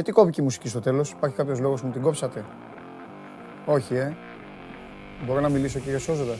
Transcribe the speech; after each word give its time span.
Γιατί 0.00 0.14
κόπηκε 0.14 0.40
η 0.40 0.44
μουσική 0.44 0.68
στο 0.68 0.80
τέλος, 0.80 1.10
υπάρχει 1.10 1.36
κάποιος 1.36 1.58
λόγος 1.58 1.80
που 1.80 1.86
μου 1.86 1.92
την 1.92 2.02
κόψατε; 2.02 2.44
Όχι, 3.64 3.94
ε. 3.94 4.16
Μπορώ 5.26 5.40
να 5.40 5.48
μιλήσω 5.48 5.78
κύριε 5.78 5.98
Σόζοντα; 5.98 6.36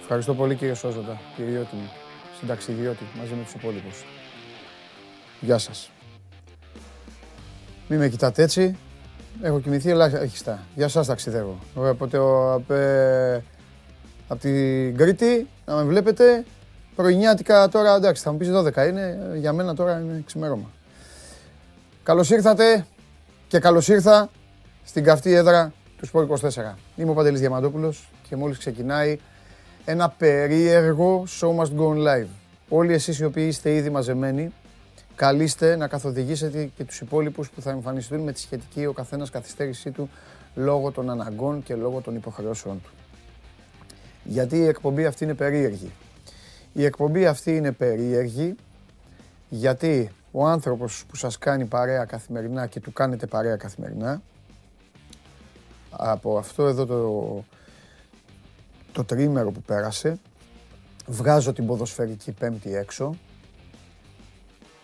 Ευχαριστώ 0.00 0.34
πολύ 0.34 0.54
κύριε 0.54 0.74
Σόζοντα, 0.74 1.20
κυριότη 1.36 1.74
μου, 1.76 1.90
συνταξιδιώτη, 2.38 3.04
μαζί 3.18 3.34
με 3.34 3.42
τους 3.42 3.52
υπόλοιπους. 3.54 4.04
Γεια 5.40 5.58
σας. 5.58 5.90
Μη 7.88 7.96
με 7.96 8.08
κοιτάτε 8.08 8.42
έτσι. 8.42 8.76
Έχω 9.42 9.60
κοιμηθεί 9.60 9.90
ελάχιστα. 9.90 10.62
Για 10.74 10.88
σας 10.88 11.06
ταξιδεύω. 11.06 11.58
Οπότε 11.74 12.18
από 14.28 14.40
την 14.40 14.96
Κρήτη, 14.96 15.48
να 15.64 15.74
με 15.74 15.82
βλέπετε, 15.82 16.44
πρωινιάτικα 16.96 17.68
τώρα, 17.68 17.94
εντάξει, 17.94 18.22
θα 18.22 18.32
μου 18.32 18.38
πεις 18.38 18.50
12 18.50 18.86
είναι, 18.86 19.32
για 19.34 19.52
μένα 19.52 19.74
τώρα 19.74 20.00
είναι 20.00 20.22
ξημέρωμα. 20.26 20.70
Καλώς 22.04 22.30
ήρθατε 22.30 22.86
και 23.48 23.58
καλώς 23.58 23.88
ήρθα 23.88 24.30
στην 24.84 25.04
καυτή 25.04 25.32
έδρα 25.32 25.72
του 25.96 26.06
Σπορ 26.06 26.26
24. 26.40 26.74
Είμαι 26.96 27.10
ο 27.10 27.14
Παντελής 27.14 27.40
Διαμαντόπουλος 27.40 28.08
και 28.28 28.36
μόλις 28.36 28.58
ξεκινάει 28.58 29.18
ένα 29.84 30.08
περίεργο 30.08 31.24
Show 31.40 31.48
Must 31.48 31.78
Go 31.78 31.88
On 31.88 31.96
Live. 31.96 32.26
Όλοι 32.68 32.92
εσείς 32.92 33.18
οι 33.18 33.24
οποίοι 33.24 33.44
είστε 33.48 33.74
ήδη 33.74 33.90
μαζεμένοι, 33.90 34.52
καλείστε 35.14 35.76
να 35.76 35.88
καθοδηγήσετε 35.88 36.70
και 36.76 36.84
τους 36.84 37.00
υπόλοιπους 37.00 37.50
που 37.50 37.60
θα 37.60 37.70
εμφανιστούν 37.70 38.20
με 38.20 38.32
τη 38.32 38.40
σχετική 38.40 38.86
ο 38.86 38.92
καθένας 38.92 39.30
καθυστέρησή 39.30 39.90
του 39.90 40.10
λόγω 40.54 40.90
των 40.90 41.10
αναγκών 41.10 41.62
και 41.62 41.74
λόγω 41.74 42.00
των 42.00 42.14
υποχρεώσεών 42.14 42.80
του. 42.82 42.90
Γιατί 44.24 44.56
η 44.56 44.66
εκπομπή 44.66 45.04
αυτή 45.04 45.24
είναι 45.24 45.34
περίεργη. 45.34 45.90
Η 46.72 46.84
εκπομπή 46.84 47.26
αυτή 47.26 47.56
είναι 47.56 47.72
περίεργη 47.72 48.54
γιατί 49.48 50.10
ο 50.36 50.46
άνθρωπος 50.46 51.04
που 51.08 51.16
σας 51.16 51.38
κάνει 51.38 51.64
παρέα 51.64 52.04
καθημερινά 52.04 52.66
και 52.66 52.80
του 52.80 52.92
κάνετε 52.92 53.26
παρέα 53.26 53.56
καθημερινά 53.56 54.22
από 55.90 56.38
αυτό 56.38 56.66
εδώ 56.66 56.86
το, 56.86 57.44
το 58.92 59.04
τρίμερο 59.04 59.50
που 59.50 59.62
πέρασε 59.62 60.18
βγάζω 61.06 61.52
την 61.52 61.66
ποδοσφαιρική 61.66 62.32
πέμπτη 62.32 62.74
έξω 62.74 63.16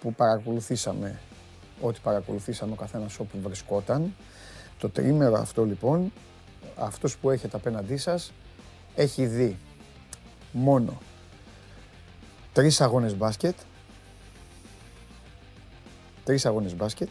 που 0.00 0.14
παρακολουθήσαμε 0.14 1.18
ό,τι 1.80 2.00
παρακολουθήσαμε 2.02 2.72
ο 2.72 2.76
καθένας 2.76 3.18
όπου 3.18 3.40
βρισκόταν. 3.42 4.14
Το 4.78 4.88
τρίμερο 4.88 5.36
αυτό 5.38 5.64
λοιπόν, 5.64 6.12
αυτός 6.76 7.16
που 7.16 7.30
έχετε 7.30 7.56
απέναντί 7.56 7.96
σας, 7.96 8.32
έχει 8.94 9.26
δει 9.26 9.58
μόνο 10.52 10.98
τρεις 12.52 12.80
αγώνες 12.80 13.16
μπάσκετ, 13.16 13.54
τρεις 16.30 16.46
αγώνες 16.46 16.76
μπάσκετ, 16.76 17.08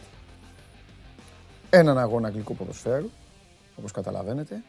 έναν 1.70 1.98
αγώνα 1.98 2.28
αγγλικού 2.28 2.56
ποδοσφαίρου, 2.56 3.10
όπως 3.76 3.92
καταλαβαίνετε, 3.92 4.62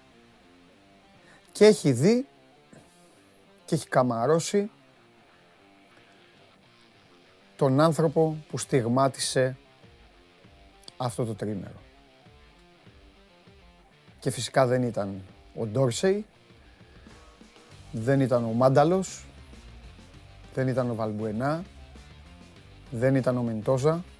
και 1.51 1.65
έχει 1.65 1.91
δει 1.91 2.27
και 3.65 3.75
έχει 3.75 3.87
καμαρώσει 3.87 4.71
τον 7.55 7.79
άνθρωπο 7.79 8.37
που 8.49 8.57
στιγμάτισε 8.57 9.57
αυτό 10.97 11.25
το 11.25 11.33
τρίμερο. 11.33 11.81
Και 14.19 14.31
φυσικά 14.31 14.65
δεν 14.65 14.83
ήταν 14.83 15.21
ο 15.55 15.65
Ντόρσεϊ, 15.65 16.25
δεν 17.91 18.19
ήταν 18.19 18.43
ο 18.43 18.51
Μάνταλος, 18.51 19.25
δεν 20.53 20.67
ήταν 20.67 20.89
ο 20.89 20.95
Βαλμπουενά, 20.95 21.63
δεν 22.91 23.15
ήταν 23.15 23.37
ο 23.37 23.41
Μεντόζα 23.41 23.93
του 23.93 24.10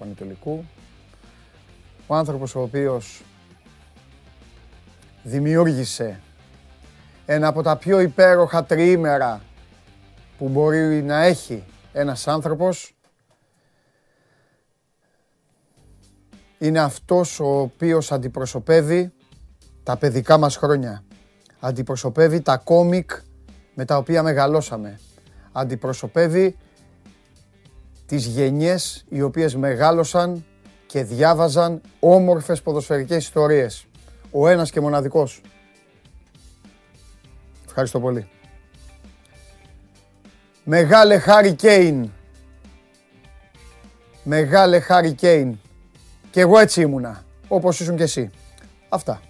Πανετολικού. 0.00 0.64
Ο 2.06 2.14
άνθρωπος 2.14 2.54
ο 2.54 2.60
οποίος 2.60 3.22
δημιούργησε 5.22 6.20
ένα 7.26 7.48
από 7.48 7.62
τα 7.62 7.76
πιο 7.76 8.00
υπέροχα 8.00 8.64
τριήμερα 8.64 9.40
που 10.38 10.48
μπορεί 10.48 11.02
να 11.02 11.22
έχει 11.22 11.64
ένας 11.92 12.28
άνθρωπος 12.28 12.94
είναι 16.58 16.80
αυτός 16.80 17.40
ο 17.40 17.60
οποίος 17.60 18.12
αντιπροσωπεύει 18.12 19.12
τα 19.82 19.96
παιδικά 19.96 20.38
μας 20.38 20.56
χρόνια. 20.56 21.04
Αντιπροσωπεύει 21.60 22.40
τα 22.40 22.56
κόμικ 22.56 23.10
με 23.74 23.84
τα 23.84 23.96
οποία 23.96 24.22
μεγαλώσαμε. 24.22 25.00
Αντιπροσωπεύει 25.52 26.56
τις 28.10 28.26
γενιές 28.26 29.04
οι 29.08 29.22
οποίες 29.22 29.56
μεγάλωσαν 29.56 30.44
και 30.86 31.02
διάβαζαν 31.04 31.80
όμορφες 32.00 32.62
ποδοσφαιρικές 32.62 33.16
ιστορίες. 33.16 33.86
Ο 34.30 34.48
ένας 34.48 34.70
και 34.70 34.80
μοναδικός. 34.80 35.40
Ευχαριστώ 37.66 38.00
πολύ. 38.00 38.28
Μεγάλε 40.64 41.18
Χάρι 41.18 41.54
Κέιν. 41.54 42.10
Μεγάλε 44.22 44.80
Χάρι 44.80 45.12
Κέιν. 45.12 45.58
Και 46.30 46.40
εγώ 46.40 46.58
έτσι 46.58 46.80
ήμουνα, 46.80 47.24
όπως 47.48 47.80
ήσουν 47.80 47.96
και 47.96 48.02
εσύ. 48.02 48.30
Αυτά. 48.88 49.20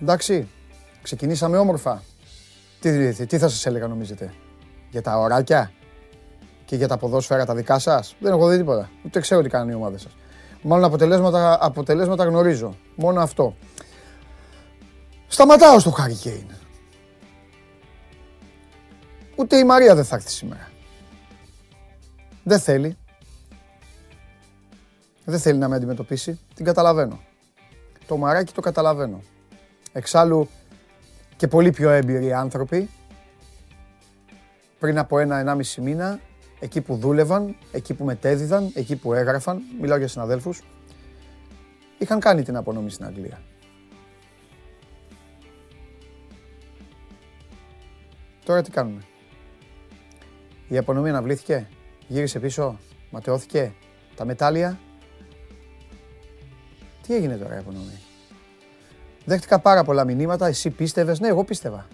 Εντάξει, 0.00 0.48
ξεκινήσαμε 1.02 1.58
όμορφα. 1.58 2.02
Τι, 2.80 3.12
τι, 3.12 3.26
τι 3.26 3.38
θα 3.38 3.48
σας 3.48 3.66
έλεγα 3.66 3.86
νομίζετε, 3.86 4.34
για 4.90 5.02
τα 5.02 5.18
ωράκια; 5.18 5.72
Και 6.68 6.76
για 6.76 6.88
τα 6.88 6.96
ποδόσφαιρα 6.96 7.46
τα 7.46 7.54
δικά 7.54 7.78
σας; 7.78 8.16
Δεν 8.20 8.32
έχω 8.32 8.48
δει 8.48 8.56
τίποτα, 8.56 8.90
ούτε 9.04 9.20
ξέρω 9.20 9.42
τι 9.42 9.48
κάνουν 9.48 9.70
οι 9.70 9.74
ομάδες 9.74 10.02
σας. 10.02 10.16
Μάλλον 10.62 10.84
αποτελέσματα, 10.84 11.58
αποτελέσματα 11.60 12.24
γνωρίζω, 12.24 12.76
μόνο 12.94 13.20
αυτό. 13.20 13.56
Σταματάω 15.28 15.78
στο 15.78 15.90
Χάρι 15.90 16.14
Κέιν. 16.14 16.46
Ούτε 19.36 19.56
η 19.56 19.64
Μαρία 19.64 19.94
δεν 19.94 20.04
θα 20.04 20.16
έρθει 20.16 20.30
σήμερα. 20.30 20.70
Δεν 22.44 22.58
θέλει. 22.58 22.96
Δεν 25.24 25.38
θέλει 25.38 25.58
να 25.58 25.68
με 25.68 25.76
αντιμετωπίσει. 25.76 26.40
Την 26.54 26.64
καταλαβαίνω. 26.64 27.20
Το 28.06 28.16
μαράκι 28.16 28.52
το 28.52 28.60
καταλαβαίνω. 28.60 29.22
Εξάλλου 29.92 30.48
και 31.36 31.48
πολύ 31.48 31.70
πιο 31.70 31.90
έμπειροι 31.90 32.32
άνθρωποι 32.32 32.90
πριν 34.78 34.98
από 34.98 35.18
ένα-ενάμιση 35.18 35.80
μήνα 35.80 36.20
εκεί 36.60 36.80
που 36.80 36.96
δούλευαν, 36.96 37.56
εκεί 37.72 37.94
που 37.94 38.04
μετέδιδαν, 38.04 38.70
εκεί 38.74 38.96
που 38.96 39.12
έγραφαν, 39.12 39.62
μιλάω 39.80 39.98
για 39.98 40.08
συναδέλφους, 40.08 40.62
είχαν 41.98 42.20
κάνει 42.20 42.42
την 42.42 42.56
απονομή 42.56 42.90
στην 42.90 43.04
Αγγλία. 43.04 43.42
Τώρα 48.44 48.62
τι 48.62 48.70
κάνουμε; 48.70 49.02
Η 50.68 50.78
απονομή 50.78 51.08
αναβλήθηκε, 51.08 51.68
γύρισε 52.08 52.40
πίσω, 52.40 52.78
ματαιώθηκε, 53.10 53.74
τα 54.16 54.24
μετάλλια. 54.24 54.78
Τι 57.02 57.14
έγινε 57.14 57.36
τώρα 57.36 57.54
η 57.54 57.58
απονομή; 57.58 58.00
Δέχτηκα 59.28 59.58
πάρα 59.58 59.84
πολλά 59.84 60.04
μηνύματα, 60.04 60.46
εσύ 60.46 60.70
πίστευες; 60.70 61.20
Ναι, 61.20 61.28
εγώ 61.28 61.44
πίστευα. 61.44 61.86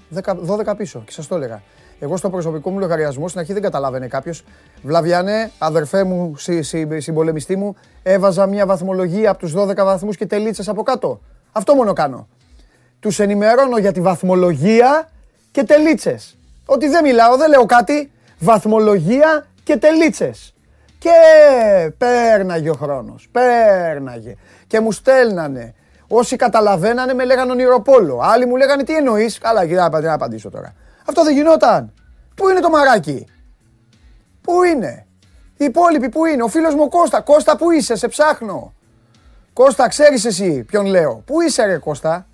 12 0.47 0.77
πίσω 0.77 1.03
και 1.07 1.13
σας 1.13 1.27
το 1.27 1.35
έλεγα. 1.35 1.63
Εγώ 1.99 2.17
στο 2.17 2.31
προσωπικό 2.31 2.71
μου 2.71 2.79
λογαριασμό 2.79 3.29
στην 3.29 3.41
αρχή 3.41 3.53
δεν 3.53 3.63
καταλάβαινε 3.63 4.07
κάποιος. 4.07 4.45
Βλαβιανέ, 4.83 5.51
αδερφέ 5.59 6.05
μου, 6.05 6.37
συ, 6.37 6.63
συ, 6.63 6.87
συμπολεμιστή 6.99 7.57
μου, 7.57 7.77
έβαζα 8.03 8.47
μια 8.47 8.67
βαθμολογία 8.67 9.31
από 9.31 9.39
τους 9.39 9.53
12 9.57 9.85
βαθμούς 9.85 10.17
και 10.17 10.27
τελίτσες 10.27 10.69
από 10.69 10.83
κάτω. 10.83 11.21
Αυτό 11.53 11.75
μόνο 11.75 11.93
κάνω. 11.93 12.29
Τους 13.01 13.19
ενημερώνω 13.19 13.79
για 13.79 13.93
τη 13.93 14.01
βαθμολογία 14.01 15.09
και 15.51 15.63
τελίτσες. 15.63 16.37
Ότι 16.67 16.89
δεν 16.89 17.05
μιλάω, 17.05 17.37
δεν 17.37 17.49
λέω 17.49 17.67
κάτι 17.67 18.11
βαθμολογία 18.39 19.47
και 19.65 19.77
τελίτσες. 19.77 20.55
Και 20.99 21.11
πέρναγε 21.99 22.71
ο 22.71 22.75
χρόνος, 22.75 23.29
πέρναγε. 23.33 24.37
Και 24.67 24.81
μου 24.81 24.93
στέλνανε. 24.93 25.75
Όσοι 26.17 26.37
καταλαβαίνανε 26.37 27.15
με 27.15 27.25
λέγανε 27.25 27.51
ονειροπόλο. 27.51 28.21
Άλλοι 28.23 28.47
μου 28.47 28.57
λέγανε 28.57 28.83
τι 28.83 28.97
εννοείς; 28.97 29.39
Καλά, 29.39 29.67
κοιτά, 29.67 30.01
να 30.01 30.13
απαντήσω 30.13 30.51
τώρα. 30.51 30.75
Αυτό 31.09 31.25
δεν 31.25 31.35
γινόταν. 31.35 31.93
Πού 32.35 32.49
είναι 32.49 32.61
το 32.61 32.69
μαράκι; 32.71 33.27
Πού 34.41 34.63
είναι; 34.63 35.07
Οι 35.57 35.65
υπόλοιποι 35.65 36.09
πού 36.09 36.25
είναι; 36.25 36.43
Ο 36.43 36.49
φίλος 36.49 36.75
μου 36.75 36.89
Κώστα. 36.89 37.21
Κώστα 37.21 37.57
πού 37.57 37.71
είσαι, 37.71 37.97
σε 37.97 38.09
ψάχνω. 38.09 38.73
Κώστα, 39.53 39.89
ξέρεις 39.89 40.25
εσύ 40.25 40.63
ποιον 40.63 40.87
λέω; 40.87 41.23
Πού 41.27 41.41
είσαι 41.41 41.65
ρε 41.65 41.79
Κώστα; 41.79 42.27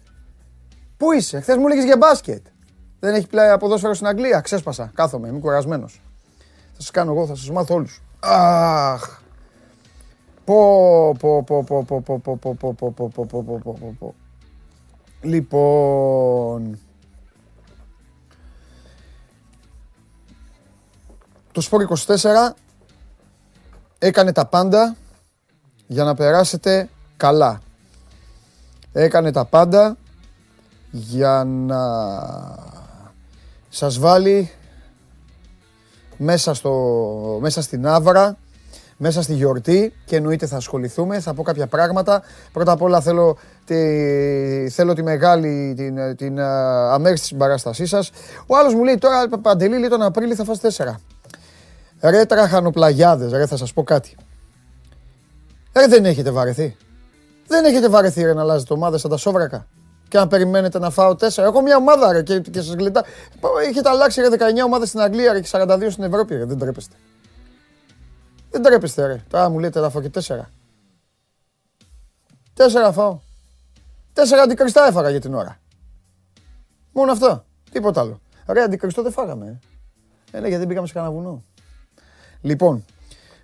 Πού 0.97 1.13
είσαι; 1.13 1.41
Χθες 1.41 1.57
μου 1.57 1.69
λέγεις 1.69 1.85
για 1.85 1.97
μπάσκετ. 1.97 2.47
Δεν 3.01 3.15
έχει 3.15 3.27
πλέον 3.27 3.59
ποδόσφαιρο 3.59 3.95
στην 3.95 4.07
Αγγλία. 4.07 4.41
Ξέσπασα. 4.41 4.91
Κάθομαι. 4.95 5.29
Είμαι 5.29 5.39
κουρασμένος. 5.39 6.01
Θα 6.73 6.81
σας 6.81 6.91
κάνω 6.91 7.13
εγώ, 7.13 7.27
θα 7.27 7.35
σας 7.35 7.51
μάθω 7.51 7.75
όλους. 7.75 8.03
Αχ. 8.21 9.20
Πω, 10.51 11.15
πω, 11.19 11.43
πω, 11.45 11.65
πω, 11.65 11.85
πω, 11.85 12.03
πω, 12.03 12.19
πω, 12.19 12.39
πω, 12.39 12.55
πω, 12.55 12.65
πω, 12.65 12.75
πω, 12.75 13.09
πω, 13.09 13.27
πω, 13.27 13.61
πω, 13.63 13.77
πω, 13.81 13.97
πω. 13.99 14.15
Λοιπόν... 15.21 16.79
Το 21.53 21.61
Σπόρ 21.61 21.87
24 22.07 22.17
έκανε 23.99 24.33
τα 24.33 24.47
πάντα 24.47 24.97
για 25.87 26.05
να 26.05 26.15
περάσετε 26.15 26.89
καλά. 27.17 27.61
Έκανε 28.93 29.33
τα 29.33 29.45
πάντα 29.45 29.97
για 30.91 31.45
να 31.45 31.83
σας 33.69 33.99
βάλει 33.99 34.51
μέσα, 36.17 36.55
στο, 36.55 37.39
μέσα 37.41 37.63
στην 37.63 37.87
άβρα, 37.87 38.37
μέσα 39.03 39.23
στη 39.23 39.35
γιορτή 39.35 39.93
και 40.05 40.17
εννοείται 40.17 40.47
θα 40.47 40.57
ασχοληθούμε, 40.57 41.21
θα 41.21 41.35
πω 41.35 41.43
κάποια 41.43 41.67
πράγματα. 41.67 42.23
Πρώτα 42.53 42.73
απ' 42.73 42.83
όλα 42.83 43.01
θέλω 43.01 43.39
τη, 43.65 43.77
θέλω 44.71 44.93
τη 44.93 45.03
μεγάλη, 45.03 45.75
την, 45.77 46.17
την 46.17 46.41
αμέριστη 46.41 47.27
συμπαράστασή 47.27 47.87
σας. 47.87 48.11
Ο 48.47 48.57
άλλος 48.57 48.75
μου 48.75 48.85
λέει 48.85 48.99
τώρα, 48.99 49.29
Παντελή, 49.43 49.79
λέει 49.79 49.89
τον 49.89 50.03
Απρίλιο 50.03 50.35
θα 50.35 50.45
φας 50.45 50.61
τέσσερα. 50.61 51.01
Ρε 52.01 52.25
τραχανοπλαγιάδες, 52.25 53.33
ρε 53.33 53.47
θα 53.47 53.57
σας 53.57 53.73
πω 53.73 53.83
κάτι. 53.83 54.17
Ρε 55.77 55.87
δεν 55.87 56.05
έχετε 56.05 56.31
βαρεθεί. 56.31 56.77
Δεν 57.47 57.65
έχετε 57.65 57.89
βαρεθεί 57.89 58.23
ρε 58.23 58.35
να 58.35 58.41
αλλάζετε 58.41 58.73
ομάδα 58.73 58.99
σαν 58.99 59.11
τα 59.11 59.17
σόβρακα. 59.17 59.67
Και 60.09 60.19
αν 60.19 60.29
περιμένετε 60.29 60.79
να 60.79 60.91
φάω 60.91 61.15
τέσσερα. 61.15 61.47
Έχω 61.47 61.63
μια 61.63 61.77
ομάδα 61.77 62.13
ρε 62.13 62.23
και, 62.23 62.41
και 62.41 62.61
σας 62.61 62.75
γλιτά. 62.75 63.05
Έχετε 63.69 63.89
αλλάξει 63.89 64.21
ρε 64.21 64.29
19 64.31 64.35
ομάδες 64.65 64.89
στην 64.89 65.01
Αγγλία 65.01 65.33
ρε, 65.33 65.41
και 65.41 65.49
42 65.53 65.87
στην 65.91 66.05
Ευρώπη. 66.05 66.37
Ρε. 66.37 66.45
Δεν 66.45 66.59
τρέπεστε. 66.59 66.95
Δεν 68.51 68.63
τρέπεστε 68.63 69.07
ρε. 69.07 69.25
Τώρα 69.29 69.49
μου 69.49 69.59
λέτε 69.59 69.81
να 69.81 69.91
φάω 69.91 70.03
και 70.03 70.09
τέσσερα. 70.09 70.51
Τέσσερα 72.55 72.93
φάω. 72.93 73.19
Τέσσερα 74.13 74.43
αντικριστά 74.43 74.87
έφαγα 74.87 75.11
για 75.11 75.21
την 75.21 75.35
ώρα. 75.35 75.61
Μόνο 76.93 77.13
αυτό. 77.13 77.45
Τίποτα 77.71 78.01
άλλο. 78.01 78.21
Ρε 78.47 78.63
αντικριστό 78.63 79.03
δεν 79.03 79.13
φάγαμε. 79.13 79.59
Ε, 80.31 80.41
ναι, 80.41 80.43
γιατί 80.43 80.59
δεν 80.59 80.67
πήγαμε 80.67 80.87
σε 80.87 80.93
κανένα 80.93 81.13
βουνό. 81.13 81.45
Λοιπόν, 82.41 82.85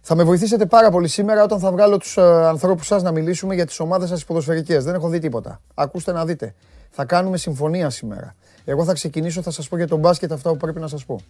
θα 0.00 0.14
με 0.14 0.24
βοηθήσετε 0.24 0.66
πάρα 0.66 0.90
πολύ 0.90 1.08
σήμερα 1.08 1.42
όταν 1.42 1.58
θα 1.58 1.70
βγάλω 1.70 1.96
τους 1.98 2.16
uh, 2.18 2.22
ανθρώπους 2.22 2.86
σας 2.86 3.02
να 3.02 3.10
μιλήσουμε 3.10 3.54
για 3.54 3.66
τις 3.66 3.80
ομάδες 3.80 4.08
σας 4.08 4.20
τι 4.20 4.26
ποδοσφαιρικές. 4.26 4.84
Δεν 4.84 4.94
έχω 4.94 5.08
δει 5.08 5.18
τίποτα. 5.18 5.60
Ακούστε 5.74 6.12
να 6.12 6.24
δείτε. 6.24 6.54
Θα 6.90 7.04
κάνουμε 7.04 7.36
συμφωνία 7.36 7.90
σήμερα. 7.90 8.34
Εγώ 8.64 8.84
θα 8.84 8.92
ξεκινήσω, 8.92 9.42
θα 9.42 9.50
σας 9.50 9.68
πω 9.68 9.76
για 9.76 9.86
τον 9.86 9.98
μπάσκετ 9.98 10.32
αυτά 10.32 10.50
που 10.50 10.56
πρέπει 10.56 10.80
να 10.80 10.88
σας 10.88 11.04
πω. 11.04 11.20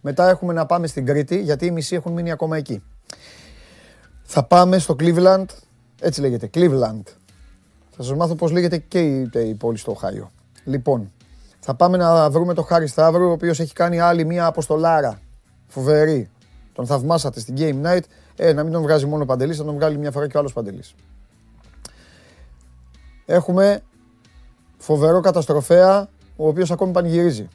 Μετά 0.00 0.28
έχουμε 0.28 0.52
να 0.52 0.66
πάμε 0.66 0.86
στην 0.86 1.06
Κρήτη, 1.06 1.40
γιατί 1.40 1.66
οι 1.66 1.70
μισοί 1.70 1.94
έχουν 1.94 2.12
μείνει 2.12 2.30
ακόμα 2.30 2.56
εκεί. 2.56 2.82
Θα 4.22 4.44
πάμε 4.44 4.78
στο 4.78 4.96
Cleveland, 4.98 5.44
έτσι 6.00 6.20
λέγεται, 6.20 6.50
Cleveland. 6.54 7.02
Θα 7.90 8.02
σας 8.02 8.14
μάθω 8.14 8.34
πώς 8.34 8.50
λέγεται 8.50 8.78
και 8.78 9.00
η, 9.00 9.30
η 9.34 9.54
πόλη 9.54 9.78
στο 9.78 9.90
Οχάιο. 9.90 10.30
Λοιπόν, 10.64 11.12
θα 11.60 11.74
πάμε 11.74 11.96
να 11.96 12.30
βρούμε 12.30 12.54
τον 12.54 12.64
Χάρη 12.64 12.86
Σταύρου, 12.86 13.28
ο 13.28 13.30
οποίος 13.30 13.60
έχει 13.60 13.72
κάνει 13.72 14.00
άλλη 14.00 14.24
μία 14.24 14.46
αποστολάρα. 14.46 15.20
Φοβερή. 15.66 16.30
Τον 16.72 16.86
θαυμάσατε 16.86 17.40
στην 17.40 17.54
Game 17.58 17.86
Night. 17.86 18.02
Ε, 18.36 18.52
να 18.52 18.62
μην 18.62 18.72
τον 18.72 18.82
βγάζει 18.82 19.06
μόνο 19.06 19.22
ο 19.22 19.26
Παντελής, 19.26 19.56
θα 19.56 19.64
τον 19.64 19.74
βγάλει 19.74 19.98
μια 19.98 20.10
φορά 20.10 20.28
και 20.28 20.36
ο 20.36 20.40
άλλος 20.40 20.52
Παντελής. 20.52 20.94
Έχουμε 23.26 23.82
φοβερό 24.78 25.20
καταστροφέα, 25.20 26.08
ο 26.36 26.48
οποίος 26.48 26.70
ακόμη 26.70 26.92
πανηγυρίζει. 26.92 27.48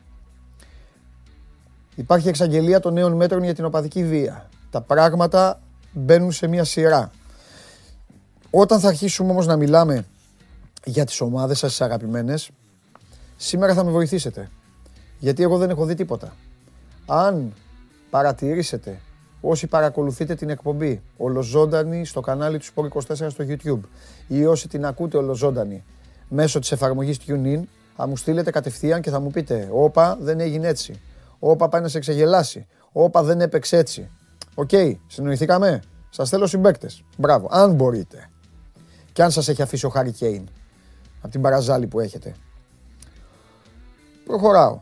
Υπάρχει 1.95 2.27
εξαγγελία 2.27 2.79
των 2.79 2.93
νέων 2.93 3.13
μέτρων 3.13 3.43
για 3.43 3.55
την 3.55 3.65
οπαδική 3.65 4.03
βία. 4.03 4.49
Τα 4.71 4.81
πράγματα 4.81 5.61
μπαίνουν 5.91 6.31
σε 6.31 6.47
μια 6.47 6.63
σειρά. 6.63 7.11
Όταν 8.49 8.79
θα 8.79 8.87
αρχίσουμε 8.87 9.31
όμως 9.31 9.45
να 9.45 9.55
μιλάμε 9.55 10.05
για 10.85 11.05
τις 11.05 11.21
ομάδες 11.21 11.57
σας 11.57 11.69
τις 11.69 11.81
αγαπημένες, 11.81 12.49
σήμερα 13.37 13.73
θα 13.73 13.83
με 13.83 13.91
βοηθήσετε. 13.91 14.49
Γιατί 15.19 15.43
εγώ 15.43 15.57
δεν 15.57 15.69
έχω 15.69 15.85
δει 15.85 15.93
τίποτα. 15.93 16.35
Αν 17.05 17.53
παρατηρήσετε 18.09 18.99
όσοι 19.41 19.67
παρακολουθείτε 19.67 20.35
την 20.35 20.49
εκπομπή 20.49 21.01
ολοζώντανη 21.17 22.05
στο 22.05 22.21
κανάλι 22.21 22.57
του 22.57 22.65
Sport 22.65 22.87
24 22.87 23.29
στο 23.29 23.45
YouTube 23.47 23.79
ή 24.27 24.45
όσοι 24.45 24.67
την 24.67 24.85
ακούτε 24.85 25.17
ολοζώντανη 25.17 25.83
μέσω 26.29 26.59
της 26.59 26.71
εφαρμογής 26.71 27.17
TuneIn, 27.27 27.61
θα 27.95 28.07
μου 28.07 28.17
στείλετε 28.17 28.51
κατευθείαν 28.51 29.01
και 29.01 29.09
θα 29.09 29.19
μου 29.19 29.31
πείτε 29.31 29.69
«Όπα, 29.71 30.17
δεν 30.21 30.39
έγινε 30.39 30.67
έτσι. 30.67 31.01
Όπα, 31.39 31.69
πάει 31.69 31.81
να 31.81 31.87
σε 31.87 31.99
ξεγελάσει. 31.99 32.67
Όπα, 32.91 33.23
δεν 33.23 33.41
έπαιξε 33.41 33.77
έτσι». 33.77 34.09
Οκ, 34.59 34.69
okay, 34.71 34.95
συνοηθήκαμε. 35.07 35.81
Σας 36.09 36.29
θέλω 36.29 36.47
συμπαίκτες. 36.47 37.03
Μπράβο, 37.17 37.47
αν 37.51 37.73
μπορείτε. 37.73 38.29
Και 39.11 39.23
αν 39.23 39.31
σας 39.31 39.47
έχει 39.47 39.61
αφήσει 39.61 39.85
ο 39.85 39.89
Χάρι 39.89 40.11
Κέιν 40.11 40.47
από 41.21 41.31
την 41.31 41.41
παραζάλη 41.41 41.87
που 41.87 41.99
έχετε. 41.99 42.35
Προχωράω. 44.25 44.81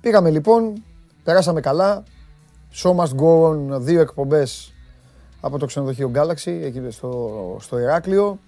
Πήγαμε 0.00 0.30
λοιπόν 0.30 0.82
Περάσαμε 1.28 1.60
καλά. 1.60 2.02
Show 2.74 2.96
must 2.96 3.14
go 3.20 3.48
on, 3.48 3.80
δύο 3.80 4.00
εκπομπές 4.00 4.72
από 5.40 5.58
το 5.58 5.66
ξενοδοχείο 5.66 6.10
Galaxy, 6.14 6.60
εκεί 6.62 6.90
στο, 6.90 7.56
στο 7.60 7.78
Ηράκλειο. 7.78 8.38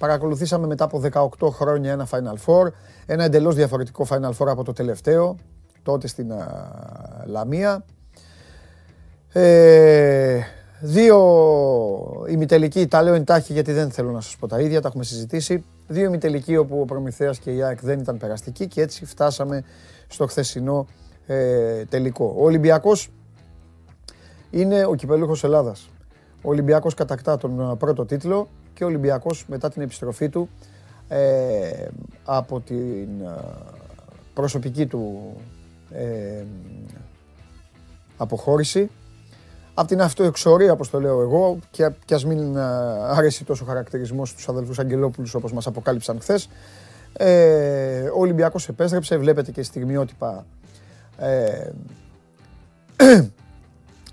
Παρακολουθήσαμε 0.00 0.66
μετά 0.66 0.84
από 0.84 1.02
18 1.38 1.48
χρόνια 1.50 1.92
ένα 1.92 2.08
Final 2.10 2.36
Four, 2.46 2.66
ένα 3.06 3.24
εντελώς 3.24 3.54
διαφορετικό 3.54 4.06
Final 4.10 4.30
Four 4.38 4.46
από 4.46 4.64
το 4.64 4.72
τελευταίο, 4.72 5.36
τότε 5.84 6.06
στην 6.06 6.32
Λαμία. 7.26 7.84
Ε, 9.32 10.40
δύο 10.80 11.18
ημιτελικοί, 12.28 12.86
τα 12.86 13.02
λέω 13.02 13.14
εντάχει 13.14 13.52
γιατί 13.52 13.72
δεν 13.72 13.90
θέλω 13.90 14.10
να 14.10 14.20
σας 14.20 14.36
πω 14.36 14.46
τα 14.46 14.60
ίδια, 14.60 14.80
τα 14.80 14.88
έχουμε 14.88 15.04
συζητήσει. 15.04 15.64
Δύο 15.86 16.04
ημιτελικοί 16.04 16.56
όπου 16.56 16.80
ο 16.80 16.84
Προμηθέας 16.84 17.38
και 17.38 17.50
η 17.50 17.62
ΑΕΚ 17.62 17.80
δεν 17.80 17.98
ήταν 17.98 18.16
περαστικοί 18.16 18.66
και 18.66 18.80
έτσι 18.80 19.04
φτάσαμε 19.04 19.64
στο 20.06 20.26
χθεσινό 20.26 20.86
ε, 21.26 21.84
τελικό. 21.84 22.34
Ο 22.38 22.44
Ολυμπιακός 22.44 23.10
είναι 24.50 24.84
ο 24.84 24.94
κυπέλουχος 24.94 25.44
Ελλάδας. 25.44 25.88
Ο 26.42 26.50
Ολυμπιακός 26.50 26.94
κατακτά 26.94 27.36
τον 27.36 27.60
ε, 27.60 27.76
πρώτο 27.76 28.04
τίτλο 28.04 28.48
και 28.74 28.84
ο 28.84 28.86
Ολυμπιακός 28.86 29.44
μετά 29.48 29.70
την 29.70 29.82
επιστροφή 29.82 30.28
του 30.28 30.48
ε, 31.08 31.86
από 32.24 32.60
την 32.60 33.08
ε, 33.22 33.30
προσωπική 34.34 34.86
του 34.86 35.34
ε, 35.94 36.44
αποχώρηση 38.16 38.90
από 39.74 39.88
την 39.88 40.00
αυτοεξορία, 40.00 40.72
όπως 40.72 40.90
το 40.90 41.00
λέω 41.00 41.20
εγώ, 41.20 41.58
και, 41.70 41.90
και 42.04 42.14
ας 42.14 42.24
μην 42.24 42.58
αρέσει 43.08 43.44
τόσο 43.44 43.64
χαρακτηρισμός 43.64 44.28
στους 44.28 44.48
αδελφούς 44.48 44.78
Αγγελόπουλους 44.78 45.34
όπως 45.34 45.52
μας 45.52 45.66
αποκάλυψαν 45.66 46.20
χθες, 46.20 46.48
ε, 47.16 48.08
ο 48.08 48.18
Ολυμπιακός 48.18 48.68
επέστρεψε, 48.68 49.16
βλέπετε 49.16 49.50
και 49.50 49.62
στιγμιότυπα 49.62 50.46
ε, 51.18 51.70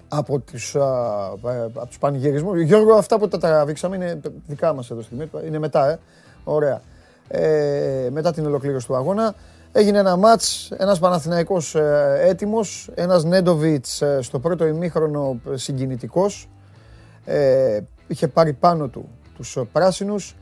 από 0.08 0.40
τους, 0.40 0.76
από 0.76 1.88
τους 1.88 1.98
πανηγυρισμούς. 1.98 2.62
Γιώργο, 2.62 2.94
αυτά 2.94 3.20
που 3.20 3.28
τα 3.28 3.38
τραβήξαμε 3.38 3.96
είναι 3.96 4.20
δικά 4.48 4.74
μας 4.74 4.92
εδώ 4.92 5.02
στιγμή, 5.02 5.30
είναι 5.46 5.60
μετά, 5.60 5.90
ε. 5.90 6.00
Ωραία. 6.44 6.82
Ε, 7.28 8.08
μετά 8.12 8.32
την 8.32 8.46
ολοκλήρωση 8.46 8.88
του 8.88 8.96
αγώνα. 8.96 9.36
Έγινε 9.74 9.98
ένα 9.98 10.16
μάτς, 10.16 10.72
ένας 10.72 11.00
Παναθηναϊκός 11.00 11.76
ε, 11.76 12.18
έτοιμος, 12.22 12.90
ένας 12.94 13.24
Νέντοβιτς 13.24 14.02
ε, 14.02 14.22
στο 14.22 14.40
πρώτο 14.40 14.66
ημίχρονο 14.66 15.40
συγκινητικός. 15.54 16.50
Ε, 17.26 17.80
είχε 18.08 18.28
πάρει 18.28 18.54
πάνω 18.54 18.88
του 18.88 19.10
τους 19.36 19.58
πράσινους 19.72 20.36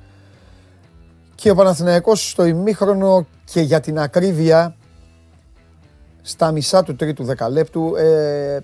και 1.36 1.50
ο 1.50 1.56
Παναθηναϊκός 1.56 2.30
στο 2.30 2.46
ημίχρονο 2.46 3.28
και 3.46 3.62
για 3.62 3.80
την 3.80 4.00
ακρίβεια 4.00 4.76
στα 6.22 6.52
μισά 6.52 6.84
του 6.84 6.96
τρίτου 6.96 7.24
δεκαλέπτου 7.24 7.96
ε, 7.96 8.60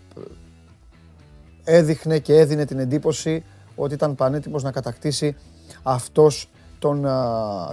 έδειχνε 1.64 2.20
και 2.20 2.34
έδινε 2.34 2.66
την 2.66 2.80
εντύπωση 2.80 3.44
ότι 3.76 3.94
ήταν 3.94 4.16
πανέτοιμος 4.16 4.64
να 4.64 4.72
κατακτήσει 4.72 5.36
αυτός 5.84 6.50
τον 6.80 7.08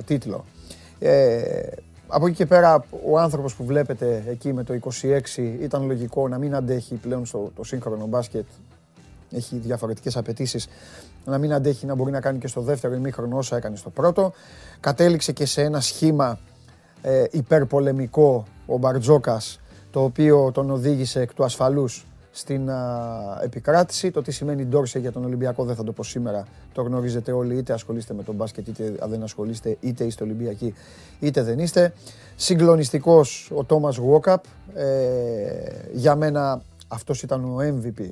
τίτλο. 0.05 0.45
Ε, 0.99 1.63
από 2.14 2.26
εκεί 2.26 2.37
και 2.37 2.47
πέρα 2.47 2.85
ο 3.07 3.19
άνθρωπος 3.19 3.54
που 3.54 3.64
βλέπετε 3.64 4.25
εκεί 4.28 4.52
με 4.52 4.64
το 4.64 4.78
26 5.02 5.21
ήταν 5.61 5.87
λογικό 5.87 6.28
να 6.28 6.38
μην 6.38 6.54
αντέχει 6.54 6.95
πλέον 6.95 7.26
στο 7.26 7.50
το 7.57 7.64
σύγχρονο 7.64 8.07
μπάσκετ 8.07 8.47
έχει 9.31 9.57
διαφορετικές 9.57 10.16
απαιτήσεις 10.16 10.69
να 11.25 11.38
μην 11.38 11.52
αντέχει 11.52 11.87
να 11.87 11.95
μπορεί 11.95 12.11
να 12.11 12.21
κάνει 12.21 12.38
και 12.38 12.47
στο 12.47 12.61
δεύτερο 12.61 12.95
ημίχρονο 12.95 13.37
όσα 13.37 13.57
έκανε 13.57 13.76
στο 13.76 13.90
πρώτο. 13.90 14.33
Κατέληξε 14.81 15.33
και 15.33 15.47
σε 15.47 15.62
ένα 15.62 15.81
σχήμα 15.81 16.38
ε, 17.02 17.25
υπερπολεμικό 17.31 18.45
ο 18.66 18.76
Μπαρτζόκας 18.78 19.61
το 19.90 20.02
οποίο 20.02 20.50
τον 20.52 20.71
οδήγησε 20.71 21.21
εκ 21.21 21.35
του 21.35 21.45
ασφαλούς 21.45 22.07
στην 22.33 22.71
επικράτηση. 23.43 24.11
Το 24.11 24.23
τι 24.23 24.33
σημαίνει 24.33 24.65
Ντόρσε 24.65 24.99
για 24.99 25.12
τον 25.12 25.25
Ολυμπιακό 25.25 25.65
δεν 25.65 25.75
θα 25.75 25.85
το 25.85 25.93
πω 25.93 26.03
σήμερα. 26.03 26.47
Το 26.73 26.83
γνωρίζετε 26.83 27.33
όλοι, 27.33 27.57
είτε 27.57 27.73
ασχολείστε 27.73 28.15
με 28.15 28.23
τον 28.23 28.35
μπάσκετ, 28.35 28.69
είτε 28.69 28.95
δεν 29.09 29.23
ασχολείστε, 29.23 29.77
είτε 29.81 30.05
είστε 30.05 30.25
Ολυμπιακοί, 30.25 30.75
είτε 31.21 31.43
δεν 31.43 31.59
είστε. 31.59 31.93
Συγκλονιστικός 32.37 33.51
ο 33.55 33.65
Τόμας 33.65 33.97
Γουόκαπ. 33.97 34.45
Ε, 34.75 34.87
για 35.93 36.17
μένα 36.17 36.62
αυτός 36.89 37.23
ήταν 37.23 37.45
ο 37.45 37.59
MVP 37.61 38.09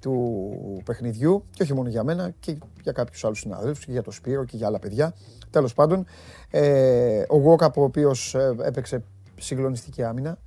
του 0.00 0.82
παιχνιδιού 0.84 1.44
και 1.50 1.62
όχι 1.62 1.74
μόνο 1.74 1.88
για 1.88 2.04
μένα 2.04 2.32
και 2.40 2.56
για 2.82 2.92
κάποιους 2.92 3.24
άλλους 3.24 3.38
συναδέλφους 3.38 3.84
και 3.84 3.92
για 3.92 4.02
τον 4.02 4.12
Σπύρο 4.12 4.44
και 4.44 4.56
για 4.56 4.66
άλλα 4.66 4.78
παιδιά. 4.78 5.14
Τέλος 5.50 5.74
πάντων, 5.74 6.06
ε, 6.50 7.22
ο 7.28 7.36
Γουόκαπ 7.36 7.78
ο 7.78 7.82
οποίος 7.82 8.34
ε, 8.34 8.54
έπαιξε 8.62 9.02
συγκλονιστική 9.38 10.02
άμυνα, 10.02 10.38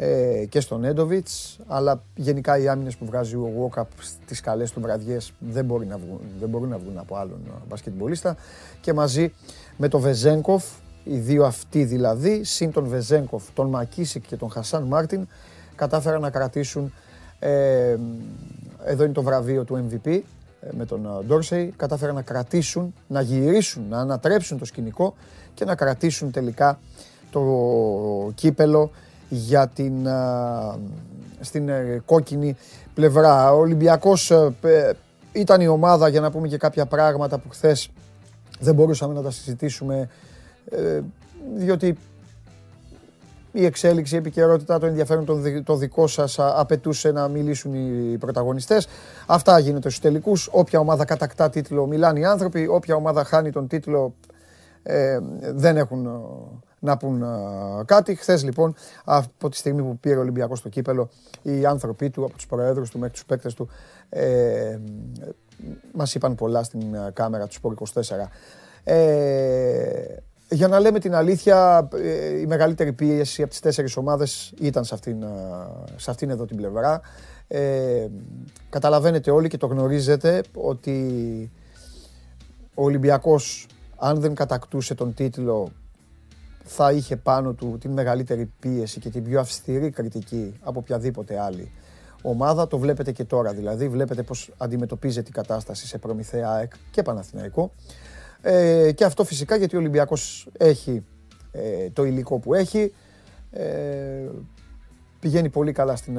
ε, 0.00 0.44
και 0.48 0.60
στον 0.60 0.84
Έντοβιτς, 0.84 1.58
αλλά 1.66 2.02
γενικά 2.14 2.58
οι 2.58 2.68
άμυνες 2.68 2.96
που 2.96 3.04
βγάζει 3.04 3.34
ο 3.34 3.50
Βόκαπ 3.56 3.88
στις 4.00 4.40
καλές 4.40 4.70
του 4.70 4.80
βραδιές 4.80 5.32
δεν, 5.38 5.64
μπορεί 5.64 5.86
να 5.86 5.96
βγουν, 5.98 6.20
δεν 6.38 6.48
μπορούν 6.48 6.68
να 6.68 6.78
βγουν 6.78 6.98
από 6.98 7.16
άλλον 7.16 7.40
μπασκετμπολίστα. 7.68 8.36
Και 8.80 8.92
μαζί 8.92 9.32
με 9.76 9.88
τον 9.88 10.00
Βεζέγκοφ, 10.00 10.64
οι 11.04 11.18
δύο 11.18 11.44
αυτοί 11.44 11.84
δηλαδή, 11.84 12.44
συν 12.44 12.72
τον 12.72 12.86
Βεζέγκοφ, 12.86 13.44
τον 13.54 13.68
Μακίσικ 13.68 14.26
και 14.26 14.36
τον 14.36 14.50
Χασάν 14.50 14.82
Μάρτιν, 14.82 15.26
κατάφεραν 15.74 16.20
να 16.20 16.30
κρατήσουν, 16.30 16.92
ε, 17.38 17.96
εδώ 18.84 19.04
είναι 19.04 19.12
το 19.12 19.22
βραβείο 19.22 19.64
του 19.64 19.88
MVP, 19.90 20.20
ε, 20.60 20.68
με 20.70 20.84
τον 20.84 21.24
Ντόρσεϊ, 21.26 21.72
κατάφεραν 21.76 22.14
να 22.14 22.22
κρατήσουν, 22.22 22.94
να 23.06 23.20
γυρίσουν, 23.20 23.84
να 23.88 23.98
ανατρέψουν 23.98 24.58
το 24.58 24.64
σκηνικό 24.64 25.14
και 25.54 25.64
να 25.64 25.74
κρατήσουν 25.74 26.30
τελικά 26.30 26.78
το 27.30 27.42
κύπελο 28.34 28.90
για 29.28 29.68
την, 29.68 30.06
στην 31.40 31.68
ε, 31.68 32.02
κόκκινη 32.04 32.56
πλευρά. 32.94 33.52
Ο 33.52 33.58
Ολυμπιακός 33.58 34.30
ε, 34.30 34.96
ήταν 35.32 35.60
η 35.60 35.68
ομάδα, 35.68 36.08
για 36.08 36.20
να 36.20 36.30
πούμε 36.30 36.48
και 36.48 36.56
κάποια 36.56 36.86
πράγματα 36.86 37.38
που 37.38 37.48
χθες 37.48 37.90
δεν 38.60 38.74
μπορούσαμε 38.74 39.14
να 39.14 39.22
τα 39.22 39.30
συζητήσουμε, 39.30 40.08
ε, 40.70 41.00
διότι 41.56 41.96
η 43.52 43.64
εξέλιξη, 43.64 44.14
η 44.14 44.18
επικαιρότητα, 44.18 44.78
το 44.78 44.86
ενδιαφέρον 44.86 45.24
το 45.64 45.76
δικό 45.76 46.06
σας 46.06 46.38
απαιτούσε 46.38 47.10
να 47.10 47.28
μιλήσουν 47.28 47.74
οι 47.74 48.18
πρωταγωνιστές. 48.18 48.88
Αυτά 49.26 49.58
γίνεται 49.58 49.88
στους 49.88 50.00
τελικούς. 50.00 50.48
Όποια 50.52 50.78
ομάδα 50.78 51.04
κατακτά 51.04 51.50
τίτλο 51.50 51.86
μιλάνε 51.86 52.18
οι 52.20 52.24
άνθρωποι, 52.24 52.66
όποια 52.66 52.94
ομάδα 52.94 53.24
χάνει 53.24 53.50
τον 53.50 53.66
τίτλο 53.66 54.14
δεν 55.54 55.76
έχουν 55.76 56.08
να 56.78 56.96
πούν 56.96 57.24
κάτι. 57.84 58.14
Χθες 58.14 58.44
λοιπόν, 58.44 58.74
από 59.04 59.48
τη 59.48 59.56
στιγμή 59.56 59.82
που 59.82 59.98
πήρε 59.98 60.16
ο 60.16 60.20
Ολυμπιακός 60.20 60.58
στο 60.58 60.68
κύπελο, 60.68 61.08
οι 61.42 61.66
άνθρωποι 61.66 62.10
του, 62.10 62.24
από 62.24 62.32
τους 62.32 62.46
προέδρους 62.46 62.90
του 62.90 62.98
μέχρι 62.98 63.14
τους 63.14 63.24
παίκτες 63.24 63.54
του, 63.54 63.68
ε, 64.08 64.78
μας 65.92 66.14
είπαν 66.14 66.34
πολλά 66.34 66.62
στην 66.62 66.96
κάμερα 67.12 67.46
του 67.46 67.54
Σπορ 67.54 67.72
24. 67.72 68.30
Ε, 68.84 70.16
για 70.50 70.68
να 70.68 70.80
λέμε 70.80 70.98
την 70.98 71.14
αλήθεια, 71.14 71.88
ε, 71.94 72.40
η 72.40 72.46
μεγαλύτερη 72.46 72.92
πίεση 72.92 73.42
από 73.42 73.50
τις 73.50 73.60
τέσσερις 73.60 73.96
ομάδες 73.96 74.52
ήταν 74.60 74.84
σε 74.84 74.94
αυτήν, 74.94 75.24
σε 75.96 76.10
αυτήν 76.10 76.30
εδώ 76.30 76.44
την 76.44 76.56
πλευρά. 76.56 77.00
Ε, 77.48 78.06
καταλαβαίνετε 78.70 79.30
όλοι 79.30 79.48
και 79.48 79.56
το 79.56 79.66
γνωρίζετε 79.66 80.42
ότι 80.54 81.50
ο 82.74 82.84
Ολυμπιακός 82.84 83.66
αν 83.96 84.20
δεν 84.20 84.34
κατακτούσε 84.34 84.94
τον 84.94 85.14
τίτλο 85.14 85.72
θα 86.70 86.92
είχε 86.92 87.16
πάνω 87.16 87.52
του 87.52 87.76
την 87.80 87.90
μεγαλύτερη 87.90 88.52
πίεση 88.60 89.00
και 89.00 89.10
την 89.10 89.24
πιο 89.24 89.40
αυστηρή 89.40 89.90
κριτική 89.90 90.54
από 90.62 90.78
οποιαδήποτε 90.78 91.40
άλλη 91.40 91.70
ομάδα. 92.22 92.66
Το 92.66 92.78
βλέπετε 92.78 93.12
και 93.12 93.24
τώρα 93.24 93.52
δηλαδή. 93.52 93.88
Βλέπετε 93.88 94.22
πώς 94.22 94.50
αντιμετωπίζεται 94.56 95.28
η 95.28 95.32
κατάσταση 95.32 95.86
σε 95.86 95.98
Προμηθέα 95.98 96.48
ΑΕΚ 96.50 96.72
και 96.90 97.02
Παναθηναϊκό. 97.02 97.72
Ε, 98.40 98.92
και 98.92 99.04
αυτό 99.04 99.24
φυσικά 99.24 99.56
γιατί 99.56 99.76
ο 99.76 99.78
Ολυμπιακός 99.78 100.48
έχει 100.58 101.04
ε, 101.52 101.90
το 101.90 102.04
υλικό 102.04 102.38
που 102.38 102.54
έχει. 102.54 102.92
Ε, 103.50 104.28
πηγαίνει 105.20 105.48
πολύ 105.48 105.72
καλά 105.72 105.96
στην 105.96 106.18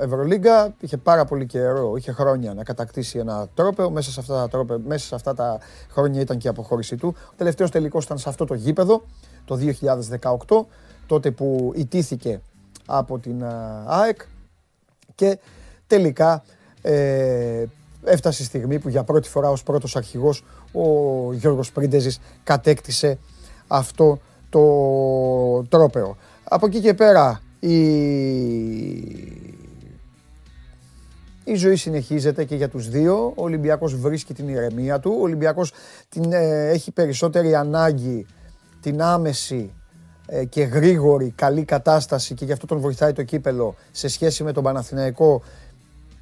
Ευρωλίγκα. 0.00 0.74
Είχε 0.80 0.96
πάρα 0.96 1.24
πολύ 1.24 1.46
καιρό, 1.46 1.96
είχε 1.96 2.12
χρόνια 2.12 2.54
να 2.54 2.64
κατακτήσει 2.64 3.18
ένα 3.18 3.48
τρόπεο. 3.54 3.90
Μέσα 3.90 4.10
σε 4.10 4.20
αυτά 4.20 4.34
τα, 4.34 4.48
τρόπε, 4.48 4.78
μέσα 4.78 5.06
σε 5.06 5.14
αυτά 5.14 5.34
τα 5.34 5.58
χρόνια 5.90 6.20
ήταν 6.20 6.38
και 6.38 6.46
η 6.46 6.50
αποχώρησή 6.50 6.96
του. 6.96 7.14
Ο 7.30 7.34
τελευταίος 7.36 7.70
τελικός 7.70 8.04
ήταν 8.04 8.18
σε 8.18 8.28
αυτό 8.28 8.44
το 8.44 8.54
γήπεδο 8.54 9.02
το 9.46 9.58
2018, 10.48 10.66
τότε 11.06 11.30
που 11.30 11.72
ιτήθηκε 11.76 12.40
από 12.86 13.18
την 13.18 13.44
ΑΕΚ 13.86 14.20
και 15.14 15.38
τελικά 15.86 16.44
ε, 16.82 17.64
έφτασε 18.04 18.42
η 18.42 18.46
στιγμή 18.46 18.78
που 18.78 18.88
για 18.88 19.04
πρώτη 19.04 19.28
φορά 19.28 19.50
ως 19.50 19.62
πρώτος 19.62 19.96
αρχηγός 19.96 20.44
ο 20.72 20.82
Γιώργος 21.32 21.72
Πρίντεζης 21.72 22.18
κατέκτησε 22.44 23.18
αυτό 23.66 24.20
το 24.48 24.60
τρόπεο. 25.62 26.16
Από 26.44 26.66
εκεί 26.66 26.80
και 26.80 26.94
πέρα 26.94 27.40
η... 27.60 27.76
η 31.44 31.54
ζωή 31.54 31.76
συνεχίζεται 31.76 32.44
και 32.44 32.54
για 32.54 32.68
τους 32.68 32.88
δύο. 32.88 33.32
Ο 33.36 33.42
Ολυμπιακός 33.42 33.96
βρίσκει 33.96 34.34
την 34.34 34.48
ηρεμία 34.48 35.00
του. 35.00 35.16
Ο 35.18 35.22
Ολυμπιακός 35.22 35.72
την, 36.08 36.32
ε, 36.32 36.68
έχει 36.68 36.90
περισσότερη 36.90 37.54
ανάγκη 37.54 38.26
την 38.86 39.02
άμεση 39.02 39.74
ε, 40.26 40.44
και 40.44 40.62
γρήγορη 40.62 41.30
καλή 41.30 41.64
κατάσταση 41.64 42.34
και 42.34 42.44
γι' 42.44 42.52
αυτό 42.52 42.66
τον 42.66 42.78
βοηθάει 42.78 43.12
το 43.12 43.22
κύπελο 43.22 43.74
σε 43.90 44.08
σχέση 44.08 44.44
με 44.44 44.52
τον 44.52 44.62
Παναθηναϊκό 44.62 45.42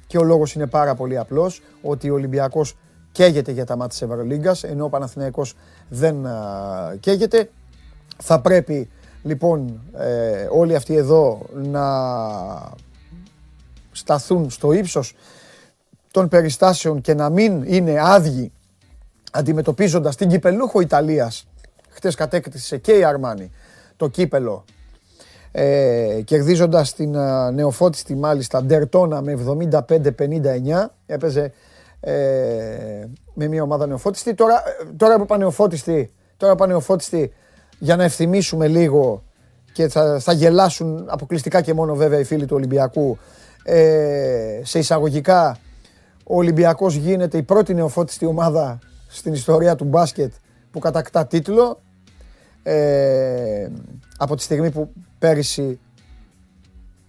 και 0.07 0.17
ο 0.17 0.23
λόγος 0.23 0.53
είναι 0.53 0.67
πάρα 0.67 0.95
πολύ 0.95 1.17
απλός 1.17 1.61
ότι 1.81 2.09
ο 2.09 2.13
Ολυμπιακός 2.13 2.77
καίγεται 3.11 3.51
για 3.51 3.65
τα 3.65 3.75
μάτια 3.75 3.89
της 3.89 4.01
Ευρωλίγκας 4.01 4.63
ενώ 4.63 4.85
ο 4.85 4.89
Παναθηναϊκός 4.89 5.55
δεν 5.89 6.15
καίγεται. 6.99 7.49
Θα 8.17 8.41
πρέπει 8.41 8.89
λοιπόν 9.23 9.81
ε, 9.97 10.47
όλοι 10.51 10.75
αυτοί 10.75 10.95
εδώ 10.95 11.41
να 11.53 11.85
σταθούν 13.91 14.49
στο 14.49 14.71
ύψος 14.71 15.15
των 16.11 16.27
περιστάσεων 16.27 17.01
και 17.01 17.13
να 17.13 17.29
μην 17.29 17.63
είναι 17.65 17.95
άδειοι 18.01 18.51
αντιμετωπίζοντας 19.31 20.15
την 20.15 20.29
κυπελούχο 20.29 20.81
Ιταλίας 20.81 21.47
Χθε 21.95 22.11
κατέκτησε 22.15 22.77
και 22.77 22.91
η 22.91 23.03
Αρμάνη 23.03 23.51
το 23.97 24.07
κύπελο 24.07 24.65
ε, 25.51 26.21
κερδίζοντας 26.25 26.93
την 26.93 27.15
uh, 27.15 27.53
νεοφώτιστη 27.53 28.15
μάλιστα 28.15 28.63
Ντερτόνα 28.63 29.21
με 29.21 29.37
75-59. 29.79 30.85
Έπαιζε 31.05 31.51
ε, 31.99 32.13
με 33.33 33.47
μια 33.47 33.63
ομάδα 33.63 33.87
νεοφώτιστη. 33.87 34.33
Τώρα, 34.33 34.63
τώρα 34.97 35.17
που 35.17 35.25
πανεοφώτιστη, 35.25 36.11
τώρα 36.37 36.55
πανεοφώτιστη 36.55 37.33
για 37.79 37.95
να 37.95 38.03
ευθυμίσουμε 38.03 38.67
λίγο 38.67 39.23
και 39.73 39.87
θα, 39.87 40.19
θα 40.19 40.33
γελάσουν 40.33 41.05
αποκλειστικά 41.07 41.61
και 41.61 41.73
μόνο 41.73 41.95
βέβαια 41.95 42.19
οι 42.19 42.23
φίλοι 42.23 42.45
του 42.45 42.55
Ολυμπιακού 42.55 43.17
ε, 43.63 44.59
σε 44.63 44.79
εισαγωγικά 44.79 45.57
ο 46.23 46.37
Ολυμπιακός 46.37 46.95
γίνεται 46.95 47.37
η 47.37 47.43
πρώτη 47.43 47.73
νεοφώτιστη 47.73 48.25
ομάδα 48.25 48.79
στην 49.07 49.33
ιστορία 49.33 49.75
του 49.75 49.83
μπάσκετ 49.83 50.33
που 50.71 50.79
κατακτά 50.79 51.27
τίτλο 51.27 51.79
ε, 52.67 53.67
από 54.17 54.35
τη 54.35 54.41
στιγμή 54.41 54.71
που 54.71 54.93
πέρυσι 55.19 55.79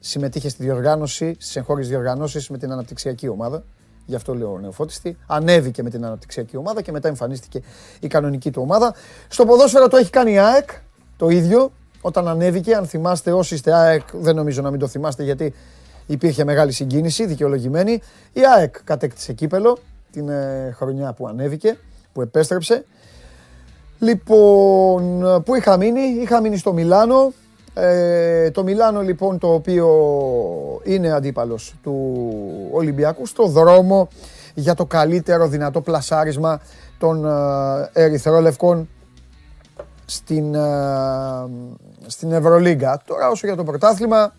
συμμετείχε 0.01 0.49
στη 0.49 0.63
διοργάνωση, 0.63 1.35
στις 1.39 1.57
εγχώριες 1.57 1.89
διοργανώσεις 1.89 2.49
με 2.49 2.59
την 2.59 2.73
αναπτυξιακή 2.73 3.29
ομάδα. 3.29 3.65
Γι' 4.07 4.15
αυτό 4.15 4.35
λέω 4.35 4.59
νεοφώτιστη. 4.59 5.17
Ανέβηκε 5.27 5.83
με 5.83 5.91
την 5.91 6.05
αναπτυξιακή 6.05 6.57
ομάδα 6.57 6.83
και 6.83 6.93
μετά 6.93 7.09
εμφανίστηκε 7.09 7.61
η 8.01 8.07
κανονική 8.07 8.51
του 8.51 8.63
ομάδα. 8.63 8.95
Στο 9.29 9.45
ποδόσφαιρο 9.45 9.89
το 9.89 9.97
έχει 9.97 10.11
κάνει 10.11 10.33
η 10.33 10.39
ΑΕΚ 10.39 10.71
το 11.17 11.29
ίδιο. 11.29 11.73
Όταν 12.01 12.29
ανέβηκε, 12.29 12.75
αν 12.75 12.87
θυμάστε 12.87 13.33
όσοι 13.33 13.55
είστε 13.55 13.75
ΑΕΚ, 13.75 14.03
δεν 14.13 14.35
νομίζω 14.35 14.63
να 14.63 14.71
μην 14.71 14.81
το 14.81 14.87
θυμάστε 14.87 15.23
γιατί 15.23 15.55
υπήρχε 16.07 16.45
μεγάλη 16.45 16.73
συγκίνηση, 16.73 17.27
δικαιολογημένη. 17.27 18.03
Η 18.33 18.41
ΑΕΚ 18.57 18.85
κατέκτησε 18.85 19.33
κύπελο 19.33 19.79
την 20.13 20.29
ε, 20.29 20.71
χρονιά 20.77 21.13
που 21.13 21.29
ανέβηκε, 21.29 21.79
που 22.13 22.21
επέστρεψε. 22.21 22.85
Λοιπόν, 23.99 25.43
πού 25.45 25.55
είχα 25.55 25.77
μείνει, 25.77 26.01
είχα 26.01 26.41
μείνει 26.41 26.57
στο 26.57 26.73
Μιλάνο. 26.73 27.33
Ε, 27.75 28.51
το 28.51 28.63
Μιλάνο 28.63 29.01
λοιπόν 29.01 29.39
το 29.39 29.53
οποίο 29.53 29.89
είναι 30.85 31.13
αντίπαλος 31.13 31.75
του 31.83 32.29
Ολυμπιακού 32.73 33.27
στο 33.27 33.47
δρόμο 33.47 34.09
για 34.55 34.75
το 34.75 34.87
καλύτερο 34.87 35.49
δυνατό 35.49 35.81
πλασάρισμα 35.81 36.61
των 36.99 37.25
ε, 37.25 38.03
ερυθρόλευκων 38.05 38.89
στην, 40.07 40.55
ε, 40.55 40.61
στην 42.07 42.33
Ευρωλίγκα. 42.33 43.03
Τώρα 43.07 43.29
όσο 43.29 43.47
για 43.47 43.57
το 43.57 43.65
πρωτάθλημα 43.65 44.33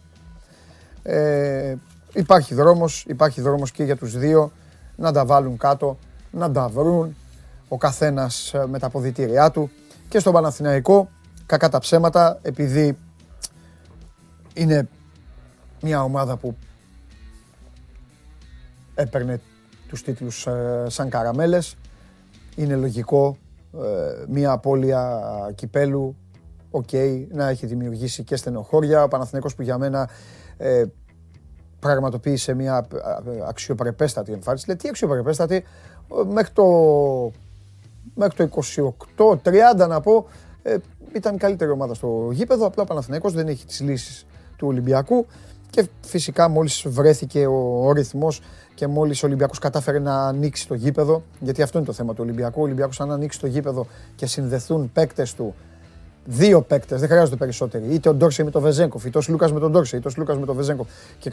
ε, 1.04 1.76
υπάρχει 2.14 2.54
δρόμος, 2.54 3.06
υπάρχει 3.08 3.42
δρόμος 3.42 3.72
και 3.72 3.84
για 3.84 3.96
τους 3.96 4.18
δύο 4.18 4.52
να 4.96 5.12
τα 5.12 5.26
βάλουν 5.26 5.58
κάτω, 5.58 5.98
να 6.32 6.52
τα 6.52 6.68
βρουν, 6.68 7.16
ο 7.68 7.78
καθένας 7.78 8.54
ε, 8.54 8.66
με 8.68 8.80
τα 8.80 8.86
αποδητήριά 8.86 9.52
του 9.52 9.70
και 10.10 10.20
στον 10.20 10.34
Παναθηναϊκό 10.34 11.10
κακά 11.46 11.70
τα 11.70 11.80
ψέματα 11.80 12.40
επειδή 12.42 12.98
είναι 14.54 14.88
μια 15.82 16.04
ομάδα 16.04 16.38
που 16.38 16.56
έπαιρνε 18.96 19.42
τους 19.88 20.04
τίτλους 20.04 20.48
ε, 20.48 20.86
σαν 20.88 21.10
καραμέλες 21.10 21.76
είναι 22.56 22.76
λογικό 22.76 23.38
ε, 23.74 24.26
μια 24.28 24.52
απώλεια 24.52 25.22
κυπέλου 25.56 26.16
οκ, 26.72 26.90
να 27.32 27.48
έχει 27.48 27.66
δημιουργήσει 27.66 28.24
και 28.24 28.36
στενοχώρια. 28.36 29.04
Ο 29.04 29.08
Παναθηναϊκός 29.08 29.56
που 29.56 29.62
για 29.62 29.78
μένα 29.78 30.10
πραγματοποίησε 31.80 32.54
μια 32.54 32.88
αξιοπρεπέστατη 33.48 34.32
εμφάνιση. 34.32 34.68
Λέει 34.68 34.76
τι 34.76 34.90
αξιοπρεπέστατη, 34.90 35.64
μέχρι 36.28 36.52
το 36.54 36.64
μέχρι 38.18 38.48
το 38.48 38.62
28-30 39.44 39.88
να 39.88 40.02
πω, 40.02 40.26
ε, 40.64 40.76
ήταν 41.14 41.36
η 41.36 41.38
καλύτερη 41.38 41.72
ομάδα 41.72 41.94
στο 41.94 42.30
γήπεδο. 42.32 42.66
Απλά 42.66 42.84
ο 42.84 42.86
Παναθηναϊκός 42.86 43.34
δεν 43.34 43.48
έχει 43.48 43.66
τις 43.66 43.82
λύσεις 43.82 44.26
του 44.58 44.68
Ολυμπιακού 44.68 45.26
και 45.70 45.88
φυσικά 46.02 46.50
μόλις 46.50 46.84
βρέθηκε 46.88 47.46
ο, 47.46 47.86
ο 47.86 47.92
ρυθμός 47.92 48.42
και 48.76 48.88
μόλις 48.88 49.24
ο 49.24 49.28
Ολυμπιακός 49.28 49.60
κατάφερε 49.60 50.00
να 50.00 50.28
ανοίξει 50.28 50.68
το 50.68 50.74
γήπεδο, 50.74 51.24
γιατί 51.40 51.62
αυτό 51.62 51.78
είναι 51.78 51.88
το 51.88 51.94
θέμα 51.94 52.14
του 52.14 52.20
Ολυμπιακού, 52.24 52.62
ο 52.62 52.64
Ολυμπιακός 52.64 53.00
αν 53.02 53.12
ανοίξει 53.12 53.40
το 53.40 53.48
γήπεδο 53.48 53.88
και 54.16 54.26
συνδεθούν 54.26 54.92
παίκτες 54.94 55.34
του 55.34 55.56
Δύο 56.30 56.62
παίκτες, 56.62 57.00
δεν 57.00 57.10
χρειάζονται 57.10 57.36
περισσότεροι. 57.36 57.86
Είτε 57.90 58.10
ο 58.10 58.14
Ντόρσε 58.14 58.44
με 58.44 58.52
τον 58.52 58.62
Βεζέγκοφ, 58.62 59.06
είτε 59.06 59.18
ο 59.18 59.22
Σλούκας 59.22 59.52
με 59.52 59.60
τον 59.60 59.72
Ντόρσε, 59.72 59.98
είτε 59.98 60.08
ο 60.08 60.12
Σλούκας 60.12 60.38
με 60.38 60.46
τον 60.46 60.56
Βεζέγκοφ 60.56 60.88
και 61.20 61.30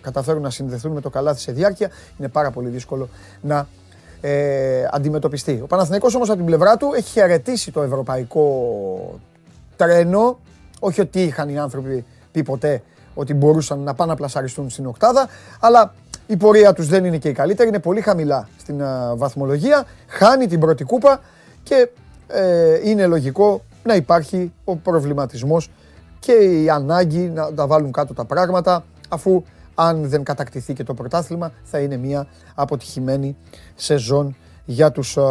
καταφέρουν 0.00 0.42
να 0.42 0.50
συνδεθούν 0.50 0.92
με 0.92 1.00
το 1.00 1.10
καλάθι 1.10 1.40
σε 1.40 1.52
διάρκεια, 1.52 1.90
είναι 2.18 2.28
πάρα 2.28 2.50
πολύ 2.50 2.68
δύσκολο 2.68 3.08
να 3.42 3.68
ε, 4.20 4.88
αντιμετωπιστεί. 4.90 5.60
Ο 5.62 5.66
Παναθηναϊκός 5.66 6.14
όμως 6.14 6.28
από 6.28 6.36
την 6.36 6.46
πλευρά 6.46 6.76
του 6.76 6.92
έχει 6.96 7.10
χαιρετήσει 7.10 7.72
το 7.72 7.82
ευρωπαϊκό 7.82 9.20
τρένο. 9.76 10.38
Όχι 10.80 11.00
ότι 11.00 11.22
είχαν 11.22 11.48
οι 11.48 11.58
άνθρωποι 11.58 12.04
πει 12.32 12.42
ποτέ 12.42 12.82
ότι 13.14 13.34
μπορούσαν 13.34 13.78
να 13.78 13.94
πάνε 13.94 14.10
να 14.10 14.16
πλασαριστούν 14.16 14.70
στην 14.70 14.86
οκτάδα, 14.86 15.28
αλλά 15.60 15.94
η 16.26 16.36
πορεία 16.36 16.72
τους 16.72 16.88
δεν 16.88 17.04
είναι 17.04 17.16
και 17.18 17.28
η 17.28 17.32
καλύτερη, 17.32 17.68
είναι 17.68 17.78
πολύ 17.78 18.00
χαμηλά 18.00 18.48
στην 18.58 18.82
βαθμολογία, 19.14 19.84
χάνει 20.06 20.46
την 20.46 20.60
πρώτη 20.60 20.84
κούπα 20.84 21.20
και 21.62 21.88
ε, 22.26 22.80
είναι 22.88 23.06
λογικό 23.06 23.62
να 23.82 23.94
υπάρχει 23.94 24.52
ο 24.64 24.76
προβληματισμός 24.76 25.70
και 26.18 26.32
η 26.32 26.70
ανάγκη 26.70 27.18
να 27.18 27.54
τα 27.54 27.66
βάλουν 27.66 27.92
κάτω 27.92 28.14
τα 28.14 28.24
πράγματα 28.24 28.84
αφού 29.08 29.44
αν 29.80 30.08
δεν 30.08 30.24
κατακτηθεί 30.24 30.72
και 30.72 30.84
το 30.84 30.94
πρωτάθλημα 30.94 31.52
θα 31.62 31.78
είναι 31.78 31.96
μια 31.96 32.26
αποτυχημένη 32.54 33.36
σεζόν 33.74 34.36
για 34.64 34.92
τους 34.92 35.16
α, 35.16 35.22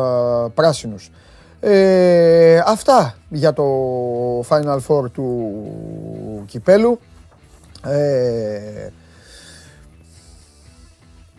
πράσινους. 0.53 1.11
Ε, 1.59 2.61
αυτά 2.65 3.15
για 3.29 3.53
το 3.53 3.65
Final 4.39 4.79
Four 4.87 5.11
του 5.11 5.53
Κυπέλου. 6.45 6.99
Ε, 7.83 8.89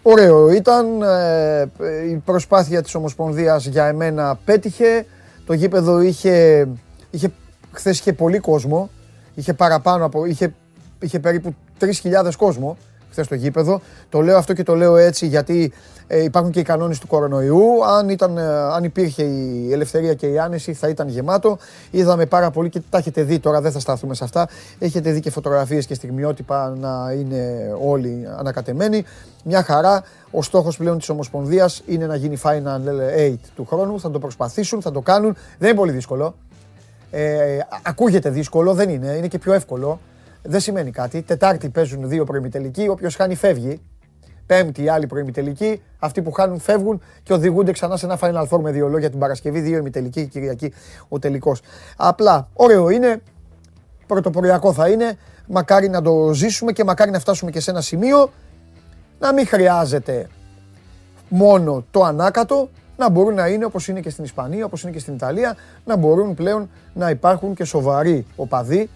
ωραίο 0.02 0.50
ήταν. 0.50 1.02
Ε, 1.02 1.71
η 2.11 2.14
προσπάθεια 2.25 2.83
της 2.83 2.95
Ομοσπονδίας 2.95 3.67
για 3.67 3.87
εμένα 3.87 4.38
πέτυχε. 4.45 5.07
Το 5.47 5.52
γήπεδο 5.52 6.00
είχε 6.00 6.67
Είχε, 7.11 7.33
χθες 7.73 7.99
είχε 7.99 8.12
πολύ 8.12 8.38
κόσμο. 8.38 8.90
Είχε 9.35 9.55
παραπάνω 9.55 10.05
από. 10.05 10.25
Είχε, 10.25 10.55
είχε 11.00 11.19
περίπου 11.19 11.55
3.000 11.81 12.31
κόσμο 12.37 12.76
χθες 13.11 13.26
στο 13.26 13.35
γήπεδο. 13.35 13.81
Το 14.09 14.21
λέω 14.21 14.37
αυτό 14.37 14.52
και 14.52 14.62
το 14.62 14.75
λέω 14.75 14.97
έτσι 14.97 15.26
γιατί 15.26 15.73
ε, 16.07 16.23
υπάρχουν 16.23 16.52
και 16.52 16.61
οι 16.61 16.62
κανόνες 16.62 16.99
του 16.99 17.07
κορονοϊού. 17.07 17.85
Αν, 17.85 18.09
ήταν, 18.09 18.38
ε, 18.38 18.43
αν 18.47 18.85
υπήρχε 18.85 19.23
η 19.23 19.73
ελευθερία 19.73 20.14
και 20.14 20.26
η 20.26 20.38
άνεση 20.38 20.73
θα 20.73 20.88
ήταν 20.88 21.09
γεμάτο. 21.09 21.59
Είδαμε 21.90 22.26
πάρα 22.26 22.50
πολύ 22.50 22.69
και 22.69 22.83
τα 22.90 22.99
έχετε 22.99 23.23
δει 23.23 23.38
τώρα, 23.38 23.61
δεν 23.61 23.73
θα 23.73 23.79
σταθούμε 23.79 24.14
σε 24.14 24.25
αυτά. 24.25 24.49
Έχετε 24.79 25.11
δει 25.11 25.21
και 25.21 25.31
φωτογραφίες 25.31 25.87
και 25.87 25.95
στιγμιότυπα 25.95 26.76
να 26.81 27.12
είναι 27.12 27.73
όλοι 27.83 28.29
ανακατεμένοι. 28.38 29.05
Μια 29.45 29.62
χαρά. 29.62 30.02
Ο 30.31 30.43
στόχος 30.43 30.76
πλέον 30.76 30.99
της 30.99 31.08
Ομοσπονδίας 31.08 31.82
είναι 31.87 32.06
να 32.06 32.17
γίνει 32.17 32.39
Final 32.43 32.80
8 33.19 33.34
του 33.54 33.67
χρόνου. 33.67 34.00
Θα 34.00 34.11
το 34.11 34.19
προσπαθήσουν, 34.19 34.82
θα 34.82 34.91
το 34.91 35.00
κάνουν. 35.00 35.37
Δεν 35.58 35.69
είναι 35.69 35.78
πολύ 35.78 35.93
δύσκολο. 35.93 36.34
Ε, 37.11 37.58
ακούγεται 37.82 38.30
δύσκολο, 38.30 38.75
δεν 38.75 38.89
είναι, 38.89 39.06
είναι 39.06 39.28
και 39.28 39.39
πιο 39.39 39.52
εύκολο. 39.52 40.00
Δεν 40.43 40.61
σημαίνει 40.61 40.91
κάτι. 40.91 41.23
Τετάρτη 41.23 41.69
παίζουν 41.69 42.09
δύο 42.09 42.25
προημιτελικοί, 42.25 42.89
όποιος 42.89 43.15
χάνει 43.15 43.35
φεύγει. 43.35 43.81
Πέμπτη, 44.47 44.89
άλλη 44.89 45.07
προημιτελική. 45.07 45.83
Αυτοί 45.99 46.23
που 46.23 46.33
χάνουν 46.33 46.59
φεύγουν 46.61 47.03
και 47.23 47.33
οδηγούνται 47.33 47.73
ξανά 47.73 47.97
σε 47.97 48.07
ένα 48.07 48.19
Final 48.21 48.49
Four 48.49 48.61
με 48.61 48.71
δύο 48.71 48.89
λόγια 48.89 49.11
την 49.11 49.19
Παρασκευή, 49.19 49.61
δύο 49.61 49.79
ημιτελική 49.79 50.21
και 50.21 50.29
Κυριακή 50.29 50.73
ο 51.09 51.19
τελικός. 51.19 51.63
Απλά 51.97 52.49
ωραίο 52.53 52.89
είναι, 52.91 53.23
πρωτοποριακό 54.07 54.73
θα 54.73 54.89
είναι. 54.89 55.19
Μακάρι 55.47 55.89
να 55.89 56.03
το 56.03 56.33
ζήσουμε 56.33 56.73
και 56.73 56.85
μακάρι 56.85 57.11
να 57.11 57.19
φτάσουμε 57.19 57.50
και 57.50 57.61
σε 57.61 57.71
ένα 57.71 57.81
σημείο 57.81 58.31
να 59.19 59.33
μην 59.33 59.47
χρειάζεται 59.47 60.29
μόνο 61.29 61.85
το 61.91 62.05
ανάκατο, 62.05 62.69
να 62.97 63.11
μπορούν 63.11 63.35
να 63.35 63.47
είναι 63.49 63.65
όπως 63.65 63.89
είναι 63.89 64.00
και 64.00 64.11
στην 64.11 64.25
Ισπανία, 64.25 64.65
όπως 64.65 64.83
είναι 64.83 64.93
και 64.93 64.99
στην 64.99 65.15
Ιταλία, 65.15 65.57
να 65.85 65.97
μπορούν 65.97 66.35
πλέον 66.35 66.71
να 66.95 67.11
υπάρχουν 67.11 67.55
και 67.55 67.65
σοβαροί 67.65 68.26
οπαδοί 68.37 68.89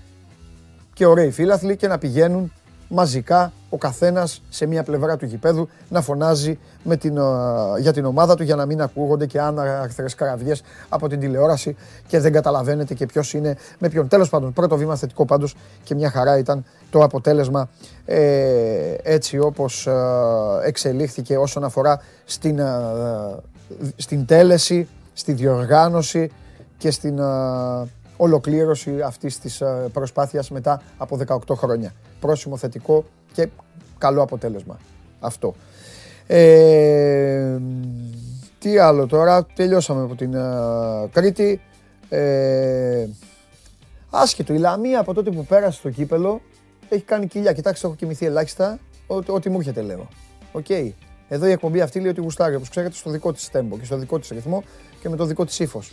και 0.95 1.07
ωραίοι 1.07 1.31
φίλαθλοι 1.31 1.77
και 1.77 1.89
να 1.89 1.99
πηγαίνουν 1.99 2.53
μαζικά 2.89 3.53
ο 3.69 3.79
καθένας 3.79 4.43
σε 4.49 4.67
μια 4.67 4.83
πλευρά 4.83 5.17
του 5.17 5.27
γηπέδου 5.27 5.69
να 5.89 6.01
φωνάζει 6.01 6.59
με 6.83 6.97
την, 6.97 7.19
για 7.79 7.93
την 7.93 8.05
ομάδα 8.05 8.35
του 8.35 8.43
για 8.43 8.55
να 8.57 8.67
μην 8.67 8.83
ακούγονται 8.83 9.27
και 9.27 9.41
άναρθρες 9.41 10.15
καραβιές 10.15 10.63
από 10.89 11.09
την 11.09 11.21
τηλεόραση 11.21 11.77
και 12.07 12.21
δεν 12.21 12.33
καταλαβαίνετε 12.33 12.95
και 12.95 13.07
ποιος 13.07 13.35
είναι 13.35 13.57
με 13.79 13.89
ποιον. 13.89 14.09
Τέλος 14.09 14.29
πάντων, 14.29 14.53
πρώτο 14.53 14.77
βήμα 14.77 14.97
θετικό 14.97 15.25
πάντως 15.25 15.57
και 15.85 15.95
μια 15.95 16.11
χαρά 16.11 16.39
ήταν 16.39 16.65
το 16.91 17.03
αποτέλεσμα 17.03 17.69
ε, 18.05 18.95
έτσι 19.03 19.39
όπως 19.39 19.87
ε, 19.87 19.93
εξελίχθηκε 20.65 21.37
όσον 21.37 21.65
αφορά 21.65 22.01
στην 22.25 22.59
ε, 22.59 22.65
στην 23.97 24.27
τέλεση, 24.27 24.89
στη 25.13 25.33
διοργάνωση 25.33 26.31
και 26.79 26.91
στην 26.91 27.21
ολοκλήρωση 28.17 29.01
αυτής 29.01 29.39
της 29.39 29.63
προσπάθειας 29.93 30.51
μετά 30.51 30.83
από 30.97 31.19
18 31.27 31.55
χρόνια. 31.57 31.95
Πρόσημο 32.21 32.57
θετικό 32.57 33.05
και 33.33 33.49
καλό 33.99 34.23
αποτέλεσμα 34.23 34.79
αυτό. 35.21 35.55
Ε, 36.27 37.57
τι 38.59 38.79
άλλο 38.79 39.07
τώρα, 39.07 39.47
τελειώσαμε 39.55 40.03
από 40.03 40.15
την 40.15 40.37
Κρήτη. 41.13 41.61
Ε, 42.09 43.07
άσχετο, 44.11 44.55
η 44.55 44.59
Λαμία 44.59 45.01
από 45.01 45.15
τότε 45.15 45.31
που 45.31 45.45
πέρασε 45.45 45.79
στο 45.79 45.91
κύπελλο 45.91 46.41
έχει 46.89 47.03
κάνει 47.03 47.27
κοιλιά. 47.27 47.53
Κοιτάξτε, 47.53 47.87
έχω 47.87 47.97
κοιμηθεί 47.97 48.27
ελάχιστα. 48.27 48.79
Ό,τι 49.07 49.51
μου 49.51 49.59
έρχεται 49.59 49.83
λέω. 49.83 50.09
Οκ. 50.53 50.67
Εδώ 51.29 51.47
η 51.47 51.51
εκπομπή 51.51 51.81
αυτή 51.81 52.01
λέει 52.01 52.11
ό,τι 52.11 52.21
γουστάρει, 52.21 52.55
όπως 52.55 52.69
ξέρετε, 52.69 52.95
στο 52.95 53.11
δικό 53.11 53.33
της 53.33 53.51
τέμπο 53.51 53.79
και 53.79 53.85
στο 53.85 53.97
δικό 53.97 54.19
της 54.19 54.29
ρυθμό 54.29 54.63
και 55.01 55.09
με 55.09 55.17
το 55.17 55.25
δικό 55.25 55.45
της 55.45 55.59
ύφος. 55.59 55.93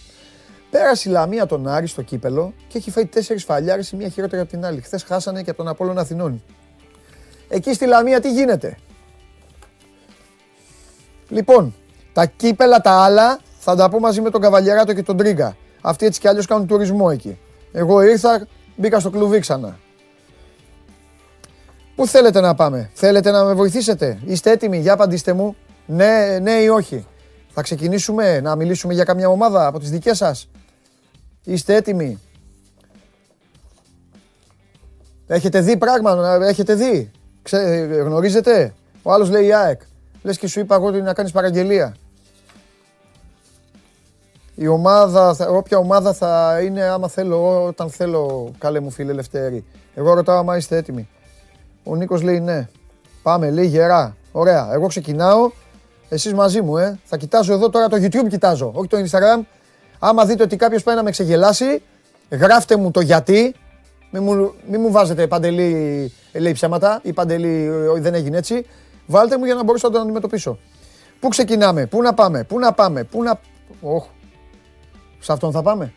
Πέρασε 0.71 1.09
η 1.09 1.11
Λαμία 1.11 1.45
τον 1.45 1.67
Άρη 1.67 1.87
στο 1.87 2.01
κύπελλο 2.01 2.53
και 2.67 2.77
έχει 2.77 2.91
φάει 2.91 3.05
τέσσερις 3.05 3.43
φαλιάρες 3.43 3.91
η 3.91 3.95
μία 3.95 4.09
χειρότερη 4.09 4.41
από 4.41 4.51
την 4.51 4.65
άλλη. 4.65 4.81
Χθες 4.81 5.03
χάσανε 5.03 5.43
και 5.43 5.49
από 5.49 5.59
τον 5.59 5.67
Απόλλων 5.67 5.97
Αθηνών. 5.97 6.43
Εκεί 7.47 7.73
στη 7.73 7.85
Λαμία 7.85 8.19
τι 8.19 8.31
γίνεται; 8.31 8.77
Λοιπόν, 11.29 11.75
τα 12.13 12.25
κύπελα 12.25 12.81
τα 12.81 12.91
άλλα 12.91 13.39
θα 13.59 13.75
τα 13.75 13.89
πω 13.89 13.99
μαζί 13.99 14.21
με 14.21 14.29
τον 14.29 14.41
Καβαλιεράτο 14.41 14.93
και 14.93 15.03
τον 15.03 15.17
Τρίγκα. 15.17 15.55
Αυτοί 15.81 16.05
έτσι 16.05 16.19
κι 16.19 16.27
αλλιώς 16.27 16.45
κάνουν 16.45 16.67
τουρισμό 16.67 17.09
εκεί. 17.11 17.39
Εγώ 17.71 18.01
ήρθα, 18.01 18.47
μπήκα 18.75 18.99
στο 18.99 19.09
κλουβί 19.09 19.39
ξανά. 19.39 19.79
Πού 21.95 22.07
θέλετε 22.07 22.39
να 22.39 22.55
πάμε, 22.55 22.89
θέλετε 22.93 23.31
να 23.31 23.43
με 23.43 23.53
βοηθήσετε, 23.53 24.19
είστε 24.25 24.51
έτοιμοι, 24.51 24.77
για 24.77 24.93
απαντήστε 24.93 25.33
μου, 25.33 25.55
ναι, 25.85 26.39
ναι 26.41 26.51
ή 26.51 26.67
όχι. 26.67 27.05
Θα 27.53 27.61
ξεκινήσουμε 27.61 28.39
να 28.39 28.55
μιλήσουμε 28.55 28.93
για 28.93 29.03
καμιά 29.03 29.27
ομάδα 29.29 29.65
από 29.65 29.79
τις 29.79 29.89
δικές 29.89 30.17
σας; 30.17 30.49
Είστε 31.43 31.75
έτοιμοι; 31.75 32.19
Έχετε 35.27 35.61
δει 35.61 35.77
πράγμα, 35.77 36.37
έχετε 36.47 36.73
δει; 36.73 37.11
Ξέ, 37.41 37.57
γνωρίζετε; 38.05 38.73
Ο 39.03 39.11
άλλος 39.11 39.29
λέει 39.29 39.53
ΑΕΚ. 39.53 39.81
Λες 40.23 40.37
και 40.37 40.47
σου 40.47 40.59
είπα 40.59 40.75
εγώ 40.75 40.85
ότι 40.85 41.01
να 41.01 41.13
κάνεις 41.13 41.31
παραγγελία. 41.31 41.95
Η 44.55 44.67
ομάδα, 44.67 45.35
όποια 45.49 45.77
ομάδα 45.77 46.13
θα 46.13 46.59
είναι 46.63 46.83
άμα 46.83 47.07
θέλω, 47.07 47.65
όταν 47.65 47.89
θέλω, 47.89 48.51
καλέ 48.57 48.79
μου 48.79 48.89
φίλε 48.89 49.13
Λευτέρη. 49.13 49.65
Εγώ 49.95 50.13
ρωτάω 50.13 50.37
άμα 50.37 50.57
είστε 50.57 50.77
έτοιμοι. 50.77 51.09
Ο 51.83 51.95
Νίκος 51.95 52.21
λέει 52.21 52.39
ναι. 52.39 52.69
Πάμε, 53.23 53.49
λέει 53.51 53.65
γερά. 53.65 54.15
Ωραία. 54.31 54.69
Εγώ 54.73 54.87
ξεκινάω. 54.87 55.51
Εσείς 56.09 56.33
μαζί 56.33 56.61
μου, 56.61 56.77
ε. 56.77 56.99
Θα 57.03 57.17
κοιτάζω 57.17 57.53
εδώ 57.53 57.69
τώρα 57.69 57.87
το 57.87 57.97
YouTube, 57.97 58.27
κοιτάζω. 58.29 58.71
Όχι 58.75 58.87
το 58.87 58.97
Instagram. 58.97 59.41
Άμα 60.03 60.25
δείτε 60.25 60.43
ότι 60.43 60.55
κάποιος 60.55 60.83
πάει 60.83 60.95
να 60.95 61.03
με 61.03 61.11
ξεγελάσει, 61.11 61.81
γράφτε 62.29 62.75
μου 62.75 62.91
το 62.91 63.01
γιατί. 63.01 63.55
Μην 64.11 64.23
μου, 64.23 64.53
μη 64.67 64.77
μου 64.77 64.91
βάζετε 64.91 65.27
παντελή 65.27 66.11
λέει 66.33 66.51
ψέματα 66.53 66.99
ή 67.03 67.13
παντελή 67.13 67.69
δεν 67.99 68.13
έγινε 68.13 68.37
έτσι. 68.37 68.65
Βάλτε 69.05 69.37
μου 69.37 69.45
για 69.45 69.55
να 69.55 69.63
μπορέσω 69.63 69.87
να 69.87 69.93
τον 69.93 70.01
αντιμετωπίσω. 70.01 70.59
Πού 71.19 71.27
ξεκινάμε, 71.27 71.85
πού 71.85 72.01
να 72.01 72.13
πάμε, 72.13 72.43
πού 72.43 72.59
να 72.59 72.73
πάμε, 72.73 73.03
πού 73.03 73.23
να. 73.23 73.39
Όχ. 73.81 74.05
Σε 75.19 75.31
αυτόν 75.31 75.51
θα 75.51 75.61
πάμε. 75.61 75.93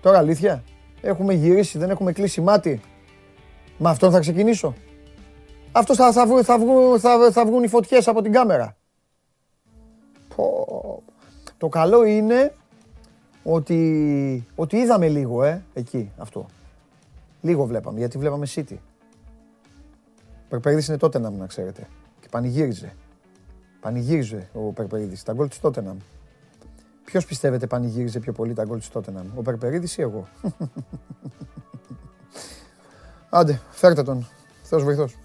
Τώρα 0.00 0.18
αλήθεια. 0.18 0.64
Έχουμε 1.00 1.32
γυρίσει, 1.34 1.78
δεν 1.78 1.90
έχουμε 1.90 2.12
κλείσει 2.12 2.40
μάτι. 2.40 2.80
Με 3.78 3.90
αυτόν 3.90 4.10
θα 4.10 4.20
ξεκινήσω. 4.20 4.74
Αυτός 5.72 5.96
θα, 5.96 6.12
θα, 6.12 6.26
θα, 6.26 6.58
θα, 6.98 7.30
θα 7.32 7.46
βγουν 7.46 7.62
οι 7.62 7.68
φωτιές 7.68 8.08
από 8.08 8.22
την 8.22 8.32
κάμερα. 8.32 8.76
Το 11.64 11.70
καλό 11.70 12.04
είναι 12.04 12.54
ότι, 13.42 14.46
ότι 14.54 14.76
είδαμε 14.76 15.08
λίγο, 15.08 15.42
ε, 15.42 15.64
εκεί, 15.74 16.10
αυτό. 16.16 16.46
Λίγο 17.40 17.64
βλέπαμε, 17.64 17.98
γιατί 17.98 18.18
βλέπαμε 18.18 18.46
City. 18.54 18.76
Περπερίδης 20.48 20.88
είναι 20.88 20.96
τότε 20.96 21.18
να 21.18 21.46
ξέρετε. 21.46 21.88
Και 22.20 22.28
πανηγύριζε. 22.30 22.94
Πανηγύριζε 23.80 24.48
ο 24.52 24.60
Περπερίδης, 24.60 25.22
τα 25.22 25.32
γκολ 25.32 25.48
της 25.48 25.60
Τότεναμ. 25.60 25.96
Ποιος 27.04 27.26
πιστεύετε 27.26 27.66
πανηγύριζε 27.66 28.20
πιο 28.20 28.32
πολύ 28.32 28.54
τα 28.54 28.64
γκολ 28.64 28.78
της 28.78 28.90
Τότεναμ, 28.90 29.26
ο 29.34 29.42
Περπερίδης 29.42 29.96
ή 29.96 30.02
εγώ; 30.02 30.28
Άντε, 33.30 33.60
φέρτε 33.70 34.02
τον. 34.02 34.28
Θεός 34.62 34.84
βοηθός. 34.84 35.16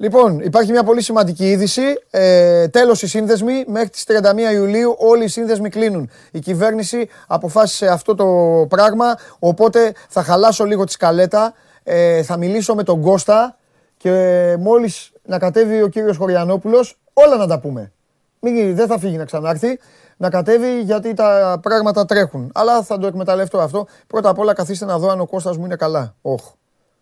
Λοιπόν, 0.00 0.40
υπάρχει 0.40 0.70
μια 0.70 0.84
πολύ 0.84 1.02
σημαντική 1.02 1.50
είδηση. 1.50 1.82
Ε, 2.10 2.68
Τέλος 2.68 3.02
οι 3.02 3.06
σύνδεσμοι. 3.06 3.64
Μέχρι 3.66 3.88
τις 3.88 4.04
31 4.06 4.52
Ιουλίου 4.52 4.94
όλοι 4.98 5.24
οι 5.24 5.28
σύνδεσμοι 5.28 5.68
κλείνουν. 5.68 6.10
Η 6.30 6.38
κυβέρνηση 6.38 7.08
αποφάσισε 7.26 7.86
αυτό 7.86 8.14
το 8.14 8.26
πράγμα. 8.68 9.18
Οπότε 9.38 9.92
θα 10.08 10.22
χαλάσω 10.22 10.64
λίγο 10.64 10.84
τη 10.84 10.92
σκαλέτα. 10.92 11.54
Ε, 11.82 12.22
θα 12.22 12.36
μιλήσω 12.36 12.74
με 12.74 12.82
τον 12.82 13.02
Κώστα 13.02 13.56
και 13.96 14.56
μόλις 14.60 15.12
να 15.22 15.38
κατέβει 15.38 15.82
ο 15.82 15.88
κύριος 15.88 16.16
Χωριανόπουλος, 16.16 16.98
όλα 17.12 17.36
να 17.36 17.46
τα 17.46 17.60
πούμε. 17.60 17.92
Μην, 18.40 18.74
δεν 18.76 18.86
θα 18.86 18.98
φύγει 18.98 19.16
να 19.16 19.24
ξανάρθει. 19.24 19.78
Να 20.16 20.30
κατέβει 20.30 20.80
γιατί 20.80 21.14
τα 21.14 21.58
πράγματα 21.62 22.04
τρέχουν. 22.04 22.50
Αλλά 22.54 22.82
θα 22.82 22.98
το 22.98 23.06
εκμεταλλευτώ 23.06 23.58
αυτό. 23.58 23.86
Πρώτα 24.06 24.28
απ' 24.28 24.38
όλα 24.38 24.52
καθίστε 24.52 24.84
να 24.84 24.98
δω 24.98 25.08
αν 25.08 25.20
ο 25.20 25.26
Κώστας 25.26 25.56
μου 25.56 25.64
είναι 25.64 25.76
καλά. 25.76 26.14
Όχι. 26.22 26.52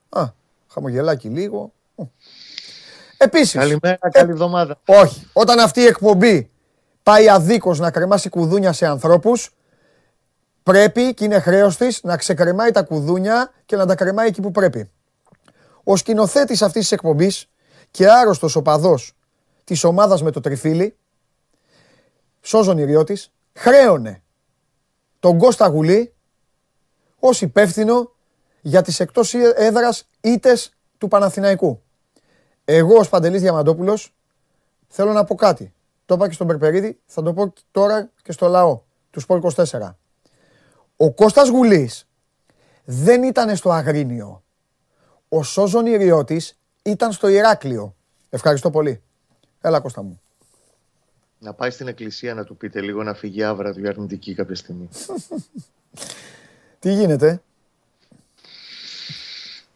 Α, 0.09 0.25
χαμογελάκι 0.69 1.29
λίγο. 1.29 1.73
Επίσης. 3.19 3.53
Καλημέρα, 3.53 3.99
ε, 4.03 4.09
καλή 4.11 4.31
εβδομάδα. 4.31 4.81
Όχι. 4.87 5.29
Όταν 5.33 5.59
αυτή 5.59 5.81
η 5.81 5.87
εκπομπή 5.87 6.51
πάει 7.03 7.29
αδίκως 7.29 7.79
να 7.79 7.91
κρεμάσει 7.91 8.29
κουδούνια 8.29 8.73
σε 8.73 8.87
ανθρώπους, 8.87 9.55
πρέπει 10.63 11.15
και 11.15 11.25
είναι 11.25 11.41
χρέος 11.41 11.77
της 11.77 12.03
να 12.03 12.17
ξεκρεμάει 12.17 12.71
τα 12.71 12.83
κουδούνια 12.83 13.53
και 13.67 13.77
να 13.77 13.87
τα 13.87 13.95
κρεμάει 13.95 14.27
εκεί 14.27 14.41
που 14.41 14.51
πρέπει. 14.51 14.91
Ο 15.85 15.97
σκηνοθέτης 15.97 16.63
αυτής 16.63 16.83
της 16.83 16.93
εκπομπής 16.93 17.49
και 17.91 18.11
άρρωστος 18.11 18.57
οπαδός 18.57 19.13
της 19.65 19.85
ομάδας 19.85 20.23
με 20.23 20.31
το 20.31 20.41
τριφύλι, 20.41 20.97
Σόζον 22.41 22.79
Ιριώτης, 22.79 23.33
χρέωνε 23.55 24.23
τον 25.21 25.39
Κώστα 25.39 25.67
Γουλή 25.67 26.15
ως 27.19 27.41
υπεύθυνο 27.41 28.13
για 28.61 28.83
τις 28.83 29.01
εκτός 29.01 29.35
έδρας 29.55 30.09
ήτες 30.21 30.73
του 30.99 31.09
Παναθηναϊκού. 31.09 31.83
Εγώ 32.71 32.97
ως 32.99 33.09
Παντελής 33.09 33.41
Διαμαντόπουλος 33.41 34.15
θέλω 34.89 35.13
να 35.13 35.25
πω 35.25 35.35
κάτι. 35.35 35.73
Το 36.07 36.15
είπα 36.15 36.29
και 36.29 36.35
στον 36.35 36.47
Περπερίδη, 36.47 36.99
θα 37.07 37.23
το 37.23 37.33
πω 37.33 37.53
τώρα 37.71 38.11
και 38.23 38.33
στο 38.33 38.49
λαό 38.49 38.81
του 39.11 39.21
Σπορ 39.21 39.41
24. 39.55 39.95
Ο 40.97 41.13
Κώστας 41.13 41.49
Γουλής 41.49 42.07
δεν 42.85 43.23
ήταν 43.23 43.57
στο 43.57 43.71
Αγρίνιο. 43.71 44.43
Ο 45.29 45.43
Σόζον 45.43 45.87
Ιριώτης 45.87 46.59
ήταν 46.83 47.13
στο 47.13 47.29
Ηράκλειο. 47.29 47.95
Ευχαριστώ 48.31 48.71
πολύ. 48.71 49.03
Έλα 49.61 49.81
Κώστα 49.81 50.03
μου. 50.03 50.21
Να 51.39 51.53
πάει 51.53 51.71
στην 51.71 51.89
εκκλησία 51.89 52.35
να 52.35 52.45
του 52.45 52.57
πείτε 52.57 52.81
λίγο 52.81 53.03
να 53.03 53.15
φύγει 53.15 53.43
άβρα 53.43 53.73
του 53.73 53.89
αρνητική 53.89 54.35
κάποια 54.35 54.55
στιγμή. 54.55 54.89
Τι 56.79 56.93
γίνεται; 56.93 57.43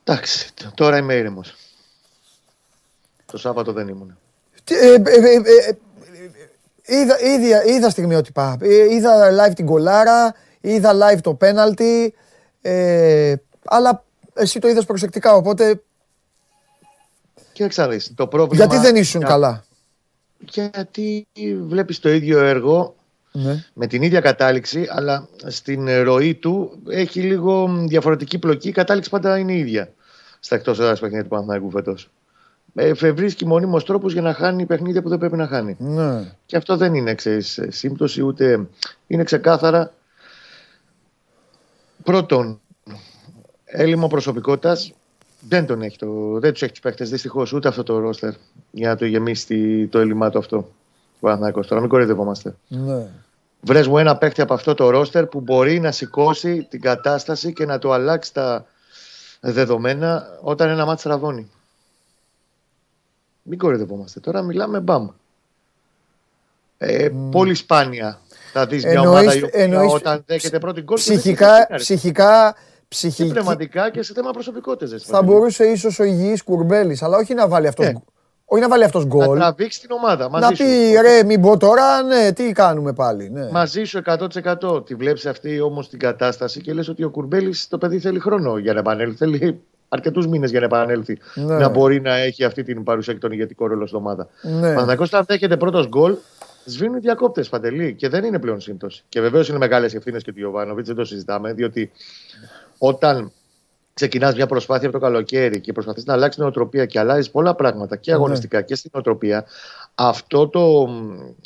Εντάξει, 0.04 0.50
τώρα 0.74 0.96
είμαι 0.96 1.14
ήρεμος. 1.14 1.56
Το 3.32 3.38
Σάββατο 3.38 3.72
δεν 3.72 3.88
ήμουν. 3.88 4.18
Ε, 4.70 4.94
ε, 4.94 4.94
ε, 4.94 5.76
είδα, 6.84 7.20
είδα, 7.20 7.64
είδα 7.64 7.90
στιγμιότυπα. 7.90 8.58
Είδα 8.90 9.30
live 9.30 9.54
την 9.54 9.66
κολάρα, 9.66 10.34
είδα 10.60 10.92
live 10.92 11.20
το 11.20 11.34
πέναλτι. 11.34 12.14
αλλά 13.64 14.04
εσύ 14.34 14.58
το 14.58 14.68
είδες 14.68 14.84
προσεκτικά, 14.84 15.34
οπότε... 15.34 15.82
Και 17.52 17.64
εξαρτήσει. 17.64 18.14
Το 18.14 18.26
πρόβλημα... 18.26 18.64
Γιατί 18.64 18.82
δεν 18.82 18.96
ήσουν 18.96 19.20
καλά; 19.20 19.64
Γιατί 20.38 21.26
βλέπεις 21.66 21.98
το 21.98 22.08
ίδιο 22.10 22.38
έργο 22.38 22.94
ναι. 23.32 23.64
με 23.72 23.86
την 23.86 24.02
ίδια 24.02 24.20
κατάληξη, 24.20 24.86
αλλά 24.90 25.28
στην 25.46 26.02
ροή 26.02 26.34
του 26.34 26.82
έχει 26.88 27.20
λίγο 27.20 27.84
διαφορετική 27.88 28.38
πλοκή. 28.38 28.68
Η 28.68 28.72
κατάληξη 28.72 29.10
πάντα 29.10 29.38
είναι 29.38 29.52
η 29.52 29.58
ίδια 29.58 29.92
στα 30.40 30.56
εκτός 30.56 30.78
έδρας 30.78 31.00
παιχνίδια 31.00 31.22
του 31.22 31.28
Παναθηναϊκού 31.28 31.70
φέτος 31.70 32.02
ε, 32.04 32.21
βρίσκει 33.14 33.46
μονίμως 33.46 33.84
τρόπους 33.84 34.12
για 34.12 34.22
να 34.22 34.34
χάνει 34.34 34.66
παιχνίδια 34.66 35.02
που 35.02 35.08
δεν 35.08 35.18
πρέπει 35.18 35.36
να 35.36 35.46
χάνει. 35.46 35.76
Ναι. 35.78 36.32
Και 36.46 36.56
αυτό 36.56 36.76
δεν 36.76 36.94
είναι 36.94 37.14
ξέρεις, 37.14 37.60
σύμπτωση 37.68 38.22
ούτε 38.22 38.66
είναι 39.06 39.24
ξεκάθαρα. 39.24 39.92
Πρώτον, 42.02 42.60
έλλειμμα 43.64 44.08
προσωπικότητας 44.08 44.92
δεν, 45.48 45.66
τον 45.66 45.82
έχει 45.82 45.98
το, 45.98 46.38
δεν 46.38 46.52
τους 46.52 46.62
έχει 46.62 46.70
τους 46.70 46.80
παίχτε 46.80 47.04
δυστυχώς 47.04 47.52
ούτε 47.52 47.68
αυτό 47.68 47.82
το 47.82 47.98
ρόστερ 47.98 48.32
για 48.70 48.88
να 48.88 48.96
το 48.96 49.04
γεμίσει 49.04 49.86
το 49.86 49.98
έλλειμμά 49.98 50.30
του 50.30 50.38
αυτό. 50.38 50.72
Τώρα 51.20 51.80
μην 51.80 51.88
κορυδευόμαστε. 51.88 52.54
Ναι. 52.68 53.06
Βρες 53.60 53.86
μου 53.88 53.98
ένα 53.98 54.16
παίχτη 54.16 54.40
από 54.40 54.54
αυτό 54.54 54.74
το 54.74 54.90
ρόστερ 54.90 55.26
που 55.26 55.40
μπορεί 55.40 55.80
να 55.80 55.90
σηκώσει 55.90 56.66
την 56.70 56.80
κατάσταση 56.80 57.52
και 57.52 57.66
να 57.66 57.78
το 57.78 57.92
αλλάξει 57.92 58.34
τα 58.34 58.66
δεδομένα 59.40 60.38
όταν 60.40 60.68
ένα 60.68 60.84
μάτι 60.84 61.02
τραβώνει. 61.02 61.50
Μην 63.42 63.58
κορυδευόμαστε. 63.58 64.20
Τώρα 64.20 64.42
μιλάμε 64.42 64.80
μπαμ. 64.80 65.08
Ε, 66.78 67.06
mm. 67.06 67.30
Πολύ 67.30 67.54
σπάνια 67.54 68.20
θα 68.52 68.66
δεις 68.66 68.84
μια 68.84 69.00
ομάδα 69.00 69.34
η 69.34 69.42
οποία 69.42 69.62
εννοείς, 69.62 69.92
όταν 69.92 70.22
δέχεται 70.26 70.58
πρώτη 70.58 70.80
γκολ. 70.80 70.96
Ψυχικά, 70.96 71.68
ψυχικά, 71.76 72.56
ψυχική... 72.88 73.26
Και 73.26 73.32
πνευματικά 73.32 73.90
και 73.90 74.02
σε 74.02 74.12
θέμα 74.12 74.30
προσωπικότητε. 74.30 74.98
Θα 74.98 75.22
μπορούσε 75.22 75.64
ίσως 75.64 75.98
ο 75.98 76.04
υγιής 76.04 76.42
Κουρμπέλης, 76.42 77.02
αλλά 77.02 77.16
όχι 77.16 77.34
να 77.34 77.48
βάλει 77.48 77.66
αυτός. 77.66 77.86
Ε. 77.86 78.02
Όχι 78.44 78.62
να 78.62 78.68
βάλει 78.68 78.84
αυτός 78.84 79.06
γκολ. 79.06 79.28
Να 79.28 79.34
τραβήξει 79.34 79.80
την 79.80 79.90
ομάδα. 79.90 80.30
Μαζί 80.30 80.44
να 80.44 80.52
πει 80.52 81.00
ρε, 81.00 81.24
μην 81.24 81.40
πω 81.40 81.56
τώρα, 81.56 82.02
ναι, 82.02 82.32
τι 82.32 82.52
κάνουμε 82.52 82.92
πάλι. 82.92 83.30
Ναι. 83.30 83.50
Μαζί 83.50 83.84
σου 83.84 84.02
100%. 84.62 84.86
Τη 84.86 84.94
βλέπεις 84.94 85.26
αυτή 85.26 85.60
όμως 85.60 85.88
την 85.88 85.98
κατάσταση 85.98 86.60
και 86.60 86.72
λες 86.72 86.88
ότι 86.88 87.04
ο 87.04 87.10
Κουρμπέλης 87.10 87.68
το 87.68 87.78
παιδί 87.78 87.98
θέλει 87.98 88.18
χρόνο 88.18 88.58
για 88.58 88.72
να 88.72 88.78
επανέλθει. 88.78 89.16
Θέλει 89.16 89.62
αρκετούς 89.92 90.26
μήνες 90.26 90.50
για 90.50 90.60
να 90.60 90.66
επανέλθει 90.66 91.18
ναι. 91.34 91.56
να 91.56 91.68
μπορεί 91.68 92.00
να 92.00 92.14
έχει 92.14 92.44
αυτή 92.44 92.62
την 92.62 92.82
παρουσία 92.82 93.12
και 93.12 93.18
τον 93.18 93.32
ηγετικό 93.32 93.66
ρόλο 93.66 93.86
στην 93.86 93.98
ομάδα. 93.98 94.28
Ναι. 94.42 94.60
Παναθυνακό, 94.60 95.02
όταν 95.02 95.24
δέχεται 95.24 95.56
πρώτος 95.56 95.88
γκολ, 95.88 96.16
σβήνουν 96.64 96.96
οι 96.96 97.00
διακόπτες 97.00 97.48
παντελή 97.48 97.94
και 97.94 98.08
δεν 98.08 98.24
είναι 98.24 98.38
πλέον 98.38 98.60
σύμπτωση. 98.60 99.04
Και 99.08 99.20
βεβαίως 99.20 99.48
είναι 99.48 99.58
μεγάλες 99.58 99.94
ευθύνες 99.94 100.22
και 100.22 100.32
του 100.32 100.40
Ιωβάνοβιτς, 100.40 100.86
δεν 100.86 100.96
το 100.96 101.04
συζητάμε, 101.04 101.52
διότι 101.52 101.90
όταν 102.78 103.32
ξεκινάς 103.94 104.34
μια 104.34 104.46
προσπάθεια 104.46 104.88
από 104.88 104.98
το 104.98 105.04
καλοκαίρι 105.04 105.60
και 105.60 105.72
προσπαθείς 105.72 106.04
να 106.04 106.12
αλλάξεις 106.12 106.40
νοοτροπία 106.40 106.86
και 106.86 106.98
αλλάζεις 106.98 107.30
πολλά 107.30 107.54
πράγματα 107.54 107.96
και 107.96 108.10
ναι. 108.10 108.16
αγωνιστικά 108.16 108.58
ναι. 108.58 108.64
και 108.64 108.74
στην 108.74 108.90
νοοτροπία, 108.94 109.44
αυτό 109.94 110.48
το 110.48 110.88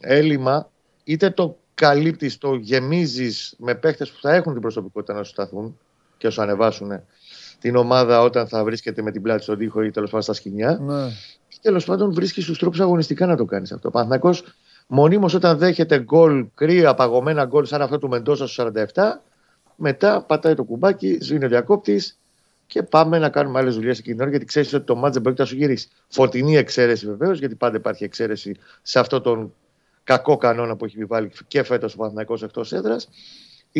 έλλειμμα 0.01 0.71
είτε 1.05 1.31
το 1.31 1.57
καλύπτεις, 1.75 2.39
το 2.39 2.55
γεμίζεις 2.55 3.55
με 3.59 3.75
παίχτες 3.75 4.11
που 4.11 4.19
θα 4.21 4.35
έχουν 4.35 4.53
την 4.53 4.63
προσωπικότητα 4.63 5.15
να 5.15 5.23
σου 5.23 5.31
σταθούν 5.31 5.79
και 6.19 6.27
να 6.27 6.33
σου 6.33 6.43
ανεβάσουν 6.43 7.03
την 7.61 7.77
ομάδα 7.77 8.23
όταν 8.23 8.49
θα 8.49 8.65
βρίσκεται 8.65 9.03
με 9.03 9.11
την 9.11 9.23
πλάτη 9.23 9.43
στον 9.43 9.59
τοίχο 9.59 9.83
ή 9.83 9.91
τέλος 9.91 10.11
πάντων 10.11 10.25
στα 10.25 10.33
σκηνιά. 10.33 10.79
Ναι. 10.83 11.09
Και 11.49 11.59
τέλος 11.63 11.85
πάντων 11.85 12.13
βρίσκεις 12.13 12.45
τους 12.45 12.59
τρόπους 12.59 12.81
αγωνιστικά 12.81 13.27
να 13.27 13.37
το 13.37 13.45
κάνεις 13.45 13.73
αυτό. 13.73 13.89
Ο 13.89 13.91
Παναθυνακό 13.91 14.35
μονίμως 14.87 15.35
όταν 15.35 15.59
δέχεται 15.59 15.99
γκολ, 15.99 16.47
κρύα, 16.55 16.95
παγωμένα 16.95 17.45
γκολ 17.45 17.65
σαν 17.65 17.83
αυτό 17.83 17.99
του 17.99 18.09
Μεντόσα 18.09 18.47
στους 18.47 18.67
47, 18.95 19.23
μετά 19.77 20.23
πατάει 20.23 20.55
το 20.55 20.65
κουμπάκι, 20.65 21.19
σβήνει 21.21 21.45
ο 21.45 21.49
διακόπτης 21.49 22.19
και 22.67 22.83
πάμε 22.83 23.19
να 23.19 23.29
κάνουμε 23.29 23.59
άλλες 23.59 23.75
δουλειές 23.75 23.99
εκείνη 23.99 24.15
την 24.15 24.23
ώρα 24.23 24.31
γιατί 24.31 24.45
ξέρεις 24.45 24.75
ότι 24.75 24.85
το 24.85 24.97
μάτζ 24.97 25.13
δεν 25.13 25.23
πρόκειται 25.23 25.43
να 25.43 25.49
σου 25.49 25.57
γυρίσει. 25.57 25.89
Φωτεινή 26.09 26.57
εξαίρεση 26.57 27.07
βεβαίως, 27.07 27.39
γιατί 27.39 27.55
πάντα 27.55 27.77
υπάρχει 27.77 28.05
εξαίρεση 28.05 28.57
σε 28.83 28.99
αυτό 28.99 29.21
τον 29.21 29.55
κακό 30.05 30.37
κανόνα 30.37 30.77
που 30.77 30.85
έχει 30.85 30.97
επιβάλει 30.97 31.31
και 31.49 31.63
φέτος 31.63 31.95
ο 31.95 31.97
Παναθυνακό 31.97 32.39
εκτός 32.43 32.73
έδρας 32.73 33.09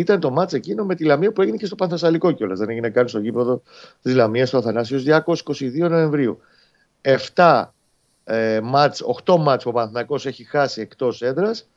ήταν 0.01 0.21
το 0.21 0.31
μάτς 0.31 0.53
εκείνο 0.53 0.85
με 0.85 0.95
τη 0.95 1.05
Λαμία 1.05 1.33
που 1.33 1.43
έγινε 1.43 1.57
και 1.57 1.67
στο 1.67 1.75
Πανθασσαλικό 1.75 2.33
κιόλας. 2.33 2.59
Δεν 2.59 2.71
έγινε 2.71 2.89
καν 2.91 3.09
στο 3.09 3.19
γήπεδο 3.19 3.63
της 4.03 4.15
Λαμίας 4.15 4.49
στο 4.49 4.59
Αθανάσιος 4.59 5.03
Διάκος 5.03 5.43
22 5.43 5.89
Νοεμβρίου. 5.89 6.41
7 7.35 7.65
ε, 8.25 8.61
μάτς, 8.63 9.03
8 9.25 9.37
μάτς 9.39 9.65
που 9.65 9.71
ο 9.71 9.73
Παναθηναϊκός 9.73 10.27
έχει 10.27 10.45
χάσει 10.45 10.81
εκτός 10.81 11.23
έδρας. 11.23 11.69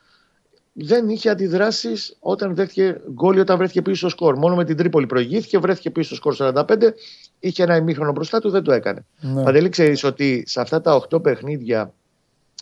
Δεν 0.72 1.08
είχε 1.08 1.28
αντιδράσεις 1.28 2.16
όταν 2.20 2.54
βρέθηκε 2.54 3.00
γκολ 3.12 3.38
όταν 3.38 3.56
βρέθηκε 3.56 3.82
πίσω 3.82 3.96
στο 3.96 4.08
σκορ. 4.08 4.36
Μόνο 4.36 4.54
με 4.54 4.64
την 4.64 4.76
Τρίπολη 4.76 5.06
προηγήθηκε, 5.06 5.58
βρέθηκε 5.58 5.90
πίσω 5.90 6.14
στο 6.14 6.34
σκορ 6.34 6.34
45, 6.38 6.92
είχε 7.40 7.62
ένα 7.62 7.76
ημίχρονο 7.76 8.12
μπροστά 8.12 8.40
του, 8.40 8.50
δεν 8.50 8.62
το 8.62 8.72
έκανε. 8.72 9.04
Ναι. 9.20 9.42
Παντελή, 9.42 9.68
ξέρεις 9.68 10.04
ότι 10.04 10.44
σε 10.46 10.60
αυτά 10.60 10.80
τα 10.80 11.00
8 11.10 11.22
παιχνίδια, 11.22 11.92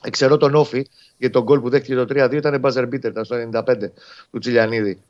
εξαιρώ 0.02 0.36
τον 0.36 0.54
Όφη, 0.54 0.86
γιατί 1.16 1.34
τον 1.34 1.42
γκολ 1.42 1.60
που 1.60 1.68
δέχτηκε 1.68 1.94
το 1.94 2.02
3-2 2.02 2.32
ήταν 2.32 2.60
μπάζερ 2.60 2.86
μπίτερ, 2.86 3.10
ήταν 3.10 3.24
στο 3.24 3.36
95 3.52 3.74
του 4.30 4.38
Τσιλιανίδη. 4.38 5.02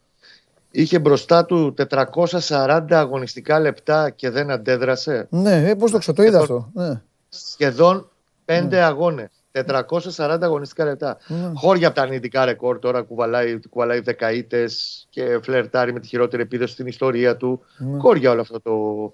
Είχε 0.70 0.98
μπροστά 0.98 1.44
του 1.44 1.74
440 1.90 2.84
αγωνιστικά 2.90 3.60
λεπτά 3.60 4.10
και 4.10 4.30
δεν 4.30 4.50
αντέδρασε. 4.50 5.26
Ναι, 5.30 5.68
ε, 5.68 5.74
πώς 5.74 5.90
το 5.90 5.98
ξέρω, 5.98 6.16
το 6.16 6.22
είδα 6.22 6.38
αυτό. 6.38 6.70
Ναι. 6.72 7.00
Σχεδόν 7.28 8.08
5 8.44 8.66
ναι. 8.68 8.82
αγώνες. 8.82 9.28
440 9.52 10.38
αγωνιστικά 10.40 10.84
λεπτά. 10.84 11.16
Ναι. 11.26 11.52
Χώρια 11.54 11.86
από 11.86 11.96
τα 11.96 12.02
αρνητικά 12.02 12.44
ρεκόρ 12.44 12.78
τώρα 12.78 13.02
κουβαλάει, 13.02 13.60
κουβαλάει 13.70 14.00
δεκαετέ 14.00 14.68
και 15.10 15.38
φλερτάρει 15.42 15.92
με 15.92 16.00
τη 16.00 16.06
χειρότερη 16.06 16.42
επίδοση 16.42 16.72
στην 16.72 16.86
ιστορία 16.86 17.36
του. 17.36 17.60
Ναι. 17.78 17.98
Χώρια 17.98 18.30
όλο 18.30 18.40
αυτό 18.40 18.60
το, 18.60 19.12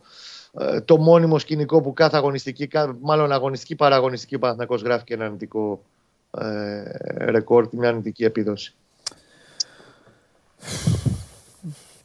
ε, 0.65 0.81
το 0.81 0.97
μόνιμο 0.97 1.39
σκηνικό 1.39 1.81
που 1.81 1.93
κάθε 1.93 2.17
αγωνιστική, 2.17 2.69
μάλλον 3.01 3.33
αγωνιστική 3.33 3.75
παραγωνιστική 3.75 4.39
Παναθηναϊκός 4.39 4.83
γράφει 4.83 5.05
και 5.05 5.15
ένα 5.15 5.25
αρνητικό 5.25 5.83
ε, 6.39 7.31
ρεκόρ, 7.31 7.69
μια 7.73 7.89
αρνητική 7.89 8.25
επίδοση. 8.25 8.75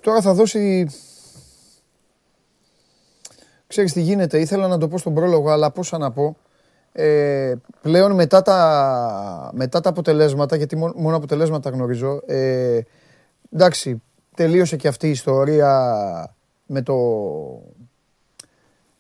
Τώρα 0.10 0.22
θα 0.22 0.34
δώσει... 0.34 0.88
Ξέρεις 3.68 3.94
τι 3.94 4.02
γίνεται, 4.02 4.40
ήθελα 4.40 4.68
να 4.68 4.78
το 4.78 4.88
πω 4.88 4.98
στον 4.98 5.14
πρόλογο, 5.14 5.50
αλλά 5.50 5.72
πώς 5.72 5.92
να 5.92 6.12
πω. 6.12 6.38
Ε, 6.92 7.54
πλέον 7.82 8.12
μετά 8.12 8.42
τα, 8.42 9.52
μετά 9.54 9.80
τα 9.80 9.90
αποτελέσματα, 9.90 10.56
γιατί 10.56 10.76
μόνο, 10.76 11.16
αποτελέσματα 11.16 11.70
γνωρίζω, 11.70 12.22
ε, 12.26 12.80
εντάξει, 13.54 14.02
τελείωσε 14.36 14.76
και 14.76 14.88
αυτή 14.88 15.08
η 15.08 15.12
ιστορία 15.12 16.36
με 16.66 16.82
το 16.82 16.96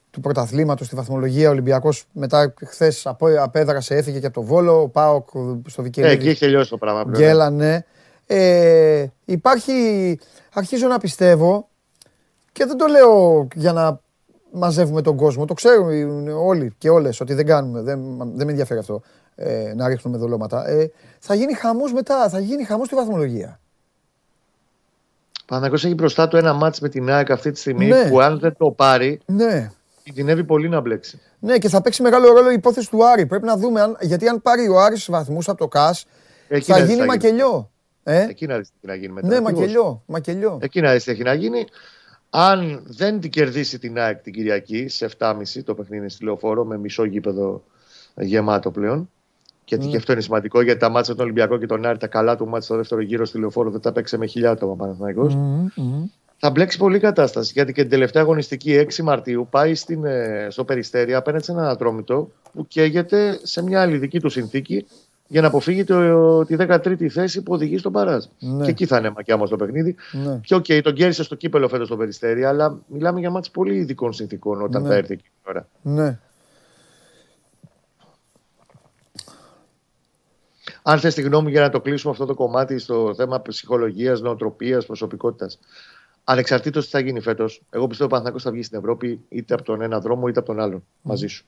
του 0.09 0.19
πρωταθλήματος 0.21 0.87
στη 0.87 0.95
βαθμολογία. 0.95 1.47
Ο 1.47 1.51
Ολυμπιακός 1.51 2.05
μετά 2.11 2.53
χθες 2.65 3.05
απέδρασε, 3.39 3.95
έφυγε 3.95 4.19
και 4.19 4.25
από 4.25 4.35
το 4.35 4.45
Βόλο. 4.45 4.81
Ο 4.81 4.87
Πάοκ 4.87 5.29
στο 5.65 5.83
Βικελίδη. 5.83 6.13
Ε, 6.13 6.15
εκεί 6.15 6.29
έχει 6.29 6.39
τελειώσει 6.39 6.69
το 6.69 6.77
πράγμα. 6.77 7.03
Γκέλανε. 7.17 7.85
Ε, 8.31 9.07
υπάρχει, 9.25 10.19
αρχίζω 10.53 10.87
να 10.87 10.97
πιστεύω 10.97 11.69
και 12.51 12.65
δεν 12.65 12.77
το 12.77 12.85
λέω 12.85 13.47
για 13.55 13.73
να 13.73 13.99
μαζεύουμε 14.51 15.01
τον 15.01 15.15
κόσμο. 15.15 15.45
Το 15.45 15.53
ξέρουν 15.53 16.27
όλοι 16.27 16.75
και 16.77 16.89
όλες 16.89 17.19
ότι 17.21 17.33
δεν 17.33 17.45
κάνουμε, 17.45 17.81
δεν, 17.81 18.17
δεν 18.17 18.45
με 18.45 18.51
ενδιαφέρει 18.51 18.79
αυτό 18.79 19.01
ε, 19.35 19.73
να 19.75 19.87
ρίχνουμε 19.87 20.17
δολώματα. 20.17 20.67
Ε, 20.67 20.91
θα 21.19 21.33
γίνει 21.33 21.53
χαμός 21.53 21.93
μετά, 21.93 22.29
θα 22.29 22.39
γίνει 22.39 22.63
χαμός 22.63 22.85
στη 22.85 22.95
βαθμολογία. 22.95 23.59
Παναγιώτης 25.45 25.85
έχει 25.85 25.93
μπροστά 25.93 26.27
του 26.27 26.37
ένα 26.37 26.53
μάτς 26.53 26.79
με 26.79 26.89
την 26.89 27.09
ΑΕΚ 27.09 27.31
αυτή 27.31 27.51
τη 27.51 27.59
στιγμή 27.59 27.87
ναι. 27.87 28.09
που 28.09 28.19
αν 28.19 28.39
δεν 28.39 28.55
το 28.57 28.71
πάρει 28.71 29.21
ναι. 29.25 29.71
κινδυνεύει 30.03 30.43
πολύ 30.43 30.69
να 30.69 30.79
μπλέξει. 30.79 31.21
Ναι 31.39 31.57
και 31.57 31.69
θα 31.69 31.81
παίξει 31.81 32.01
μεγάλο 32.01 32.31
ρόλο 32.31 32.49
η 32.51 32.53
υπόθεση 32.53 32.89
του 32.89 33.05
Άρη. 33.05 33.25
Πρέπει 33.25 33.45
να 33.45 33.57
δούμε 33.57 33.81
αν, 33.81 33.97
γιατί 34.01 34.27
αν 34.27 34.41
πάρει 34.41 34.67
ο 34.67 34.79
Άρης 34.79 35.09
βαθμούς 35.09 35.49
από 35.49 35.57
το 35.57 35.67
ΚΑΣ 35.67 36.05
Εκεί 36.47 36.71
θα 36.71 36.79
γίνει 36.79 37.05
μακελιό. 37.05 37.69
Ε; 38.03 38.25
Εκεί 38.29 38.47
να 38.47 38.57
δεις 38.57 38.69
τι 38.81 38.87
να 38.87 38.95
γίνει 38.95 39.13
μετά. 39.13 39.27
Ναι, 39.27 39.41
μακελιό, 39.41 40.03
μακελιό. 40.05 40.59
Εκεί 40.61 40.81
να 40.81 40.91
δεις 40.93 41.03
τι 41.03 41.11
έχει 41.11 41.23
να 41.23 41.33
γίνει. 41.33 41.65
Αν 42.29 42.81
δεν 42.85 43.19
την 43.19 43.29
κερδίσει 43.29 43.79
την 43.79 43.99
ΑΕΚ 43.99 44.21
την 44.21 44.33
Κυριακή 44.33 44.87
σε 44.87 45.09
7.30 45.17 45.33
το 45.65 45.73
παιχνίδι 45.73 46.09
στη 46.09 46.23
λεωφόρο 46.23 46.65
με 46.65 46.77
μισό 46.77 47.03
γήπεδο 47.03 47.63
γεμάτο 48.15 48.71
πλέον. 48.71 49.09
Και, 49.65 49.75
mm. 49.75 49.87
και 49.89 49.97
αυτό 49.97 50.11
είναι 50.11 50.21
σημαντικό 50.21 50.61
γιατί 50.61 50.79
τα 50.79 50.89
μάτια 50.89 51.13
του 51.13 51.19
Ολυμπιακό 51.23 51.57
και 51.57 51.65
τον 51.65 51.85
Άρη, 51.85 51.97
τα 51.97 52.07
καλά 52.07 52.35
του 52.35 52.45
μάτια 52.45 52.61
στο 52.61 52.75
δεύτερο 52.75 53.01
γύρο 53.01 53.25
στη 53.25 53.39
λεωφόρο 53.39 53.69
δεν 53.69 53.81
τα 53.81 53.91
παίξε 53.91 54.17
με 54.17 54.25
χιλιάδε 54.25 54.65
άτομα 54.65 54.97
mm, 55.01 55.81
mm. 55.81 56.09
Θα 56.37 56.49
μπλέξει 56.49 56.77
πολύ 56.77 56.99
κατάσταση 56.99 57.51
γιατί 57.55 57.73
και 57.73 57.81
την 57.81 57.89
τελευταία 57.89 58.21
αγωνιστική 58.21 58.85
6 58.95 59.03
Μαρτίου 59.03 59.47
πάει 59.49 59.75
στην, 59.75 60.05
ε, 60.05 60.47
στο 60.49 60.63
Περιστέρι 60.63 61.13
απέναντι 61.13 61.43
σε 61.43 61.51
έναν 61.51 61.65
ατρόμητο 61.65 62.31
που 62.53 62.67
καίγεται 62.67 63.39
σε 63.43 63.63
μια 63.63 63.81
άλλη 63.81 63.97
δική 63.97 64.19
του 64.19 64.29
συνθήκη 64.29 64.85
για 65.31 65.41
να 65.41 65.47
αποφύγει 65.47 65.83
το, 65.83 66.45
τη 66.45 66.55
13η 66.59 67.07
θέση 67.07 67.43
που 67.43 67.53
οδηγεί 67.53 67.77
στα 67.77 67.91
μπαράζ. 67.91 68.25
Ναι. 68.39 68.63
Και 68.63 68.69
εκεί 68.69 68.85
θα 68.85 68.97
είναι 68.97 69.09
ματσάκια 69.09 69.37
το 69.37 69.55
παιχνίδι. 69.55 69.95
Ναι. 70.11 70.39
Και 70.43 70.55
οκ, 70.55 70.65
okay, 70.67 70.79
τον 70.83 70.93
κέρδισε 70.93 71.23
στο 71.23 71.35
κύπελλο 71.35 71.67
φέτος 71.67 71.87
στο 71.87 71.97
Περιστέρι, 71.97 72.43
αλλά 72.43 72.79
μιλάμε 72.87 73.19
για 73.19 73.29
ματς 73.29 73.51
πολύ 73.51 73.75
ειδικών 73.75 74.13
συνθήκων 74.13 74.61
όταν 74.61 74.81
ναι. 74.81 74.87
θα 74.87 74.95
έρθει 74.95 75.13
εκεί 75.13 75.29
τώρα. 75.43 75.67
Ναι. 75.81 76.19
Αν 80.81 80.99
θες 80.99 81.13
τη 81.13 81.21
γνώμη 81.21 81.51
για 81.51 81.61
να 81.61 81.69
το 81.69 81.81
κλείσουμε 81.81 82.11
αυτό 82.11 82.25
το 82.25 82.33
κομμάτι 82.33 82.79
στο 82.79 83.13
θέμα 83.15 83.41
ψυχολογίας, 83.41 84.21
νοοτροπίας, 84.21 84.85
προσωπικότητας. 84.85 85.59
Ανεξαρτήτως 86.23 86.85
τι 86.85 86.91
θα 86.91 86.99
γίνει 86.99 87.19
φέτος, 87.19 87.61
εγώ 87.69 87.87
πιστεύω 87.87 87.87
ότι 87.87 88.03
ο 88.03 88.07
Παναθηναϊκός 88.07 88.43
θα 88.43 88.51
βγει 88.51 88.63
στην 88.63 88.77
Ευρώπη 88.77 89.25
είτε 89.29 89.53
από 89.53 89.63
τον 89.63 89.81
ένα 89.81 89.99
δρόμο 89.99 90.27
είτε 90.27 90.39
από 90.39 90.47
τον 90.47 90.59
άλλον 90.59 90.85
μαζί 91.01 91.27
σου. 91.27 91.45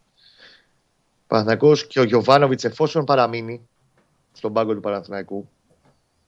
Παναθηναϊκό 1.32 1.74
και 1.88 2.00
ο 2.00 2.04
Γιοβάνοβιτς, 2.04 2.64
εφόσον 2.64 3.06
παραμείνει 3.06 3.68
στον 4.32 4.54
πάγκο 4.54 4.74
του 4.74 4.80
Παναθηναϊκού, 4.80 5.50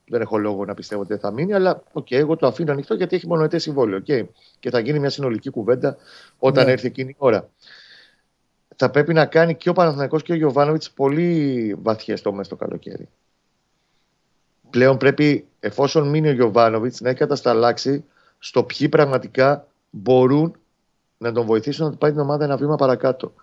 δεν 0.07 0.21
έχω 0.21 0.37
λόγο 0.37 0.65
να 0.65 0.73
πιστεύω 0.73 1.01
ότι 1.01 1.09
δεν 1.09 1.21
θα 1.21 1.31
μείνει, 1.31 1.53
αλλά 1.53 1.83
οκ, 1.91 2.07
okay, 2.09 2.15
εγώ 2.15 2.35
το 2.35 2.47
αφήνω 2.47 2.71
ανοιχτό 2.71 2.93
γιατί 2.93 3.15
έχει 3.15 3.27
μονοετές 3.27 3.61
συμβόλαιο. 3.61 3.99
Okay. 4.07 4.23
Και 4.59 4.69
θα 4.69 4.79
γίνει 4.79 4.99
μια 4.99 5.09
συνολική 5.09 5.49
κουβέντα 5.49 5.97
όταν 6.39 6.65
ναι. 6.65 6.71
έρθει 6.71 6.87
εκείνη 6.87 7.09
η 7.09 7.15
ώρα. 7.17 7.49
Θα 8.75 8.89
πρέπει 8.89 9.13
να 9.13 9.25
κάνει 9.25 9.55
και 9.55 9.69
ο 9.69 9.73
Παναθηναϊκός 9.73 10.23
και 10.23 10.31
ο 10.31 10.35
Γιοβάνοβιτς 10.35 10.91
πολύ 10.91 11.75
βαθιές 11.81 12.21
τομές 12.21 12.47
το 12.47 12.55
καλοκαίρι. 12.55 13.09
Πλέον 14.69 14.97
πρέπει, 14.97 15.47
εφόσον 15.59 16.09
μείνει 16.09 16.27
ο 16.27 16.33
Γιοβάνοβιτς, 16.33 17.01
να 17.01 17.09
έχει 17.09 17.17
κατασταλάξει 17.17 18.05
στο 18.39 18.63
ποιοι 18.63 18.89
πραγματικά 18.89 19.67
μπορούν 19.89 20.55
να 21.17 21.31
τον 21.31 21.45
βοηθήσουν 21.45 21.89
να 21.89 21.95
πάει 21.95 22.11
την 22.11 22.19
ομάδα 22.19 22.43
ένα 22.43 22.57
βήμα 22.57 22.75
παρακάτω. 22.75 23.33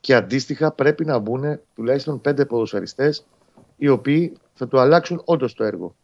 Και 0.00 0.14
αντίστοιχα 0.14 0.72
πρέπει 0.72 1.04
να 1.04 1.18
μπουν 1.18 1.60
τουλάχιστον 1.74 2.20
πέντε 2.20 2.44
ποδοσφαιριστές 2.44 3.26
οι 3.76 3.88
οποίοι 3.88 4.36
θα 4.54 4.68
του 4.68 4.78
αλλάξουν 4.78 5.22
όντως 5.24 5.54
το 5.54 5.64
έργο. 5.64 5.94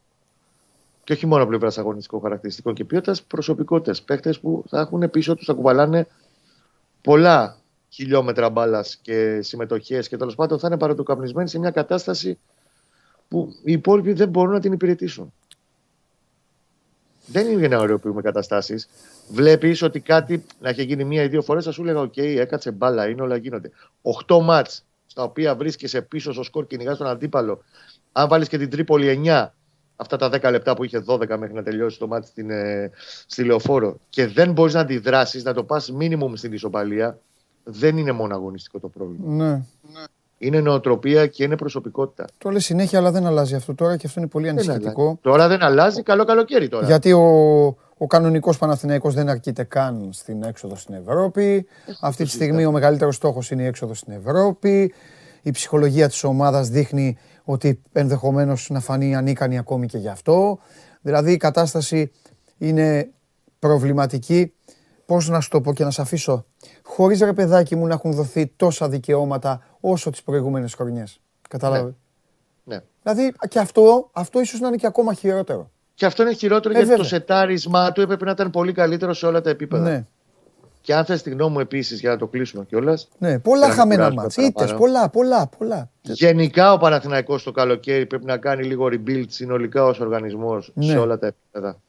Και 1.04 1.12
όχι 1.12 1.26
μόνο 1.26 1.46
πλευράς 1.46 1.78
αγωνιστικών 1.78 2.20
χαρακτηριστικών 2.20 2.74
και 2.74 2.84
ποιότητας, 2.84 3.22
προσωπικότητε. 3.22 4.00
Παίχτες 4.04 4.40
που 4.40 4.64
θα 4.68 4.80
έχουν 4.80 5.10
πίσω 5.10 5.34
τους, 5.34 5.46
θα 5.46 5.52
κουβαλάνε 5.52 6.06
πολλά 7.00 7.56
χιλιόμετρα 7.88 8.50
μπάλας 8.50 8.96
και 8.96 9.40
συμμετοχές 9.42 10.08
και 10.08 10.16
τέλος 10.16 10.34
πάντων 10.34 10.58
θα 10.58 10.66
είναι 10.66 10.78
παρατοκαπνισμένοι 10.78 11.48
σε 11.48 11.58
μια 11.58 11.70
κατάσταση 11.70 12.38
που 13.28 13.48
οι 13.64 13.72
υπόλοιποι 13.72 14.12
δεν 14.12 14.28
μπορούν 14.28 14.52
να 14.52 14.60
την 14.60 14.72
υπηρετήσουν. 14.72 15.32
Δεν 17.26 17.46
είναι 17.46 17.58
για 17.58 17.68
να 17.68 17.78
ωραιοποιούμε 17.78 18.22
καταστάσεις. 18.22 18.88
Βλέπεις 19.28 19.82
ότι 19.82 20.00
κάτι 20.00 20.44
να 20.60 20.68
έχει 20.68 20.82
γίνει 20.82 21.04
μία 21.04 21.22
ή 21.22 21.28
δύο 21.28 21.42
φορές, 21.42 21.64
θα 21.64 21.70
σου 21.70 21.82
έλεγα: 21.82 22.00
Οκ, 22.00 22.16
έκατσε 22.16 22.70
μπάλα, 22.70 23.08
είναι 23.08 23.22
όλα 23.22 23.36
γίνονται. 23.36 23.70
Οχτώ 24.02 24.40
ματς 24.40 24.84
στα 25.06 25.22
οποία 25.22 25.54
βρίσκεσαι 25.54 26.02
πίσω 26.02 26.32
στο 26.32 26.42
σκορ 26.42 26.66
και 26.66 26.76
κυνηγάς 26.76 26.96
τον 26.96 27.06
αντίπαλο. 27.06 27.62
Αν 28.12 28.28
βάλεις 28.28 28.48
και 28.48 28.58
την 28.58 28.70
Τρίπολη 28.70 29.22
9, 29.24 29.46
αυτά 29.96 30.16
τα 30.16 30.28
10 30.28 30.50
λεπτά 30.50 30.74
που 30.74 30.84
είχε 30.84 31.04
12 31.06 31.36
μέχρι 31.38 31.54
να 31.54 31.62
τελειώσει 31.62 31.98
το 31.98 32.06
ματς 32.06 32.26
στην, 32.26 32.50
ε, 32.50 32.90
στη 33.26 33.44
λεωφόρο 33.44 33.98
και 34.10 34.26
δεν 34.26 34.52
μπορείς 34.52 34.74
να 34.74 34.80
αντιδράσεις, 34.80 35.44
να 35.44 35.54
το 35.54 35.64
πας 35.64 35.90
μίνιμουμ 35.92 36.34
στην 36.34 36.52
ισοπαλία, 36.52 37.18
δεν 37.64 37.96
είναι 37.96 38.12
μόνο 38.12 38.34
αγωνιστικό 38.34 38.78
το 38.78 38.88
πρόβλημα. 38.88 39.44
Ναι. 39.46 39.62
Ναι. 40.38 40.46
Είναι 40.46 40.60
νοοτροπία 40.60 41.26
και 41.26 41.44
είναι 41.44 41.56
προσωπικότητα. 41.56 42.24
Το 42.38 42.50
λέει 42.50 42.60
συνέχεια, 42.60 42.98
αλλά 42.98 43.10
δεν 43.10 43.26
αλλάζει 43.26 43.54
αυτό 43.54 43.74
τώρα 43.74 43.96
και 43.96 44.06
αυτό 44.06 44.20
είναι 44.20 44.28
πολύ 44.28 44.48
ανησυχητικό. 44.48 45.18
Τώρα 45.20 45.48
δεν 45.48 45.62
αλλάζει, 45.62 46.02
καλό 46.02 46.24
καλοκαίρι 46.24 46.68
τώρα. 46.68 46.86
Γιατί 46.86 47.12
ο, 47.12 47.26
ο 47.96 48.06
κανονικός 48.06 48.58
Παναθηναϊκός 48.58 49.14
δεν 49.14 49.28
αρκείται 49.28 49.64
καν 49.64 50.08
στην 50.12 50.42
έξοδο 50.42 50.76
στην 50.76 50.94
Ευρώπη. 50.94 51.66
Αυτή 52.00 52.24
τη 52.24 52.30
στιγμή 52.30 52.64
ο 52.64 52.72
μεγαλύτερος 52.72 53.14
στόχος 53.14 53.50
είναι 53.50 53.62
η 53.62 53.66
έξοδο 53.66 53.94
στην 53.94 54.12
Ευρώπη. 54.12 54.94
Η 55.42 55.50
ψυχολογία 55.50 56.08
της 56.08 56.24
ομάδας 56.24 56.68
δείχνει 56.68 57.16
ότι 57.44 57.82
ενδεχομένως 57.92 58.68
να 58.70 58.80
φανεί 58.80 59.16
ανίκανη 59.16 59.58
ακόμη 59.58 59.86
και 59.86 59.98
γι' 59.98 60.08
αυτό. 60.08 60.58
Δηλαδή 61.00 61.32
η 61.32 61.36
κατάσταση 61.36 62.10
είναι 62.58 63.10
προβληματική. 63.58 64.52
Πώς 65.06 65.28
να 65.28 65.40
σου 65.40 65.48
το 65.48 65.60
πω 65.60 65.72
και 65.72 65.84
να 65.84 65.90
σε 65.90 66.00
αφήσω. 66.00 66.44
Χωρίς 66.82 67.20
ρε 67.20 67.32
παιδάκι 67.32 67.76
μου 67.76 67.86
να 67.86 67.94
έχουν 67.94 68.12
δοθεί 68.12 68.46
τόσα 68.46 68.88
δικαιώματα 68.88 69.62
όσο 69.80 70.10
τις 70.10 70.22
προηγούμενες 70.22 70.74
χρονιές. 70.74 71.20
Κατάλαβες; 71.48 71.94
Ναι. 72.64 72.74
ναι. 72.74 72.82
Δηλαδή 73.02 73.34
και 73.48 73.58
αυτό, 73.58 74.08
αυτό 74.12 74.40
ίσως 74.40 74.60
να 74.60 74.68
είναι 74.68 74.76
και 74.76 74.86
ακόμα 74.86 75.14
χειρότερο. 75.14 75.70
Και 75.94 76.06
αυτό 76.06 76.22
είναι 76.22 76.32
χειρότερο 76.32 76.78
ε, 76.78 76.82
γιατί 76.82 76.96
το 76.96 77.04
σετάρισμά 77.04 77.92
του 77.92 78.00
έπρεπε 78.00 78.24
να 78.24 78.30
ήταν 78.30 78.50
πολύ 78.50 78.72
καλύτερο 78.72 79.12
σε 79.12 79.26
όλα 79.26 79.40
τα 79.40 79.50
επίπεδα. 79.50 79.88
Ναι. 79.90 80.04
Και 80.80 80.94
αν 80.94 81.04
θες 81.04 81.22
τη 81.22 81.30
γνώμη 81.30 81.52
μου 81.52 81.60
επίσης 81.60 82.00
για 82.00 82.10
να 82.10 82.16
το 82.16 82.26
κλείσουμε 82.26 82.64
κιόλας. 82.64 83.08
Ναι, 83.18 83.38
πολλά 83.38 83.70
χαμένα 83.70 84.12
μάτς. 84.12 84.36
Ήττες, 84.36 84.74
πολλά, 84.74 85.08
πολλά, 85.08 85.48
πολλά. 85.58 85.90
Γενικά 86.02 86.72
ο 86.72 86.78
Παναθηναϊκός 86.78 87.42
το 87.42 87.52
καλοκαίρι 87.52 88.06
πρέπει 88.06 88.24
να 88.24 88.36
κάνει 88.36 88.64
λίγο 88.64 88.86
rebuild 88.86 89.24
συνολικά 89.28 89.84
ως 89.84 90.00
οργανισμός 90.00 90.72
σε 90.78 90.92
ναι. 90.92 90.98
όλα 90.98 91.18
τα 91.18 91.26
επίπεδα. 91.26 91.80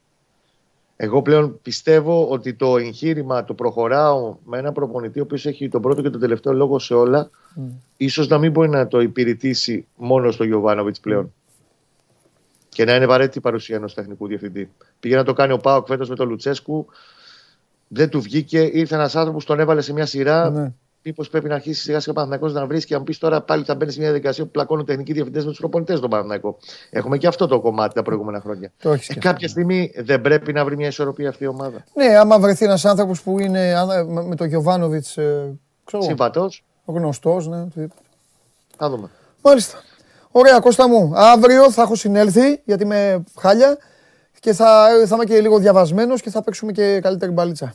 Εγώ 1.00 1.22
πλέον 1.22 1.58
πιστεύω 1.62 2.28
ότι 2.28 2.54
το 2.54 2.76
εγχείρημα 2.76 3.44
το 3.44 3.54
προχωράω 3.54 4.36
με 4.44 4.58
ένα 4.58 4.72
προπονητή 4.72 5.20
ο 5.20 5.22
οποίος 5.22 5.46
έχει 5.46 5.68
τον 5.68 5.82
πρώτο 5.82 6.02
και 6.02 6.10
τον 6.10 6.20
τελευταίο 6.20 6.52
λόγο 6.52 6.78
σε 6.78 6.94
όλα. 6.94 7.30
Mm. 7.30 7.60
ίσως 7.96 8.28
να 8.28 8.38
μην 8.38 8.50
μπορεί 8.50 8.68
να 8.68 8.86
το 8.86 9.00
υπηρετήσει 9.00 9.86
μόνο 9.96 10.30
στο 10.30 10.44
Γιωβάνοβιτς 10.44 11.00
πλέον. 11.00 11.32
Και 12.68 12.84
να 12.84 12.94
είναι 12.94 13.06
βαρέτη 13.06 13.38
η 13.38 13.40
παρουσία 13.40 13.76
ενός 13.76 13.94
τεχνικού 13.94 14.26
διευθυντή. 14.26 14.70
Πήγε 15.00 15.16
να 15.16 15.24
το 15.24 15.32
κάνει 15.32 15.52
ο 15.52 15.58
Πάοκ 15.58 15.86
φέτος 15.86 16.08
με 16.08 16.14
τον 16.14 16.28
Λουτσέσκου. 16.28 16.86
Δεν 17.88 18.08
του 18.08 18.20
βγήκε. 18.20 18.60
Ήρθε 18.72 18.94
ένας 18.94 19.16
άνθρωπος 19.16 19.44
που 19.44 19.50
τον 19.50 19.60
έβαλε 19.60 19.80
σε 19.80 19.92
μια 19.92 20.06
σειρά. 20.06 20.50
Ναι. 20.50 20.72
Μήπως 21.02 21.28
πρέπει 21.28 21.48
να 21.48 21.54
αρχίσεις 21.54 21.82
σιγά 21.82 22.00
σιγά 22.00 22.38
να 22.52 22.66
βρει 22.66 22.84
και 22.84 22.94
αν 22.94 23.02
πεις 23.04 23.18
τώρα 23.18 23.42
πάλι 23.42 23.64
θα 23.64 23.74
μπαίνεις 23.74 23.94
σε 23.94 24.00
μια 24.00 24.08
διαδικασία 24.08 24.44
που 24.44 24.50
πλακώνουν 24.50 24.84
τεχνικοί 24.84 25.12
διευθυντές 25.12 25.44
με 25.44 25.50
τους 25.50 25.58
προπονητές 25.58 25.98
στον 25.98 26.10
Παναθηναϊκό. 26.10 26.58
Έχουμε 26.90 27.18
και 27.18 27.26
αυτό 27.26 27.46
το 27.46 27.60
κομμάτι 27.60 27.94
τα 27.94 28.02
προηγούμενα 28.02 28.40
χρόνια. 28.40 28.72
Το 28.82 28.92
ε, 28.92 28.98
κάποια 29.18 29.48
στιγμή 29.48 29.92
δεν 29.96 30.20
πρέπει 30.20 30.52
να 30.52 30.64
βρει 30.64 30.76
μια 30.76 30.86
ισορροπία 30.86 31.28
αυτή 31.28 31.44
η 31.44 31.46
ομάδα. 31.46 31.84
Ναι, 31.94 32.16
άμα 32.16 32.38
βρεθεί 32.38 32.64
ένας 32.64 32.84
άνθρωπος 32.84 33.22
που 33.22 33.38
είναι 33.38 33.74
με 34.26 34.34
τον 34.34 34.46
Γιωβάνοβιτς. 34.46 35.16
Ε, 35.16 35.58
Συμβατός. 35.98 36.64
Γνωστός, 36.84 37.46
ναι. 37.48 37.66
Θα 38.76 38.90
δούμε. 38.90 39.10
Μάλιστα. 39.42 39.78
Ωραία, 40.30 40.60
Κώστα 40.60 40.88
μου. 40.88 41.12
Αύριο 41.14 41.70
θα 41.70 41.82
έχω 41.82 41.94
συνέλθει 41.94 42.60
γιατί 42.64 42.82
είμαι 42.82 43.24
χάλια 43.38 43.78
και 44.40 44.52
θα, 44.52 44.88
θα 45.06 45.14
είμαι 45.14 45.24
και 45.24 45.40
λίγο 45.40 45.58
διαβασμένος 45.58 46.20
και 46.20 46.30
θα 46.30 46.42
παίξουμε 46.42 46.72
και 46.72 47.00
καλύτερη 47.00 47.32
μπαλίτσα. 47.32 47.74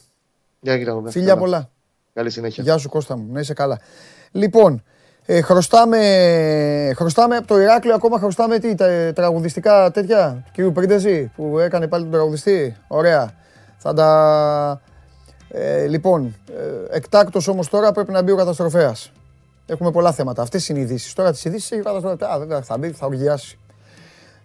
Γεια, 0.59 1.01
Φιλιά 1.07 1.37
πολλά. 1.37 1.69
Καλή 2.13 2.29
συνέχεια. 2.29 2.63
Γεια 2.63 2.77
σου 2.77 2.89
Κώστα 2.89 3.17
μου, 3.17 3.27
να 3.31 3.39
είσαι 3.39 3.53
καλά. 3.53 3.79
Λοιπόν, 4.31 4.83
ε, 5.25 5.41
χρωστάμε, 5.41 5.97
χρωστάμε 6.95 7.35
από 7.35 7.47
το 7.47 7.59
Ηράκλειο 7.59 7.95
ακόμα 7.95 8.19
χρωστάμε 8.19 8.59
τι, 8.59 8.75
τα, 8.75 9.11
τραγουδιστικά 9.15 9.91
τέτοια 9.91 10.41
του 10.45 10.51
κύριου 10.53 10.71
Πρίντεζη 10.71 11.31
που 11.35 11.59
έκανε 11.59 11.87
πάλι 11.87 12.03
τον 12.03 12.11
τραγουδιστή. 12.11 12.75
Ωραία. 12.87 13.31
Θα 13.77 13.93
τα... 13.93 14.81
Ε, 15.49 15.85
λοιπόν, 15.87 16.35
ε, 16.91 16.95
εκτάκτος 16.95 17.47
όμως 17.47 17.69
τώρα 17.69 17.91
πρέπει 17.91 18.11
να 18.11 18.21
μπει 18.21 18.31
ο 18.31 18.35
καταστροφέας. 18.35 19.11
Έχουμε 19.65 19.91
πολλά 19.91 20.11
θέματα. 20.11 20.41
Αυτές 20.41 20.69
είναι 20.69 20.79
οι 20.79 20.81
ειδήσεις. 20.81 21.13
Τώρα 21.13 21.31
τις 21.31 21.45
ειδήσεις 21.45 21.71
έχει 21.71 21.81
ο 21.81 21.83
καταστροφέας. 21.83 22.31
Α, 22.31 22.39
βέβαια 22.39 22.61
θα 22.61 22.77
μπει, 22.77 22.91
θα 22.91 23.05
οργιάσει. 23.05 23.59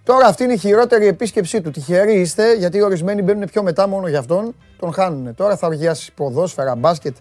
Τώρα 0.04 0.26
αυτή 0.26 0.44
είναι 0.44 0.52
η 0.52 0.58
χειρότερη 0.58 1.06
επίσκεψή 1.06 1.60
του. 1.60 1.70
Τυχεροί 1.70 2.20
είστε, 2.20 2.54
γιατί 2.54 2.76
οι 2.76 2.82
ορισμένοι 2.82 3.22
μπαίνουν 3.22 3.44
πιο 3.44 3.62
μετά 3.62 3.88
μόνο 3.88 4.08
για 4.08 4.18
αυτόν. 4.18 4.54
Τον 4.78 4.92
χάνουν. 4.92 5.34
Τώρα 5.34 5.56
θα 5.56 5.66
οργιάσει 5.66 6.12
ποδόσφαιρα, 6.12 6.74
μπάσκετ. 6.74 7.16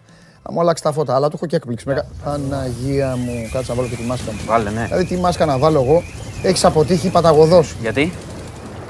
Θα 0.48 0.54
μου 0.54 0.60
αλλάξει 0.60 0.82
τα 0.82 0.92
φώτα. 0.92 1.14
Αλλά 1.14 1.28
του 1.28 1.36
έχω 1.36 1.46
και 1.46 1.56
έκπληξη. 1.56 1.88
Μεγα... 1.88 2.06
Παναγία 2.24 3.16
μου, 3.16 3.48
κάτσε 3.52 3.70
να 3.70 3.76
βάλω 3.76 3.88
και 3.88 3.96
τη 3.96 4.02
μάσκα 4.02 4.32
μου. 4.32 4.38
Βάλε, 4.46 4.70
ναι. 4.70 4.84
Δηλαδή, 4.84 5.04
τι 5.04 5.16
μάσκα 5.16 5.44
να 5.44 5.58
βάλω 5.58 5.82
εγώ. 5.82 6.02
Έχεις 6.42 6.64
αποτύχει 6.64 7.10
παταγωδός. 7.10 7.76
Γιατί; 7.80 8.12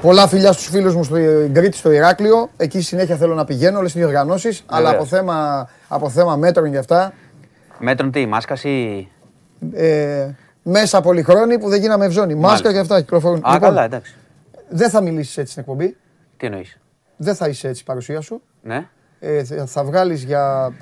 Πολλά 0.01 0.27
φιλιά 0.27 0.51
στους 0.51 0.65
φίλους 0.67 0.95
μου 0.95 1.03
στην 1.03 1.53
Κρήτη, 1.53 1.77
στο 1.77 1.91
Ηράκλειο. 1.91 2.49
Εκεί 2.57 2.81
συνέχεια 2.81 3.15
θέλω 3.15 3.35
να 3.35 3.45
πηγαίνω, 3.45 3.77
όλες 3.79 3.87
οι 3.87 3.91
διοργανώσεις. 3.91 4.63
Αλλά 4.65 4.89
από 4.89 5.05
θέμα, 5.05 5.67
από 5.87 6.09
θέμα 6.09 6.35
μέτρων 6.35 6.71
και 6.71 6.77
αυτά. 6.77 7.13
Μέτρων 7.79 8.11
τι, 8.11 8.25
μάσκας 8.25 8.63
ή. 8.63 9.07
Ε, 9.73 10.27
μέσα 10.63 11.01
πολυχρόνοι 11.01 11.59
που 11.59 11.69
δεν 11.69 11.81
γίναμε 11.81 12.05
ευζώνη. 12.05 12.35
Μάσκα 12.35 12.71
και 12.71 12.79
αυτά 12.79 12.99
κυκλοφορούν. 12.99 13.41
Α, 13.45 13.57
καλά, 13.59 13.83
εντάξει. 13.83 14.15
Δεν 14.69 14.89
θα 14.89 15.01
μιλήσεις 15.01 15.37
έτσι 15.37 15.51
στην 15.51 15.61
εκπομπή. 15.61 15.97
Τι 16.37 16.45
εννοείς; 16.45 16.77
Δεν 17.17 17.35
θα 17.35 17.47
είσαι 17.47 17.67
έτσι 17.67 17.81
η 17.81 17.85
παρουσία 17.85 18.21
σου. 18.21 18.41
Ναι. 18.61 18.87
Ε, 19.19 19.43
θα- 19.43 19.65
θα 19.65 19.83
βγάλεις 19.83 20.23
για 20.23 20.73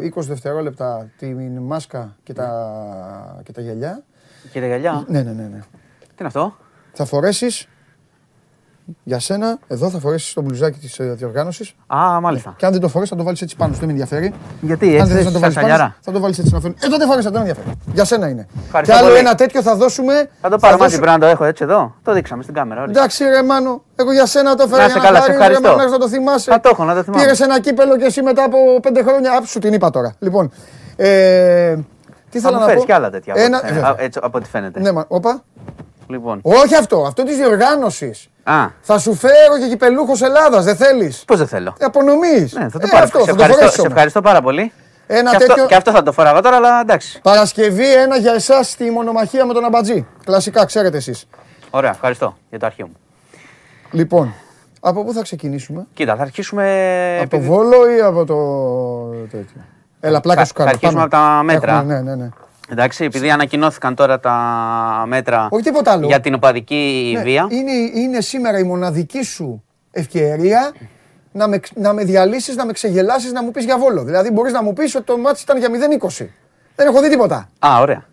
ε, 0.00 0.04
20 0.04 0.26
δευτερόλεπτα 0.26 1.10
τη 1.18 1.34
μάσκα 1.60 2.16
και 2.22 2.32
τα, 2.32 3.40
και 3.44 3.52
τα 3.52 3.60
γυαλιά. 3.60 4.02
Και 4.52 4.60
τα 4.60 4.66
γυαλιά. 4.66 5.04
Ναι, 5.08 5.22
ναι, 5.22 5.32
ναι, 5.32 5.42
ναι. 5.42 5.58
Τι 6.00 6.14
είναι 6.18 6.26
αυτό; 6.28 6.56
Θα 6.92 7.04
φορέσεις 7.04 7.68
για 9.02 9.18
σένα, 9.18 9.58
εδώ 9.68 9.90
θα 9.90 9.98
φορέσεις 9.98 10.32
το 10.32 10.42
μπλουζάκι 10.42 10.78
της 10.78 10.98
ε, 10.98 11.04
διοργάνωσης 11.04 11.74
Α, 11.86 12.20
μάλιστα. 12.20 12.54
και 12.56 12.66
αν 12.66 12.72
δεν 12.72 12.80
το 12.80 12.88
φορέσεις 12.88 13.10
θα 13.10 13.16
το 13.16 13.24
βάλεις 13.24 13.42
έτσι 13.42 13.56
πάνω 13.56 13.72
σου, 13.72 13.78
δεν 13.78 13.86
με 13.88 13.92
ενδιαφέρει. 13.92 14.32
Γιατί 14.60 14.86
Αν 14.86 14.92
έτσι 15.00 15.12
δεν 15.12 15.16
θες 15.22 15.24
να 15.24 15.30
θες 15.30 15.32
το 15.32 15.38
σαν 15.38 15.40
βάλεις 15.40 15.54
πάνω 15.54 15.68
σαλιάρα. 15.68 15.90
σου, 15.94 16.00
θα 16.02 16.12
το 16.12 16.20
βάλεις 16.20 16.38
έτσι 16.38 16.52
να 16.52 16.60
φαίνεται. 16.60 16.86
Ε, 16.86 16.88
τότε 16.88 17.04
φορέσα, 17.06 17.30
δεν 17.30 17.40
με 17.42 17.48
ενδιαφέρει. 17.48 17.76
Για 17.92 18.04
σένα 18.04 18.28
είναι. 18.28 18.46
Ευχαριστώ 18.66 18.94
και 18.94 19.00
άλλο 19.00 19.08
πολύ. 19.08 19.20
ένα 19.20 19.34
τέτοιο 19.34 19.62
θα 19.62 19.76
δώσουμε. 19.76 20.28
Θα 20.40 20.48
το 20.48 20.58
πάρω 20.58 20.76
μαζί, 20.76 20.84
δώσω- 20.88 21.00
πρέπει 21.04 21.20
να 21.20 21.26
το 21.26 21.26
έχω 21.32 21.44
έτσι 21.44 21.64
εδώ. 21.64 21.94
Το 22.02 22.12
δείξαμε 22.12 22.42
στην 22.42 22.54
κάμερα. 22.54 22.82
ορίστε. 22.82 22.98
Εντάξει 23.00 23.24
ρε 23.24 23.42
Μάνο, 23.42 23.82
εγώ 23.96 24.12
για 24.12 24.26
σένα 24.26 24.54
το 24.54 24.62
έφερα 24.62 24.82
Να 24.82 24.86
για 24.88 24.96
είσαι 24.96 25.06
καλά, 25.06 25.18
σε 25.18 25.24
χάρη, 25.24 25.36
ρε 25.38 25.44
ευχαριστώ. 25.44 25.76
Μάνο, 25.76 25.90
να 25.90 25.98
το 25.98 26.08
θυμάσαι. 26.08 26.50
Θα 26.50 26.60
το 26.60 26.68
έχω, 26.72 26.84
να 26.84 26.94
το 26.94 27.02
θυμάμαι. 27.02 27.22
Πήρες 27.22 27.40
ένα 27.40 27.60
κύπελο 27.60 27.96
και 27.96 28.04
εσύ 28.04 28.22
μετά 28.22 28.44
από 28.44 28.56
πέντε 28.82 29.02
χρόνια, 29.02 29.36
άψου 29.36 29.58
την 29.58 29.72
είπα 29.72 29.90
τώρα. 29.90 30.14
Λοιπόν, 30.18 30.52
ε, 30.96 31.76
τι 32.30 32.38
Θα 32.40 32.48
θέλω 32.48 32.54
μου 32.54 32.60
να 32.60 32.66
φέρεις 32.66 32.80
πω; 32.80 32.86
κι 32.86 32.92
άλλα 32.92 33.10
τέτοια. 33.10 33.32
από 33.32 33.42
Ένα, 33.42 33.56
ό,τι 33.58 33.66
φαίνεται. 33.66 33.80
βέβαια. 33.86 33.96
Α, 33.98 34.04
έτσι, 34.04 34.18
από 34.22 34.38
ό,τι 34.38 34.48
φαίνεται. 34.48 34.80
Ναι, 34.80 34.92
μα, 34.92 35.04
όπα. 35.08 35.42
Λοιπόν. 36.08 36.40
Όχι 36.42 36.74
αυτό, 36.76 37.02
αυτό 37.06 37.22
της 37.22 37.36
διοργάνωσης. 37.36 38.28
Α, 38.44 38.54
Θα 38.80 38.98
σου 38.98 39.14
φέρω 39.14 39.58
και 39.60 39.68
κυπελούχος 39.68 40.22
Ελλάδας, 40.22 40.64
δεν 40.64 40.76
θέλεις; 40.76 41.24
πώς 41.26 41.38
δεν 41.38 41.46
θέλω. 41.46 41.74
Απονομής. 41.80 42.52
Ναι, 42.52 42.68
θα 42.68 42.78
το 42.78 42.86
Ε, 42.86 42.90
πάρω. 42.90 43.04
αυτό, 43.04 43.18
σε, 43.18 43.24
θα 43.24 43.30
το 43.30 43.32
ευχαριστώ, 43.32 43.52
φορέσεις 43.54 43.74
σε 43.74 43.80
όμως. 43.80 43.92
ευχαριστώ 43.92 44.20
πάρα 44.20 44.42
πολύ. 44.42 44.72
Ένα 45.06 45.30
και, 45.30 45.36
τέτοιο- 45.36 45.54
αυτό, 45.54 45.66
και 45.66 45.74
αυτό 45.74 45.90
θα 45.90 46.02
το 46.02 46.12
φοράγω 46.12 46.40
τώρα, 46.40 46.56
αλλά 46.56 46.80
εντάξει. 46.80 47.20
Παρασκευή 47.22 47.94
ένα 47.94 48.16
για 48.16 48.32
εσάς 48.32 48.70
στη 48.70 48.90
μονομαχία 48.90 49.46
με 49.46 49.52
τον 49.52 49.64
Αμπατζή. 49.64 50.06
Κλασικά, 50.24 50.64
ξέρετε 50.64 50.96
εσείς. 50.96 51.26
Ωραία, 51.70 51.90
ευχαριστώ 51.90 52.36
για 52.50 52.58
το 52.58 52.66
αρχείο 52.66 52.86
μου. 52.86 52.96
Λοιπόν, 53.90 54.34
από 54.80 55.04
πού 55.04 55.12
θα 55.12 55.22
ξεκινήσουμε; 55.22 55.86
Κοίτα, 55.94 56.16
θα 56.16 56.22
αρχίσουμε. 56.22 56.64
Από 57.20 57.30
το 57.30 57.36
επειδή- 57.36 57.52
Βόλο 57.52 57.90
ή 57.96 58.00
από 58.00 58.24
το 58.24 58.36
τέτοιο; 59.30 59.60
Έλα, 60.00 60.20
πλάκα 60.20 60.40
Θα- 60.40 60.46
σου 60.46 60.52
κάνω. 60.52 60.68
θα 60.68 60.74
αρχίσουμε 60.74 61.06
Πάμε. 61.08 61.24
από 61.24 61.36
τα 61.36 61.42
μέτρα. 61.42 61.72
Έχουμε, 61.72 61.94
ναι, 61.94 62.00
ναι, 62.00 62.14
ναι. 62.14 62.28
Εντάξει, 62.68 63.04
επειδή 63.04 63.30
ανακοινώθηκαν 63.30 63.94
τώρα 63.94 64.20
τα 64.20 64.34
μέτρα 65.06 65.48
Όχι 65.50 65.62
τίποτα 65.62 65.92
άλλο. 65.92 66.06
για 66.06 66.20
την 66.20 66.34
οπαδική 66.34 67.12
Ναι, 67.16 67.22
βία. 67.22 67.46
Είναι, 67.50 67.72
είναι 67.72 68.20
σήμερα 68.20 68.58
η 68.58 68.62
μοναδική 68.62 69.22
σου 69.22 69.64
ευκαιρία 69.90 70.72
να 71.32 71.48
με, 71.48 71.60
να 71.74 71.92
με 71.92 72.04
διαλύσεις, 72.04 72.56
να 72.56 72.66
με 72.66 72.72
ξεγελάσεις, 72.72 73.32
να 73.32 73.42
μου 73.42 73.50
πεις 73.50 73.64
για 73.64 73.78
Βόλο. 73.78 74.04
Δηλαδή 74.04 74.30
μπορείς 74.30 74.52
να 74.52 74.62
μου 74.62 74.72
πεις 74.72 74.94
ότι 74.94 75.04
το 75.04 75.18
μάτι 75.18 75.40
ήταν 75.42 75.58
για 75.58 75.68
0-20. 75.68 76.26
Δεν 76.76 76.86
έχω 76.86 77.00
δει 77.00 77.08
τίποτα. 77.08 77.48
Α, 77.58 77.78
ωραία. 77.80 78.04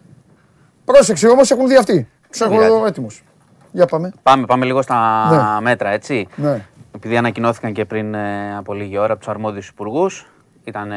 Πρόσεξε 0.86 1.28
όμως 1.28 1.52
έχουν 1.52 1.68
δει 1.68 1.76
αυτοί. 1.76 2.08
Τους 2.32 2.42
έχω 2.42 2.50
πειράζει. 2.58 2.84
έτοιμους. 2.88 3.24
Για 3.72 3.86
πάμε. 3.86 4.12
Πάμε, 4.24 4.46
πάμε 4.46 4.66
λίγο 4.66 4.82
στα 4.82 5.30
Ναι. 5.58 5.62
μέτρα, 5.62 5.90
έτσι. 5.90 6.28
Ναι. 6.36 6.66
Επειδή 6.96 7.18
ανακοινώθηκαν 7.18 7.74
και 7.74 7.86
πριν 7.86 8.14
ε, 8.14 8.56
από 8.58 8.74
λίγη 8.74 8.98
ώρα 8.98 9.12
από 9.12 9.20
τους 9.20 9.30
αρμόδιους 9.30 9.68
υπουργούς. 9.68 10.28
Ήταν 10.64 10.92
ε, 10.92 10.96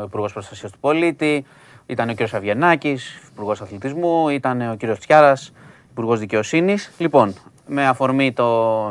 ο 0.00 0.02
Υπουργός 0.02 0.32
Προστασίας 0.32 0.70
του 0.72 0.78
Πολίτη, 0.78 1.44
ήταν 1.86 2.08
ο 2.08 2.14
κ. 2.14 2.34
Αβγενάκης, 2.34 3.20
Υπουργός 3.32 3.60
Αθλητισμού, 3.60 4.28
ήταν 4.28 4.60
ο 4.70 4.76
κ. 4.78 4.98
Τσιάρας, 4.98 5.52
Υπουργός 5.90 6.18
Δικαιοσύνης. 6.18 6.92
Λοιπόν, 6.98 7.34
με 7.66 7.86
αφορμή 7.86 8.32
το, 8.32 8.82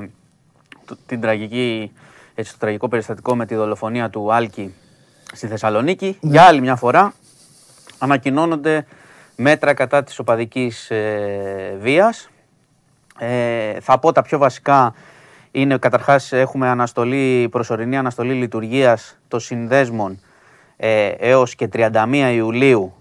το- 0.85 0.97
την 1.05 1.21
τραγική, 1.21 1.91
έτσι, 2.35 2.51
το 2.51 2.57
τραγικό 2.59 2.87
περιστατικό 2.87 3.35
με 3.35 3.45
τη 3.45 3.55
δολοφονία 3.55 4.09
του 4.09 4.33
Άλκη 4.33 4.73
στη 5.33 5.47
Θεσσαλονίκη, 5.47 6.17
για 6.21 6.43
άλλη 6.43 6.61
μια 6.61 6.75
φορά 6.75 7.13
ανακοινώνονται 7.99 8.85
μέτρα 9.35 9.73
κατά 9.73 10.03
της 10.03 10.19
οπαδικής 10.19 10.89
ε, 10.91 11.77
βίας. 11.79 12.29
Ε, 13.19 13.79
θα 13.79 13.99
πω 13.99 14.11
τα 14.11 14.21
πιο 14.21 14.37
βασικά 14.37 14.93
είναι 15.51 15.77
καταρχάς 15.77 16.31
έχουμε 16.31 16.67
αναστολή, 16.67 17.49
προσωρινή 17.51 17.97
αναστολή 17.97 18.33
λειτουργίας 18.33 19.17
των 19.27 19.39
συνδέσμων 19.39 20.19
ε, 20.77 21.07
έως 21.07 21.55
και 21.55 21.69
31 21.73 22.31
Ιουλίου 22.33 22.93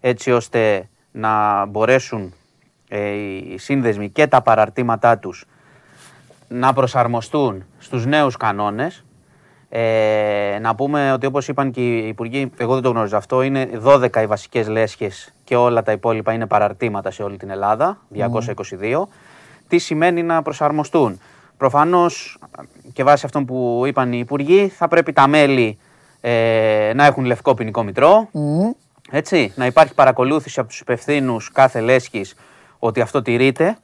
έτσι 0.00 0.32
ώστε 0.32 0.88
να 1.10 1.64
μπορέσουν 1.66 2.34
ε, 2.88 3.10
οι 3.10 3.58
σύνδεσμοι 3.58 4.10
και 4.10 4.26
τα 4.26 4.42
παραρτήματά 4.42 5.18
τους 5.18 5.44
να 6.48 6.72
προσαρμοστούν 6.72 7.64
στους 7.78 8.06
νέους 8.06 8.36
κανόνες. 8.36 9.04
Ε, 9.68 10.58
να 10.60 10.74
πούμε 10.74 11.12
ότι 11.12 11.26
όπως 11.26 11.48
είπαν 11.48 11.70
και 11.70 11.80
οι 11.80 12.08
υπουργοί, 12.08 12.50
εγώ 12.56 12.74
δεν 12.74 12.82
το 12.82 12.90
γνωρίζω 12.90 13.16
αυτό, 13.16 13.42
είναι 13.42 13.68
12 13.84 14.22
οι 14.22 14.26
βασικές 14.26 14.68
λέσχες 14.68 15.34
και 15.44 15.56
όλα 15.56 15.82
τα 15.82 15.92
υπόλοιπα 15.92 16.32
είναι 16.32 16.46
παραρτήματα 16.46 17.10
σε 17.10 17.22
όλη 17.22 17.36
την 17.36 17.50
Ελλάδα, 17.50 17.98
222. 18.14 19.08
Τι 19.68 19.78
σημαίνει 19.78 20.22
να 20.22 20.42
προσαρμοστούν; 20.42 21.20
Προφανώς 21.56 22.38
και 22.92 23.04
βάσει 23.04 23.26
αυτών 23.26 23.44
που 23.44 23.82
είπαν 23.86 24.12
οι 24.12 24.18
υπουργοί 24.18 24.68
θα 24.68 24.88
πρέπει 24.88 25.12
τα 25.12 25.26
μέλη 25.26 25.78
ε, 26.28 26.92
να 26.94 27.04
έχουν 27.06 27.24
λευκό 27.24 27.54
ποινικό 27.54 27.82
μητρό, 27.82 28.28
Μμμ. 28.32 28.70
έτσι, 29.10 29.52
να 29.56 29.66
υπάρχει 29.66 29.94
παρακολούθηση 29.94 30.60
από 30.60 30.68
τους 30.68 30.80
υπευθύνους 30.80 31.52
κάθε 31.52 31.80
λέσχης 31.80 32.34
ότι 32.78 33.00
αυτό 33.00 33.22
τηρείται. 33.22 33.76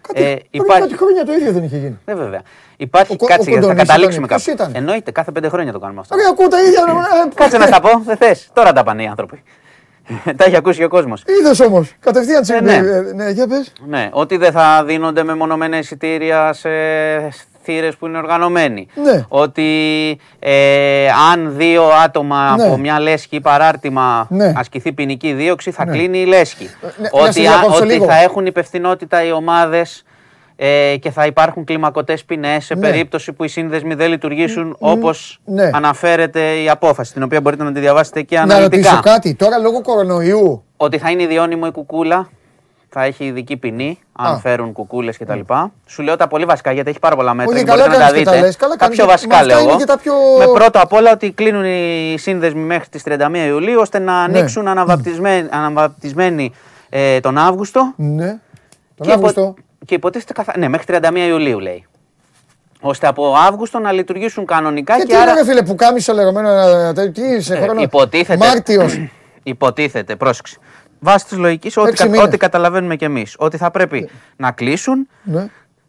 Κάτι, 0.00 0.22
Ε, 0.22 0.24
πριν 0.34 0.44
υπάρχει- 0.50 0.80
κάτι 0.82 0.96
χρόνια 0.96 1.24
το 1.24 1.32
ίδιο 1.32 1.52
δεν 1.52 1.62
είχε 1.64 1.76
γίνει. 1.76 1.98
ναι, 2.04 2.14
βέβαια. 2.14 2.42
Υπάρχει, 2.76 3.12
Ο 3.12 3.16
Κο- 3.16 3.26
κάτσε, 3.26 3.40
ο 3.40 3.44
γιατί 3.52 3.60
θα 3.66 3.70
Κοντονής 3.70 3.88
καταλήξουμε 3.88 4.26
ήταν. 4.26 4.38
Ποιος 4.38 4.56
κάπου. 4.56 4.70
ήταν; 4.70 4.82
Εννοείται, 4.82 5.10
κάθε 5.10 5.30
πέντε 5.32 5.48
χρόνια 5.48 5.72
το 5.72 5.78
κάνουμε 5.78 6.00
αυτό. 6.00 6.16
Ρε, 6.16 6.22
ακούω 6.30 6.48
τα 6.48 6.60
ίδια. 6.62 6.80
ε, 7.26 7.34
Κάτσε 7.34 7.58
να 7.58 7.66
στα 7.66 7.80
πω, 7.80 7.88
δεν 8.04 8.16
θες. 8.16 8.50
Τώρα 8.52 8.72
τα 8.72 8.82
πάνε 8.82 9.02
οι 9.02 9.06
άνθρωποι. 9.06 9.42
τα 10.36 10.44
έχει 10.44 10.56
ακούσει 10.56 10.78
και 10.78 10.84
ο 10.84 10.88
κόσμος. 10.88 11.22
Είδες 11.40 11.60
όμως, 11.60 11.94
κατευθείαν 12.00 12.40
τις 12.40 12.50
Ε, 12.50 12.60
ναι. 12.60 12.74
ε, 12.74 13.00
ναι, 13.14 13.30
για 13.30 13.46
πες. 13.46 13.72
Ναι, 13.86 14.08
ότι 14.12 14.36
δεν 14.36 14.52
θα 14.52 14.84
δίνονται 14.86 15.22
μεμονωμένα 15.22 15.78
εισιτήρια 15.78 16.52
σε 16.52 16.68
θύρες 17.64 17.96
που 17.96 18.06
είναι 18.06 18.18
οργανωμένοι. 18.18 18.86
Ναι. 18.94 19.24
Ότι 19.28 19.66
ε, 20.38 21.06
αν 21.32 21.52
δύο 21.56 21.84
άτομα 22.04 22.54
Ναι. 22.56 22.64
από 22.64 22.76
μια 22.76 23.00
λέσχη 23.00 23.36
ή 23.36 23.40
παράρτημα 23.40 24.26
Ναι. 24.30 24.52
ασκηθεί 24.56 24.92
ποινική 24.92 25.32
δίωξη, 25.32 25.70
θα 25.70 25.84
κλείνει 25.84 26.18
η 26.18 26.24
λέσχη. 26.26 26.64
ναι, 26.82 26.88
να 26.98 27.08
σε 27.08 27.28
ότι, 27.28 27.46
α- 27.46 27.50
διακόψω 27.50 27.78
ότι 27.82 27.92
λίγο. 27.92 28.04
θα 28.04 28.16
έχουν 28.22 28.46
υπευθυνότητα 28.46 29.24
οι 29.24 29.32
ομάδες 29.32 30.04
ε, 30.56 30.96
και 31.00 31.10
θα 31.10 31.26
υπάρχουν 31.26 31.64
κλιμακωτές 31.64 32.24
ποινές 32.24 32.64
σε 32.64 32.74
Ναι. 32.74 32.80
περίπτωση 32.80 33.32
που 33.32 33.44
οι 33.44 33.48
σύνδεσμοι 33.48 33.94
δεν 33.94 34.08
λειτουργήσουν 34.10 34.76
όπως 34.78 35.40
ναι. 35.44 35.70
αναφέρεται 35.74 36.40
η 36.62 36.68
απόφαση, 36.70 37.12
την 37.12 37.22
οποία 37.22 37.40
μπορείτε 37.40 37.62
να 37.64 37.72
τη 37.72 37.80
διαβάσετε 37.80 38.22
και 38.22 38.36
Να 38.36 38.42
αναλυτικά. 38.42 38.76
ρωτήσω 38.90 39.00
κάτι, 39.02 39.34
τώρα 39.34 39.58
λόγω 39.58 39.80
κορονοϊού. 39.82 40.64
Ότι 40.76 40.98
θα 40.98 41.10
είναι 41.10 41.22
ιδιώνυμο 41.22 41.64
η 41.68 41.70
κουκούλα, 41.72 42.28
θα 42.96 43.02
έχει 43.04 43.24
ειδική 43.24 43.56
ποινή, 43.56 43.98
αν 44.12 44.32
Α. 44.34 44.38
φέρουν 44.38 44.72
κουκούλες 44.72 45.18
κτλ. 45.18 45.40
Σου 45.86 46.02
λέω 46.02 46.16
τα 46.16 46.28
πολύ 46.28 46.44
βασικά 46.44 46.72
γιατί 46.72 46.90
έχει 46.90 46.98
πάρα 46.98 47.16
πολλά 47.16 47.34
μέτρα. 47.34 47.52
Όχι, 47.54 47.64
και 47.64 47.70
καλά 47.70 47.82
μπορείτε 47.82 47.98
να 47.98 48.04
τα 48.04 48.10
κάνεις 48.10 48.22
και 48.24 48.30
δείτε. 48.30 48.40
τα 48.40 48.46
λες, 48.46 48.56
καλά 48.56 48.72
τα 48.72 48.78
κάνεις 48.78 48.96
πιο 48.96 49.04
και- 49.04 49.10
μα 49.10 49.16
βασικά 49.16 49.34
αυτά 49.34 49.46
λέω 49.46 49.58
είναι 49.60 49.68
εγώ. 49.70 49.78
και 49.78 49.84
τα 49.84 49.98
πιο- 49.98 50.14
Με 50.38 50.46
πρώτο 50.46 50.80
απ' 50.80 50.92
όλα 50.92 51.12
ότι 51.12 51.32
κλείνουν 51.32 51.64
οι 51.64 52.14
σύνδεσμοι 52.18 52.60
μέχρι 52.60 52.88
τις 52.88 53.02
31 53.02 53.46
Ιουλίου 53.46 53.80
ώστε 53.80 53.98
να 53.98 54.16
ανοίξουν 54.22 54.68
αναβαπτισμένοι, 54.68 55.48
αναβαπτισμένοι 55.50 56.52
ε, 56.88 57.20
τον 57.20 57.38
Αύγουστο. 57.38 57.92
Ναι. 57.96 58.26
Τον 58.26 58.38
και, 58.96 59.02
υπο- 59.02 59.12
Αύγουστο. 59.12 59.54
και 59.86 59.94
υποτίθεται 59.94 60.32
καθα... 60.32 60.52
Ναι, 60.58 60.68
μέχρι 60.68 60.98
31 61.02 61.26
Ιουλίου 61.28 61.58
λέει. 61.58 61.86
Ώστε 62.80 63.06
από 63.06 63.34
Αύγουστο 63.48 63.78
να 63.78 63.92
λειτουργήσουν 63.92 64.46
κανονικά 64.46 64.94
Και 64.96 65.00
και, 65.02 65.06
τι 65.08 65.14
άρα. 65.14 65.30
είναι 65.30 65.40
ρε 65.40 65.46
φίλε 65.46 65.62
που 65.62 65.74
κάμισε 65.74 66.12
λεγόμενο, 66.12 66.48
ε, 66.48 66.92
τε- 66.92 67.12
τι 67.14 67.22
είσαι 67.22 67.54
Ε, 67.54 67.60
χρόνο. 67.60 67.80
υποτίθεται. 67.80 68.46
Μάρτιος. 68.46 69.00
υποτίθεται, 69.42 70.16
πρόσεξε. 70.16 70.56
Βάσει 71.04 71.26
της 71.26 71.38
λογικής, 71.38 71.76
ό,τι, 71.76 71.88
Έξι 71.88 72.02
κα- 72.02 72.08
μήνες. 72.10 72.26
ό,τι 72.26 72.36
καταλαβαίνουμε 72.36 72.96
κι 72.96 73.04
εμείς. 73.04 73.34
Ότι 73.38 73.56
θα 73.56 73.70
πρέπει 73.70 74.08
να 74.36 74.50
κλείσουν 74.50 75.08
Ναι. 75.22 75.46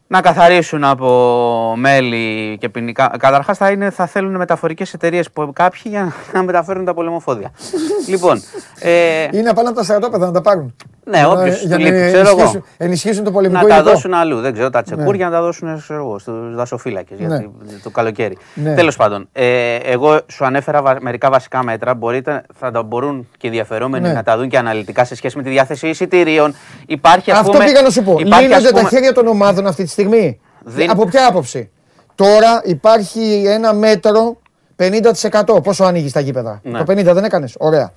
να 0.07 0.21
καθαρίσουν 0.21 0.83
από 0.83 1.73
μέλη 1.77 2.57
και 2.59 2.69
ποινικά. 2.69 3.11
Καταρχάς 3.19 3.57
θα, 3.57 3.91
θα 3.91 4.05
θέλουν 4.05 4.35
μεταφορικές 4.35 4.93
εταιρείες 4.93 5.29
κάποιοι 5.53 5.81
για 5.85 6.13
να 6.33 6.43
μεταφέρουν 6.43 6.85
τα 6.85 6.93
πολεμοφόδια. 6.93 7.51
λοιπόν. 8.07 8.41
Ε, 8.79 9.27
ή 9.31 9.41
να 9.41 9.53
πάνε 9.53 9.67
από 9.67 9.77
τα 9.77 9.83
στρατόπεδα 9.83 10.25
να 10.25 10.31
τα 10.31 10.41
πάρουν. 10.41 10.75
Ναι, 11.07 11.25
όποιος 11.25 11.59
Για 11.61 11.77
να 11.77 11.83
λείπει, 11.83 12.05
ξέρω 12.05 12.17
εγώ. 12.29 12.39
ενισχύσουν, 12.39 12.63
ενισχύσουν 12.77 13.23
το 13.23 13.31
πολεμικό 13.31 13.61
Να 13.61 13.67
τα 13.67 13.75
υλικό. 13.75 13.89
δώσουν 13.91 14.13
αλλού. 14.13 14.39
Δεν 14.39 14.53
ξέρω, 14.53 14.69
τα 14.69 14.81
τσεκούρια 14.81 15.25
να 15.25 15.31
τα 15.31 15.41
δώσουν 15.41 15.79
στους 15.79 16.25
δασοφύλακες 16.55 17.19
Ναι. 17.19 17.45
το 17.83 17.89
καλοκαίρι. 17.89 18.37
Ναι. 18.53 18.73
Τέλος 18.73 18.95
πάντων, 18.95 19.27
ε, 19.31 19.75
εγώ 19.75 20.19
σου 20.27 20.45
ανέφερα 20.45 20.81
βα- 20.81 20.97
μερικά 21.01 21.29
βασικά 21.29 21.63
μέτρα. 21.63 21.93
Μπορείτε, 21.93 22.43
θα 22.59 22.71
τα 22.71 22.83
μπορούν 22.83 23.27
και 23.31 23.45
οι 23.45 23.47
ενδιαφερόμενοι 23.49 24.07
Ναι. 24.07 24.13
να 24.13 24.23
τα 24.23 24.37
δουν 24.37 24.49
και 24.49 24.57
αναλυτικά 24.57 25.05
σε 25.05 25.15
σχέση 25.15 25.37
με 25.37 25.43
τη 25.43 25.49
διάθεση 25.49 25.87
εισιτηρίων. 25.87 26.55
Υπάρχει, 26.85 27.31
ας 27.31 27.39
Αυτό 27.39 27.51
πούμε, 27.51 27.63
πήγα 27.65 27.81
να 27.81 27.89
σου 27.89 28.03
πω. 28.03 28.15
υπάρχει, 28.19 28.33
ας 28.45 28.49
Λύνονται 28.49 28.69
τα 28.71 28.77
πούμε- 28.77 28.89
χέρια 28.89 29.13
των 29.13 29.27
ομάδων 29.27 29.67
αυτή 29.67 29.83
τη 29.83 29.89
στιγμή. 29.89 30.39
Δεν- 30.63 30.89
Από 30.91 31.05
ποια 31.05 31.27
άποψη; 31.27 31.69
Τώρα 32.15 32.61
υπάρχει 32.63 33.43
ένα 33.45 33.73
μέτρο 33.73 34.37
50%. 34.75 35.61
Πόσο 35.61 35.83
ανοίγει 35.83 36.11
τα 36.11 36.19
γήπεδα; 36.19 36.59
Ναι. 36.63 36.77
Το 36.77 36.83
50% 36.83 37.13
δεν 37.13 37.23
έκανες. 37.23 37.55
Ωραία. 37.59 37.91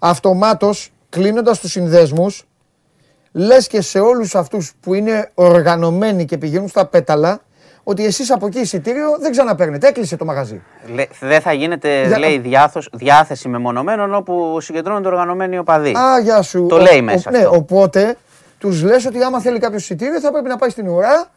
Αυτομάτως 0.00 0.90
κλείνοντας 1.08 1.58
τους 1.60 1.70
συνδέσμους, 1.70 2.44
λες 3.32 3.66
και 3.66 3.80
σε 3.80 4.00
όλους 4.00 4.34
αυτούς 4.34 4.72
που 4.80 4.94
είναι 4.94 5.30
οργανωμένοι 5.34 6.24
και 6.24 6.38
πηγαίνουν 6.38 6.68
στα 6.68 6.86
πέταλα, 6.86 7.40
ότι 7.84 8.04
εσείς 8.04 8.30
από 8.30 8.46
εκεί 8.46 8.58
εισιτήριο 8.58 9.16
δεν 9.20 9.30
ξαναπαίρνετε. 9.30 9.88
Έκλεισε 9.88 10.16
το 10.16 10.24
μαγαζί. 10.24 10.62
Λέ- 10.94 11.10
Δεν 11.20 11.40
θα 11.40 11.52
γίνεται, 11.52 12.06
Για- 12.06 12.18
λέει, 12.18 12.38
διάθος, 12.38 12.88
διάθεση 12.92 13.48
μεμονωμένων 13.48 14.14
όπου 14.14 14.60
συγκεντρώνονται 14.60 15.08
οργανωμένοι 15.08 15.58
οπαδοί. 15.58 15.90
Α, 15.96 16.18
γεια 16.22 16.42
σου. 16.42 16.66
Το 16.66 16.74
Ο- 16.74 16.78
λέει 16.78 16.98
ο- 16.98 17.02
μέσα 17.02 17.30
Ναι, 17.30 17.38
αυτό. 17.38 17.50
οπότε 17.56 18.16
τους 18.58 18.82
λες 18.82 19.06
ότι 19.06 19.22
άμα 19.22 19.40
θέλει 19.40 19.58
κάποιος 19.58 19.82
εισιτήριο 19.82 20.20
θα 20.20 20.30
πρέπει 20.32 20.48
να 20.48 20.56
πάει 20.56 20.70
στην 20.70 20.88
ουρά 20.88 21.30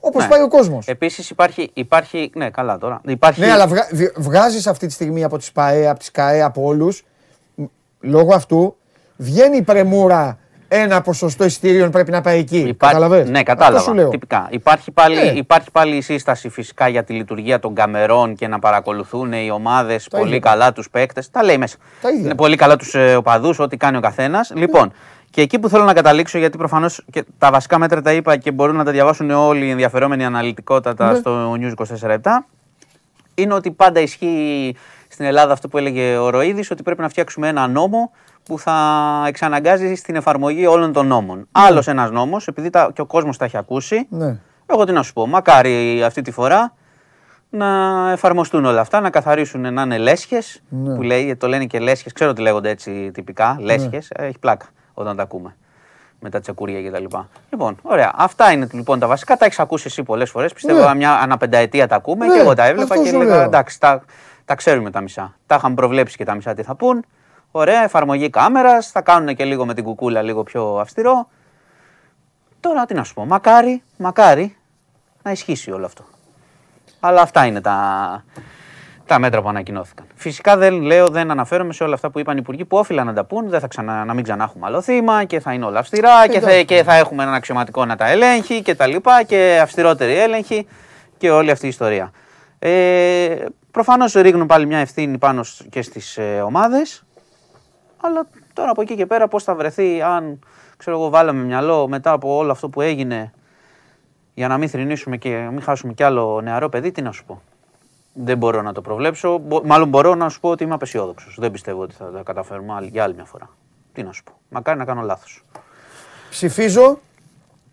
όπως 0.00 0.22
Ναι. 0.22 0.28
πάει 0.28 0.42
ο 0.42 0.48
κόσμος. 0.48 0.86
Επίσης 0.86 1.30
υπάρχει, 1.30 1.70
υπάρχει. 1.74 2.30
Ναι, 2.34 2.50
καλά 2.50 2.78
τώρα. 2.78 3.00
Υπάρχει, 3.06 3.40
Ναι, 3.40 3.50
αλλά 3.52 3.66
βγα, 3.66 3.86
βγάζεις 4.16 4.66
αυτή 4.66 4.86
τη 4.86 4.92
στιγμή 4.92 5.24
από 5.24 5.38
τις 5.38 5.52
ΠαΕ, 5.52 5.88
από 5.88 5.98
τις 5.98 6.10
ΚαΕ, 6.10 6.42
από 6.42 6.62
όλους. 6.64 7.04
Λόγω 8.00 8.34
αυτού 8.34 8.76
βγαίνει 9.16 9.56
η 9.56 9.62
πρεμούρα 9.62 10.38
ένα 10.74 11.00
ποσοστό 11.00 11.44
εισιτήριων 11.44 11.90
πρέπει 11.90 12.10
να 12.10 12.20
πάει 12.20 12.38
εκεί. 12.38 12.58
Υπάρχει- 12.58 12.94
Καταλαβες; 12.94 13.28
Ναι, 13.30 13.38
Αυτό 13.38 13.50
κατάλαβα. 13.52 13.82
σου 13.84 13.94
λέω. 13.94 14.08
Τυπικά. 14.08 14.46
Υπάρχει 14.50 14.90
πάλι, 14.90 15.14
Ναι. 15.16 15.22
υπάρχει 15.22 15.70
πάλι 15.70 15.96
η 15.96 16.00
σύσταση 16.00 16.48
φυσικά 16.48 16.88
για 16.88 17.04
τη 17.04 17.12
λειτουργία 17.12 17.58
των 17.58 17.74
καμερών 17.74 18.34
και 18.34 18.48
να 18.48 18.58
παρακολουθούν 18.58 19.32
οι 19.32 19.50
ομάδες 19.50 20.08
πολύ 20.08 20.26
ίδια. 20.26 20.38
καλά 20.38 20.72
τους 20.72 20.90
παίκτες. 20.90 21.30
Τα 21.30 21.42
λέει 21.44 21.58
μέσα. 21.58 21.76
Τα 22.02 22.08
ίδια. 22.10 22.24
Είναι 22.24 22.34
πολύ 22.34 22.56
καλά 22.56 22.76
τους 22.76 22.94
ε, 22.94 23.14
οπαδούς, 23.16 23.58
ό,τι 23.58 23.76
κάνει 23.76 23.96
ο 23.96 24.00
καθένας. 24.00 24.52
Λοιπόν, 24.54 24.92
και 25.30 25.40
εκεί 25.40 25.58
που 25.58 25.68
θέλω 25.68 25.84
να 25.84 25.92
καταλήξω, 25.92 26.38
γιατί 26.38 26.58
προφανώς 26.58 27.04
τα 27.38 27.50
βασικά 27.50 27.78
μέτρα 27.78 28.02
τα 28.02 28.12
είπα 28.12 28.36
και 28.36 28.50
μπορούν 28.50 28.76
να 28.76 28.84
τα 28.84 28.90
διαβάσουν 28.90 29.30
όλοι 29.30 29.66
οι 29.66 29.70
ενδιαφερόμενοι 29.70 30.24
αναλυτικότατα 30.24 31.12
Ναι. 31.12 31.18
στο 31.18 31.52
News 31.60 31.70
24 31.70 32.46
είναι 33.34 33.54
ότι 33.54 33.70
πάντα 33.70 34.00
ισχύει 34.00 34.76
στην 35.08 35.24
Ελλάδα 35.24 35.52
αυτό 35.52 35.68
που 35.68 35.78
έλεγε 35.78 36.16
ο 36.16 36.30
Ροίδης, 36.30 36.70
ότι 36.70 36.82
πρέπει 36.82 37.00
να 37.00 37.08
φτιάξουμε 37.08 37.48
ένα 37.48 37.66
νόμο 37.68 38.10
που 38.44 38.58
θα 38.58 38.76
εξαναγκάζει 39.26 39.94
στην 39.94 40.16
εφαρμογή 40.16 40.66
όλων 40.66 40.92
των 40.92 41.06
νόμων. 41.06 41.36
Ναι. 41.38 41.44
Άλλος 41.52 41.86
ένας 41.88 42.10
νόμος, 42.10 42.46
επειδή 42.46 42.70
τα, 42.70 42.90
και 42.94 43.00
ο 43.00 43.06
κόσμος 43.06 43.36
τα 43.36 43.44
έχει 43.44 43.56
ακούσει, 43.56 44.06
Ναι. 44.10 44.36
εγώ 44.66 44.84
τι 44.84 44.92
να 44.92 45.02
σου 45.02 45.12
πω, 45.12 45.26
μακάρι 45.26 46.02
αυτή 46.02 46.22
τη 46.22 46.30
φορά 46.30 46.72
να 47.50 47.66
εφαρμοστούν 48.10 48.64
όλα 48.64 48.80
αυτά, 48.80 49.00
να 49.00 49.10
καθαρίσουν 49.10 49.72
να 49.74 49.82
είναι 49.82 49.98
λέσχες, 49.98 50.62
Ναι. 50.68 50.94
που 50.94 51.02
λέει, 51.02 51.36
το 51.36 51.48
λένε 51.48 51.64
και 51.64 51.78
λέσχες, 51.78 52.12
ξέρω 52.12 52.30
ότι 52.30 52.40
λέγονται 52.40 52.68
έτσι 52.70 53.10
τυπικά, 53.14 53.56
λέσχες, 53.60 54.10
Ναι. 54.18 54.24
ε, 54.24 54.28
έχει 54.28 54.38
πλάκα 54.38 54.66
όταν 54.94 55.16
τα 55.16 55.22
ακούμε. 55.22 55.56
Με 56.24 56.30
τα 56.30 56.40
τσεκούρια 56.40 56.90
κτλ. 56.90 57.04
Λοιπόν, 57.50 57.76
ωραία. 57.82 58.12
Αυτά 58.16 58.52
είναι 58.52 58.66
λοιπόν 58.72 58.98
τα 58.98 59.06
βασικά. 59.06 59.36
Τα 59.36 59.44
έχεις 59.44 59.58
ακούσει 59.58 59.84
εσύ 59.86 60.02
πολλές 60.02 60.30
φορές. 60.30 60.52
Πιστεύω 60.52 60.88
Ναι. 60.88 60.94
μια 60.94 61.12
αναπενταετία 61.12 61.86
τα 61.88 61.96
ακούμε 61.96 62.26
Ναι, 62.26 62.34
και 62.34 62.40
εγώ 62.40 62.54
τα 62.54 62.64
έβλεπα 62.66 62.82
αυτό 62.94 63.02
και 63.04 63.08
σου 63.10 63.14
έλεγα 63.16 63.34
λέω. 63.36 63.44
εντάξει, 63.44 63.80
τα, 63.80 64.02
τα 64.44 64.54
ξέρουμε 64.54 64.90
τα 64.90 65.00
μισά. 65.00 65.34
Τα 65.46 65.54
είχαμε 65.54 65.74
προβλέψει 65.74 66.16
και 66.16 66.24
τα 66.24 66.34
μισά 66.34 66.54
τι 66.54 66.62
θα 66.62 66.74
πούν. 66.74 67.04
Ωραία, 67.54 67.82
εφαρμογή 67.82 68.30
κάμερας. 68.30 68.90
Θα 68.90 69.00
κάνουν 69.00 69.34
και 69.36 69.44
λίγο 69.44 69.66
με 69.66 69.74
την 69.74 69.84
κουκούλα 69.84 70.22
λίγο 70.22 70.42
πιο 70.42 70.76
αυστηρό. 70.76 71.28
Τώρα 72.60 72.84
τι 72.86 72.94
να 72.94 73.04
σου 73.04 73.14
πω. 73.14 73.24
Μακάρι, 73.26 73.82
μακάρι 73.96 74.56
να 75.22 75.30
ισχύσει 75.30 75.70
όλο 75.70 75.84
αυτό. 75.84 76.04
Αλλά 77.00 77.20
αυτά 77.20 77.44
είναι 77.46 77.60
τα, 77.60 78.24
τα 79.06 79.18
μέτρα 79.18 79.42
που 79.42 79.48
ανακοινώθηκαν. 79.48 80.06
Φυσικά 80.14 80.56
δεν 80.56 80.82
λέω, 80.82 81.08
δεν 81.08 81.30
αναφέρομαι 81.30 81.72
σε 81.72 81.84
όλα 81.84 81.94
αυτά 81.94 82.10
που 82.10 82.18
είπαν 82.18 82.34
οι 82.36 82.38
υπουργοί 82.42 82.64
που 82.64 82.76
όφυλαν 82.76 83.06
να 83.06 83.12
τα 83.12 83.24
πούν. 83.24 83.48
Δεν 83.48 83.60
θα 83.60 83.66
ξανα, 83.66 84.04
να 84.04 84.14
μην 84.14 84.24
ξανά 84.24 84.44
έχουμε 84.44 84.66
άλλο 84.66 84.80
θύμα 84.82 85.24
και 85.24 85.40
θα 85.40 85.52
είναι 85.52 85.64
όλα 85.64 85.78
αυστηρά 85.78 86.26
και 86.28 86.40
θα, 86.40 86.48
Εντάξει. 86.50 86.64
και 86.64 86.82
θα 86.82 86.94
έχουμε 86.94 87.22
έναν 87.22 87.34
αξιωματικό 87.34 87.84
να 87.84 87.96
τα 87.96 88.08
ελέγχει 88.08 88.62
και 88.62 88.74
τα 88.74 88.86
λοιπά 88.86 89.22
και 89.22 89.58
αυστηρότερη 89.62 90.16
έλεγχη 90.18 90.66
και 91.18 91.30
όλη 91.30 91.50
αυτή 91.50 91.66
η 91.66 91.68
ιστορία. 91.68 92.10
Ε, 92.58 93.44
Προφανώς 93.70 94.12
ρίχνουν 94.12 94.46
πάλι 94.46 94.66
μια 94.66 94.78
ευθύνη 94.78 95.18
πάνω 95.18 95.42
σ- 95.42 95.68
και 95.68 95.82
στις 95.82 96.16
ε, 96.16 96.40
ομάδες. 96.44 97.04
Αλλά 98.04 98.26
τώρα 98.52 98.70
από 98.70 98.82
εκεί 98.82 98.94
και 98.96 99.06
πέρα 99.06 99.28
πώς 99.28 99.42
θα 99.44 99.54
βρεθεί, 99.54 100.02
αν 100.02 100.38
ξέρω 100.76 100.96
εγώ, 100.96 101.08
βάλαμε 101.08 101.42
μυαλό 101.44 101.88
μετά 101.88 102.12
από 102.12 102.36
όλο 102.36 102.50
αυτό 102.52 102.68
που 102.68 102.80
έγινε 102.80 103.32
για 104.34 104.48
να 104.48 104.58
μην 104.58 104.68
θρυνήσουμε 104.68 105.16
και 105.16 105.48
μην 105.50 105.62
χάσουμε 105.62 105.92
κι 105.92 106.02
άλλο 106.02 106.40
νεαρό 106.40 106.68
παιδί, 106.68 106.92
τι 106.92 107.02
να 107.02 107.12
σου 107.12 107.24
πω. 107.24 107.42
Δεν 108.14 108.38
μπορώ 108.38 108.62
να 108.62 108.72
το 108.72 108.80
προβλέψω. 108.80 109.38
Μπο- 109.38 109.62
Μάλλον 109.64 109.88
μπορώ 109.88 110.14
να 110.14 110.28
σου 110.28 110.40
πω 110.40 110.48
ότι 110.48 110.64
είμαι 110.64 110.74
απεσιόδοξος. 110.74 111.36
Δεν 111.38 111.50
πιστεύω 111.50 111.82
ότι 111.82 111.94
θα 111.94 112.10
τα 112.10 112.22
καταφέρουμε 112.22 112.72
άλλη- 112.74 112.88
για 112.88 113.02
άλλη 113.02 113.14
μια 113.14 113.24
φορά. 113.24 113.50
Τι 113.92 114.02
να 114.02 114.12
σου 114.12 114.22
πω. 114.24 114.32
Μακάρι 114.48 114.78
να 114.78 114.84
κάνω 114.84 115.00
λάθος. 115.02 115.44
Ψηφίζω 116.30 116.98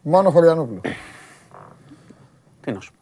μόνο 0.01 0.29
Χωριανόπουλο. 0.29 0.81
Τι 2.61 2.71
να 2.71 2.79
σου 2.79 2.91
πω. 2.91 2.97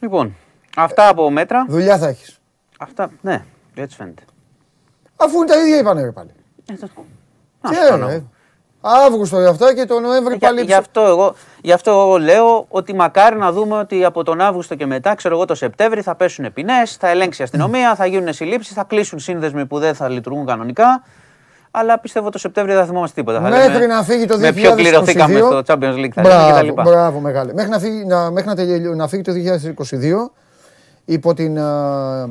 Λοιπόν, 0.00 0.34
αυτά 0.76 1.08
από 1.08 1.30
μέτρα. 1.30 1.64
Δουλειά 1.68 1.98
θα 1.98 2.08
έχεις. 2.08 2.40
Αυτά, 2.78 3.10
ναι, 3.20 3.44
έτσι 3.74 3.96
φαίνεται. 3.96 4.22
Αφού 5.24 5.36
είναι 5.36 5.46
τα 5.46 5.56
ίδια 5.58 5.78
είπανε 5.78 6.02
ρε 6.02 6.10
πάλι. 6.12 6.30
Ε, 6.70 6.74
το- 6.80 6.88
Να 7.60 7.70
Τι 7.70 7.76
σου 7.76 7.88
κάνω. 7.88 8.08
ε, 8.08 8.24
Αύγουστο 9.06 9.38
για 9.40 9.48
αυτά 9.48 9.74
και 9.74 9.84
το 9.84 10.00
Νοέμβρη 10.00 10.36
Για, 10.36 10.48
πάλι. 10.48 10.62
γι, 10.62 10.72
αυτό 10.74 11.00
εγώ, 11.00 11.34
γι' 11.62 11.72
αυτό 11.72 11.90
εγώ 11.90 12.18
λέω 12.18 12.66
ότι 12.68 12.94
μακάρι 12.94 13.36
να 13.36 13.52
δούμε 13.52 13.78
ότι 13.78 14.04
από 14.04 14.22
τον 14.24 14.40
Αύγουστο 14.40 14.74
και 14.74 14.86
μετά, 14.86 15.14
ξέρω 15.14 15.34
εγώ 15.34 15.44
το 15.44 15.54
Σεπτέμβρη, 15.54 16.00
θα 16.02 16.14
πέσουν 16.14 16.52
ποινές, 16.52 16.96
θα 16.96 17.08
ελέγξει 17.08 17.40
η 17.40 17.44
αστυνομία, 17.44 17.94
θα 17.94 18.06
γίνουν 18.06 18.32
συλλήψεις, 18.32 18.74
θα 18.74 18.84
κλείσουν 18.84 19.18
σύνδεσμοι 19.18 19.66
που 19.66 19.78
δεν 19.78 19.94
θα 19.94 20.08
λειτουργούν 20.08 20.46
κανονικά. 20.46 21.02
Αλλά 21.70 21.98
πιστεύω 21.98 22.30
το 22.30 22.38
Σεπτέμβρη 22.38 22.72
δεν 22.72 22.80
θα 22.82 22.86
θυμόμαστε 22.88 23.20
τίποτα. 23.20 23.40
Θα 23.40 23.48
Μέχρι 23.48 23.72
λέμε 23.72 23.86
να 23.86 24.02
φύγει 24.02 24.24
το 24.26 24.36
2022. 24.36 24.40
Με 24.40 24.52
ποιο 24.52 24.74
κληρωθήκαμε 24.74 25.38
στο 25.38 25.62
Champions 25.66 25.94
League 26.04 26.08
θα 26.14 26.22
λέμε 26.22 26.44
και 26.46 26.52
τα 26.52 26.62
λοιπά. 26.62 26.82
Μπράβο, 26.82 26.90
μπράβο 26.98 27.18
μεγάλε. 27.18 27.52
Μέχρι 27.54 27.70
να 27.70 27.78
φύγει, 27.78 28.04
να, 28.04 28.30
μέχρι 28.30 28.48
να, 28.48 28.54
τελειω- 28.56 28.94
να 28.94 29.08
φύγει 29.08 29.22
το 29.22 29.32
2022 29.32 30.30
υπό 31.04 31.34
την 31.34 31.58
α, 31.58 32.28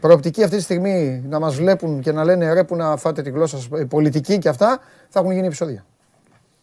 προοπτική 0.00 0.42
αυτή 0.44 0.56
τη 0.56 0.62
στιγμή 0.62 1.24
να 1.28 1.38
μας 1.38 1.54
βλέπουν 1.56 2.00
και 2.00 2.12
να 2.12 2.24
λένε 2.24 2.52
ρε 2.52 2.64
που 2.64 2.76
να 2.76 2.96
φάτε 2.96 3.22
τη 3.22 3.30
γλώσσα 3.30 3.56
σας, 3.56 3.68
ε, 3.80 3.84
πολιτική 3.84 4.38
και 4.38 4.48
αυτά, 4.48 4.78
θα 5.08 5.20
έχουν 5.20 5.32
γίνει 5.32 5.46
επεισόδια. 5.46 5.84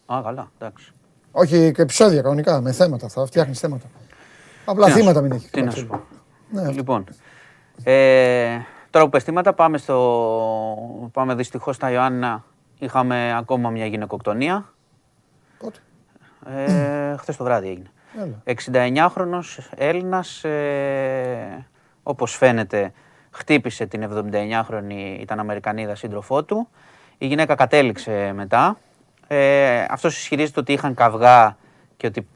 Α, 0.06 0.20
καλά, 0.24 0.50
εντάξει. 0.58 0.92
Όχι 1.32 1.72
και 1.72 1.82
επεισόδια 1.82 2.22
κανονικά, 2.22 2.60
με 2.60 2.72
θέματα, 2.72 3.08
θα 3.08 3.26
φτιάχνεις 3.26 3.58
θέματα. 3.58 3.86
Απλά 4.64 4.84
Τι 4.84 4.90
να 4.90 4.96
σου- 4.96 5.00
θύματα 5.02 5.20
μην 5.20 5.32
έχει. 5.32 5.50
Τι 5.50 5.62
να 5.62 5.70
σου 5.70 5.86
πω. 5.86 6.00
Ναι, 6.50 6.70
Λοιπόν, 6.70 7.04
ε, 7.84 8.58
τώρα 8.90 9.04
που 9.04 9.10
πεστήματα 9.10 9.52
πάμε 9.52 9.78
στο. 9.78 11.08
Πάμε 11.12 11.34
δυστυχώς 11.34 11.76
στα 11.76 11.90
Ιωάννα. 11.90 12.44
Είχαμε 12.78 13.36
ακόμα 13.36 13.70
μια 13.70 13.86
γυναικοκτονία. 13.86 14.72
Πότε; 15.58 15.78
Ε, 16.56 17.16
Χθες 17.16 17.36
το 17.36 17.44
βράδυ 17.44 17.68
έγινε. 17.68 17.90
Έλα. 18.18 18.42
69χρονος 18.44 19.58
Έλληνας, 19.76 20.44
ε, 20.44 21.66
όπως 22.02 22.36
φαίνεται, 22.36 22.92
χτύπησε 23.30 23.86
την 23.86 24.08
79χρονη, 24.12 25.16
ήταν 25.20 25.38
Αμερικανίδα 25.38 25.94
σύντροφό 25.94 26.44
του. 26.44 26.68
Η 27.18 27.26
γυναίκα 27.26 27.54
κατέληξε 27.54 28.32
μετά. 28.34 28.78
Ε, 29.26 29.84
αυτός 29.90 30.16
ισχυρίζεται 30.18 30.60
ότι 30.60 30.72
είχαν 30.72 30.94
καυγά 30.94 31.56
και 31.96 32.06
ότι 32.06 32.28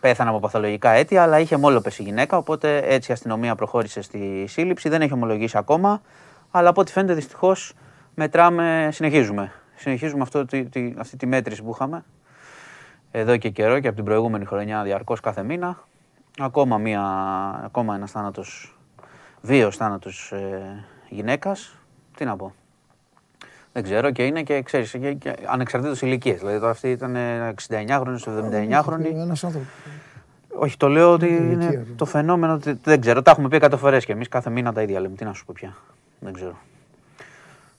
πέθανε 0.00 0.30
από 0.30 0.40
παθολογικά 0.40 0.90
αίτια, 0.90 1.22
αλλά 1.22 1.38
είχε 1.38 1.56
μόλοπες 1.56 1.98
η 1.98 2.02
γυναίκα, 2.02 2.36
οπότε 2.36 2.78
έτσι 2.78 3.10
η 3.10 3.14
αστυνομία 3.14 3.54
προχώρησε 3.54 4.00
στη 4.02 4.44
σύλληψη. 4.48 4.88
Δεν 4.88 5.02
έχει 5.02 5.12
ομολογήσει 5.12 5.58
ακόμα, 5.58 6.00
αλλά 6.50 6.68
από 6.68 6.80
ό,τι 6.80 6.92
φαίνεται 6.92 7.14
δυστυχώς 7.14 7.72
μετράμε, 8.14 8.88
συνεχίζουμε. 8.92 9.52
Συνεχίζουμε 9.76 10.22
αυτό, 10.22 10.44
τη, 10.44 10.64
τη- 10.64 10.94
αυτή 10.98 11.16
τη 11.16 11.26
μέτρηση 11.26 11.62
που 11.62 11.70
είχαμε 11.74 12.04
εδώ 13.10 13.36
και 13.36 13.48
καιρό 13.50 13.80
και 13.80 13.86
από 13.86 13.96
την 13.96 14.04
προηγούμενη 14.04 14.44
χρονιά 14.44 14.82
διαρκώς 14.82 15.20
κάθε 15.20 15.42
μήνα. 15.42 15.78
Ακόμα, 16.38 16.78
μία, 16.78 17.02
ακόμα 17.64 17.94
ένας 17.94 18.10
θάνατος, 18.10 18.75
βίος 19.46 19.76
θάνατος 19.76 20.32
ε, 20.32 20.84
γυναίκας. 21.08 21.76
Τι 22.16 22.24
να 22.24 22.36
πω. 22.36 22.54
Δεν 23.72 23.82
ξέρω 23.82 24.10
και 24.10 24.24
είναι 24.26 24.42
και 24.42 24.62
ξέρεις, 24.62 24.90
και, 24.90 25.12
και 25.12 25.34
ανεξαρτήτως 25.46 26.02
ηλικίας. 26.02 26.38
Δηλαδή 26.38 26.58
τώρα 26.58 26.70
αυτή 26.70 26.90
ήταν 26.90 27.16
69χρονη, 27.68 28.16
79χρονη. 28.24 29.04
Ένας 29.04 29.44
άνθρωπος. 29.44 29.68
Όχι, 30.58 30.76
το 30.76 30.88
λέω 30.88 31.12
ότι 31.12 31.26
ηλικία, 31.26 31.52
είναι 31.52 31.66
ναι. 31.66 31.94
το 31.96 32.04
φαινόμενο. 32.04 32.52
ότι- 32.52 32.80
Δεν 32.82 33.00
ξέρω, 33.00 33.22
τα 33.22 33.30
έχουμε 33.30 33.48
πει 33.48 33.56
εκατό 33.56 33.76
φορές 33.76 34.04
και 34.04 34.12
εμείς 34.12 34.28
κάθε 34.28 34.50
μήνα 34.50 34.72
τα 34.72 34.82
ίδια 34.82 35.00
λέμε. 35.00 35.14
Τι 35.14 35.24
να 35.24 35.32
σου 35.32 35.44
πω 35.44 35.52
πια. 35.56 35.76
Δεν 36.18 36.32
ξέρω. 36.32 36.56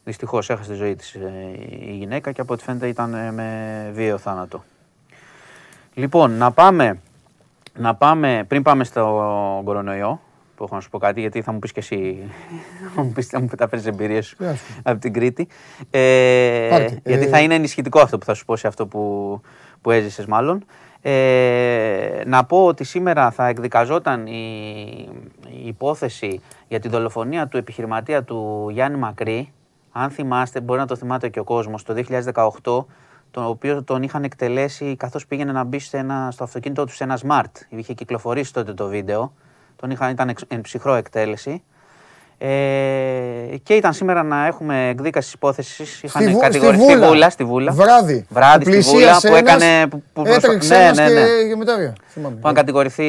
Δυστυχώς 0.03 0.49
έχασε 0.49 0.69
τη 0.69 0.75
ζωή 0.75 0.95
της 0.95 1.13
ε, 1.13 1.31
η 1.69 1.93
γυναίκα 1.93 2.31
και 2.31 2.41
από 2.41 2.53
ό,τι 2.53 2.63
φαίνεται 2.63 2.87
ήταν 2.87 3.13
ε, 3.13 3.31
με 3.31 3.89
βίαιο 3.93 4.17
θάνατο. 4.17 4.63
Λοιπόν, 5.93 6.31
να 6.31 6.51
πάμε 6.51 6.99
να 7.77 7.95
πάμε, 7.95 8.45
πριν 8.47 8.61
πάμε 8.61 8.83
στο 8.83 9.01
κορονοϊό, 9.65 10.21
που 10.57 10.63
έχω 10.63 10.75
να 10.75 10.81
σου 10.81 10.89
πω 10.89 10.97
κάτι, 10.97 11.19
γιατί 11.19 11.41
θα 11.41 11.51
μου 11.51 11.59
πεις 11.59 11.71
και 11.71 11.79
εσύ, 11.79 12.17
θα 12.95 13.03
μου 13.03 13.11
πεις, 13.11 13.27
θα 13.27 13.39
μου 13.41 13.47
τα 13.57 13.67
παίρνει 13.67 13.85
εμπειρίες 13.87 14.25
σου 14.25 14.35
Γεια 14.39 14.55
σου. 14.55 14.63
από 14.83 14.99
την 14.99 15.13
Κρήτη. 15.13 15.47
Ε, 15.89 16.67
Πάρτε. 16.69 17.01
γιατί 17.05 17.23
Ε, 17.25 17.27
θα 17.27 17.39
είναι 17.39 17.55
ενισχυτικό 17.55 17.99
αυτό 17.99 18.17
που 18.17 18.25
θα 18.25 18.33
σου 18.33 18.45
πω 18.45 18.55
σε 18.55 18.67
αυτό 18.67 18.87
που, 18.87 19.41
που 19.81 19.91
έζησες, 19.91 20.25
μάλλον. 20.25 20.65
Ε, 21.01 22.21
να 22.25 22.45
πω 22.45 22.65
ότι 22.65 22.83
σήμερα 22.83 23.31
θα 23.31 23.47
εκδικαζόταν 23.47 24.27
η, 24.27 24.39
η 25.63 25.67
υπόθεση 25.67 26.41
για 26.67 26.79
τη 26.79 26.89
δολοφονία 26.89 27.47
του 27.47 27.57
επιχειρηματία 27.57 28.23
του 28.23 28.67
Γιάννη 28.71 28.97
Μακρύ. 28.97 29.51
Αν 29.91 30.09
θυμάστε, 30.09 30.61
μπορεί 30.61 30.79
να 30.79 30.85
το 30.85 30.95
θυμάται 30.95 31.29
και 31.29 31.39
ο 31.39 31.43
κόσμος, 31.43 31.83
το 31.83 32.03
2018, 32.63 32.85
τον 33.31 33.45
οποίο 33.45 33.83
τον 33.83 34.03
είχαν 34.03 34.23
εκτελέσει 34.23 34.95
καθώς 34.95 35.27
πήγαινε 35.27 35.51
να 35.51 35.63
μπει 35.63 35.79
σε 35.79 35.97
ένα, 35.97 36.29
στο 36.31 36.43
αυτοκίνητό 36.43 36.85
του 36.85 36.93
σε 36.93 37.03
ένα 37.03 37.19
smart. 37.27 37.51
Είχε 37.69 37.93
κυκλοφορήσει 37.93 38.53
τότε 38.53 38.73
το 38.73 38.87
βίντεο. 38.87 39.33
Τον 39.81 39.89
είχαν, 39.91 40.09
ήταν 40.11 40.29
εξ- 40.29 40.43
εν 40.47 40.61
ψυχρό 40.61 40.93
εκτέλεση. 40.95 41.63
Ε, 42.39 42.47
και 43.63 43.73
ήταν 43.73 43.93
σήμερα 43.93 44.23
να 44.23 44.45
έχουμε 44.45 44.87
εκδίκαση 44.89 45.25
της 45.25 45.33
υπόθεσης. 45.35 46.03
Είχαν 46.03 46.21
Στη 46.21 46.31
Βου- 46.31 46.41
κατηγορηθεί 46.41 46.83
στη 46.83 46.93
Βούλα. 46.93 47.07
Βούλα, 47.07 47.29
στη 47.29 47.43
Βούλα. 47.43 47.71
Βράδυ. 47.71 48.25
Βράδυ 48.29 48.63
στη 48.63 48.79
Βούλα 48.79 48.93
Πλησίασε 48.97 49.27
που 49.29 49.35
έκανε. 49.35 49.65
ένας, 49.65 49.87
Που, 49.89 50.03
που 50.13 50.23
Έτρεξε 50.25 50.77
ναι, 50.77 50.83
ένας 50.83 50.97
ναι, 50.97 51.03
ναι. 51.03 51.21
και, 51.25 51.47
και 51.49 51.55
μετά. 51.55 51.93
Θυμάμαι. 52.07 52.33
Που 52.35 52.41
είχαν 52.43 52.53
κατηγορηθεί 52.53 53.05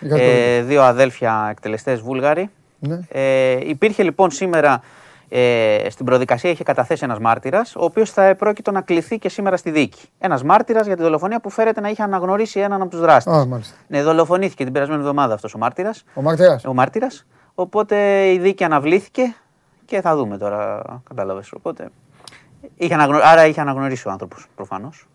Για 0.00 0.08
το 0.10 0.16
ε, 0.16 0.54
ίδιο. 0.54 0.64
δύο 0.66 0.82
αδέλφια 0.82 1.48
εκτελεστές 1.50 2.00
Βούλγαροι. 2.00 2.50
Ναι. 2.78 2.98
Ε, 3.08 3.58
υπήρχε 3.68 4.02
λοιπόν 4.02 4.30
σήμερα 4.30 4.82
ε, 5.28 5.86
στην 5.90 6.04
προδικασία 6.04 6.50
είχε 6.50 6.64
καταθέσει 6.64 7.04
ένας 7.04 7.18
μάρτυρας, 7.18 7.76
ο 7.76 7.84
οποίος 7.84 8.10
θα 8.10 8.22
επρόκειτο 8.22 8.70
να 8.70 8.80
κληθεί 8.80 9.18
και 9.18 9.28
σήμερα 9.28 9.56
στη 9.56 9.70
δίκη. 9.70 10.08
Ένας 10.18 10.42
μάρτυρας 10.42 10.86
για 10.86 10.96
τη 10.96 11.02
δολοφονία 11.02 11.40
που 11.40 11.50
φέρεται 11.50 11.80
να 11.80 11.88
είχε 11.88 12.02
αναγνωρίσει 12.02 12.60
έναν 12.60 12.80
από 12.80 12.90
τους 12.90 13.00
δράστες. 13.00 13.34
Α, 13.34 13.46
μάλιστα. 13.46 13.76
Ναι, 13.86 14.02
δολοφονήθηκε 14.02 14.64
την 14.64 14.72
περασμένη 14.72 15.00
εβδομάδα 15.00 15.34
αυτός 15.34 15.54
ο 15.54 15.58
μάρτυρας. 15.58 16.04
Ο 16.14 16.22
Μαρτέας. 16.22 16.64
Ο 16.64 16.74
μάρτυρας. 16.74 17.26
Οπότε 17.54 18.26
η 18.32 18.38
δίκη 18.38 18.64
αναβλήθηκε 18.64 19.34
και 19.84 20.00
θα 20.00 20.16
δούμε 20.16 20.38
τώρα. 20.38 20.82
Κατάλαβες. 21.08 21.52
Οπότε. 21.52 21.88
Είχε 22.76 22.94
αναγνω... 22.94 23.18
Άρα 23.22 23.46
είχε 23.46 23.60
αναγνωρίσει 23.60 24.08
ο 24.08 24.10
άνθρωπος 24.10 24.46
προφανώς. 24.54 25.08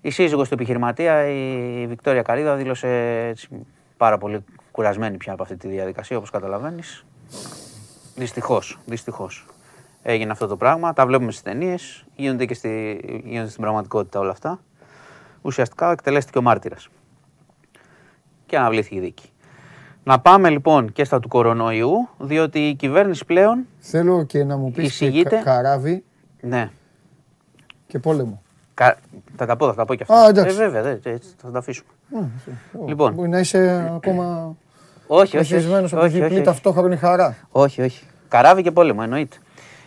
Η 0.00 0.10
σύζυγος 0.10 0.48
του 0.48 0.54
επιχειρηματία, 0.54 1.26
η 1.26 1.86
Βικτόρια 1.86 2.22
Καρίδα, 2.22 2.54
δήλωσε 2.54 2.88
έτσι, 3.28 3.48
πάρα 3.96 4.18
πολύ 4.18 4.44
κουρασμένη 4.70 5.16
πια 5.16 5.32
από 5.32 5.42
αυτή 5.42 5.56
τη 5.56 5.68
διαδικασία, 5.68 6.16
όπως 6.16 6.30
καταλαβαίνεις. 6.30 7.04
Δυστυχώς, 8.14 8.78
δυστυχώς. 8.86 9.46
Έγινε 10.02 10.32
αυτό 10.32 10.46
το 10.46 10.56
πράγμα, 10.56 10.92
τα 10.92 11.06
βλέπουμε 11.06 11.30
στις 11.30 11.42
ταινίες, 11.42 12.04
γίνονται 12.16 12.44
και 12.46 12.54
στη, 12.54 13.00
γίνονται 13.24 13.48
στην 13.50 13.62
πραγματικότητα 13.62 14.18
όλα 14.20 14.30
αυτά. 14.30 14.60
Ουσιαστικά 15.42 15.90
εκτελέστηκε 15.90 16.38
ο 16.38 16.42
μάρτυρας. 16.42 16.88
Και 18.46 18.56
αναβλήθηκε 18.58 18.94
η 18.96 19.00
δίκη. 19.00 19.28
Να 20.04 20.20
πάμε 20.20 20.50
λοιπόν 20.50 20.92
και 20.92 21.04
στα 21.04 21.20
του 21.20 21.28
κορονοϊού, 21.28 22.08
διότι 22.18 22.68
η 22.68 22.74
κυβέρνηση 22.74 23.24
πλέον, 23.24 23.66
Θέλω 23.78 24.24
και 24.24 24.44
να 24.44 24.56
μου 24.56 24.66
πεις 24.70 24.74
και 24.76 24.86
Εισηγείται. 24.86 25.36
κα- 25.36 25.42
καράβι 25.42 26.04
ναι, 26.40 26.70
και 27.86 27.98
πόλεμο. 27.98 28.42
κα- 28.74 28.96
θα 29.36 29.46
τα 29.46 29.56
πω, 29.56 29.66
θα 29.66 29.74
τα 29.74 29.84
πω 29.84 29.94
και 29.94 30.02
αυτά. 30.02 30.20
Α, 30.24 30.28
εντάξει. 30.28 30.54
Ε, 30.54 30.58
βέβαια, 30.58 30.82
δε, 30.82 31.10
έτσι, 31.10 31.34
θα 31.36 31.50
τα 31.50 31.58
αφήσουμε. 31.58 31.88
Ω, 32.80 32.84
Λοιπόν. 32.86 33.14
Μπορεί 33.14 33.28
να 33.28 33.38
είσαι 33.38 33.90
ακόμα 33.94 34.56
Όχι, 35.06 35.38
όχι. 35.38 35.54
εθισμένος 35.54 35.84
όχι, 35.84 35.94
από 35.94 36.04
όχι, 36.04 36.20
διπλή 36.20 36.34
όχι. 36.34 36.44
ταυτόχρονη 36.44 36.96
χαρά. 36.96 37.36
Όχι, 37.50 37.82
όχι. 37.82 38.04
Καράβι 38.28 38.62
και 38.62 38.70
πόλεμο, 38.70 39.00
εννοείται. 39.02 39.36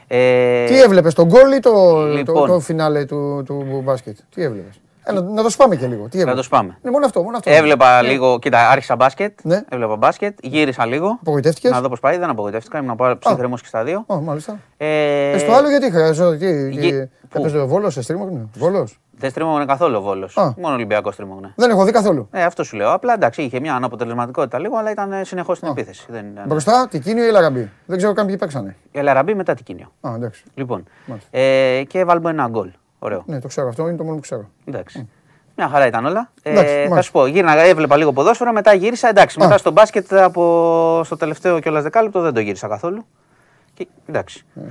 Ε, 0.07 0.65
Τι 0.65 0.82
έβλεπες, 0.82 1.13
τον 1.13 1.26
γκολ 1.28 1.51
ή 1.51 1.59
το, 1.59 1.72
το, 1.72 2.05
Λοιπόν. 2.05 2.47
το 2.47 2.59
φινάλε 2.59 3.05
του, 3.05 3.43
του 3.45 3.82
μπάσκετ; 3.84 4.18
Τι 4.36 4.43
έβλεπες; 4.43 4.80
Ε, 5.08 5.12
να, 5.14 5.22
να 5.22 5.43
το 5.43 5.49
σπάμε 5.49 5.76
και 5.76 5.88
λίγο. 5.88 6.08
Τι 6.10 6.16
να 6.16 6.22
έβλεπες. 6.22 6.36
το 6.36 6.43
σπάμε. 6.43 6.78
Ναι, 6.82 6.91
μόνο 6.91 7.05
αυτό, 7.05 7.22
μόνο 7.24 7.38
αυτό. 7.38 7.49
Έβλεπα 7.49 8.01
λίγο, 8.01 8.39
κοίτα, 8.39 8.70
άρχισα 8.70 8.95
μπάσκετ. 8.95 9.39
Ναι. 9.43 9.62
Έβλεπα 9.70 9.95
μπάσκετ, 9.95 10.38
γύρισα 10.41 10.86
λίγο. 10.86 11.18
Απογοητεύτηκες; 11.22 11.72
Να 11.72 11.82
δω 11.82 11.89
πώς 11.89 11.99
πάει, 11.99 12.18
δεν 12.18 12.30
απογοητεύτηκα. 12.30 12.78
Ήμουν 12.80 12.95
πάρα 12.95 13.18
ψυχραιμός 13.18 13.62
και 13.62 13.68
στα 13.68 13.84
δύο. 13.84 14.03
Ω, 14.08 14.16
μάλιστα. 14.16 14.60
Ε, 14.78 15.32
Ε, 15.32 15.38
στο 15.38 15.51
άλλο 15.53 15.70
γιατί 15.70 15.91
χρειάζεται. 15.91 16.38
Τι, 16.38 16.70
γε- 16.80 17.01
τι, 17.01 17.08
πού; 17.30 17.39
έπαιζε 17.39 17.58
ο 17.60 17.68
Βόλος 17.68 17.93
σε 17.93 18.01
στρίμωγνε; 18.01 18.47
Βόλος; 18.58 18.99
Δεν 19.20 19.30
στρίμωγνε 19.30 19.66
καθόλου 19.66 19.97
ο 19.97 20.01
Βόλος. 20.01 20.38
Α. 20.38 20.53
Μόνο 20.58 20.74
Ολυμπιακός 20.76 21.14
στρίμωγνε. 21.14 21.53
Δεν 21.55 21.70
έχω 21.70 21.84
δει 21.84 21.91
καθόλου. 21.91 22.28
Ε, 22.32 22.43
αυτό 22.43 22.64
σου 22.64 22.76
λέω. 22.76 22.93
Απλά 22.93 23.14
εντάξει, 23.14 23.41
είχε 23.41 23.60
μια 23.60 23.76
αναποτελεσματικότητα 23.76 24.60
λίγο, 24.60 24.78
αλλά 24.78 24.91
ήταν 24.91 25.12
συνεχώς 25.26 25.58
στην 25.58 25.70
επίθεση. 25.70 26.05
Δεν 26.10 26.26
ήταν... 26.32 26.43
Μπροστά, 26.47 26.88
Τικίνιο 26.89 27.28
ή 27.28 27.32
Λαραμπή; 27.32 27.72
Δεν 27.86 27.97
ξέρω 27.97 28.14
καν 28.14 28.26
ποιοι 28.26 28.38
παίξανε. 28.38 28.76
Η 28.91 28.99
Ελαραμπή 28.99 29.34
μετά 29.34 29.53
την 29.53 29.66
Κίνιο. 29.66 29.91
Α, 30.01 30.12
εντάξει. 30.16 30.43
Λοιπόν. 30.53 30.84
Μάλιστα. 31.05 31.30
Ε, 31.38 31.84
και 31.84 32.03
βάλουμε 32.03 32.30
ένα 32.30 32.47
γκολ. 32.47 32.70
Ωραίο. 33.00 33.24
Ναι, 33.28 33.39
το 33.39 33.48
ξέρω. 33.48 33.68
Αυτό 33.68 33.88
είναι 33.88 33.98
το 33.98 34.04
μόνο 34.04 34.16
που 34.16 34.22
ξέρω. 34.22 34.50
Εντάξει. 34.66 35.10
Μια 35.56 35.68
χαρά 35.70 35.86
ήταν 35.88 36.06
όλα. 36.06 36.32
Εντάξει, 36.43 36.70
Ε, 36.74 36.74
θα 36.74 36.80
μάλιστα. 36.80 37.02
σου 37.02 37.12
πω, 37.12 37.26
γύρνα, 37.26 37.58
έβλεπα 37.58 37.98
λίγο 37.98 38.14
ποδόσφαιρο, 38.14 38.52
μετά 38.52 38.74
γύρισα. 38.74 39.10
Εντάξει, 39.10 39.39
μετά 39.39 39.58
στο 39.58 39.72
μπάσκετ 39.72 40.14
από 40.14 41.02
στο 41.04 41.18
τελευταίο 41.18 41.60
κιόλας 41.60 41.84
δεκάλεπτο 41.84 42.22
δεν 42.22 42.34
το 42.34 42.39
γύρισα 42.39 42.68
καθόλου. 42.68 43.06
Και, 43.74 43.88
εντάξει. 44.06 44.45
Ε, 44.56 44.60
ναι. 44.60 44.68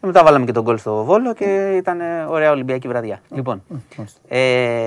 Και 0.00 0.06
μετά 0.06 0.24
βάλαμε 0.24 0.44
και 0.44 0.52
τον 0.52 0.62
γκολ 0.62 0.78
στο 0.78 1.04
Βόλο 1.04 1.34
και 1.34 1.74
ήταν 1.76 2.00
ε, 2.00 2.24
ωραία 2.28 2.50
Ολυμπιακή 2.50 2.88
βραδιά. 2.88 3.20
Λοιπόν. 3.28 3.62
μάλιστα. 3.96 4.20
Ε, 4.28 4.86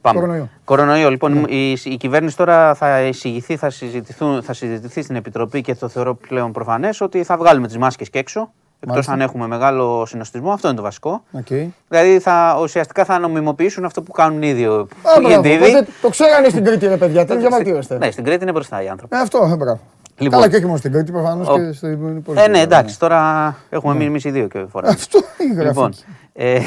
Πάμε. 0.00 0.18
Κορονοϊό. 0.18 0.48
Κορονοϊό. 0.64 1.10
Λοιπόν, 1.10 1.44
η, 1.48 1.70
η 1.84 1.96
κυβέρνηση 1.96 2.36
τώρα 2.36 2.74
θα 2.74 3.00
εισηγηθεί, 3.02 3.56
θα, 3.56 3.70
συζητηθούν, 3.70 4.42
θα 4.42 4.52
συζητηθεί 4.52 5.02
στην 5.02 5.16
Επιτροπή 5.16 5.60
και 5.60 5.74
το 5.74 5.88
θεωρώ 5.88 6.14
πλέον 6.14 6.52
προφανές 6.52 7.00
ότι 7.00 7.22
θα 7.24 7.36
βγάλουμε 7.36 7.66
τις 7.66 7.78
μάσκες 7.78 8.10
και 8.10 8.18
έξω. 8.18 8.52
Εκτός 8.84 8.94
Μάλιστα. 9.06 9.12
αν 9.12 9.20
έχουμε 9.20 9.46
μεγάλο 9.46 10.06
συνωστισμό, 10.06 10.50
αυτό 10.52 10.68
είναι 10.68 10.76
το 10.76 10.82
βασικό. 10.82 11.22
Οκ. 11.32 11.46
Δηλαδή 11.88 12.18
θα, 12.18 12.58
ουσιαστικά 12.60 13.04
θα 13.04 13.18
νομιμοποιήσουν 13.18 13.84
αυτό 13.84 14.02
που 14.02 14.12
κάνουν 14.12 14.42
ήδη. 14.42 14.64
Α, 14.64 14.68
οι 14.68 15.20
μπράβο. 15.20 15.28
εντίδοι. 15.38 15.64
Οπότε 15.64 15.86
Το 16.02 16.08
ξέρανε 16.08 16.48
στην 16.48 16.64
Κρήτη, 16.64 16.86
ρε 16.86 16.96
παιδιά. 16.96 17.24
Τι 17.24 17.36
διαμαρτύρεστε. 17.36 17.98
Ναι, 17.98 18.10
στην 18.10 18.24
Κρήτη 18.24 18.42
είναι 18.42 18.52
μπροστά 18.52 18.82
οι 18.82 18.88
άνθρωποι. 18.88 19.16
Ε, 19.16 19.20
αυτό, 19.20 19.38
ε, 19.52 19.56
μπράβο. 19.56 19.80
Λοιπόν. 20.16 20.30
Καλά 20.40 20.48
και 20.50 20.56
όχι 20.56 20.64
μόνο 20.66 20.76
στην 20.78 20.92
Κρήτη, 20.92 21.12
προφανώς 21.12 21.48
Ο- 21.48 21.56
και 21.58 21.72
στην 21.72 21.92
υπόλοιπη. 21.92 22.44
Ε, 22.44 22.48
ναι, 22.48 22.60
εντάξει, 22.60 22.98
τώρα 22.98 23.56
έχουμε 23.70 23.92
μείνει 23.92 24.04
εμείς 24.06 24.24
οι 24.24 24.30
δύο 24.30 24.46
και 24.48 24.64
φορά. 24.70 24.88
Αυτό 24.88 25.20
είναι 25.38 25.62
λοιπόν, 25.64 25.84
γραφική. 25.84 26.04
ε, 26.32 26.60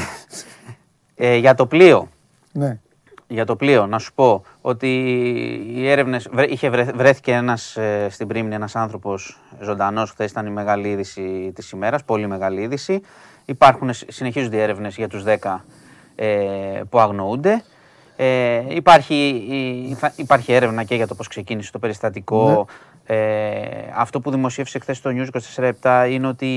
ε, 1.15 1.35
για 1.35 1.55
το 1.55 1.65
πλοίο. 1.65 2.07
Ναι. 2.51 2.79
Για 3.27 3.45
το 3.45 3.55
πλοίο, 3.55 3.85
να 3.87 3.99
σου 3.99 4.13
πω 4.13 4.43
ότι 4.61 4.87
οι 5.75 5.89
έρευνες, 5.89 6.27
βρε- 6.31 6.51
είχε 6.51 6.69
βρε- 6.69 6.95
βρέθηκε 6.95 7.31
ένας, 7.31 7.77
ε, 7.77 8.07
στην 8.09 8.27
Πρίμνη 8.27 8.55
ένας 8.55 8.75
άνθρωπος 8.75 9.39
ζωντανός, 9.61 10.11
χθες 10.11 10.31
ήταν 10.31 10.45
η 10.45 10.49
μεγάλη 10.49 10.87
είδηση 10.89 11.51
της 11.55 11.69
ημέρας, 11.71 12.03
πολύ 12.03 12.27
μεγάλη 12.27 12.61
είδηση. 12.61 13.01
Υπάρχουν, 13.45 13.93
σ- 13.93 14.11
συνεχίζονται 14.11 14.57
οι 14.57 14.59
έρευνες 14.59 14.95
για 14.95 15.07
τους 15.07 15.23
10 15.23 15.65
ε, 16.15 16.25
που 16.89 16.99
αγνοούνται. 16.99 17.63
Ε, 18.15 18.61
υπάρχει, 18.75 19.15
η- 19.89 19.93
θα- 19.93 20.13
υπάρχει 20.15 20.53
έρευνα 20.53 20.83
και 20.83 20.95
για 20.95 21.07
το 21.07 21.15
πώς 21.15 21.27
ξεκίνησε 21.27 21.71
το 21.71 21.79
περιστατικό. 21.79 22.67
Ε, 23.05 23.59
αυτό 23.95 24.19
που 24.19 24.31
δημοσίευσε 24.31 24.79
χθες 24.79 24.97
στο 24.97 25.09
News 25.13 25.27
24 25.31 26.05
είναι 26.09 26.27
ότι, 26.27 26.47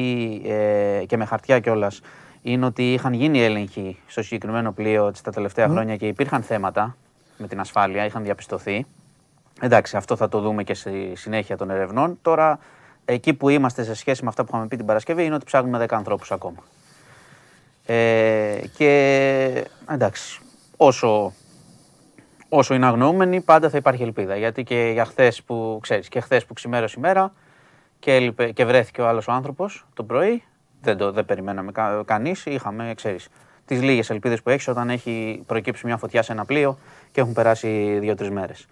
ε, 0.47 1.05
και 1.07 1.16
με 1.16 1.25
χαρτιά 1.25 1.59
κιόλας, 1.61 2.01
είναι 2.43 2.66
ότι 2.66 2.93
είχαν 2.93 3.12
γίνει 3.12 3.43
έλεγχοι 3.43 3.99
στο 4.07 4.22
συγκεκριμένο 4.22 4.72
πλοίο 4.72 5.12
τα 5.22 5.30
τελευταία 5.30 5.68
χρόνια 5.68 5.97
και 5.97 6.07
υπήρχαν 6.07 6.43
θέματα 6.43 6.97
με 7.39 7.47
την 7.47 7.61
ασφάλεια, 7.61 8.05
είχαν 8.05 8.22
διαπιστωθεί. 8.22 8.86
Εντάξει, 9.61 9.97
αυτό 9.97 10.16
θα 10.16 10.28
το 10.28 10.41
δούμε 10.41 10.62
και 10.64 10.74
στη 10.74 11.12
συνέχεια 11.14 11.57
των 11.57 11.70
ερευνών. 11.70 12.18
Τώρα, 12.22 12.59
εκεί 13.05 13.34
που 13.34 13.49
είμαστε 13.49 13.82
σε 13.82 13.95
σχέση 13.95 14.22
με 14.22 14.28
αυτά 14.28 14.43
που 14.45 14.51
είχαμε 14.53 14.68
πει 14.68 14.76
την 14.76 14.86
Παρασκευή, 14.86 15.24
είναι 15.24 15.34
ότι 15.34 15.45
ψάχνουμε 15.45 15.84
10 15.84 15.86
ανθρώπους 15.91 16.32
ακόμα. 16.32 16.62
Ε, 17.86 18.61
και 18.76 19.66
εντάξει, 19.91 20.41
όσο, 20.76 21.32
όσο 22.49 22.74
είναι 22.74 22.86
αγνοούμενοι, 22.86 23.41
πάντα 23.41 23.70
θα 23.70 23.76
υπάρχει 23.76 24.03
ελπίδα. 24.03 24.36
Γιατί 24.36 24.62
και 24.62 24.91
για 24.93 25.05
χθες 25.05 25.43
που 25.43 25.78
ξέρεις, 25.82 26.09
και 26.09 26.20
χθες 26.20 26.45
που 26.45 26.55
ξημέρωσε 26.55 26.95
η 26.99 27.01
μέρα 27.01 27.32
και, 27.99 28.14
έλειπε, 28.14 28.51
και 28.53 28.64
βρέθηκε 28.64 29.01
ο 29.01 29.09
άλλος 29.09 29.28
άνθρωπος 29.28 29.86
το 29.95 30.05
πρωί, 30.05 30.43
δεν 30.89 30.97
το 30.97 31.12
δεν 31.12 31.24
περιμέναμε 31.24 31.72
κα, 31.72 32.03
κανείς. 32.07 32.47
Είχαμε, 32.47 32.93
ξέρεις, 32.97 33.28
τις 33.66 33.82
λίγες 33.82 34.11
ελπίδες 34.11 34.43
που 34.43 34.51
έχεις 34.51 34.68
όταν 34.68 34.91
έχει 34.91 35.43
προκύψει 35.47 35.86
μια 35.86 35.97
φωτιά 35.97 36.22
σε 36.22 36.32
ένα 36.32 36.45
πλοίο 36.45 36.78
και 37.12 37.20
έχουν 37.20 37.32
περάσει 37.32 37.99
δύο-τρεις 38.01 38.30
μέρες. 38.30 38.66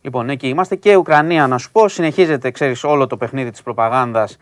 Λοιπόν, 0.00 0.30
εκεί 0.30 0.48
είμαστε 0.48 0.76
και 0.76 0.96
Ουκρανία, 0.96 1.46
να 1.46 1.58
σου 1.58 1.70
πω, 1.70 1.88
συνεχίζεται, 1.88 2.50
ξέρεις, 2.50 2.84
όλο 2.84 3.06
το 3.06 3.16
παιχνίδι 3.16 3.50
της 3.50 3.62
προπαγάνδας 3.62 4.36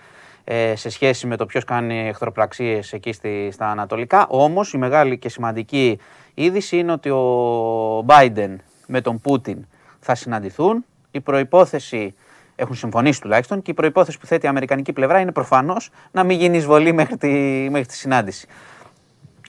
ε, 0.44 0.76
σε 0.76 0.90
σχέση 0.90 1.26
με 1.26 1.36
το 1.36 1.46
ποιος 1.46 1.64
κάνει 1.64 2.08
εχθροπραξίες 2.08 2.92
εκεί 2.92 3.12
στη, 3.12 3.48
στα 3.52 3.66
Ανατολικά. 3.70 4.26
Όμως 4.28 4.72
η 4.72 4.78
μεγάλη 4.78 5.18
και 5.18 5.28
σημαντική 5.28 5.98
είδηση 6.34 6.76
είναι 6.76 6.92
ότι 6.92 7.10
ο 7.10 8.04
Biden 8.06 8.56
με 8.86 9.00
τον 9.00 9.20
Πούτιν 9.20 9.66
θα 10.00 10.14
συναντηθούν. 10.14 10.84
Η 11.10 11.20
προϋπόθεση, 11.20 12.14
έχουν 12.62 12.74
συμφωνήσει 12.74 13.20
τουλάχιστον, 13.20 13.62
και 13.62 13.70
η 13.70 13.74
προϋπόθεση 13.74 14.18
που 14.18 14.26
θέτει 14.26 14.46
η 14.46 14.48
Αμερικανική 14.48 14.92
πλευρά 14.92 15.18
είναι 15.20 15.32
προφανώς 15.32 15.90
να 16.10 16.24
μην 16.24 16.38
γίνει 16.38 16.56
εισβολή 16.56 16.92
μέχρι 16.92 17.16
τη, 17.16 17.28
μέχρι 17.70 17.86
τη 17.86 17.94
συνάντηση. 17.94 18.46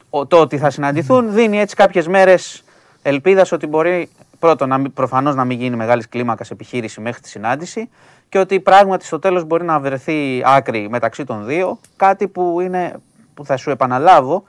Ο, 0.09 0.26
το 0.26 0.39
ότι 0.39 0.57
θα 0.57 0.70
συναντηθούν 0.70 1.34
δίνει 1.34 1.59
έτσι 1.59 1.76
κάποιες 1.76 2.07
μέρες 2.07 2.64
ελπίδας 3.01 3.51
ότι 3.51 3.68
μπορεί 3.68 4.09
πρώτον 4.39 4.70
να 4.70 4.78
μην, 4.78 4.93
προφανώς 4.93 5.36
να 5.36 5.45
μην 5.45 5.59
γίνει 5.59 5.76
μεγάλης 5.76 6.09
κλίμακας 6.09 6.51
επιχείρηση 6.51 7.01
μέχρι 7.01 7.22
τη 7.22 7.30
συνάντηση 7.30 7.89
και 8.30 8.39
ότι 8.39 8.59
πράγματι 8.59 9.05
στο 9.05 9.20
τέλος 9.20 9.43
μπορεί 9.43 9.64
να 9.64 9.80
βρεθεί 9.80 10.41
άκρη 10.45 10.89
μεταξύ 10.89 11.24
των 11.24 11.45
δύο, 11.45 11.80
κάτι 11.95 12.28
που, 12.28 12.59
είναι, 12.61 12.93
που 13.34 13.45
θα 13.45 13.57
σου 13.57 13.70
επαναλάβω 13.70 14.43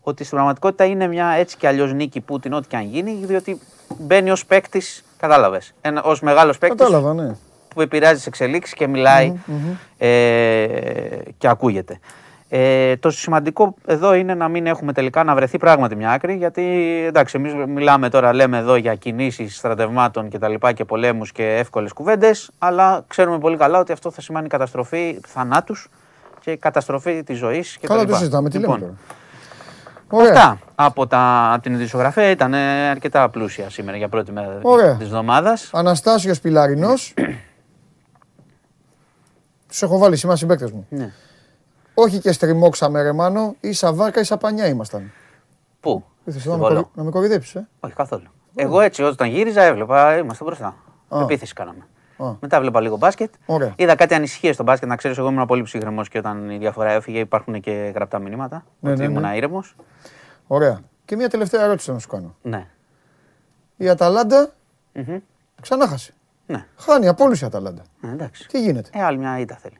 ότι 0.00 0.24
στην 0.24 0.36
πραγματικότητα 0.36 0.84
είναι 0.84 1.06
μια 1.06 1.26
έτσι 1.26 1.56
κι 1.56 1.66
αλλιώς 1.66 1.92
νίκη 1.92 2.20
Πούτιν 2.20 2.52
ό,τι 2.52 2.68
και 2.68 2.76
αν 2.76 2.84
γίνει, 2.84 3.18
διότι 3.24 3.60
μπαίνει 3.98 4.30
ως 4.30 4.46
παίκτης, 4.46 5.04
κατάλαβες. 5.16 5.74
Ω 6.04 6.16
μεγάλος 6.20 6.58
παίκτης 6.58 6.78
Κατάλαβα, 6.78 7.14
ναι. 7.14 7.34
Που 7.76 7.82
επηρεάζει 7.82 8.16
τις 8.16 8.26
εξελίξεις 8.26 8.74
και 8.74 8.86
μιλάει 8.86 9.32
ε, 9.98 10.66
και 11.38 11.48
ακούγεται. 11.48 11.98
Ε, 12.48 12.96
το 12.96 13.10
σημαντικό 13.10 13.74
εδώ 13.86 14.14
είναι 14.14 14.34
να 14.34 14.48
μην 14.48 14.66
έχουμε 14.66 14.92
τελικά 14.92 15.24
να 15.24 15.34
βρεθεί 15.34 15.58
πράγματι 15.58 15.96
μια 15.96 16.10
άκρη, 16.10 16.34
γιατί 16.34 16.62
εντάξει, 17.06 17.36
εμείς 17.38 17.52
μιλάμε 17.66 18.08
τώρα, 18.08 18.34
λέμε 18.34 18.58
εδώ 18.58 18.76
για 18.76 18.94
κινήσεις 18.94 19.56
στρατευμάτων 19.56 20.28
και 20.28 20.38
τα 20.38 20.48
λοιπά 20.48 20.72
και 20.72 20.84
πολέμους 20.84 21.32
και 21.32 21.56
εύκολες 21.56 21.92
κουβέντες, 21.92 22.50
αλλά 22.58 23.04
ξέρουμε 23.08 23.38
πολύ 23.38 23.56
καλά 23.56 23.78
ότι 23.78 23.92
αυτό 23.92 24.10
θα 24.10 24.20
σημαίνει 24.20 24.48
καταστροφή 24.48 25.20
θανάτους 25.26 25.88
και 26.40 26.56
καταστροφή 26.56 27.22
της 27.22 27.38
ζωής. 27.38 27.78
Καλά 27.80 28.04
το 28.04 28.14
συζητάμε, 28.14 28.48
τι 28.48 28.58
λέμε 28.58 28.72
Λοιπόν, 28.72 28.80
τώρα; 28.80 30.22
Ωραία. 30.22 30.30
Αυτά 30.30 30.58
από, 30.74 31.06
τα, 31.06 31.50
από 31.52 31.62
την 31.62 31.74
ειδησιογραφία 31.74 32.30
ήταν 32.30 32.54
ε, 32.54 32.88
αρκετά 32.88 33.28
πλούσια 33.28 33.70
σήμερα 33.70 33.96
για 33.96 34.08
πρώτη 34.08 34.32
μέρα 34.32 34.58
Ωραία. 34.62 34.96
της 34.96 35.06
εβδομάδας. 35.06 35.70
Αναστάσιος 35.72 36.40
Πιλαρινός. 36.40 37.14
Τους 39.76 39.84
έχω 39.88 39.98
βάλει 39.98 40.16
σήμερα 40.16 40.38
συμπαίκτες 40.38 40.70
μου. 40.70 40.86
Ναι. 40.88 41.12
Όχι 41.94 42.18
και 42.18 42.32
στριμώξαμε 42.32 43.02
ρε 43.02 43.12
Μάνο, 43.12 43.54
ή 43.60 43.72
Σαβάκα 43.72 44.20
ή 44.20 44.24
Σαπανιά 44.24 44.66
ήμασταν. 44.66 45.12
Πού; 45.80 46.04
Ήθελες 46.24 46.40
Στη 46.40 46.48
να, 46.50 46.56
με 46.56 46.60
Βόλο. 46.62 46.74
κορυ- 46.74 46.96
να 46.96 47.02
με 47.02 47.10
κορυδέψεις, 47.10 47.54
ε. 47.54 47.68
Όχι 47.80 47.94
καθόλου. 47.94 48.26
Εγώ 48.54 48.80
έτσι 48.80 49.02
όταν 49.02 49.28
γύριζα 49.28 49.62
έβλεπα, 49.62 50.16
είμαστε 50.16 50.44
μπροστά. 50.44 50.76
Α. 51.08 51.20
Επίθεση 51.22 51.52
κάναμε. 51.54 51.86
Α. 52.16 52.32
Μετά 52.40 52.56
έβλεπα 52.56 52.80
λίγο 52.80 52.96
μπάσκετ. 52.96 53.32
Ωραία. 53.46 53.72
Είδα 53.76 53.94
κάτι 53.94 54.14
ανησυχίες 54.14 54.54
στο 54.54 54.62
μπάσκετ. 54.62 54.88
Να 54.88 54.96
ξέρεις, 54.96 55.18
εγώ 55.18 55.28
ήμουν 55.28 55.46
πολύ 55.46 55.62
ψυχρεμό 55.62 56.04
και 56.04 56.18
όταν 56.18 56.50
η 56.50 56.58
διαφορά 56.58 56.90
έφυγε 56.90 57.18
υπάρχουν 57.18 57.60
και 57.60 57.92
γραπτά 57.94 58.18
μηνύματα. 58.18 58.64
Ναι, 58.80 58.90
ότι 58.90 59.00
ναι, 59.00 59.08
ναι. 59.08 59.18
ήμουν 59.18 59.34
ήρεμος. 59.36 59.76
Ωραία. 60.46 60.80
Και 61.04 61.16
μια 61.16 61.28
τελευταία 61.28 61.62
ερώτηση 61.62 61.92
να 61.92 61.98
σου 61.98 62.08
κάνω. 62.08 62.34
Ναι. 62.42 62.66
Η 63.76 63.88
Αταλάντα 63.88 64.52
Μμμ. 64.92 65.16
ξανά 65.60 65.86
χάσει. 65.86 66.14
Ναι. 66.46 66.66
Χάνει 66.76 67.08
από 67.08 67.24
όλους 67.24 67.40
η 67.40 67.44
Αταλάντα. 67.44 67.82
Ε, 68.02 68.08
εντάξει. 68.10 68.48
Τι 68.48 68.60
γίνεται; 68.60 68.90
Ε, 68.92 69.02
άλλη 69.02 69.18
μια 69.18 69.38
ήττα 69.38 69.56
θέλει. 69.56 69.76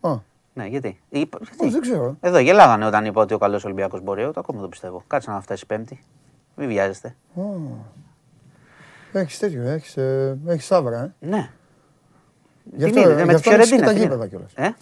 Α, 0.00 0.14
Ναι, 0.52 0.66
γιατί; 0.66 1.00
Είπα, 1.08 1.38
όχι, 1.42 1.50
γιατί; 1.58 1.72
δεν 1.72 1.80
ξέρω. 1.80 2.16
Εδώ 2.20 2.38
γελάγανε 2.38 2.86
όταν 2.86 3.04
είπα 3.04 3.20
ότι 3.20 3.34
ο 3.34 3.38
καλός 3.38 3.64
Ολυμπιακός 3.64 4.00
μπορεί. 4.00 4.22
Εγώ 4.22 4.32
το 4.32 4.40
ακόμα 4.40 4.60
το 4.60 4.68
πιστεύω. 4.68 5.04
Κάτσε 5.06 5.30
να 5.30 5.40
φτάσει 5.40 5.66
Πέμπτη. 5.66 6.00
Μην 6.56 6.68
βιάζεστε. 6.68 7.16
Έχεις 9.12 9.38
τέτοιο, 9.38 9.62
έχεις, 9.62 9.96
ε, 9.96 10.38
έχεις 10.46 10.64
σάβρα, 10.66 11.00
ε. 11.02 11.12
Ναι. 11.20 11.50
Γι' 12.64 12.84
Την 12.84 12.98
αυτό, 12.98 13.10
είδε, 13.10 13.14
με 13.14 13.20
γι' 13.22 13.28
τη 13.28 13.34
αυτό 13.34 13.50
έχεις 13.50 13.68
και 13.70 13.76
Φιωρεντίνα. 13.76 13.86
τα 13.86 13.92
την 13.92 14.02
γήπεδα 14.02 14.24
είδε. 14.24 14.28
κιόλας. 14.28 14.52
Ε; 14.54 14.74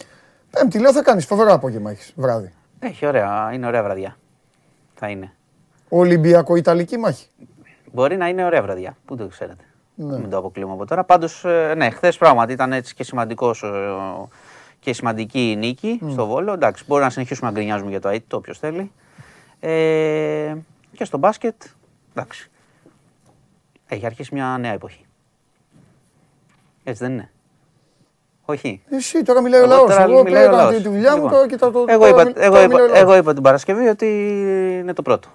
Πέμπτη 0.51 0.79
λέω 0.79 0.93
θα 0.93 1.01
κάνεις, 1.01 1.25
φοβερό 1.25 1.53
απόγευμα 1.53 1.91
έχεις, 1.91 2.13
βράδυ. 2.15 2.53
Έχει 2.79 3.05
ωραία, 3.05 3.49
είναι 3.53 3.67
ωραία 3.67 3.83
βραδιά. 3.83 4.17
Θα 4.93 5.09
είναι. 5.09 5.33
Ολυμπιακο-Ιταλική 5.89 6.97
μάχη. 6.97 7.27
Μπορεί 7.91 8.17
να 8.17 8.27
είναι 8.27 8.45
ωραία 8.45 8.61
βραδιά. 8.61 8.97
Πού 9.05 9.15
το 9.15 9.27
ξέρετε. 9.27 9.63
Ναι. 10.01 10.19
Μην 10.19 10.29
το 10.29 10.37
αποκλείουμε 10.37 10.73
από 10.73 10.85
τώρα. 10.85 11.03
Πάντως, 11.03 11.45
ναι, 11.75 11.89
χθες 11.89 12.17
πράγματι 12.17 12.53
ήταν 12.53 12.73
έτσι 12.73 12.93
και 12.95 13.03
σημαντικός 13.03 13.63
και 14.79 14.93
σημαντική 14.93 15.51
η 15.51 15.55
νίκη 15.55 15.99
στο 16.11 16.25
Βόλο. 16.25 16.53
Εντάξει, 16.53 16.83
μπορεί 16.87 17.03
να 17.03 17.09
συνεχίσουμε 17.09 17.49
να 17.49 17.55
γκρινιάζουμε 17.55 17.89
για 17.89 17.99
το 17.99 18.09
ΑΕΤ, 18.09 18.33
όποιος 18.33 18.59
θέλει. 18.59 18.91
Ε, 19.59 20.55
και 20.95 21.05
στο 21.05 21.17
μπάσκετ, 21.17 21.55
εντάξει. 22.13 22.49
Έχει 23.87 24.05
αρχίσει 24.05 24.33
μια 24.33 24.57
νέα 24.59 24.71
εποχή. 24.73 25.05
Έτσι 26.83 27.03
δεν 27.03 27.13
είναι. 27.13 27.31
Όχι. 28.45 28.81
Εσύ 28.89 29.23
τώρα 29.23 29.41
μιλάει 29.41 29.61
ο 29.61 29.63
Εγώ 29.63 29.73
λαός. 29.73 29.89
τώρα 29.89 30.03
Εγώ 30.03 30.23
μιλάει 30.23 30.43
ο 30.43 30.47
έκανα 30.47 30.61
λαός. 30.63 30.75
τη 30.75 30.81
τη 30.81 30.89
δουλειά 30.89 31.09
μου 31.11 31.15
Λοιπόν, 31.15 31.31
τώρα 31.31 31.47
κοίτα 31.47 31.71
το. 31.71 31.85
Εγώ 31.87 31.97
τώρα 31.99 32.09
είπα, 32.09 32.23
μιλ- 32.23 32.37
εγώ, 32.37 32.53
τώρα 32.53 32.63
είπα, 32.63 32.67
μιλάει 32.73 32.87
ο 32.89 32.91
λαός. 32.91 33.01
εγώ 33.01 33.15
είπα 33.15 33.33
την 33.33 33.43
Παρασκευή 33.43 33.87
ότι 33.87 34.05
είναι 34.81 34.93
το 34.93 35.01
πρώτο. 35.01 35.27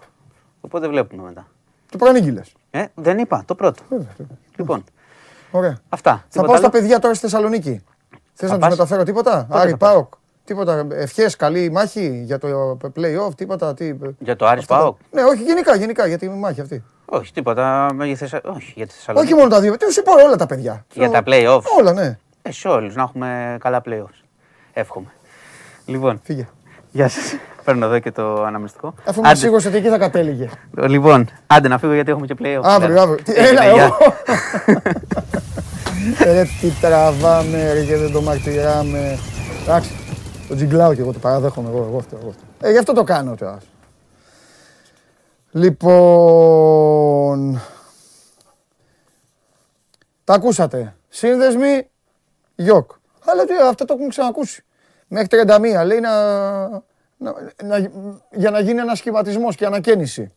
Οπότε 0.60 0.88
βλέπουμε 0.88 1.22
μετά. 1.22 1.46
Το 1.90 1.98
προανήγγειλες. 1.98 2.52
Ε, 2.70 2.84
δεν 2.94 3.18
είπα, 3.18 3.42
το 3.46 3.54
πρώτο. 3.54 3.82
Λοιπόν, 4.56 4.84
Ωραία. 5.50 5.78
αυτά. 5.88 6.10
Θα 6.10 6.24
Τίποτα 6.28 6.46
πάω 6.46 6.56
στα 6.56 6.66
άλλο; 6.66 6.78
παιδιά 6.78 6.98
τώρα 6.98 7.14
στη 7.14 7.22
Θεσσαλονίκη. 7.24 7.84
Θες 8.34 8.50
να 8.50 8.56
τους 8.56 8.66
πας; 8.66 8.70
μεταφέρω 8.70 9.02
τίποτα; 9.02 9.46
Πότε 9.48 9.60
Άρη 9.60 9.70
θα 9.70 9.76
πας; 9.76 9.90
Πάοκ. 9.92 10.12
Τίποτα. 10.44 10.86
Ευχές, 10.90 11.36
καλή 11.36 11.70
μάχη 11.70 12.22
για 12.24 12.38
το 12.38 12.78
play-off, 12.96 13.34
τίποτα. 13.36 13.74
Τι... 13.74 13.94
Για 14.18 14.36
το 14.36 14.46
Άρης 14.46 14.62
αυτά 14.62 14.74
τα- 14.74 14.80
ΠΑΟΚ; 14.80 14.96
Ναι, 15.10 15.22
όχι, 15.22 15.42
γενικά, 15.42 15.76
γενικά 15.76 16.06
για 16.06 16.18
τη 16.18 16.28
μάχη 16.28 16.60
αυτή. 16.60 16.82
Όχι, 17.04 17.32
τίποτα. 17.32 17.88
Για 18.02 18.16
Θεσσα... 18.16 18.40
Όχι, 18.44 18.72
για 18.76 18.86
τη 18.86 18.92
Θεσσαλονίκη. 18.94 19.32
Όχι 19.32 19.42
μόνο 19.42 19.54
τα 19.54 19.60
δύο. 19.60 19.76
Τι 19.76 19.92
σου 19.92 20.00
είπα 20.00 20.12
όλα 20.24 20.36
τα 20.36 20.46
παιδιά. 20.46 20.84
Για 20.92 21.10
τα 21.10 21.22
play-off. 21.26 21.60
Όλα, 21.78 21.92
ναι. 21.92 22.18
Ε, 22.42 22.52
σε 22.52 22.68
όλους 22.68 22.94
να 22.94 23.02
έχουμε 23.02 23.56
καλά 23.60 23.82
play-offs. 23.86 24.24
Εύχομαι. 24.72 25.06
Λοιπόν, 25.86 26.20
Φύγε. 26.24 26.48
γεια 26.90 27.08
σας. 27.08 27.34
Παίρνω 27.64 27.84
εδώ 27.86 27.98
και 27.98 28.12
το 28.12 28.44
αναμνηστικό. 28.44 28.94
Αφού 29.06 29.18
είμαι 29.20 29.28
Άντε, 29.28 29.38
σίγουρος 29.38 29.64
ότι 29.66 29.76
εκεί 29.76 29.88
θα 29.88 29.98
κατέληγε. 29.98 30.48
Λοιπόν, 30.88 31.28
άντε 31.46 31.68
να 31.68 31.78
φύγω 31.78 31.92
γιατί 31.94 32.10
έχουμε 32.10 32.26
και 32.26 32.34
play-off. 32.38 32.60
Αύριο, 32.62 32.94
Ναι. 32.94 33.00
αύριο. 33.00 33.22
Τι- 33.24 33.32
Έγινε, 33.32 33.48
Έλα, 33.48 33.72
γεια. 33.72 33.82
εγώ. 33.84 33.96
Ρε 36.32 36.42
τι 36.60 36.68
τραβάμε 36.80 37.72
ρε 37.72 37.84
και 37.84 37.96
δεν 37.96 38.12
το 38.12 38.20
μαρτυράμε. 38.22 39.18
Εντάξει, 39.62 39.90
το 40.48 40.54
τζιγκλάω 40.54 40.94
και 40.94 41.00
εγώ, 41.00 41.12
το 41.12 41.18
παραδέχομαι 41.18 41.68
εγώ, 41.68 41.78
εγώ 41.88 41.96
αυτό. 41.98 42.16
Εγώ 42.20 42.28
αυτό. 42.28 42.42
Ε, 42.60 42.70
γι' 42.70 42.78
αυτό 42.78 42.92
το 42.92 43.04
κάνω 43.04 43.34
τώρα. 43.34 43.58
Λοιπόν, 46.24 47.60
τα 50.24 50.34
ακούσατε. 50.34 50.94
Σύνδεσμοι, 51.08 51.88
γιοκ. 52.54 52.90
Αλλά 53.26 53.44
τι, 53.44 53.52
αυτά 53.68 53.84
το 53.84 53.94
έχουν 53.98 54.08
ξανακούσει. 54.08 54.64
Μέχρι 55.08 55.28
31 55.82 55.84
λέει 55.86 56.00
να, 56.00 56.10
να, 57.16 57.34
να- 57.62 57.90
για 58.32 58.50
να 58.50 58.60
γίνει 58.60 58.78
ένα 58.80 58.94
σχηματισμός 58.94 59.56
και 59.56 59.66
ανακαίνιση. 59.66 60.32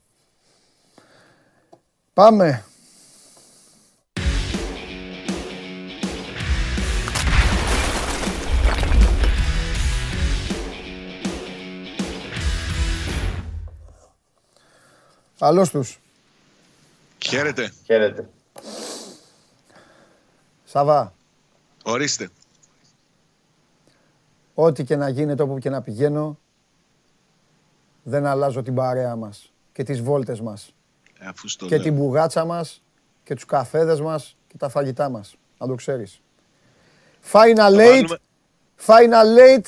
Πάμε. 2.13 2.63
Καλώς 15.39 15.69
τους. 15.69 15.99
Χαίρετε. 17.25 17.71
Χαίρετε. 17.86 18.30
Σαβά, 20.65 21.13
Ορίστε. 21.84 22.30
ό,τι 24.53 24.84
και 24.84 24.95
να 24.95 25.09
γίνεται, 25.09 25.43
όπου 25.43 25.57
και 25.57 25.69
να 25.69 25.82
πηγαίνω, 25.82 26.38
δεν 28.10 28.26
αλλάζω 28.26 28.62
την 28.62 28.74
παρέα 28.76 29.16
μας 29.16 29.53
και 29.72 29.84
τις 29.84 30.01
βόλτες 30.01 30.41
μας 30.41 30.74
Ε, 31.20 31.26
Αφού 31.28 31.47
στο 31.47 31.66
και 31.66 31.76
λέω. 31.76 31.84
την 31.84 31.93
μπουγάτσα 31.93 32.45
μας 32.45 32.82
και 33.24 33.34
τους 33.36 33.45
καφέδες 33.45 34.01
μας 34.01 34.38
και 34.47 34.58
τα 34.58 34.70
φαγητά 34.70 35.10
μας. 35.10 35.36
Να 35.58 35.68
το 35.68 35.76
ξέρεις. 35.76 36.22
Final 37.32 37.53
Να 37.55 37.68
late, 37.70 37.72
βάλουμε- 37.76 38.20
final 38.86 39.38
late 39.39 39.66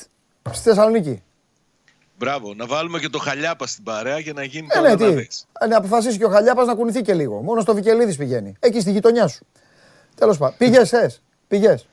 στη 0.52 0.70
Θεσσαλονίκη. 0.70 1.24
Μπράβο. 2.18 2.54
Να 2.54 2.66
βάλουμε 2.66 3.00
και 3.00 3.10
το 3.10 3.20
χαλιάπα 3.20 3.68
στην 3.68 3.84
παρέα 3.84 4.20
για 4.20 4.34
να 4.34 4.44
γίνει 4.44 4.68
Ε, 4.72 4.76
το 4.76 4.82
ναι, 4.82 4.96
τι. 4.96 5.04
αναδέξ. 5.04 5.46
Ε, 5.60 5.66
Να 5.68 5.78
αποφασίσει 5.78 6.18
και 6.18 6.26
ο 6.26 6.30
Χαλιάπας 6.30 6.68
να 6.68 6.76
κουνηθεί 6.76 7.02
και 7.02 7.14
λίγο. 7.14 7.42
Μόνο 7.42 7.62
στο 7.62 7.74
Βικελίδης 7.74 8.18
πηγαίνει. 8.18 8.56
Εκεί 8.60 8.80
στη 8.80 8.92
γειτονιά 8.92 9.28
σου. 9.28 9.46
Τέλος 10.16 10.38
πάντων. 10.38 10.58
Πήγες, 10.58 10.94
ες. 10.94 11.22
Πήγες; 11.48 11.88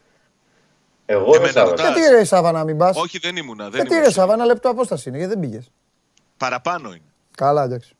Εγώ 1.06 1.22
Εμένα 1.24 1.42
δεν 1.42 1.52
Σάββατο. 1.52 1.82
ρωτάς. 1.82 1.96
Γιατί 1.98 2.14
ρε 2.16 2.24
Σάβα 2.24 2.52
να 2.52 2.64
μην 2.64 2.76
πας; 2.76 2.96
Όχι, 2.96 3.18
δεν 3.18 3.36
ήμουνα. 3.36 3.64
Δεν 3.64 3.72
Γιατί 3.74 3.90
ήμουν 3.92 4.04
ρε 4.04 4.10
στο- 4.10 4.20
Σάβα, 4.20 4.32
ένα 4.34 4.44
λεπτό 4.44 4.68
απόσταση 4.68 5.08
είναι, 5.08 5.18
γιατί 5.18 5.32
δεν 5.34 5.42
πήγες; 5.42 5.70
Παραπάνω 6.36 6.88
είναι. 6.88 7.00
Καλά, 7.36 7.62
εντάξει. 7.62 7.94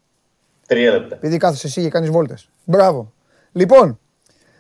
Τρία 0.66 0.90
λεπτά. 0.92 1.14
Επειδή 1.14 1.36
κάθεσαι 1.36 1.66
εσύ 1.66 1.82
και 1.82 1.88
κάνεις 1.88 2.10
βόλτες. 2.10 2.48
Μπράβο. 2.64 3.12
Λοιπόν, 3.52 3.98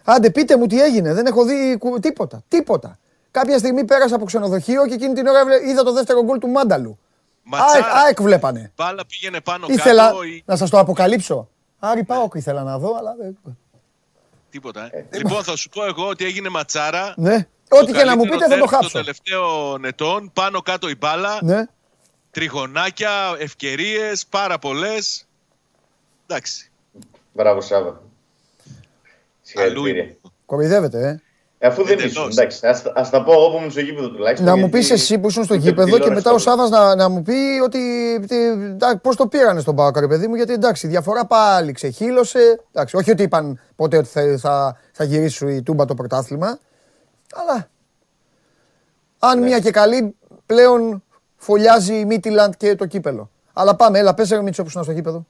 άντε 0.04 0.30
πείτε 0.30 0.56
μου 0.56 0.66
τι 0.66 0.82
έγινε. 0.82 1.14
Δεν 1.14 1.26
έχω 1.26 1.44
δει 1.44 1.76
κου- 1.78 2.00
τίποτα. 2.00 2.42
Τίποτα. 2.48 2.98
Κάποια 3.30 3.58
στιγμή 3.58 3.84
πέρασα 3.84 4.14
από 4.14 4.24
ξενοδοχείο 4.24 4.86
και 4.86 4.94
εκείνη 4.94 5.14
την 5.14 5.26
ώρα 5.26 5.38
έβλε- 5.40 5.66
είδα 5.68 5.82
το 5.82 5.92
δεύτερο 5.92 6.22
γκολ 6.24 6.38
του 6.38 6.48
Μάνταλου. 6.48 6.98
ΑΕΚ, 7.50 7.62
Ματσάρα. 7.62 7.92
ΑΕΚ 8.04 8.22
βλέπανε. 8.22 8.72
Μπάλα 8.76 9.06
πήγαινε 9.06 9.40
πάνω 9.40 9.66
Ήθελα 9.70 10.06
κάτω 10.06 10.22
ή 10.22 10.42
να 10.46 10.56
σας 10.56 10.70
το 10.70 10.78
αποκαλύψω. 10.78 11.48
Άρη 11.78 12.04
Πάοκ 12.04 12.34
ήθελα 12.34 12.62
να 12.62 12.78
δω, 12.78 12.96
αλλά 12.98 13.14
δεν... 13.20 13.38
τίποτα. 14.50 14.88
Ε. 14.92 15.04
Λοιπόν, 15.16 15.42
θα 15.44 15.56
σου 15.56 15.68
πω 15.68 15.84
εγώ 15.84 16.08
ότι 16.08 16.24
έγινε 16.24 16.48
ματσάρα. 16.48 17.14
Ναι. 17.16 17.46
Το 17.68 17.76
Ό,τι 17.76 17.92
και 17.92 18.04
να 18.04 18.16
μου 18.16 18.22
καλύτερο 18.22 18.24
πείτε 18.24 18.42
θα 18.42 18.48
το 18.48 18.54
ντέρμπι 18.56 18.68
χάψω. 18.68 18.90
Των 18.90 19.00
τελευταίων 19.00 19.84
ετών, 19.84 20.30
πάνω 20.32 20.62
κάτω 20.62 20.88
η 20.88 20.96
μπάλα, 20.96 21.38
Ναι. 21.42 21.62
Τριγωνάκια, 22.40 23.10
ευκαιρίες, 23.38 24.26
πάρα 24.26 24.58
πολλές. 24.58 25.26
Εντάξει. 26.26 26.70
Μπράβο, 27.32 27.60
Σάββα. 27.60 27.88
Αλλού 27.88 28.00
Συγχαρητήρια. 29.42 30.02
είναι. 30.02 30.16
Κοροϊδεύετε, 30.46 31.08
ε. 31.08 31.20
Αφού 31.66 31.82
δεν 31.84 31.92
Εντελώς. 31.92 32.10
ήσουν, 32.12 32.28
εντάξει, 32.30 32.66
ας, 32.66 32.82
ας 32.94 33.10
τα 33.10 33.22
πω 33.24 33.32
εγώ 33.32 33.50
που 33.50 33.56
ήμουν 33.56 33.70
στο 33.70 33.80
γήπεδο 33.80 34.10
τουλάχιστον. 34.10 34.46
Να 34.46 34.52
μου 34.52 34.58
γιατί 34.58 34.78
πεις 34.78 34.90
εσύ 34.90 35.18
που 35.18 35.28
ήσουν 35.28 35.44
στο 35.44 35.54
ούτε 35.54 35.62
γήπεδο 35.62 35.86
και 35.86 35.92
τηλεόραση 35.92 36.14
μετά 36.14 36.30
ο 36.30 36.34
το 36.36 36.40
βλέπω. 36.42 36.68
Σάβας 36.68 36.70
να, 36.70 36.94
να 36.94 37.08
μου 37.08 37.22
πει 37.22 37.60
ότι 37.64 37.78
τι, 38.28 38.36
εντά- 38.46 38.98
πώς 39.00 39.16
το 39.16 39.26
πήρανε 39.26 39.60
στον 39.60 39.76
Πάοκ 39.76 39.98
ρε 39.98 40.06
παιδί 40.06 40.26
μου 40.28 40.34
γιατί 40.34 40.52
εντάξει 40.52 40.86
η 40.86 40.88
διαφορά 40.90 41.26
πάλι 41.26 41.72
ξεχύλωσε. 41.72 42.60
Εντάξει, 42.72 42.96
όχι 42.96 43.10
ότι 43.10 43.22
είπαν 43.22 43.60
ποτέ 43.76 43.96
ότι 43.96 44.08
θα, 44.08 44.38
θα, 44.38 44.76
θα 44.92 45.04
γυρίσει 45.04 45.54
η 45.54 45.62
Τούμπα 45.62 45.84
το 45.84 45.94
πρωτάθλημα 45.94 46.58
αλλά 47.34 47.68
αν 49.18 49.38
Ναι. 49.38 49.44
μια 49.46 49.58
και 49.58 49.70
καλή 49.70 50.16
πλέον 50.46 51.02
φωλιάζει 51.46 51.94
η 51.94 52.04
Μίτιλαντ 52.04 52.52
και 52.56 52.74
το 52.74 52.86
κύπελο. 52.86 53.30
Αλλά 53.52 53.76
πάμε, 53.76 53.98
έλα 53.98 54.14
πες 54.14 54.30
ρε 54.30 54.42
Μίτσο 54.42 54.62
που 54.62 54.68
ήσουν 54.68 54.82
στο 54.82 54.92
γήπεδο. 54.92 55.26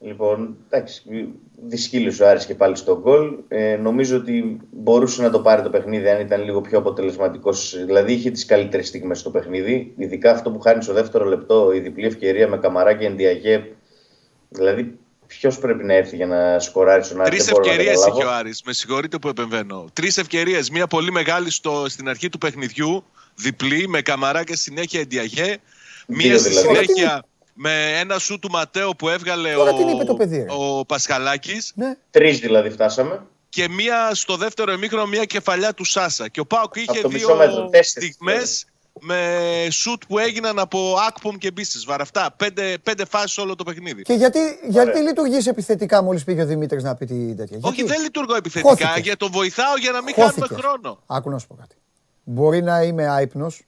Λοιπόν, 0.00 0.56
εντάξει, 0.68 1.28
δυσκύλησε 1.66 2.22
ο 2.22 2.28
Άρης 2.28 2.46
και 2.46 2.54
πάλι 2.54 2.76
στον 2.76 2.98
γκολ. 3.00 3.34
Ε, 3.48 3.76
νομίζω 3.76 4.16
ότι 4.16 4.60
μπορούσε 4.70 5.22
να 5.22 5.30
το 5.30 5.40
πάρει 5.40 5.62
το 5.62 5.70
παιχνίδι 5.70 6.08
αν 6.08 6.20
ήταν 6.20 6.44
λίγο 6.44 6.60
πιο 6.60 6.78
αποτελεσματικός. 6.78 7.84
Δηλαδή 7.86 8.12
είχε 8.12 8.30
τις 8.30 8.44
καλύτερες 8.44 8.88
στιγμές 8.88 9.18
στο 9.18 9.30
παιχνίδι. 9.30 9.92
Ειδικά 9.96 10.30
αυτό 10.30 10.50
που 10.50 10.60
χάνει 10.60 10.82
στο 10.82 10.92
δεύτερο 10.92 11.24
λεπτό, 11.24 11.72
η 11.72 11.80
διπλή 11.80 12.06
ευκαιρία 12.06 12.48
με 12.48 12.58
καμαρά 12.58 12.94
και 12.94 13.06
ενδιαγέ. 13.06 13.64
Δηλαδή, 14.48 14.98
ποιος 15.26 15.58
πρέπει 15.58 15.84
να 15.84 15.94
έρθει 15.94 16.16
για 16.16 16.26
να 16.26 16.58
σκοράρει 16.58 17.04
στον 17.04 17.20
Άρη; 17.20 17.30
Τρεις 17.30 17.44
δεν 17.44 17.54
μπορώ 17.54 17.66
να 17.66 17.70
ευκαιρίες 17.72 17.98
καταλάβω. 17.98 18.20
είχε 18.20 18.28
ο 18.28 18.38
Άρης. 18.38 18.62
Με 18.64 18.72
συγχωρείτε 18.72 19.18
που 19.18 19.28
επεμβαίνω. 19.28 19.84
Τρεις 19.92 20.18
ευκαιρίες. 20.18 20.70
Μία 20.70 20.86
πολύ 20.86 21.12
μεγάλη 21.12 21.50
στο, 21.50 21.84
στην 21.88 22.08
αρχή 22.08 22.28
του 22.28 22.38
παιχνιδιού. 22.38 23.04
Διπλή 23.42 23.88
με 23.88 24.00
καμαρά 24.02 24.44
και 24.44 24.56
συνέχεια 24.56 25.00
εντιαγέ. 25.00 25.56
Μία 26.06 26.38
στη 26.38 26.48
δηλαδή. 26.48 26.66
συνέχεια 26.66 27.24
με 27.54 27.98
ένα 27.98 28.18
σου 28.18 28.38
του 28.38 28.50
Ματέο 28.50 28.90
που 28.96 29.08
έβγαλε 29.08 29.52
Τώρα 29.52 29.70
ο, 29.70 29.76
την 29.76 29.88
είπε 29.88 30.04
το 30.04 30.14
παιδί, 30.14 30.36
ρε. 30.36 30.44
ο 30.48 30.84
Πασχαλάκης. 30.86 31.72
Ναι. 31.74 31.96
Τρεις 32.10 32.38
δηλαδή 32.38 32.70
φτάσαμε. 32.70 33.22
Και 33.48 33.68
μία 33.68 34.10
στο 34.14 34.36
δεύτερο 34.36 34.72
εμίχρονο, 34.72 35.06
μία 35.06 35.24
κεφαλιά 35.24 35.74
του 35.74 35.84
Σάσα. 35.84 36.28
Και 36.28 36.40
ο 36.40 36.46
Πάοκ 36.46 36.76
είχε 36.76 36.90
Από 36.90 37.00
το 37.00 37.08
δύο 37.08 37.18
μισό 37.18 37.34
μέτρο, 37.36 37.68
τέσσερις 37.68 38.08
στιγμές 38.08 38.66
δηλαδή. 39.00 39.22
με 39.64 39.70
σουτ 39.70 40.02
που 40.08 40.18
έγιναν 40.18 40.58
από 40.58 40.96
Ακπομ 41.08 41.36
και 41.36 41.50
Μπίστε. 41.50 41.78
Βαραυτά. 41.86 42.34
Πέντε, 42.36 42.78
πέντε 42.82 43.04
φάσεις 43.04 43.38
όλο 43.38 43.54
το 43.54 43.64
παιχνίδι. 43.64 44.02
Και 44.02 44.12
γιατί, 44.12 44.38
γιατί 44.68 44.98
λειτουργείς 45.00 45.46
επιθετικά 45.46 46.02
μόλις 46.02 46.24
πήγε 46.24 46.42
ο 46.42 46.46
Δημήτρης 46.46 46.82
να 46.82 46.94
πει 46.94 47.06
τη 47.06 47.34
τέτοια. 47.34 47.58
Όχι, 47.60 47.74
Γιατί; 47.74 47.90
δεν 47.90 48.02
λειτουργώ 48.02 48.34
επιθετικά. 48.34 48.70
Χώθηκε. 48.70 49.00
Για 49.00 49.16
το 49.16 49.30
βοηθάω 49.30 49.76
για 49.76 49.90
να 49.90 50.02
μην 50.02 50.14
Χώθηκες. 50.14 50.48
χάνουμε 50.48 50.68
χρόνο. 50.68 51.02
Άκου 51.06 51.30
να 51.30 51.38
σου 51.38 51.46
πω 51.46 51.54
κάτι. 51.54 51.74
Μπορεί 52.24 52.62
να 52.62 52.82
είμαι 52.82 53.08
άϊπνος 53.08 53.66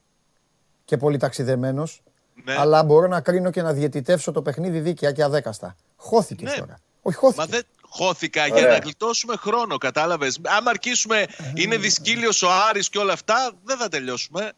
και 0.85 0.97
πολύ 0.97 1.17
ταξιδεμένος, 1.17 2.03
Ναι. 2.43 2.55
αλλά 2.57 2.83
μπορώ 2.83 3.07
να 3.07 3.21
κρίνω 3.21 3.49
και 3.49 3.61
να 3.61 3.73
διαιτητεύσω 3.73 4.31
το 4.31 4.41
παιχνίδι 4.41 4.79
δίκαια 4.79 5.11
και 5.11 5.23
αδέκαστα. 5.23 5.75
Χώθηκες 5.95 6.51
Ναι. 6.51 6.57
τώρα. 6.59 6.79
Όχι, 7.01 7.17
χώθηκε. 7.17 7.39
Μα 7.41 7.45
δεν 7.47 7.63
χώθηκα 7.81 8.45
για 8.47 8.55
Ωραία. 8.55 8.67
να 8.69 8.77
γλιτώσουμε 8.77 9.35
χρόνο, 9.35 9.77
κατάλαβες. 9.77 10.39
Άμα 10.43 10.69
αρχίσουμε, 10.69 11.25
είναι 11.55 11.77
δυσκύλιος 11.77 12.41
ο 12.41 12.47
Άρης 12.69 12.89
και 12.89 12.97
όλα 12.97 13.13
αυτά, 13.13 13.51
δεν 13.63 13.77
θα 13.77 13.87
τελειώσουμε. 13.87 14.51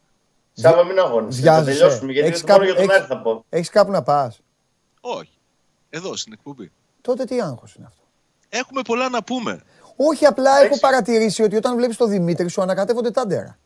Σάβα 0.54 0.84
μην 0.84 1.00
αγώνεσαι. 1.00 1.42
Θα 1.42 1.52
Βιάζεσαι. 1.52 1.80
τελειώσουμε. 1.80 2.12
Γιατί 2.12 2.28
Έχεις 2.28 2.42
δεν 2.42 2.52
μόνο 2.52 2.66
κάπου- 2.66 2.78
για 2.80 2.88
τον 2.88 2.96
έχεις- 2.96 3.12
Άρη 3.12 3.22
θα 3.24 3.30
πω. 3.30 3.46
Έχεις 3.50 3.70
κάπου 3.70 3.92
να 3.92 4.04
πας. 4.04 4.40
Όχι. 5.02 5.38
Εδώ 5.90 6.16
στην 6.16 6.34
εκπομπή. 6.34 6.72
Τότε 7.02 7.24
τι 7.26 7.42
άγχος 7.42 7.76
είναι 7.76 7.86
αυτό. 7.88 8.02
Έχουμε 8.50 8.82
πολλά 8.82 9.10
να 9.10 9.24
πούμε. 9.24 9.62
Όχι, 9.96 10.26
απλά 10.26 10.56
έχω 10.58 10.66
Έχεις- 10.66 10.80
παρατηρήσει 10.80 11.44
ότι 11.44 11.56
όταν 11.56 11.76
βλέπεις 11.76 11.98
τον 11.98 12.10
Δημήτρη 12.10 12.48
σου 12.50 12.62
ανακατεύονται 12.62 13.12
τα 13.12 13.26
ντέρα. 13.28 13.58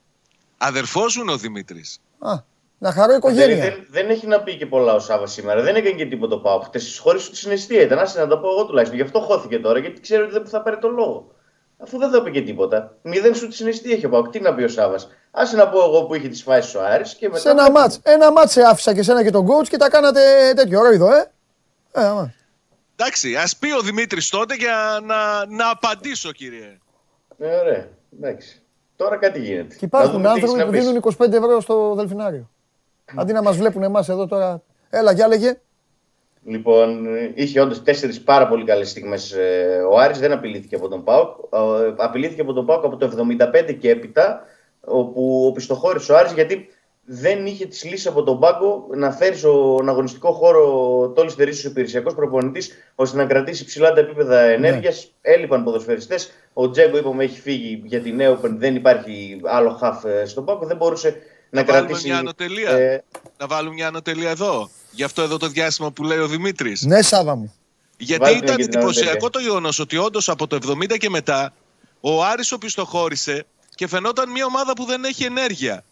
Αδερφός 0.62 1.16
μου 1.16 1.22
είναι 1.22 1.32
ο 1.32 1.38
Δημήτρης. 1.38 2.00
Α, 2.20 2.32
να 2.78 2.92
χαρώ 2.92 3.08
Δεν, 3.08 3.18
οικογένεια. 3.18 3.64
δεν, 3.64 3.86
δεν 3.90 4.10
έχει 4.10 4.28
να 4.28 4.42
πει 4.42 4.58
και 4.58 4.66
πολλά 4.66 4.94
ο 4.94 5.00
Σάβα 5.00 5.28
σήμερα. 5.28 5.62
Δεν 5.62 5.76
έκανε 5.76 5.96
και 5.96 6.06
τίποτα 6.06 6.36
ο 6.36 6.40
Πάο. 6.40 6.60
Χτες 6.60 7.00
χωρί 7.02 7.20
τη 7.20 7.38
συναισθία 7.38 7.82
ήταν. 7.82 8.00
Άσε 8.00 8.20
να 8.20 8.28
το 8.28 8.38
πω 8.38 8.50
εγώ 8.50 8.66
τουλάχιστον. 8.66 8.98
Γι' 9.00 9.06
αυτό 9.06 9.20
χώθηκε 9.20 9.60
τώρα, 9.60 9.80
γιατί 9.80 10.02
ξέρω 10.02 10.24
ότι 10.24 10.34
δεν 10.34 10.48
θα 10.48 10.62
πάρει 10.62 10.78
τον 10.78 10.94
λόγο. 10.94 11.32
Αφού 11.78 11.98
δεν 11.98 12.10
θα 12.12 12.18
είπε 12.18 12.30
και 12.30 12.42
τίποτα. 12.42 12.96
Μηδέν 13.02 13.36
σου 13.36 13.48
τη 13.48 13.56
συναισθία 13.56 13.96
έχει 13.96 14.06
ο 14.06 14.10
Πάο. 14.10 14.30
Τι 14.30 14.40
να 14.40 14.54
πει 14.56 14.64
ο 14.64 14.68
Σάβα. 14.68 14.98
Άσε 15.32 15.56
να 15.56 15.70
πω 15.70 15.80
εγώ 15.84 16.04
που 16.06 16.16
είχε 16.16 16.28
τις 16.28 16.44
φάσεις 16.44 16.76
ο 16.76 16.84
Άρης 16.86 17.16
και 17.16 17.28
μετά. 17.28 17.40
Σε 17.40 17.50
ένα 17.50 17.72
μάτς. 17.72 18.00
Ένα 18.04 18.32
μάτς 18.32 18.52
σε 18.52 18.62
άφησα 18.62 18.94
και 18.94 19.04
σένα 19.04 19.24
και 19.24 19.32
τον 19.32 19.48
coach 19.48 19.68
και 19.68 19.78
τα 19.78 19.90
κάνατε 19.90 20.54
τέτοιο 20.56 20.82
ρόιδο, 20.82 21.14
ε. 21.14 21.32
Ε, 21.92 22.06
άμα. 22.06 22.34
Εντάξει, 22.96 23.36
ας 23.36 23.56
πει 23.58 23.72
ο 23.72 23.80
Δημήτρης 23.82 24.30
τότε 24.30 24.56
για 24.56 25.00
να, 25.04 25.46
να 25.46 25.70
απαντήσω, 25.70 26.32
κύριε. 26.32 26.78
Ναι, 27.38 27.48
ωραία. 27.56 27.88
Εντάξει. 28.20 28.62
Τώρα 29.00 29.18
κάτι 29.18 29.40
γίνεται. 29.40 29.76
Και 29.76 29.86
υπάρχουν 29.86 30.22
Να 30.22 30.34
δούμε 30.34 30.34
τι 30.34 30.40
έχεις 30.40 30.44
άνθρωποι 30.44 30.60
να 30.60 30.66
που 30.66 30.72
πεις. 30.72 30.86
δίνουν 30.86 31.38
25 31.42 31.44
ευρώ 31.44 31.60
στο 31.62 31.94
Δελφινάριο. 31.96 32.50
Αντί 33.16 33.34
να 33.34 33.42
μας 33.42 33.58
βλέπουν 33.58 33.84
εμάς 33.84 34.10
εδώ 34.10 34.28
τώρα. 34.28 34.62
Έλα, 34.90 35.12
για 35.12 35.28
λέγε. 35.28 35.60
Λοιπόν, 36.44 37.06
είχε 37.34 37.62
όντως 37.62 37.84
τέσσερις 37.84 38.22
πάρα 38.22 38.48
πολύ 38.48 38.64
καλές 38.66 38.90
στιγμές 38.90 39.36
ο 39.92 39.98
Άρης, 40.00 40.20
δεν 40.20 40.32
απειλήθηκε 40.32 40.76
από 40.76 40.88
τον 40.88 41.04
Πάοκ. 41.04 41.30
Ε, 41.54 41.94
Απειλήθηκε 41.98 42.42
από 42.42 42.54
τον 42.54 42.66
Πάοκ 42.66 42.86
από 42.86 42.98
το 42.98 43.06
75 43.06 43.74
και 43.80 43.90
έπειτα, 43.90 44.42
όπου 44.82 45.46
οπισθοχώρησε 45.48 46.12
ο 46.12 46.18
Άρης 46.18 46.32
γιατί 46.32 46.68
δεν 47.12 47.46
είχε 47.46 47.66
τις 47.66 47.84
λύσεις 47.84 48.08
από 48.08 48.24
τον 48.24 48.40
πάγκο 48.40 48.88
να 48.96 49.12
φέρει 49.12 49.36
στον 49.38 49.90
αγωνιστικό 49.90 50.32
χώρο 50.32 50.64
το 51.16 51.24
Λιστερίσιο 51.24 51.70
υπηρεσιακός 51.70 52.14
προπονητής, 52.16 52.72
ώστε 52.96 53.18
να 53.18 53.26
κρατήσει 53.26 53.66
ψηλά 53.66 53.94
τα 53.94 54.00
επίπεδα 54.00 54.40
ενέργειας. 54.40 55.12
Έλειπαν 55.22 55.64
ποδοσφαιριστές. 55.64 56.32
Ο 56.54 56.70
Τζέγκο, 56.70 56.98
είπαμε, 56.98 57.24
έχει 57.24 57.40
φύγει 57.42 57.82
για 57.86 58.02
την 58.02 58.16
Νέοπεν, 58.16 58.60
δεν 58.60 58.76
υπάρχει 58.76 59.40
άλλο 59.44 59.70
χαφ 59.70 60.04
ε, 60.06 60.26
στον 60.26 60.46
πάγκο. 60.46 60.66
Δεν 60.66 60.78
μπορούσε 60.78 61.22
να, 61.50 61.62
Να 61.62 61.68
βάλουμε 61.68 61.88
κρατήσει. 61.88 62.08
μια 62.10 62.18
ανωτελεία. 62.18 62.70
ε, 62.72 63.04
Να 63.38 63.48
βάλουμε 63.48 63.74
μια 63.74 63.88
ανωτελεία 63.88 64.30
εδώ. 64.30 64.70
Γι' 64.92 65.04
αυτό 65.04 65.22
εδώ 65.22 65.38
το 65.38 65.48
διάστημα 65.48 65.92
που 65.92 66.04
λέει 66.04 66.18
ο 66.18 66.28
Δημήτρης. 66.28 66.82
Ναι, 66.82 67.02
Σάβα 67.02 67.36
μου. 67.36 67.54
Γιατί 67.98 68.24
Βάλτε 68.24 68.38
ήταν 68.38 68.56
και 68.56 68.64
την 68.68 68.74
εντυπωσιακό 68.78 69.10
ανωτελεία. 69.10 69.30
το 69.30 69.40
γεγονός 69.40 69.80
ότι 69.80 69.98
όντως 69.98 70.30
από 70.30 70.48
το 70.48 70.58
70 70.68 70.98
και 70.98 71.10
μετά 71.10 71.54
ο 72.02 72.24
Άρης 72.24 72.52
οπισθοχώρησε 72.52 73.46
και 73.76 73.88
φαινόταν 73.88 74.30
μια 74.32 74.46
ομάδα 74.46 74.74
που 74.74 74.86
δεν 74.86 75.04
έχει 75.04 75.24
ενέργεια. 75.24 75.84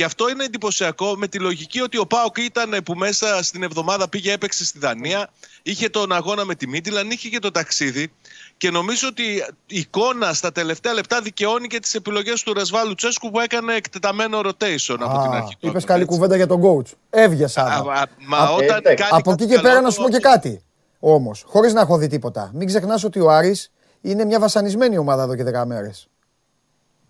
Και 0.00 0.06
αυτό 0.06 0.28
είναι 0.30 0.44
εντυπωσιακό 0.44 1.14
με 1.16 1.26
τη 1.28 1.38
λογική 1.38 1.80
ότι 1.80 1.98
ο 1.98 2.06
Πάοκ 2.06 2.36
ήταν 2.38 2.82
που 2.84 2.94
μέσα 2.94 3.42
στην 3.42 3.62
εβδομάδα 3.62 4.08
πήγε 4.08 4.32
έπαιξε 4.32 4.64
στη 4.64 4.78
Δανία, 4.78 5.28
είχε 5.62 5.88
τον 5.88 6.12
αγώνα 6.12 6.44
με 6.44 6.54
τη 6.54 6.68
Μίτιλαν, 6.68 7.10
είχε 7.10 7.28
και 7.28 7.38
το 7.38 7.50
ταξίδι. 7.50 8.12
Και 8.56 8.70
νομίζω 8.70 9.08
ότι 9.08 9.22
η 9.66 9.78
εικόνα 9.78 10.32
στα 10.32 10.52
τελευταία 10.52 10.92
λεπτά 10.92 11.20
δικαιώνει 11.20 11.66
και 11.66 11.78
τις 11.80 11.94
επιλογές 11.94 12.42
του 12.42 12.52
Ρεσβάλου 12.52 12.94
Τσέσκου 12.94 13.30
που 13.30 13.40
έκανε 13.40 13.74
εκτεταμένο 13.74 14.38
rotation 14.38 14.96
από 15.00 15.22
την 15.22 15.30
αρχή. 15.32 15.56
του 15.60 15.66
Είπες 15.66 15.66
αγώνα, 15.66 15.84
καλή 15.84 16.02
έτσι. 16.02 16.14
κουβέντα 16.14 16.36
για 16.36 16.46
τον 16.46 16.60
coach. 16.62 16.92
Έβγε 17.10 17.44
Α, 17.44 17.48
Σάβα. 17.48 17.92
α, 17.92 18.06
Μα 18.26 18.38
Α, 18.38 18.50
όταν 18.50 18.62
εντάξει. 18.76 18.94
κάνει 18.94 19.10
Από 19.10 19.30
κάτι 19.30 19.42
εκεί 19.44 19.52
και 19.54 19.60
πέρα 19.60 19.74
καλό, 19.74 19.84
να 19.86 19.90
σου 19.90 19.96
πω 20.02 20.02
το- 20.10 20.10
και 20.10 20.18
κάτι. 20.18 20.62
Όμως, 21.00 21.44
χωρίς 21.46 21.72
να 21.72 21.80
έχω 21.80 21.96
δει 21.96 22.06
τίποτα. 22.06 22.50
Μην 22.54 22.66
ξεχνάς 22.66 23.04
ότι 23.04 23.20
ο 23.20 23.30
Άρης 23.30 23.70
είναι 24.00 24.24
μια 24.24 24.38
βασανισμένη 24.40 24.98
ομάδα 24.98 25.22
εδώ 25.22 25.36
και 25.36 25.44
10 25.44 25.64
μέρες. 25.66 26.08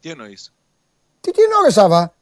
Τι 0.01 0.11
εννοείς; 0.11 0.53
Τι, 1.21 1.31
τι 1.31 1.43
είναι 1.43 1.55
ώρα, 1.61 1.71
Σάβα; 1.71 2.15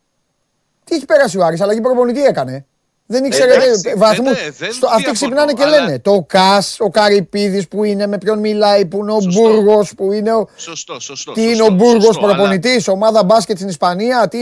Τι 0.89 0.95
έχει 0.95 1.05
περάσει 1.05 1.39
ο 1.39 1.45
Άρης, 1.45 1.61
αλλαγή 1.61 1.81
προπονητή 1.81 2.25
έκανε. 2.25 2.67
Δεν 3.11 3.25
ήξερε 3.25 3.55
εντάξει, 3.55 3.95
βαθμούς. 3.97 4.33
δεν- 4.43 4.55
δεν 4.59 4.69
Αυτοί 4.69 4.79
διαφωνώ, 4.87 5.13
ξυπνάνε 5.13 5.53
και 5.53 5.63
αλλά- 5.63 5.79
λένε. 5.85 5.99
Το 5.99 6.25
Κας, 6.29 6.77
ο 6.81 6.91
Καρυπίδης 6.91 7.69
που 7.69 7.85
είναι, 7.85 8.07
με 8.07 8.19
ποιον 8.19 8.39
μιλάει, 8.39 8.87
που 8.87 8.99
είναι 8.99 9.13
ο 9.13 9.21
Σωστό. 9.21 9.41
Μπούργος, 9.41 9.95
που 9.95 10.13
είναι 10.13 10.33
ο. 10.35 10.49
Σωστό, 10.57 11.01
σωστό. 11.01 11.33
Τι 11.33 11.43
είναι 11.43 11.51
σωστό, 11.55 11.73
ο 11.73 11.77
Μπούργος 11.77 12.05
σωστό, 12.05 12.25
αλλά- 12.25 12.35
προπονητής, 12.35 12.89
ομάδα 12.89 13.25
μπάσκετ 13.25 13.57
στην 13.57 13.69
Ισπανία. 13.69 14.29
Τι. 14.29 14.39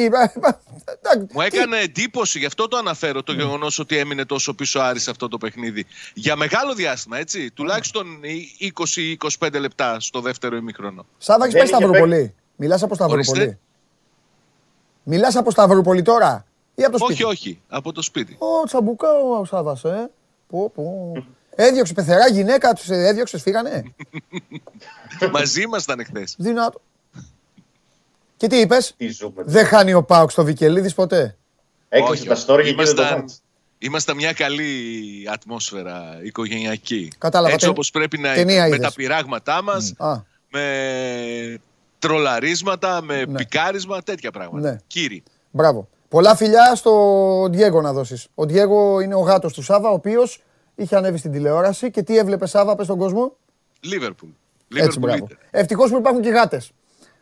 Μου 1.33 1.41
έκανε 1.41 1.77
εντύπωση, 1.79 2.39
γι' 2.39 2.47
αυτό 2.47 2.69
το 2.69 2.77
αναφέρω, 2.77 3.23
το 3.23 3.33
γεγονός 3.33 3.79
ότι 3.79 3.97
έμεινε 3.99 4.25
τόσο 4.25 4.55
πίσω 4.55 4.81
ο 4.81 4.83
Άρης 4.83 5.03
σε 5.03 5.11
αυτό 5.11 5.29
το 5.29 5.39
παιχνίδι. 5.39 5.87
Για 6.15 6.37
μεγάλο 6.37 6.75
διάστημα, 6.75 7.19
έτσι. 7.19 7.51
Τουλάχιστον 7.55 8.07
20-25 8.59 9.59
λεπτά 9.59 10.01
στο 10.01 10.21
δεύτερο 10.21 10.57
ημίχρονο. 10.57 11.07
Σάβα, 11.19 11.45
έχει 11.45 11.53
Δεν 11.55 11.63
πάει 11.63 11.71
είχε 11.71 11.79
Σταυρούπολη. 11.87 12.35
Μιλάς 12.57 12.83
από 12.83 12.95
Σταυρούπολη. 12.95 13.59
Ορίστε. 15.07 15.11
Μιλάς 15.11 15.37
από 15.37 15.51
Σταυρούπολη 15.51 16.03
τώρα 16.03 16.45
ή 16.75 16.83
από 16.85 16.93
το 16.93 17.05
σπίτι; 17.05 17.25
Όχι, 17.25 17.33
όχι, 17.33 17.61
από 17.69 17.93
το 17.93 18.03
σπίτι. 18.03 18.37
Ω, 18.39 18.65
τσαμπουκά 18.67 19.09
ο 19.41 19.45
Σάβα, 19.45 19.79
ε. 19.85 20.07
Πω, 20.49 20.71
πω. 20.75 21.13
Έδιωξε 21.59 21.93
πεθερά 21.93 22.29
γυναίκα, 22.29 22.73
τους 22.73 22.89
έδιωξες, 22.89 23.43
φύγανε. 23.43 23.83
Μαζί 25.33 25.63
ήμασταν 25.63 26.01
εχθές. 26.01 26.35
Δυνατό. 26.39 26.81
Και 28.37 28.47
τι 28.47 28.57
είπες, 28.61 28.95
Τι 28.97 29.09
ζούμε. 29.09 29.43
Δεν 29.47 29.67
χάνει 29.67 29.93
ο 29.93 30.03
Πάουξ 30.03 30.33
στο 30.33 30.45
Βικελίδης 30.45 30.95
ποτέ; 30.95 31.37
Έκλεισε 31.89 32.25
τα 32.25 32.35
στόρια 32.35 32.71
και 32.71 32.77
δεν 32.77 32.85
το 32.85 32.93
ήμασταν, 33.03 33.19
μάτς. 33.19 33.41
ήμασταν 33.79 34.17
μια 34.17 34.33
καλή 34.33 34.73
ατμόσφαιρα 35.33 36.19
οικογενειακή. 36.23 37.13
Κατάλαβα, 37.19 37.53
Έτσι 37.53 37.67
τε- 37.67 37.75
όπως 37.75 37.91
πρέπει 37.91 38.19
να 38.19 38.35
ταινία 38.35 38.55
είναι. 38.55 38.69
Με 38.69 38.75
είδες. 38.77 38.89
τα 38.89 38.93
πειράγματά 38.95 39.63
μας, 39.63 39.95
Α, 39.99 40.17
με 40.51 41.61
τρολαρίσματα, 42.07 43.03
με 43.03 43.25
πικάρισμα, 43.37 44.03
τέτοια 44.03 44.31
πράγματα. 44.31 44.71
Ναι. 44.71 44.77
Κύριοι. 44.87 45.23
μπράβο. 45.51 45.89
Πολλά 46.09 46.37
φιλιά 46.37 46.75
στο 46.75 46.93
Ντιέγκο 47.51 47.81
να 47.81 47.93
δώσεις. 47.93 48.27
Ο 48.35 48.47
Ντιέγκο 48.47 49.01
είναι 49.01 49.15
ο 49.15 49.21
γάτος 49.21 49.53
του 49.53 49.63
Σάβα, 49.63 49.91
ο 49.91 49.93
οποίος 49.93 50.43
είχε 50.75 50.97
ανέβει 50.97 51.19
στην 51.19 51.33
τηλεόραση 51.33 51.91
και 51.91 52.03
τι 52.03 52.19
έβλεπε 52.19 52.47
Σάβα, 52.47 52.75
πες 52.75 52.87
στον 52.87 52.99
κόσμο; 52.99 53.37
Λίβερπουλ. 53.81 54.29
Έτσι, 54.29 54.39
Λίβερπουλ 54.69 55.01
μπράβο. 55.01 55.25
είτε. 55.25 55.37
Ευτυχώς 55.51 55.91
που 55.91 55.97
υπάρχουν 55.97 56.23
και 56.23 56.29
γάτες. 56.29 56.71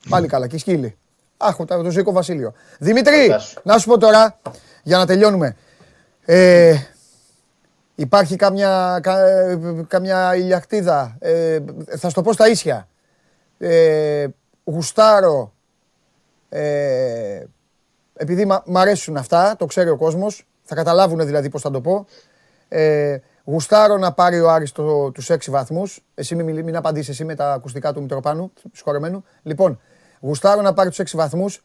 Πάλι 0.08 0.26
καλά, 0.26 0.46
και 0.46 0.58
σκύλοι. 0.58 0.96
Αχ, 1.36 1.56
το, 1.56 1.64
το 1.82 1.90
Ζήκο 1.90 2.12
Βασίλειο. 2.12 2.52
Δημήτρη, 2.78 3.20
Φαντάσου. 3.20 3.60
να 3.64 3.78
σου 3.78 3.88
πω 3.88 3.98
τώρα, 3.98 4.38
για 4.82 4.96
να 4.96 5.06
τελειώνουμε. 5.06 5.56
Ε, 6.24 6.76
υπάρχει 7.94 8.36
κάμια, 8.36 8.98
κα, 9.02 9.20
ε, 9.20 9.58
κάμια 9.88 10.36
ηλιακτίδα. 10.36 11.16
Ε, 11.18 11.58
θα 11.96 12.08
σου 12.08 12.14
το 12.14 12.22
πω 12.22 12.32
στα 12.32 12.48
ίσια. 12.48 12.88
Ε, 13.58 14.26
γουστάρω. 14.64 15.52
Ε, 16.48 17.44
επειδή 18.16 18.44
μ' 18.44 18.56
μ' 18.66 18.76
αρέσουν 18.76 19.16
αυτά, 19.16 19.56
το 19.58 19.66
ξέρει 19.66 19.90
ο 19.90 19.96
κόσμος, 19.96 20.46
θα 20.62 20.74
καταλάβουν 20.74 21.26
δηλαδή 21.26 21.48
πώς 21.48 21.62
θα 21.62 21.70
το 21.70 21.80
πω. 21.80 22.06
Ε, 22.68 23.18
γουστάρω 23.44 23.96
να 23.96 24.12
πάρει 24.12 24.40
ο 24.40 24.50
Άρης 24.50 24.72
το, 24.72 25.10
τους 25.10 25.30
έξι 25.30 25.50
βαθμούς. 25.50 26.00
Εσύ 26.14 26.34
μην, 26.34 26.44
μιλ- 26.44 26.64
μην 26.64 26.76
απαντήσεις 26.76 27.08
εσύ 27.08 27.24
με 27.24 27.34
τα 27.34 27.52
ακουστικά 27.52 27.92
του 27.92 28.00
Μητροπάνου, 28.02 28.52
συγχωρεμένου. 28.72 29.24
Λοιπόν, 29.42 29.80
γουστάρω 30.20 30.60
να 30.62 30.72
πάρει 30.72 30.88
τους 30.88 30.98
έξι 30.98 31.16
βαθμούς 31.16 31.62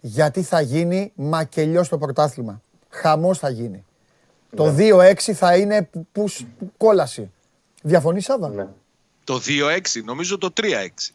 γιατί 0.00 0.42
θα 0.42 0.60
γίνει 0.60 1.12
μακελιό 1.14 1.82
στο 1.82 1.98
πρωτάθλημα. 1.98 2.62
Χαμός 2.88 3.38
θα 3.38 3.48
γίνει. 3.48 3.84
Το 4.56 4.74
2-6 4.76 5.14
θα 5.32 5.56
είναι 5.56 5.82
που, 5.82 6.06
που- 6.12 6.28
κόλαση. 6.76 7.30
Διαφωνείς, 7.82 8.24
Σάβα; 8.24 8.48
Ναι. 8.48 8.66
Το 9.28 9.40
2-6, 9.46 10.02
νομίζω 10.04 10.38
το 10.38 10.52
3-6. 10.60 10.64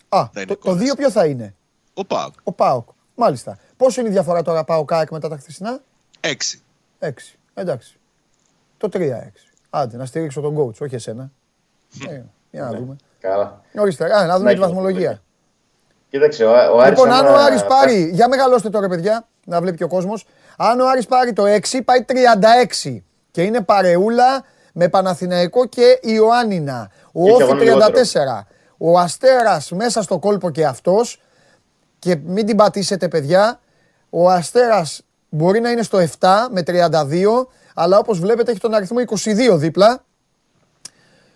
Α, 0.09 0.26
θα 0.26 0.32
είναι 0.36 0.45
το, 0.45 0.55
το 0.55 0.70
κόντρα. 0.70 0.93
2 0.93 0.97
ποιο 0.97 1.11
θα 1.11 1.26
είναι; 1.26 1.55
Ο 1.93 2.05
Πάοκ. 2.05 2.34
Ο 2.43 2.51
Πάοκ. 2.51 2.88
Μάλιστα. 3.16 3.57
Πόσο 3.78 3.99
είναι 4.01 4.09
η 4.09 4.11
διαφορά 4.11 4.41
τώρα 4.41 4.64
Πάοκ 4.64 4.91
ΑΕΚ 4.93 5.11
μετά 5.11 5.30
τα 5.30 5.38
χθεσινά; 5.38 5.80
6. 6.22 6.28
6. 6.99 7.09
Εντάξει. 7.53 7.97
Το 8.78 8.89
3-6. 8.93 8.99
Άντε, 9.70 9.97
να 9.97 10.05
στηρίξω 10.05 10.41
τον 10.41 10.57
coach, 10.57 10.78
όχι 10.82 10.95
εσένα. 10.95 11.32
ε, 12.09 12.22
για 12.51 12.64
να 12.64 12.74
δούμε. 12.78 12.95
Καλά. 13.20 13.61
Ορίστε, 13.78 14.16
α, 14.16 14.26
να 14.26 14.38
δούμε 14.38 14.49
Ναι, 14.49 14.55
τη 14.55 14.61
βαθμολογία. 14.61 15.22
Κοίταξε, 16.09 16.45
ο, 16.45 16.49
ο 16.49 16.80
Άρης 16.80 16.89
Λοιπόν, 16.99 17.11
αν 17.11 17.26
ο 17.26 17.30
άμα- 17.30 17.43
Άρης 17.43 17.64
πάρει, 17.66 18.09
για 18.14 18.28
μεγαλώστε 18.28 18.70
τώρα 18.70 18.88
παιδιά, 18.88 19.28
να 19.45 19.61
βλέπει 19.61 19.78
και 19.78 19.84
ο 19.84 19.88
κόσμος. 19.88 20.26
Αν 20.57 20.80
ο 20.80 20.89
Άρης 20.89 21.05
πάρει 21.05 21.34
το 21.34 21.43
6, 21.45 21.82
πάει 21.86 22.05
36 22.07 23.03
και 23.32 23.43
είναι 23.43 23.61
παρεούλα 23.61 24.43
με 24.74 24.89
Παναθηναϊκό 24.89 25.65
και 25.65 25.99
Ιωάννινα. 26.01 26.91
Ο 27.11 27.28
Είχε 27.28 27.43
Όφη 27.43 27.69
αγώνα 27.69 27.88
34. 27.88 28.47
Ο 28.78 28.99
Αστέρας 28.99 29.71
μέσα 29.71 30.01
στο 30.01 30.19
κόλπο 30.19 30.49
και 30.49 30.65
αυτός 30.65 31.21
και 31.99 32.15
μην 32.26 32.45
την 32.45 32.55
πατήσετε 32.55 33.07
παιδιά, 33.07 33.59
ο 34.09 34.30
Αστέρας 34.30 35.01
μπορεί 35.30 35.59
να 35.59 35.69
είναι 35.69 35.84
στο 35.84 35.99
7 36.19 36.28
με 36.51 36.63
32, 36.67 37.47
αλλά 37.74 37.97
όπως 37.97 38.19
βλέπετε 38.19 38.51
έχει 38.51 38.59
τον 38.59 38.74
αριθμό 38.74 38.97
22 39.51 39.57
δίπλα. 39.57 40.03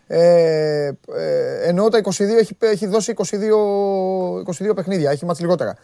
Ε, 0.07 0.91
ε, 1.15 1.67
εννοώ 1.67 1.89
τα 1.89 2.01
22 2.03 2.19
έχει, 2.39 2.57
έχει 2.59 2.88
δώσει 2.88 3.13
22, 3.17 4.69
22 4.69 4.75
παιχνίδια, 4.75 5.11
έχει 5.11 5.25
μάτς 5.25 5.39
λιγότερα. 5.39 5.75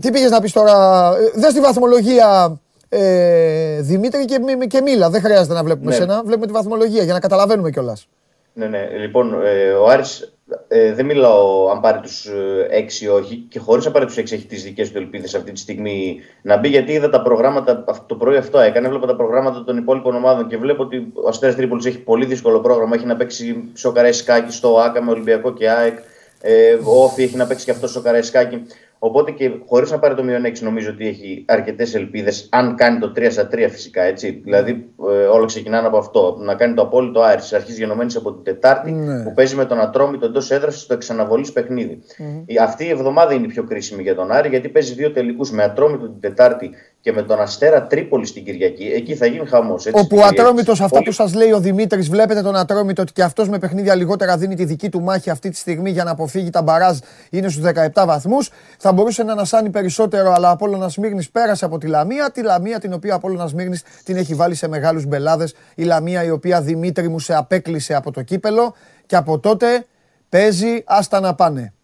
Τι 0.00 0.10
πήγες 0.10 0.30
να 0.30 0.40
πεις 0.40 0.52
τώρα, 0.52 1.08
ε, 1.16 1.40
δες 1.40 1.52
τη 1.52 1.60
βαθμολογία 1.60 2.60
ε, 3.00 3.80
Δημήτρη 3.80 4.24
και, 4.24 4.38
μη- 4.38 4.66
και 4.66 4.80
μίλα, 4.80 5.10
δεν 5.10 5.20
χρειάζεται 5.20 5.54
να 5.54 5.62
βλέπουμε 5.64 5.90
Ναι. 5.90 5.96
σένα, 5.96 6.22
βλέπουμε 6.24 6.46
τη 6.46 6.52
βαθμολογία 6.52 7.02
για 7.02 7.12
να 7.12 7.20
καταλαβαίνουμε 7.20 7.70
κιόλας. 7.70 8.08
Ναι, 8.52 8.66
ναι. 8.66 8.88
Λοιπόν, 9.00 9.42
ε, 9.44 9.70
ο 9.70 9.86
Άρης 9.88 10.32
ε, 10.68 10.92
δεν 10.92 11.04
μιλάω 11.06 11.68
αν 11.70 11.80
πάρει 11.80 11.98
τους 12.00 12.28
6 12.70 13.00
ή 13.04 13.08
όχι 13.08 13.46
και 13.48 13.58
χωρίς 13.58 13.84
να 13.84 13.90
πάρει 13.90 14.04
τους 14.06 14.16
6 14.16 14.32
έχει 14.32 14.46
τις 14.46 14.62
δικές 14.62 14.92
του 14.92 14.98
ελπίδες 14.98 15.34
αυτή 15.34 15.52
τη 15.52 15.58
στιγμή 15.58 16.20
να 16.42 16.56
μπει. 16.56 16.68
Γιατί 16.68 16.92
είδα 16.92 17.10
τα 17.10 17.22
προγράμματα, 17.22 17.84
αυ- 17.88 18.06
το 18.08 18.14
πρωί 18.14 18.36
αυτό 18.36 18.58
έκανε. 18.58 18.86
Έβλεπα 18.86 19.06
τα 19.06 19.16
προγράμματα 19.16 19.64
των 19.64 19.76
υπόλοιπων 19.76 20.14
ομάδων 20.14 20.46
και 20.48 20.56
βλέπω 20.56 20.82
ότι 20.82 20.96
ο 21.24 21.28
Αστέρας 21.28 21.54
Τρίπολης 21.56 21.84
έχει 21.86 21.98
πολύ 21.98 22.24
δύσκολο 22.26 22.60
πρόγραμμα. 22.60 22.94
Έχει 22.94 23.06
να 23.06 23.16
παίξει 23.16 23.64
στο 23.72 23.92
Καραϊσκάκι, 23.92 24.52
στο 24.52 24.78
ΑΚΑ 24.78 25.02
με 25.02 25.10
Ολυμπιακό 25.10 25.52
και 25.52 25.70
ΑΕΚ. 25.70 25.98
Ε, 26.40 26.72
ο 26.84 27.02
Όφη 27.04 27.22
έχει 27.22 27.36
να 27.36 27.46
παίξει 27.46 27.64
και 27.64 27.70
αυτό 27.70 27.86
στο 27.88 28.00
Καραϊσκάκι. 28.00 28.62
Οπότε 28.98 29.30
και 29.30 29.50
χωρίς 29.66 29.90
να 29.90 29.98
πάρει 29.98 30.14
το 30.14 30.22
μείον 30.24 30.44
6, 30.44 30.52
νομίζω 30.60 30.90
ότι 30.90 31.06
έχει 31.08 31.44
αρκετές 31.48 31.94
ελπίδες. 31.94 32.48
Αν 32.52 32.74
κάνει 32.76 32.98
το 32.98 33.12
3 33.16 33.30
στα 33.30 33.48
3 33.52 33.68
φυσικά 33.70 34.02
έτσι. 34.02 34.40
Δηλαδή, 34.44 34.88
ε, 35.10 35.24
όλα 35.26 35.46
ξεκινάνε 35.46 35.86
από 35.86 35.96
αυτό. 35.96 36.36
Να 36.40 36.54
κάνει 36.54 36.74
το 36.74 36.82
απόλυτο 36.82 37.20
Άρης 37.20 37.52
αρχή 37.52 37.72
γενομένης 37.72 38.16
από 38.16 38.32
την 38.32 38.42
Τετάρτη 38.42 38.90
Ναι. 38.92 39.22
που 39.22 39.32
παίζει 39.32 39.56
με 39.56 39.64
τον 39.64 39.80
Ατρόμητο 39.80 40.26
εντός 40.26 40.50
έδρας 40.50 40.80
στο 40.80 40.94
εξαναβολής 40.94 41.52
παιχνίδι. 41.52 41.98
Η- 42.46 42.58
Αυτή 42.58 42.84
η 42.84 42.88
εβδομάδα 42.90 43.34
είναι 43.34 43.44
η 43.44 43.48
πιο 43.48 43.64
κρίσιμη 43.64 44.02
για 44.02 44.14
τον 44.14 44.30
Άρη 44.32 44.48
γιατί 44.48 44.68
παίζει 44.68 44.94
δύο 44.94 45.12
τελικούς 45.12 45.50
με 45.50 45.62
Ατρόμητο 45.62 46.04
την 46.08 46.20
Τετάρτη 46.20 46.70
και 47.06 47.12
με 47.12 47.22
τον 47.22 47.40
Αστέρα 47.40 47.86
Τρίπολη 47.86 48.30
την 48.30 48.44
Κυριακή. 48.44 48.84
Εκεί 48.84 49.14
θα 49.14 49.26
γίνει 49.26 49.46
χαμός. 49.46 49.86
Όπου 49.92 50.16
ο 50.16 50.24
Ατρόμητος, 50.24 50.80
αυτά 50.80 51.02
που 51.02 51.12
σας 51.12 51.34
λέει 51.34 51.52
ο 51.52 51.60
Δημήτρης, 51.60 52.08
βλέπετε 52.08 52.42
τον 52.42 52.56
Ατρόμητο 52.56 53.02
ότι 53.02 53.12
και 53.12 53.22
αυτός 53.22 53.48
με 53.48 53.58
παιχνίδια 53.58 53.94
λιγότερα 53.94 54.36
δίνει 54.36 54.54
τη 54.54 54.64
δική 54.64 54.88
του 54.88 55.02
μάχη 55.02 55.30
αυτή 55.30 55.50
τη 55.50 55.56
στιγμή 55.56 55.90
για 55.90 56.04
να 56.04 56.10
αποφύγει 56.10 56.50
τα 56.50 56.62
μπαράζ, 56.62 56.98
είναι 57.30 57.48
στους 57.48 57.62
17 57.62 58.04
βαθμούς. 58.06 58.50
Θα 58.78 58.92
μπορούσε 58.92 59.22
να 59.22 59.32
ανασάνει 59.32 59.70
περισσότερο, 59.70 60.32
αλλά 60.32 60.48
ο 60.48 60.52
Απόλλωνας 60.52 60.92
Σμύρνης 60.92 61.30
πέρασε 61.30 61.64
από 61.64 61.78
τη 61.78 61.86
Λαμία. 61.86 62.30
Τη 62.30 62.42
Λαμία 62.42 62.78
την 62.78 62.92
οποία 62.92 63.12
ο 63.12 63.16
Απόλλωνας 63.16 63.50
Σμύρνης 63.50 63.82
την 64.04 64.16
έχει 64.16 64.34
βάλει 64.34 64.54
σε 64.54 64.68
μεγάλους 64.68 65.06
μπελάδες. 65.06 65.54
Η 65.74 65.82
Λαμία 65.82 66.24
η 66.24 66.30
οποία 66.30 66.60
Δημήτρη 66.60 67.08
μου 67.08 67.18
σε 67.18 67.34
απέκλεισε 67.34 67.94
από 67.94 68.10
το 68.10 68.22
κύπελο 68.22 68.74
και 69.06 69.16
από 69.16 69.38
τότε 69.38 69.86
παίζει 70.28 70.82
άστα 70.84 71.20
να 71.20 71.34
πάνε. 71.34 71.75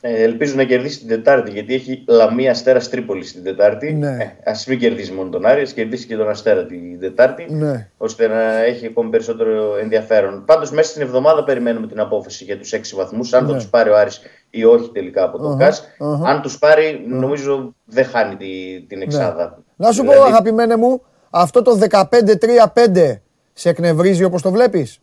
Ε, 0.00 0.22
ελπίζω 0.22 0.54
να 0.54 0.64
κερδίσει 0.64 0.98
την 0.98 1.08
Τετάρτη 1.08 1.50
γιατί 1.50 1.74
έχει 1.74 2.04
Λαμία 2.08 2.50
Αστέρας 2.50 2.88
Τρίπολη 2.88 3.24
την 3.24 3.44
Τετάρτη. 3.44 3.92
Ναι. 3.92 4.34
Ε, 4.42 4.50
Α 4.50 4.54
μην 4.66 4.78
κερδίσει 4.78 5.12
μόνο 5.12 5.28
τον 5.30 5.46
Άρη, 5.46 5.60
ας 5.60 5.72
κερδίσει 5.72 6.06
και 6.06 6.16
τον 6.16 6.28
Αστέρα 6.28 6.66
την 6.66 7.00
Τετάρτη. 7.00 7.46
Ναι. 7.50 7.88
ώστε 7.96 8.26
να 8.26 8.62
έχει 8.64 8.86
ακόμη 8.86 9.10
περισσότερο 9.10 9.76
ενδιαφέρον. 9.76 10.44
Πάντως, 10.44 10.70
μέσα 10.70 10.90
στην 10.90 11.02
εβδομάδα 11.02 11.44
περιμένουμε 11.44 11.86
την 11.86 12.00
απόφαση 12.00 12.44
για 12.44 12.58
τους 12.58 12.72
6 12.72 12.96
βαθμούς. 12.96 13.32
Αν 13.32 13.44
Ναι. 13.44 13.50
θα 13.50 13.56
τους 13.56 13.68
πάρει 13.68 13.90
ο 13.90 13.96
Άρης 13.98 14.20
ή 14.50 14.64
όχι 14.64 14.90
τελικά 14.92 15.22
από 15.24 15.38
τον 15.38 15.52
Αχα, 15.52 15.64
ΚΑΣ. 15.64 15.88
αχα. 15.98 16.30
Αν 16.30 16.42
τους 16.42 16.58
πάρει, 16.58 17.04
νομίζω 17.08 17.74
δεν 17.84 18.04
χάνει 18.04 18.36
τη, 18.36 18.46
την 18.88 19.02
εξάδα. 19.02 19.44
Ναι. 19.76 19.86
Να 19.86 19.92
σου 19.92 20.04
πω, 20.04 20.10
Δηλαδή, 20.12 20.30
αγαπημένε 20.30 20.76
μου, 20.76 21.02
αυτό 21.30 21.62
το 21.62 21.78
15-3-5 21.90 23.20
σε 23.52 23.68
εκνευρίζει 23.68 24.24
όπως 24.24 24.42
το 24.42 24.50
βλέπεις; 24.50 24.98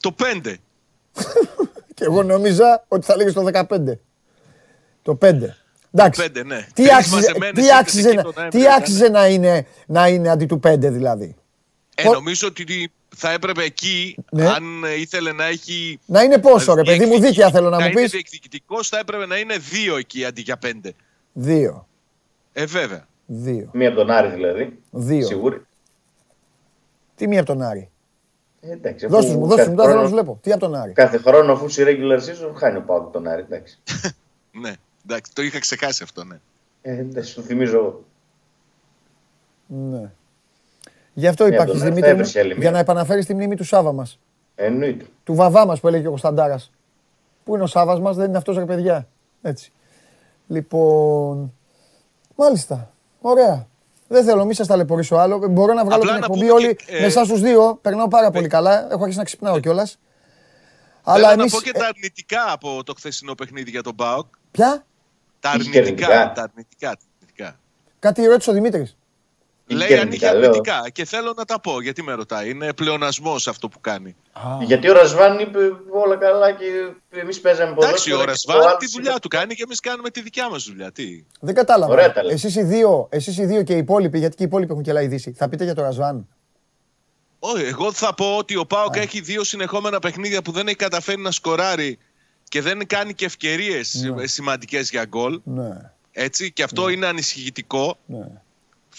Το 0.00 0.14
5. 0.42 0.54
Και 1.98 2.04
εγώ 2.04 2.22
νόμιζα 2.22 2.84
ότι 2.88 3.06
θα 3.06 3.16
λέγεις 3.16 3.32
το 3.32 3.42
15. 3.52 3.98
Το 5.02 5.18
5. 5.22 5.56
Εντάξει. 5.94 6.30
Το 6.32 6.40
5, 6.40 6.44
ναι. 6.46 6.66
Τι 6.74 6.82
Τρεις 6.82 6.90
άξιζε, 6.92 7.14
μαζεμένες 7.14 7.52
τι 7.54 7.60
ήρθες 7.60 7.78
άξιζε, 7.78 8.08
εκεί 8.08 8.16
να- 8.16 8.22
το 8.22 8.30
τι 8.32 8.38
Νοέμβριο, 8.38 8.70
άξιζε 8.72 9.08
να, 9.08 9.26
είναι, 9.26 9.66
να 9.86 10.08
είναι 10.08 10.28
αντί 10.28 10.46
του 10.46 10.60
5 10.66 10.78
δηλαδή. 10.90 11.34
Ε, 11.94 12.02
Πο- 12.02 12.12
νομίζω 12.12 12.46
ότι 12.48 12.92
θα 13.16 13.30
έπρεπε 13.32 13.62
εκεί, 13.62 14.16
Ναι. 14.32 14.48
αν 14.48 14.84
ε, 14.84 14.94
ήθελε 14.94 15.32
να 15.32 15.44
έχει. 15.44 15.98
Να 16.06 16.22
είναι 16.22 16.38
πόσο 16.38 16.74
ρε 16.74 16.82
παιδί 16.82 16.98
μου, 16.98 17.04
διεκδικη- 17.06 17.28
δίκαια 17.34 17.50
θέλω 17.50 17.68
να 17.70 17.80
μου 17.80 17.86
είναι 17.86 18.00
πεις. 18.00 18.10
διεκδικητικός, 18.10 18.88
θα 18.88 18.98
έπρεπε 18.98 19.26
να 19.26 19.36
είναι 19.38 19.54
2 19.92 19.96
εκεί 19.98 20.24
αντί 20.24 20.40
για 20.40 20.58
5. 20.58 20.90
Δύο. 21.32 21.86
Ε, 22.52 22.64
βέβαια. 22.66 23.06
Δύο. 23.26 23.70
Μία 23.72 23.88
από 23.88 23.96
τον 23.96 24.10
Άρη 24.10 24.28
δηλαδή. 24.34 24.78
Δύο. 24.90 25.26
Σίγουρη. 25.26 25.62
Τι 27.14 27.28
μία 27.28 27.40
από 27.40 27.48
τον 27.52 27.62
Άρη. 27.62 27.90
Ε, 28.60 28.70
εντάξει, 28.72 29.04
αφού 29.04 29.14
Δώσ' 29.14 29.24
τους 29.24 29.34
μου, 29.34 29.40
δώσ' 29.40 29.48
τους 29.48 29.56
κάθε 29.56 29.70
μου, 29.70 29.76
τώρα 29.76 29.88
θέλω 29.88 30.00
να 30.02 30.06
χρόνο- 30.08 30.22
τους 30.22 30.32
βλέπω. 30.32 30.38
Τι 30.42 30.50
από 30.52 30.60
τον 30.60 30.74
Άρη. 30.74 30.92
Κάθε 30.92 31.18
χρόνο 31.18 31.52
αφού 31.52 31.68
σε 31.68 31.84
regular 31.86 32.18
season 32.18 32.52
χάνει 32.54 32.76
ο 32.76 32.82
Πάοκ 32.82 33.12
τον 33.12 33.26
Άρη. 33.26 33.40
Εντάξει. 33.42 33.78
Ναι, 34.60 34.72
εντάξει, 35.04 35.32
το 35.34 35.42
είχα 35.42 35.58
ξεχάσει 35.58 36.02
αυτό, 36.02 36.24
ναι. 36.24 36.40
Ε, 36.82 36.98
εντάξει, 36.98 37.32
σου 37.32 37.42
θυμίζω 37.42 37.76
εγώ. 37.76 38.04
Ναι. 39.66 40.10
Γι' 41.14 41.26
αυτό 41.26 41.44
Μία 41.44 41.54
υπάρχει 41.54 41.72
τον 41.72 41.80
Άρη, 41.80 41.88
Δημήτρη 41.90 42.08
θα 42.10 42.14
μου, 42.14 42.20
έβρισκε 42.20 42.38
άλλη 42.40 42.48
για 42.52 42.58
μία. 42.58 42.70
να 42.70 42.78
επαναφέρεις 42.78 43.26
τη 43.26 43.34
μνήμη 43.34 43.56
του 43.56 43.64
Σάβα 43.64 43.92
μας. 43.92 44.18
Εννοείται. 44.54 45.04
Του 45.24 45.34
βαβά 45.34 45.66
μας 45.66 45.80
που 45.80 45.88
έλεγε 45.88 46.06
ο 46.06 46.10
Κωνσταντάρας. 46.10 46.72
Πού 47.44 47.54
είναι 47.54 47.62
ο 47.64 47.66
Σάβας 47.66 48.00
μας, 48.00 48.16
δεν 48.16 48.28
είναι 48.28 48.36
αυτός 48.36 48.56
ρε 48.56 48.64
παιδιά. 48.64 49.08
Έτσι. 49.42 49.72
Λοιπόν, 50.46 51.52
μάλιστα, 52.36 52.90
ωραία. 53.20 53.66
Δεν 54.08 54.24
θέλω, 54.24 54.44
μη 54.44 54.54
σας 54.54 54.66
ταλαιπωρήσω 54.66 55.16
άλλο. 55.16 55.48
Μπορώ 55.50 55.72
να 55.72 55.84
βγάλω 55.84 56.02
Απλά 56.02 56.12
την 56.12 56.20
να 56.20 56.26
εκπομπή 56.26 56.40
πούμε 56.40 56.52
όλοι 56.52 56.76
και, 56.76 56.84
ε, 56.96 57.00
με 57.00 57.06
εσάς 57.06 57.28
τους 57.28 57.40
δύο. 57.40 57.78
Περνάω 57.82 58.08
πάρα 58.08 58.30
πολύ 58.30 58.48
καλά. 58.48 58.86
Έχω 58.90 59.00
αρχίσει 59.00 59.18
να 59.18 59.24
ξυπνάω 59.24 59.60
κιόλας. 59.60 59.98
Αλλά 61.02 61.28
Θέλω 61.28 61.40
εμείς... 61.40 61.52
να 61.52 61.58
πω 61.58 61.64
και 61.64 61.70
ε, 61.74 61.78
τα 61.78 61.86
αρνητικά 61.86 62.52
από 62.52 62.84
το 62.84 62.94
χθεσινό 62.94 63.34
παιχνίδι 63.34 63.70
για 63.70 63.82
τον 63.82 63.94
Μπάουκ. 63.94 64.26
Ποια; 64.50 64.84
Τα 65.40 65.52
Είχε 65.58 65.70
και 65.70 65.78
αρνητικά. 65.78 66.06
αρνητικά. 66.06 66.32
Τα 66.34 66.42
αρνητικά. 66.42 66.88
τα 66.90 66.98
αρνητικά. 67.20 67.58
Κάτι 67.98 68.24
ρώτησε 68.26 68.50
ο 68.50 68.52
Δημήτρης. 68.52 68.96
Είχε 69.70 69.78
Λέει 69.78 69.88
και 69.88 69.94
αν 69.94 70.12
είχε 70.12 70.26
αρνητικά, 70.26 70.32
λέω. 70.34 70.50
αρνητικά. 70.50 70.90
Και 70.90 71.04
θέλω 71.04 71.32
να 71.36 71.44
τα 71.44 71.60
πω 71.60 71.80
γιατί 71.82 72.02
με 72.02 72.12
ρωτάει. 72.12 72.50
Είναι 72.50 72.72
πλεονασμός 72.72 73.48
αυτό 73.48 73.68
που 73.68 73.80
κάνει. 73.80 74.16
Γιατί 74.62 74.90
ο 74.90 74.92
Ρασβάν 74.92 75.38
είπε 75.38 75.58
όλα 75.90 76.16
καλά 76.16 76.52
και 76.52 76.64
εμείς 77.10 77.40
παίζαμε 77.40 77.70
Εντάξει, 77.70 77.86
ποδόσφαιρο 77.86 78.16
ο 78.16 78.20
και 78.20 78.26
Ρασβάν 78.30 78.56
ο 78.56 78.60
τη 78.60 78.66
άλλος 78.66 78.90
δουλειά 78.92 79.10
είπε- 79.10 79.20
του 79.20 79.28
κάνει 79.28 79.54
και 79.54 79.62
εμείς 79.62 79.80
κάνουμε 79.80 80.10
τη 80.10 80.22
δικιά 80.22 80.50
μας 80.50 80.64
δουλειά. 80.64 80.92
Τι; 80.92 81.24
Δεν 81.40 81.54
κατάλαβα. 81.54 81.92
Ωραία 81.92 82.12
τα 82.12 82.22
λέτε. 82.22 82.34
Εσείς 82.34 82.56
οι, 82.56 82.62
δύο, 82.62 83.06
εσείς 83.10 83.38
οι 83.38 83.44
δύο 83.44 83.62
και 83.62 83.72
οι 83.74 83.76
υπόλοιποι, 83.78 84.18
γιατί 84.18 84.36
και 84.36 84.42
οι 84.42 84.46
υπόλοιποι 84.46 84.70
έχουν 84.72 84.82
και 84.82 84.90
άλλα 84.90 85.02
ειδήσει. 85.02 85.32
Θα 85.32 85.48
πείτε 85.48 85.64
για 85.64 85.74
το 85.74 85.82
Ρασβάν. 85.82 86.28
Όχι, 87.38 87.64
εγώ 87.64 87.92
θα 87.92 88.14
πω 88.14 88.36
ότι 88.36 88.56
ο 88.56 88.66
Πάοκ 88.66 88.96
έχει 88.96 89.20
δύο 89.20 89.44
συνεχόμενα 89.44 89.98
παιχνίδια 89.98 90.42
που 90.42 90.52
δεν 90.52 90.66
έχει 90.66 90.76
καταφέρει 90.76 91.20
να 91.20 91.30
σκοράρει 91.30 91.98
και 92.48 92.60
δεν 92.62 92.86
κάνει 92.86 93.14
και 93.14 93.24
ευκαιρίες 93.24 94.12
σημαντικές 94.22 94.90
για 94.90 95.04
γκολ. 95.04 95.40
Ναι, 95.44 95.68
Έτσι, 96.12 96.52
και 96.52 96.62
αυτό 96.62 96.88
είναι 96.88 97.06
ανησυχητικό. 97.06 97.98
ναι. 98.06 98.26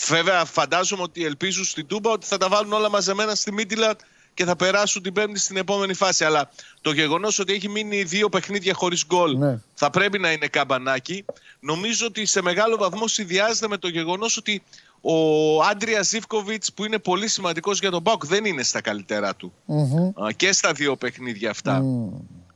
Βέβαια, 0.07 0.45
φαντάζομαι 0.45 1.01
ότι 1.01 1.25
ελπίζουν 1.25 1.63
στην 1.63 1.87
Τούμπα 1.87 2.11
ότι 2.11 2.25
θα 2.25 2.37
τα 2.37 2.49
βάλουν 2.49 2.73
όλα 2.73 2.89
μαζεμένα 2.89 3.35
στη 3.35 3.51
Μίτιλαντ 3.51 3.99
και 4.33 4.45
θα 4.45 4.55
περάσουν 4.55 5.01
την 5.01 5.13
Πέμπτη 5.13 5.39
στην 5.39 5.57
επόμενη 5.57 5.93
φάση. 5.93 6.23
Αλλά 6.25 6.49
το 6.81 6.91
γεγονός 6.91 7.39
ότι 7.39 7.53
έχει 7.53 7.69
μείνει 7.69 8.03
δύο 8.03 8.29
παιχνίδια 8.29 8.73
χωρίς 8.73 9.05
γκολ 9.05 9.37
Ναι. 9.37 9.59
θα 9.73 9.89
πρέπει 9.89 10.19
να 10.19 10.31
είναι 10.31 10.47
καμπανάκι. 10.47 11.25
Νομίζω 11.59 12.05
ότι 12.05 12.25
σε 12.25 12.41
μεγάλο 12.41 12.77
βαθμό 12.77 13.07
συνδυάζεται 13.07 13.67
με 13.67 13.77
το 13.77 13.87
γεγονός 13.87 14.37
ότι 14.37 14.63
ο 15.01 15.61
Άντρια 15.63 16.01
Ζήφκοβιτς, 16.01 16.73
που 16.73 16.85
είναι 16.85 16.99
πολύ 16.99 17.27
σημαντικός 17.27 17.79
για 17.79 17.91
τον 17.91 18.01
Μπάουκ, 18.01 18.25
δεν 18.25 18.45
είναι 18.45 18.63
στα 18.63 18.81
καλύτερά 18.81 19.35
του. 19.35 19.53
Μμμ. 19.65 20.07
Α, 20.23 20.31
Και 20.35 20.51
στα 20.51 20.71
δύο 20.71 20.95
παιχνίδια 20.95 21.49
αυτά. 21.49 21.83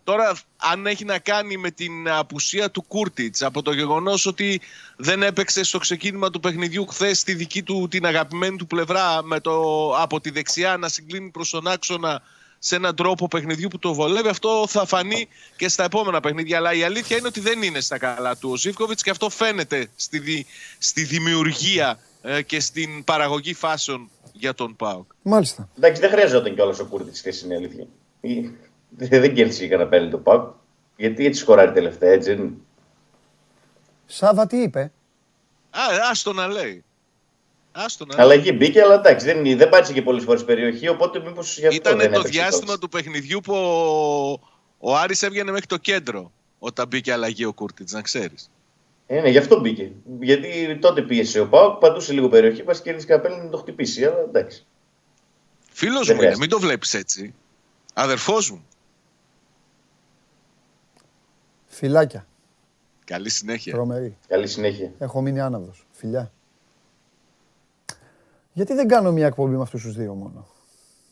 Τώρα, 0.04 0.36
αν 0.58 0.86
έχει 0.86 1.06
να 1.06 1.20
κάνει 1.20 1.58
με 1.58 1.72
την 1.72 2.10
απουσία 2.10 2.72
του 2.72 2.84
Κούρτιτς, 2.88 3.42
από 3.42 3.62
το 3.62 3.74
γεγονός 3.74 4.26
ότι 4.26 4.62
δεν 4.98 5.24
έπαιξε 5.24 5.64
στο 5.64 5.78
ξεκίνημα 5.78 6.30
του 6.30 6.40
παιχνιδιού 6.40 6.88
χθες 6.88 7.24
τη 7.24 7.34
δική 7.34 7.64
του 7.64 7.88
την 7.90 8.06
αγαπημένη 8.06 8.58
του 8.58 8.68
πλευρά 8.68 9.24
με 9.24 9.40
το, 9.40 9.90
από 9.98 10.22
τη 10.22 10.30
δεξιά 10.30 10.78
να 10.78 10.88
συγκλίνει 10.88 11.30
προς 11.30 11.50
τον 11.50 11.68
άξονα 11.68 12.22
σε 12.60 12.76
έναν 12.76 12.96
τρόπο 12.96 13.28
παιχνιδιού 13.28 13.68
που 13.68 13.80
το 13.80 13.94
βολεύει, 13.94 14.28
αυτό 14.28 14.66
θα 14.68 14.86
φανεί 14.86 15.28
και 15.56 15.68
στα 15.68 15.84
επόμενα 15.84 16.20
παιχνίδια. 16.20 16.58
Αλλά 16.58 16.74
η 16.74 16.84
αλήθεια 16.84 17.18
είναι 17.18 17.28
ότι 17.28 17.40
δεν 17.40 17.62
είναι 17.62 17.80
στα 17.80 17.98
καλά 17.98 18.38
του 18.38 18.50
ο 18.52 18.56
Ζήφκοβιτς 18.56 19.04
και 19.04 19.10
αυτό 19.10 19.30
φαίνεται 19.30 19.90
στη, 19.96 20.20
δι- 20.20 20.46
στη 20.78 21.04
δημιουργία 21.04 22.00
ε, 22.22 22.42
και 22.42 22.60
στην 22.60 23.04
παραγωγή 23.04 23.54
φάσεων 23.54 24.10
για 24.34 24.54
τον 24.54 24.76
ΠΑΟΚ. 24.76 25.12
Μάλιστα. 25.22 25.70
Εντάξει, 25.78 26.02
δεν 26.02 26.10
χρειαζόταν 26.10 26.56
κιόλας 26.56 26.80
ο 26.80 26.86
Κούρτη 26.86 27.18
χθε 27.18 27.34
είναι 27.44 27.54
η 27.54 27.58
αλήθεια. 27.58 27.88
Δεν 28.98 29.34
κέρδισε 29.34 29.68
κανένα 29.68 29.90
πέναλτι 29.90 30.12
το 30.12 30.18
Πάουκ. 30.18 30.54
Γιατί 30.98 31.26
έτσι 31.26 31.42
σκοράρει 31.42 31.72
τελευταία, 31.72 32.12
έτσι 32.12 32.30
δεν 32.34 32.44
είναι. 32.44 32.54
Σάβα 34.06 34.48
τι 34.48 34.58
είπε; 34.62 34.92
Α, 35.70 35.82
άστο 36.12 36.34
να 36.34 36.48
λέει. 36.48 36.84
Άστο 37.72 38.06
να 38.06 38.16
λέει. 38.16 38.24
Αλλαγή 38.26 38.52
μπήκε, 38.58 38.82
αλλά 38.82 38.94
εντάξει, 38.94 39.26
δεν, 39.26 39.58
δεν 39.58 39.70
πάτησε 39.70 39.94
και 39.94 40.02
πολλές 40.02 40.24
φορές 40.24 40.44
περιοχή, 40.46 40.88
οπότε 40.88 41.20
μήπως 41.20 41.58
γι' 41.60 41.68
αυτό 41.68 41.76
Ήταν 41.80 41.98
δεν 41.98 42.12
το 42.12 42.20
έπαιξε 42.20 42.40
διάστημα 42.40 42.66
τόσο. 42.66 42.80
του 42.80 42.90
παιχνιδιού 42.90 43.40
που 43.40 43.54
ο, 43.54 44.40
ο 44.80 44.96
Άρης 44.96 45.22
έβγαινε 45.22 45.52
μέχρι 45.52 45.66
το 45.66 45.78
κέντρο 45.78 46.32
όταν 46.60 46.88
μπήκε 46.88 47.12
αλλαγή 47.12 47.46
ο 47.46 47.54
Κούρτιτς, 47.54 47.92
να 47.92 48.02
ξέρεις. 48.02 48.50
Ε, 49.08 49.22
ναι, 49.22 49.30
γι' 49.30 49.38
αυτό 49.38 49.60
μπήκε. 49.60 49.92
Γιατί 50.20 50.78
τότε 50.82 51.02
πίεσε 51.02 51.40
ο 51.40 51.48
Πάουκ, 51.48 51.80
πατούσε 51.80 52.14
λίγο 52.14 52.30
περιοχή, 52.30 52.64
πας 52.64 52.82
κέρδισε 52.82 53.08
καπέλα 53.08 53.44
να 53.44 53.50
το 53.50 53.58
χτυπήσει. 53.58 54.06
Αλλά 54.06 54.20
εντάξει. 54.20 54.66
Φίλος 55.72 56.06
Δεν 56.08 56.16
μου 56.16 56.22
είναι, 56.22 56.32
χρειάζεται. 56.32 56.40
μην 56.40 56.50
το 56.50 56.60
βλέπεις 56.60 56.94
έτσι. 56.94 57.34
Αδερφός 57.94 58.52
μου. 58.52 58.66
Φιλάκια. 61.74 62.28
Καλή 63.06 63.30
συνέχεια. 63.30 63.74
Τρομερή. 63.74 64.18
Καλή 64.28 64.48
συνέχεια. 64.48 64.92
Έχω 65.00 65.22
μείνει 65.22 65.40
άναυδος. 65.40 65.88
Φιλιά. 65.92 66.32
Γιατί 68.54 68.74
δεν 68.74 68.88
κάνω 68.88 69.12
μια 69.12 69.26
εκπομπή 69.28 69.56
με 69.56 69.62
αυτούς 69.62 69.82
τους 69.82 69.96
δύο 69.96 70.14
μόνο; 70.14 70.48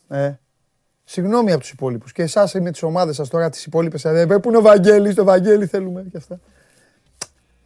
Ε, 0.07 0.33
συγγνώμη 1.03 1.51
από 1.51 1.59
τους 1.59 1.71
υπόλοιπους. 1.71 2.11
Και 2.11 2.21
εσάς 2.21 2.53
με 2.53 2.71
τις 2.71 2.83
ομάδες 2.83 3.15
σας 3.15 3.29
τώρα 3.29 3.49
τις 3.49 3.65
υπόλοιπες. 3.65 4.05
Ε, 4.05 4.25
πού 4.25 4.47
είναι 4.47 4.57
ο 4.57 4.61
Βαγγέλης, 4.61 5.15
το 5.15 5.23
Βαγγέλη 5.23 5.65
θέλουμε 5.65 6.05
και 6.11 6.17
αυτά. 6.17 6.39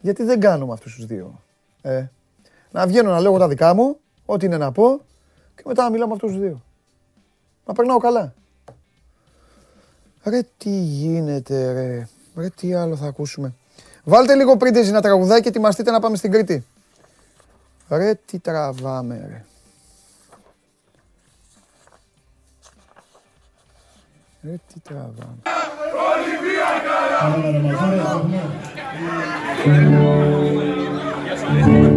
Γιατί 0.00 0.22
δεν 0.22 0.40
κάνω 0.40 0.66
με 0.66 0.72
αυτούς 0.72 0.94
τους 0.94 1.06
δύο; 1.06 1.40
Ε, 1.82 2.06
να 2.70 2.86
βγαίνω 2.86 3.10
να 3.10 3.20
λέω 3.20 3.38
τα 3.38 3.48
δικά 3.48 3.74
μου, 3.74 3.98
ό,τι 4.24 4.46
είναι 4.46 4.56
να 4.56 4.72
πω 4.72 5.00
και 5.54 5.62
μετά 5.64 5.82
να 5.82 5.90
μιλάω 5.90 6.06
με 6.08 6.14
αυτούς 6.14 6.30
τους 6.30 6.40
δύο. 6.40 6.62
Να 7.66 7.72
περνάω 7.72 7.98
καλά. 7.98 8.34
Ρε 10.24 10.42
τι 10.58 10.70
γίνεται 10.70 11.72
ρε; 11.72 12.08
Ρε 12.36 12.48
τι 12.48 12.74
άλλο 12.74 12.96
θα 12.96 13.06
ακούσουμε. 13.06 13.54
Βάλτε 14.04 14.34
λίγο 14.34 14.56
πρίντεζι 14.56 14.90
να 14.90 15.00
τραγουδάει 15.00 15.40
και 15.40 15.48
ετοιμαστείτε 15.48 15.90
να 15.90 16.00
πάμε 16.00 16.16
στην 16.16 16.30
Κρήτη. 16.30 16.64
Ρε 17.88 18.14
τι 18.26 18.38
τραβάμε 18.38 19.26
ρε. 19.28 19.44
Ρε 24.42 24.56
τι 24.72 24.80
τραβάμε. 24.80 25.38
να 31.70 31.95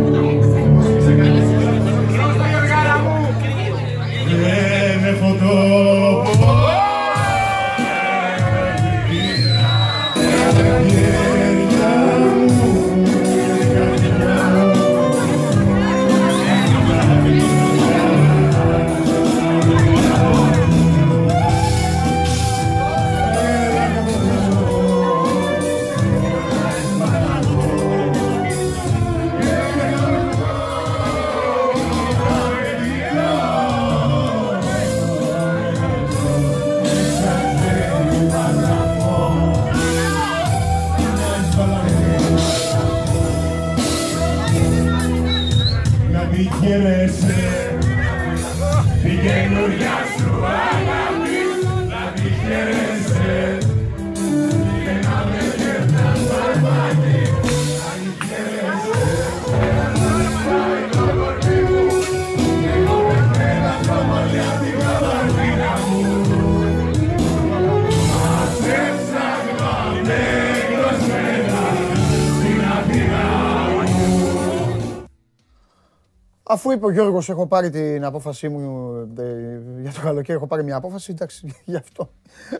Αφού 76.51 76.71
είπε 76.71 76.85
ο 76.85 76.91
Γιώργος 76.91 77.29
έχω 77.29 77.47
πάρει 77.47 77.69
την 77.69 78.05
απόφασή 78.05 78.49
μου 78.49 78.93
ε, 79.17 79.61
για 79.81 79.91
το 79.91 80.01
καλοκαίρι, 80.01 80.37
έχω 80.37 80.47
πάρει 80.47 80.63
μια 80.63 80.75
απόφαση, 80.75 81.11
εντάξει, 81.11 81.55
γι' 81.65 81.75
αυτό. 81.75 82.09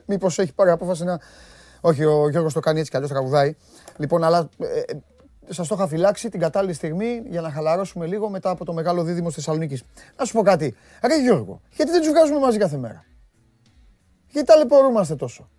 Μήπως 0.06 0.40
έχει 0.40 0.54
πάρει 0.54 0.70
απόφαση 0.70 1.04
να... 1.04 1.20
Όχι, 1.82 2.06
ο 2.06 2.30
Γιώργος 2.30 2.54
το 2.54 2.60
κάνει 2.60 2.80
έτσι 2.80 2.90
κι 2.92 2.96
αλλιώς 2.96 3.12
τραγουδάει. 3.12 3.56
Λοιπόν, 3.98 4.24
αλλά 4.24 4.50
ε, 4.60 4.80
ε, 4.80 5.00
σας 5.50 5.68
το 5.68 5.76
είχα 5.76 5.88
φυλάξει 5.88 6.30
την 6.30 6.40
κατάλληλη 6.40 6.74
στιγμή 6.74 7.22
για 7.26 7.42
να 7.42 7.52
χαλαρώσουμε 7.52 8.06
λίγο 8.06 8.30
μετά 8.30 8.50
από 8.50 8.66
το 8.66 8.74
μεγάλο 8.74 9.04
δίδυμο 9.04 9.28
της 9.28 9.36
Θεσσαλονίκης. 9.36 9.84
Να 10.18 10.26
σου 10.26 10.34
πω 10.34 10.42
κάτι. 10.42 10.76
Ρε 11.04 11.22
Γιώργο, 11.22 11.62
γιατί 11.76 11.92
δεν 11.92 12.02
τους 12.02 12.10
βγάζουμε 12.10 12.40
μαζί 12.40 12.58
κάθε 12.58 12.78
μέρα; 12.78 13.06
Γιατί 14.28 14.48
ταλαιπωρούμαστε 14.48 15.16
τόσο; 15.16 15.50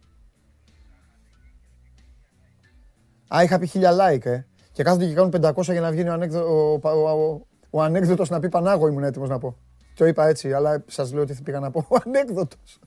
Α, 3.34 3.42
είχα 3.42 3.58
πει 3.58 3.66
χίλια 3.66 3.92
like, 3.92 4.26
ε. 4.26 4.44
Και 4.72 4.82
κάθονται 4.82 5.06
και 5.06 5.14
κάνουν 5.14 5.32
500 5.56 5.62
για 5.62 5.80
να 5.80 5.90
βγει 5.90 6.08
ο, 6.08 6.12
ανέκδο, 6.12 6.40
ο, 6.82 6.88
ο, 6.88 7.48
ο, 7.70 7.78
ο 7.78 7.82
ανέκδοτος 7.82 8.28
να 8.28 8.40
πει 8.40 8.48
Πανάγο 8.48 8.88
ήμουν 8.88 9.04
έτοιμος 9.04 9.28
να 9.28 9.38
πω. 9.38 9.56
Το 9.94 10.06
είπα 10.06 10.26
έτσι, 10.26 10.52
αλλά 10.52 10.84
σας 10.86 11.12
λέω 11.12 11.24
τι 11.24 11.34
θα 11.34 11.42
πήγα 11.42 11.60
να 11.60 11.70
πω. 11.70 11.86
Ο 11.88 11.96
ανέκδοτος. 12.04 12.78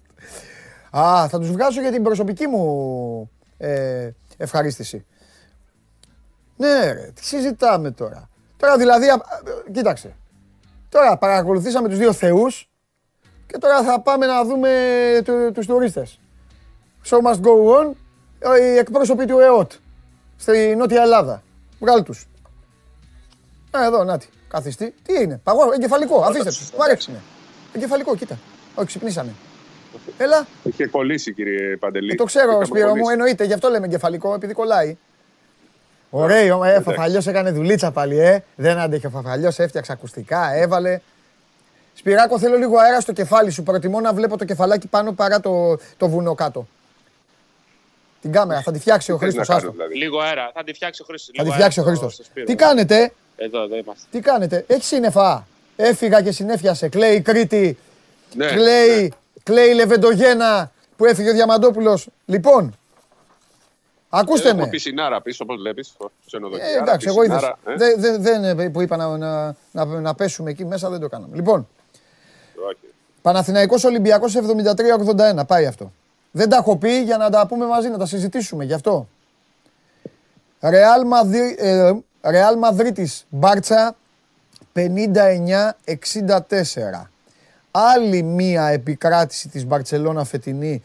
Α, 0.97 1.27
θα 1.27 1.39
τους 1.39 1.51
βγάζω 1.51 1.81
για 1.81 1.91
την 1.91 2.03
προσωπική 2.03 2.47
μου 2.47 3.31
ε, 3.57 4.09
ευχαρίστηση. 4.37 5.05
Ναι 6.57 6.91
ρε, 6.91 7.11
τι 7.13 7.25
συζητάμε 7.25 7.91
τώρα. 7.91 8.29
Τώρα 8.57 8.77
δηλαδή, 8.77 9.09
α, 9.09 9.13
ε, 9.13 9.71
κοίταξε. 9.71 10.15
Τώρα 10.89 11.17
παρακολουθήσαμε 11.17 11.89
τους 11.89 11.97
δύο 11.97 12.13
θεούς 12.13 12.69
και 13.47 13.57
τώρα 13.57 13.83
θα 13.83 14.01
πάμε 14.01 14.25
να 14.25 14.43
δούμε 14.43 14.69
του, 15.23 15.51
τους 15.53 15.65
τουρίστες. 15.65 16.19
Show 17.05 17.17
must 17.17 17.41
go 17.41 17.79
on, 17.79 17.91
ε, 18.39 18.73
οι 18.73 18.77
εκπρόσωποι 18.77 19.25
του 19.25 19.39
ΕΟΤ 19.39 19.71
στη 20.35 20.75
Νότια 20.75 21.01
Ελλάδα. 21.01 21.43
Βγάλ 21.79 22.03
τους. 22.03 22.27
Α, 23.77 23.85
εδώ, 23.85 24.03
νάτι. 24.03 24.29
Καθιστή. 24.47 24.93
Τι 25.03 25.21
είναι, 25.21 25.39
παγό, 25.43 25.71
εγκεφαλικό, 25.73 26.21
αφήστε 26.21 26.49
τους. 26.49 26.71
Μ' 26.77 26.81
αρέσει. 26.81 27.11
ναι. 27.11 27.17
Εγκεφαλικό, 27.75 28.15
κοίτα. 28.15 28.37
Όχι, 28.75 28.87
ξυπνήσανε. 28.87 29.33
Έλα, 30.17 30.47
Είχε 30.63 30.87
κολλήσει, 30.87 31.33
κύριε 31.33 31.77
Παντελή. 31.77 32.11
ε, 32.11 32.15
το 32.15 32.23
ξέρω, 32.23 32.49
Είχαμε 32.49 32.65
Σπύρο 32.65 32.85
μου, 32.85 32.91
κολλήσει. 32.91 33.11
εννοείται, 33.11 33.43
γι' 33.43 33.53
αυτό 33.53 33.69
λέμε 33.69 33.85
εγκεφαλικό, 33.85 34.33
επειδή 34.33 34.53
κολλάει. 34.53 34.97
Ωραίο, 36.09 36.63
ε, 36.63 36.81
Φαφαλιός 36.81 37.27
έκανε 37.27 37.51
δουλίτσα 37.51 37.91
πάλι, 37.91 38.19
ε. 38.19 38.43
Δεν 38.55 38.77
άντεχε 38.77 39.07
ο 39.07 39.09
Φαφαλιός, 39.09 39.59
έφτιαξε 39.59 39.91
ακουστικά, 39.91 40.53
έβαλε. 40.53 40.99
Σπυράκο, 41.93 42.39
θέλω 42.39 42.57
λίγο 42.57 42.77
αέρα 42.77 42.99
στο 43.01 43.11
κεφάλι 43.13 43.49
σου. 43.49 43.63
Προτιμώ 43.63 43.99
να 43.99 44.13
βλέπω 44.13 44.37
το 44.37 44.45
κεφαλάκι 44.45 44.87
πάνω 44.87 45.11
παρά 45.11 45.39
το, 45.39 45.77
το 45.97 46.07
βουνό 46.09 46.35
κάτω. 46.35 46.67
Την 48.21 48.31
κάμερα, 48.31 48.61
θα 48.61 48.71
τη 48.71 48.79
φτιάξει 48.79 49.11
ο 49.11 49.17
Τι 49.17 49.23
θες 49.25 49.33
Χρήστος, 49.33 49.47
να 49.47 49.55
κάνω, 49.55 49.67
άστο. 49.69 49.83
δηλαδή; 49.83 49.97
Λίγο 50.03 50.19
αέρα. 50.19 50.51
Θα 50.53 50.63
τη 50.63 50.73
φτιάξει 50.73 51.01
ο 51.01 51.05
Χρήστος. 51.05 51.35
Θα 51.35 51.41
τη 51.43 51.43
Λίγο 51.43 51.53
φτιάξει 51.55 51.79
ο 51.79 51.83
αέρα 51.83 51.95
στο- 51.95 52.05
Χρήστος. 52.05 52.25
στο 52.25 52.31
Σπύρο. 52.31 52.45
Τι 52.45 52.55
κάνετε, 52.55 53.13
Εδώ, 53.35 53.61
εδώ 53.63 53.75
είμαστε. 53.75 54.03
τι 54.11 54.19
κάνετε, 54.19 54.63
έχεις 54.67 54.85
σύννεφα; 54.87 55.47
Έφυγα 55.75 56.21
και 56.21 56.31
συνέφιασε. 56.31 56.89
Κλαίει 56.89 57.21
Κρήτη, 57.21 57.77
Ναι, 58.35 58.47
κλαίει, 58.47 59.13
κλαίει 59.43 59.73
Λεβεντογένα 59.73 60.71
που 60.97 61.05
έφυγε 61.05 61.29
ο 61.29 61.33
Διαμαντόπουλος. 61.33 62.07
Λοιπόν, 62.25 62.77
ακούστε 64.09 64.47
Έχουμε 64.47 64.63
με. 64.63 64.69
πισινάρα 64.69 65.21
πίσω, 65.21 65.43
όπως 65.43 65.57
βλέπεις. 65.61 65.87
στο 65.87 66.11
ξενοδοχείο. 66.25 66.65
Ε, 66.67 66.77
εντάξει, 66.77 67.07
εγώ 67.07 67.23
είδες. 67.23 67.35
Πισινάρα, 67.35 67.57
ε. 67.65 67.75
Δεν 67.77 68.01
δεν- 68.21 68.43
δεν, 68.43 68.59
ε, 68.59 68.69
που 68.69 68.81
είπα 68.81 68.97
να, 68.97 69.17
να, 69.17 69.55
να, 69.71 69.85
να 69.85 70.15
πέσουμε 70.15 70.49
εκεί 70.49 70.65
μέσα, 70.65 70.89
δεν 70.89 70.99
το 70.99 71.09
κάναμε. 71.09 71.35
Λοιπόν, 71.35 71.67
Όχι. 72.67 72.77
Παναθηναϊκός 73.21 73.83
Ολυμπιακός 73.83 74.35
73-81, 74.35 75.45
πάει 75.47 75.65
αυτό. 75.65 75.91
Δεν 76.31 76.49
τα 76.49 76.55
έχω 76.57 76.77
πει 76.77 77.01
για 77.01 77.17
να 77.17 77.29
τα 77.29 77.47
πούμε 77.47 77.65
μαζί, 77.65 77.89
να 77.89 77.97
τα 77.97 78.05
συζητήσουμε 78.05 78.63
γι' 78.63 78.73
αυτό. 78.73 79.07
Ρεάλ, 80.59 81.05
Μαδρί, 81.07 81.55
ε, 81.59 81.91
Ρεάλ 82.23 82.57
Μαδρίτης 82.57 83.25
Μπάρτσα 83.29 83.95
59-64. 84.73 84.79
Άλλη 87.71 88.23
μία 88.23 88.67
επικράτηση 88.67 89.49
της 89.49 89.65
Μπαρτσελώνα 89.65 90.23
φετινή 90.23 90.83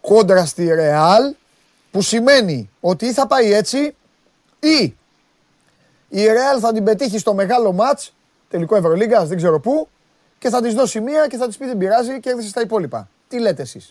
κόντρα 0.00 0.44
στη 0.44 0.74
Ρεάλ 0.74 1.34
που 1.90 2.02
σημαίνει 2.02 2.70
ότι 2.80 3.06
ή 3.06 3.12
θα 3.12 3.26
πάει 3.26 3.52
έτσι 3.52 3.94
ή 4.60 4.96
η 6.08 6.26
Ρεάλ 6.26 6.58
θα 6.60 6.72
την 6.72 6.84
πετύχει 6.84 7.18
στο 7.18 7.34
μεγάλο 7.34 7.72
μάτς, 7.72 8.14
τελικό 8.48 8.76
Ευρωλίγκας, 8.76 9.28
δεν 9.28 9.36
ξέρω 9.36 9.60
πού, 9.60 9.88
και 10.38 10.48
θα 10.48 10.62
της 10.62 10.74
δώσει 10.74 11.00
μία 11.00 11.26
και 11.26 11.36
θα 11.36 11.46
της 11.46 11.56
πει 11.56 11.66
δεν 11.66 11.78
πειράζει 11.78 12.20
και 12.20 12.30
έρθει 12.30 12.48
στα 12.48 12.60
υπόλοιπα. 12.60 13.08
Τι 13.28 13.40
λέτε 13.40 13.62
εσείς; 13.62 13.90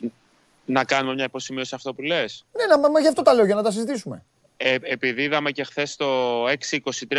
Να 0.65 0.83
κάνουμε 0.83 1.13
μια 1.13 1.23
υποσημείωση 1.23 1.69
σε 1.69 1.75
αυτό 1.75 1.93
που 1.93 2.01
λες; 2.01 2.45
Ναι, 2.57 2.65
να, 2.65 2.79
μα, 2.79 2.89
μα 2.89 2.99
γι' 2.99 3.07
αυτό 3.07 3.21
τα 3.21 3.33
λέω, 3.33 3.45
για 3.45 3.55
να 3.55 3.63
τα 3.63 3.71
συζητήσουμε. 3.71 4.23
Ε, 4.61 4.75
επειδή 4.81 5.23
είδαμε 5.23 5.51
και 5.51 5.63
χθες 5.63 5.95
το 5.95 6.45
6-23 6.47 6.51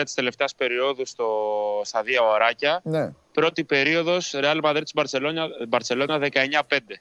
της 0.05 0.15
τελευταίας 0.15 0.55
περίοδου 0.55 1.07
στο, 1.07 1.29
στα 1.85 2.03
δύο 2.03 2.31
ωράκια. 2.31 2.81
Ναι. 2.85 3.13
Πρώτη 3.33 3.65
περίοδος 3.65 4.35
Real 4.35 4.61
Madrid 4.63 4.83
Μπαρσελόνα 5.69 6.19
19-5. 6.19 7.01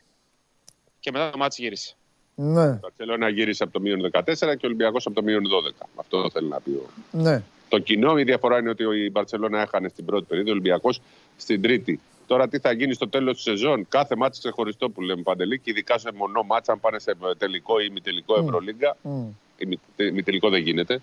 Και 1.00 1.12
μετά 1.12 1.30
το 1.30 1.38
μάτι 1.38 1.62
γύρισε. 1.62 1.94
Ναι, 2.36 2.64
Η 2.66 2.80
Μπαρσελόνα 2.82 3.30
γύρισε 3.30 3.64
από 3.64 3.72
το 3.74 3.80
μείον 3.80 4.10
14 4.12 4.22
και 4.36 4.44
ο 4.46 4.60
Ολυμπιακός 4.64 5.06
από 5.06 5.16
το 5.16 5.22
μείον 5.24 5.44
12. 5.48 5.88
Αυτό 5.96 6.30
θέλει 6.30 6.48
να 6.48 6.60
πει. 6.60 6.70
ο- 6.70 6.90
ναι. 7.12 7.44
Το 7.70 7.80
κοινό, 7.80 8.18
η 8.18 8.24
διαφορά 8.24 8.58
είναι 8.58 8.70
ότι 8.70 8.84
η 8.84 9.10
Μπαρσελόνα 9.12 9.62
έχανε 9.62 9.88
στην 9.90 10.06
πρώτη 10.06 10.26
περίοδο, 10.26 10.50
ο 10.50 10.54
Ολυμπιακός 10.54 11.02
στην 11.38 11.62
τρίτη. 11.62 12.00
Τώρα 12.28 12.48
τι 12.48 12.60
θα 12.60 12.72
γίνει 12.72 12.94
στο 12.94 13.10
τέλος 13.10 13.34
της 13.34 13.44
σεζόν, 13.44 13.86
κάθε 13.90 14.16
μάτι 14.16 14.40
ξεχωριστό 14.40 14.90
που 14.90 15.02
λέμε 15.02 15.22
παντελή 15.22 15.60
και 15.60 15.70
ειδικά 15.70 15.98
σε 15.98 16.12
μονό 16.16 16.44
μάτσα, 16.44 16.72
αν 16.72 16.80
πάνε 16.80 17.00
σε 17.00 17.16
τελικό 17.38 17.80
ή 17.80 17.90
μη 17.90 18.02
τελικό 18.02 18.40
Ευρωλίγκα. 18.40 18.98
Μμ. 19.02 19.28
Ή 19.60 19.66
μη, 19.66 19.80
μη 20.12 20.24
τελικό 20.24 20.50
δεν 20.50 20.62
γίνεται. 20.62 21.02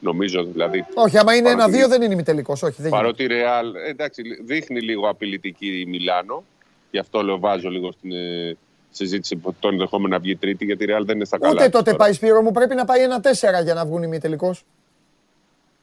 Νομίζω 0.00 0.44
δηλαδή. 0.44 0.84
Όχι, 0.94 1.18
άμα 1.18 1.34
είναι 1.34 1.42
Παρότι- 1.42 1.62
ένα-δύο 1.64 1.88
δεν 1.88 2.02
είναι 2.02 2.12
ημιτελικό. 2.12 2.52
Όχι, 2.52 2.64
δεν 2.64 2.74
γίνεται. 2.76 2.96
Παρότι 2.96 3.22
η 3.22 3.26
Ρεάλ 3.26 3.74
εντάξει, 3.74 4.22
δείχνει 4.44 4.80
λίγο 4.80 5.08
απειλητική 5.08 5.80
η 5.80 5.86
Μιλάνο. 5.86 6.44
Γι' 6.90 6.98
αυτό 6.98 7.22
λέω 7.22 7.38
βάζω 7.38 7.68
λίγο 7.68 7.92
στην 7.92 8.12
ε, 8.12 8.56
συζήτηση 8.90 9.36
που 9.36 9.54
το 9.60 9.68
ενδεχόμενο 9.68 10.14
να 10.14 10.18
βγει 10.22 10.36
τρίτη, 10.36 10.64
γιατί 10.64 10.82
η 10.82 10.86
Ρεάλ 10.86 11.04
δεν 11.04 11.16
είναι 11.16 11.24
στα 11.24 11.38
καλά. 11.38 11.52
Ούτε 11.52 11.62
της 11.62 11.72
τότε 11.72 11.84
τώρα. 11.84 11.96
πάει 11.96 12.12
Σπύρο 12.12 12.42
μου, 12.42 12.52
πρέπει 12.52 12.74
να 12.74 12.84
πάει 12.84 13.02
ένα-τέσσερα 13.02 13.60
για 13.60 13.74
να 13.74 13.84
βγουν 13.86 14.02
ημιτελικό. 14.02 14.54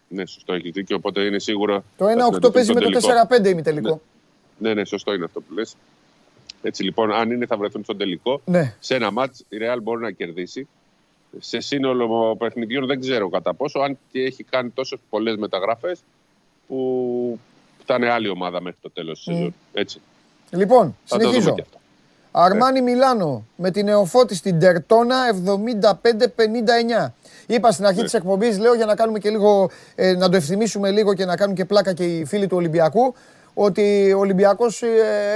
Ναι, 0.07 0.25
σωστό, 0.25 0.53
έχει 0.53 0.69
δίκιο. 0.69 0.95
Οπότε 0.95 1.21
είναι 1.21 1.39
σίγουρο. 1.39 1.83
Το 1.97 2.05
θα 2.05 2.11
1-8 2.11 2.15
συναντηθούν 2.15 2.51
παίζει 2.51 2.73
με 2.73 2.79
στον 2.79 2.91
το 2.91 2.99
τελικό. 2.99 3.27
4-5 3.29 3.49
ημιτελικό. 3.49 4.01
Ναι, 4.57 4.73
ναι, 4.73 4.85
σωστό 4.85 5.13
είναι 5.13 5.25
αυτό 5.25 5.41
που 5.41 5.53
λες. 5.53 5.75
Έτσι 6.61 6.83
λοιπόν, 6.83 7.11
αν 7.13 7.31
είναι 7.31 7.45
θα 7.45 7.57
βρεθούν 7.57 7.83
στον 7.83 7.97
τελικό. 7.97 8.41
Ναι. 8.45 8.75
Σε 8.79 8.95
ένα 8.95 9.11
μάτς 9.11 9.39
η 9.49 9.57
Real 9.61 9.77
μπορεί 9.83 10.01
να 10.01 10.11
κερδίσει. 10.11 10.67
Σε 11.39 11.59
σύνολο 11.59 12.35
παιχνιδιών 12.39 12.85
δεν 12.85 12.99
ξέρω 12.99 13.29
κατά 13.29 13.53
πόσο, 13.53 13.79
αν 13.79 13.97
και 14.11 14.21
έχει 14.21 14.43
κάνει 14.43 14.69
τόσες 14.69 14.99
πολλές 15.09 15.35
μεταγραφές 15.35 15.99
που 16.67 17.39
θα 17.85 17.95
είναι 17.95 18.09
άλλη 18.09 18.29
ομάδα 18.29 18.61
μέχρι 18.61 18.77
το 18.81 18.91
τέλος 18.91 19.23
της 19.23 19.33
σεζόν. 19.35 19.53
Έτσι. 19.73 20.01
Λοιπόν, 20.49 20.95
Θα 21.05 21.17
το 21.17 21.21
δούμε 21.23 21.31
συνεχίζω. 21.33 21.55
και 21.55 21.61
αυτό. 21.61 21.77
Αρμάνι 22.31 22.81
Μιλάνο 22.81 23.45
με 23.55 23.71
την 23.71 23.87
Εωφώτη 23.87 24.35
στην 24.35 24.59
Τερτόνα 24.59 25.15
75-59. 27.05 27.13
Είπα 27.47 27.71
στην 27.71 27.85
αρχή 27.85 28.03
της 28.03 28.13
εκπομπής, 28.13 28.59
λέω 28.59 28.73
για 28.73 28.85
να 28.85 28.95
κάνουμε 28.95 29.19
και 29.19 29.29
λίγο, 29.29 29.69
ε, 29.95 30.13
να 30.13 30.29
το 30.29 30.35
ευθυμίσουμε 30.35 30.91
λίγο 30.91 31.13
και 31.13 31.25
να 31.25 31.35
κάνουν 31.35 31.55
και 31.55 31.65
πλάκα 31.65 31.93
και 31.93 32.03
οι 32.17 32.25
φίλοι 32.25 32.47
του 32.47 32.57
Ολυμπιακού, 32.57 33.13
ότι 33.61 34.13
ο 34.13 34.19
Ολυμπιακός 34.19 34.81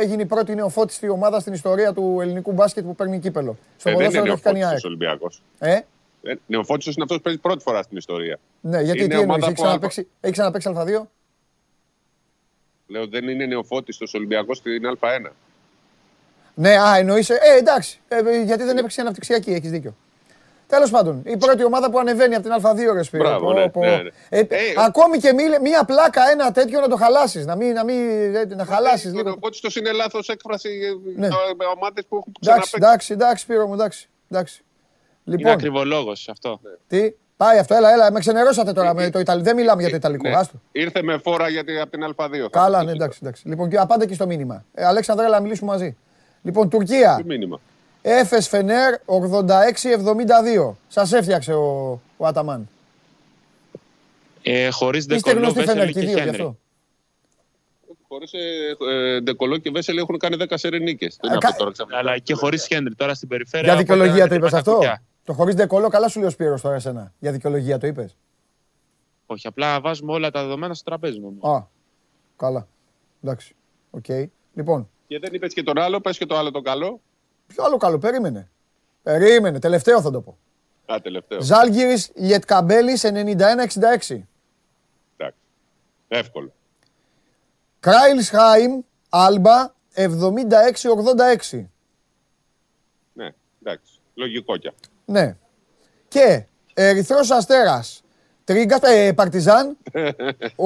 έγινε 0.01 0.21
η 0.21 0.26
πρώτη 0.26 0.55
νεοφώτιστη 0.55 1.09
ομάδα 1.09 1.39
στην 1.39 1.53
ιστορία 1.53 1.93
του 1.93 2.17
ελληνικού 2.21 2.51
μπάσκετ 2.51 2.84
που 2.86 2.95
παίρνει 2.95 3.19
κύπελο. 3.19 3.57
Στο 3.78 3.89
Ε, 3.89 3.93
δεν 3.95 4.01
είναι 4.09 4.19
ποδόσφαιρο 4.19 4.26
το 4.26 4.32
έχει 4.34 4.41
κάνει 4.41 4.59
η 4.59 4.63
ΑΕΚ. 4.63 4.69
νεοφώτιστος 4.71 4.89
Ολυμπιακός. 4.91 5.41
Ε, 5.59 5.80
Ε, 6.26 6.34
νεοφώτιστος 6.47 6.93
είναι 6.93 7.03
αυτός 7.03 7.17
που 7.17 7.24
παίζει 7.24 7.39
πρώτη 7.39 7.63
φορά 7.63 7.82
στην 7.84 7.97
ιστορία. 7.97 8.39
ναι, 8.61 8.82
γιατί 8.82 8.99
Είναι 8.99 9.07
τι 9.07 9.13
εννοείς, 9.13 9.24
ομάδα 9.30 9.45
έχει 9.45 9.55
που 9.55 9.61
ξαναπέξει, 9.61 10.07
έχει 10.21 10.34
ξαναπέξει 10.34 10.71
Α2. 10.76 11.01
Λέω 12.88 13.07
δεν 13.07 13.28
είναι 13.30 13.45
νεοφώτιστος 13.45 14.13
Ολυμπιακός 14.13 14.57
στην 14.57 14.82
Α1. 14.99 15.30
Ναι, 16.55 16.80
α, 16.80 16.97
εννοείς, 16.97 17.30
ε, 17.30 17.38
εντάξει, 17.59 17.99
ε, 18.07 18.43
γιατί 18.43 18.63
δεν 18.63 18.78
έπαιξε 18.78 19.01
αναπτυξιακή, 19.01 19.51
έχεις 19.51 19.69
δίκιο. 19.71 19.95
Τέλος 20.74 20.89
πάντων, 20.91 21.21
η 21.26 21.38
πρώτη 21.38 21.63
ομάδα 21.63 21.89
που 21.91 21.99
ανεβαίνει 21.99 22.36
από 22.36 22.43
την 22.49 22.53
Α2 22.61 22.93
ρε 22.93 23.03
Σπύρο. 23.03 23.24
Μπράβο, 23.24 23.45
Πω, 23.45 23.53
ναι, 23.53 23.69
πω. 23.69 23.80
ναι, 23.80 23.89
ναι. 23.89 24.09
Ε, 24.30 24.39
Ε, 24.39 24.45
ακόμη 24.78 25.17
και 25.17 25.34
μη- 25.34 25.59
μία 25.61 25.84
πλάκα, 25.84 26.21
ένα 26.32 26.51
τέτοιο 26.51 26.80
να 26.80 26.88
το 26.88 26.95
χαλάσεις, 26.95 27.45
να 27.45 27.55
μην, 27.55 27.74
να 27.74 27.84
μην, 27.84 27.95
ε, 28.36 28.45
να 28.55 28.65
χαλάσεις 28.65 29.11
Ο 29.11 29.15
λίγο. 29.15 29.24
νεοφώτιστος 29.30 29.76
είναι 29.76 29.91
λάθος 29.91 30.28
έκφραση 30.30 30.69
ε, 30.69 31.19
Ναι. 31.19 31.28
με 31.57 31.65
ομάδες 31.76 32.05
που 32.09 32.15
έχουν 32.17 32.32
Εντάξει, 32.41 32.61
ξαναπέξει. 32.71 32.76
εντάξει, 32.76 33.13
εντάξει, 33.13 33.43
Σπύρο 33.43 33.67
μου, 33.67 33.74
εντάξει, 33.74 34.09
εντάξει. 34.32 34.63
Είναι 35.26 35.36
Λοιπόν, 35.38 35.51
ακριβολόγος 35.51 36.28
αυτό. 36.30 36.59
τι, 36.88 37.11
πάει 37.38 37.57
αυτό, 37.57 37.76
έλα, 37.76 37.91
έλα, 37.93 38.11
με 38.11 38.19
ξενερώσατε 38.19 38.74
τώρα 38.74 38.93
με 38.93 39.09
το 39.09 39.19
Ιταλικό, 39.19 39.45
δεν 39.45 39.55
μιλάμε 39.55 39.82
για 39.82 39.89
το 39.89 39.95
Ιταλικό, 39.95 40.30
Ναι. 40.30 40.36
άστο. 40.36 40.61
Ήρθε 40.71 41.01
με 41.01 41.17
φόρα 41.17 41.49
γιατί 41.49 41.80
από 41.80 41.91
την 41.91 42.03
Α2. 42.17 42.49
Καλά, 42.51 42.84
ναι, 42.84 42.91
εντάξει, 42.91 43.19
εντάξει. 43.21 43.47
Λοιπόν, 43.47 43.69
και 43.69 43.78
απάντα 43.78 44.05
και 44.05 44.13
στο 44.13 44.26
μήνυμα. 44.26 44.65
Ε, 44.74 44.86
Αλέξανδρα, 44.86 45.26
έλα, 45.26 45.39
μιλήσουμε 45.41 45.71
μαζί. 45.71 45.97
Λοιπόν, 46.41 46.69
Τουρκία. 46.69 47.15
Τι 47.17 47.24
μήνυμα; 47.24 47.59
Έφες 48.05 48.47
Φενέρ 48.47 48.93
86-72. 49.05 50.73
Σας 50.87 51.11
έφτιαξε 51.13 51.53
ο, 51.53 51.99
ο 52.17 52.25
Αταμάν. 52.25 52.69
Ε, 54.41 54.69
Χωρίς 54.69 55.05
Είστε 55.05 55.15
Ντεκολό, 55.15 55.39
γνωστοί 55.39 55.59
Φενέρ 55.59 55.85
Βέσελ 55.85 55.93
και 55.93 55.99
και 55.99 56.05
οι 56.05 56.07
δύο 56.07 56.13
γι' 56.17 56.23
Χένρι. 56.23 56.29
αυτό. 56.41 56.57
Χωρίς 58.07 58.31
ε, 58.33 58.75
ε, 58.91 59.19
Ντεκολό 59.21 59.57
και 59.57 59.69
Βέσελ 59.71 59.97
έχουν 59.97 60.17
κάνει 60.17 60.35
10 60.39 60.45
σερενίκες. 60.53 61.17
Δεν 61.21 61.29
είναι 61.31 61.39
κα- 61.39 61.47
αυτό 61.47 61.59
τώρα 61.59 61.71
ξαφνικά. 61.71 61.99
Αλλά 61.99 62.17
και 62.17 62.33
χωρίς 62.33 62.65
Χένρι 62.67 62.95
τώρα 62.95 63.13
στην 63.13 63.27
περιφέρεια. 63.27 63.67
Για 63.67 63.77
δικαιολογία 63.81 64.15
το 64.15 64.23
οπότε 64.23 64.35
είπες 64.35 64.51
τα 64.51 64.57
αυτό. 64.57 64.71
κουκιά. 64.73 65.03
Το 65.23 65.33
χωρίς 65.33 65.55
δεκολό, 65.55 65.87
καλά 65.89 66.07
σου 66.07 66.19
λέει 66.19 66.27
ο 66.27 66.31
Σπύρος 66.31 66.61
τώρα 66.61 66.75
εσένα. 66.75 67.13
Για 67.19 67.31
δικαιολογία 67.31 67.77
το 67.77 67.87
είπες. 67.87 68.15
Όχι, 69.25 69.47
απλά 69.47 69.79
βάζουμε 69.81 70.11
όλα 70.11 70.31
τα 70.31 70.41
δεδομένα 70.41 70.73
στο 70.73 70.83
τραπέζι 70.83 71.19
νομίζω. 71.19 71.47
Α, 71.47 71.67
καλά. 72.37 72.67
Εντάξει. 73.23 73.55
Οκ. 73.91 74.05
Λοιπόν, 74.53 74.89
Και 75.07 75.19
δεν 75.19 75.33
είπες 75.33 75.53
και 75.53 75.63
τον 75.63 75.77
άλλο, 75.77 75.99
πες 76.01 76.17
και 76.17 76.25
το 76.25 76.37
άλλο 76.37 76.51
τον 76.51 76.63
καλό. 76.63 77.01
Ποιο 77.47 77.63
άλλο 77.63 77.77
καλό, 77.77 77.99
περίμενε. 77.99 78.49
Περίμενε, 79.03 79.59
τελευταίο 79.59 80.01
θα 80.01 80.11
το 80.11 80.21
πω. 80.21 80.37
Α, 80.93 80.95
τελευταίο. 81.01 81.41
Ζαλγκίρις 81.41 82.11
Λιετκαμπέλις 82.15 83.03
91-66. 83.03 83.09
Εντάξει. 85.17 85.39
Εύκολο. 86.07 86.53
Κράιλσχάιμ 87.79 88.81
Άλμπα 89.09 89.73
76-86. 89.93 91.65
Ναι, 93.13 93.29
εντάξει. 93.63 93.99
Λογικό 94.13 94.57
κι 94.57 94.67
αυτό. 94.67 94.87
Ναι. 95.05 95.35
Και 96.07 96.45
Ερυθρός 96.73 97.31
Αστέρας 97.31 98.03
Τρίγκα, 98.43 98.80
ε, 98.81 99.11
Παρτιζάν 99.13 99.77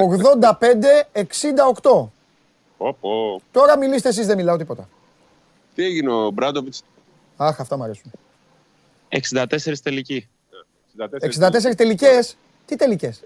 85-68. 1.82 2.10
Πω, 2.78 3.42
Τώρα 3.52 3.78
μιλήστε 3.78 4.10
εσείς, 4.10 4.26
δεν 4.28 4.38
μιλάω 4.38 4.58
τίποτα. 4.58 4.90
Τι 5.78 5.84
έγινε 5.84 6.12
ο 6.12 6.32
Μπράντοβιτς; 6.32 6.84
Αχ, 7.38 7.60
αυτά 7.60 7.78
μου 7.78 7.84
αρέσουν. 7.84 8.12
64 9.10 9.80
τελική. 9.84 10.28
64 11.22 11.76
τελικές. 11.76 12.38
Τι 12.66 12.76
τελικές; 12.76 13.22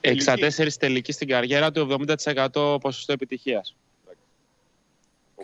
Ε, 0.00 0.10
64 0.10 0.76
τελική 0.78 1.12
στην 1.12 1.28
καριέρα 1.28 1.70
του, 1.70 1.80
70% 1.80 2.78
ποσοστό 2.80 3.12
επιτυχίας. 3.12 3.74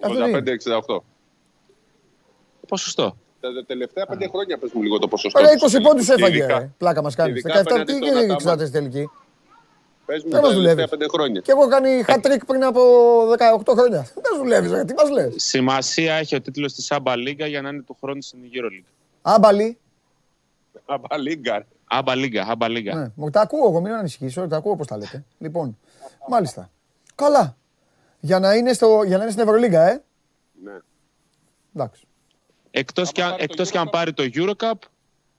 85-68. 0.01 1.05
Ποσοστό. 2.69 3.17
Τα 3.41 3.53
τα 3.53 3.65
τελευταία 3.65 4.07
πέντε 4.07 4.29
χρόνια 4.29 4.59
πες 4.59 4.73
μου 4.73 4.83
λίγο 4.83 4.99
το 4.99 5.09
ποσοστό. 5.09 5.39
Ωραία, 5.41 5.53
του 5.53 5.65
20 5.65 5.69
στους 5.69 5.83
πόντους 5.83 6.07
τελικούς. 6.07 6.27
έφαγε. 6.29 6.37
Ειδικά- 6.43 6.59
ρε. 6.59 6.71
Πλάκα 6.79 7.03
μας 7.03 7.15
κάνεις. 7.15 7.39
ειδικά 7.39 7.55
17 7.55 7.61
απέναντι 7.61 7.93
τι 7.93 7.99
στον 7.99 8.27
και 8.27 8.33
Αταμάν. 8.33 8.59
64 8.69 8.71
τελική. 8.71 9.11
Πες 10.09 10.25
μου 10.25 10.31
Δεν 10.31 10.41
τα 10.41 10.47
μας 10.47 10.55
δουλεύεις; 10.55 10.75
τελευταία 10.77 10.99
πέντε 10.99 11.09
χρόνια. 11.11 11.41
Και 11.41 11.53
έχω 11.53 11.69
κάνει 11.69 12.05
hat-trick 12.07 12.41
πριν 12.47 12.65
από 12.65 12.81
18 13.65 13.73
χρόνια. 13.77 14.03
Δεν 14.15 14.39
δουλεύεις, 14.39 14.71
ρε. 14.71 14.85
τι 14.85 14.95
μας 14.95 15.11
λες; 15.11 15.35
Σημασία 15.37 16.15
έχει 16.15 16.35
ο 16.35 16.41
τίτλος 16.41 16.73
της 16.73 16.91
Άμπα 16.91 17.17
Λίγκα 17.17 17.47
για 17.47 17.63
να 17.63 17.69
είναι 17.69 17.83
του 17.83 17.97
χρόνου 18.01 18.23
στην 18.23 18.39
EuroLeague. 18.53 18.93
Άμπαλι. 19.23 19.79
Αμπα 20.87 21.19
λίγκα. 21.19 21.67
Άμπα 21.85 22.15
Λίγκα, 22.15 22.47
Άμπα 22.49 22.69
Λίγκα. 22.69 22.95
Ναι, 22.95 23.07
μου 23.15 23.31
τα 23.31 23.41
ακούω 23.41 23.69
εγώ, 23.69 23.81
μην 23.81 23.93
ανησυχήσω, 23.93 24.47
τα 24.47 24.57
ακούω 24.57 24.77
πώς 24.77 24.87
τα 24.87 24.97
λέτε. 24.97 25.25
Λοιπόν, 25.39 25.79
μάλιστα. 26.29 26.71
Καλά. 27.15 27.57
Για 28.21 28.39
να 28.39 28.55
είναι, 28.55 28.73
στο, 28.73 29.03
για 29.07 29.17
να 29.17 29.23
είναι 29.23 29.33
στην 29.33 29.45
Ευρωλίγκα, 29.45 29.89
ε. 29.91 30.03
Ναι. 30.65 30.73
Εντάξει. 31.75 32.03
Εκτός, 32.71 33.13
και, 33.13 33.23
αν- 33.23 33.31
πάρει 33.31 33.39
το 33.47 33.53
εκτός 33.53 33.71
και 33.71 33.79
αν 33.79 33.87
Eurocup. 33.87 33.91
πάρει 33.91 34.13
το 34.13 34.25
Eurocup, 34.35 34.73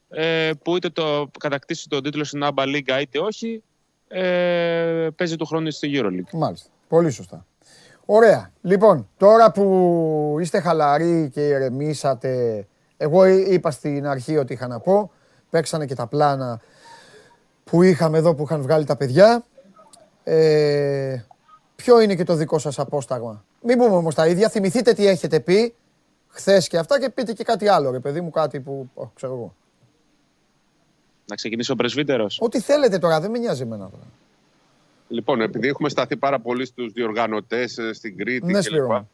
ε, 0.09 0.51
που 0.63 0.75
είτε 0.75 0.89
το 0.89 1.29
κατακτήσει 1.39 1.89
τον 1.89 2.03
τίτλο 2.03 2.23
στην 2.23 2.43
Άμπα 2.43 2.65
Λίγκα 2.65 3.01
είτε 3.01 3.19
όχι, 3.19 3.63
ε, 4.11 5.07
παίζει 5.15 5.35
του 5.35 5.45
χρόνου 5.45 5.71
στη 5.71 5.91
EuroLeague. 5.93 6.31
Μάλιστα. 6.37 6.69
Πολύ 6.87 7.09
σωστά. 7.09 7.45
Ωραία. 8.05 8.51
Λοιπόν, 8.61 9.09
τώρα 9.17 9.51
που 9.51 10.37
είστε 10.41 10.59
χαλαροί 10.59 11.29
και 11.33 11.47
ηρεμήσατε, 11.47 12.65
εγώ 12.97 13.25
εί- 13.25 13.47
είπα 13.51 13.71
στην 13.71 14.07
αρχή 14.07 14.37
ότι 14.37 14.53
είχα 14.53 14.67
να 14.67 14.79
πω, 14.79 15.11
παίξανε 15.49 15.85
και 15.85 15.95
τα 15.95 16.07
πλάνα 16.07 16.59
που 17.63 17.83
είχαμε 17.83 18.17
εδώ 18.17 18.35
που 18.35 18.43
είχαν 18.43 18.61
βγάλει 18.61 18.85
τα 18.85 18.95
παιδιά. 18.95 19.43
Ε, 20.23 21.21
ποιο 21.75 22.01
είναι 22.01 22.15
και 22.15 22.23
το 22.23 22.33
δικό 22.33 22.59
σας 22.59 22.79
απόσταγμα; 22.79 23.43
Μην 23.61 23.77
πούμε 23.77 23.95
όμως 23.95 24.15
τα 24.15 24.27
ίδια, 24.27 24.49
θυμηθείτε 24.49 24.93
τι 24.93 25.07
έχετε 25.07 25.39
πει 25.39 25.75
χθες 26.27 26.67
και 26.67 26.77
αυτά 26.77 26.99
και 26.99 27.09
πείτε 27.09 27.33
και 27.33 27.43
κάτι 27.43 27.67
άλλο, 27.67 27.91
ρε 27.91 27.99
παιδί 27.99 28.21
μου, 28.21 28.29
κάτι 28.29 28.59
που, 28.59 28.89
ω, 28.93 29.05
ξέρω 29.07 29.33
εγώ. 29.33 29.55
Να 31.29 31.35
ξεκινήσει 31.35 31.71
ο 31.71 31.75
πρεσβύτερος. 31.75 32.37
Ό,τι 32.41 32.59
θέλετε 32.59 32.97
τώρα, 32.97 33.19
δεν 33.19 33.31
με 33.31 33.37
νοιάζει 33.37 33.61
εμένα 33.61 33.89
τώρα. 33.89 34.03
Λοιπόν, 35.07 35.41
επειδή 35.41 35.67
έχουμε 35.67 35.89
σταθεί 35.89 36.15
πάρα 36.17 36.39
πολύ 36.39 36.65
στους 36.65 36.91
διοργανωτές 36.91 37.77
ε, 37.77 37.93
στην 37.93 38.17
Κρήτη 38.17 38.45
Ναι, 38.45 38.51
κλπ. 38.51 38.63
Σπύρο. 38.63 39.07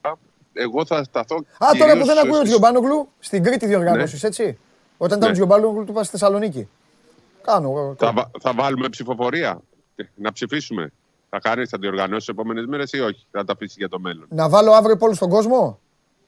Εγώ 0.54 0.86
θα 0.86 1.04
σταθώ 1.04 1.36
Α, 1.36 1.42
τώρα 1.60 1.76
που 1.78 1.78
κυρίως 1.88 2.08
δεν 2.08 2.18
ακούει 2.18 2.30
ο 2.32 2.36
στις- 2.36 2.50
Τζιομπάνογλου, 2.50 3.10
στην 3.20 3.44
Κρήτη 3.44 3.66
διοργάνωση, 3.66 4.20
έτσι; 4.26 4.58
Όταν 4.98 5.18
ήταν 5.18 5.28
ο 5.30 5.32
Ναι. 5.32 5.38
Τζιομπάνογλου, 5.38 5.84
του 5.84 5.92
είπα 5.92 6.02
στη 6.04 6.12
Θεσσαλονίκη. 6.12 6.68
Κάνω. 7.42 7.70
εγώ, 7.70 7.96
Θα, 7.98 8.06
κάνω. 8.06 8.12
βα- 8.14 8.32
θα 8.42 8.54
βάλουμε 8.54 8.90
ψηφοφορία; 8.90 9.62
Να 10.16 10.32
ψηφίσουμε; 10.32 10.92
Θα 11.30 11.40
κάνεις, 11.40 11.70
θα 11.70 11.78
διοργανώσεις 11.78 12.26
τι 12.26 12.32
επόμενες 12.32 12.66
μέρες 12.66 12.92
ή 12.92 13.00
όχι; 13.00 13.26
Θα 13.32 13.44
τα 13.44 13.54
αφήσεις 13.54 13.76
για 13.78 13.90
το 13.90 14.00
μέλλον. 14.00 14.26
Να 14.30 14.50
βάλω 14.50 14.72
αύριο 14.72 14.98
πόλους 14.98 15.16
στον 15.16 15.30
κόσμο; 15.30 15.80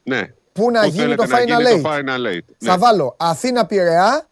Ναι. 0.03 0.33
Πού 0.51 0.71
να 0.71 0.81
Πού 0.81 0.87
γίνει 0.87 1.15
το 1.15 1.25
θέλετε 1.25 1.27
να 1.27 1.57
Final 1.57 1.61
γίνει 1.67 1.79
Eight; 1.79 1.83
το 1.83 1.89
Final 1.89 2.35
Eight. 2.35 2.53
Θα 2.57 2.77
βάλω 2.77 3.15
Αθήνα 3.19 3.65
Πειραιά, 3.65 4.27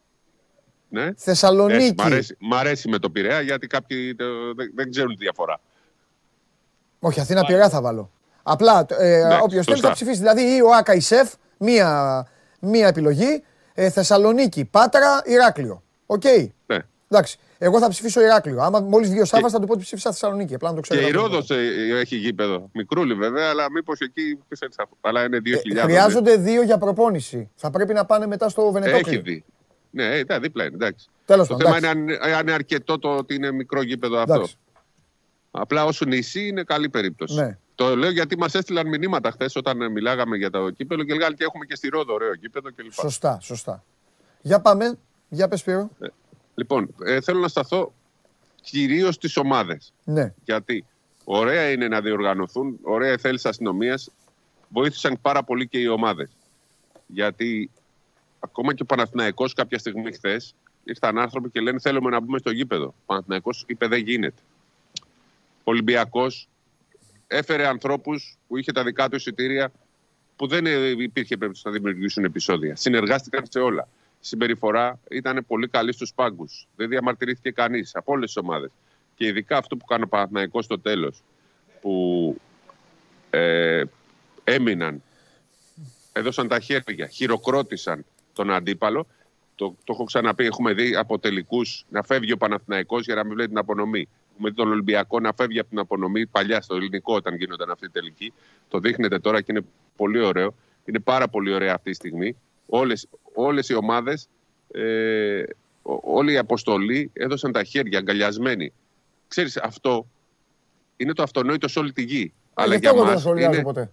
ναι. 1.01 1.07
Ε, 1.07 1.13
Θεσσαλονίκη. 1.17 1.93
μ, 1.97 2.01
αρέσει, 2.01 2.35
μ' 2.39 2.53
αρέσει 2.53 2.89
με 2.89 2.97
το 2.99 3.09
Πειραιά 3.09 3.41
γιατί 3.41 3.67
κάποιοι 3.67 4.15
το- 4.15 4.53
δεν, 4.55 4.71
δεν 4.75 4.89
ξέρουν 4.91 5.09
τη 5.09 5.17
διαφορά. 5.23 5.59
Όχι, 6.99 7.19
Αθήνα 7.19 7.45
Πειραιά 7.45 7.69
θα 7.69 7.81
βάλω. 7.81 8.11
Απλά 8.43 8.85
ε, 8.89 9.15
Εντάξει, 9.17 9.39
όποιος 9.43 9.65
θέλει 9.65 9.75
σωστά. 9.77 9.87
θα 9.87 9.93
ψηφίσει. 9.93 10.17
Δηλαδή 10.17 10.41
ή 10.55 10.61
ο 10.61 10.73
Άκα 10.75 10.93
ή 10.93 10.99
Σεφ, 10.99 11.33
μία, 11.57 12.27
μία 12.59 12.87
επιλογή. 12.87 13.43
Ε, 13.73 13.89
Θεσσαλονίκη, 13.89 14.65
Πάτρα, 14.65 15.21
Ηράκλειο. 15.25 15.83
Οκ. 16.05 16.23
Ναι. 16.65 16.77
Εντάξει. 17.09 17.37
Εγώ 17.57 17.79
θα 17.79 17.89
ψηφίσω 17.89 18.21
Ηράκλειο. 18.21 18.61
Άμα 18.61 18.79
μόλις 18.79 19.09
βγει 19.09 19.21
ο 19.21 19.25
Σάβα 19.25 19.49
θα 19.49 19.59
του 19.59 19.65
πω 19.67 19.73
ότι 19.73 19.81
ψήφισα 19.81 20.11
Θεσσαλονίκη. 20.11 20.53
Απλά 20.55 20.69
να 20.69 20.75
το 20.75 20.81
ξέρω. 20.81 20.99
Και 20.99 21.05
η 21.07 21.11
να 21.11 21.17
το 21.17 21.21
Ρόδο 21.27 21.55
έχει 21.99 22.15
γήπεδο. 22.15 22.69
Μικρούλι 22.73 23.13
βέβαια, 23.13 23.49
αλλά 23.49 23.71
μήπως 23.71 23.99
εκεί. 23.99 24.39
ποιος 24.47 24.59
έτσι 24.59 24.77
θα- 24.81 25.09
Αλλά 25.09 25.23
είναι 25.23 25.37
2.000. 25.39 25.77
Ε, 25.77 25.81
χρειάζονται 25.81 26.35
δύο 26.35 26.61
για 26.63 26.77
προπόνηση. 26.77 27.49
Θα 27.55 27.69
πρέπει 27.69 27.93
να 27.93 28.05
πάνε 28.05 28.27
μετά 28.27 28.49
στο 28.49 28.61
Έχει 28.61 28.71
Βενετόκλι. 28.71 29.17
δει. 29.17 29.43
Ναι, 29.95 30.17
ε, 30.17 30.25
τα 30.25 30.39
δίπλα 30.39 30.63
είναι. 30.63 30.75
Εντάξει. 30.75 31.07
Τέλος 31.25 31.47
το 31.47 31.55
πάντων, 31.55 31.73
θέμα 31.73 31.93
είναι 31.93 32.17
αν, 32.21 32.33
αν 32.33 32.41
είναι 32.41 32.51
αρκετό 32.51 32.99
το 32.99 33.17
ότι 33.17 33.35
είναι 33.35 33.51
μικρό 33.51 33.81
γήπεδο 33.81 34.17
αυτό. 34.19 34.33
Εντάξει. 34.33 34.57
Απλά 35.51 35.85
όσο 35.85 36.05
νησί 36.05 36.47
είναι 36.47 36.63
καλή 36.63 36.89
περίπτωση. 36.89 37.35
Ναι. 37.35 37.57
Το 37.75 37.95
λέω 37.95 38.09
γιατί 38.09 38.37
μας 38.37 38.53
έστειλαν 38.53 38.87
μηνύματα 38.87 39.31
χθες 39.31 39.55
όταν 39.55 39.81
ε, 39.81 39.89
μιλάγαμε 39.89 40.37
για 40.37 40.49
το 40.49 40.69
κύπελο 40.69 41.03
και 41.03 41.13
λέγανε 41.13 41.35
και 41.35 41.43
έχουμε 41.43 41.65
και 41.65 41.75
στη 41.75 41.87
Ρόδο 41.87 42.13
ωραίο 42.13 42.33
γήπεδο 42.33 42.69
κλπ. 42.75 42.93
Σωστά, 42.93 43.37
σωστά. 43.41 43.83
Για 44.41 44.59
πάμε. 44.61 44.97
Για 45.29 45.47
πες 45.47 45.59
Σπύρο. 45.59 45.89
Λοιπόν, 46.55 46.95
ε, 47.05 47.21
θέλω 47.21 47.39
να 47.39 47.47
σταθώ 47.47 47.93
κυρίως 48.61 49.15
στις 49.15 49.37
ομάδες. 49.37 49.93
Ναι. 50.03 50.33
Γιατί 50.43 50.85
ωραία 51.23 51.71
είναι 51.71 51.87
να 51.87 52.01
διοργανωθούν, 52.01 52.79
ωραία 52.81 53.11
η 53.13 53.17
θέληση 53.17 53.47
αστυνομίας. 53.47 54.09
Βοήθησαν 54.69 55.17
πάρα 55.21 55.43
πολύ 55.43 55.67
και 55.67 55.79
οι 55.79 55.87
ομάδες. 55.87 56.29
Γιατί 57.07 57.69
ακόμα 58.45 58.73
και 58.73 58.81
ο 58.81 58.85
Παναθηναϊκός 58.85 59.53
κάποια 59.53 59.77
στιγμή 59.77 60.11
χθες 60.11 60.55
ήρθαν 60.83 61.19
άνθρωποι 61.19 61.49
και 61.49 61.59
λένε 61.59 61.79
θέλουμε 61.79 62.09
να 62.09 62.19
μπούμε 62.19 62.37
στο 62.37 62.51
γήπεδο. 62.51 62.85
Ο 62.85 63.03
Παναθηναϊκός 63.05 63.63
είπε 63.67 63.87
δεν 63.87 63.99
γίνεται. 63.99 64.41
Ο 65.57 65.71
Ολυμπιακός 65.71 66.47
έφερε 67.27 67.67
ανθρώπους 67.67 68.37
που 68.47 68.57
είχε 68.57 68.71
τα 68.71 68.83
δικά 68.83 69.09
του 69.09 69.15
εισιτήρια 69.15 69.71
που 70.35 70.47
δεν 70.47 70.65
ε, 70.65 70.87
υπήρχε 70.87 71.37
περίπτωση 71.37 71.67
να 71.67 71.73
δημιουργήσουν 71.73 72.23
επεισόδια. 72.23 72.75
Συνεργάστηκαν 72.75 73.45
σε 73.49 73.59
όλα. 73.59 73.87
Η 74.21 74.27
συμπεριφορά 74.27 74.99
ήταν 75.09 75.45
πολύ 75.47 75.67
καλή 75.67 75.93
στους 75.93 76.13
πάγκους. 76.13 76.67
Δεν 76.75 76.89
διαμαρτυρήθηκε 76.89 77.51
κανείς 77.51 77.95
από 77.95 78.11
όλες 78.11 78.33
τις 78.33 78.43
ομάδες. 78.43 78.71
Και 79.15 79.25
ειδικά 79.25 79.57
αυτό 79.57 79.77
που 79.77 79.85
κάνει 79.85 80.03
ο 80.03 80.07
Παναθηναϊκός 80.07 80.65
στο 80.65 80.79
τέλος 80.79 81.23
που 81.81 82.35
ε, 83.29 83.83
έμειναν, 84.43 85.03
έδωσαν 86.13 86.47
τα 86.47 86.59
χέρια, 86.59 87.07
χειροκρότησαν 87.07 88.05
τον 88.35 88.51
αντίπαλο. 88.51 89.07
Το, 89.55 89.75
το 89.83 89.93
έχω 89.93 90.03
ξαναπεί, 90.03 90.45
έχουμε 90.45 90.73
δει 90.73 90.95
από 90.95 91.19
τελικούς 91.19 91.85
να 91.89 92.03
φεύγει 92.03 92.31
ο 92.31 92.37
Παναθηναϊκός 92.37 93.05
για 93.05 93.15
να 93.15 93.23
μην 93.23 93.33
βλέπει 93.33 93.49
την 93.49 93.57
απονομή. 93.57 94.07
Έχουμε 94.33 94.49
δει 94.49 94.55
τον 94.55 94.71
Ολυμπιακό 94.71 95.19
να 95.19 95.33
φεύγει 95.33 95.59
από 95.59 95.69
την 95.69 95.79
απονομή 95.79 96.25
παλιά 96.27 96.61
στο 96.61 96.75
ελληνικό 96.75 97.15
όταν 97.15 97.35
γίνονταν 97.35 97.71
αυτή 97.71 97.85
η 97.85 97.89
τελική. 97.89 98.33
Το 98.67 98.79
δείχνετε 98.79 99.19
τώρα 99.19 99.41
και 99.41 99.51
είναι 99.51 99.61
πολύ 99.95 100.19
ωραίο. 100.19 100.53
Είναι 100.85 100.99
πάρα 100.99 101.27
πολύ 101.27 101.53
ωραία 101.53 101.73
αυτή 101.73 101.89
τη 101.89 101.95
στιγμή. 101.95 102.35
Όλες, 102.65 103.07
όλες 103.33 103.69
οι 103.69 103.73
ομάδες, 103.73 104.27
ε, 104.71 105.43
ό- 105.81 106.01
όλη 106.03 106.33
η 106.33 106.37
αποστολή 106.37 107.09
έδωσαν 107.13 107.51
τα 107.51 107.63
χέρια 107.63 107.97
αγκαλιασμένοι. 107.99 108.73
Ξέρεις, 109.27 109.57
αυτό 109.57 110.05
είναι 110.97 111.13
το 111.13 111.23
αυτονόητο 111.23 111.67
σε 111.67 111.79
όλη 111.79 111.91
τη 111.93 112.01
γη. 112.03 112.33
Αλλά 112.53 112.73
Γι' 112.73 112.79
για, 112.79 112.89
αυτό 112.89 113.01
εγώ 113.01 113.05
δεν 113.09 113.15
μας 113.15 113.23
σχολιάζω 113.23 113.53
είναι, 113.53 113.63
ποτέ. 113.63 113.91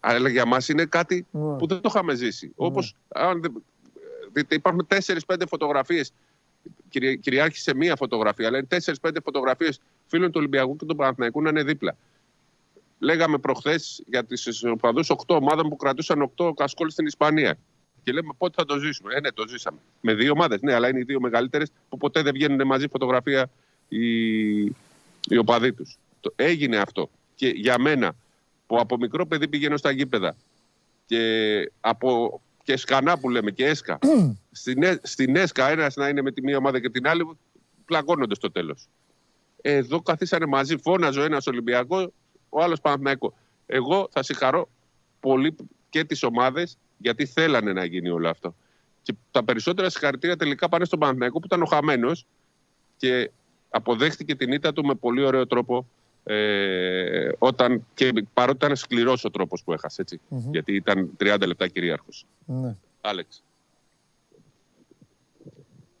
Αλλά 0.00 0.28
για 0.28 0.46
μας 0.46 0.68
είναι 0.68 0.84
κάτι 0.84 1.26
Ναι. 1.30 1.40
που 1.40 1.66
δεν 1.66 1.80
το 1.80 1.88
είχαμε 1.88 2.14
ζήσει. 2.14 2.52
Όπως 2.56 2.94
αν 3.08 3.40
δεν- 3.40 3.62
δείτε, 4.32 4.54
υπάρχουν 4.54 4.86
4-5 4.86 5.46
φωτογραφίες. 5.48 6.12
Κυρι, 6.88 7.18
κυριάρχησε 7.18 7.74
μία 7.74 7.96
φωτογραφία, 7.96 8.46
αλλά 8.46 8.58
είναι 8.58 8.66
4-5 8.66 9.20
φωτογραφίες 9.24 9.80
φίλων 10.06 10.28
του 10.30 10.36
Ολυμπιακού 10.38 10.76
και 10.76 10.84
του 10.84 10.96
Παναθηναϊκού 10.96 11.42
να 11.42 11.48
είναι 11.48 11.62
δίπλα. 11.62 11.96
Λέγαμε 12.98 13.38
προχθές 13.38 14.02
για 14.06 14.24
τις 14.24 14.64
οπαδούς 14.64 15.10
8 15.10 15.34
ομάδων 15.36 15.68
που 15.68 15.76
κρατούσαν 15.76 16.22
8 16.22 16.52
κασκόλ 16.54 16.90
στην 16.90 17.06
Ισπανία. 17.06 17.58
Και 18.02 18.12
λέμε 18.12 18.28
πότε 18.38 18.54
θα 18.56 18.64
το 18.64 18.78
ζήσουμε; 18.78 19.14
Ε, 19.14 19.20
ναι, 19.20 19.30
το 19.32 19.48
ζήσαμε. 19.48 19.78
Με 20.00 20.14
δύο 20.14 20.32
ομάδες. 20.32 20.60
Ναι, 20.60 20.74
αλλά 20.74 20.88
είναι 20.88 20.98
οι 20.98 21.02
δύο 21.02 21.20
μεγαλύτερες 21.20 21.70
που 21.88 21.96
ποτέ 21.96 22.22
δεν 22.22 22.32
βγαίνουν 22.32 22.66
μαζί 22.66 22.88
φωτογραφία 22.88 23.50
οι, 23.88 24.60
οι 25.28 25.36
οπαδοί 25.38 25.72
τους. 25.72 25.98
Έγινε 26.36 26.76
αυτό. 26.76 27.10
Και 27.34 27.48
για 27.48 27.78
μένα, 27.78 28.12
που 28.72 28.78
από 28.78 28.96
μικρό 28.96 29.26
παιδί 29.26 29.48
πηγαίνω 29.48 29.76
στα 29.76 29.90
γήπεδα 29.90 30.36
και 31.06 31.72
από 31.80 32.40
και 32.62 32.76
σκανά 32.76 33.18
που 33.18 33.30
λέμε 33.30 33.50
και 33.50 33.66
έσκα. 33.66 33.98
στην, 34.50 34.82
Ε- 34.82 35.00
στην 35.02 35.36
έσκα 35.36 35.70
ένας 35.70 35.94
να 35.94 36.08
είναι 36.08 36.22
με 36.22 36.32
τη 36.32 36.42
μία 36.42 36.56
ομάδα 36.56 36.80
και 36.80 36.90
την 36.90 37.06
άλλη, 37.06 37.28
πλακώνονται 37.84 38.34
στο 38.34 38.50
τέλος. 38.50 38.88
Εδώ 39.60 40.02
καθίσανε 40.02 40.46
μαζί, 40.46 40.76
φώναζε 40.76 41.20
ο 41.20 41.22
ένας 41.22 41.46
Ολυμπιακό, 41.46 42.12
ο 42.48 42.62
άλλος 42.62 42.80
Παναθηναϊκό. 42.80 43.34
Εγώ 43.66 44.08
θα 44.12 44.22
συγχαρώ 44.22 44.68
πολύ 45.20 45.56
και 45.88 46.04
τις 46.04 46.22
ομάδες 46.22 46.78
γιατί 46.98 47.26
θέλανε 47.26 47.72
να 47.72 47.84
γίνει 47.84 48.08
όλο 48.08 48.28
αυτό. 48.28 48.54
Και 49.02 49.14
τα 49.30 49.44
περισσότερα 49.44 49.90
συγχαρητήρια 49.90 50.36
τελικά 50.36 50.68
πάνε 50.68 50.84
στον 50.84 50.98
Παναθηναϊκό 50.98 51.38
που 51.38 51.46
ήταν 51.46 51.62
ο 51.62 51.66
χαμένος 51.66 52.26
και 52.96 53.30
αποδέχτηκε 53.70 54.34
την 54.34 54.52
ήττα 54.52 54.72
του 54.72 54.84
με 54.84 54.94
πολύ 54.94 55.24
ωραίο 55.24 55.46
τρόπο. 55.46 55.86
Ε, 56.24 57.28
όταν, 57.38 57.86
και 57.94 58.12
παρότι 58.34 58.64
ήταν 58.64 58.76
σκληρός 58.76 59.24
ο 59.24 59.30
τρόπος 59.30 59.62
που 59.64 59.72
έχασε, 59.72 60.02
έτσι, 60.02 60.20
γιατί 60.50 60.74
ήταν 60.74 61.10
30 61.20 61.46
λεπτά 61.46 61.68
κυρίαρχος. 61.68 62.26
Ναι. 62.44 62.74
Άλεξ. 63.00 63.42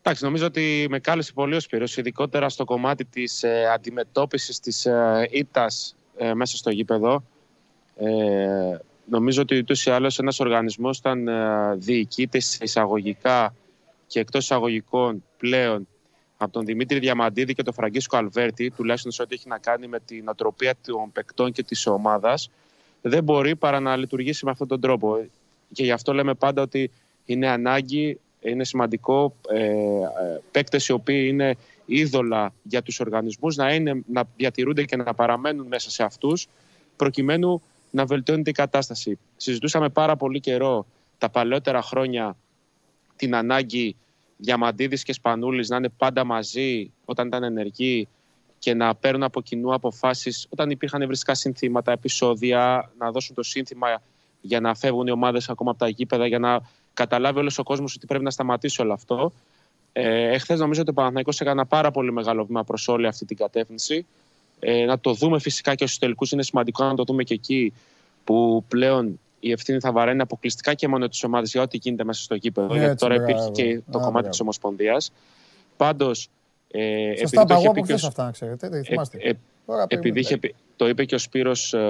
Εντάξει, 0.04 0.24
νομίζω 0.24 0.46
ότι 0.46 0.86
με 0.90 0.98
κάλεσε 0.98 1.32
πολύ 1.32 1.54
ο 1.54 1.60
Σπύρος, 1.60 1.96
ειδικότερα 1.96 2.48
στο 2.48 2.64
κομμάτι 2.64 3.04
της 3.04 3.42
ε, 3.42 3.66
αντιμετώπισης 3.74 4.60
της 4.60 4.86
ε, 4.86 5.28
ήττας 5.30 5.96
ε, 6.16 6.34
μέσα 6.34 6.56
στο 6.56 6.70
γήπεδο. 6.70 7.24
Ε, 7.96 8.76
νομίζω 9.04 9.42
ότι 9.42 9.58
ούτως 9.58 9.86
ή 9.86 9.90
άλλως 9.90 10.18
ένας 10.18 10.40
οργανισμός 10.40 10.98
όταν 10.98 11.28
ε, 11.28 11.74
διοικείται 11.74 12.40
σε 12.40 12.58
εισαγωγικά 12.64 13.54
και 14.06 14.20
εκτός 14.20 14.42
εισαγωγικών 14.42 15.24
πλέον 15.38 15.88
από 16.42 16.52
τον 16.52 16.64
Δημήτρη 16.64 16.98
Διαμαντίδη 16.98 17.54
και 17.54 17.62
τον 17.62 17.74
Φραγκίσκο 17.74 18.16
Αλβέρτη, 18.16 18.70
τουλάχιστον 18.70 19.12
σε 19.12 19.22
ό,τι 19.22 19.34
έχει 19.34 19.48
να 19.48 19.58
κάνει 19.58 19.86
με 19.86 20.00
την 20.00 20.28
οτροπία 20.28 20.74
των 20.86 21.12
παικτών 21.12 21.52
και 21.52 21.62
της 21.62 21.86
ομάδας, 21.86 22.50
δεν 23.02 23.24
μπορεί 23.24 23.56
παρά 23.56 23.80
να 23.80 23.96
λειτουργήσει 23.96 24.44
με 24.44 24.50
αυτόν 24.50 24.68
τον 24.68 24.80
τρόπο. 24.80 25.26
Και 25.72 25.84
γι' 25.84 25.90
αυτό 25.90 26.12
λέμε 26.12 26.34
πάντα 26.34 26.62
ότι 26.62 26.90
είναι 27.24 27.48
ανάγκη, 27.48 28.20
είναι 28.40 28.64
σημαντικό 28.64 29.34
ε, 29.48 29.64
ε, 29.64 30.06
παίκτες 30.50 30.88
οι 30.88 30.92
οποίοι 30.92 31.26
είναι 31.30 31.56
είδωλα 31.86 32.52
για 32.62 32.82
τους 32.82 33.00
οργανισμούς 33.00 33.56
να, 33.56 33.74
είναι, 33.74 34.02
να 34.12 34.24
διατηρούνται 34.36 34.84
και 34.84 34.96
να 34.96 35.14
παραμένουν 35.14 35.66
μέσα 35.66 35.90
σε 35.90 36.02
αυτούς 36.02 36.48
προκειμένου 36.96 37.62
να 37.90 38.04
βελτιώνεται 38.04 38.50
η 38.50 38.52
κατάσταση. 38.52 39.18
Συζητούσαμε 39.36 39.88
πάρα 39.88 40.16
πολύ 40.16 40.40
καιρό 40.40 40.86
τα 41.18 41.28
παλαιότερα 41.28 41.82
χρόνια 41.82 42.36
την 43.16 43.34
ανάγκη 43.34 43.96
Διαμαντίδης 44.42 45.02
και 45.02 45.12
Σπανούλης 45.12 45.68
να 45.68 45.76
είναι 45.76 45.88
πάντα 45.88 46.24
μαζί 46.24 46.92
όταν 47.04 47.26
ήταν 47.26 47.42
ενεργοί 47.42 48.08
και 48.58 48.74
να 48.74 48.94
παίρνουν 48.94 49.22
από 49.22 49.40
κοινού 49.40 49.74
αποφάσεις 49.74 50.46
όταν 50.48 50.70
υπήρχαν 50.70 51.02
ευριστικά 51.02 51.34
συνθήματα, 51.34 51.92
επεισόδια, 51.92 52.90
να 52.98 53.10
δώσουν 53.10 53.34
το 53.34 53.42
σύνθημα 53.42 54.02
για 54.40 54.60
να 54.60 54.74
φεύγουν 54.74 55.06
οι 55.06 55.10
ομάδες 55.10 55.48
ακόμα 55.48 55.70
από 55.70 55.78
τα 55.78 55.88
γήπεδα, 55.88 56.26
για 56.26 56.38
να 56.38 56.60
καταλάβει 56.94 57.38
όλος 57.38 57.58
ο 57.58 57.62
κόσμος 57.62 57.94
ότι 57.94 58.06
πρέπει 58.06 58.24
να 58.24 58.30
σταματήσει 58.30 58.82
όλο 58.82 58.92
αυτό. 58.92 59.32
Ε, 59.92 60.32
εχθές 60.32 60.58
νομίζω 60.58 60.80
ότι 60.80 60.90
ο 60.90 60.92
Παναθηναϊκός 60.92 61.40
έκανε 61.40 61.60
ένα 61.60 61.66
πάρα 61.68 61.90
πολύ 61.90 62.12
μεγάλο 62.12 62.44
βήμα 62.44 62.64
προς 62.64 62.88
όλη 62.88 63.06
αυτή 63.06 63.24
την 63.24 63.36
κατεύθυνση. 63.36 64.06
Ε, 64.60 64.84
να 64.84 64.98
το 64.98 65.12
δούμε 65.12 65.38
φυσικά 65.38 65.74
και 65.74 65.86
στους 65.86 65.98
τελικούς 65.98 66.32
είναι 66.32 66.42
σημαντικό 66.42 66.84
να 66.84 66.94
το 66.94 67.04
δούμε 67.04 67.22
και 67.22 67.34
εκεί 67.34 67.72
που 68.24 68.64
πλέον 68.68 69.20
η 69.44 69.50
ευθύνη 69.52 69.80
θα 69.80 69.92
βαραίνει 69.92 70.20
αποκλειστικά 70.20 70.74
και 70.74 70.88
μόνο 70.88 71.08
τις 71.08 71.24
ομάδες 71.24 71.50
για 71.52 71.62
ό,τι 71.62 71.76
γίνεται 71.82 72.04
μέσα 72.04 72.22
στο 72.22 72.34
γήπεδο. 72.34 72.66
Ναι, 72.66 72.72
γιατί 72.74 72.90
έτσι, 72.90 73.04
τώρα 73.06 73.14
μπράβο. 73.14 73.30
υπήρχε 73.30 73.50
και 73.50 73.80
το 73.90 73.98
Α, 73.98 74.00
κομμάτι 74.00 74.10
μπράβο. 74.12 74.28
της 74.28 74.40
Ομοσπονδίας. 74.40 75.12
Πάντως. 75.76 76.28
Ε, 76.70 77.12
Σας 77.16 77.30
τα 77.30 77.40
επειδή 77.40 77.40
το 77.40 77.40
είπα 77.40 77.54
είχε 77.54 77.64
εγώ 77.64 77.72
πει 77.72 77.78
από 77.78 77.86
και 77.86 77.92
ο 77.92 77.96
χθες 77.96 78.08
αυτά, 78.08 78.24
να 78.24 78.30
ξέρετε. 78.30 78.68
δεν 78.68 78.80
ε, 78.80 78.84
θυμάστε. 78.84 79.18
ε, 79.20 79.32
Τώρα 79.66 79.82
επειδή 79.82 80.00
περιμένετε. 80.00 80.20
είχε, 80.20 80.36
πει- 80.38 80.54
το 80.76 80.88
είπε 80.88 81.04
και 81.04 81.14
ο 81.14 81.18
Σπύρος 81.18 81.72
ε, 81.74 81.80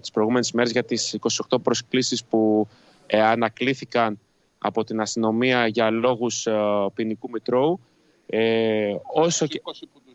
τις 0.00 0.10
προηγούμενες 0.10 0.52
μέρες 0.52 0.70
για 0.72 0.84
τις 0.84 1.18
28 1.50 1.56
προσκλήσεις 1.62 2.24
που 2.24 2.68
ε, 3.06 3.22
ανακλήθηκαν 3.22 4.18
από 4.58 4.84
την 4.84 5.00
αστυνομία 5.00 5.66
για 5.66 5.90
λόγους 5.90 6.46
ε, 6.46 6.52
ποινικού 6.94 7.30
μητρώου. 7.30 7.80
Ε, 8.26 8.94
όσο 9.12 9.46
και... 9.46 9.60
20 9.64 9.64
που 9.64 9.70
τους, 9.72 9.80
όχι 9.80 10.05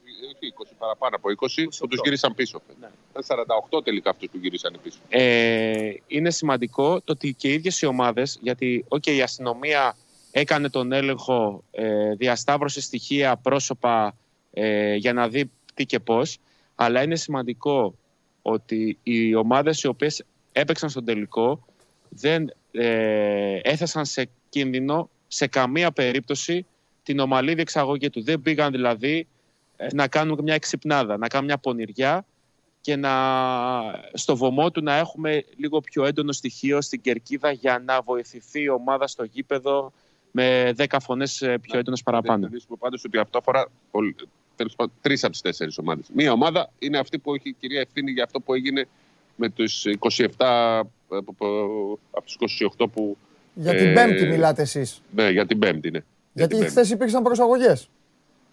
20, 0.42 0.66
παραπάνω 0.78 1.16
από 1.16 1.30
20 1.30 1.68
που 1.80 1.88
τους 1.88 2.00
γύρισαν 2.04 2.36
πίσω. 2.36 2.62
Ναι. 2.80 2.88
Ήταν 3.10 3.46
48 3.80 3.84
τελικά 3.84 4.10
αυτούς 4.10 4.30
που 4.30 4.38
γύρισαν 4.38 4.80
πίσω. 4.84 4.98
ε, 5.10 5.94
είναι 6.08 6.32
σημαντικό 6.32 7.02
το 7.02 7.12
ότι 7.12 7.34
και 7.34 7.48
οι 7.48 7.54
ίδιες 7.54 7.82
οι 7.82 7.86
ομάδες, 7.86 8.40
γιατί 8.42 8.86
okay, 8.90 9.12
η 9.12 9.22
αστυνομία 9.22 9.98
έκανε 10.32 10.70
τον 10.70 10.92
έλεγχο, 10.92 11.64
ε, 11.72 12.14
διασταύρωσε 12.16 12.82
στοιχεία, 12.82 13.38
πρόσωπα 13.38 14.18
ε, 14.54 14.96
για 14.96 15.14
να 15.14 15.28
δει 15.28 15.52
τι 15.74 15.86
και 15.86 16.00
πώς, 16.00 16.38
αλλά 16.76 17.04
είναι 17.04 17.16
σημαντικό 17.16 17.96
ότι 18.42 18.98
οι 19.04 19.36
ομάδες 19.36 19.82
οι 19.84 19.88
οποίες 19.88 20.24
έπαιξαν 20.52 20.90
στον 20.90 21.06
τελικό 21.06 21.66
δεν 22.10 22.54
ε, 22.72 23.60
έθεσαν 23.64 24.06
σε 24.06 24.30
κίνδυνο 24.50 25.10
σε 25.28 25.48
καμία 25.48 25.92
περίπτωση 25.92 26.66
την 27.04 27.20
ομαλή 27.20 27.54
διεξαγωγή 27.54 28.10
του. 28.10 28.24
Δεν 28.24 28.42
πήγαν 28.42 28.72
δηλαδή 28.72 29.18
ε, 29.18 29.26
να 29.94 30.08
κάνουν 30.08 30.40
μια 30.44 30.54
εξυπνάδα, 30.54 31.18
να 31.18 31.28
κάνουν 31.28 31.48
μια 31.48 31.58
πονηριά 31.58 32.26
και 32.82 32.96
να, 32.96 33.12
στο 34.14 34.36
βωμό 34.36 34.72
του 34.72 34.84
να 34.84 34.98
έχουμε 34.98 35.46
λίγο 35.58 35.82
πιο 35.82 36.06
έντονο 36.06 36.32
στοιχείο 36.32 36.82
στην 36.82 37.02
κερκίδα 37.02 37.52
για 37.52 37.82
να 37.86 38.02
βοηθηθεί 38.02 38.62
η 38.62 38.70
ομάδα 38.70 39.08
στο 39.08 39.24
γήπεδο 39.24 39.92
με 40.32 40.74
10 40.78 40.86
φωνές 41.02 41.38
πιο 41.62 41.80
έντονες 41.80 42.04
παραπάνω. 42.04 42.40
Να 42.40 42.48
τονίσουμε 42.48 42.78
πάντως 42.80 43.04
ότι 43.04 43.18
αυτό 43.18 43.38
αφορά 43.38 43.68
τρεις 45.02 45.24
από 45.24 45.32
τις 45.32 45.42
τέσσερις 45.42 45.78
ομάδες. 45.78 46.06
Μία 46.14 46.32
ομάδα 46.32 46.70
είναι 46.80 46.98
αυτή 46.98 47.20
που 47.20 47.34
έχει 47.34 47.56
κυρία 47.60 47.80
ευθύνη 47.80 48.12
για 48.12 48.24
αυτό 48.24 48.40
που 48.40 48.54
έγινε 48.54 48.88
με 49.36 49.50
τους 49.50 49.86
27 50.00 50.82
από 51.08 52.26
τους 52.26 52.38
28 52.78 52.86
που. 52.94 53.18
Για 53.54 53.76
την 53.76 53.88
ε, 53.88 53.94
Πέμπτη 53.94 54.26
μιλάτε 54.26 54.62
εσείς. 54.62 55.02
Ναι, 55.16 55.30
για 55.30 55.46
την 55.46 55.60
Πέμπτη, 55.60 55.92
ναι. 55.92 56.00
Για 56.34 56.46
Γιατί 56.46 56.56
την 56.56 56.66
χθες 56.66 56.90
υπήρξαν 56.90 57.24
προσαγωγές. 57.24 57.90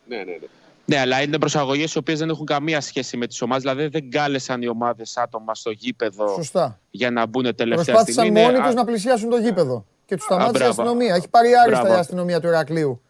Ναι, 0.09 0.17
ναι, 0.17 0.23
ναι. 0.25 0.47
Ναι, 0.91 0.99
αλλά 0.99 1.23
είναι 1.23 1.39
προσαγωγές 1.39 1.95
οι 1.95 1.99
οποίες 1.99 2.19
δεν 2.19 2.29
έχουν 2.29 2.47
καμία 2.47 2.81
σχέση 2.81 3.17
με 3.17 3.27
τις 3.27 3.43
ομάδες. 3.43 3.63
Δηλαδή 3.63 3.87
δεν 3.89 4.11
κάλεσαν 4.11 4.63
οι 4.63 4.69
ομάδες 4.69 5.17
άτομα 5.17 5.55
στο 5.55 5.71
γήπεδο 5.71 6.29
Σωστά. 6.35 6.81
για 6.91 7.11
να 7.11 7.27
μπουν 7.27 7.43
τελευταία 7.55 7.75
Προσπάθησαν 7.75 8.25
στιγμή. 8.25 8.41
μόνοι 8.41 8.53
Είναι- 8.55 8.63
τους 8.65 8.71
α- 8.73 8.75
να 8.75 8.85
πλησιάσουν 8.85 9.29
το 9.31 9.37
γήπεδο. 9.37 9.85
Και 10.07 10.15
τους 10.17 10.25
σταμάτησε 10.25 10.51
η 10.65 10.67
μπράβο. 10.67 10.83
αστυνομία. 10.83 11.15
Έχει 11.15 11.29
πάρει 11.29 11.55
άριστα 11.55 11.81
Μπράβο. 11.81 11.97
η 11.97 11.99
αστυνομία 12.01 12.41
του 12.41 12.47
Ηρακλείου. 12.47 13.01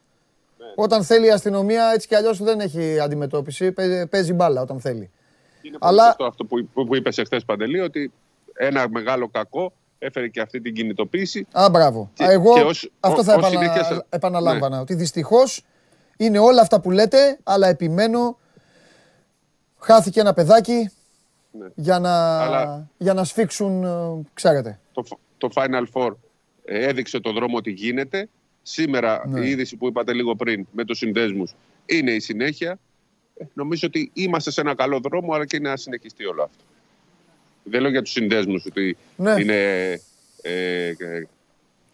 Ναι. 0.58 0.64
Όταν 0.76 1.04
θέλει 1.04 1.26
η 1.26 1.30
αστυνομία, 1.30 1.90
έτσι 1.94 2.08
κι 2.08 2.14
αλλιώς 2.14 2.42
δεν 2.42 2.60
έχει 2.60 3.00
αντιμετώπιση. 3.00 3.72
Παί- 3.72 4.06
Παίζει 4.08 4.32
μπάλα 4.32 4.60
όταν 4.60 4.80
θέλει. 4.80 5.10
Είναι 5.62 5.78
πολύ 5.78 5.92
Αλλά- 5.92 6.04
σωστό 6.04 6.24
αυτό 6.24 6.44
που, 6.44 6.68
που, 6.74 6.86
που 6.86 6.96
είπες 6.96 7.18
εχθές 7.18 7.44
Παντελή, 7.44 7.80
ότι 7.80 8.12
ένα 8.54 8.88
μεγάλο 8.90 9.28
κακό 9.28 9.72
έφερε 9.98 10.28
και 10.28 10.40
αυτή 10.40 10.60
την 10.60 10.74
κινητοποίηση. 10.74 11.46
Α, 11.52 11.68
μπράβο. 11.70 12.10
Και- 12.14 12.24
Α, 12.24 12.30
Εγώ 12.30 12.54
και 12.54 12.60
ως- 12.60 12.90
αυτό 13.00 13.20
ο- 13.20 13.24
θα 13.24 13.34
ως 13.34 13.38
επανα... 13.46 13.60
συνήθειας- 13.60 14.00
επαναλάμβανα. 14.08 14.80
Ότι 14.80 14.94
δυστυχώς 14.94 15.62
είναι 16.20 16.38
όλα 16.38 16.60
αυτά 16.60 16.80
που 16.80 16.90
λέτε, 16.90 17.38
αλλά 17.42 17.68
επιμένω. 17.68 18.38
Χάθηκε 19.78 20.20
ένα 20.20 20.34
παιδάκι 20.34 20.90
Ναι. 21.50 21.66
για, 21.74 21.98
να... 21.98 22.40
Αλλά- 22.42 22.88
για 22.98 23.14
να 23.14 23.24
σφίξουν, 23.24 23.84
ε, 23.84 24.26
ξέρετε. 24.34 24.78
Το, 24.92 25.04
το 25.38 25.48
Final 25.54 25.84
Four 25.92 26.14
ε, 26.64 26.86
έδειξε 26.88 27.20
το 27.20 27.32
δρόμο 27.32 27.56
ότι 27.56 27.70
γίνεται. 27.70 28.28
Σήμερα 28.62 29.22
Ναι. 29.26 29.40
η 29.46 29.50
είδηση 29.50 29.76
που 29.76 29.86
είπατε 29.86 30.12
λίγο 30.12 30.36
πριν 30.36 30.66
με 30.72 30.84
τους 30.84 30.98
συνδέσμους 30.98 31.54
είναι 31.86 32.10
η 32.10 32.20
συνέχεια. 32.20 32.78
Ε, 33.36 33.44
Νομίζω 33.54 33.86
ότι 33.86 34.10
είμαστε 34.14 34.50
σε 34.50 34.60
ένα 34.60 34.74
καλό 34.74 35.00
δρόμο, 35.00 35.32
αλλά 35.34 35.46
και 35.46 35.60
να 35.60 35.76
συνεχιστεί 35.76 36.26
όλο 36.26 36.42
αυτό. 36.42 36.64
Δεν 37.64 37.80
λέω 37.80 37.90
για 37.90 38.02
τους 38.02 38.12
συνδέσμους 38.12 38.64
ότι 38.66 38.96
Ναι. 39.16 39.34
είναι 39.38 39.90
ε, 40.42 40.88
ε, 40.98 41.22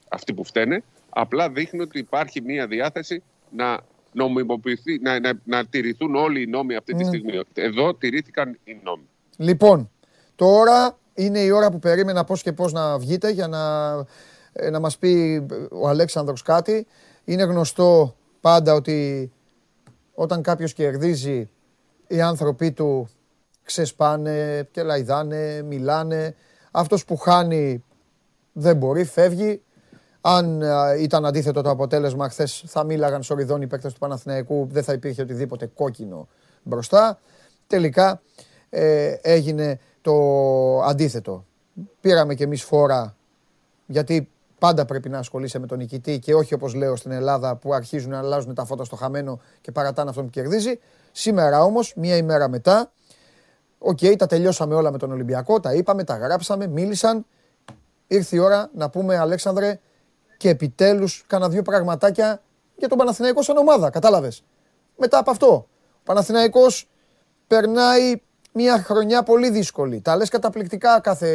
αυτοί 0.08 0.32
που 0.34 0.44
φταίνε. 0.44 0.82
Απλά 1.10 1.50
δείχνει 1.50 1.80
ότι 1.80 1.98
υπάρχει 1.98 2.40
μια 2.40 2.66
διάθεση 2.66 3.22
να 3.50 3.78
νομιμοποιηθεί, 4.14 4.98
να, 4.98 5.20
να, 5.20 5.32
να 5.44 5.66
τηρηθούν 5.66 6.14
όλοι 6.14 6.42
οι 6.42 6.46
νόμοι 6.46 6.76
αυτή 6.76 6.92
τη 6.94 7.02
Ναι. 7.02 7.08
στιγμή. 7.08 7.40
Εδώ 7.54 7.94
τηρήθηκαν 7.94 8.58
οι 8.64 8.80
νόμοι. 8.82 9.08
Λοιπόν, 9.36 9.90
τώρα 10.34 10.98
είναι 11.14 11.38
η 11.40 11.50
ώρα 11.50 11.70
που 11.70 11.78
περίμενα 11.78 12.24
πώς 12.24 12.42
και 12.42 12.52
πώς 12.52 12.72
να 12.72 12.98
βγείτε 12.98 13.30
για 13.30 13.48
να, 13.48 13.90
ε, 14.52 14.70
να 14.70 14.80
μας 14.80 14.98
πει 14.98 15.42
ο 15.70 15.88
Αλέξανδρος 15.88 16.42
κάτι. 16.42 16.86
Είναι 17.24 17.42
γνωστό 17.42 18.16
πάντα 18.40 18.74
ότι 18.74 19.32
όταν 20.14 20.42
κάποιος 20.42 20.72
κερδίζει 20.72 21.50
οι 22.06 22.20
άνθρωποι 22.20 22.72
του 22.72 23.08
ξεσπάνε 23.62 24.68
και 24.70 24.82
λαϊδάνε, 24.82 25.62
μιλάνε. 25.62 26.34
Αυτός 26.70 27.04
που 27.04 27.16
χάνει 27.16 27.84
δεν 28.52 28.76
μπορεί, 28.76 29.04
φεύγει. 29.04 29.62
Αν 30.26 30.62
α, 30.62 30.96
ήταν 30.96 31.26
αντίθετο 31.26 31.62
το 31.62 31.70
αποτέλεσμα 31.70 32.28
χθες, 32.28 32.64
θα 32.66 32.84
μίλαγαν 32.84 33.22
σοριδών 33.22 33.62
οι 33.62 33.66
παίκτες 33.66 33.92
του 33.92 33.98
Παναθηναϊκού, 33.98 34.68
δεν 34.70 34.82
θα 34.82 34.92
υπήρχε 34.92 35.22
οτιδήποτε 35.22 35.66
κόκκινο 35.66 36.28
μπροστά. 36.62 37.18
Τελικά 37.66 38.20
ε, 38.70 39.16
έγινε 39.22 39.78
το 40.00 40.12
αντίθετο. 40.80 41.44
Πήραμε 42.00 42.34
κι 42.34 42.42
εμείς 42.42 42.62
φόρα, 42.62 43.16
γιατί 43.86 44.28
πάντα 44.58 44.84
πρέπει 44.84 45.08
να 45.08 45.18
ασχολείσαι 45.18 45.58
με 45.58 45.66
τον 45.66 45.78
νικητή 45.78 46.18
και 46.18 46.34
όχι 46.34 46.54
όπως 46.54 46.74
λέω 46.74 46.96
στην 46.96 47.10
Ελλάδα 47.10 47.56
που 47.56 47.74
αρχίζουν 47.74 48.10
να 48.10 48.18
αλλάζουν 48.18 48.54
τα 48.54 48.64
φώτα 48.64 48.84
στο 48.84 48.96
χαμένο 48.96 49.40
και 49.60 49.72
παρατάνε 49.72 50.08
αυτόν 50.10 50.24
που 50.24 50.30
κερδίζει. 50.30 50.78
Σήμερα 51.12 51.64
όμως, 51.64 51.92
μία 51.96 52.16
ημέρα 52.16 52.48
μετά, 52.48 52.92
οκ, 53.78 53.98
τα 54.16 54.26
τελειώσαμε 54.26 54.74
όλα 54.74 54.90
με 54.90 54.98
τον 54.98 55.12
Ολυμπιακό, 55.12 55.60
τα 55.60 55.74
είπαμε, 55.74 56.04
τα 56.04 56.16
γράψαμε, 56.16 56.66
μίλησαν. 56.66 57.26
Ήρθε 58.06 58.36
η 58.36 58.38
ώρα 58.38 58.70
να 58.74 58.90
πούμε, 58.90 59.16
Αλέξανδρε, 59.16 59.80
και 60.44 60.50
επιτέλους 60.50 61.24
κάνα 61.26 61.48
δύο 61.48 61.62
πραγματάκια 61.62 62.42
για 62.76 62.88
τον 62.88 62.98
Παναθηναϊκό 62.98 63.42
σαν 63.42 63.56
ομάδα, 63.56 63.90
κατάλαβες. 63.90 64.44
Μετά 64.96 65.18
από 65.18 65.30
αυτό, 65.30 65.46
ο 65.48 65.66
Παναθηναϊκός 66.04 66.88
περνάει 67.46 68.20
μια 68.52 68.78
χρονιά 68.82 69.22
πολύ 69.22 69.50
δύσκολη. 69.50 70.00
Τα 70.00 70.16
λες 70.16 70.28
καταπληκτικά 70.28 71.00
κάθε 71.00 71.28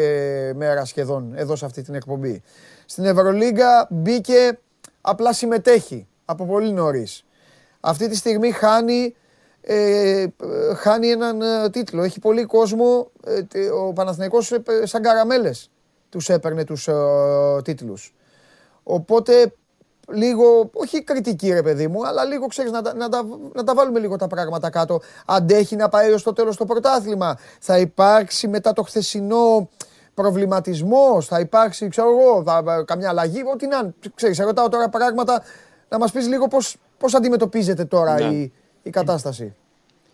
μέρα 0.55 0.85
σχεδόν 0.85 1.33
εδώ 1.35 1.55
σε 1.55 1.65
αυτή 1.65 1.81
την 1.81 1.93
εκπομπή. 1.95 2.41
Στην 2.85 3.05
Ευρωλίγκα 3.05 3.87
μπήκε, 3.89 4.59
απλά 5.01 5.33
συμμετέχει 5.33 6.07
από 6.25 6.45
πολύ 6.45 6.71
νωρίς. 6.71 7.25
Αυτή 7.79 8.07
τη 8.07 8.15
στιγμή 8.15 8.51
χάνει, 8.51 9.15
ε, 9.61 10.21
ε, 10.21 10.27
χάνει 10.75 11.09
έναν 11.09 11.41
ε, 11.41 11.69
τίτλο. 11.69 12.03
Έχει 12.03 12.19
πολύ 12.19 12.43
κόσμο. 12.45 13.11
ε, 13.25 13.43
τε- 13.43 13.71
ο 13.71 13.93
Παναθηναϊκός 13.93 14.51
ε, 14.51 14.61
σαν 14.83 15.01
καραμέλες 15.01 15.69
τους 16.09 16.29
έπαιρνε 16.29 16.63
τους 16.63 16.87
ε, 16.87 16.93
τίτλους. 17.63 18.13
Οπότε 18.91 19.53
λίγο, 20.11 20.69
όχι 20.73 21.03
κριτική 21.03 21.51
ρε 21.53 21.61
παιδί 21.61 21.87
μου, 21.87 22.07
αλλά 22.07 22.23
λίγο 22.25 22.47
ξέρεις 22.47 22.71
να, 22.71 22.81
τα- 22.81 22.93
να, 22.93 23.09
τα, 23.09 23.21
να 23.53 23.63
τα 23.63 23.73
βάλουμε 23.73 23.99
λίγο 23.99 24.15
τα 24.15 24.27
πράγματα 24.27 24.69
κάτω. 24.69 25.01
Αντέχει 25.25 25.75
να 25.75 25.89
πάει 25.89 26.11
ως 26.11 26.23
το 26.23 26.33
τέλος 26.33 26.57
το 26.57 26.65
πρωτάθλημα. 26.65 27.37
Θα 27.59 27.77
υπάρξει 27.79 28.47
μετά 28.47 28.73
το 28.73 28.83
χθεσινό 28.83 29.69
προβληματισμός, 30.13 31.25
θα 31.27 31.39
υπάρξει, 31.39 31.87
ξέρω 31.87 32.09
εγώ, 32.09 32.43
θα, 32.45 32.83
καμιά 32.87 33.09
αλλαγή, 33.09 33.41
ό,τι 33.53 33.67
να 33.67 33.77
είναι. 33.77 33.93
Ξέρεις, 34.15 34.35
σε 34.35 34.43
ρωτάω 34.43 34.69
τώρα 34.69 34.89
πράγματα 34.89 35.43
να 35.89 35.97
μας 35.97 36.11
πεις 36.11 36.27
λίγο 36.27 36.47
πώς, 36.47 36.77
πώς 36.97 37.13
αντιμετωπίζετε 37.15 37.85
τώρα 37.85 38.13
Ναι. 38.19 38.25
η, 38.35 38.53
η 38.83 38.89
κατάσταση. 38.89 39.55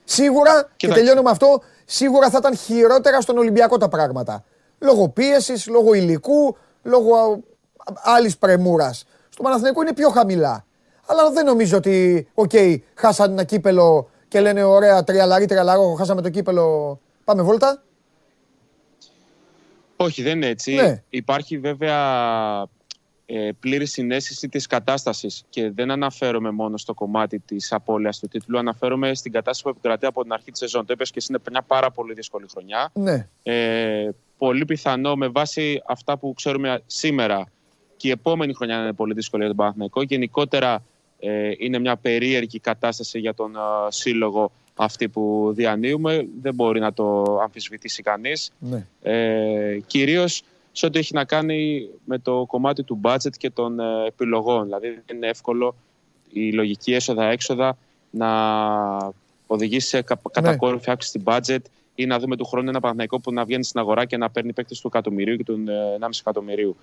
Σίγουρα, 0.03 0.61
και 0.61 0.67
Κοίταξε. 0.75 0.99
τελειώνω 1.01 1.21
με 1.21 1.29
αυτό, 1.29 1.61
σίγουρα 1.85 2.29
θα 2.29 2.37
ήταν 2.37 2.55
χειρότερα 2.55 3.21
στον 3.21 3.37
Ολυμπιακό 3.37 3.77
τα 3.77 3.87
πράγματα. 3.87 4.43
Λόγω 4.79 5.09
πίεσης, 5.09 5.67
λόγω 5.67 5.93
υλικού, 5.93 6.57
λόγω 6.83 7.39
άλλης 7.93 8.37
πρεμούρας. 8.37 9.05
Στο 9.29 9.43
Παναθηναϊκό 9.43 9.81
είναι 9.81 9.93
πιο 9.93 10.09
χαμηλά. 10.09 10.65
Αλλά 11.05 11.31
δεν 11.31 11.45
νομίζω 11.45 11.77
ότι, 11.77 12.27
οκ, 12.33 12.51
χάσαν 12.93 13.31
ένα 13.31 13.43
κύπελο 13.43 14.09
και 14.27 14.39
λένε 14.39 14.63
ωραία, 14.63 15.03
τριαλαρί, 15.03 15.45
τριαλαρό, 15.45 15.93
χάσαμε 15.93 16.21
το 16.21 16.29
κύπελο, 16.29 16.99
πάμε 17.23 17.41
βόλτα. 17.41 17.83
Όχι, 19.95 20.21
δεν 20.21 20.35
είναι 20.35 20.47
έτσι. 20.47 20.73
Ναι. 20.73 21.03
Υπάρχει 21.09 21.57
βέβαια 21.57 21.97
ε, 23.25 23.49
πλήρης 23.59 23.91
συναίσθηση 23.91 24.49
της 24.49 24.67
κατάστασης 24.67 25.43
και 25.49 25.71
δεν 25.71 25.91
αναφέρομαι 25.91 26.51
μόνο 26.51 26.77
στο 26.77 26.93
κομμάτι 26.93 27.39
της 27.39 27.71
απώλειας 27.71 28.19
του 28.19 28.27
τίτλου, 28.27 28.57
αναφέρομαι 28.57 29.13
στην 29.13 29.31
κατάσταση 29.31 29.63
που 29.63 29.69
επικρατεί 29.69 30.05
από 30.05 30.21
την 30.21 30.33
αρχή 30.33 30.51
της 30.51 30.59
σεζόν. 30.59 30.85
Το 30.85 30.93
είπες 30.93 31.09
και 31.11 31.17
εσύ 31.17 31.27
είναι 31.29 31.41
μια 31.51 31.61
πάρα 31.61 31.91
πολύ 31.91 32.13
δύσκολη 32.13 32.45
χρονιά. 32.51 32.91
Ναι, 32.93 33.27
Ε, 33.43 34.09
πολύ 34.37 34.65
πιθανό 34.65 35.15
με 35.15 35.27
βάση 35.27 35.81
αυτά 35.85 36.17
που 36.17 36.33
ξέρουμε 36.33 36.81
σήμερα 36.85 37.45
και 38.05 38.11
η 38.11 38.13
επόμενη 38.13 38.53
χρονιά 38.53 38.75
να 38.75 38.81
είναι 38.83 38.93
πολύ 38.93 39.13
δύσκολη 39.13 39.41
για 39.41 39.51
τον 39.51 39.57
Παναθηναϊκό. 39.57 40.01
Γενικότερα 40.01 40.83
ε, 41.19 41.51
είναι 41.57 41.79
μια 41.79 41.95
περίεργη 41.95 42.59
κατάσταση 42.59 43.19
για 43.19 43.33
τον 43.33 43.55
ε, 43.55 43.59
σύλλογο 43.87 44.51
αυτή 44.75 45.09
που 45.09 45.51
διανύουμε. 45.55 46.27
Δεν 46.41 46.53
μπορεί 46.53 46.79
να 46.79 46.93
το 46.93 47.37
αμφισβητήσει 47.39 48.03
κανείς. 48.03 48.51
ναι. 48.59 48.87
Ε, 49.01 49.79
κυρίως 49.87 50.43
σε 50.71 50.85
ό,τι 50.85 50.99
έχει 50.99 51.13
να 51.13 51.25
κάνει 51.25 51.89
με 52.05 52.17
το 52.17 52.45
κομμάτι 52.47 52.83
του 52.83 52.99
budget 53.03 53.37
και 53.37 53.49
των 53.49 53.79
ε, 53.79 54.05
επιλογών. 54.07 54.63
Δηλαδή 54.63 54.87
δεν 55.05 55.15
είναι 55.15 55.27
εύκολο 55.27 55.75
η 56.31 56.51
λογική 56.51 56.93
έσοδα-έξοδα 56.93 57.77
να 58.09 58.29
οδηγήσει 59.47 59.87
σε 59.87 60.01
κα- 60.01 60.21
κατακόρυφη 60.31 60.89
αύξηση 60.89 61.19
στην 61.19 61.23
budget 61.33 61.69
ή 61.95 62.05
να 62.05 62.19
δούμε 62.19 62.35
του 62.35 62.45
χρόνου 62.45 62.69
ένα 62.69 62.79
Παναθηναϊκό 62.79 63.19
που 63.19 63.31
να 63.31 63.45
βγαίνει 63.45 63.63
στην 63.63 63.79
αγορά 63.79 64.05
και 64.05 64.17
να 64.17 64.29
παίρνει 64.29 64.53
παίκτες 64.53 64.79
του 64.79 64.87
εκατομμυρίου 64.87 65.35
και 65.35 65.43
του 65.43 65.63
ε, 65.67 65.97
1,5 65.99 66.09
εκατομμυρίου. 66.19 66.75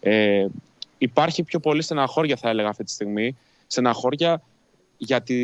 Ε, 0.00 0.46
υπάρχει 0.98 1.42
πιο 1.42 1.60
πολύ 1.60 1.82
στεναχώρια 1.82 2.36
θα 2.36 2.48
έλεγα 2.48 2.68
αυτή 2.68 2.84
τη 2.84 2.90
στιγμή. 2.90 3.36
Στεναχώρια 3.66 4.42
για, 4.98 5.22
τη, 5.22 5.34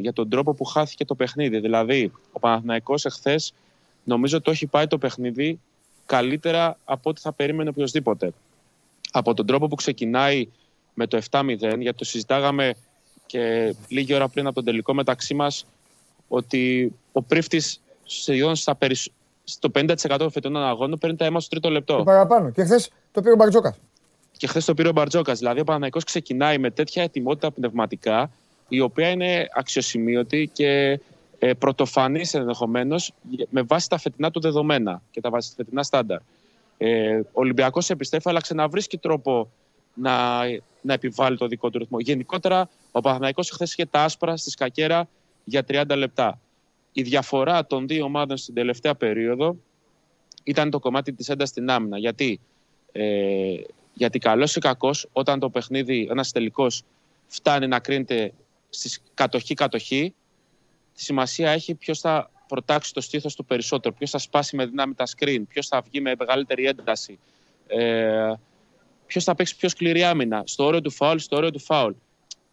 για 0.00 0.12
τον 0.12 0.28
τρόπο 0.28 0.54
που 0.54 0.64
χάθηκε 0.64 1.04
το 1.04 1.14
παιχνίδι. 1.14 1.60
Δηλαδή, 1.60 2.12
ο 2.32 2.38
Παναθηναϊκός 2.38 3.04
εχθές 3.04 3.54
νομίζω 4.04 4.40
το 4.40 4.50
έχει 4.50 4.66
πάει 4.66 4.86
το 4.86 4.98
παιχνίδι 4.98 5.60
καλύτερα 6.06 6.76
από 6.84 7.10
ό,τι 7.10 7.20
θα 7.20 7.32
περίμενε 7.32 7.68
οποιοδήποτε. 7.68 8.32
Από 9.12 9.34
τον 9.34 9.46
τρόπο 9.46 9.66
που 9.66 9.74
ξεκινάει 9.74 10.48
με 10.94 11.06
το 11.06 11.20
7-0, 11.30 11.44
γιατί 11.58 11.94
το 11.94 12.04
συζητάγαμε 12.04 12.74
και 13.26 13.74
λίγη 13.88 14.14
ώρα 14.14 14.28
πριν 14.28 14.46
από 14.46 14.54
τον 14.54 14.64
τελικό 14.64 14.94
μεταξύ 14.94 15.34
μας, 15.34 15.66
ότι 16.28 16.92
ο 17.12 17.22
Πρίφτης 17.22 17.80
σχεδόν 18.04 18.56
στα, 18.56 18.74
περισ... 18.74 19.10
στο 19.44 19.70
50% 19.74 19.94
των 20.18 20.30
φετινών 20.30 20.62
αγώνων 20.62 20.98
παίρνει 20.98 21.16
τα 21.16 21.24
αίμα 21.24 21.40
στο 21.40 21.48
τρίτο 21.48 21.68
Και 21.68 21.74
λεπτό. 21.74 22.02
παραπάνω. 22.04 22.50
Και 22.50 22.64
χθες 22.64 22.90
το 23.12 23.20
πήρε 23.20 23.32
ο 23.32 23.36
Μπαρτζόκας. 23.36 23.76
Και 24.38 24.46
χθες 24.46 24.64
το 24.64 24.74
πήρε 24.74 24.88
ο 24.88 24.92
Μπαρτζόκας. 24.92 25.38
Δηλαδή, 25.38 25.60
ο 25.60 25.64
Παναναϊκός 25.64 26.04
ξεκινάει 26.04 26.58
με 26.58 26.70
τέτοια 26.70 27.02
ετοιμότητα 27.02 27.50
πνευματικά, 27.50 28.30
η 28.68 28.80
οποία 28.80 29.08
είναι 29.08 29.48
αξιοσημείωτη 29.54 30.50
και 30.52 31.00
ε, 31.38 31.52
πρωτοφανής 31.54 32.34
ενδεχομένως 32.34 33.12
με 33.50 33.62
βάση 33.62 33.88
τα 33.88 33.98
φετινά 33.98 34.30
του 34.30 34.40
δεδομένα 34.40 35.02
και 35.10 35.20
τα 35.20 35.30
βάση 35.30 35.52
φετινά 35.56 35.82
στάνταρ. 35.82 36.18
Ε, 36.78 37.18
ο 37.18 37.22
Ολυμπιακός 37.32 37.90
επιστρέφει, 37.90 38.28
αλλά 38.28 38.40
ξαναβρίσκει 38.40 38.98
τρόπο 38.98 39.50
να, 39.94 40.42
να 40.80 40.92
επιβάλλει 40.92 41.36
το 41.36 41.46
δικό 41.46 41.70
του 41.70 41.78
ρυθμό. 41.78 42.00
Γενικότερα, 42.00 42.68
ο 42.92 43.00
Παναθηναϊκός 43.00 43.50
χθες 43.50 43.72
είχε 43.72 43.86
τα 43.86 44.02
άσπρα 44.04 44.36
στη 44.36 44.50
σκακέρα 44.50 45.08
για 45.44 45.64
30 45.68 45.84
λεπτά. 45.96 46.40
Η 46.92 47.02
διαφορά 47.02 47.66
των 47.66 47.86
δύο 47.86 48.04
ομάδων 48.04 48.36
στην 48.36 48.54
τελευταία 48.54 48.94
περίοδο 48.94 49.56
ήταν 50.44 50.70
το 50.70 50.78
κομμάτι 50.78 51.12
της 51.12 51.28
έντασης 51.28 51.50
στην 51.50 51.70
άμυνα. 51.70 51.98
Γιατί, 51.98 52.40
ε, 52.92 53.54
γιατί 53.98 54.18
καλός 54.18 54.56
ή 54.56 54.60
κακός, 54.60 55.08
όταν 55.12 55.38
το 55.38 55.50
παιχνίδι, 55.50 56.06
ένας 56.10 56.32
τελικός, 56.32 56.82
φτάνει 57.26 57.66
να 57.66 57.78
κρίνεται 57.80 58.32
στη 58.68 59.00
κατοχή-κατοχή, 59.14 60.14
τη 60.94 61.02
σημασία 61.02 61.50
έχει 61.50 61.74
ποιος 61.74 62.00
θα 62.00 62.30
προτάξει 62.48 62.92
το 62.94 63.00
στήθος 63.00 63.34
του 63.34 63.44
περισσότερο, 63.44 63.94
ποιος 63.94 64.10
θα 64.10 64.18
σπάσει 64.18 64.56
με 64.56 64.66
δύναμη 64.66 64.94
τα 64.94 65.04
screen, 65.16 65.42
ποιος 65.48 65.66
θα 65.66 65.80
βγει 65.80 66.00
με 66.00 66.14
μεγαλύτερη 66.18 66.66
ένταση, 66.66 67.18
ε, 67.66 68.32
ποιος 69.06 69.24
θα 69.24 69.34
παίξει 69.34 69.56
πιο 69.56 69.68
σκληρή 69.68 70.04
άμυνα, 70.04 70.42
στο 70.46 70.64
όριο 70.64 70.80
του 70.80 70.90
φάουλ, 70.90 71.18
στο 71.18 71.36
όριο 71.36 71.50
του 71.50 71.60
φάουλ. 71.60 71.92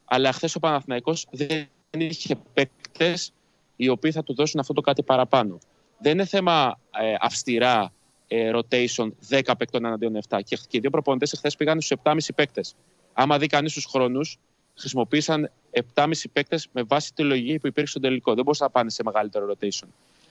Αλλά 0.06 0.32
χθες 0.32 0.56
ο 0.56 0.60
Παναθηναϊκός 0.60 1.28
δεν 1.32 1.68
είχε 1.90 2.36
παίκτες 2.54 3.34
οι 3.76 3.90
οποίοι 3.90 4.12
θα 4.12 4.24
του 4.24 4.34
δώσουν 4.34 4.60
αυτό 4.60 4.74
το 4.74 4.82
κάτι 4.82 5.04
παραπάνω. 5.04 5.58
Δεν 5.98 6.12
είναι 6.12 6.26
θέμα 6.26 6.80
ε, 7.02 7.16
αυστηρά 7.20 7.94
ε, 8.28 8.52
rotation 8.54 9.10
10 9.30 9.52
παίκτων 9.58 9.86
εναντίον 9.86 10.20
7. 10.30 10.40
Και, 10.44 10.56
και 10.68 10.78
οι 10.78 10.80
δύο 10.80 10.90
προπονητές 10.90 11.34
χθε 11.38 11.52
πήγαν 11.58 11.82
στους 11.82 11.98
7,5 12.04 12.18
παίκτες. 12.36 12.76
Άμα 13.14 13.38
δει 13.38 13.48
κανείς 13.48 13.74
τους 13.74 13.86
χρόνους, 13.86 14.38
χρησιμοποίησαν 14.76 15.52
7,5 15.94 16.12
παίκτες 16.34 16.68
με 16.72 16.84
βάση 16.84 17.14
τη 17.14 17.24
λογική 17.24 17.60
που 17.60 17.68
υπήρξε 17.68 17.92
στο 17.92 18.00
τελικό. 18.00 18.34
Δεν 18.34 18.44
μπορούσαν 18.44 18.68
να 18.68 18.72
πάνε 18.74 18.90
σε 18.90 19.04
μεγαλύτερο 19.06 19.46
rotation. 19.54 19.88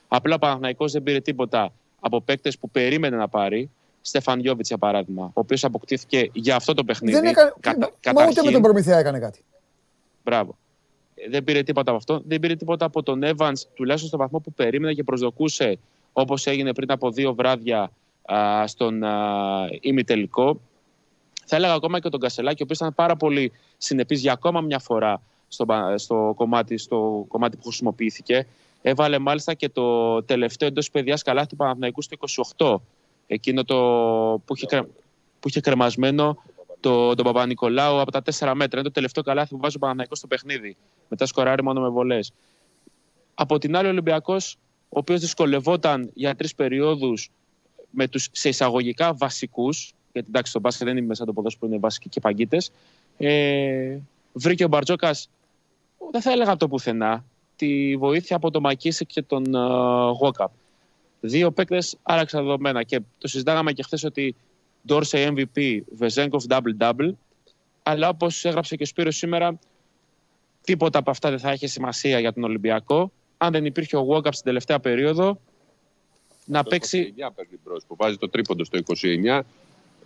Απλά 0.08 0.34
ο 0.34 0.38
Παναθηναϊκός 0.38 0.92
δεν 0.92 1.02
πήρε 1.02 1.20
τίποτα 1.20 1.72
από 2.00 2.20
παίκτες 2.20 2.58
που 2.58 2.70
περίμενε 2.70 3.16
να 3.16 3.28
πάρει. 3.28 3.70
Στεφαν 4.00 4.40
Γιώβιτς, 4.40 4.68
για 4.68 4.78
παράδειγμα, 4.78 5.24
ο 5.24 5.30
οποίος 5.34 5.64
αποκτήθηκε 5.64 6.30
για 6.32 6.56
αυτό 6.56 6.74
το 6.74 6.84
παιχνίδι. 6.84 7.12
Δεν 7.18 7.24
έκανε. 7.24 7.52
Κατα- 7.60 7.78
Μα 7.78 7.86
ούτε 7.86 7.98
καταρχήν. 8.00 8.44
με 8.44 8.50
τον 8.50 8.62
Προμηθέα 8.62 8.98
έκανε 8.98 9.18
κάτι. 9.18 9.40
Μπράβο. 10.24 10.56
Ε, 11.14 11.28
Δεν 11.28 11.44
πήρε 11.44 11.62
τίποτα 11.62 11.90
από 11.90 11.98
αυτό. 11.98 12.22
Δεν 12.26 12.40
πήρε 12.40 12.54
τίποτα 12.56 12.84
από 12.84 13.02
τον 13.02 13.20
Evans, 13.24 13.52
τουλάχιστον 13.74 14.08
στο 14.08 14.18
βαθμό 14.18 14.38
που 14.38 14.52
περίμενε 14.52 14.92
και 14.94 15.02
προσδοκούσε, 15.02 15.78
όπως 16.16 16.46
έγινε 16.46 16.74
πριν 16.74 16.90
από 16.90 17.10
δύο 17.10 17.34
βράδια 17.34 17.90
α, 18.32 18.66
στον 18.66 19.02
α, 19.04 19.68
ημιτελικό. 19.80 20.60
Θα 21.44 21.56
έλεγα 21.56 21.72
ακόμα 21.72 22.00
και 22.00 22.08
τον 22.08 22.20
Κασελάκη, 22.20 22.62
ο 22.62 22.64
οποίος 22.64 22.78
ήταν 22.78 22.94
πάρα 22.94 23.16
πολύ 23.16 23.52
συνεπής 23.78 24.20
για 24.20 24.32
ακόμα 24.32 24.60
μια 24.60 24.78
φορά 24.78 25.22
στο, 25.48 25.64
πα- 25.66 25.98
στο, 25.98 26.32
κομμάτι, 26.36 26.76
στο 26.78 27.24
κομμάτι 27.28 27.56
που 27.56 27.62
χρησιμοποιήθηκε. 27.62 28.46
Έβαλε 28.82 29.18
μάλιστα 29.18 29.54
και 29.54 29.68
το 29.68 30.22
τελευταίο 30.22 30.68
εντός 30.68 30.90
παιδιάς 30.90 31.22
καλάθι 31.22 31.48
του 31.48 31.56
Παναθηναϊκού 31.56 32.02
στο 32.02 32.16
28. 32.56 32.76
Εκείνο 33.26 33.64
το 33.64 33.76
που 34.44 34.56
είχε, 34.56 34.66
κρε- 34.66 34.86
που 35.40 35.48
είχε 35.48 35.60
κρεμασμένο 35.60 36.36
το, 36.80 37.14
τον 37.14 37.24
Παπα-Νικολάου 37.24 38.00
από 38.00 38.10
τα 38.10 38.22
4 38.38 38.52
μέτρα. 38.54 38.78
Είναι 38.78 38.88
το 38.88 38.90
τελευταίο 38.90 39.22
καλάθι 39.22 39.54
που 39.54 39.60
βάζει 39.60 39.76
ο 39.76 39.78
Παναθηναϊκός 39.78 40.18
στο 40.18 40.26
παιχνίδι. 40.26 40.76
Μετά 41.08 41.26
σκοράρει 41.26 41.62
μόνο 41.62 41.80
με 41.80 41.88
βολές. 41.88 42.32
Από 43.34 43.58
την 43.58 43.76
άλλη, 43.76 43.86
ο 43.86 43.90
Ολυμπιακός, 43.90 44.56
ο 44.94 44.98
οποίος 44.98 45.20
δυσκολευόταν 45.20 46.10
για 46.14 46.34
τρεις 46.34 46.54
περιόδους 46.54 47.30
με 47.90 48.08
τους 48.08 48.28
σε 48.32 48.48
εισαγωγικά 48.48 49.14
βασικούς, 49.14 49.92
γιατί 50.12 50.28
εντάξει, 50.28 50.50
στο 50.50 50.60
μπάσκετ 50.60 50.86
δεν 50.86 50.96
είναι 50.96 51.06
μέσα 51.06 51.24
το 51.24 51.32
ποδόσφαιρο 51.32 51.66
που 51.66 51.72
είναι 51.72 51.80
βασικοί 51.82 52.08
και 52.08 52.20
παγκίτες. 52.20 52.70
Ε, 53.16 53.98
βρήκε 54.32 54.64
ο 54.64 54.68
Μπαρτζόκας, 54.68 55.28
δεν 56.10 56.20
θα 56.20 56.32
έλεγα 56.32 56.50
από 56.50 56.58
το 56.58 56.68
πουθενά, 56.68 57.24
τη 57.56 57.96
βοήθεια 57.96 58.36
από 58.36 58.50
τον 58.50 58.62
Μακίσικ 58.62 59.08
και 59.08 59.22
τον 59.22 59.54
Γόκαπ. 60.20 60.50
Δύο 61.20 61.50
παίκτες 61.50 61.96
άραξαν 62.02 62.44
δεδομένα 62.44 62.82
και 62.82 63.00
το 63.18 63.28
συζητάγαμε 63.28 63.72
και 63.72 63.82
χθες 63.82 64.04
ότι 64.04 64.34
Ντόρσε 64.86 65.32
MVP, 65.36 65.80
Βεζέγκοφ 65.96 66.44
double-double. 66.48 67.10
Αλλά 67.82 68.08
όπως 68.08 68.44
έγραψε 68.44 68.76
και 68.76 68.82
ο 68.82 68.86
Σπύρος 68.86 69.16
σήμερα, 69.16 69.58
τίποτα 70.60 70.98
από 70.98 71.10
αυτά 71.10 71.30
δεν 71.30 71.38
θα 71.38 71.52
είχε 71.52 71.66
σημασία 71.66 72.18
για 72.18 72.32
τον 72.32 72.44
Ολυμπιακό. 72.44 73.12
Αν 73.44 73.52
δεν 73.52 73.64
υπήρχε 73.64 73.96
ο 73.96 74.06
Walkup 74.10 74.28
στην 74.30 74.44
τελευταία 74.44 74.80
περίοδο, 74.80 75.40
να 76.44 76.62
Το 76.62 76.68
παίξει. 76.68 77.14
29 77.16 77.30
παίρνει 77.34 77.58
μπρος, 77.64 77.84
που 77.86 77.96
βάζει 77.96 78.16
το 78.16 78.28
τρίποντο 78.28 78.64
στο 78.64 78.78
29. 78.78 79.40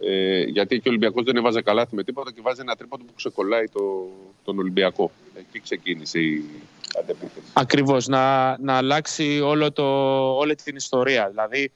Ε, 0.00 0.42
γιατί 0.42 0.74
και 0.74 0.88
ο 0.88 0.90
Ολυμπιακός 0.90 1.24
δεν 1.24 1.36
έβαζε 1.36 1.62
καλάθι 1.62 1.94
με 1.94 2.04
τίποτα 2.04 2.32
και 2.32 2.40
βάζει 2.42 2.60
ένα 2.60 2.76
τρίποντο 2.76 3.04
που 3.04 3.12
ξεκολλάει 3.16 3.68
το, 3.68 4.08
τον 4.44 4.58
Ολυμπιακό. 4.58 5.10
Εκεί 5.34 5.60
ξεκίνησε 5.60 6.20
η 6.20 6.44
αντεπίθεση. 7.00 7.46
Ακριβώς, 7.52 8.06
να, 8.06 8.56
να 8.58 8.74
αλλάξει 8.76 9.40
όλο 9.40 9.72
το, 9.72 9.84
όλη 10.36 10.54
την 10.54 10.76
ιστορία. 10.76 11.28
Δηλαδή, 11.28 11.72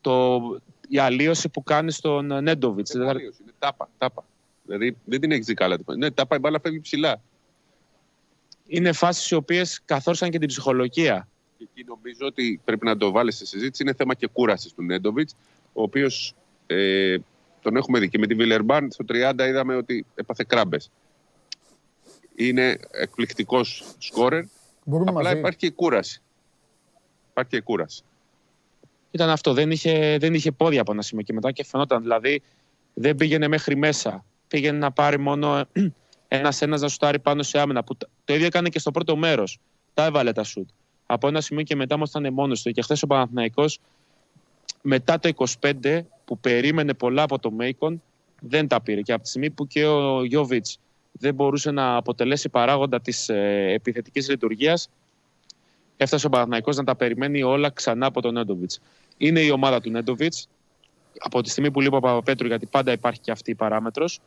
το, 0.00 0.40
η 0.88 0.98
αλλίωση 0.98 1.48
που 1.48 1.62
κάνει 1.62 1.92
στον 1.92 2.42
Νέντοβιτς. 2.42 2.90
Είναι 2.90 3.08
αλλίως, 3.08 3.38
είναι 3.38 3.52
τάπα, 3.58 3.88
τάπα. 3.98 4.24
Δηλαδή 4.64 4.96
δεν 5.04 5.20
την 5.20 5.32
έχεις 5.32 5.46
δει 5.46 5.54
καλά. 5.54 5.78
Ναι, 5.96 6.10
τάπα 6.10 6.36
η 6.36 6.38
μπάλα 6.38 6.60
φεύγει 6.60 6.80
ψηλά. 6.80 7.20
Είναι 8.72 8.92
φάσεις 8.92 9.30
οι 9.30 9.34
οποίες 9.34 9.82
καθόρισαν 9.84 10.30
και 10.30 10.38
την 10.38 10.48
ψυχολογία. 10.48 11.28
Και 11.58 11.66
εκεί 11.72 11.84
νομίζω 11.88 12.26
ότι 12.26 12.60
πρέπει 12.64 12.86
να 12.86 12.96
το 12.96 13.10
βάλεις 13.10 13.34
στη 13.34 13.46
συζήτηση. 13.46 13.82
Είναι 13.82 13.94
θέμα 13.94 14.14
και 14.14 14.26
κούρασης 14.26 14.72
του 14.72 14.82
Νέντοβιτς, 14.82 15.34
ο 15.72 15.82
οποίος 15.82 16.34
ε, 16.66 17.16
τον 17.62 17.76
έχουμε 17.76 17.98
δει. 17.98 18.08
Και 18.08 18.18
με 18.18 18.26
τη 18.26 18.34
Βιλερμπάν 18.34 18.90
στο 18.90 19.04
30 19.08 19.34
είδαμε 19.48 19.76
ότι 19.76 20.06
έπαθε 20.14 20.44
κράμπες. 20.48 20.90
Είναι 22.34 22.78
εκπληκτικός 22.90 23.84
σκόρερ. 23.98 24.44
Μπορούμε 24.84 25.10
Απλά 25.10 25.22
μαζί. 25.22 25.38
υπάρχει 25.38 25.58
και 25.58 25.66
η 25.66 25.70
κούραση. 25.72 26.22
Υπάρχει 27.30 27.50
και 27.50 27.56
η 27.56 27.62
κούραση. 27.62 28.02
Ήταν 29.10 29.28
αυτό. 29.30 29.52
Δεν 29.52 29.70
είχε, 29.70 30.16
δεν 30.20 30.34
είχε 30.34 30.52
πόδια 30.52 30.80
από 30.80 30.92
ένα 30.92 31.02
σημείο 31.02 31.24
και 31.24 31.32
μετά 31.32 31.52
και 31.52 31.64
φαινόταν. 31.64 32.02
Δηλαδή 32.02 32.42
δεν 32.94 33.16
πήγαινε 33.16 33.48
μέχρι 33.48 33.76
μέσα. 33.76 34.24
Πήγαινε 34.48 34.78
να 34.78 34.92
πάρει 34.92 35.18
μόνο 35.18 35.66
ένα-ένα 36.32 36.78
να 36.78 36.88
σουτάρει 36.88 37.18
πάνω 37.18 37.42
σε 37.42 37.58
άμυνα. 37.58 37.84
Που, 37.84 37.96
τ- 37.96 38.08
το 38.24 38.34
ίδιο 38.34 38.46
έκανε 38.46 38.68
και 38.68 38.78
στο 38.78 38.90
πρώτο 38.90 39.16
μέρος. 39.16 39.58
Τα 39.94 40.04
έβαλε 40.04 40.32
τα 40.32 40.44
σουτ. 40.44 40.68
Από 41.06 41.28
ένα 41.28 41.40
σημείο 41.40 41.62
και 41.62 41.76
μετά 41.76 41.94
όμως 41.94 42.08
ήταν 42.08 42.32
μόνος 42.32 42.62
του. 42.62 42.70
Και 42.70 42.82
χθες 42.82 43.02
ο 43.02 43.06
Παναθηναϊκός 43.06 43.78
μετά 44.82 45.18
το 45.18 45.28
25 45.60 46.00
που 46.24 46.38
περίμενε 46.38 46.94
πολλά 46.94 47.22
από 47.22 47.38
το 47.38 47.50
Μέικον 47.50 48.02
δεν 48.40 48.68
τα 48.68 48.80
πήρε. 48.80 49.00
Και 49.00 49.12
από 49.12 49.22
τη 49.22 49.28
στιγμή 49.28 49.50
που 49.50 49.66
και 49.66 49.86
ο 49.86 50.24
Γιώβιτς 50.24 50.78
δεν 51.12 51.34
μπορούσε 51.34 51.70
να 51.70 51.96
αποτελέσει 51.96 52.48
παράγοντα 52.48 53.00
της 53.00 53.28
ε, 53.28 53.72
επιθετικής 53.72 54.28
λειτουργίας, 54.28 54.88
έφτασε 55.96 56.26
ο 56.26 56.28
Παναθηναϊκός 56.28 56.76
να 56.76 56.84
τα 56.84 56.96
περιμένει 56.96 57.42
όλα 57.42 57.70
ξανά 57.70 58.06
από 58.06 58.20
τον 58.20 58.34
Νέντοβιτς. 58.34 58.80
Είναι 59.16 59.40
η 59.40 59.50
ομάδα 59.50 59.80
του 59.80 59.90
Νέντοβιτς. 59.90 60.48
Από 61.18 61.42
τη 61.42 61.50
στιγμή 61.50 61.70
που 61.70 61.80
λείπει 61.80 61.96
ο 61.96 62.00
Παπαπέτρου, 62.00 62.46
γιατί 62.46 62.66
πάντα 62.66 62.92
υπάρχει 62.92 63.20
και 63.20 63.30
αυτή 63.30 63.50
η 63.50 63.54
παράμετρος. 63.54 64.20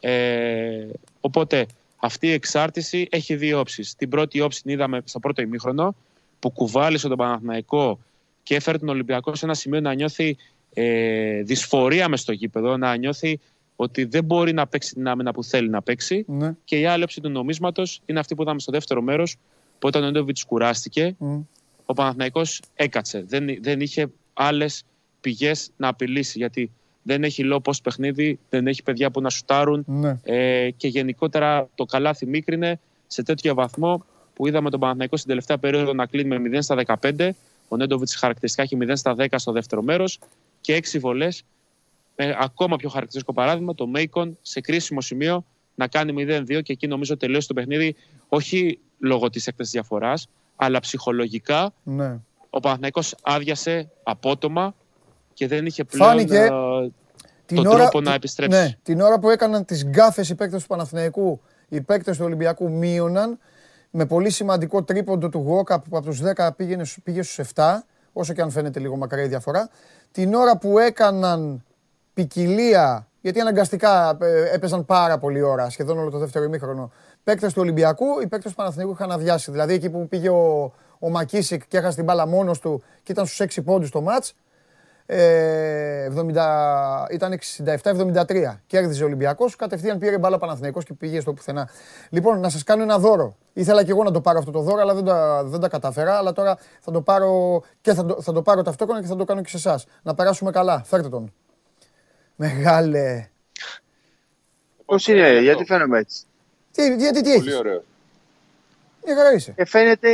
Ε, 0.00 0.86
οπότε 1.20 1.66
αυτή 1.96 2.26
η 2.26 2.32
εξάρτηση 2.32 3.06
έχει 3.10 3.36
δύο 3.36 3.58
όψεις. 3.58 3.94
Την 3.94 4.08
πρώτη 4.08 4.40
όψη 4.40 4.62
την 4.62 4.70
είδαμε 4.70 5.00
στο 5.04 5.18
πρώτο 5.18 5.42
ημίχρονο, 5.42 5.94
που 6.38 6.50
κουβάλισε 6.50 7.08
τον 7.08 7.16
Παναθηναϊκό 7.16 7.98
και 8.42 8.54
έφερε 8.54 8.78
τον 8.78 8.88
Ολυμπιακό 8.88 9.34
σε 9.34 9.44
ένα 9.44 9.54
σημείο 9.54 9.80
να 9.80 9.94
νιώθει 9.94 10.36
ε, 10.74 11.42
δυσφορία 11.42 12.08
μες 12.08 12.20
στο 12.20 12.32
γήπεδο, 12.32 12.76
να 12.76 12.96
νιώθει 12.96 13.40
ότι 13.76 14.04
δεν 14.04 14.24
μπορεί 14.24 14.52
να 14.52 14.66
παίξει 14.66 14.94
την 14.94 15.08
άμυνα 15.08 15.32
που 15.32 15.44
θέλει 15.44 15.68
να 15.68 15.82
παίξει. 15.82 16.24
Ναι. 16.28 16.54
Και 16.64 16.78
η 16.78 16.86
άλλη 16.86 17.02
όψη 17.02 17.20
του 17.20 17.28
νομίσματος 17.28 18.00
είναι 18.06 18.18
αυτή 18.18 18.34
που 18.34 18.42
είδαμε 18.42 18.60
στο 18.60 18.72
δεύτερο 18.72 19.02
μέρος, 19.02 19.36
που 19.78 19.88
όταν 19.88 20.02
ο 20.02 20.06
Νέντοβιτς 20.06 20.44
κουράστηκε, 20.44 21.14
Μμ. 21.18 21.40
ο 21.86 21.92
Παναθηναϊκός 21.92 22.60
έκατσε. 22.74 23.24
Δεν, 23.28 23.46
δεν 23.60 23.80
είχε 23.80 24.06
άλλες 24.34 24.84
πηγές 25.20 25.70
να 25.76 25.88
απειλήσει. 25.88 26.38
Γιατί 26.38 26.70
δεν 27.06 27.24
έχει 27.24 27.42
low 27.52 27.58
post 27.62 27.82
παιχνίδι, 27.82 28.38
δεν 28.48 28.66
έχει 28.66 28.82
παιδιά 28.82 29.10
που 29.10 29.20
να 29.20 29.30
σουτάρουν 29.30 29.84
Ναι. 29.86 30.18
ε, 30.22 30.70
και 30.70 30.88
γενικότερα 30.88 31.68
το 31.74 31.84
καλάθι 31.84 32.26
μίκρινε 32.26 32.80
σε 33.06 33.22
τέτοιο 33.22 33.54
βαθμό 33.54 34.04
που 34.34 34.46
είδαμε 34.46 34.70
τον 34.70 34.80
Παναθηναϊκό 34.80 35.16
στην 35.16 35.28
τελευταία 35.28 35.58
περίοδο 35.58 35.92
να 35.92 36.06
κλείνει 36.06 36.38
με 36.38 36.58
0 36.58 36.62
στα 36.62 36.98
15. 37.00 37.28
Ο 37.68 37.76
Νέντοβιτς 37.76 38.14
χαρακτηριστικά 38.16 38.62
έχει 38.62 38.76
0 38.80 38.90
στα 38.94 39.14
10 39.18 39.26
στο 39.36 39.52
δεύτερο 39.52 39.82
μέρος 39.82 40.18
και 40.60 40.76
6 40.92 40.98
βολές. 41.00 41.44
Με 42.16 42.36
ακόμα 42.40 42.76
πιο 42.76 42.88
χαρακτηριστικό 42.88 43.32
παράδειγμα, 43.32 43.74
το 43.74 43.86
Μέικον 43.86 44.38
σε 44.42 44.60
κρίσιμο 44.60 45.00
σημείο 45.00 45.44
να 45.74 45.86
κάνει 45.88 46.12
0-2 46.16 46.62
και 46.62 46.72
εκεί 46.72 46.86
νομίζω 46.86 47.16
τελείωσε 47.16 47.46
το 47.48 47.54
παιχνίδι 47.54 47.96
όχι 48.28 48.78
λόγω 48.98 49.30
της 49.30 49.46
έκταση 49.46 49.70
διαφοράς, 49.70 50.28
αλλά 50.56 50.80
ψυχολογικά 50.80 51.72
ναι. 51.82 52.18
ο 52.50 52.60
Παναθηναϊκός 52.60 53.14
άδειασε 53.22 53.90
απότομα 54.02 54.74
και 55.36 55.46
δεν 55.46 55.66
είχε 55.66 55.84
πλέον 55.84 56.08
Φάνηκε 56.08 56.36
ε, 56.38 56.48
Την 57.46 57.56
τον 57.56 57.66
ώρα, 57.66 57.76
τρόπο 57.78 58.00
να 58.00 58.10
τη- 58.10 58.16
επιστρέψει. 58.16 58.58
Ναι, 58.58 58.68
την 58.82 59.00
ώρα 59.00 59.18
που 59.18 59.30
έκαναν 59.30 59.64
τις 59.64 59.84
γκάφες 59.84 60.28
οι 60.28 60.34
παίκτες 60.34 60.60
του 60.62 60.66
Παναθηναϊκού, 60.68 61.40
οι 61.68 61.80
παίκτες 61.80 62.16
του 62.16 62.24
Ολυμπιακού 62.24 62.70
μείωναν 62.70 63.38
με 63.90 64.06
πολύ 64.06 64.30
σημαντικό 64.30 64.82
τρίποντο 64.82 65.28
του 65.28 65.38
Γόκα 65.38 65.80
που 65.80 65.96
από 65.96 66.06
τους 66.06 66.20
10 66.22 66.50
πήγαινε, 66.56 66.84
στους- 66.84 67.02
πήγε 67.02 67.22
στους 67.22 67.38
7. 67.38 67.84
όσο 68.12 68.32
και 68.32 68.40
αν 68.42 68.50
φαίνεται 68.50 68.80
λίγο 68.80 68.96
μακριά 68.96 69.24
η 69.24 69.28
διαφορά, 69.28 69.68
την 70.12 70.34
ώρα 70.34 70.58
που 70.58 70.78
έκαναν 70.78 71.64
ποικιλία, 72.14 73.08
γιατί 73.20 73.40
αναγκαστικά 73.40 74.16
ε, 74.20 74.54
έπαιζαν 74.54 74.84
πάρα 74.84 75.18
πολλή 75.18 75.42
ώρα, 75.42 75.70
σχεδόν 75.70 75.98
όλο 75.98 76.10
το 76.10 76.18
δεύτερο 76.18 76.44
ημίχρονο, 76.44 76.92
παίκτες 77.24 77.52
του 77.52 77.60
Ολυμπιακού, 77.62 78.20
οι 78.22 78.26
παίκτες 78.26 78.50
του 78.50 78.56
Παναθηναϊκού 78.56 78.92
είχαν 78.92 79.10
αδειάσει. 79.10 79.50
Δηλαδή 79.50 79.72
εκεί 79.74 79.90
που 79.90 80.08
πήγε 80.08 80.28
ο, 80.28 80.72
ο 80.98 81.10
Μακίσικ 81.10 81.62
και 81.68 81.76
έχασε 81.78 81.94
την 81.96 82.04
μπάλα 82.04 82.26
μόνος 82.26 82.58
του 82.60 82.82
και 83.02 83.12
ήταν 83.12 83.26
στους 83.26 83.40
6 83.56 83.62
πόντους 83.64 83.90
το 83.90 84.00
μάτς, 84.00 84.34
ε, 85.06 86.08
70, 86.16 87.06
ήταν 87.10 87.38
67-73. 88.24 88.60
Κέρδιζε 88.66 89.02
ο 89.02 89.06
Ολυμπιακός, 89.06 89.56
κατευθείαν 89.56 89.98
πήρε 89.98 90.18
μπάλα 90.18 90.38
Παναθηναϊκός 90.38 90.84
και 90.84 90.92
πήγε 90.94 91.20
στο 91.20 91.32
πουθενά. 91.32 91.68
Λοιπόν, 92.10 92.40
να 92.40 92.48
σας 92.48 92.62
κάνω 92.64 92.82
ένα 92.82 92.98
δώρο. 92.98 93.36
Ήθελα 93.52 93.84
και 93.84 93.90
εγώ 93.90 94.02
να 94.02 94.10
το 94.10 94.20
πάρω 94.20 94.38
αυτό 94.38 94.50
το 94.50 94.60
δώρο, 94.60 94.80
αλλά 94.80 94.94
δεν 94.94 95.04
τα, 95.04 95.44
δεν 95.44 95.60
τα 95.60 95.68
καταφέρα. 95.68 96.16
Αλλά 96.16 96.32
τώρα 96.32 96.58
θα 96.80 96.90
το 96.92 97.00
πάρω 97.00 97.62
και 97.80 97.94
θα 97.94 98.04
το, 98.04 98.22
θα 98.22 98.32
το 98.32 98.42
πάρω 98.42 98.62
ταυτόχρονα 98.62 99.00
και 99.00 99.06
θα 99.06 99.16
το 99.16 99.24
κάνω 99.24 99.42
και 99.42 99.48
σε 99.48 99.56
εσάς. 99.56 99.86
Να 100.02 100.14
περάσουμε 100.14 100.50
καλά. 100.50 100.82
Φέρτε 100.84 101.08
τον. 101.08 101.32
Μεγάλε. 102.36 103.28
Πώς 104.84 105.06
είναι, 105.06 105.40
γιατί 105.40 105.64
φαίνομαι 105.64 105.98
έτσι; 105.98 106.22
Τι, 106.72 106.94
γιατί 106.96 107.22
τι 107.22 107.32
Πολύ 107.34 107.48
έχεις. 107.48 107.58
ωραίο. 107.58 107.82
Μια 109.06 109.16
χαρά 109.16 109.32
είσαι. 109.32 109.52
Ε, 109.56 109.64
φαίνεται 109.64 110.08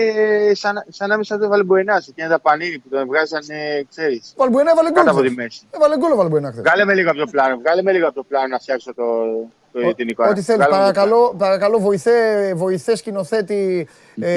σαν, 0.55 0.85
σαν 0.89 1.09
να 1.09 1.15
μην 1.15 1.25
σαν 1.25 1.41
το 1.41 1.49
Βαλμποενά, 1.49 2.03
εκείνα 2.09 2.29
τα 2.29 2.41
πανίνη 2.41 2.79
που 2.79 2.89
τον 2.89 3.07
βγάζανε, 3.07 3.87
ξέρεις. 3.89 4.33
Ο 4.37 4.43
Βαλμπουενάς 4.43 4.73
έβαλε 4.73 4.91
γκολ. 4.91 5.05
Κάτω 5.05 5.11
από 5.11 5.21
τη 5.21 5.27
χθες. 5.27 5.45
μέση. 5.45 5.67
Έβαλε 5.71 5.97
γκολ 5.99 6.13
ο 6.13 6.17
Βαλμπουενάς 6.17 6.51
χθες. 6.51 6.63
Βγάλε 6.63 6.85
με 6.85 6.95
λίγο 6.95 7.11
από 7.11 7.19
το 7.19 7.27
πλάνο, 7.31 7.59
βγάλε 7.59 7.83
με 7.83 7.93
λίγο 7.93 8.07
από 8.07 8.15
το 8.15 8.23
πλάνο 8.23 8.47
να 8.47 8.59
φτιάξω 8.59 8.95
το, 8.95 9.05
το, 9.73 9.95
την 9.95 10.09
εικόνα. 10.09 10.29
Ό,τι 10.31 10.43
θέλεις. 10.43 10.67
Βγάλε 10.67 10.87
με 10.87 10.93
το 10.93 10.93
πλάνο. 10.93 11.09
Παρακαλώ, 11.09 11.35
παρακαλώ 11.39 11.79
βοηθέ, 11.79 12.17
βοηθέ 12.55 12.97
σκηνοθέτη, 12.97 13.89
ε, 14.21 14.35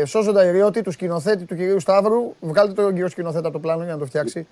ε, 0.00 0.04
σώζοντα 0.12 0.44
ιριώτη 0.44 0.82
του 0.82 0.90
σκηνοθέτη 0.90 1.44
του 1.44 1.54
κυρίου 1.56 1.80
Σταύρου. 1.80 2.34
Βγάλτε 2.40 2.82
τον 2.82 2.92
κύριο 2.92 3.08
σκηνοθέτη 3.08 3.44
από 3.44 3.52
το 3.52 3.60
πλάνο 3.60 3.84
για 3.84 3.92
να 3.92 3.98
το 3.98 4.06
φτιάξει. 4.06 4.46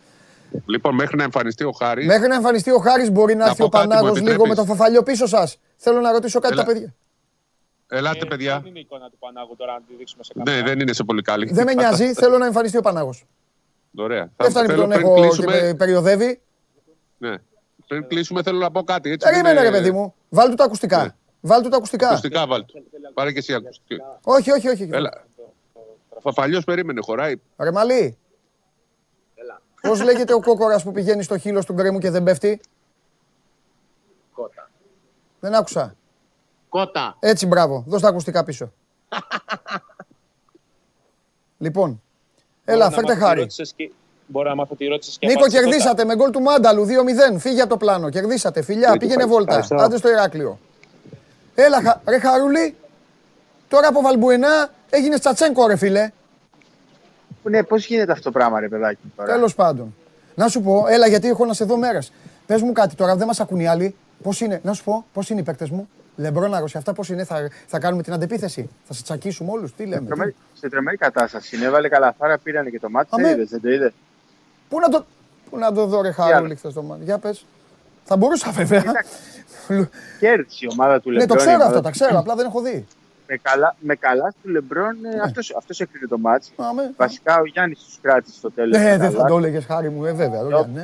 Λοιπόν, 0.66 0.94
μέχρι 0.94 1.16
να 1.16 1.22
εμφανιστεί 1.22 1.64
ο 1.64 1.70
Χάρης. 1.70 2.06
Μέχρι 2.06 2.28
να 2.28 2.34
εμφανιστεί 2.34 2.70
ο 2.70 2.78
Χάρης 2.78 3.10
μπορεί 3.10 3.34
να 3.34 3.38
Να 3.38 3.46
έρθει 3.46 3.58
πω 3.58 3.64
ο 3.64 3.68
κάτι, 3.68 3.84
μου 3.84 3.88
Πανάγος 3.88 4.20
λίγο 4.20 4.28
επιτρέπεις; 4.28 4.48
με 4.48 4.54
το 4.54 4.64
φαφαλιό 4.64 5.02
πίσω 5.02 5.26
σας. 5.26 5.58
Θέλω 5.76 6.00
να 6.00 6.12
ρωτήσω 6.12 6.40
κάτι 6.40 6.52
Έλα. 6.52 6.64
τα 6.64 6.72
παιδιά. 6.72 6.94
Ελάτε, 7.88 8.18
Ε, 8.22 8.24
παιδιά. 8.28 8.58
Δεν 8.60 8.68
είναι 8.68 8.78
η 8.78 8.80
εικόνα 8.80 9.10
του 9.10 9.16
Πανάγου 9.18 9.56
τώρα 9.56 9.72
να 9.72 9.80
τη 9.88 9.94
δείξουμε 9.98 10.24
σε 10.24 10.32
Ναι, 10.36 10.42
καμία. 10.44 10.62
δεν 10.62 10.80
είναι 10.80 10.92
σε 10.92 11.04
πολύ 11.04 11.22
καλή. 11.22 11.52
Δεν 11.52 11.64
με 11.64 11.74
νοιάζει, 11.74 12.12
θέλω 12.14 12.38
να 12.38 12.46
εμφανιστεί 12.46 12.76
ο 12.78 12.80
Πανάγος. 12.80 13.24
Ωραία. 13.96 14.30
Δεν 14.36 14.50
φτάνει 14.50 14.66
που 14.66 14.72
θέλω 14.72 14.82
τον 14.86 14.90
πριν 14.90 15.00
έχω 15.04 15.14
και 15.14 15.20
κλείσουμε- 15.20 15.60
πε- 15.60 15.76
περιοδεύει. 15.76 16.40
Ναι. 17.18 17.34
Πριν 17.86 18.06
κλείσουμε, 18.08 18.42
θέλω 18.42 18.58
να 18.58 18.70
πω 18.70 18.82
κάτι. 18.82 19.10
Έτσι, 19.10 19.26
Περίμενε 19.28 19.54
δεν 19.54 19.62
ρε 19.62 19.68
είναι- 19.68 19.78
παιδί 19.78 19.90
μου. 19.92 20.14
Βάλ 20.28 20.48
του 20.48 20.54
τα 20.54 20.62
Ναι. 20.62 20.68
ακουστικά. 20.68 21.16
Βάλ 21.40 21.62
του 21.62 21.68
τα 21.68 21.76
ακουστικά. 21.76 22.08
Ακουστικά 22.08 22.46
βάλτε. 22.46 22.72
Πάρε 23.14 23.32
και 23.32 23.38
εσύ 23.38 23.54
ακουστικά. 23.54 24.18
Όχι, 24.24 24.50
όχι, 24.50 24.68
όχι. 24.68 24.88
Έλα. 24.92 25.24
Φαφαλιός 26.20 26.64
περίμενε, 26.64 27.00
χωράει. 27.04 27.34
Ρε 27.58 27.70
Μαλή. 27.72 28.16
Πώς 29.80 30.02
λέγεται 30.02 30.34
ο 30.34 30.40
κόκορας 30.40 30.82
που 30.82 30.92
πηγαίνει 30.92 31.22
στο 31.22 31.38
χείλος 31.38 31.64
του 31.66 31.72
γκρέμου 31.72 31.98
και 31.98 32.10
δεν 32.10 32.22
πέφτει; 32.22 32.60
Κότα. 34.32 34.70
Δεν 35.40 35.54
άκουσα. 35.54 35.96
Κότα. 36.76 37.16
Έτσι, 37.20 37.46
μπράβο. 37.46 37.84
Δώσ' 37.86 38.02
τα 38.02 38.08
ακουστικά 38.08 38.44
πίσω. 38.44 38.72
λοιπόν, 41.58 42.02
έλα, 42.64 42.88
Μπορώ 42.88 42.88
να 42.88 42.94
φέρτε 42.96 43.08
μάθω 43.12 43.18
τη 43.20 43.24
χάρη. 43.26 43.40
ρώτησες 43.40 43.72
και- 43.76 43.90
Μπορώ 44.26 44.48
να 44.48 44.54
μάθω 44.54 44.74
τη 44.74 44.86
ρώτηση 44.86 45.18
και 45.18 45.26
Νίκο, 45.26 45.38
απάντηση 45.38 45.58
τότε. 45.60 45.70
κερδίσατε 45.70 46.04
με 46.04 46.14
γκολ 46.16 46.30
του 46.30 46.40
Μάνταλου 46.40 46.84
2-0. 46.86 47.38
Φύγε 47.38 47.60
από 47.60 47.70
το 47.70 47.76
πλάνο. 47.76 48.08
Κερδίσατε. 48.08 48.62
Φιλιά, 48.62 48.96
πήγαινε 48.96 49.24
βόλτα. 49.24 49.50
Ευχαριστώ. 49.58 49.74
Άντε 49.76 49.96
στο 49.96 50.08
Ηράκλειο. 50.08 50.58
Έλα, 51.54 51.82
χα- 51.82 52.00
ρε 52.08 52.18
Χαρούλη. 52.18 52.74
Τώρα 53.68 53.88
από 53.88 54.00
Βαλμπουενά 54.00 54.68
έγινε 54.90 55.18
τσατσέγκο, 55.18 55.66
ρε 55.66 55.76
φίλε. 55.76 56.10
Ναι, 57.42 57.62
πώς 57.62 57.86
γίνεται 57.86 58.12
αυτό 58.12 58.24
το 58.24 58.30
πράγμα, 58.30 58.60
ρε 58.60 58.68
παιδάκι. 58.68 58.98
Τώρα; 59.16 59.32
Τέλος 59.32 59.54
πάντων. 59.54 59.94
Να 60.34 60.48
σου 60.48 60.62
πω, 60.62 60.84
έλα 60.88 61.06
γιατί 61.06 61.28
έχω 61.28 61.44
να 61.44 61.52
σε 61.52 61.64
δω 61.64 61.76
μέρες. 61.76 62.12
Πες 62.46 62.62
μου 62.62 62.72
κάτι 62.72 62.94
τώρα, 62.94 63.16
δεν 63.16 63.26
μας 63.26 63.40
ακούν 63.40 63.60
οι 63.60 63.66
άλλοι. 63.66 63.94
Πώς 64.22 64.40
είναι, 64.40 64.60
να 64.64 64.72
σου 64.72 64.84
πω, 64.84 65.04
πώς 65.12 65.30
είναι 65.30 65.40
οι 65.40 65.42
παίκτες 65.42 65.70
μου; 65.70 65.88
Λεμπρόνα 66.16 66.60
Ρωσία, 66.60 66.78
αυτά 66.78 66.92
πώς 66.92 67.08
είναι, 67.08 67.24
θα, 67.24 67.50
θα 67.66 67.78
κάνουμε 67.78 68.02
την 68.02 68.12
αντεπίθεση; 68.12 68.68
Θα 68.84 68.94
σε 68.94 69.02
τσακίσουμε 69.02 69.50
όλους, 69.50 69.74
τι 69.74 69.84
λέμε; 69.86 70.00
τι- 70.00 70.06
Τρομερή- 70.06 70.34
Σε 70.54 70.68
τρομερή 70.68 70.96
κατάσταση. 70.96 71.58
Έβαλε 71.62 71.88
καλαθάρα, 71.88 72.38
πήρανε 72.38 72.70
και 72.70 72.80
το 72.80 72.90
μάτι. 72.90 73.08
Αμέ. 73.12 73.22
Δεν 73.28 73.32
είδες, 73.36 73.48
δεν 73.50 73.60
το 73.60 73.70
είδες; 73.70 73.92
Πού 74.68 74.80
να 74.80 74.88
το, 74.88 75.04
πού 75.50 75.58
να 75.58 75.72
το 75.72 75.86
δω, 75.86 76.00
ρε 76.02 76.10
Χαρούλη, 76.10 76.54
χθες 76.54 76.72
το 76.72 76.82
μάτι; 76.82 77.04
Για 77.04 77.18
πες. 77.18 77.44
Θα 78.04 78.16
μπορούσα 78.16 78.50
βέβαια. 78.50 78.82
Κέρδισε 80.18 80.58
η 80.64 80.68
ομάδα 80.72 81.00
του 81.00 81.10
ναι, 81.10 81.18
Λεμπρόν. 81.18 81.28
το 81.28 81.34
η 81.34 81.46
ξέρω 81.46 81.54
ομάδα 81.54 81.64
αυτό, 81.66 81.76
του- 81.76 81.84
τα 81.84 81.90
ξέρω, 81.90 82.18
απλά 82.18 82.34
δεν 82.34 82.46
έχω 82.46 82.60
δει. 82.60 82.86
Με 83.28 83.36
καλά, 83.42 83.76
με 83.78 83.94
καλά 83.94 84.34
του 84.42 84.48
Λεμπρόν, 84.48 85.04
ε, 85.04 85.20
αυτός, 85.22 85.54
αυτός 85.56 85.80
έκρινε 85.80 86.06
το 86.06 86.18
ματς. 86.18 86.52
Αμέ. 86.56 86.92
Βασικά 86.96 87.40
ο 87.40 87.44
Γιάννης 87.46 87.78
τους 87.78 87.98
κράτησε 88.02 88.36
στο 88.36 88.50
τέλος. 88.50 88.78
Ναι, 88.78 88.84
με 88.84 88.96
δεν 88.96 89.10
θα 89.10 89.16
καλά. 89.16 89.28
το 89.28 89.36
έλεγες 89.36 89.64
χάρη 89.64 89.90
μου, 89.90 90.04
ε, 90.04 90.12
βέβαια. 90.12 90.42
το 90.42 90.48
κάνει, 90.48 90.72
ναι. 90.74 90.82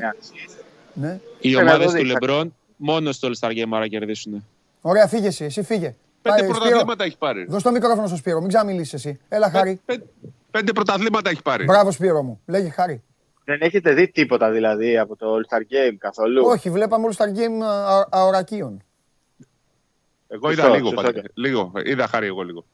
Ναι. 0.94 1.06
ναι. 1.08 1.20
Οι 1.40 1.50
Θέλω 1.52 1.64
να 1.64 1.70
ομάδες 1.70 1.86
δω 1.92 1.98
του 1.98 2.04
δείξα. 2.04 2.12
Λεμπρόν 2.20 2.54
μόνο 2.76 3.12
στο 3.12 3.28
All 3.28 3.48
Star 3.48 3.50
Game 3.52 3.68
άρα 3.70 3.88
κερδίσουν. 3.88 4.46
Ωραία, 4.82 5.06
φύγε 5.06 5.26
εσύ, 5.26 5.44
εσύ 5.44 5.62
φύγε. 5.62 5.94
Πέντε 6.22 6.36
Πάει, 6.36 6.38
Σπύρο, 6.48 6.58
πρωταθλήματα 6.58 7.04
έχει 7.04 7.18
πάρει. 7.18 7.44
Δώσ' 7.48 7.62
το 7.62 7.70
μικρόφωνο 7.70 8.06
στο 8.06 8.16
Σπύρο, 8.16 8.40
μην 8.40 8.48
ξαναμιλήσεις 8.48 8.92
εσύ. 8.92 9.20
Έλα, 9.28 9.50
Χάρη. 9.50 9.80
Πέ- 9.84 10.02
Πέντε 10.50 10.72
πρωταθλήματα 10.72 11.30
έχει 11.30 11.42
πάρει. 11.42 11.64
Μπράβο, 11.64 11.90
Σπύρο 11.90 12.22
μου. 12.22 12.40
Λέγε 12.46 12.68
Χάρη. 12.68 13.02
Δεν 13.44 13.58
έχετε 13.60 13.92
δει 13.92 14.08
τίποτα 14.10 14.50
δηλαδή 14.50 14.98
από 14.98 15.16
το 15.16 15.26
All 15.34 15.54
Star 15.54 15.60
Game 15.60 15.94
καθόλου; 15.98 16.44
Όχι, 16.46 16.70
βλέπαμε 16.70 17.04
όλο 17.04 17.14
Star 17.18 17.38
Game 17.38 17.64
α- 17.64 18.06
αορακίων. 18.10 18.82
Εγώ 20.28 20.50
είδα 20.50 20.62
Σωστό, 20.62 20.76
λίγο. 20.76 20.88
σωστό. 20.88 21.02
πάντα. 21.02 21.22
Λίγο. 21.34 21.72
Είδα 21.84 22.06
χάρη 22.06 22.26
εγώ 22.26 22.42
λίγο. 22.42 22.64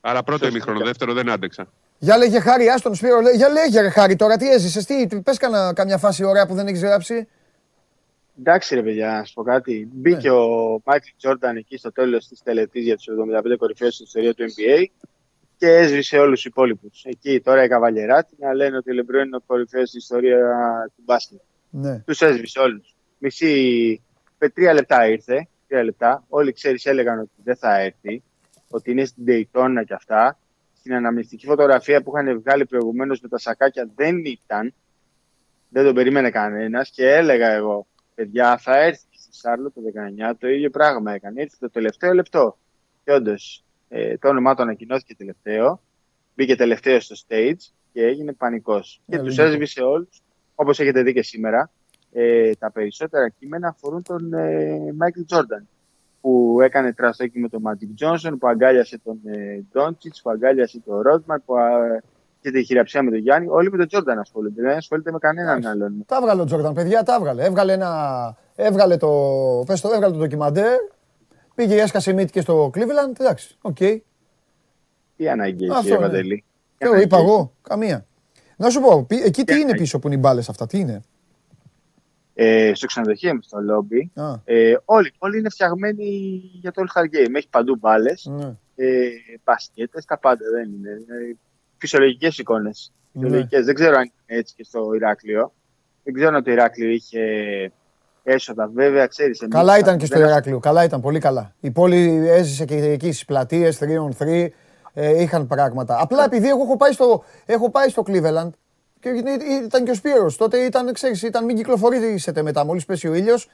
Άρα 0.00 0.22
πρώτο 0.22 0.38
Σωστό. 0.44 0.56
ημίχρονο, 0.56 0.84
δεύτερο 0.84 1.12
δεν 1.12 1.30
άντεξα. 1.30 1.66
Για 1.98 2.16
λέγε 2.18 2.40
Χάρη, 2.40 2.68
άστον 2.68 2.94
Σπύρο. 2.94 3.20
λέ- 3.20 3.34
Για 3.34 3.48
λέγε 3.48 3.80
ρε 3.80 3.88
Χάρη 3.88 4.16
τώρα, 4.16 4.36
τι 4.36 4.50
έζησες, 4.50 4.84
τι, 4.84 5.06
πες 5.22 5.36
κανένα, 5.38 5.72
καμιά 5.72 5.98
φάση 5.98 6.24
ωραία 6.24 6.46
που 6.46 6.54
δεν 6.54 6.66
έχεις 6.66 6.80
γράψει. 6.82 7.28
Εντάξει 8.38 8.74
ρε 8.74 8.82
παιδιά, 8.82 9.12
να 9.12 9.24
σου 9.24 9.34
πω 9.34 9.42
κάτι. 9.42 9.88
Μπήκε 9.92 10.28
Ναι. 10.30 10.36
ο 10.36 10.80
Μάικλ 10.84 11.08
Τζόρνταν 11.16 11.56
εκεί 11.56 11.76
στο 11.76 11.92
τέλος 11.92 12.28
της 12.28 12.42
τελετής 12.42 12.84
για 12.84 12.96
τους 12.96 13.06
75 13.08 13.56
κορυφαίους 13.56 13.94
στην 13.94 14.06
ιστορία 14.06 14.34
του 14.34 14.44
NBA 14.44 14.84
και 15.56 15.66
έσβησε 15.66 16.18
όλους 16.18 16.34
τους 16.34 16.44
υπόλοιπους. 16.44 17.04
Εκεί 17.04 17.40
τώρα 17.40 17.64
η 17.64 17.68
Καβαλιεράτη 17.68 18.34
να 18.38 18.54
λένε 18.54 18.76
ότι 18.76 18.90
ο 18.90 18.94
Λεμπρόν 18.94 19.26
είναι 19.26 19.36
ο 19.36 19.40
κορυφαίος 19.46 19.88
στην 19.88 19.98
ιστορία 20.00 20.38
του 20.96 21.02
μπάσκετ. 21.04 21.40
Ναι. 21.70 21.98
Τους 21.98 22.20
έσβησε 22.20 22.58
όλους. 22.58 22.94
Μισή, 23.18 24.02
με 24.38 24.48
τρία 24.48 24.72
λεπτά 24.72 25.08
ήρθε, 25.08 25.48
τρία 25.68 25.84
λεπτά. 25.84 26.24
Όλοι 26.28 26.52
ξέρεις 26.52 26.86
έλεγαν 26.86 27.18
ότι 27.18 27.30
δεν 27.44 27.56
θα 27.56 27.80
έρθει, 27.80 28.22
ότι 28.70 28.90
είναι 28.90 29.04
στην 29.04 29.24
Daytona 29.28 29.82
και 29.86 29.94
αυτά. 29.94 30.38
Στην 30.78 30.94
αναμνηστική 30.94 31.46
φωτογραφία 31.46 32.02
που 32.02 32.12
είχαν 32.16 32.40
βγάλει 32.40 32.66
προηγουμένως 32.66 33.20
με 33.20 33.28
τα 33.28 33.38
σακάκια 33.38 33.88
δεν 33.96 34.24
ήταν. 34.24 34.74
Δεν 35.68 35.84
τον 35.84 35.94
περίμενε 35.94 36.30
κανένας 36.30 36.90
και 36.90 37.08
έλεγα 37.08 37.48
εγώ, 37.48 37.86
παιδιά 38.14 38.58
θα 38.58 38.76
έρθει 38.78 39.06
στη 39.18 39.36
Σάρλο 39.36 39.70
το 39.70 39.80
19, 40.30 40.34
το 40.38 40.48
ίδιο 40.48 40.70
πράγμα 40.70 41.12
έκανε. 41.12 41.40
Ήρθε 41.40 41.56
το 41.60 41.70
τελευταίο 41.70 42.12
λεπτό. 42.12 42.58
Και 43.04 43.12
όντως, 43.12 43.64
ε, 43.88 44.16
το 44.18 44.28
όνομά 44.28 44.54
του 44.54 44.62
ανακοινώθηκε 44.62 45.14
τελευταίο. 45.14 45.80
Μπήκε 46.34 46.56
τελευταίο 46.56 47.00
στο 47.00 47.14
stage 47.28 47.72
και 47.92 48.02
έγινε 48.02 48.32
πανικός. 48.32 49.00
Και 49.06 49.16
Ναι, 49.16 49.22
τους 49.22 49.36
λίγο. 49.36 49.48
έσβησε 49.48 49.82
όλους, 49.82 50.22
όπως 50.54 50.80
έχετε 50.80 51.02
δει 51.02 51.12
και 51.12 51.22
σήμερα. 51.22 51.70
Ε, 52.12 52.54
τα 52.54 52.70
περισσότερα 52.70 53.28
κείμενα 53.28 53.68
αφορούν 53.68 54.02
τον 54.02 54.30
Μάικλ 54.96 55.20
Τζόρνταν 55.26 55.68
που 56.20 56.58
έκανε 56.62 56.92
τραστόκι 56.92 57.38
με 57.38 57.48
τον 57.48 57.60
Μάτικ 57.60 57.94
Τζόνσον, 57.94 58.38
που 58.38 58.48
αγκάλιασε 58.48 58.98
τον 58.98 59.20
ε, 59.24 59.64
Ντόντσιτς, 59.72 60.22
που 60.22 60.30
αγκάλιασε 60.30 60.80
τον 60.80 61.00
Ρότμαν, 61.00 61.42
που 61.46 61.56
α, 61.56 62.02
και 62.44 62.50
τη 62.50 62.64
χειραψία 62.64 63.02
με 63.02 63.10
τον 63.10 63.18
Γιάννη. 63.18 63.48
Όλοι 63.48 63.70
με 63.70 63.76
τον 63.76 63.86
Τζόρνταν 63.88 64.18
ασχολούνται. 64.18 64.62
Δεν 64.62 64.76
ασχολείται 64.76 65.12
με 65.12 65.18
κανέναν 65.18 65.66
άλλον. 65.66 66.04
Τα 66.06 66.16
έβγαλε 66.16 66.40
ο 66.40 66.44
Τζόρνταν, 66.44 66.72
παιδιά, 66.74 67.02
τα 67.02 67.14
έβγαλε. 67.14 67.44
Έβγαλε 67.44 67.72
ένα. 67.72 68.36
Έβγαλε 68.54 68.96
το. 68.96 69.08
Πες 69.66 69.80
το, 69.80 69.88
έβγαλε 69.92 70.12
το 70.12 70.18
ντοκιμαντέρ. 70.18 70.78
Πήγε, 71.54 71.80
έσκασε 71.80 72.12
μύτη 72.12 72.32
και 72.32 72.40
στο 72.40 72.70
Cleveland. 72.74 73.20
Εντάξει, 73.20 73.56
οκ. 73.60 73.76
Τι 75.16 75.28
ανάγκη 75.28 75.68
Αυτό 75.68 75.78
έχει, 75.78 75.88
ρε 75.88 75.94
είναι. 75.94 76.02
Παντελή. 76.06 76.36
Τι 76.36 76.44
Και 76.78 76.86
ανάγκη 76.86 77.02
είπα 77.02 77.16
έχει. 77.16 77.26
εγώ, 77.26 77.52
καμία. 77.62 78.06
Να 78.56 78.70
σου 78.70 78.80
πω, 78.80 79.04
πι- 79.04 79.24
εκεί 79.24 79.30
τι 79.30 79.44
Τι 79.44 79.52
είναι 79.54 79.62
ανάγκη. 79.62 79.78
πίσω 79.78 79.98
που 79.98 80.06
είναι 80.06 80.16
οι 80.16 80.20
μπάλες 80.22 80.48
αυτά, 80.48 80.66
τι 80.66 80.78
είναι; 80.78 81.00
Ε, 82.34 82.72
στο 82.74 82.86
ξενοδοχείο 82.86 83.34
μου, 83.34 83.42
στο 83.42 83.60
λόμπι, 83.60 84.10
Α, 84.14 84.32
ε, 84.44 84.76
όλοι, 84.84 85.12
όλοι 85.18 85.38
είναι 85.38 85.48
φτιαγμένοι 85.50 86.04
για 86.60 86.70
το 86.72 86.82
All 86.86 86.98
Star 87.00 87.04
Game. 87.04 87.34
Έχει 87.34 87.48
παντού 87.50 87.76
μπάλες, 87.76 88.26
ναι. 88.30 88.52
ε, 88.74 89.08
μπασκέτες, 89.44 90.04
τα 90.04 90.18
πάντα 90.18 90.44
δεν 90.52 90.64
είναι. 90.72 90.98
Είναι 91.84 91.88
Φυσιολογικές 91.88 92.38
εικόνες. 92.38 92.92
ναι. 93.12 93.62
Δεν 93.64 93.74
ξέρω 93.74 93.96
αν 93.96 94.02
είναι 94.26 94.38
έτσι 94.38 94.54
και 94.56 94.64
στο 94.64 94.90
Ηράκλειο. 94.94 95.52
Δεν 96.04 96.14
ξέρω 96.14 96.36
αν 96.36 96.44
το 96.44 96.50
Ηράκλειο 96.50 96.88
είχε 96.90 97.20
έσοδα. 98.22 98.70
Βέβαια, 98.74 99.06
ξέρεις. 99.06 99.42
Καλά 99.48 99.78
ήταν 99.78 99.98
και 99.98 100.06
στο 100.06 100.18
Ηράκλειο. 100.18 100.58
Καλά 100.58 100.84
ήταν, 100.84 101.00
πολύ 101.00 101.18
καλά. 101.18 101.54
Η 101.60 101.70
πόλη 101.70 102.28
έζησε 102.28 102.64
και 102.64 102.74
εκεί 102.76 103.06
στις 103.12 103.24
πλατείες 103.24 103.78
3on3. 103.80 104.48
Ε, 104.96 105.22
είχαν 105.22 105.46
πράγματα. 105.46 105.98
Απλά 106.00 106.24
επειδή 106.24 106.48
εγώ 106.48 106.62
έχω 106.62 106.76
πάει 106.76 106.92
στο, 106.92 107.24
έχω 107.46 107.70
πάει 107.70 107.88
στο 107.88 108.02
Cleveland 108.06 108.50
και 109.00 109.08
ήταν- 109.08 109.40
ήταν 109.64 109.84
και 109.84 109.90
ο 109.90 109.94
Σπύρος. 109.94 110.36
Τότε 110.36 110.58
ήταν, 110.58 110.92
ξέρεις, 110.92 111.22
ήταν 111.22 111.44
μην 111.44 111.56
κυκλοφορήσετε 111.56 112.42
μετά, 112.42 112.64
μόλις 112.64 112.84
πέσει 112.84 113.08
ο 113.08 113.14
ήλιος. 113.14 113.48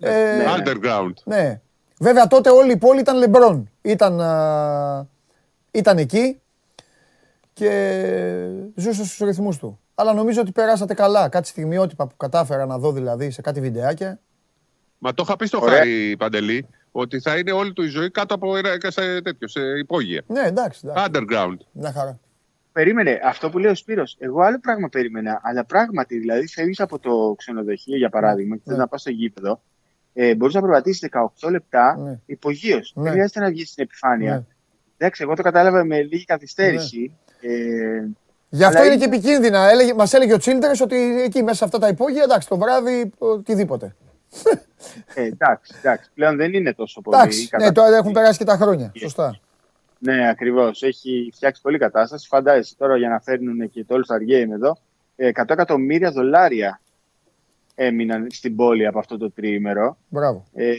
Ε, 0.00 0.10
ναι. 0.36 0.44
Underground. 0.56 1.12
ναι. 1.24 1.60
Βέβαια 1.98 2.26
τότε 2.26 2.50
όλη 2.50 2.72
η 2.72 2.76
πόλη 2.76 3.00
ήταν 3.00 3.16
λεμπρόν. 3.16 3.70
Ήταν, 3.82 4.20
α, 4.20 5.06
ήταν 5.70 5.98
εκεί 5.98 6.40
και 7.52 7.70
ζούσε 8.74 9.04
στους 9.04 9.18
ρυθμούς 9.18 9.58
του. 9.58 9.80
Αλλά 9.94 10.12
νομίζω 10.12 10.40
ότι 10.40 10.52
περάσατε 10.52 10.94
καλά. 10.94 11.28
Κάτι 11.28 11.48
στιγμιότυπα 11.48 12.06
που 12.06 12.16
κατάφερα 12.16 12.66
να 12.66 12.78
δω 12.78 12.92
δηλαδή 12.92 13.30
σε 13.30 13.40
κάτι 13.40 13.60
βιντεάκια. 13.60 14.20
Μα 14.98 15.14
το 15.14 15.22
είχα 15.26 15.36
πει 15.36 15.46
στο 15.46 15.60
Ωραία. 15.60 15.76
Χάρη 15.76 16.16
Παντελή 16.18 16.66
ότι 16.92 17.20
θα 17.20 17.38
είναι 17.38 17.52
όλη 17.52 17.72
του 17.72 17.82
η 17.82 17.86
ζωή 17.88 18.10
κάτω 18.10 18.34
από 18.34 18.56
ένα- 18.56 18.78
σε 18.90 19.22
τέτοιο, 19.22 19.48
σε 19.48 19.60
υπόγεια. 19.78 20.22
Ναι, 20.26 20.40
εντάξει. 20.40 20.80
εντάξει. 20.88 21.10
Underground. 21.12 21.56
Μια 21.72 21.92
χαρά. 21.92 22.18
Περίμενε, 22.72 23.20
αυτό 23.24 23.50
που 23.50 23.58
λέει 23.58 23.70
ο 23.70 23.74
Σπύρος, 23.74 24.16
εγώ 24.18 24.40
άλλο 24.40 24.58
πράγμα 24.60 24.88
περίμενα. 24.88 25.40
Αλλά 25.42 25.64
πράγματι, 25.64 26.18
δηλαδή, 26.18 26.46
φεύγει 26.48 26.82
από 26.82 26.98
το 26.98 27.34
ξενοδοχείο, 27.38 27.96
για 27.96 28.08
παράδειγμα, 28.10 28.56
και 28.56 28.62
θες 28.64 28.72
Ναι. 28.76 28.80
να 28.80 28.88
πα 28.88 28.98
στο 28.98 29.10
γήπεδο, 29.10 29.62
ε, 30.12 30.34
μπορεί 30.34 30.54
να 30.54 30.60
προβατήσει 30.60 31.08
18 31.12 31.50
λεπτά 31.50 31.96
Ναι. 31.98 32.20
υπογείως. 32.26 32.92
Ναι. 32.96 33.02
Δεν 33.02 33.12
χρειάζεται 33.12 33.40
να 33.40 33.48
βγεις 33.48 33.68
στην 33.70 33.82
επιφάνεια. 33.84 34.34
Ναι. 34.34 34.44
Εντάξει, 34.96 35.22
εγώ 35.22 35.34
το 35.34 35.42
κατάλαβα 35.42 35.84
με 35.84 36.02
λίγη 36.02 36.24
καθυστέρηση. 36.24 37.12
Ε, 37.42 38.04
Γι' 38.54 38.64
αυτό 38.64 38.78
Αλλά 38.78 38.86
είναι 38.86 38.94
είναι- 38.94 39.06
και 39.08 39.16
επικίνδυνα. 39.16 39.70
Έλεγε, 39.70 39.94
μας 39.94 40.12
έλεγε 40.14 40.32
ο 40.34 40.38
Τσίλντερς 40.38 40.80
ότι 40.80 41.22
εκεί 41.22 41.42
μέσα 41.42 41.56
σε 41.56 41.64
αυτά 41.64 41.78
τα 41.78 41.88
υπόγεια, 41.88 42.22
εντάξει, 42.22 42.48
το 42.48 42.56
βράδυ 42.56 43.12
οτιδήποτε. 43.18 43.94
ε, 45.14 45.22
εντάξει, 45.22 45.74
εντάξει, 45.78 46.10
πλέον 46.14 46.36
δεν 46.36 46.52
είναι 46.54 46.72
τόσο 46.74 47.00
πολύ. 47.00 47.16
Εντάξει, 47.16 47.38
η 47.38 47.42
ναι, 47.42 47.48
κατάσταση. 47.48 47.74
τώρα 47.74 47.96
έχουν 47.96 48.12
περάσει 48.12 48.38
και 48.38 48.44
τα 48.44 48.56
χρόνια. 48.56 48.92
Σωστά. 48.98 49.38
Ναι, 49.98 50.28
ακριβώς. 50.28 50.82
Έχει 50.82 51.30
φτιάξει 51.34 51.62
πολύ 51.62 51.78
κατάσταση. 51.78 52.26
Φαντάζεσαι 52.26 52.74
τώρα 52.78 52.96
για 52.96 53.08
να 53.08 53.20
φέρνουν 53.20 53.70
και 53.70 53.84
το 53.84 53.94
All 53.96 54.12
Star 54.14 54.20
Game 54.30 54.52
εδώ. 54.52 54.76
ε, 55.16 55.30
100 55.34 55.52
εκατομμύρια 55.52 56.10
δολάρια 56.10 56.80
έμειναν 57.74 58.26
στην 58.30 58.56
πόλη 58.56 58.86
από 58.86 58.98
αυτό 58.98 59.18
το 59.18 59.30
τριήμερο. 59.30 59.96
Μπράβο. 60.08 60.44
Ε, 60.54 60.68
ε, 60.70 60.76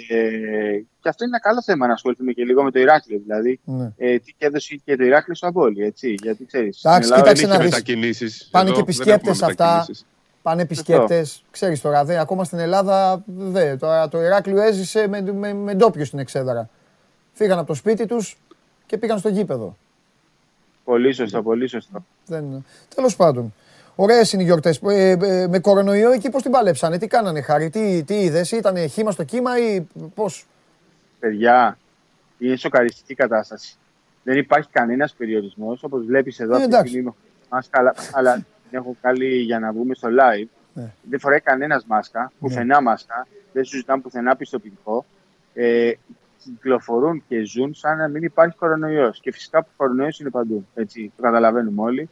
και 1.01 1.09
αυτό 1.09 1.23
είναι 1.23 1.33
ένα 1.35 1.39
καλό 1.39 1.61
θέμα 1.63 1.87
να 1.87 1.93
ασχοληθούμε 1.93 2.31
και 2.31 2.43
λίγο 2.43 2.63
με 2.63 2.71
το 2.71 2.79
Ηράκλειο. 2.79 3.19
Δηλαδή, 3.23 3.59
Ναι. 3.63 3.91
ε, 3.97 4.19
τι 4.19 4.33
έδωσε 4.37 4.81
και 4.85 4.95
το 4.95 5.03
Ηράκλειο 5.03 5.35
στο 5.35 5.47
Απόλυ, 5.47 5.83
έτσι. 5.83 6.15
Γιατί 6.21 6.45
ξέρεις. 6.45 6.83
Εντάξει, 6.83 7.09
Δεν 7.09 7.17
κοίταξε 7.17 7.43
είχε 7.43 7.51
να 7.51 7.57
δεις. 7.59 7.69
μετακινήσεις. 7.69 8.47
Πάνε 8.51 8.69
Εδώ 8.69 8.77
και 8.79 8.85
δεν 8.85 8.93
επισκέπτες 8.95 9.29
έχουμε 9.41 9.51
αυτά. 9.51 9.65
μετακινήσεις. 9.73 10.05
Πάνε 10.41 10.61
επισκέπτες. 10.61 11.43
Ξέρεις 11.51 11.81
τώρα, 11.81 12.05
δε, 12.05 12.19
ακόμα 12.19 12.43
στην 12.43 12.59
Ελλάδα, 12.59 13.23
δε, 13.25 13.75
τώρα 13.75 14.07
το 14.07 14.21
Ηράκλειο 14.21 14.61
έζησε 14.61 15.07
με, 15.07 15.21
με, 15.21 15.53
με 15.53 15.73
ντόπιου 15.73 16.05
στην 16.05 16.19
Εξέδρα. 16.19 16.69
Φύγαν 17.33 17.57
από 17.57 17.67
το 17.67 17.73
σπίτι 17.73 18.05
τους 18.05 18.37
και 18.85 18.97
πήγαν 18.97 19.19
στο 19.19 19.29
γήπεδο. 19.29 19.77
Πολύ 20.83 21.13
σωστό, 21.13 21.41
πολύ 21.43 21.67
σωστό. 21.67 22.05
Δεν... 22.25 22.65
Τέλος 22.95 23.15
πάντων. 23.15 23.53
Ωραίες 23.95 24.33
είναι 24.33 24.41
οι 24.41 24.45
γιορτές. 24.45 24.81
Ε, 24.83 25.09
ε, 25.21 25.47
με 25.47 25.59
κορονοϊό 25.59 26.11
εκεί 26.11 26.29
πώς 26.29 26.41
την 26.41 26.51
παλέψανε, 26.51 26.97
τι 26.97 27.07
κάνανε, 27.07 27.41
Χάρη, 27.41 27.69
τι, 27.69 28.03
τι 28.03 28.13
είδες, 28.15 28.51
ήταν 28.51 28.89
χήμα 28.89 29.11
στο 29.11 29.23
κύμα 29.23 29.57
ή 29.57 29.87
πώς; 30.15 30.45
Παιδιά, 31.19 31.77
είναι 32.37 32.55
σοκαριστική 32.55 33.13
κατάσταση. 33.15 33.75
Δεν 34.23 34.37
υπάρχει 34.37 34.69
κανένας 34.71 35.13
περιορισμός. 35.13 35.83
Όπως 35.83 36.05
βλέπεις 36.05 36.39
εδώ, 36.39 36.51
Ε, 36.53 36.55
αυτή 36.55 36.67
τη 36.67 36.73
εντάξει. 36.73 36.91
στιγμή 36.91 37.07
έχω 37.07 37.17
μάσκα, 37.49 37.79
αλλά, 37.79 37.93
αλλά 38.11 38.33
την 38.35 38.45
έχω 38.79 38.95
καλή 39.01 39.35
για 39.35 39.59
να 39.59 39.71
βγούμε 39.71 39.93
στο 39.93 40.09
live. 40.09 40.47
Ναι. 40.73 40.91
Δεν 41.09 41.19
φοράει 41.19 41.39
κανένας 41.39 41.85
μάσκα, 41.85 42.31
πουθενά 42.39 42.81
μάσκα. 42.81 43.27
Δεν 43.53 43.65
σου 43.65 43.77
ζητάνε 43.77 44.01
πουθενά 44.01 44.35
πιστοποιητικό. 44.35 45.05
Ε, 45.53 45.91
κυκλοφορούν 46.43 47.23
και 47.27 47.43
ζουν 47.43 47.73
σαν 47.73 47.97
να 47.97 48.07
μην 48.07 48.23
υπάρχει 48.23 48.55
κορονοϊός. 48.55 49.19
Και 49.19 49.31
φυσικά 49.31 49.63
που 49.63 49.69
κορονοϊός 49.77 50.19
είναι 50.19 50.29
παντού. 50.29 50.67
Έτσι, 50.75 51.11
το 51.15 51.21
καταλαβαίνουμε 51.23 51.81
όλοι. 51.81 52.09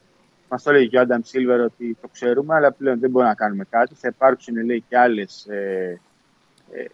Μας 0.53 0.63
το 0.63 0.69
έλεγε 0.69 0.85
και 0.85 0.97
ο 0.97 1.01
Άνταμ 1.01 1.21
Σίλβερ 1.23 1.59
ότι 1.59 1.97
το 2.01 2.07
ξέρουμε, 2.07 2.55
αλλά 2.55 2.71
πλέον 2.71 2.99
δεν 2.99 3.09
μπορούμε 3.09 3.29
να 3.29 3.35
κάνουμε 3.35 3.65
κάτι. 3.69 3.95
Θα 3.95 4.07
υπάρξουν, 4.07 4.65
λέει, 4.65 4.83
και 4.89 4.97
άλλες. 4.97 5.45
Ε, 5.49 5.99
ε, 6.71 6.85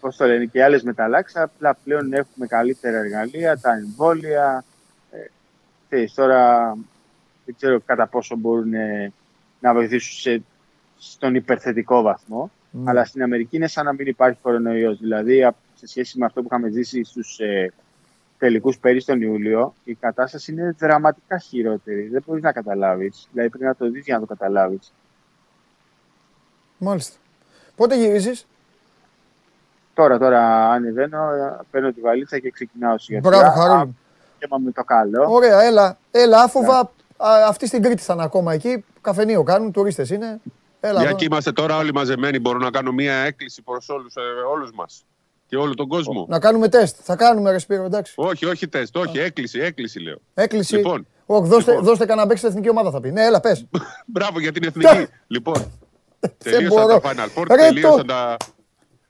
πώς 0.00 0.16
το 0.16 0.26
λένε, 0.26 0.44
και 0.44 0.64
άλλες 0.64 0.82
μεταλλάξεις, 0.82 1.36
απλά 1.36 1.76
πλέον 1.84 2.12
έχουμε 2.12 2.46
καλύτερα 2.46 2.98
εργαλεία, 2.98 3.58
τα 3.58 3.72
εμβόλια. 3.72 4.64
Ε, 5.10 5.16
ξέρεις, 5.88 6.14
τώρα 6.14 6.72
δεν 7.44 7.54
ξέρω 7.56 7.80
κατά 7.80 8.06
πόσο 8.06 8.36
μπορούν 8.36 8.74
ε, 8.74 9.12
να 9.60 9.72
βοηθήσουν 9.74 10.18
σε, 10.32 10.42
στον 10.98 11.34
υπερθετικό 11.34 12.02
βαθμό, 12.02 12.50
Ναι. 12.70 12.90
αλλά 12.90 13.04
στην 13.04 13.22
Αμερική 13.22 13.56
είναι 13.56 13.68
σαν 13.68 13.84
να 13.84 13.92
μην 13.92 14.06
υπάρχει 14.06 14.38
κορονοϊός. 14.42 14.98
Δηλαδή, 14.98 15.42
α- 15.44 15.54
σε 15.74 15.86
σχέση 15.86 16.18
με 16.18 16.24
αυτό 16.24 16.40
που 16.40 16.46
είχαμε 16.50 16.68
ζήσει 16.70 17.04
στους 17.04 17.38
ε, 17.38 17.72
τελικούς 18.38 18.78
πέρυσι 18.78 19.06
τον 19.06 19.20
Ιούλιο, 19.22 19.74
η 19.84 19.94
κατάσταση 19.94 20.52
είναι 20.52 20.74
δραματικά 20.78 21.38
χειρότερη. 21.38 22.08
Δεν 22.08 22.22
μπορείς 22.26 22.42
να 22.42 22.52
καταλάβεις. 22.52 23.28
Δηλαδή, 23.32 23.48
πρέπει 23.48 23.64
να 23.64 23.74
το 23.74 23.90
δεις 23.90 24.04
για 24.04 24.14
να 24.14 24.20
το 24.20 24.26
καταλάβεις. 24.26 24.92
Μάλιστα. 26.78 27.16
Πότε 27.76 27.96
γυρίζεις, 27.96 28.46
Τώρα, 29.96 30.18
τώρα 30.18 30.70
ανεβαίνω, 30.70 31.32
ε, 31.32 31.58
παίρνω 31.70 31.92
τη 31.92 32.00
βαλίτσα 32.00 32.38
και 32.38 32.50
ξεκινάω 32.50 32.98
σιγά 32.98 33.20
σιγά. 33.22 33.38
Μπράβο, 33.38 33.60
Χαρούλη. 33.60 33.96
Και 34.38 34.46
με 34.64 34.70
το 34.70 34.84
καλό. 34.84 35.24
Ωραία, 35.28 35.62
έλα, 35.62 35.98
έλα, 36.10 36.42
άφοβα. 36.42 36.78
Α, 37.16 37.46
αυτοί 37.48 37.66
στην 37.66 37.82
Κρήτη 37.82 38.02
θα 38.02 38.12
είναι 38.12 38.22
ακόμα 38.22 38.52
εκεί. 38.52 38.84
Καφενείο 39.00 39.42
κάνουν, 39.42 39.72
τουρίστες 39.72 40.10
είναι. 40.10 40.40
Έλα, 40.80 40.92
Για 40.92 41.08
εδώ. 41.08 41.16
εκεί 41.16 41.24
είμαστε 41.24 41.52
τώρα 41.52 41.76
όλοι 41.76 41.92
μαζεμένοι. 41.92 42.38
Μπορώ 42.38 42.58
να 42.58 42.70
κάνω 42.70 42.92
μια 42.92 43.14
έκκληση 43.14 43.62
προς 43.62 43.88
όλους 43.88 44.14
όλους 44.50 44.70
μας 44.72 45.04
και 45.48 45.56
όλο 45.56 45.74
τον 45.74 45.88
κόσμο. 45.88 46.26
Να 46.28 46.38
κάνουμε 46.38 46.68
τεστ. 46.68 46.96
Θα 47.02 47.16
κάνουμε 47.16 47.50
ρε 47.50 47.58
Σπύρο, 47.58 47.84
εντάξει. 47.84 48.12
Όχι, 48.16 48.46
όχι 48.46 48.68
τεστ, 48.68 48.96
όχι, 48.96 49.18
έκκληση, 49.18 49.58
έκκληση 49.58 49.98
λέω. 50.00 50.18
Έκλειση. 50.34 50.76
Λοιπόν. 50.76 51.06
Όχι, 51.26 51.48
δώστε, 51.48 51.70
Λοιπόν. 51.70 51.86
δώστε 51.86 52.06
κανένα 52.06 52.26
μπέκ 52.26 52.36
στην 52.36 52.48
εθνική 52.48 52.68
ομάδα 52.68 52.90
θα 52.90 53.00
πει. 53.00 53.10
Ναι, 53.10 53.24
έλα, 53.24 53.40
πες. 53.40 53.66
Μπράβο 54.12 54.40
για 54.40 54.52
την 54.52 54.64
εθνική. 54.64 55.06
λοιπόν, 55.26 55.72
τελείωσαν 56.38 56.86
μπορώ. 56.86 57.00
τα 57.00 57.10
Final 57.12 57.38
Four, 57.40 57.44
Ρε, 57.48 57.56
τελείωσαν, 57.56 57.96
το- 57.96 58.04
τα... 58.04 58.36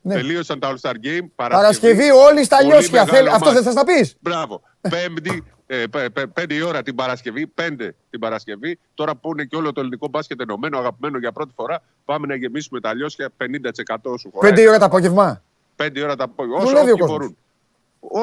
Ναι. 0.03 0.15
τελείωσαν 0.15 0.59
τα 0.61 0.73
All 0.75 0.81
Star 0.89 0.95
Game. 0.95 1.27
Παρασκευή 1.35 2.11
όλοι 2.11 2.45
στα 2.45 2.57
Πολύ 2.57 2.69
λιώσια. 2.69 2.91
μεγάλο 3.05 3.17
Θέλει- 3.17 3.29
Αυτό 3.35 3.45
μάτς. 3.51 3.63
δεν 3.63 3.73
θα 3.73 3.85
τα 3.85 3.85
πεις; 3.93 4.17
Μπράβο. 4.21 4.63
Πέμπτη, 4.91 5.45
ε, 5.67 5.85
πέ- 5.91 6.11
πέ- 6.11 6.27
πέντε 6.27 6.55
η 6.55 6.61
ώρα 6.63 6.83
την 6.83 6.95
Παρασκευή, 6.95 7.47
πέντε 7.47 7.95
την 8.11 8.21
Παρασκευή. 8.21 8.79
Τώρα 8.95 9.17
που 9.17 9.31
είναι 9.33 9.45
και 9.45 9.57
όλο 9.57 9.73
το 9.73 9.81
ελληνικό 9.81 10.09
μπάσκετ 10.09 10.41
ενωμένο, 10.41 10.79
αγαπημένο 10.79 11.19
για 11.19 11.33
πρώτη 11.33 11.53
φορά, 11.57 11.83
πάμε 12.05 12.27
να 12.27 12.35
γεμίσουμε 12.35 12.81
τα 12.81 12.95
λιώσια 12.95 13.29
50% 13.39 13.97
σου 14.19 14.31
χωράει. 14.35 14.51
Πέντε 14.51 14.63
η 14.63 14.67
ώρα 14.69 14.79
το 14.79 14.85
απόγευμα. 14.85 15.43
Πέντε 15.77 16.01
η 16.01 16.03
ώρα 16.03 16.17
τα 16.17 16.25
απόγευμα. 16.25 16.57
Όσο 16.59 16.67
Δουλεύει 16.67 16.91
ο 16.91 16.93
όποιοι 16.93 17.07
κόσμος. 17.07 17.19
μπορούν. 17.19 17.37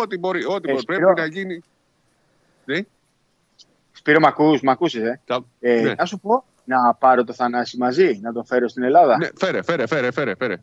Ό,τι 0.02 0.18
μπορεί, 0.18 0.46
ό,τι 0.46 0.70
Ε, 0.70 0.72
μπορεί. 0.72 0.82
Σπύρο. 0.82 1.14
Πρέπει 1.14 1.20
να 1.20 1.26
γίνει. 1.26 1.62
Ναι, 2.66 2.80
Σπύρο, 3.92 4.20
μ' 4.20 4.26
ακούς, 4.26 4.62
μ' 4.62 4.70
ακούσεις, 4.70 5.02
ε; 5.02 5.22
τα- 5.26 5.46
ε 5.60 5.82
ναι. 5.82 5.94
Να 5.94 6.06
σου 6.06 6.20
πω, 6.20 6.44
να 6.66 6.94
πάρω 6.94 7.24
το 7.24 7.34
Θανάση 7.34 7.78
μαζί, 7.78 8.20
να 8.22 8.34
τον 8.34 8.46
φέρω 8.46 8.68
στην 8.68 8.84
Ελλάδα. 8.84 9.18
Ναι, 9.18 9.28
φέρε, 9.38 9.64
φέρε, 9.64 9.88
φέρε, 9.88 10.12
φέρε. 10.12 10.36
φέρε. 10.36 10.56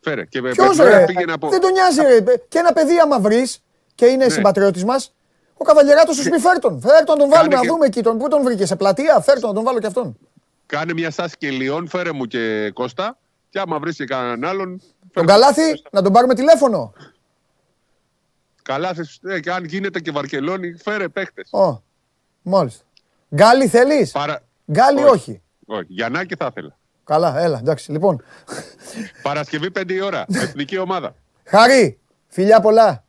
φέρε. 0.00 0.24
Και 0.24 0.40
με- 0.40 0.50
Ποιος 0.50 0.76
με- 0.78 0.84
ρε. 0.84 1.04
πήγαινε 1.04 1.32
από... 1.32 1.48
Δεν 1.48 1.60
τον 1.60 1.72
νοιάζει 1.72 2.00
ρε. 2.00 2.20
Και 2.48 2.58
ένα 2.58 2.72
παιδί 2.72 2.98
άμα 2.98 3.20
βρεις 3.20 3.62
και 3.94 4.06
είναι 4.06 4.24
Ναι. 4.24 4.30
συμπατριώτης 4.30 4.84
μας, 4.84 5.12
ο 5.54 5.64
καβαλιεράτος 5.64 6.16
σου 6.16 6.30
πει 6.30 6.38
φέρτον. 6.38 6.80
Φέρτον 6.80 7.16
να 7.16 7.22
τον 7.22 7.28
βάλουμε 7.30 7.34
Κάνε 7.34 7.54
να 7.54 7.60
και- 7.60 7.68
δούμε 7.68 7.86
εκεί. 7.86 8.02
Τον, 8.02 8.18
πού 8.18 8.28
τον 8.28 8.42
βρήκες, 8.42 8.68
σε 8.68 8.76
πλατεία. 8.76 9.20
Φέρτον 9.20 9.48
να 9.48 9.54
τον 9.54 9.64
βάλω 9.64 9.78
και 9.80 9.86
αυτόν. 9.86 10.18
Κάνε 10.66 10.92
μια 10.92 11.10
στάση 11.10 11.34
και 11.38 11.50
λιών, 11.50 11.88
φέρε 11.88 12.12
μου 12.12 12.24
και 12.26 12.70
Κώστα. 12.74 13.18
Και 13.50 13.58
άμα 13.58 13.78
βρεις 13.78 13.96
και 13.96 14.04
κανέναν 14.04 14.44
άλλον. 14.44 14.80
Τον 15.16 15.26
φέρε- 15.26 15.40
καλάθι 15.40 15.82
να 15.90 16.02
τον 16.02 16.12
πάρουμε 16.12 16.34
τηλέφωνο. 16.34 16.92
Καλά, 18.62 18.94
θες, 18.94 19.20
ε, 19.26 19.40
και 19.40 19.50
αν 19.52 19.64
γίνεται 19.64 20.00
και 20.00 20.10
Βαρκελόνη, 20.10 20.72
φέρε 20.82 21.08
παίχτες. 21.08 21.52
Ω, 21.52 21.82
μάλιστα. 22.42 22.84
Γκάλι 23.34 23.66
θέλεις; 23.68 24.10
Παρα... 24.12 24.42
Γκάλι 24.72 24.98
Όχι. 25.02 25.08
όχι. 25.10 25.42
Όχι, 25.66 25.86
Γιαννάκη 25.88 26.34
θα 26.36 26.46
ήθελα. 26.50 26.76
Καλά, 27.04 27.38
έλα, 27.40 27.58
εντάξει. 27.58 27.92
Λοιπόν, 27.92 28.22
Παρασκευή 29.22 29.70
5 29.78 29.90
η 29.92 30.00
ώρα. 30.00 30.24
Εθνική 30.34 30.78
ομάδα. 30.78 31.14
Χαρή, 31.44 31.98
φιλιά 32.28 32.60
πολλά. 32.60 33.04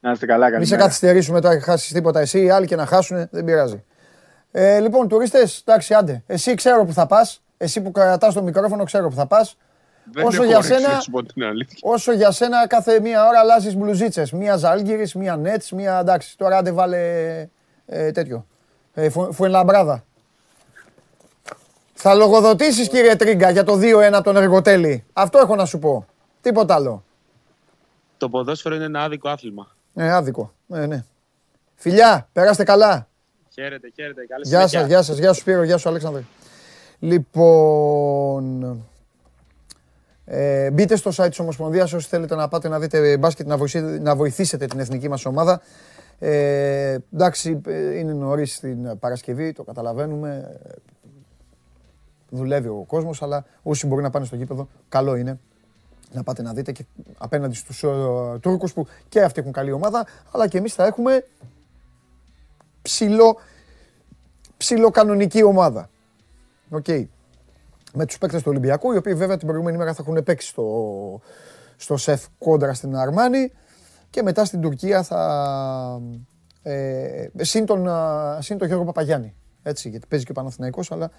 Να 0.00 0.10
είστε 0.10 0.26
καλά, 0.26 0.44
Μην 0.44 0.52
σε 0.52 0.58
καλημέρα. 0.58 0.82
καθυστερήσουμε 0.82 1.40
τώρα, 1.40 1.60
χάσεις 1.60 1.92
τίποτα 1.92 2.20
εσύ, 2.20 2.42
οι 2.42 2.50
άλλοι 2.50 2.66
και 2.66 2.76
να 2.76 2.86
χάσουν, 2.86 3.28
δεν 3.30 3.44
πειράζει. 3.44 3.84
Ε, 4.50 4.80
λοιπόν, 4.80 5.08
τουρίστες, 5.08 5.58
εντάξει, 5.66 5.94
άντε. 5.94 6.22
Εσύ 6.26 6.54
ξέρω 6.54 6.84
που 6.84 6.92
θα 6.92 7.06
πας. 7.06 7.42
Εσύ 7.56 7.80
που 7.82 7.90
κρατάς 7.90 8.34
το 8.34 8.42
μικρόφωνο, 8.42 8.84
ξέρω 8.84 9.08
που 9.08 9.14
θα 9.14 9.26
πας. 9.26 9.56
Δεν 10.12 10.24
Όσο 10.24 10.36
έχω 10.36 10.44
για 10.44 10.56
όρεξη, 10.58 10.80
σένα- 10.80 10.94
να 10.94 11.00
σου 11.00 11.10
πω 11.10 11.22
την 11.24 11.42
αλήθεια. 11.44 11.78
Όσο 11.82 12.12
για 12.12 12.30
σένα, 12.30 12.66
κάθε 12.66 13.00
μία 13.00 13.26
ώρα 13.28 13.38
αλλάζεις 13.38 13.74
μπλουζίτσες. 13.76 14.32
Μία 14.32 14.56
Ζάλγκυρη, 14.56 15.10
μία 15.14 15.36
Νέτ, 15.36 15.62
μία 15.68 15.98
εντάξει. 15.98 16.36
Τώρα 16.38 16.56
άντε 16.56 16.72
βάλε 16.72 16.98
ε, 17.86 18.10
τέτοιο. 18.12 18.46
Ε, 18.94 19.08
φου, 19.10 19.32
φουενλαμπράδα. 19.32 20.04
Θα 21.94 22.14
λογοδοτήσεις, 22.14 22.88
κύριε 22.88 23.16
Τρίγκα, 23.16 23.50
για 23.50 23.64
το 23.64 23.78
2-1 23.78 24.14
από 24.14 24.24
τον 24.24 24.36
Εργοτέλη. 24.36 25.04
Αυτό 25.12 25.38
έχω 25.38 25.54
να 25.56 25.64
σου 25.64 25.78
πω. 25.78 26.06
Τίποτα 26.40 26.74
άλλο. 26.74 27.04
Το 28.16 28.28
ποδόσφαιρο 28.28 28.74
είναι 28.74 28.84
ένα 28.84 29.02
άδικο 29.02 29.28
άθλημα. 29.28 29.68
Ε, 29.94 30.12
άδικο. 30.12 30.52
Ε, 30.74 30.86
ναι. 30.86 31.04
Φιλιά, 31.74 32.28
περάστε 32.32 32.64
καλά. 32.64 33.08
Χαίρετε, 33.54 33.90
χαίρετε. 33.94 34.26
Καλή 34.26 34.42
Γεια 34.48 34.66
συνέχεια. 34.68 34.78
σας, 34.80 34.88
γεια 34.88 35.02
σας, 35.02 35.18
γεια 35.18 35.32
σου 35.32 35.40
Σπύρο, 35.40 35.62
γεια 35.62 35.76
σου 35.76 35.88
Αλέξανδρε. 35.88 36.22
Λοιπόν, 36.98 38.84
ε, 40.24 40.70
μπείτε 40.70 40.96
στο 40.96 41.10
site 41.16 41.28
της 41.28 41.38
Ομοσπονδίας 41.38 41.92
όσοι 41.92 42.08
θέλετε 42.08 42.34
να 42.34 42.48
πάτε 42.48 42.68
να 42.68 42.78
δείτε 42.78 43.16
μπάσκετ, 43.16 43.46
να 43.46 43.56
βοηθήσετε, 43.56 43.98
να 43.98 44.16
βοηθήσετε 44.16 44.66
την 44.66 44.80
εθνική 44.80 45.08
μας 45.08 45.24
ομάδα. 45.24 45.60
Ε, 46.18 46.96
εντάξει, 47.14 47.60
ε, 47.66 47.98
είναι 47.98 48.12
νωρίς 48.12 48.60
την 48.60 48.98
Παρασκευή, 48.98 49.52
το 49.52 49.62
καταλαβαίνουμε. 49.62 50.58
Ε, 50.64 50.72
Δουλεύει 52.30 52.68
ο 52.68 52.84
κόσμος, 52.86 53.22
αλλά 53.22 53.44
όσοι 53.62 53.86
μπορεί 53.86 54.02
να 54.02 54.10
πάνε 54.10 54.24
στο 54.24 54.36
γήπεδο, 54.36 54.68
καλό 54.88 55.16
είναι 55.16 55.38
να 56.12 56.22
πάτε 56.22 56.42
να 56.42 56.52
δείτε 56.52 56.72
και 56.72 56.84
απέναντι 57.18 57.54
στους 57.54 57.82
ε, 57.82 57.88
Τούρκους 58.40 58.72
που 58.72 58.86
και 59.08 59.22
αυτοί 59.22 59.40
έχουν 59.40 59.52
καλή 59.52 59.72
ομάδα, 59.72 60.06
αλλά 60.30 60.48
και 60.48 60.58
εμείς 60.58 60.74
θα 60.74 60.86
έχουμε 60.86 61.26
ψηλό, 62.82 63.36
ψηλοκανονική 64.56 65.42
ομάδα. 65.42 65.90
οκ, 66.70 66.86
με 67.94 68.06
τους 68.06 68.18
παίκτες 68.18 68.42
του 68.42 68.50
Ολυμπιακού, 68.50 68.92
οι 68.92 68.96
οποίοι 68.96 69.14
βέβαια 69.14 69.36
την 69.36 69.46
προηγούμενη 69.46 69.76
μέρα 69.76 69.94
θα 69.94 70.04
έχουν 70.06 70.22
παίξει 70.22 70.48
στο, 70.48 71.20
στο 71.76 71.96
ΣΕΦ 71.96 72.26
κόντρα 72.38 72.74
στην 72.74 72.96
Αρμάνη 72.96 73.52
και 74.10 74.22
μετά 74.22 74.44
στην 74.44 74.60
Τουρκία 74.60 75.02
θα... 75.02 76.00
Ε, 76.62 77.26
συν, 77.36 77.66
τον, 77.66 77.88
α, 77.88 78.38
συν 78.40 78.58
τον 78.58 78.66
Γιώργο 78.66 78.84
Παπαγιάννη, 78.84 79.34
έτσι, 79.62 79.88
γιατί 79.88 80.06
παίζει 80.06 80.24
και 80.24 80.30
ο 80.30 80.34
Παναθηναϊκός, 80.34 80.92
αλλά 80.92 81.10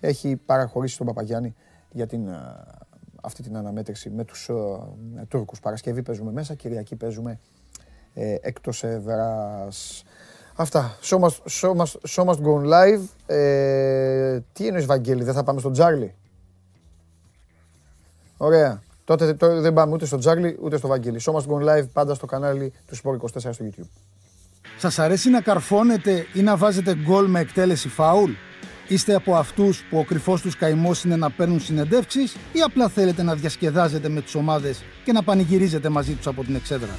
έχει 0.00 0.36
παραχωρήσει 0.36 0.96
τον 0.96 1.06
Παπαγιάννη 1.06 1.54
για 1.92 2.06
την, 2.06 2.28
α, 2.28 2.64
αυτή 3.22 3.42
την 3.42 3.56
αναμέτρηση 3.56 4.10
με 4.10 4.24
τους 4.24 4.48
ε, 4.48 5.24
Τούρκους. 5.28 5.60
Παρασκευή 5.60 6.02
παίζουμε 6.02 6.32
μέσα, 6.32 6.54
Κυριακή 6.54 6.96
παίζουμε 6.96 7.38
ε, 8.14 8.36
εκτός 8.40 8.84
έδρας. 8.84 10.04
Αυτά. 10.56 10.98
Show 11.02 11.18
must, 11.18 11.36
show 11.60 11.74
must, 11.76 11.94
show 12.08 12.24
must 12.24 12.38
go 12.42 12.72
live. 12.72 13.00
Ε, 13.26 14.40
τι 14.52 14.66
εννοείς 14.66 14.86
Βαγγέλη, 14.86 15.24
δεν 15.24 15.34
θα 15.34 15.42
πάμε 15.42 15.60
στον 15.60 15.72
Τζάρλι; 15.72 16.14
Ωραία. 18.36 18.82
Τότε 19.04 19.34
το- 19.34 19.60
δεν 19.60 19.72
πάμε 19.72 19.92
ούτε 19.92 20.06
στον 20.06 20.18
Τζάρλι 20.18 20.56
ούτε 20.60 20.76
στο 20.76 20.88
Βαγγέλη. 20.88 21.20
Show 21.24 21.32
must 21.32 21.46
go 21.46 21.68
live 21.68 21.86
πάντα 21.92 22.14
στο 22.14 22.26
κανάλι 22.26 22.72
του 22.86 22.96
Sport 22.96 23.14
24 23.14 23.52
στο 23.54 23.64
YouTube. 23.64 23.88
Σας 24.78 24.98
αρέσει 24.98 25.30
να 25.30 25.40
καρφώνετε 25.40 26.26
ή 26.34 26.42
να 26.42 26.56
βάζετε 26.56 26.94
γκολ 26.94 27.26
με 27.30 27.40
εκτέλεση 27.40 27.88
φάουλ; 27.88 28.30
Είστε 28.88 29.14
από 29.14 29.34
αυτούς 29.34 29.82
που 29.90 29.98
ο 29.98 30.04
κρυφός 30.04 30.40
τους 30.40 30.56
καημός 30.56 31.04
είναι 31.04 31.16
να 31.16 31.30
παίρνουν 31.30 31.60
συνεντεύξεις 31.60 32.34
ή 32.52 32.60
απλά 32.64 32.88
θέλετε 32.88 33.22
να 33.22 33.34
διασκεδάζετε 33.34 34.08
με 34.08 34.20
τις 34.20 34.34
ομάδες 34.34 34.82
και 35.04 35.12
να 35.12 35.22
πανηγυρίζετε 35.22 35.88
μαζί 35.88 36.12
τους 36.14 36.26
από 36.26 36.44
την 36.44 36.54
εξέδρα; 36.54 36.98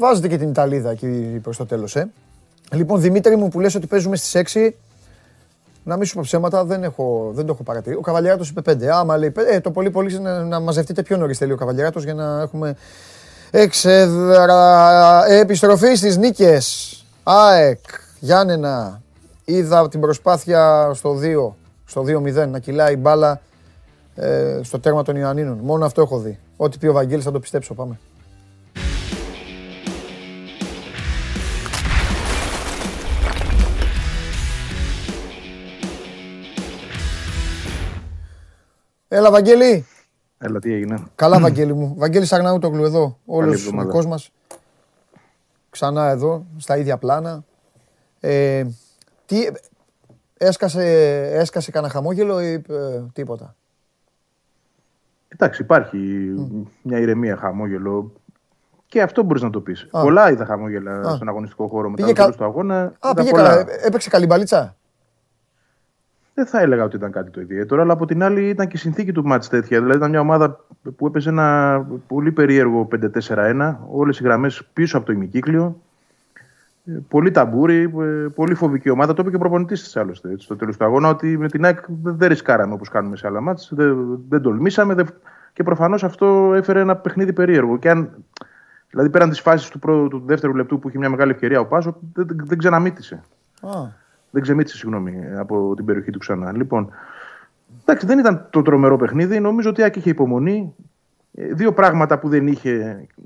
Βάζετε 0.00 0.28
και 0.28 0.38
την 0.38 0.48
Ιταλίδα 0.48 0.90
εκεί 0.90 1.40
προς 1.42 1.56
το 1.56 1.66
τέλος, 1.66 1.96
ε. 1.96 2.10
Λοιπόν, 2.72 3.00
Δημήτρη 3.00 3.36
μου 3.36 3.48
που 3.48 3.60
λες 3.60 3.74
ότι 3.74 3.86
παίζουμε 3.86 4.16
στις 4.16 4.34
6, 4.54 4.70
να 5.84 5.96
μην 5.96 6.06
σου 6.06 6.14
πω 6.14 6.20
ψέματα, 6.22 6.64
δεν, 6.64 6.82
έχω, 6.82 7.30
δεν 7.34 7.46
το 7.46 7.52
έχω 7.52 7.62
παρατηρήσει. 7.62 8.00
Ο 8.00 8.02
Καβαλιάράτος 8.02 8.48
είπε 8.48 8.72
5. 8.72 8.84
Άμα 8.84 9.16
λέει 9.16 9.32
5, 9.36 9.42
ε, 9.50 9.60
το 9.60 9.70
πολύ 9.70 9.90
πολύ 9.90 10.14
είναι 10.14 10.30
να, 10.30 10.42
να 10.42 10.60
μαζευτείτε 10.60 11.02
πιο 11.02 11.16
νωρίς 11.16 11.38
θέλει 11.38 11.52
ο 11.52 11.56
Καβαλιάράτος 11.56 12.04
για 12.04 12.14
να 12.14 12.40
έχουμε 12.40 12.76
εξεδρα... 13.50 15.26
επιστροφή 15.26 15.94
στις 15.94 16.16
νίκες. 16.16 16.96
ΑΕΚ, 17.22 17.84
Γιάννενα, 18.20 19.02
είδα 19.44 19.88
την 19.88 20.00
προσπάθεια 20.00 20.90
στο 20.94 21.18
2, 21.22 21.52
στο 21.84 22.04
2-0 22.44 22.48
να 22.48 22.58
κυλάει 22.58 22.92
η 22.92 22.98
μπάλα 23.00 23.40
ε, 24.14 24.60
στο 24.62 24.80
τέρμα 24.80 25.02
των 25.02 25.16
Ιωαννίνων. 25.16 25.58
Μόνο 25.62 25.84
αυτό 25.84 26.02
έχω 26.02 26.18
δει. 26.18 26.38
Ό,τι 26.56 26.78
πει 26.78 26.86
ο 26.86 26.92
Βαγγέλης 26.92 27.24
θα 27.24 27.30
το 27.30 27.40
πιστέψω. 27.40 27.74
Πάμε. 27.74 27.98
Έλα, 39.08 39.30
Βαγγέλη. 39.30 39.86
Έλα, 40.38 40.58
τι 40.58 40.72
έγινε. 40.72 41.02
Καλά, 41.14 41.40
Βαγγέλη 41.40 41.74
μου. 41.74 41.94
Βαγγέλης 41.96 42.32
Αγναούτογλου 42.32 42.84
εδώ, 42.84 43.18
όλος 43.24 43.54
ο 43.54 43.58
εβδομάδα. 43.58 43.84
δικός 43.88 44.06
μας. 44.06 44.30
Ξανά 45.70 46.08
εδώ, 46.08 46.46
στα 46.56 46.76
ίδια 46.76 46.96
πλάνα. 46.98 47.44
Ε, 48.20 48.64
τι, 49.26 49.36
έσκασε, 50.38 50.82
έσκασε 51.32 51.70
κανένα 51.70 51.92
χαμόγελο 51.92 52.40
ή 52.40 52.52
ε, 52.52 52.62
τίποτα; 53.12 53.54
Εντάξει, 55.28 55.62
υπάρχει 55.62 55.96
μια 56.82 56.98
ηρεμία, 56.98 57.36
χαμόγελο. 57.36 58.12
Και 58.86 59.02
αυτό 59.02 59.22
μπορείς 59.22 59.42
να 59.42 59.50
το 59.50 59.60
πεις. 59.60 59.88
Α. 59.90 60.00
Πολλά 60.02 60.30
είδα 60.30 60.44
χαμόγελα 60.44 61.00
Α. 61.00 61.14
στον 61.14 61.28
αγωνιστικό 61.28 61.68
χώρο 61.68 61.90
μετά 61.90 62.02
Πήγε 62.02 62.08
το 62.08 62.14
κα- 62.14 62.22
τέλος 62.22 62.36
του 62.36 62.44
αγώνα. 62.44 62.80
Α, 62.82 62.90
είδα 63.04 63.14
πήγε 63.14 63.30
πολλά. 63.30 63.48
καλά. 63.48 63.60
Ε, 63.60 63.86
Έπαιξε 63.86 64.08
καλή 64.10 64.26
μπαλίτσα; 64.26 64.76
Δεν 66.38 66.46
θα 66.46 66.60
έλεγα 66.60 66.84
ότι 66.84 66.96
ήταν 66.96 67.10
κάτι 67.10 67.30
το 67.30 67.40
ιδιαίτερο, 67.40 67.82
αλλά 67.82 67.92
από 67.92 68.06
την 68.06 68.22
άλλη 68.22 68.48
ήταν 68.48 68.66
και 68.66 68.76
η 68.76 68.78
συνθήκη 68.78 69.12
του 69.12 69.24
μάτς 69.24 69.48
τέτοια. 69.48 69.78
Δηλαδή 69.78 69.96
ήταν 69.96 70.10
μια 70.10 70.20
ομάδα 70.20 70.64
που 70.96 71.06
έπαιζε 71.06 71.28
ένα 71.28 71.86
πολύ 72.06 72.32
περίεργο 72.32 72.88
5-4-1, 73.28 73.76
όλες 73.90 74.20
οι 74.20 74.22
γραμμές 74.22 74.64
πίσω 74.72 74.96
από 74.96 75.06
το 75.06 75.12
ημικύκλιο. 75.12 75.80
Ε, 76.84 76.92
Πολύ 77.08 77.30
ταμπούρι, 77.30 77.92
ε, 78.00 78.26
πολύ 78.34 78.54
φοβική 78.54 78.90
ομάδα. 78.90 79.14
Το 79.14 79.20
είπε 79.20 79.30
και 79.30 79.36
ο 79.36 79.38
προπονητής 79.38 79.82
της 79.82 79.96
άλλωστε 79.96 80.30
έτσι, 80.30 80.44
στο 80.44 80.56
τέλος 80.56 80.76
του 80.76 80.84
αγώνα 80.84 81.08
ότι 81.08 81.38
με 81.38 81.48
την 81.48 81.64
ΑΕΚ 81.64 81.78
δεν 82.02 82.16
δεν 82.16 82.28
ρισκάραμε 82.28 82.72
όπως 82.72 82.88
κάνουμε 82.88 83.16
σε 83.16 83.26
άλλα 83.26 83.40
μάτς. 83.40 83.70
Δεν, 83.74 84.18
δεν 84.28 84.42
τολμήσαμε 84.42 84.94
δεν... 84.94 85.06
και 85.52 85.62
προφανώς 85.62 86.04
αυτό 86.04 86.52
έφερε 86.54 86.80
ένα 86.80 86.96
παιχνίδι 86.96 87.32
περίεργο. 87.32 87.78
Και 87.78 87.90
αν, 87.90 88.10
δηλαδή 88.90 89.10
πέραν 89.10 89.28
της 89.28 89.40
φάσης 89.40 89.68
του, 89.68 89.78
πρώτου- 89.78 90.10
του 90.10 90.22
δεύτερου 90.26 90.54
λεπτού 90.54 90.78
που 90.78 90.88
είχε 90.88 90.98
μια 90.98 91.10
μεγάλη 91.10 91.30
ευκαιρία 91.30 91.60
ο 91.60 91.66
Πάσο, 91.66 91.98
δεν, 92.12 92.26
δεν, 92.26 92.40
δεν 92.44 92.58
ξαναμύτησε. 92.58 93.22
Α, 93.60 94.06
Δεν 94.30 94.42
ξεμίτησε, 94.42 94.76
συγγνώμη, 94.76 95.14
από 95.38 95.74
την 95.76 95.84
περιοχή 95.84 96.10
του 96.10 96.18
ξανά. 96.18 96.52
Λοιπόν, 96.52 96.90
εντάξει, 97.80 98.06
δεν 98.06 98.18
ήταν 98.18 98.46
το 98.50 98.62
τρομερό 98.62 98.96
παιχνίδι. 98.96 99.40
Νομίζω 99.40 99.70
ότι 99.70 99.80
η 99.80 99.82
ΑΕΚ 99.82 99.96
είχε 99.96 100.10
υπομονή. 100.10 100.74
Ε, 101.34 101.52
Δύο 101.52 101.72
πράγματα 101.72 102.18
που 102.18 102.28
δεν 102.28 102.46
είχε 102.46 102.70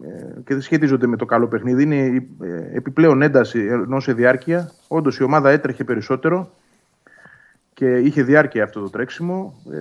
ε, 0.02 0.40
και 0.44 0.54
δεν 0.54 0.60
σχετίζονται 0.60 1.06
με 1.06 1.16
το 1.16 1.24
καλό 1.24 1.46
παιχνίδι 1.46 1.82
είναι 1.82 1.96
η 1.96 2.28
ε, 2.42 2.76
επιπλέον 2.76 3.22
ένταση 3.22 3.58
ενώ 3.58 4.00
σε 4.00 4.12
διάρκεια. 4.12 4.70
Όντως 4.88 5.18
η 5.18 5.22
ομάδα 5.22 5.50
έτρεχε 5.50 5.84
περισσότερο 5.84 6.50
και 7.74 7.96
είχε 7.96 8.22
διάρκεια 8.22 8.64
αυτό 8.64 8.80
το 8.80 8.90
τρέξιμο. 8.90 9.54
Ε, 9.72 9.78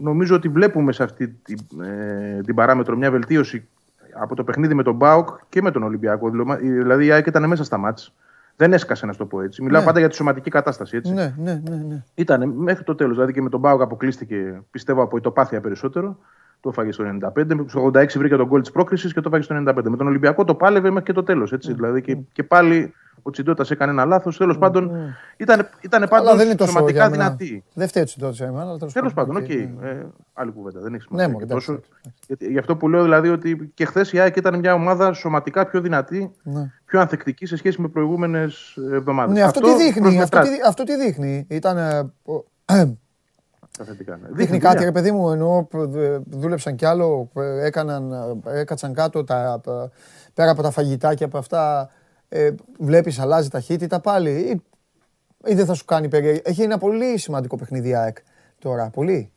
νομίζω 0.00 0.34
ότι 0.34 0.48
βλέπουμε 0.48 0.92
σε 0.92 1.02
αυτή 1.02 1.28
την, 1.28 1.58
ε, 1.82 2.40
την 2.40 2.54
παράμετρο 2.54 2.96
μια 2.96 3.10
βελτίωση 3.10 3.68
από 4.12 4.34
το 4.34 4.44
παιχνίδι 4.44 4.74
με 4.74 4.82
τον 4.82 4.94
Μπάουκ 4.94 5.28
και 5.48 5.62
με 5.62 5.70
τον 5.70 5.82
Ολυμπιακό. 5.82 6.30
Δηλαδή 6.60 7.06
η 7.06 7.10
ΑΕΚ 7.10 7.26
ήταν 7.26 7.48
μέσα 7.48 7.64
στα 7.64 7.76
ματς. 7.76 8.12
Δεν 8.56 8.72
έσκασε, 8.72 9.06
να 9.06 9.12
σου 9.12 9.18
το 9.18 9.26
πω 9.26 9.40
έτσι. 9.40 9.62
Μιλάω 9.62 9.80
Ναι. 9.80 9.86
πάντα 9.86 9.98
για 9.98 10.08
τη 10.08 10.14
σωματική 10.14 10.50
κατάσταση. 10.50 10.96
Έτσι. 10.96 11.12
ναι, 11.12 11.34
ναι, 11.38 11.60
ναι, 11.68 11.76
ναι. 11.76 12.02
Ήταν 12.14 12.48
μέχρι 12.48 12.84
το 12.84 12.94
τέλος. 12.94 13.14
Δηλαδή 13.14 13.32
και 13.32 13.42
με 13.42 13.48
τον 13.48 13.60
ΠΑΟΚ 13.60 13.80
αποκλείστηκε, 13.80 14.62
πιστεύω, 14.70 15.02
από 15.02 15.16
ηττοπάθεια 15.16 15.60
περισσότερο. 15.60 16.18
Το 16.64 16.70
έφαγε 16.70 16.92
στο 16.92 17.04
95. 17.34 17.64
Στο 17.66 17.90
86 17.94 18.06
βρήκε 18.16 18.36
τον 18.36 18.46
γκολ 18.46 18.60
της 18.60 18.70
πρόκρισης 18.70 19.12
και 19.12 19.20
το 19.20 19.28
έφαγε 19.28 19.42
στο 19.44 19.54
95. 19.54 19.88
Με 19.90 19.96
τον 19.96 20.06
Ολυμπιακό 20.06 20.44
το 20.44 20.54
πάλευε 20.54 20.88
μέχρι 20.88 21.04
και 21.04 21.12
το 21.12 21.22
τέλος. 21.22 21.52
Δηλαδή 21.58 22.00
και, 22.00 22.16
και 22.32 22.42
πάλι 22.42 22.92
ο 23.22 23.30
Τσιντώτα 23.30 23.64
έκανε 23.68 23.90
ένα 23.92 24.04
λάθος. 24.04 24.36
Τέλος 24.36 24.58
πάντων 24.58 24.90
ήταν, 25.36 25.68
ήταν 25.80 26.00
Αλλά 26.02 26.08
πάντως 26.10 26.36
δεν 26.36 26.46
είναι 26.46 26.54
τόσο 26.54 26.70
σωματικά 26.70 26.98
για 27.00 27.10
μένα. 27.10 27.24
δυνατή. 27.24 27.64
Δεν 27.74 27.88
φταίει 27.88 28.02
έτσι 28.02 28.18
τότε 28.18 28.34
σε 28.34 28.44
εμένα, 28.44 28.62
αλλά 28.62 28.76
τέλος 28.78 28.92
Τέλος 28.92 29.12
πάντων, 29.14 29.36
OK. 29.36 29.42
OK, 29.42 29.48
ναι. 29.48 29.88
Ε, 29.88 30.06
άλλη 30.32 30.50
κουβέντα. 30.52 30.80
Δεν 30.80 30.94
έχει 30.94 31.04
Ναι, 31.10 31.22
σημασία. 31.22 31.28
μωρέ, 31.32 31.44
και 31.44 31.52
εντάξει, 31.52 31.66
τόσο. 31.66 31.72
εντάξει. 31.72 32.14
Γιατί, 32.26 32.46
γι' 32.52 32.58
αυτό 32.58 32.76
που 32.76 32.88
λέω 32.88 33.02
δηλαδή 33.02 33.28
ότι 33.28 33.70
και 33.74 33.84
χθες 33.84 34.12
η 34.12 34.18
ΑΕΚ 34.18 34.36
ήταν 34.36 34.58
μια 34.58 34.74
ομάδα 34.74 35.12
σωματικά 35.12 35.66
πιο 35.66 35.80
δυνατή, 35.80 36.30
Ναι. 36.42 36.70
πιο 36.84 37.00
ανθεκτική 37.00 37.46
σε 37.46 37.56
σχέση 37.56 37.80
με 37.80 37.88
προηγούμενες 37.88 38.78
εβδομάδες. 38.92 39.34
Ναι, 39.34 39.42
αυτό, 39.42 39.60
τι 39.60 39.74
δείχνει, 39.76 40.22
αυτό, 40.22 40.40
τι, 40.40 40.48
αυτό 40.66 40.84
τι 40.84 40.96
δείχνει. 40.96 41.46
Ήταν, 41.50 41.76
ε, 43.78 43.82
ο- 43.82 44.16
Δείχνει 44.32 44.58
κάτι, 44.58 44.84
ρε 44.84 44.92
παιδί 44.92 45.12
μου, 45.12 45.30
ενώ 45.30 45.68
ε, 45.94 46.18
δούλεψαν 46.26 46.76
κι 46.76 46.84
άλλο, 46.84 47.30
ε, 47.36 47.64
έκαναν, 47.66 48.12
ε, 48.46 48.60
έκατσαν 48.60 48.92
κάτω 48.94 49.24
τα, 49.24 49.60
ε, 49.66 49.70
πέρα 50.34 50.50
από 50.50 50.62
τα 50.62 50.70
φαγητάκια 50.70 51.26
από 51.26 51.38
αυτά, 51.38 51.90
ε, 52.28 52.50
βλέπεις 52.78 53.18
αλλάζει 53.18 53.48
ταχύτητα 53.48 54.00
πάλι 54.00 54.30
ή, 54.30 54.62
ή 55.50 55.54
δεν 55.54 55.66
θα 55.66 55.74
σου 55.74 55.84
κάνει 55.84 56.08
περίεργο. 56.08 56.40
Έχει 56.44 56.62
ένα 56.62 56.78
πολύ 56.78 57.18
σημαντικό 57.18 57.56
παιχνίδι 57.56 57.88
η 57.88 57.94
ΑΕΚ 57.94 58.16
τώρα, 58.58 58.90
πολύ. 58.90 59.30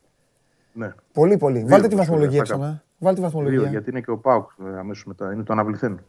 Ναι. 0.73 0.93
Πολύ, 1.13 1.37
πολύ. 1.37 1.59
Δύο, 1.59 1.67
Βάλτε 1.67 1.87
τη 1.87 1.95
θα 1.95 2.01
σου 2.03 2.07
βαθμολογία 2.09 2.39
έλεγα, 2.39 2.43
ξανά. 2.43 2.83
Βάλτε 2.97 3.19
τη 3.19 3.25
βαθμολογία. 3.25 3.59
Δύο, 3.59 3.69
γιατί 3.69 3.89
είναι 3.89 4.01
και 4.01 4.11
ο 4.11 4.17
Πάουκ 4.17 4.49
αμέσως 4.77 5.05
μετά. 5.05 5.33
Είναι 5.33 5.43
το 5.43 5.53
αναβληθέν. 5.53 5.99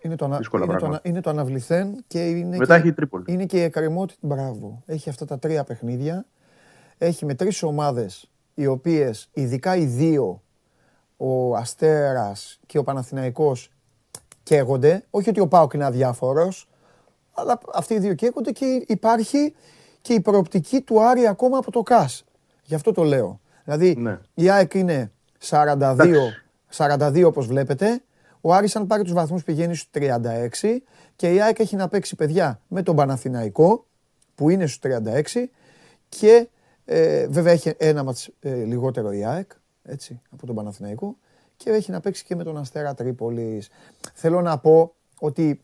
Είναι 0.00 0.16
το, 0.16 0.24
ανα... 0.24 0.36
Δύσκολα 0.36 0.64
είναι, 0.64 0.72
το, 0.72 0.78
πράγματα. 0.78 1.00
ανα- 1.04 1.10
είναι 1.14 1.20
το 1.22 1.30
αναβληθέν 1.30 2.04
και 2.06 2.28
είναι 2.28 2.56
Μετά 2.56 2.74
και... 2.74 2.80
έχει 2.80 2.88
η 2.88 2.92
Τρίπολη. 2.92 3.24
Είναι 3.28 3.44
και 3.44 3.56
η 3.56 3.62
εκκρεμότητα. 3.62 4.18
Μπράβο. 4.22 4.82
Έχει 4.86 5.08
αυτά 5.08 5.24
τα 5.24 5.38
τρία 5.38 5.64
παιχνίδια. 5.64 6.24
Έχει 6.98 7.24
με 7.24 7.34
τρεις 7.34 7.62
ομάδες 7.62 8.30
οι 8.54 8.66
οποίες, 8.66 9.28
ειδικά 9.32 9.76
οι 9.76 9.84
δύο, 9.84 10.42
ο 11.16 11.56
Αστέρας 11.56 12.60
και 12.66 12.78
ο 12.78 12.82
Παναθηναϊκός 12.84 13.70
καίγονται. 14.42 15.04
Όχι 15.10 15.28
ότι 15.28 15.40
ο 15.40 15.46
Πάοκ 15.48 15.72
είναι 15.72 15.84
αδιάφορος, 15.84 16.68
αλλά 17.34 17.60
αυτοί 17.74 17.94
οι 17.94 17.98
δύο 17.98 18.14
καίγονται 18.14 18.52
και 18.52 18.84
υπάρχει 18.86 19.54
και 20.00 20.12
η 20.14 20.20
προοπτική 20.20 20.80
του 20.80 21.02
Άρη 21.02 21.26
ακόμα 21.26 21.58
από 21.58 21.70
το 21.70 21.82
ΚΑΣ. 21.82 22.24
Γι' 22.62 22.74
αυτό 22.74 22.92
το 22.92 23.02
λέω. 23.02 23.40
Δηλαδή 23.64 23.94
Ναι. 23.98 24.18
η 24.34 24.50
ΑΕΚ 24.50 24.74
είναι 24.74 25.12
42, 25.38 26.32
42 26.70 27.24
όπως 27.26 27.46
βλέπετε. 27.46 28.02
Ο 28.40 28.54
Άρης 28.54 28.76
αν 28.76 28.86
πάρει 28.86 29.02
τους 29.02 29.12
βαθμούς 29.12 29.44
πηγαίνει 29.44 29.74
στους 29.74 29.90
36 29.90 30.82
και 31.16 31.32
η 31.34 31.40
ΑΕΚ 31.42 31.58
έχει 31.58 31.76
να 31.76 31.88
παίξει 31.88 32.16
παιδιά 32.16 32.60
με 32.68 32.82
τον 32.82 32.96
Παναθηναϊκό 32.96 33.86
που 34.34 34.50
είναι 34.50 34.66
στους 34.66 34.78
36 34.78 35.50
Και 36.08 36.48
ε, 36.84 37.26
βέβαια 37.26 37.52
έχει 37.52 37.74
ένα 37.76 38.02
μάτς 38.02 38.30
ε, 38.40 38.54
λιγότερο 38.54 39.12
η 39.12 39.24
ΑΕΚ, 39.24 39.50
έτσι, 39.82 40.20
από 40.30 40.46
τον 40.46 40.54
Παναθηναϊκό 40.54 41.16
και 41.56 41.70
έχει 41.70 41.90
να 41.90 42.00
παίξει 42.00 42.24
και 42.24 42.36
με 42.36 42.44
τον 42.44 42.56
Αστέρα 42.58 42.94
Τρίπολης. 42.94 43.70
Θέλω 44.14 44.40
να 44.40 44.58
πω 44.58 44.94
ότι, 45.18 45.62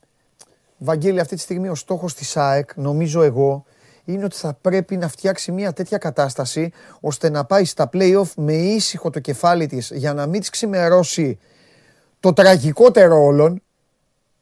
Βαγγέλη, 0.79 1.21
αυτή 1.21 1.35
τη 1.35 1.41
στιγμή 1.41 1.69
ο 1.69 1.75
στόχος 1.75 2.15
της 2.15 2.37
ΑΕΚ, 2.37 2.77
νομίζω 2.77 3.23
εγώ, 3.23 3.65
είναι 4.05 4.25
ότι 4.25 4.37
θα 4.37 4.55
πρέπει 4.61 4.97
να 4.97 5.09
φτιάξει 5.09 5.53
μια 5.53 5.73
τέτοια 5.73 5.99
κατάσταση 5.99 6.73
ώστε 7.01 7.31
να 7.31 7.45
πάει 7.45 7.65
στα 7.65 7.89
play-off 7.93 8.33
με 8.37 8.53
ήσυχο 8.53 9.11
το 9.11 9.21
κεφάλι 9.21 9.67
της 9.67 9.91
για 9.95 10.15
να 10.15 10.27
μην 10.27 10.41
της 10.41 10.51
ξημερώσει 10.51 11.39
το 12.21 12.33
τραγικότερο 12.33 13.25
όλων 13.25 13.63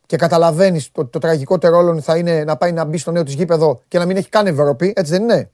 και 0.07 0.17
καταλαβαίνεις 0.17 0.93
το, 0.93 1.07
το 1.07 1.19
τραγικότερο 1.19 1.77
όλων 1.77 2.03
θα 2.03 2.17
είναι 2.17 2.45
να 2.45 2.57
πάει 2.57 2.73
να 2.73 2.85
μπει 2.85 2.99
στο 2.99 3.11
νέο 3.11 3.23
της 3.23 3.35
γήπεδο 3.35 3.81
και 3.89 3.99
να 3.99 4.07
μην 4.07 4.17
έχει 4.17 4.29
καν 4.29 4.47
Ευρώπη, 4.47 4.93
έτσι 4.97 5.13
δεν 5.13 5.23
είναι; 5.23 5.51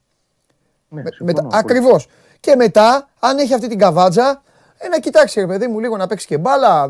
Ναι, 0.89 1.02
Με- 1.02 1.09
συμφωνώ 1.11 1.27
μετά, 1.27 1.40
απόλυτα. 1.40 1.59
ακριβώς. 1.59 2.09
Και 2.40 2.55
μετά, 2.56 3.09
αν 3.20 3.39
έχει 3.39 3.55
αυτή 3.55 3.69
την 3.69 3.78
καβάτζα, 3.78 4.43
ε, 4.78 4.89
να 4.89 4.98
κοιτάξει 4.98 5.40
ρε 5.40 5.47
παιδί 5.47 5.66
μου 5.66 5.81
λίγο 5.81 5.97
να 5.97 6.06
παίξει 6.06 6.27
και 6.27 6.39
μπάλα, 6.39 6.82
α, 6.82 6.89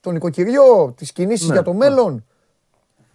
τον 0.00 0.16
οικοκυριό, 0.16 0.94
τις 0.96 1.12
κινήσεις 1.12 1.48
Ναι, 1.48 1.52
για 1.54 1.62
το 1.62 1.70
ναι. 1.72 1.76
μέλλον. 1.78 2.24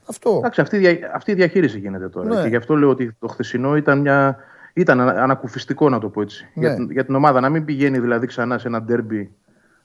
Αυτό. 0.09 0.35
Εντάξει, 0.37 0.61
αυτή, 0.61 0.75
η 0.75 0.79
δια- 0.79 1.11
αυτή 1.13 1.31
η 1.31 1.33
διαχείριση 1.33 1.79
γίνεται 1.79 2.09
τώρα. 2.09 2.27
Ναι. 2.35 2.41
Και 2.41 2.47
γι' 2.47 2.55
αυτό 2.55 2.75
λέω 2.75 2.89
ότι 2.89 3.15
το 3.19 3.27
χθεσινό 3.27 3.75
ήταν, 3.75 3.99
μια, 3.99 4.37
ήταν 4.73 4.99
ανα- 5.01 5.23
ανακουφιστικό, 5.23 5.89
να 5.89 5.99
το 5.99 6.09
πω 6.09 6.21
έτσι. 6.21 6.49
Ναι. 6.53 6.67
Για, 6.67 6.75
την, 6.75 6.91
για 6.91 7.05
την 7.05 7.15
ομάδα 7.15 7.39
να 7.39 7.49
μην 7.49 7.65
πηγαίνει 7.65 7.99
δηλαδή 7.99 8.27
ξανά 8.27 8.57
σε 8.57 8.67
ένα 8.67 8.81
ντέρμπι 8.81 9.31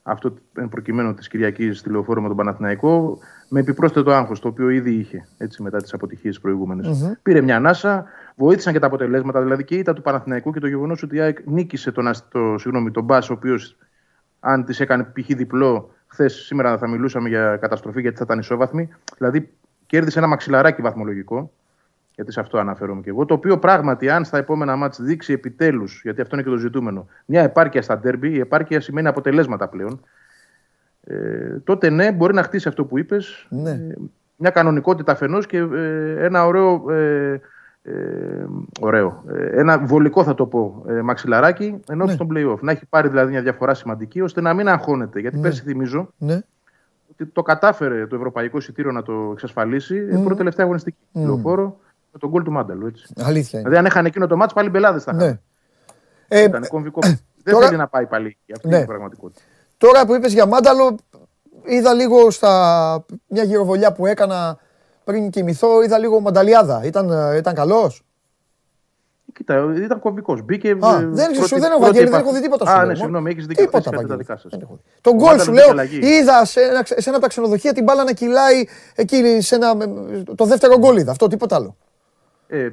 αυτό 0.03 0.35
εν 0.55 0.69
προκειμένου 0.69 1.15
της 1.15 1.29
Κυριακής 1.29 1.79
στη 1.79 1.91
λεωφόρο 1.91 2.21
με 2.23 2.29
τον 2.29 2.37
Παναθηναϊκό, 2.37 3.19
με 3.49 3.61
επιπρόσθετο 3.61 4.11
άγχος, 4.11 4.41
το 4.41 4.49
οποίο 4.49 4.69
ήδη 4.69 4.91
είχε 4.91 5.29
έτσι, 5.39 5.63
μετά 5.63 5.79
τις 5.79 5.93
αποτυχίες 5.93 6.41
προηγούμενε. 6.41 6.89
Πήρε 7.23 7.41
μια 7.41 7.57
ανάσα, 7.57 8.05
βοήθησαν 8.37 8.73
και 8.73 8.79
τα 8.79 8.87
αποτελέσματα, 8.87 9.43
δηλαδή 9.43 9.65
και 9.65 9.75
η 9.75 9.79
ήττα 9.79 9.93
του 9.93 10.03
Παναθηναϊκού 10.03 10.53
και 10.53 10.61
το 10.61 10.67
γεγονός 10.67 11.03
ότι 11.03 11.17
η 11.17 11.21
ΑΕΚ 11.21 11.39
νίκησε 11.45 11.93
τον, 11.93 12.07
Ασ- 12.09 12.31
το, 12.31 12.59
συγγνώμη, 12.59 12.91
τον 12.91 13.05
Μπα, 13.05 13.17
ο 13.17 13.27
οποίος 13.29 13.77
αν 14.41 14.65
της 14.65 14.81
έκανε 14.81 15.05
π.χ. 15.05 15.27
διπλό, 15.27 15.91
χθες 16.07 16.35
σήμερα 16.35 16.79
θα 16.79 16.89
μιλούσαμε 16.89 17.29
για 17.29 17.57
καταστροφή 17.57 18.01
γιατί 18.01 18.17
θα 18.17 18.25
ήταν 18.25 18.39
ισόβαθμη. 18.39 18.89
Δηλαδή 19.17 19.51
κέρδισε 19.87 20.19
ένα 20.19 20.29
μαξιλαράκι 20.29 20.83
βαθμολογικό, 20.83 21.53
γιατί 22.21 22.35
σε 22.35 22.41
αυτό 22.41 22.59
αναφέρομαι 22.59 23.01
και 23.01 23.11
εγώ. 23.11 23.25
Το 23.25 23.35
οποίο 23.35 23.59
πράγματι, 23.59 24.11
αν 24.11 24.25
στα 24.25 24.39
επόμενα 24.39 24.77
μάτς 24.77 25.03
δείξει 25.03 25.33
επιτέλους, 25.33 26.01
γιατί 26.03 26.21
αυτό 26.21 26.35
είναι 26.35 26.45
και 26.45 26.51
το 26.51 26.57
ζητούμενο, 26.57 27.07
μια 27.25 27.43
επάρκεια 27.43 27.83
στα 27.83 27.99
ντέρμπι, 27.99 28.31
η 28.31 28.39
επάρκεια 28.39 28.81
σημαίνει 28.81 29.09
αποτελέσματα 29.09 29.69
πλέον. 29.69 30.01
Ε, 31.05 31.59
τότε 31.65 31.91
ναι, 31.91 32.13
μπορεί 32.13 32.35
να 32.35 32.43
χτίσει 32.43 32.69
αυτό 32.69 32.85
που 32.85 32.99
είπες. 32.99 33.47
Ναι. 33.49 33.81
μια 34.37 34.51
κανονικότητα 34.51 35.13
αφενός 35.13 35.47
και 35.47 35.57
ε, 35.57 36.25
ένα 36.25 36.47
ωραίο. 36.47 36.91
Ε, 36.91 37.41
ε, 37.83 37.93
ωραίο. 38.81 39.25
Ε, 39.29 39.61
ένα 39.61 39.79
βολικό 39.79 40.25
θα 40.25 40.35
το 40.35 40.47
πω 40.47 40.85
ε, 40.89 41.01
μαξιλαράκι 41.01 41.81
ενώ 41.89 42.05
Ναι. 42.05 42.13
στον 42.13 42.29
playoff. 42.33 42.59
Να 42.61 42.71
έχει 42.71 42.87
πάρει 42.87 43.09
δηλαδή 43.09 43.31
μια 43.31 43.43
διαφορά 43.43 43.75
σημαντική 43.75 44.21
ώστε 44.21 44.41
να 44.41 44.55
μην 44.55 44.69
αγχώνεται. 44.69 45.21
Γιατί 45.21 45.39
πέρσι 45.39 45.63
θυμίζω 45.63 46.13
Ναι. 46.19 46.41
ότι 47.11 47.27
το 47.27 47.43
κατάφερε 47.43 48.07
το 48.07 48.17
ευρωπαϊκό 48.17 48.59
εισιτήριο 48.59 48.93
να 48.93 49.03
το 49.03 49.29
εξασφαλίσει 49.33 50.09
mm. 50.13 50.21
πρώτη 50.23 50.37
τελευταία 50.37 50.65
αγωνιστική. 50.65 50.99
Μμμ. 51.13 51.25
Λεωφόρο 51.25 51.79
με 52.13 52.19
τον 52.19 52.31
γκολ 52.31 52.43
του 52.43 52.51
Μάνταλου. 52.53 52.87
Έτσι. 52.87 53.05
Αλήθεια 53.19 53.59
είναι. 53.59 53.69
Δηλαδή, 53.69 53.77
αν 53.77 53.87
έχανε 53.87 54.09
εκείνο 54.09 54.27
το 54.27 54.37
μάτς 54.37 54.53
πάλι 54.53 54.69
μπελάδες 54.69 55.03
θα 55.03 55.13
είχαν. 55.17 55.27
Ναι. 55.29 55.39
Ε, 56.29 56.43
Ήταν 56.43 56.67
κομβικό. 56.69 57.01
Δεν 57.43 57.55
τώρα- 57.55 57.67
θέλει 57.67 57.79
να 57.79 57.89
πάει 57.89 58.07
πάλι 58.07 58.27
εκεί. 58.27 58.53
Αυτή 58.53 58.69
Ναι. 58.69 58.75
είναι 58.75 58.85
η 58.85 58.87
πραγματικότητα. 58.87 59.41
Τώρα 59.77 60.07
που 60.07 60.15
είπες 60.15 60.33
για 60.33 60.47
Μάνταλο, 60.47 60.97
είδα 61.65 61.95
λίγο 61.95 62.31
στα 62.31 63.05
μια 63.27 63.43
γυροβολιά 63.43 63.93
που 63.93 64.07
έκανα 64.07 64.59
πριν 65.05 65.31
κοιμηθώ, 65.31 65.83
είδα 65.83 65.99
λίγο 65.99 66.21
Μανταλιάδα. 66.21 66.85
Ήταν, 66.85 67.11
ε, 67.11 67.37
ήταν 67.37 67.55
καλός; 67.55 68.05
Κοίτα, 69.33 69.73
ήταν 69.85 70.01
κομβικός. 70.01 70.43
Μπήκε. 70.43 70.69
Α, 70.69 70.73
ε, 70.73 71.07
δεν, 71.07 71.31
πρώτη- 71.31 71.47
σου, 71.47 71.59
δεν 71.59 71.71
έχω 71.71 71.79
πρώτη 71.81 71.81
Βαγγέλη, 71.81 72.05
δεν 72.05 72.07
επαφή. 72.07 72.23
έχω 72.25 72.33
δει 72.35 72.41
τίποτα 72.43 72.65
σου. 72.67 72.71
Α, 72.71 72.75
λέω, 72.75 72.81
ναι, 72.83 72.87
μόνο. 72.93 72.99
συγγνώμη, 72.99 73.31
έχεις 73.31 73.47
δίκιο. 73.47 73.65
Τίποτα, 73.65 73.79
Έχεις 73.79 73.91
κάτι 73.91 74.07
τα 74.07 74.15
Βαγγέλη. 74.15 74.27
δικά 74.29 74.37
σας. 74.41 74.51
Δεν 74.51 74.61
έχω 74.63 74.75
δει. 74.77 74.83
Τον 75.01 75.13
Ο 75.13 75.17
γκολ 75.17 75.25
Μάνταλος 75.27 75.45
σου 75.45 75.51
μπήκε 75.51 75.63
λέω, 75.63 75.71
αλλαγή. 75.73 75.99
είδα 76.19 76.45
σε 76.45 76.61
ένα, 76.61 76.83
σε 76.85 76.95
ένα 76.97 77.11
από 77.11 77.21
τα 77.21 77.29
ξενοδοχεία 77.29 77.73
την 77.73 77.85
μπάλα 77.85 78.05
να 78.05 78.13
κυλάει 78.13 78.65
εκεί 78.95 79.41
σε 79.41 79.55
ένα, 79.55 79.77
το 80.35 80.45
δεύτερο 80.45 80.79
γκολ 80.79 80.97
είδα. 80.97 81.11
Αυτό, 81.11 81.27
τίποτα 81.27 81.57
άλλο. 81.57 81.77
Ε, 82.51 82.59
ε, 82.65 82.73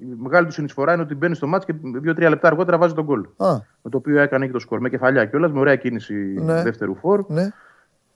η 0.00 0.14
μεγάλη 0.18 0.46
του 0.46 0.52
συνεισφορά 0.52 0.92
είναι 0.92 1.02
ότι 1.02 1.14
μπαίνει 1.14 1.34
στο 1.34 1.46
μάτς 1.46 1.64
και 1.64 1.74
δύο-τρία 2.00 2.28
λεπτά 2.28 2.46
αργότερα 2.48 2.78
βάζει 2.78 2.94
τον 2.94 3.04
γκολ. 3.04 3.20
Α, 3.36 3.52
Με 3.82 3.90
το 3.90 3.96
οποίο 3.96 4.20
έκανε 4.20 4.46
και 4.46 4.52
το 4.52 4.58
σκορ. 4.58 4.80
Με 4.80 4.88
κεφαλιά 4.88 5.24
κιόλας, 5.24 5.52
με 5.52 5.58
ωραία 5.60 5.76
κίνηση 5.76 6.14
Ναι. 6.14 6.62
δεύτερου 6.62 6.94
φόρ. 6.94 7.24
ναι. 7.28 7.48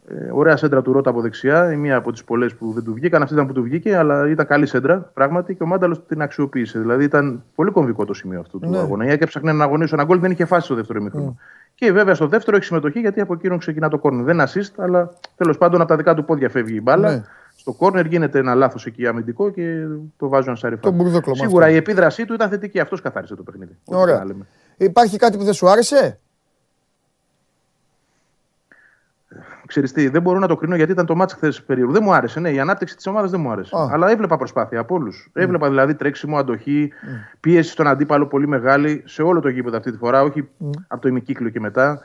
Ε, 0.08 0.30
ωραία 0.32 0.56
σέντρα 0.56 0.82
του 0.82 0.92
Ρότα 0.92 1.10
από 1.10 1.20
δεξιά, 1.20 1.72
η 1.72 1.76
μία 1.76 1.96
από 1.96 2.12
τις 2.12 2.24
πολλές 2.24 2.54
που 2.54 2.72
δεν 2.72 2.84
του 2.84 2.94
βγήκαν. 2.94 3.22
Αυτή 3.22 3.34
ήταν 3.34 3.46
που 3.46 3.52
του 3.52 3.62
βγήκε, 3.62 3.96
αλλά 3.96 4.28
ήταν 4.28 4.46
καλή 4.46 4.66
σέντρα 4.66 5.10
πράγματι 5.14 5.54
και 5.54 5.62
ο 5.62 5.66
Μάνταλος 5.66 6.06
την 6.06 6.22
αξιοποίησε. 6.22 6.78
Δηλαδή 6.78 7.04
ήταν 7.04 7.42
πολύ 7.54 7.70
κομβικό 7.70 8.04
το 8.04 8.14
σημείο 8.14 8.40
αυτού 8.40 8.58
του 8.58 8.68
Ναι. 8.70 8.78
αγώνα. 8.78 9.04
Η 9.04 9.08
ΑΕΚ 9.08 9.20
έψαχνε 9.22 9.52
να 9.52 9.64
αγωνίσει 9.64 9.94
ένα 9.94 10.04
γκολ, 10.04 10.18
δεν 10.20 10.30
είχε 10.30 10.44
φάση 10.44 10.64
στο 10.66 10.74
δεύτερο 10.74 10.98
ημίχρονο. 11.00 11.36
Και 11.74 11.92
βέβαια 11.92 12.14
στο 12.14 12.26
δεύτερο 12.26 12.56
έχει 12.56 12.64
συμμετοχή 12.66 13.00
γιατί 13.00 13.20
από 13.20 13.34
εκείνον 13.34 13.58
ξεκινά 13.58 13.88
το 13.88 13.98
κόρνερ. 13.98 14.24
Δεν 14.24 14.40
assist, 14.40 14.72
αλλά 14.76 15.10
τέλος 15.36 15.58
πάντων 15.58 15.80
από 15.80 15.88
τα 15.88 15.96
δικά 15.96 16.14
του 16.14 16.24
πόδια 16.24 16.48
φεύγει 16.50 16.76
η 16.76 16.80
μπάλα. 16.82 17.10
Ναι. 17.10 17.22
Στο 17.64 17.72
κόρνερ 17.72 18.06
γίνεται 18.06 18.38
ένα 18.38 18.54
λάθος 18.54 18.86
εκεί 18.86 19.06
αμυντικό 19.06 19.50
και 19.50 19.86
το 20.16 20.28
βάζουν 20.28 20.48
ένα 20.48 20.56
σαριφά. 20.56 20.80
Το 20.80 20.90
μπουρδόκλωμα 20.90 21.36
Σίγουρα 21.44 21.64
αυτό. 21.64 21.74
η 21.74 21.78
επίδρασή 21.78 22.24
του 22.24 22.34
ήταν 22.34 22.48
θετική. 22.48 22.80
Αυτός 22.80 23.00
καθάρισε 23.00 23.34
το 23.34 23.42
παιχνίδι. 23.42 23.76
Ό,τι 23.84 24.00
Ωραία. 24.00 24.18
να 24.18 24.24
λέμε. 24.24 24.46
Υπάρχει 24.76 25.16
κάτι 25.16 25.36
που 25.36 25.44
δεν 25.44 25.52
σου 25.52 25.68
άρεσε; 25.68 26.18
Ξέρεις 29.66 29.92
τι, 29.92 30.08
δεν 30.08 30.22
μπορώ 30.22 30.38
να 30.38 30.46
το 30.46 30.56
κρίνω 30.56 30.76
γιατί 30.76 30.92
ήταν 30.92 31.06
το 31.06 31.14
μάτς 31.14 31.32
χθες 31.32 31.62
περίεργο. 31.62 31.92
Δεν 31.92 32.02
μου 32.04 32.14
άρεσε. 32.14 32.40
Ναι, 32.40 32.50
η 32.50 32.60
ανάπτυξη 32.60 32.96
της 32.96 33.06
ομάδας 33.06 33.30
δεν 33.30 33.40
μου 33.40 33.50
άρεσε. 33.50 33.76
Α. 33.76 33.88
Αλλά 33.90 34.10
έβλεπα 34.10 34.36
προσπάθεια 34.36 34.80
από 34.80 34.94
όλους. 34.94 35.30
Έβλεπα 35.32 35.68
δηλαδή 35.68 35.94
τρέξιμο, 35.94 36.38
αντοχή, 36.38 36.92
πίεση 37.40 37.70
στον 37.70 37.86
αντίπαλο 37.86 38.26
πολύ 38.26 38.48
μεγάλη 38.48 39.02
σε 39.06 39.22
όλο 39.22 39.40
το 39.40 39.48
γήπεδο 39.48 39.76
αυτή 39.76 39.90
τη 39.90 39.96
φορά, 39.96 40.22
όχι 40.22 40.48
από 40.86 41.02
το 41.02 41.08
ημικύκλιο 41.08 41.50
και 41.50 41.60
μετά. 41.60 42.04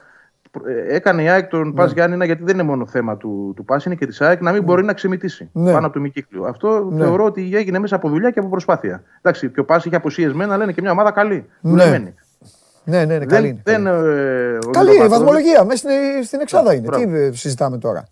Ε, 0.68 0.96
Έκανε 0.96 1.24
η 1.24 1.30
ΑΕΚ 1.30 1.48
τον 1.48 1.74
Πας 1.74 1.92
Γιάννηνα 1.92 2.26
γιατί 2.26 2.44
δεν 2.44 2.54
είναι 2.54 2.64
μόνο 2.64 2.86
θέμα 2.86 3.18
του, 3.18 3.54
του 3.56 3.66
Πας, 3.66 3.86
είναι 3.86 3.96
και 3.96 4.06
της 4.06 4.22
ΑΕΚ 4.22 4.42
να 4.42 4.52
μην 4.52 4.64
μπορεί 4.64 4.84
να 4.84 4.94
ξεμητήσει 4.94 5.50
Ναι. 5.54 5.72
πάνω 5.72 5.86
από 5.86 5.94
το 5.94 6.00
ημικύκλιο. 6.00 6.44
Αυτό 6.44 6.88
Ναι. 6.92 7.04
θεωρώ 7.04 7.26
ότι 7.26 7.50
έγινε 7.54 7.80
μέσα 7.80 7.96
από 7.96 8.10
δουλειά 8.10 8.32
και 8.32 8.40
από 8.40 8.50
προσπάθεια. 8.50 9.04
Εντάξει, 9.22 9.50
και 9.50 9.60
ο 9.60 9.66
Πας 9.66 9.86
είχε 9.86 9.96
αποσίες 9.96 10.34
μένα, 10.34 10.54
αλλά 10.54 10.64
είναι 10.64 10.74
και 10.74 10.82
μια 10.82 10.92
ομάδα 10.92 11.12
καλή. 11.12 11.46
Ναι. 11.62 11.70
δουλεμένη. 11.72 12.14
Ναι, 12.84 13.06
ναι, 13.06 13.18
ναι, 13.18 13.26
καλή 13.26 13.48
είναι. 13.48 13.62
δεν, 13.64 13.84
καλή. 13.84 13.88
ε, 13.88 13.92
ο 13.98 14.00
Καλή 14.00 14.08
είναι, 14.08 14.56
η 14.56 14.58
Νικολακόπουλος- 14.58 15.10
βαθμολογία. 15.10 15.64
Μέσα 15.64 15.78
στην, 15.78 16.24
στην 16.24 16.40
εξάδα 16.42 16.74
είναι. 16.74 16.88
Μπράβο. 16.88 17.04
Τι 17.06 17.16
ε, 17.18 17.32
συζητάμε 17.32 17.78
τώρα; 17.78 18.08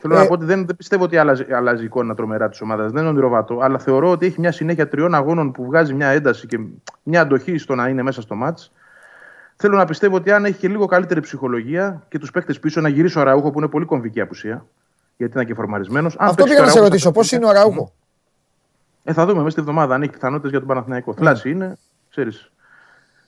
Θέλω 0.00 0.14
Ε, 0.14 0.18
να 0.18 0.26
πω 0.26 0.32
ότι 0.32 0.44
δεν, 0.44 0.66
δεν 0.66 0.76
πιστεύω 0.76 1.04
ότι 1.04 1.16
αλλάζει, 1.16 1.44
αλλάζει 1.52 1.82
η 1.82 1.84
εικόνα 1.84 2.14
τρομερά 2.14 2.48
της 2.48 2.60
ομάδας. 2.60 2.90
Δεν 2.92 3.00
είναι 3.00 3.10
ονειροβάτο. 3.10 3.58
Αλλά 3.62 3.78
θεωρώ 3.78 4.10
ότι 4.10 4.26
έχει 4.26 4.40
μια 4.40 4.52
συνέχεια 4.52 4.88
τριών 4.88 5.14
αγώνων 5.14 5.52
που 5.52 5.64
βγάζει 5.64 5.94
μια 5.94 6.08
ένταση 6.08 6.46
και 6.46 6.58
μια 7.02 7.20
αντοχή 7.20 7.58
στο 7.58 7.74
να 7.74 7.88
είναι 7.88 8.02
μέσα 8.02 8.20
στο 8.20 8.34
μάτς. 8.34 8.72
Θέλω 9.62 9.76
να 9.76 9.84
πιστεύω 9.84 10.16
ότι 10.16 10.30
αν 10.30 10.44
έχει 10.44 10.58
και 10.58 10.68
λίγο 10.68 10.86
καλύτερη 10.86 11.20
ψυχολογία 11.20 12.02
και 12.08 12.18
τους 12.18 12.30
παίκτες 12.30 12.58
πίσω 12.58 12.80
να 12.80 12.88
γυρίσει 12.88 13.18
ο 13.18 13.22
Ραούχο 13.22 13.50
που 13.50 13.58
είναι 13.58 13.68
πολύ 13.68 13.84
κομβική 13.84 14.20
απουσία. 14.20 14.66
Γιατί 15.16 15.32
ήταν 15.32 15.46
και 15.46 15.54
φορμαρισμένος. 15.54 16.16
Αυτό 16.18 16.44
πήγα 16.44 16.60
να 16.60 16.68
σε 16.68 16.80
ρωτήσω. 16.80 17.10
Πώς 17.10 17.32
είναι 17.32 17.46
ο 17.46 17.52
Ραούχο. 17.52 17.92
Ε, 19.04 19.12
θα 19.12 19.26
δούμε 19.26 19.38
μέσα 19.38 19.50
στη 19.50 19.60
εβδομάδα 19.60 19.94
αν 19.94 20.02
έχει 20.02 20.10
πιθανότητες 20.10 20.50
για 20.50 20.58
τον 20.58 20.68
Παναθηναϊκό. 20.68 21.14
Θλάση 21.14 21.50
είναι, 21.50 21.78
ξέρεις. 22.10 22.52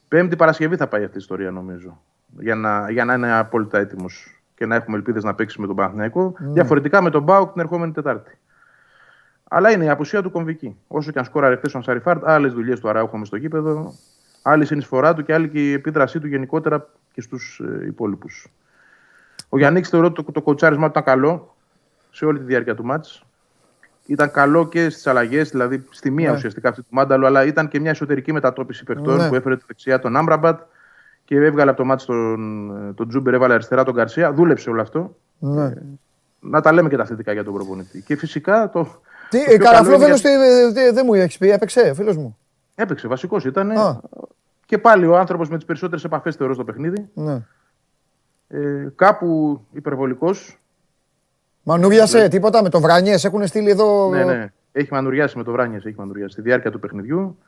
Πέμπτη 0.09 0.37
Παρασκευή 0.37 0.77
θα 0.77 0.87
πάει 0.87 1.05
αυτή 1.05 1.17
η 1.17 1.21
ιστορία 1.21 1.51
νομίζω. 1.51 2.01
Για 2.39 2.55
να, 2.55 2.91
για 2.91 3.05
να 3.05 3.15
είναι 3.15 3.33
απόλυτα 3.33 3.79
έτοιμος 3.79 4.43
και 4.55 4.67
να 4.67 4.75
έχουμε 4.75 4.97
ελπίδες 4.97 5.25
να 5.25 5.35
παίξει 5.35 5.61
με 5.61 5.67
τον 5.67 5.77
Παναθηναϊκό. 5.77 6.35
Διαφορετικά 6.39 7.03
με 7.03 7.11
τον 7.11 7.23
Μπάουκ 7.23 7.53
την 7.53 7.61
ερχόμενη 7.61 7.93
Τετάρτη. 7.93 8.39
Αλλά 9.49 9.71
είναι 9.71 9.85
η 9.85 9.89
απουσία 9.89 10.23
του 10.23 10.31
κομβική. 10.31 10.77
Όσο 10.87 11.13
και 11.13 11.19
αν 11.19 11.25
σκόραρε 11.25 11.57
χθες 11.57 11.75
ο 11.75 11.83
Ανσαριφάρντ, 11.83 12.27
άλλες 12.27 12.53
δουλειές 12.53 12.81
του 12.81 12.89
Αράουχο 12.89 13.19
μες 13.19 13.27
στο 13.27 13.37
γήπεδο, 13.37 13.95
άλλη 14.47 14.65
συνεισφορά 14.65 15.15
του 15.15 15.23
και 15.25 15.35
άλλη 15.35 15.49
και 15.49 15.59
η 15.71 15.73
επίδρασή 15.73 16.19
του 16.21 16.27
γενικότερα 16.27 16.89
και 17.13 17.21
στους 17.21 17.61
ε, 17.83 17.87
υπόλοιπους. 17.87 18.47
Ο 19.49 19.59
Γιάννης 19.59 19.89
θεωρώ 19.89 20.07
ότι 20.07 20.25
το, 20.25 20.33
το 20.33 20.43
κοουτσάρισμά 20.43 20.85
του 20.85 20.91
ήταν 20.91 21.03
καλό 21.03 21.57
σε 22.11 22.25
όλη 22.25 22.39
τη 22.39 22.45
διάρκεια 22.45 22.75
του 22.75 22.85
ματς. 22.85 23.25
Ήταν 24.07 24.31
καλό 24.31 24.69
και 24.69 24.89
στις 24.91 25.07
αλλαγές, 25.07 25.51
δηλαδή 25.51 25.85
στη 25.91 26.11
μία 26.11 26.31
Ναι. 26.31 26.37
ουσιαστικά 26.37 26.69
αυτή 26.69 26.81
του 26.83 26.89
Μάνταλου, 26.91 27.27
αλλά 27.27 27.45
ήταν 27.45 27.69
και 27.69 27.81
μια 27.81 27.91
εσωτερική 27.91 28.33
μετατόπιση 28.33 28.85
παιχτών 28.85 29.17
Ναι. 29.17 29.29
που 29.29 29.35
έφερε 29.35 29.57
τη 29.57 29.65
δεξιά 29.67 29.99
τον 29.99 30.17
Άμραμπατ 30.17 30.61
και 31.25 31.37
έβγαλε 31.37 31.71
από 31.71 31.79
το 31.79 31.85
ματς 31.85 32.05
τον, 32.05 32.95
τον 32.97 33.09
Τσούμπερ, 33.09 33.35
έβαλε 33.35 33.55
αριστερά 33.55 33.85
τον 33.85 33.95
Γκαρσία. 33.95 34.33
Δούλεψε 34.33 34.71
όλο 34.71 34.81
αυτό. 34.81 35.17
Ναι. 35.39 35.73
Να 36.41 36.61
τα 36.61 36.73
λέμε 36.73 36.89
και 36.89 36.97
τα 36.97 37.05
θετικά 37.05 37.33
για 37.33 37.45
τον 37.45 37.55
προπονητή. 37.55 38.01
Και 38.03 38.17
φυσικά 38.17 38.71
το. 38.71 39.01
Τι, 39.31 39.39
το 39.39 39.45
πιο 39.45 39.57
καλό 39.59 39.71
Καραφλόβενο 39.71 40.15
είναι 40.17 40.71
για- 40.81 40.93
δεν 40.93 41.03
μου 41.07 41.15
έχει 41.15 41.39
πει, 41.39 41.51
έπαιξε, 41.51 41.95
φίλος 41.95 42.17
μου. 42.17 42.39
Έπαιξε, 42.75 43.09
βασικός 43.09 43.45
ήταν. 43.45 43.71
Α. 43.71 44.01
Και 44.67 44.79
πάλι 44.79 45.07
ο 45.07 45.17
άνθρωπος 45.19 45.49
με 45.49 45.57
τις 45.57 45.65
περισσότερες 45.65 46.05
επαφές 46.05 46.37
θεωρώ 46.37 46.55
στο 46.55 46.65
παιχνίδι. 46.65 47.09
Ναι. 47.15 47.39
Ε, 48.49 48.93
κάπου 48.97 49.61
υπερβολικός. 49.73 50.59
Μανούριασε, 51.63 52.29
τίποτα 52.29 52.63
με 52.63 52.69
το 52.69 52.81
Βρανιέ. 52.81 53.17
Έχουν 53.23 53.47
στείλει 53.47 53.71
εδώ. 53.71 54.09
Ναι, 54.09 54.25
ναι. 54.25 54.53
Έχει 54.73 54.89
μανουριάσει 54.93 55.37
με 55.39 55.45
το 55.45 55.53
Βράνιες, 55.53 55.85
έχει 55.85 55.95
μανουριάσει 55.99 56.33
στη 56.33 56.41
διάρκεια 56.43 56.71
του 56.71 56.79
παιχνιδιού. 56.81 57.39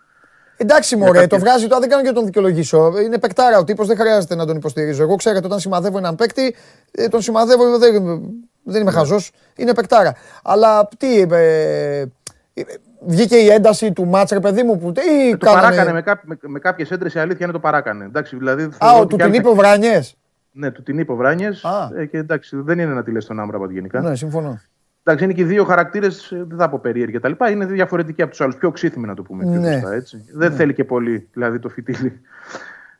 Εντάξει, 0.57 0.97
Για 0.97 1.07
μωρέ, 1.07 1.19
κάποιες- 1.19 1.41
το 1.41 1.47
βγάζει 1.49 1.67
τώρα, 1.67 1.81
δεν 1.81 1.89
κάνω 1.89 2.03
και 2.03 2.09
να 2.09 2.15
τον 2.15 2.25
δικαιολογήσω. 2.25 2.93
Είναι 3.05 3.19
παικτάρα 3.19 3.59
ο 3.59 3.65
τύπος, 3.65 3.87
δεν 3.87 3.97
χρειάζεται 3.97 4.35
να 4.35 4.47
τον 4.47 4.57
υποστηρίζω. 4.57 5.03
Εγώ 5.03 5.17
ξέρω 5.17 5.37
ότι 5.37 5.47
όταν 5.47 5.59
σημαδεύω 5.61 5.99
έναν 5.99 6.15
παίκτη, 6.15 6.55
ε, 6.91 7.09
τον 7.09 7.21
σημαδεύω, 7.23 7.79
δεν, 7.79 7.93
δεν 8.05 8.23
Ναι. 8.63 8.79
είμαι 8.79 8.91
χαζός. 8.91 9.31
Είναι 9.57 9.75
παικτάρα. 9.75 10.15
Αλλά 10.43 10.89
τι, 10.99 11.21
ε, 11.21 12.01
ε, 12.55 12.63
βγήκε 13.07 13.37
η 13.37 13.49
ένταση 13.49 13.93
του 13.93 14.07
μάτς, 14.07 14.31
ρε 14.33 14.41
παιδί 14.41 14.63
μου, 14.63 14.79
που 14.79 14.93
ή 14.97 15.29
Ε, 15.29 15.37
Το 15.37 15.47
κάνανε- 15.47 15.63
παράκανε 15.65 15.93
με, 15.93 16.03
κά, 16.03 16.21
με, 16.25 16.39
με 16.41 16.59
κάποιες 16.59 16.91
έντρες, 16.91 17.15
η 17.15 17.19
αλήθεια 17.19 17.45
είναι 17.45 17.53
το 17.53 17.61
παράκανε. 17.61 18.05
Εντάξει, 18.05 18.37
δηλαδή, 18.37 18.63
Α, 18.63 18.69
θεωρώ 18.71 18.97
ο, 18.97 19.01
ότι 19.01 19.09
του 19.09 19.17
κι 19.17 19.23
την 19.23 19.25
άλλοι 19.31 19.37
είπε 19.37 19.49
ο 19.49 19.55
Βράνιες; 19.55 20.17
Ναι, 20.53 20.71
του 20.71 20.83
την 20.83 20.99
είπε 20.99 21.13
ο 21.13 21.17
Βράνιες. 21.17 21.65
Α. 21.65 21.91
Ε, 22.01 22.05
και 22.07 22.17
εντάξει, 22.19 22.57
δεν 22.61 22.79
είναι 22.79 22.93
να 22.95 23.03
τη 23.03 23.11
λες 23.11 23.25
τον 23.27 23.41
Άμραμπατ 23.41 23.71
γενικά. 23.71 24.01
Ναι, 24.01 24.15
συμφωνώ. 24.17 24.61
Εντάξει, 25.03 25.25
είναι 25.25 25.33
και 25.33 25.41
οι 25.43 25.45
δύο 25.45 25.65
χαρακτήρες, 25.65 26.29
δεν 26.49 26.59
θα 26.59 26.69
πω 26.69 26.79
περίεργοι 26.79 27.19
κτλ. 27.19 27.33
Είναι 27.51 27.65
διαφορετικοί 27.67 28.23
από 28.23 28.31
τους 28.31 28.41
άλλους. 28.41 28.57
Πιο 28.57 28.69
οξύθυμοι, 28.69 29.07
να 29.07 29.15
το 29.15 29.23
πούμε. 29.23 29.45
Πιο 29.51 29.61
Ναι. 29.61 29.73
σωστά, 29.73 29.93
έτσι. 29.93 30.25
Δεν 30.35 30.53
θέλει 30.53 30.75
και 30.75 30.85
πολύ 30.85 31.29
δηλαδή, 31.33 31.59
το 31.59 31.69
φυτίλι 31.69 32.21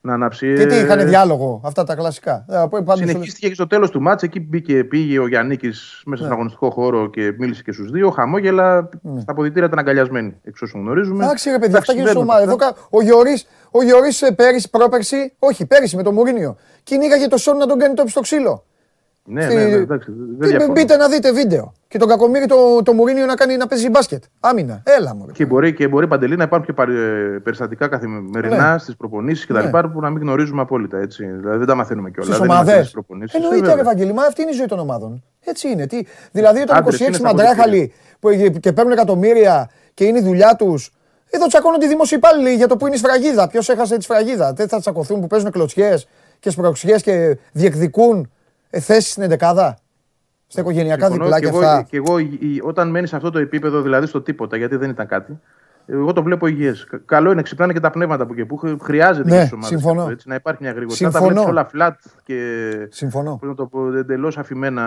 να 0.07 0.15
ανάψει. 0.15 0.55
Και 0.55 0.67
τι, 0.67 0.75
Ε, 0.75 0.81
είχαν 0.81 1.07
διάλογο, 1.09 1.61
αυτά 1.65 1.85
τα 1.85 1.95
κλασικά. 1.95 2.45
Ε, 2.49 2.57
από- 2.57 2.77
πάντως 2.83 2.99
σου 2.99 3.05
λέει- 3.05 3.13
Συνεχίστηκε 3.15 3.49
και 3.49 3.55
στο 3.55 3.67
τέλος 3.67 3.91
του 3.91 4.01
μάτσα. 4.01 4.27
Εκεί 4.27 4.41
μπήκε, 4.41 4.85
πήγε 4.85 5.19
ο 5.19 5.27
Γιάννη 5.29 5.59
μέσα 5.63 5.79
Ναι. 6.05 6.17
στον 6.17 6.33
αγωνιστικό 6.33 6.71
χώρο 6.71 7.11
και 7.11 7.35
μίλησε 7.39 7.63
και 7.63 7.73
στους 7.73 7.91
δύο. 7.91 8.11
Χαμόγελα. 8.11 8.89
Στα 9.21 9.33
αποδητήρια 9.33 9.67
ήταν 9.67 9.79
αγκαλιασμένοι, 9.79 10.37
εξ 10.45 10.63
όσων 10.63 10.81
γνωρίζουμε. 10.81 11.25
Εντάξει 11.25 11.51
ρε 11.51 11.59
παιδιά, 11.59 11.79
αυτά 11.79 11.93
Εντάξει, 11.93 12.05
και 12.05 12.19
στο 12.19 12.21
συμβαίνουν 12.21 12.47
ομάδα. 12.47 12.53
αυτά. 12.53 12.67
Εδώ, 12.67 12.75
κα- 12.89 12.99
ο 12.99 13.03
Γιωρίς, 13.03 13.47
ο 13.71 13.83
Γιωρίς 13.83 14.23
ε, 14.23 14.31
πέρυσι, 14.33 14.71
πρόπερσι, 14.71 15.33
όχι 15.39 15.67
πέρυσι 15.67 15.97
με 15.97 16.03
τον 16.03 16.15
Μουρίνιο. 16.15 16.57
Κυνήγαγε 16.83 17.27
το 17.29 17.37
Σόν 17.37 17.57
να 17.57 17.67
τον 17.67 17.79
κάνει 17.79 17.95
τόπι 17.95 18.11
στο 18.11 18.21
ξύλο. 18.21 18.65
Ναι, 19.29 19.43
Στη- 19.43 19.55
ναι, 19.55 19.65
ναι, 19.65 19.75
εντάξει, 19.77 20.11
δεν 20.17 20.39
Τι- 20.41 20.47
διαφωνώ. 20.49 20.73
Μπείτε 20.73 20.97
να 20.97 21.09
δείτε 21.09 21.33
βίντεο. 21.33 21.73
Και 21.89 21.99
τον 21.99 22.09
Κακομύρη 22.09 22.47
το, 22.47 22.83
το 22.83 22.93
Μουρίνιο 22.93 23.27
να, 23.27 23.35
κάνει, 23.35 23.57
να 23.57 23.67
παίζει 23.67 23.89
μπάσκετ. 23.91 24.23
Άμυνα. 24.41 24.83
Έλα 24.85 25.15
μου. 25.15 25.27
Και 25.33 25.47
μπορεί, 25.47 25.75
και 25.75 25.89
μπορεί 25.89 26.07
παντελή 26.07 26.37
να 26.37 26.45
υπάρχουν 26.45 26.67
και 26.67 26.73
παρε- 26.73 27.41
περιστατικά 27.43 27.89
καθημερινά 27.89 28.73
Ναι. 28.73 28.79
στις 28.79 28.97
προπονήσεις 28.97 29.47
κτλ. 29.47 29.55
Ναι. 29.55 29.71
που 29.89 30.01
να 30.01 30.11
μην 30.11 30.23
γνωρίζουμε 30.23 30.61
απόλυτα. 30.61 30.99
Έτσι. 30.99 31.25
Δηλαδή 31.27 31.59
δεν 31.59 31.67
τα 31.67 31.75
μαθαίνουμε 31.75 32.11
κιόλας. 32.11 32.35
Στις 32.37 32.49
ομάδες. 32.49 32.95
Εννοείται, 33.33 33.75
ρε 33.75 33.81
Ευαγγελή, 33.81 34.13
μα 34.13 34.23
αυτή 34.23 34.43
είναι 34.43 34.51
η 34.51 34.55
ζωή 34.55 34.67
των 34.67 34.79
ομάδων. 34.79 35.23
Έτσι 35.45 35.69
είναι. 35.69 35.87
Τι, 35.87 36.03
δηλαδή, 36.33 36.61
όταν 36.61 36.77
Άντρες 36.77 36.95
26 37.01 37.07
είναι 37.07 37.17
στα 37.17 37.27
μαντράχαλοι 37.27 37.93
που, 38.21 38.29
και 38.61 38.73
παίρνουν 38.73 38.93
εκατομμύρια 38.93 39.71
και 39.95 40.05
είναι 40.05 40.19
η 40.19 40.23
δουλειά 40.23 40.57
τους. 40.57 40.91
Εδώ 41.31 41.47
τσακώνονται 41.47 41.85
οι 41.85 41.89
δημοσιοπάλληλοι 41.89 42.55
για 42.55 42.67
το 42.69 42.77
που 42.77 42.87
είναι 42.87 42.95
η 42.95 42.99
σφραγίδα. 42.99 43.49
Ποιος 43.49 43.69
έχασε 43.69 43.97
τη 43.97 44.03
σφραγίδα; 44.03 44.53
Δεν 44.53 44.69
θα 44.69 44.81
τσακωθούν 44.81 45.21
που 45.21 45.27
παίζουν 45.27 45.51
κλωτσιές 45.51 46.09
και 46.41 46.51
σπροξιέ 46.51 46.97
και 46.97 47.39
διεκδικούν 47.53 48.31
θέσεις 48.81 49.11
στην 49.11 49.23
εντεκάδα. 49.23 49.79
Στα 50.47 50.61
οικογενειακά 50.61 51.07
Συμφωνώ 51.07 51.25
διπλάκια 51.25 51.49
και 51.51 51.57
εγώ, 51.57 51.67
αυτά. 51.67 51.83
και 51.83 51.97
εγώ 51.97 52.19
η- 52.19 52.39
η- 52.41 52.61
όταν 52.65 52.89
μένεις 52.91 53.09
σε 53.09 53.17
αυτό 53.17 53.31
το 53.31 53.39
επίπεδο, 53.39 53.81
δηλαδή 53.81 54.07
στο 54.07 54.21
τίποτα, 54.23 54.57
γιατί 54.57 54.77
δεν 54.77 54.91
ήταν 54.91 55.07
κάτι, 55.07 55.41
εγώ 55.87 56.13
το 56.13 56.23
βλέπω 56.23 56.47
υγιές. 56.47 56.87
Καλό 57.05 57.33
είναι, 57.33 57.43
ξυπνάνε 57.43 57.73
και 57.73 57.81
τα 57.81 57.91
πνεύματα 57.91 58.27
που 58.27 58.35
και 58.35 58.45
που 58.45 58.57
χρ- 58.57 58.83
χρειάζεται 58.83 59.29
Ναι, 59.29 59.35
και 59.37 59.41
στις 59.41 59.53
ομάδες 59.53 59.69
συμφωνώ. 59.69 60.01
αυτό, 60.01 60.13
έτσι, 60.13 60.29
να 60.29 60.35
υπάρχει 60.35 60.63
μια 60.63 60.73
γρήγορη. 60.73 61.05
Αν 61.05 61.13
τα 61.13 61.19
Συμφωνώ. 61.19 61.43
βλέπεις 61.43 61.51
όλα 61.51 61.71
flat 61.75 61.95
και 62.25 62.39
Συμφωνώ. 62.91 63.37
πώς 63.41 63.49
να 63.49 63.55
το 63.55 63.67
πω, 63.67 63.93
εντελώς 63.97 64.39
αφημένα 64.39 64.85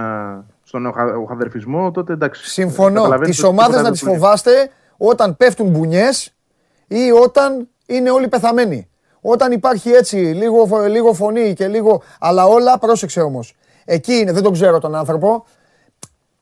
στον 0.63 0.85
οχα- 0.85 1.17
οχαδερφισμό, 1.17 1.91
τότε 1.91 2.13
εντάξει. 2.13 2.49
Συμφωνώ. 2.49 2.95
καταλαβαίνεις 2.95 3.35
Τις 3.35 3.43
ότι 3.43 3.53
ομάδες 3.53 3.65
τίποτα 3.65 3.77
να 3.77 3.83
δεν 3.83 3.91
τις 3.91 4.01
του 4.01 4.07
λείπει. 4.07 4.19
φοβάστε 4.19 4.69
όταν 4.97 5.37
πέφτουν 5.37 5.67
μπουνιές 5.69 6.35
ή 6.87 7.11
όταν 7.23 7.67
είναι 7.85 8.09
όλοι 8.11 8.27
πεθαμένοι. 8.27 8.89
Όταν 9.21 9.51
υπάρχει 9.51 9.89
έτσι 9.89 10.15
λίγο, 10.15 10.65
φω- 10.65 10.85
λίγο 10.87 11.13
φωνή 11.13 11.53
και 11.53 11.67
λίγο. 11.67 12.01
Αλλά 12.19 12.45
όλα, 12.45 12.79
πρόσεξε 12.79 13.21
όμως. 13.21 13.53
Εκεί 13.91 14.13
είναι, 14.13 14.31
δεν 14.31 14.43
τον 14.43 14.53
ξέρω 14.53 14.79
τον 14.79 14.95
άνθρωπο. 14.95 15.45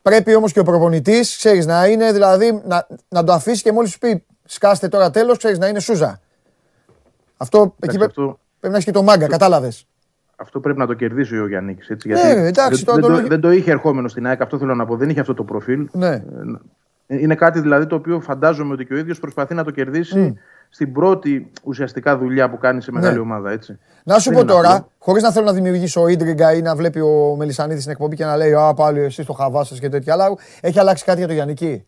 Πρέπει 0.02 0.36
όμως 0.36 0.52
και 0.52 0.60
ο 0.60 0.64
προπονητής, 0.64 1.38
ξέρεις, 1.38 1.66
να 1.66 1.86
είναι 1.88 2.12
δηλαδή 2.12 2.62
να, 2.66 2.88
να 3.10 3.24
το 3.24 3.34
αφήσει 3.34 3.62
και 3.64 3.72
μόλις 3.72 3.92
σου 3.92 4.00
πει 4.00 4.24
σκάστε 4.46 4.88
τώρα 4.88 5.12
τέλος, 5.12 5.38
ξέρεις 5.38 5.58
να 5.60 5.68
είναι 5.68 5.80
σούζα. 5.80 6.20
Αυτό 7.38 7.58
εκεί 7.58 7.74
Εντάξει, 7.80 7.98
πρέπει, 7.98 8.04
αυτό- 8.06 8.40
πρέπει 8.60 8.72
να 8.74 8.78
έχει 8.80 8.86
και 8.86 8.92
το 8.92 9.04
μάγκα, 9.04 9.28
κατάλαβες. 9.28 9.88
Αυτό 10.36 10.60
πρέπει 10.60 10.80
να 10.80 10.88
το 10.88 10.94
κερδίσει 10.94 11.38
ο 11.40 11.48
Γιάννη. 11.48 11.78
Ναι, 12.06 12.20
εντάξει, 12.48 12.84
δεν, 12.84 12.86
τώρα 12.86 12.94
δεν, 12.94 13.02
το 13.02 13.08
το, 13.08 13.14
λόγι- 13.14 13.28
δεν 13.28 13.40
το 13.42 13.52
είχε 13.52 13.72
ερχόμενο 13.72 14.08
στην 14.08 14.28
ΑΕΚ, 14.28 14.42
αυτό 14.42 14.58
θέλω 14.58 14.76
να 14.76 14.86
πω. 14.86 14.96
Δεν 14.96 15.10
είχε 15.10 15.20
αυτό 15.20 15.34
το 15.34 15.44
προφίλ. 15.44 15.90
Ναι. 15.92 16.24
Ε, 17.08 17.18
Είναι 17.22 17.36
κάτι 17.36 17.60
δηλαδή 17.60 17.86
το 17.88 17.96
οποίο 17.96 18.20
φαντάζομαι 18.20 18.74
ότι 18.74 18.86
και 18.86 18.94
ο 18.94 18.98
ίδιος 18.98 19.20
προσπαθεί 19.20 19.54
να 19.54 19.64
το 19.64 19.72
κερδίσει 19.72 20.40
στην 20.70 20.94
πρώτη 20.94 21.52
ουσιαστικά 21.64 22.18
δουλειά 22.18 22.50
που 22.50 22.58
κάνει 22.58 22.82
σε 22.82 22.92
μεγάλη 22.92 23.14
Ναι. 23.16 23.20
ομάδα. 23.22 23.52
Έτσι. 23.52 23.78
Να 24.04 24.20
σου 24.20 24.30
Δεν 24.30 24.34
πω 24.34 24.40
είναι 24.44 24.52
τώρα, 24.62 24.74
απλό. 24.76 24.92
χωρίς 25.00 25.24
να 25.24 25.32
θέλω 25.32 25.46
να 25.46 25.54
δημιουργήσω 25.54 26.08
ίντριγκα 26.08 26.54
ή 26.54 26.62
να 26.62 26.76
βλέπει 26.76 27.00
ο 27.00 27.36
Μελισανίδης 27.38 27.82
στην 27.82 27.92
εκπομπή 27.94 28.16
και 28.16 28.26
να 28.26 28.38
λέει 28.38 28.54
Α, 28.54 28.74
πάλι 28.74 29.00
εσύ 29.00 29.26
το 29.26 29.34
χαβά 29.34 29.64
σας 29.64 29.80
και 29.80 29.90
τέτοια. 29.90 30.14
Αλλά 30.14 30.36
έχει 30.62 30.80
αλλάξει 30.80 31.04
κάτι 31.06 31.18
για 31.18 31.28
το 31.28 31.34
Γιάννικη; 31.34 31.86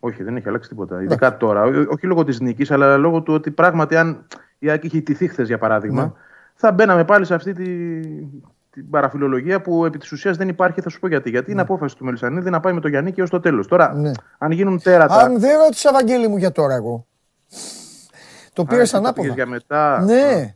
Όχι, 0.00 0.22
δεν 0.22 0.36
έχει 0.36 0.48
αλλάξει 0.48 0.68
τίποτα. 0.68 1.02
Ειδικά 1.02 1.36
τώρα. 1.36 1.62
Ό- 1.62 1.86
όχι 1.92 2.06
λόγω 2.06 2.24
της 2.24 2.40
νίκης, 2.40 2.70
αλλά 2.70 2.96
λόγω 2.96 3.22
του 3.22 3.34
ότι 3.34 3.50
πράγματι 3.50 3.96
αν 3.96 4.26
η 4.58 4.70
ΑΕΚ 4.70 4.84
είχε 4.84 4.96
ιτηθεί 4.96 5.28
χθες 5.28 5.46
για 5.46 5.58
παράδειγμα, 5.58 6.02
Ναι. 6.02 6.10
θα 6.54 6.72
μπαίναμε 6.72 7.04
πάλι 7.04 7.24
σε 7.24 7.34
αυτή 7.34 7.52
τη, 7.52 7.64
την 8.70 8.90
παραφιλολογία 8.90 9.60
που 9.60 9.84
επί 9.84 9.98
της 9.98 10.12
ουσίας 10.12 10.36
δεν 10.36 10.48
υπάρχει. 10.48 10.80
Θα 10.80 10.88
σου 10.88 11.00
πω 11.00 11.08
γιατί. 11.08 11.30
Γιατί 11.30 11.50
είναι 11.50 11.60
απόφαση 11.60 11.96
του 11.96 12.04
Μελισανίδη 12.04 12.50
να 12.50 12.60
πάει 12.60 12.72
με 12.72 12.80
το 12.80 12.88
Γιάννη 12.88 13.12
έω 13.16 13.28
το 13.28 13.40
τέλος. 13.40 13.66
Τώρα, 13.66 13.94
Ναι. 13.94 14.10
αν 14.38 14.50
γίνουν 14.50 14.82
τέρατα. 14.82 15.14
Αν 15.14 15.38
δεν 15.40 15.58
ρώτησα, 15.58 15.92
Βαγγέλη 15.92 16.28
μου, 16.28 16.36
για 16.36 16.52
τώρα 16.52 16.74
εγώ. 16.74 17.06
Το 18.52 18.62
Α, 18.62 18.66
πήρε 18.66 18.80
εσύ 18.80 18.92
το 18.92 18.98
ανάποδα. 18.98 19.20
πήγες 19.20 19.34
για 19.34 19.46
μετά. 19.46 20.00
Ναι. 20.04 20.54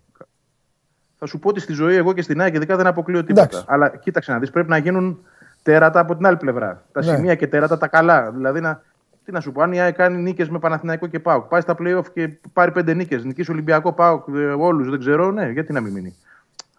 Θα 1.18 1.26
σου 1.26 1.38
πω 1.38 1.48
ότι 1.48 1.60
στη 1.60 1.72
ζωή 1.72 1.94
εγώ 1.96 2.12
και 2.12 2.22
στην 2.22 2.40
ΑΕΚ 2.40 2.54
ειδικά 2.54 2.76
δεν 2.76 2.86
αποκλείω 2.86 3.20
τίποτα. 3.24 3.42
Εντάξει. 3.42 3.64
Αλλά 3.68 3.88
κοίταξε 3.96 4.32
να 4.32 4.38
δεις, 4.38 4.50
πρέπει 4.50 4.68
να 4.68 4.76
γίνουν 4.76 5.18
τέρατα 5.62 6.00
από 6.00 6.16
την 6.16 6.26
άλλη 6.26 6.36
πλευρά. 6.36 6.82
Τα 6.92 7.04
Ναι. 7.04 7.14
σημεία 7.14 7.34
και 7.34 7.46
τέρατα 7.46 7.78
τα 7.78 7.88
καλά. 7.88 8.30
Δηλαδή 8.30 8.60
να. 8.60 8.82
Τι 9.24 9.32
να 9.32 9.40
σου 9.40 9.52
πω, 9.52 9.62
αν 9.62 9.72
η 9.72 9.80
ΑΕΚ 9.80 9.94
κάνει 9.96 10.22
νίκες 10.22 10.48
με 10.48 10.58
Παναθηναϊκό 10.58 11.06
και 11.06 11.20
ΠΑΟΚ, 11.20 11.44
πάει 11.48 11.60
στα 11.60 11.74
playoff 11.78 12.04
και 12.14 12.30
πάρει 12.52 12.70
πέντε 12.72 12.94
νίκες, 12.94 13.24
νικήσει 13.24 13.50
Ολυμπιακό 13.50 13.92
ΠΑΟΚ, 13.92 14.26
όλους 14.58 14.90
δεν 14.90 14.98
ξέρω, 14.98 15.30
ναι, 15.30 15.50
γιατί 15.50 15.72
να 15.72 15.80
μην 15.80 15.92
μείνει. 15.92 16.16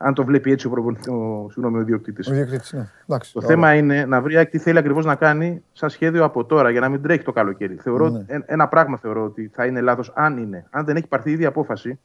Αν 0.06 0.14
το 0.14 0.26
βλέπει 0.26 0.52
έτσι 0.52 0.68
ο, 0.68 0.70
προπονητής- 0.70 1.08
ο, 1.08 1.48
συγγνώμη, 1.52 1.78
ο 1.78 1.82
ιδιοκτήτης. 1.82 2.28
Ο 2.28 2.32
διοικητής, 2.34 2.74
ναι. 2.74 2.88
Εντάξει, 3.08 3.34
Το 3.34 3.40
ωραία. 3.44 3.50
θέμα 3.50 3.74
είναι 3.74 4.06
να 4.06 4.22
βρει 4.22 4.34
η 4.34 4.38
ΑΕΚ 4.38 4.50
τι 4.50 4.58
θέλει 4.58 4.78
ακριβώς 4.78 5.06
να 5.06 5.16
κάνει 5.16 5.64
σαν 5.74 5.90
σχέδιο 5.90 6.24
από 6.24 6.46
τώρα 6.46 6.70
για 6.70 6.80
να 6.80 6.90
μην 6.90 7.02
τρέχει 7.02 7.24
το 7.24 7.32
καλοκαίρι. 7.32 7.76
Θεωρώ, 7.76 8.10
Ναι. 8.10 8.24
ε- 8.28 8.40
ένα 8.46 8.68
πράγμα 8.68 8.98
θεωρώ 8.98 9.24
ότι 9.24 9.50
θα 9.54 9.66
είναι 9.66 9.82
λάθος 9.82 10.12
αν 10.16 10.38
είναι. 10.38 10.66
Αν 10.70 10.86
δεν 10.86 10.96
έχει 10.96 11.08
πάρθει 11.08 11.30
η 11.30 11.34
ίδια 11.34 11.48
απόφαση 11.48 12.00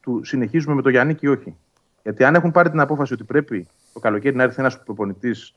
του 0.00 0.20
συνεχίζουμε 0.24 0.74
με 0.74 0.82
το 0.82 0.88
Γιάννη 0.90 1.16
ή 1.20 1.28
όχι. 1.28 1.56
Γιατί 2.02 2.24
αν 2.24 2.34
έχουν 2.34 2.50
πάρει 2.50 2.70
την 2.70 2.80
απόφαση 2.80 3.12
ότι 3.12 3.24
πρέπει 3.24 3.66
το 3.92 4.00
καλοκαίρι 4.00 4.36
να 4.36 4.42
έρθει 4.42 4.60
ένας 4.60 4.82
προπονητής, 4.82 5.54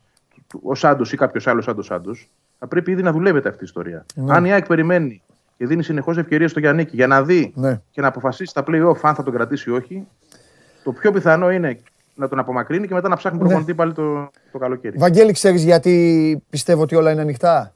ο 0.63 0.75
Σάντος 0.75 1.13
ή 1.13 1.17
κάποιος 1.17 1.47
άλλος 1.47 1.63
σαν 1.63 1.75
το 1.75 1.81
Σάντος, 1.81 2.29
θα 2.59 2.67
πρέπει 2.67 2.91
ήδη 2.91 3.01
να 3.01 3.11
δουλεύεται 3.11 3.49
αυτή 3.49 3.61
η 3.61 3.65
ιστορία. 3.67 4.05
Ναι. 4.15 4.33
Αν 4.35 4.45
η 4.45 4.51
ΑΕΚ 4.53 4.65
περιμένει 4.67 5.21
και 5.57 5.65
δίνει 5.67 5.83
συνεχώς 5.83 6.17
ευκαιρίες 6.17 6.51
στο 6.51 6.59
Γιάννη 6.59 6.87
για 6.91 7.07
να 7.07 7.23
δει 7.23 7.53
Ναι. 7.55 7.81
και 7.91 8.01
να 8.01 8.07
αποφασίσει 8.07 8.49
στα 8.49 8.63
playoff 8.67 8.97
αν 9.01 9.15
θα 9.15 9.23
τον 9.23 9.33
κρατήσει 9.33 9.69
ή 9.69 9.73
όχι, 9.73 10.07
το 10.83 10.91
πιο 10.91 11.11
πιθανό 11.11 11.51
είναι 11.51 11.79
να 12.15 12.27
τον 12.27 12.39
απομακρύνει 12.39 12.87
και 12.87 12.93
μετά 12.93 13.07
να 13.09 13.15
ψάχνει 13.15 13.37
Ναι. 13.37 13.43
προπονητή 13.43 13.73
πάλι 13.73 13.93
το, 13.93 14.29
το 14.51 14.57
καλοκαίρι. 14.57 14.97
Βαγγέλη, 14.97 15.31
ξέρεις 15.31 15.63
γιατί 15.63 16.43
πιστεύω 16.49 16.81
ότι 16.81 16.95
όλα 16.95 17.11
είναι 17.11 17.21
ανοιχτά; 17.21 17.73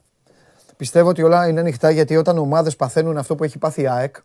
Πιστεύω 0.76 1.08
ότι 1.08 1.22
όλα 1.22 1.48
είναι 1.48 1.60
ανοιχτά 1.60 1.90
γιατί 1.90 2.16
όταν 2.16 2.38
ομάδες 2.38 2.76
παθαίνουν 2.76 3.18
αυτό 3.18 3.34
που 3.34 3.44
έχει 3.44 3.58
πάθει 3.58 3.82
η 3.82 3.88
ΑΕΚ, 3.88 4.16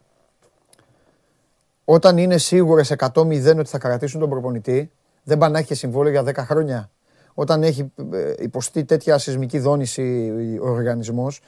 όταν 1.86 2.18
είναι 2.18 2.38
σίγουρες 2.38 2.94
100-0 2.98 3.58
ότι 3.58 3.70
θα 3.70 3.78
κρατήσουν 3.78 4.20
τον 4.20 4.30
προπονητή, 4.30 4.92
δεν 5.24 5.38
πάνε 5.38 5.52
να 5.52 5.58
έχει 5.60 5.68
και 5.68 5.76
συμβόλαιο 5.76 6.12
για 6.12 6.24
10 6.24 6.46
χρόνια. 6.46 6.90
Όταν 7.34 7.64
έχει 7.64 7.92
ε, 8.14 8.34
υποστεί 8.40 8.84
τέτοια 8.86 9.18
σεισμική 9.18 9.60
δόνηση 9.60 10.32
ο 10.62 10.70
οργανισμός, 10.70 11.42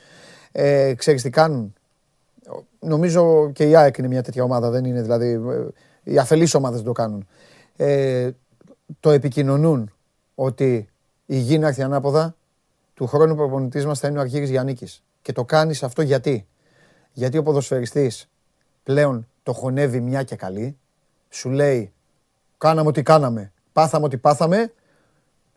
ε, 0.51 0.93
ξέρεις 0.93 1.21
τι 1.21 1.29
κάνουν. 1.29 1.73
Νομίζω 2.79 3.49
και 3.53 3.69
η 3.69 3.75
ΑΕΚ 3.75 3.97
είναι 3.97 4.07
μια 4.07 4.23
τέτοια 4.23 4.43
ομάδα, 4.43 4.69
δεν 4.69 4.85
είναι 4.85 5.01
δηλαδή. 5.01 5.27
ε, 5.31 5.65
Οι 6.07 6.17
αφελείς 6.17 6.53
ομάδες 6.53 6.77
δεν 6.77 6.87
το 6.87 6.91
κάνουν. 6.91 7.27
Ε, 7.75 8.31
το 8.99 9.09
επικοινωνούν 9.11 9.91
ότι 10.35 10.89
η 11.25 11.37
γη 11.37 11.57
να 11.57 11.67
έρθει 11.67 11.81
ανάποδα, 11.81 12.35
του 12.93 13.07
χρόνου 13.07 13.35
προπονητής 13.35 13.85
μας 13.85 13.99
θα 13.99 14.07
είναι 14.07 14.17
ο 14.17 14.21
Αρχήγης 14.21 14.49
Γιάννικης. 14.49 15.03
Και 15.21 15.31
το 15.31 15.45
κάνεις 15.45 15.83
αυτό 15.83 16.01
γιατί; 16.01 16.47
Γιατί 17.11 17.37
ο 17.37 17.43
ποδοσφαιριστής 17.43 18.29
πλέον 18.83 19.27
το 19.43 19.53
χωνεύει 19.53 19.99
μια 19.99 20.23
και 20.23 20.35
καλή, 20.35 20.77
σου 21.29 21.49
λέει 21.49 21.93
κάναμε 22.57 22.87
ό,τι 22.87 23.03
κάναμε, 23.03 23.51
πάθαμε 23.73 24.05
ό,τι 24.05 24.17
πάθαμε, 24.17 24.73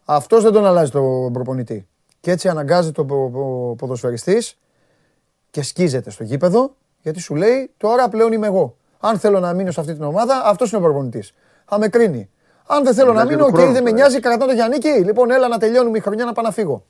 αυτός 0.04 0.42
δεν 0.42 0.52
τον 0.52 0.66
αλλάζει 0.66 0.90
τον 0.90 1.32
προπονητή. 1.32 1.88
Και 2.20 2.30
έτσι 2.30 2.48
αναγκάζει 2.48 2.92
τον 2.92 3.06
πο- 3.06 3.30
πο- 3.30 3.74
ποδοσφαιριστής 3.78 4.58
και 5.50 5.62
σκίζεται 5.62 6.10
στο 6.10 6.24
γήπεδο, 6.24 6.74
γιατί 7.02 7.20
σου 7.20 7.34
λέει 7.34 7.70
τώρα 7.76 8.08
πλέον 8.08 8.32
είμαι 8.32 8.46
εγώ. 8.46 8.76
Αν 9.00 9.18
θέλω 9.18 9.40
να 9.40 9.52
μείνω 9.52 9.70
σε 9.70 9.80
αυτή 9.80 9.94
την 9.94 10.02
ομάδα, 10.02 10.42
αυτός 10.44 10.70
είναι 10.72 10.80
ο 10.80 10.84
προπονητής. 10.84 11.32
Θα 11.64 11.78
με 11.78 11.88
κρίνει. 11.88 12.30
Αν 12.66 12.84
δεν 12.84 12.94
θέλω 12.94 13.06
να 13.06 13.12
Μιλάς 13.12 13.26
για 13.28 13.36
μείνω, 13.36 13.44
τον 13.48 13.54
οκ, 13.54 13.58
χρόνο 13.60 13.72
δεν 13.74 13.82
με 13.82 13.90
τώρα, 13.90 14.02
νοιάζει, 14.02 14.20
κρατάω 14.20 14.48
το 14.48 14.54
Γιάννικη. 14.54 14.88
Λοιπόν, 14.88 15.30
έλα 15.30 15.48
να 15.48 15.58
τελειώνουμε 15.58 15.98
η 15.98 16.00
χρονιά 16.00 16.24
να 16.24 16.32
πάω 16.32 16.44
να 16.44 16.50
φύγω. 16.50 16.84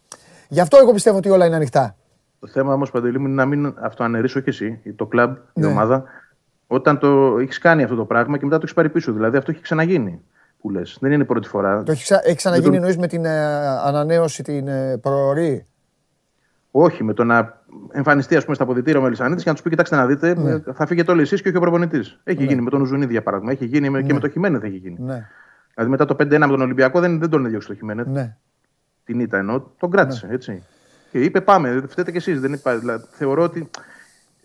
Γι' 0.49 0.61
αυτό 0.61 0.79
εγώ 0.83 0.93
πιστεύω 0.93 1.17
ότι 1.17 1.31
όλα 1.31 1.47
είναι 1.47 1.57
ανοιχτά. 1.57 1.97
Το 2.41 2.47
θέμα 2.47 2.73
όμως, 2.73 2.91
Παντελή 2.91 3.19
μου, 3.19 3.27
είναι 3.27 3.35
να 3.35 3.47
μην 3.47 3.75
αυτοαναιρήσει 3.81 4.39
όχι 4.39 4.49
εσύ, 4.49 4.81
το 4.97 5.07
κλαμπ, 5.07 5.37
η 5.37 5.61
Ναι. 5.61 5.67
ομάδα, 5.67 6.05
όταν 6.67 6.99
το 6.99 7.39
έχεις 7.39 7.59
κάνει 7.59 7.83
αυτό 7.83 7.97
το 7.97 8.05
πράγμα 8.05 8.37
και 8.39 8.45
μετά 8.45 8.57
το 8.57 8.63
έχεις 8.63 8.75
πάρει 8.75 8.89
πίσω. 8.89 9.13
Δηλαδή 9.13 9.37
αυτό 9.37 9.51
έχει 9.51 9.61
ξαναγίνει. 9.61 10.21
Που 10.61 10.71
λες. 10.71 10.97
Δεν 11.01 11.13
είναι 11.13 11.23
η 11.23 11.27
πρώτη 11.27 11.49
φορά. 11.49 11.83
Το 11.83 11.93
έχει, 11.93 12.03
ξα... 12.03 12.21
έχει 12.25 12.37
ξαναγίνει 12.37 12.71
Δεν 12.71 12.81
το- 12.81 12.87
εννοείς 12.87 13.01
με 13.01 13.07
την 13.07 13.25
ε, 13.25 13.47
ανανέωση 13.67 14.43
την 14.43 14.69
ε, 14.69 14.97
προορή; 14.99 15.67
Όχι, 16.71 17.05
με 17.05 17.13
το 17.15 17.25
να 17.25 17.63
εμφανιστεί 17.93 18.37
ας 18.37 18.43
πούμε, 18.43 18.55
στα 18.55 18.65
αποδητήρια 18.65 19.01
ο 19.01 19.03
Μελισανίδη 19.03 19.43
και 19.43 19.49
να 19.49 19.55
τους 19.55 19.63
πει: 19.63 19.71
Κοιτάξτε 19.71 19.97
να 19.97 20.07
δείτε, 20.07 20.35
Ναι. 20.39 20.51
ε, 20.51 20.63
θα 20.75 20.87
φύγετε 20.87 21.11
όλοι 21.11 21.21
εσεί 21.21 21.43
και 21.43 21.49
όχι 21.49 21.57
ο 21.57 21.61
προπονητής. 21.61 22.21
Έχει 22.25 22.45
γίνει 22.45 22.61
με 22.63 22.71
τον 22.71 22.81
Ουζουνίδη 22.81 23.13
για 23.13 23.23
παράδειγμα. 23.23 23.53
Έχει 23.53 23.65
γίνει 23.65 23.91
με- 23.91 24.03
και 24.03 24.13
με 24.13 24.21
το 24.21 24.29
Χιμένεθ 24.29 24.65
έχει 24.65 24.77
γίνει. 24.77 24.97
Ναι, 25.01 25.27
Δηλαδή 25.75 25.91
μετά 25.91 26.05
το 26.05 26.15
5-1 26.15 26.39
με 26.47 26.53
τον 26.53 26.61
Ολυμπιακό 26.61 27.01
δεν, 27.01 27.19
δεν 27.19 27.31
τον 27.31 27.47
έδιωξε 27.47 27.69
το 27.69 27.75
Χιμένεθ. 27.75 28.07
ναι. 28.07 28.37
Την 29.05 29.21
ήττα 29.21 29.39
εννοώ, 29.39 29.63
τον 29.79 29.91
κράτησε. 29.91 30.29
Έτσι. 30.31 30.63
Και 31.11 31.21
είπε 31.21 31.41
πάμε, 31.41 31.83
φταίτε 31.89 32.11
κι 32.11 32.17
εσείς. 32.17 32.41
Δεν 32.41 32.53
είπα. 32.53 32.79
Δηλαδή, 32.79 33.05
θεωρώ 33.11 33.43
ότι 33.43 33.69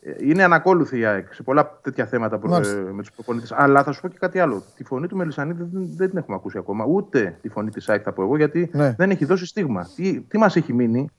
ε, 0.01 0.11
είναι 0.19 0.43
ανακόλουθη 0.43 0.97
η 0.99 1.05
ΑΕΚ 1.05 1.33
σε 1.33 1.43
πολλά 1.43 1.79
τέτοια 1.81 2.05
θέματα 2.05 2.37
που, 2.37 2.47
Μάλιστα. 2.47 2.77
ε, 2.77 2.81
με 2.91 3.01
τους 3.01 3.11
προπονητές. 3.11 3.51
Αλλά 3.51 3.83
θα 3.83 3.91
σου 3.91 4.01
πω 4.01 4.07
και 4.07 4.17
κάτι 4.19 4.39
άλλο. 4.39 4.63
Τη 4.75 4.83
φωνή 4.83 5.07
του 5.07 5.15
Μελισανίδη 5.17 5.63
δεν, 5.71 5.89
δεν 5.95 6.09
την 6.09 6.17
έχουμε 6.17 6.35
ακούσει 6.35 6.57
ακόμα. 6.57 6.85
Ούτε 6.85 7.37
τη 7.41 7.49
φωνή 7.49 7.69
της 7.69 7.89
ΑΕΚ 7.89 8.01
θα 8.05 8.11
πω 8.13 8.21
εγώ, 8.23 8.37
γιατί 8.37 8.69
Ναι. 8.73 8.93
δεν 8.97 9.09
έχει 9.09 9.25
δώσει 9.25 9.45
στίγμα. 9.45 9.87
Τι, 9.95 10.21
τι 10.21 10.37
μας 10.37 10.55
έχει 10.55 10.73
μείνει; 10.73 11.09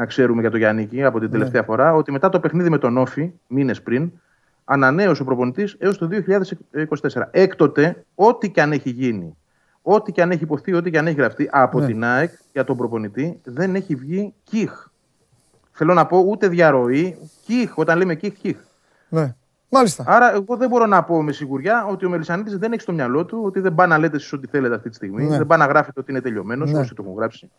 Να 0.00 0.06
ξέρουμε 0.06 0.40
για 0.40 0.50
τον 0.50 0.58
Γιάννη 0.58 1.04
από 1.04 1.20
την 1.20 1.30
τελευταία 1.30 1.62
φορά, 1.62 1.94
ότι 1.94 2.12
μετά 2.12 2.28
το 2.28 2.40
παιχνίδι 2.40 2.70
με 2.70 2.78
τον 2.78 2.96
Όφη, 2.96 3.32
μήνες 3.46 3.82
πριν, 3.82 4.10
ανανέωσε 4.64 5.22
ο 5.22 5.24
προπονητής 5.24 5.76
έως 5.78 5.98
το 5.98 6.08
2024. 6.08 7.28
Έκτοτε, 7.30 8.04
ό,τι 8.14 8.50
και 8.50 8.62
αν 8.62 8.72
έχει 8.72 8.90
γίνει, 8.90 9.36
ό,τι 9.82 10.12
και 10.12 10.22
αν 10.22 10.30
έχει 10.30 10.42
υποθεί, 10.42 10.72
ό,τι 10.74 10.90
και 10.90 10.98
αν 10.98 11.06
έχει 11.06 11.16
γραφτεί 11.16 11.48
από 11.52 11.80
Ναι. 11.80 11.86
την 11.86 12.04
ΑΕΚ 12.04 12.30
για 12.52 12.64
τον 12.64 12.76
προπονητή, 12.76 13.40
δεν 13.44 13.74
έχει 13.74 13.94
βγει 13.94 14.34
κιχ. 14.44 14.86
Θέλω 15.72 15.94
να 15.94 16.06
πω 16.06 16.18
ούτε 16.18 16.48
διαρροή, 16.48 17.16
κιχ. 17.44 17.78
Όταν 17.78 17.98
λέμε 17.98 18.14
κιχ, 18.14 18.32
κιχ. 18.34 18.56
Ναι. 19.08 19.34
Μάλιστα. 19.68 20.04
Άρα, 20.06 20.32
εγώ 20.34 20.56
δεν 20.56 20.68
μπορώ 20.68 20.86
να 20.86 21.02
πω 21.04 21.22
με 21.22 21.32
σιγουριά 21.32 21.86
ότι 21.90 22.06
ο 22.06 22.08
Μελισανίδη 22.08 22.56
δεν 22.56 22.72
έχει 22.72 22.80
στο 22.82 22.92
μυαλό 22.92 23.24
του 23.24 23.40
ότι 23.44 23.60
δεν 23.60 23.74
πάει 23.74 23.88
να 23.88 23.98
λέτε 23.98 24.16
εσείς 24.16 24.32
ό,τι 24.32 24.46
θέλετε 24.46 24.74
αυτή 24.74 24.88
τη 24.88 24.94
στιγμή. 24.94 25.24
Ναι. 25.24 25.36
Δεν 25.36 25.46
πάει 25.46 25.58
να 25.58 25.66
γράφετε 25.66 26.00
ότι 26.00 26.10
είναι 26.10 26.20
τελειωμένος, 26.20 26.72
Ναι. 26.72 26.78
όσοι 26.78 26.94
το 26.94 27.02
έχουν 27.06 27.16
γράψει. 27.16 27.50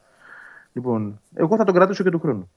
Λοιπόν, 0.73 1.21
εγώ 1.33 1.55
θα 1.57 1.63
τον 1.63 1.73
κρατήσω 1.75 2.03
και 2.03 2.09
του 2.09 2.19
χρόνου. 2.19 2.49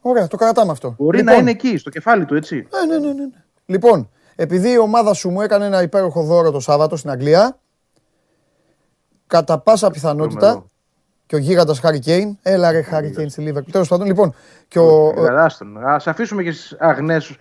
Ωραία, 0.00 0.26
το 0.26 0.36
κρατάμε 0.36 0.70
αυτό. 0.70 0.94
Μπορεί 0.98 1.18
Λοιπόν, 1.18 1.32
να 1.34 1.40
είναι 1.40 1.50
εκεί, 1.50 1.76
στο 1.76 1.90
κεφάλι 1.90 2.24
του, 2.24 2.34
έτσι. 2.34 2.66
Ναι, 2.86 2.98
ναι, 2.98 3.06
ναι, 3.06 3.12
ναι. 3.12 3.24
Λοιπόν, 3.66 4.08
επειδή 4.36 4.70
η 4.70 4.78
ομάδα 4.78 5.12
σου 5.14 5.30
μου 5.30 5.40
έκανε 5.40 5.66
ένα 5.66 5.82
υπέροχο 5.82 6.22
δώρο 6.22 6.50
το 6.50 6.60
Σάββατο 6.60 6.96
στην 6.96 7.10
Αγγλία, 7.10 7.58
κατά 9.26 9.58
πάσα 9.58 9.90
πιθανότητα 9.90 10.38
Τρομερό. 10.40 10.70
και 11.26 11.34
ο 11.34 11.38
γίγαντας 11.38 11.78
Χάρη 11.80 11.98
Κέιν, 11.98 12.38
έλα 12.42 12.70
ρε 12.70 12.82
Χάρη 12.82 13.10
Κέιν 13.10 13.30
στη 13.30 13.40
Λίβερπουλ. 13.40 13.70
Τέλος 13.72 13.88
πάντων, 13.88 14.06
λοιπόν, 14.06 14.34
και 14.68 14.78
ο, 14.78 15.06
Α 15.86 15.96
αφήσουμε 16.04 16.42
και 16.42 16.52
στις 16.52 16.76
αγνές 16.78 17.36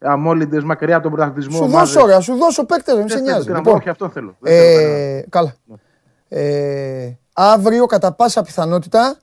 αμόλυντες 0.00 0.64
μακριά 0.64 0.94
από 0.94 1.02
τον 1.08 1.12
πρωταθλητισμό. 1.12 1.56
σου 1.56 1.64
ομάδες. 1.64 1.92
δώσω, 1.92 2.02
ωραία, 2.04 2.20
σου 2.20 2.34
δώσω 2.36 2.66
παίκτες, 2.66 2.94
δεν 2.94 3.06
Δεν 3.06 3.10
σε 3.10 3.16
θέλω, 3.16 3.26
νοιάζει. 3.30 3.46
τι 3.46 3.52
να 3.52 3.56
πω, 3.60 3.62
Λοιπόν, 3.64 3.80
όχι, 3.80 3.88
αυτό 3.88 4.08
θέλω. 4.08 4.36
Δεν 4.40 4.52
θέλω 4.52 4.74
κανένα. 4.82 5.16
ε, 5.18 5.24
καλά. 5.28 5.54
Ε, 6.28 7.12
αύριο 7.32 7.86
κατά 7.86 8.12
πάσα 8.12 8.42
πιθανότητα 8.42 9.18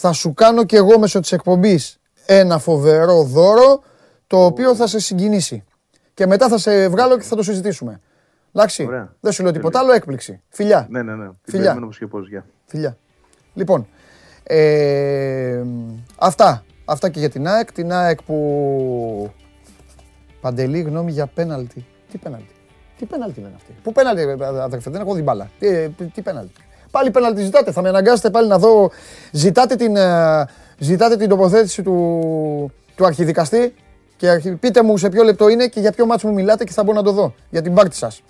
θα 0.00 0.12
σου 0.12 0.34
κάνω 0.34 0.64
και 0.64 0.76
εγώ 0.76 0.98
μέσω 0.98 1.20
της 1.20 1.32
εκπομπής 1.32 1.98
ένα 2.26 2.58
φοβερό 2.58 3.22
δώρο 3.22 3.82
το 4.26 4.44
οποίο 4.44 4.74
θα 4.74 4.86
σε 4.86 5.00
συγκινήσει. 5.00 5.64
Και 6.14 6.26
μετά 6.26 6.48
θα 6.48 6.58
σε 6.58 6.88
βγάλω 6.88 7.18
και 7.18 7.24
θα 7.24 7.36
το 7.36 7.42
συζητήσουμε. 7.42 8.00
Εντάξει, 8.52 8.84
Ωραία. 8.86 9.14
δεν 9.20 9.32
σου 9.32 9.42
λέω 9.42 9.52
τίποτα 9.52 9.78
άλλο, 9.78 9.92
έκπληξη. 9.92 10.42
Φιλιά. 10.48 10.86
Ναι, 10.90 11.02
ναι, 11.02 11.14
ναι. 11.14 11.24
Την 11.24 11.36
Φιλιά. 11.42 11.62
περιμένω 11.64 11.86
πώς 11.86 11.98
και 11.98 12.06
πώς, 12.06 12.28
γεια. 12.28 12.46
Φιλιά. 12.66 12.96
Λοιπόν, 13.54 13.88
ε, 14.42 15.62
αυτά. 16.18 16.64
Αυτά 16.84 17.08
και 17.08 17.18
για 17.18 17.30
την 17.30 17.48
ΑΕΚ. 17.48 17.72
Την 17.72 17.92
ΑΕΚ 17.92 18.22
που... 18.22 19.32
Παντελή 20.40 20.80
γνώμη 20.80 21.12
για 21.12 21.26
πέναλτι. 21.26 21.86
Τι 22.10 22.18
πέναλτι. 22.18 22.54
Τι 22.98 23.06
πέναλτι 23.06 23.40
είναι 23.40 23.52
αυτή. 23.56 23.74
Πού 23.82 23.92
πέναλτι, 23.92 24.20
ε, 24.22 24.46
αδερφέ, 24.60 24.90
δεν 24.90 25.00
έχω 25.00 25.14
δει 25.14 25.22
μπάλα. 25.22 25.50
Τι, 25.58 25.66
ε, 25.66 25.90
τι 26.14 26.22
πέναλτι. 26.22 26.60
Πάλι 26.90 27.10
πέναλτι 27.10 27.42
ζητάτε. 27.42 27.72
Θα 27.72 27.82
με 27.82 27.88
αναγκάσετε 27.88 28.30
πάλι 28.30 28.48
να 28.48 28.58
δω. 28.58 28.90
Ζητάτε 29.30 29.76
την, 29.76 29.96
ε, 29.96 30.44
ζητάτε 30.78 31.16
την 31.16 31.28
τοποθέτηση 31.28 31.82
του, 31.82 31.92
του 32.94 33.06
αρχιδικαστή 33.06 33.74
και 34.16 34.28
αρχι- 34.28 34.54
πείτε 34.56 34.82
μου 34.82 34.96
σε 34.96 35.08
ποιο 35.08 35.22
λεπτό 35.22 35.48
είναι 35.48 35.66
και 35.66 35.80
για 35.80 35.92
ποιο 35.92 36.06
μάτσο 36.06 36.28
μου 36.28 36.34
μιλάτε 36.34 36.64
και 36.64 36.72
θα 36.72 36.82
μπορώ 36.82 36.96
να 36.96 37.02
το 37.04 37.12
δω. 37.12 37.34
Για 37.50 37.62
την 37.62 37.74
πάρτι 37.74 37.96
σας. 37.96 38.22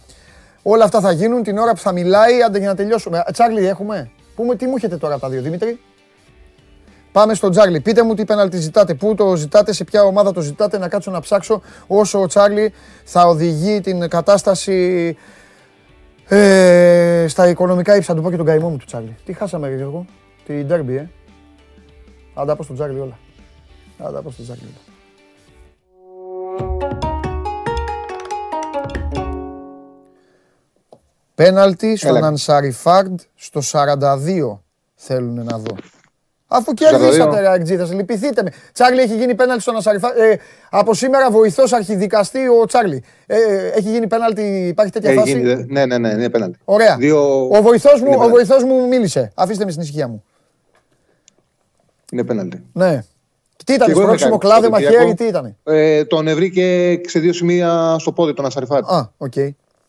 Όλα 0.62 0.84
αυτά 0.84 1.00
θα 1.00 1.12
γίνουν 1.12 1.42
την 1.42 1.58
ώρα 1.58 1.72
που 1.72 1.78
θα 1.80 1.92
μιλάει, 1.92 2.42
άντε 2.42 2.58
για 2.58 2.68
να 2.68 2.74
τελειώσουμε. 2.74 3.18
Α, 3.18 3.26
Τσάρλι 3.32 3.66
έχουμε. 3.66 4.10
Πού, 4.34 4.42
μου- 4.44 4.56
τι 4.56 4.66
μου 4.66 4.74
έχετε 4.76 4.96
τώρα 4.96 5.12
από 5.14 5.22
τα 5.22 5.28
δύο, 5.28 5.42
Δημήτρη; 5.42 5.80
Πάμε 7.12 7.34
στον 7.34 7.50
Τσάρλι. 7.50 7.80
Πείτε 7.80 8.02
μου 8.02 8.14
τι 8.14 8.24
πέναλτι 8.24 8.56
ζητάτε, 8.58 8.94
πού 8.94 9.14
το 9.14 9.36
ζητάτε, 9.36 9.72
σε 9.72 9.84
ποια 9.84 10.02
ομάδα 10.02 10.32
το 10.32 10.40
ζητάτε, 10.40 10.78
να 10.78 10.88
κάτσω 10.88 11.10
να 11.10 11.20
ψάξω 11.20 11.62
όσο 11.86 12.20
ο 12.22 12.26
Τσάρλι 12.26 12.72
θα 13.04 13.22
οδηγεί 13.26 13.80
την 13.80 14.08
κατάσταση 14.08 15.16
ε, 16.28 17.24
στα 17.28 17.48
οικονομικά 17.48 17.96
ύψα. 17.96 18.12
Να 18.12 18.18
του 18.18 18.24
πω 18.24 18.30
και 18.30 18.36
τον 18.36 18.46
καημό 18.46 18.68
μου 18.68 18.76
του 18.76 18.84
Τσάρλι. 18.84 19.16
Τι 19.24 19.32
χάσαμε, 19.32 19.68
ρε 19.68 19.76
Γιώργο. 19.76 20.04
Την 20.44 20.66
ντέρμπι, 20.66 20.96
ε. 20.96 21.10
Θα 22.34 22.44
τα 22.44 22.56
πω 22.56 22.62
στον 22.62 22.76
Τσάρλι 22.76 23.00
όλα. 23.00 23.18
Θα 23.98 24.12
τα 24.12 24.22
πω 24.22 24.30
στον 24.30 24.44
Τσάρλι 24.44 24.62
όλα. 24.62 24.88
Πέναλτι 31.34 31.96
στον 31.96 32.16
Έλα. 32.16 32.26
Ανσαριφάρντ 32.26 33.20
στο 33.34 33.60
42 33.72 34.58
θέλουν 34.94 35.44
να 35.44 35.58
δω. 35.58 35.76
Αφού 36.50 36.70
42. 36.72 36.74
κερδίσατε, 36.74 37.40
ρε 37.40 37.48
Αγκτζίδας, 37.48 37.92
λυπηθείτε 37.92 38.42
με. 38.42 38.52
Τσάρλι 38.72 39.00
έχει 39.00 39.16
γίνει 39.16 39.34
πέναλτι 39.34 39.62
στον 39.62 39.74
Ανσαριφάρντ. 39.74 40.16
Ε, 40.18 40.36
από 40.70 40.94
σήμερα 40.94 41.30
βοηθός 41.30 41.72
αρχιδικαστή 41.72 42.38
ο 42.48 42.64
Τσάρλι. 42.66 43.04
Ε, 43.26 43.66
έχει 43.66 43.90
γίνει 43.90 44.06
πέναλτι, 44.06 44.42
υπάρχει 44.68 44.92
τέτοια 44.92 45.10
Έχει 45.10 45.18
φάση; 45.18 45.30
γίνει, 45.32 45.54
δε- 45.54 45.64
ναι, 45.68 45.86
ναι, 45.86 45.98
ναι, 45.98 46.08
είναι 46.08 46.28
πέναλτι. 46.30 46.58
Ωραία. 46.64 46.96
Δύο... 46.96 47.48
Ο 47.48 47.62
βοηθός 47.62 48.00
μου, 48.00 48.06
Είναι 48.06 48.16
ο 48.16 48.18
πέναλτι. 48.18 48.32
βοηθός 48.32 48.64
μου 48.64 48.88
μίλησε. 48.88 49.32
Αφήστε 49.34 49.64
με 49.64 49.70
στην 49.70 49.82
ησυχία 49.82 50.08
μου. 50.08 50.24
Είναι 52.12 52.24
πέναλτι. 52.24 52.64
Ναι. 52.72 53.02
Τι 53.64 53.72
ήταν, 53.72 53.86
Και 53.86 53.92
εγώ 53.92 54.00
σπρώξιμο 54.02 54.28
είχα 54.34 54.38
κάνει 54.38 54.52
κλάδεμα 54.60 54.78
στο 54.78 54.86
Ολυμπιακό. 54.86 55.04
χέρι, 55.04 55.14
τι 55.14 55.24
ήταν. 55.24 55.56
Ε, 55.64 56.04
τον 56.04 56.28
ευρήκε 56.28 57.00
σε 57.06 57.18
δύο 57.18 57.32
σημεία 57.32 57.96
στο 57.98 58.12
πόδι 58.12 58.34
τον 58.34 58.44
Ασαριφάτ. 58.46 58.90
Α, 58.90 59.10
οκ. 59.18 59.32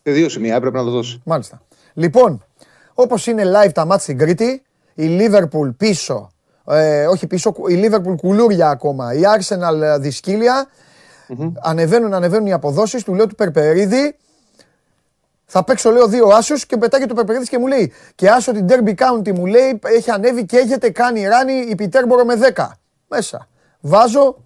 Σε 0.03 0.11
δύο 0.11 0.30
σημεία 0.30 0.56
έπρεπε 0.56 0.77
να 0.77 0.84
το 0.84 0.90
δώσει. 0.90 1.22
Μάλιστα. 1.26 1.61
Λοιπόν, 1.94 2.45
όπως 2.94 3.27
είναι 3.27 3.44
live 3.45 3.72
τα 3.73 3.86
μάτια 3.86 4.03
στην 4.03 4.18
Κρήτη, 4.18 4.61
η 4.94 5.18
Liverpool 5.19 5.69
πίσω, 5.77 6.31
ε, 6.70 7.08
όχι 7.08 7.28
πίσω, 7.28 7.54
η 7.68 7.82
Liverpool 7.84 8.16
κουλούρια 8.18 8.70
ακόμα, 8.70 9.14
η 9.14 9.22
Arsenal 9.38 9.82
ε, 9.82 9.98
δυσκύλια, 9.98 10.68
ανεβαίνουν, 11.62 12.14
ανεβαίνουν 12.14 12.48
οι 12.48 12.54
αποδόσεις, 12.54 13.04
του 13.04 13.14
λέω 13.14 13.28
του 13.28 13.36
Περπερίδη, 13.36 14.16
θα 15.52 15.64
παίξω 15.64 15.91
λέω 15.91 16.08
δύο 16.08 16.28
άσους 16.28 16.66
και 16.66 16.78
πετάγει 16.78 17.06
το 17.06 17.14
Περπερίδης 17.14 17.50
και 17.50 17.58
μου 17.58 17.68
λέει 17.68 17.94
και 18.16 18.30
άσο 18.30 18.52
την 18.52 18.66
Derby 18.70 18.96
County 18.96 19.32
μου 19.32 19.46
λέει 19.46 19.80
έχει 19.84 20.12
ανέβει 20.12 20.46
και 20.46 20.58
έχετε 20.58 20.90
κάνει 20.90 21.28
ράνι 21.28 21.54
η 21.54 21.76
Πιτέρμπορο 21.76 22.26
με 22.26 22.34
10. 22.56 22.68
Μέσα. 23.08 23.48
Βάζω 23.80 24.38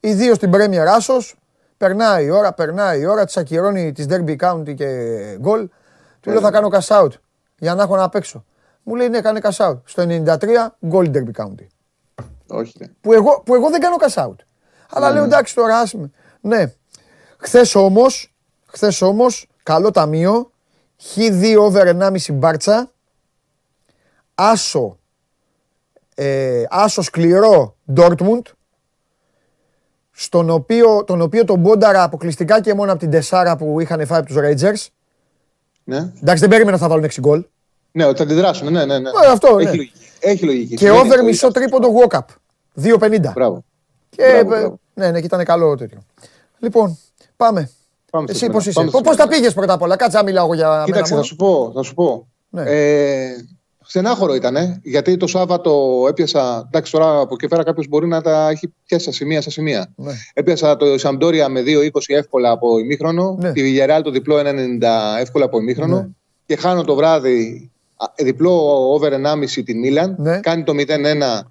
οι 0.00 0.12
δύο 0.12 0.34
στην 0.34 0.50
Premier 0.54 0.86
Άσος, 0.96 1.36
περνάει 1.76 2.24
η 2.24 2.30
ώρα, 2.30 2.52
περνάει 2.52 3.00
η 3.00 3.06
ώρα, 3.06 3.24
της 3.24 3.36
ακυρώνει 3.36 3.92
της 3.92 4.06
Derby 4.08 4.36
County 4.36 4.74
και 4.74 4.86
γκολ. 5.40 5.68
Του 6.20 6.30
λέω 6.30 6.40
θα 6.40 6.50
κάνω 6.50 6.68
cash 6.72 7.00
out 7.00 7.10
για 7.58 7.74
να 7.74 7.82
έχω 7.82 7.96
να 7.96 8.08
παίξω. 8.08 8.44
Μου 8.90 8.96
λέει 8.96 9.08
ναι, 9.08 9.20
κάνε 9.20 9.40
cash 9.42 9.66
out. 9.68 9.78
Στο 9.84 10.06
93 10.08 10.36
γκολ 10.86 11.10
Derby 11.14 11.42
County. 11.42 11.66
Όχι. 12.46 12.72
ναι. 12.78 12.86
Που 13.00 13.12
εγώ, 13.12 13.42
που 13.44 13.54
εγώ 13.54 13.70
δεν 13.70 13.80
κάνω 13.80 13.96
cash 14.00 14.24
out. 14.24 14.34
Αλλά 14.90 15.10
λέω 15.10 15.24
εντάξει 15.24 15.54
τώρα 15.54 15.78
άσε 15.78 15.98
με. 15.98 16.10
Ναι. 16.40 16.72
Χθες 17.36 17.74
όμως, 17.74 18.34
χθες 18.66 19.02
όμως, 19.02 19.46
καλό 19.62 19.90
ταμείο, 19.90 20.50
χ2 21.02 21.56
over 21.58 21.86
1,5 21.86 22.32
μπάρτσα, 22.32 22.90
άσο, 24.34 24.98
ε, 26.14 26.64
άσο 26.68 27.02
σκληρό 27.02 27.76
Dortmund, 27.96 28.42
στον 30.10 30.50
οποίο, 30.50 31.04
τον 31.04 31.20
οποίο 31.20 31.44
τον 31.44 31.62
πόνταρα 31.62 32.02
αποκλειστικά 32.02 32.60
και 32.60 32.74
μόνο 32.74 32.90
από 32.90 33.00
την 33.00 33.10
τεσσάρα 33.10 33.56
που 33.56 33.80
είχαν 33.80 34.06
φάει 34.06 34.18
από 34.18 34.26
τους 34.26 34.36
Rangers. 34.38 34.86
Ναι. 35.84 35.96
Εντάξει, 35.96 36.40
δεν 36.40 36.48
περίμενα 36.48 36.78
θα 36.78 36.88
βάλουν 36.88 37.04
6 37.04 37.20
γκολ. 37.20 37.44
Ναι, 37.92 38.04
ότι 38.04 38.16
θα 38.16 38.22
αντιδράσουν. 38.22 38.72
Ναι, 38.72 38.84
ναι, 38.84 38.98
ναι. 38.98 39.08
Ε, 39.08 39.30
αυτό, 39.32 39.48
Έχει 39.58 39.64
ναι. 39.70 39.74
λογική. 39.76 39.92
Έχει 40.20 40.44
λογική. 40.44 40.74
Και 40.74 40.84
Δεν 40.84 40.94
είναι 40.94 41.02
over 41.04 41.18
το 41.18 41.24
μισό 41.24 41.46
ίδιο. 41.46 41.60
τρίποντο 41.60 41.88
walk-up. 42.00 42.18
2,50. 42.82 43.32
Μπράβο. 43.34 43.64
Και, 44.10 44.22
Μπράβο, 44.22 44.38
ε, 44.38 44.44
μπράβο. 44.44 44.78
ναι, 44.94 45.10
ναι, 45.10 45.18
και 45.20 45.26
ήταν 45.26 45.44
καλό 45.44 45.74
τέτοιο. 45.76 45.98
Λοιπόν, 46.58 46.98
πάμε. 47.36 47.70
Πάμε 48.10 48.26
στο 48.26 48.30
Εσύ 48.32 48.38
σημείο. 48.38 48.52
πώς 48.54 48.66
είσαι; 48.66 48.74
Πάμε 48.78 48.88
στο 48.90 49.00
Πώς 49.00 49.16
τα 49.16 49.22
σημείο. 49.22 49.36
πήγες 49.38 49.54
πρώτα 49.54 49.72
απ' 49.72 49.82
όλα; 49.82 49.96
Κάτσε 49.96 50.16
να 50.16 50.22
μιλάω 50.22 50.44
εγώ 50.44 50.54
για 50.54 50.82
Κοίταξε, 50.86 51.12
μένα 51.12 51.22
θα 51.24 51.28
σου 51.28 51.36
πω. 51.36 51.70
Θα 51.74 51.82
σου 51.82 51.94
πω. 51.94 52.26
Ναι. 52.48 52.62
Ε, 52.66 53.30
στενάχωρο 53.86 54.34
ήταν, 54.34 54.80
γιατί 54.82 55.16
το 55.16 55.26
Σάββατο 55.26 56.04
έπιασα. 56.08 56.64
Εντάξει, 56.66 56.92
τώρα 56.92 57.20
από 57.20 57.34
εκεί 57.34 57.48
πέρα 57.48 57.62
κάποιος 57.62 57.86
μπορεί 57.88 58.06
να 58.06 58.20
τα 58.20 58.48
έχει 58.48 58.72
πιάσει 58.86 59.04
στα 59.04 59.12
σημεία, 59.12 59.40
στα 59.40 59.50
σημεία. 59.50 59.92
Ναι. 59.96 60.12
Έπιασα 60.32 60.76
το 60.76 60.98
Σαμπτόρια 60.98 61.48
με 61.48 61.62
2-20 61.66 61.88
εύκολα 62.06 62.50
από 62.50 62.78
ημίχρονο. 62.78 63.36
Ναι. 63.40 63.52
Τη 63.52 63.60
Villarreal 63.64 64.00
το 64.04 64.10
διπλό 64.10 64.36
1-90 64.38 64.44
εύκολα 65.20 65.44
από 65.44 65.58
ημίχρονο. 65.58 65.96
Ναι. 65.96 66.06
Και 66.46 66.56
χάνω 66.56 66.84
το 66.84 66.94
βράδυ 66.94 67.70
α, 67.72 67.79
διπλό 68.16 68.52
over 68.92 69.12
1,5 69.12 69.64
την 69.64 69.78
Μίλαν. 69.78 70.16
Ναι. 70.18 70.40
Κάνει 70.40 70.62
το 70.62 70.72
0-1. 70.76 71.46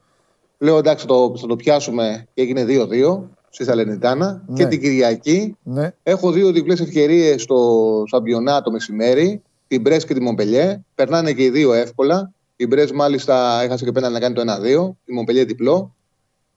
Λέω 0.57 0.77
εντάξει, 0.77 1.05
θα 1.05 1.13
το, 1.13 1.33
θα 1.37 1.47
το 1.47 1.55
πιάσουμε 1.55 2.27
και 2.33 2.41
έγινε 2.41 2.65
2-2 2.67 3.19
στη 3.49 3.63
Σαλενιτάνα. 3.63 4.43
Ναι. 4.47 4.55
Και 4.55 4.65
την 4.65 4.81
Κυριακή 4.81 5.57
Ναι. 5.63 5.93
Έχω 6.03 6.31
δύο 6.31 6.51
διπλές 6.51 6.79
ευκαιρίες 6.79 7.41
στο 7.41 8.03
Σαμπιονά 8.07 8.61
το 8.61 8.71
μεσημέρι. 8.71 9.41
Την 9.67 9.81
Μπρες 9.81 10.05
και 10.05 10.13
τη 10.13 10.21
Μομπελιέ. 10.21 10.81
Περνάνε 10.95 11.33
και 11.33 11.43
οι 11.43 11.49
δύο 11.49 11.73
εύκολα. 11.73 12.31
Η 12.55 12.67
Μπρες 12.67 12.91
μάλιστα 12.91 13.61
έχασε 13.61 13.85
και 13.85 13.91
πέντε 13.91 14.09
να 14.09 14.19
κάνει 14.19 14.33
το 14.33 14.41
1-2. 14.41 14.95
Η 15.05 15.13
Μομπελιέ 15.13 15.43
διπλό. 15.43 15.95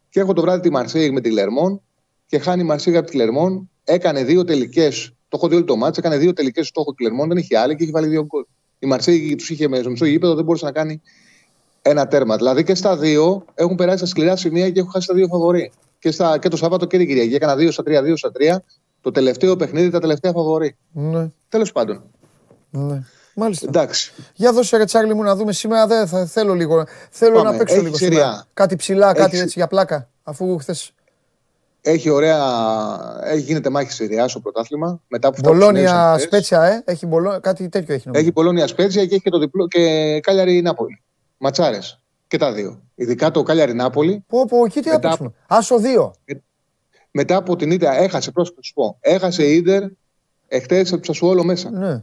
Και 0.09 0.21
έχω 0.21 0.33
το 0.33 0.41
βράδυ 0.41 0.61
τη 0.61 0.71
Μαρσέη 0.71 1.11
με 1.11 1.21
τη 1.21 1.31
Λερμόν. 1.31 1.83
Και 2.27 2.39
χάνει 2.39 2.63
η 2.63 2.65
Μαρσέη 2.65 2.97
από 2.97 3.11
τη 3.11 3.17
Λερμόν. 3.17 3.71
Έκανε 3.85 4.25
δύο 4.25 4.45
τελικές. 4.45 5.15
Το 5.29 5.37
έχω 5.37 5.49
δει 5.49 5.55
όλο 5.55 5.65
το 5.65 5.77
μάτς. 5.77 5.99
Έκανε 5.99 6.17
δύο 6.17 6.33
τελικές 6.33 6.67
στο 6.67 6.81
έχω 6.81 6.95
τη 6.95 7.03
Λερμόν. 7.03 7.29
Δεν 7.29 7.37
είχε 7.37 7.59
άλλη 7.59 7.77
και 7.77 7.83
έχει 7.83 7.93
βάλει 7.93 8.07
δύο 8.07 8.25
γκολ. 8.25 8.45
Η 8.83 8.87
Μαρσέη 8.87 9.35
τους 9.39 9.51
είχε 9.51 9.69
με 9.69 9.79
στο 9.79 9.91
μισό 9.91 10.05
γήπεδο. 10.05 10.35
Δεν 10.35 10.45
μπορούσε 10.45 10.65
να 10.65 10.73
κάνει 10.73 11.01
ένα 11.83 12.07
τέρμα. 12.09 12.37
Δηλαδή 12.37 12.65
και 12.65 12.75
στα 12.75 12.97
δύο 12.97 13.45
έχουν 13.55 13.77
περάσει 13.77 13.97
στα 13.99 14.07
σκληρά 14.07 14.37
σημεία 14.37 14.71
και 14.71 14.79
έχουν 14.79 14.91
χάσει 14.91 15.07
τα 15.07 15.15
δύο 15.15 15.27
φαβορή. 15.27 15.73
Και, 15.99 16.11
στα, 16.11 16.39
και 16.39 16.49
το 16.49 16.57
Σάββατο 16.57 16.87
και 16.87 16.99
την 16.99 17.07
Κυριακή. 17.07 17.35
Έκανα 17.35 17.55
2 17.55 17.69
στα 17.73 17.83
3, 17.87 17.89
2 18.03 18.13
στα 18.17 18.31
3. 18.39 18.57
Το 19.01 19.11
τελευταίο 19.11 19.57
παιχνίδι, 19.57 19.91
τα 19.91 20.01
τελευταία 20.01 20.33
φαβορή. 20.33 20.77
Ναι, 20.93 21.29
Τέλος 21.49 21.73
πάντων. 21.73 22.03
ναι. 22.71 23.03
Μάλιστα. 23.35 23.67
Εντάξει. 23.69 24.13
Για 24.35 24.53
δώσε 24.53 24.77
ρε 24.77 24.85
Τσάρλι 24.85 25.15
μου 25.15 25.23
να 25.23 25.37
δούμε 25.37 25.53
σήμερα. 25.53 25.87
Δεν 25.87 26.07
θα 26.07 26.27
θέλω 26.27 26.55
λίγο. 26.55 26.85
Θέλω 27.11 27.35
Πάμε. 27.37 27.51
να 27.51 27.57
παίξω 27.57 27.75
Έχει 27.75 27.83
λίγο 27.85 27.95
Serie 27.95 27.99
σήμερα. 27.99 28.43
A. 28.43 28.47
Κάτι 28.55 28.77
ψηλά, 28.77 29.13
κάτι 29.13 29.35
Έχει- 29.35 29.43
έτσι 29.43 29.55
για 29.57 29.67
πλάκα. 29.67 30.09
Αφού 30.23 30.59
χθες. 30.59 30.93
Έχει 31.85 32.11
ωραία. 32.11 32.41
Έχει 33.25 33.41
γίνεται 33.41 33.71
μάχη 33.71 33.91
σε 33.93 34.07
Ρεά 34.07 34.29
στο 34.29 34.41
πρωτάθλημα. 34.41 35.01
Μετά 35.09 35.29
από 35.29 35.37
αυτά 35.37 35.49
που 35.51 35.55
Μπολόνια 35.57 35.89
συνέβησαν 35.89 36.11
χθες. 36.13 36.23
σπέτσια, 36.23 36.63
ε. 36.63 36.83
Έχει 36.85 37.07
Μπολό... 37.07 37.41
κάτι 37.41 37.69
τέτοιο 37.69 37.95
έχει 37.95 38.03
νομίζω. 38.07 38.25
Έχει 38.25 38.33
Πολώνια 38.33 38.67
Σπέτσια 38.67 39.07
και 39.07 39.15
έχει 39.15 39.23
και 39.23 39.31
το 39.31 39.39
διπλό 39.39 39.67
και 39.69 40.21
Κάλιαρη 40.21 40.63
Νάπολη. 40.63 41.03
Ματσάρες. 41.39 42.01
Και 42.27 42.37
τα 42.39 42.53
δύο. 42.53 42.83
Ειδικά 42.95 43.31
το 43.31 43.43
Κάλιαρη 43.43 43.75
Νάπολη. 43.75 44.25
Πω, 44.27 44.47
πω, 44.47 44.65
εκεί 44.65 44.81
τι 44.81 44.87
να 44.89 44.93
Μετά- 44.95 45.09
παίξουμε. 45.09 45.33
Άσο 45.49 45.79
δύο. 45.79 46.15
Μετά 47.11 47.37
από 47.37 47.57
την 47.57 47.71
ήττα 47.71 47.93
έχασε, 47.97 48.31
πρόσεχε 48.31 48.57
να 48.57 48.63
σου 48.63 48.73
πω. 48.73 48.97
Έχασε 49.01 49.45
η 49.45 49.55
Ιντερ 49.57 49.83
εχθές 50.49 50.93
από 50.93 51.07
το 51.07 51.13
Σασουόλο 51.13 51.45
μέσα. 51.45 51.71
Ναι. 51.71 52.03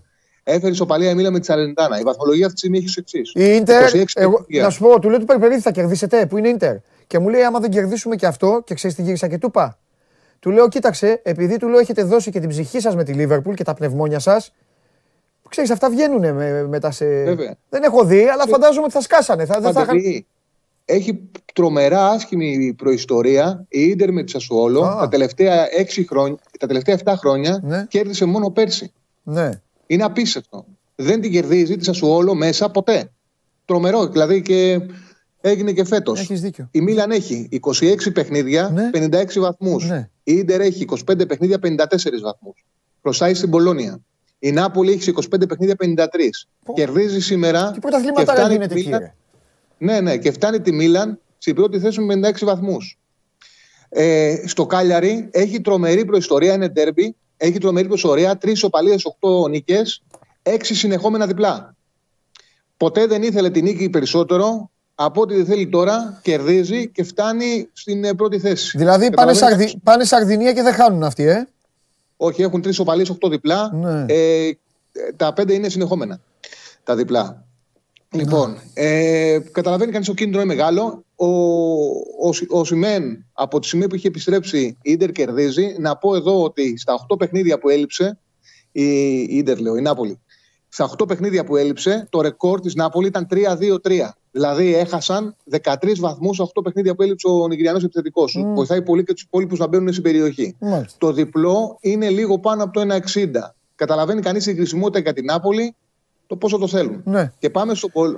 Έφερε 0.53 0.71
ισοπαλία 0.71 1.09
η 1.09 1.15
Μίλα 1.15 1.31
με 1.31 1.39
τη 1.39 1.45
Σαρεντάνα. 1.45 1.99
Η 1.99 2.03
βαθμολογία 2.03 2.45
αυτή 2.45 2.53
τη 2.53 2.59
στιγμή 2.59 2.77
έχει 2.77 2.99
εξής. 2.99 3.31
Η 3.35 3.55
Ιντερ, 3.55 3.83
26 3.95 4.03
εγώ, 4.13 4.31
παιχνίδια. 4.37 4.63
να 4.63 4.69
σου 4.69 4.79
πω, 4.79 4.99
του 4.99 5.09
λέω 5.09 5.19
του 5.19 5.25
Περπερίδη 5.25 5.61
θα 5.61 5.71
κερδίσετε, 5.71 6.25
που 6.25 6.37
είναι 6.37 6.47
Ιντερ. 6.47 6.75
Και 7.07 7.19
μου 7.19 7.29
λέει, 7.29 7.41
άμα 7.43 7.59
δεν 7.59 7.69
κερδίσουμε 7.69 8.15
και 8.15 8.25
αυτό, 8.25 8.61
και 8.65 8.73
ξέρεις 8.73 8.95
τι 8.95 9.01
γύρισα 9.01 9.27
και 9.27 9.37
του 9.37 9.47
είπα. 9.47 9.77
Του 10.39 10.49
λέω, 10.51 10.67
κοίταξε, 10.69 11.19
επειδή 11.23 11.57
του 11.57 11.67
λέω 11.67 11.79
έχετε 11.79 12.03
δώσει 12.03 12.31
και 12.31 12.39
την 12.39 12.49
ψυχή 12.49 12.79
σας 12.79 12.95
με 12.95 13.03
τη 13.03 13.13
Λίβερπουλ 13.13 13.53
και 13.53 13.63
τα 13.63 13.73
πνευμόνια 13.73 14.19
σας. 14.19 14.53
Ξέρεις, 15.49 15.69
αυτά 15.71 15.89
βγαίνουν 15.89 16.33
με, 16.33 16.67
μετά 16.67 16.91
σε. 16.91 17.05
Βέβαια. 17.23 17.55
Δεν 17.69 17.83
έχω 17.83 18.03
δει, 18.05 18.23
αλλά 18.27 18.45
φαντάζομαι 18.47 18.83
ότι 18.83 18.93
θα 18.93 19.01
σκάσανε. 19.01 19.45
Θα, 19.45 19.59
δεν 19.59 19.73
θα 19.73 19.81
είχαν- 19.81 19.85
Παντελή, 19.97 20.25
έχει 20.85 21.29
τρομερά 21.53 22.07
άσχημη 22.09 22.73
προϊστορία 22.77 23.65
η 23.69 23.81
Ιντερ 23.81 24.11
με 24.11 24.23
τη 24.23 24.31
Σασουόλο. 24.31 24.83
Α. 24.83 24.97
Τα 24.99 25.07
τελευταία 25.07 25.65
6 25.77 26.05
χρόνια, 26.09 26.37
τα 26.59 26.67
τελευταία 26.67 26.95
7 26.95 27.13
χρόνια 27.17 27.59
Ναι. 27.63 27.85
κέρδισε 27.87 28.25
μόνο 28.25 28.49
πέρσι. 28.49 28.91
Ναι. 29.23 29.49
Είναι 29.91 30.03
απίστευτο. 30.03 30.65
Δεν 30.95 31.21
την 31.21 31.31
κερδίζει 31.31 31.77
τη 31.77 31.83
Σασουόλο 31.83 32.33
μέσα 32.35 32.69
ποτέ. 32.69 33.11
Τρομερό. 33.65 34.07
Δηλαδή 34.07 34.41
και 34.41 34.81
έγινε 35.41 35.71
και 35.71 35.83
φέτος. 35.83 36.19
Έχεις 36.19 36.41
δίκιο. 36.41 36.67
Η 36.71 36.81
Μίλαν 36.81 37.11
έχει 37.11 37.49
26 37.51 38.11
παιχνίδια, 38.13 38.69
Ναι. 38.69 38.89
56 38.93 39.39
βαθμούς. 39.39 39.85
Ναι. 39.89 40.09
Η 40.23 40.33
Ιντερ 40.33 40.61
έχει 40.61 40.85
25 41.11 41.25
παιχνίδια, 41.27 41.59
54 41.59 42.21
βαθμούς. 42.21 42.65
Χρωστάει 43.01 43.33
στην 43.33 43.49
Πολώνια. 43.49 43.99
Η 44.39 44.51
Νάπολη 44.51 44.91
έχει 44.91 45.09
25 45.09 45.47
παιχνίδια, 45.47 45.75
53. 45.75 46.45
Κερδίζει 46.73 47.19
σήμερα. 47.21 47.71
Τι 47.71 47.79
πρωταθλήματα 47.79 48.33
φτάνει 48.33 48.51
γίνεται 48.53 48.73
τη 48.73 48.79
εκεί, 48.79 48.87
Μίλαν- 48.89 49.03
ρε. 49.03 49.13
Ναι, 49.77 50.01
ναι, 50.01 50.17
και 50.17 50.31
φτάνει 50.31 50.61
τη 50.61 50.71
Μίλαν 50.71 51.19
στην 51.37 51.55
πρώτη 51.55 51.79
θέση 51.79 52.01
με 52.01 52.13
56 52.31 52.45
βαθμούς. 52.45 52.99
Ε, 53.89 54.43
στο 54.45 54.65
Κάλιαρι 54.65 55.27
έχει 55.31 55.61
τρομερή 55.61 56.05
προϊστορία, 56.05 56.53
είναι 56.53 56.69
τέρμπι. 56.69 57.15
Έχει 57.41 57.57
τρομερή 57.57 57.87
προϊστορία, 57.87 58.37
τρεις 58.37 58.63
οπαλίες, 58.63 59.05
8 59.19 59.49
νίκες, 59.49 60.03
έξι 60.43 60.75
συνεχόμενα 60.75 61.27
διπλά. 61.27 61.75
Ποτέ 62.77 63.05
δεν 63.05 63.23
ήθελε 63.23 63.49
την 63.49 63.63
νίκη 63.63 63.89
περισσότερο 63.89 64.69
από 64.95 65.21
ό,τι 65.21 65.43
θέλει 65.43 65.67
τώρα, 65.67 66.19
κερδίζει 66.21 66.89
και 66.89 67.03
φτάνει 67.03 67.69
στην 67.73 68.03
ε, 68.03 68.13
πρώτη 68.13 68.39
θέση. 68.39 68.77
Δηλαδή 68.77 69.09
πάνε, 69.09 69.31
Καταλαβαίνεις; 69.31 69.69
Σαρδι... 69.69 69.79
πάνε 69.83 70.03
Σαρδινία 70.03 70.53
και 70.53 70.61
δεν 70.61 70.73
χάνουν 70.73 71.03
αυτοί, 71.03 71.23
ε; 71.23 71.47
Όχι, 72.17 72.41
έχουν 72.41 72.61
τρεις 72.61 72.79
οπαλίες, 72.79 73.11
8 73.21 73.29
διπλά. 73.29 73.71
Ναι. 73.73 74.05
Ε, 74.07 74.51
τα 75.15 75.33
πέντε 75.33 75.53
είναι 75.53 75.69
συνεχόμενα. 75.69 76.19
Τα 76.83 76.95
διπλά. 76.95 77.43
Λοιπόν, 78.11 78.57
ε, 78.73 79.39
καταλαβαίνει 79.51 79.91
κανείς 79.91 80.09
ο 80.09 80.13
κίνδυνο 80.13 80.41
είναι 80.41 80.53
μεγάλο. 80.53 81.03
Ο, 81.21 81.27
ο, 82.27 82.33
Σι- 82.33 82.51
ο 82.51 82.63
Σιμέν 82.63 83.25
από 83.33 83.59
τη 83.59 83.67
στιγμή 83.67 83.87
που 83.87 83.95
είχε 83.95 84.07
επιστρέψει 84.07 84.59
η 84.59 84.77
Ιντερ 84.81 85.11
κερδίζει. 85.11 85.75
Να 85.79 85.95
πω 85.97 86.15
εδώ 86.15 86.43
ότι 86.43 86.77
στα 86.77 87.05
8 87.13 87.17
παιχνίδια 87.17 87.59
που 87.59 87.69
έλειψε 87.69 88.19
η, 88.71 88.83
η 89.19 89.27
Ιντερ, 89.29 89.59
λέω, 89.59 89.75
η 89.75 89.81
Νάπολη. 89.81 90.19
Στα 90.69 90.89
8 90.97 91.07
παιχνίδια 91.07 91.43
που 91.43 91.55
έλειψε, 91.57 92.07
το 92.09 92.21
ρεκόρ 92.21 92.59
της 92.59 92.75
Νάπολη 92.75 93.07
ήταν 93.07 93.27
3-2-3. 93.31 94.09
Δηλαδή 94.31 94.75
έχασαν 94.75 95.35
13 95.63 95.95
βαθμούς 95.99 96.35
σε 96.35 96.43
8 96.59 96.63
παιχνίδια 96.63 96.95
που 96.95 97.01
έλειψε 97.03 97.27
ο 97.27 97.47
Νιγηριανός 97.47 97.83
επιθετικός. 97.83 98.35
Μμ. 98.35 98.53
Βοηθάει 98.53 98.81
πολύ 98.81 99.03
και 99.03 99.13
τους 99.13 99.21
υπόλοιπους 99.23 99.59
να 99.59 99.67
μπαίνουν 99.67 99.91
στην 99.91 100.03
περιοχή. 100.03 100.55
Μάλιστα. 100.59 100.97
Το 100.99 101.11
διπλό 101.13 101.77
είναι 101.81 102.09
λίγο 102.09 102.39
πάνω 102.39 102.63
από 102.63 102.73
το 102.73 102.81
1,60. 103.13 103.25
Καταλαβαίνει 103.75 104.21
κανείς 104.21 104.45
η 104.47 104.53
χρησιμότητα 104.55 104.99
για 104.99 105.13
την 105.13 105.25
Νάπολη 105.25 105.75
το 106.27 106.35
πόσο 106.35 106.57
το 106.57 106.67
θέλουν. 106.67 107.01
Ναι. 107.05 107.31
Και 107.39 107.49
πάμε 107.49 107.73
στο, 107.75 107.87
Πολ- 107.87 108.17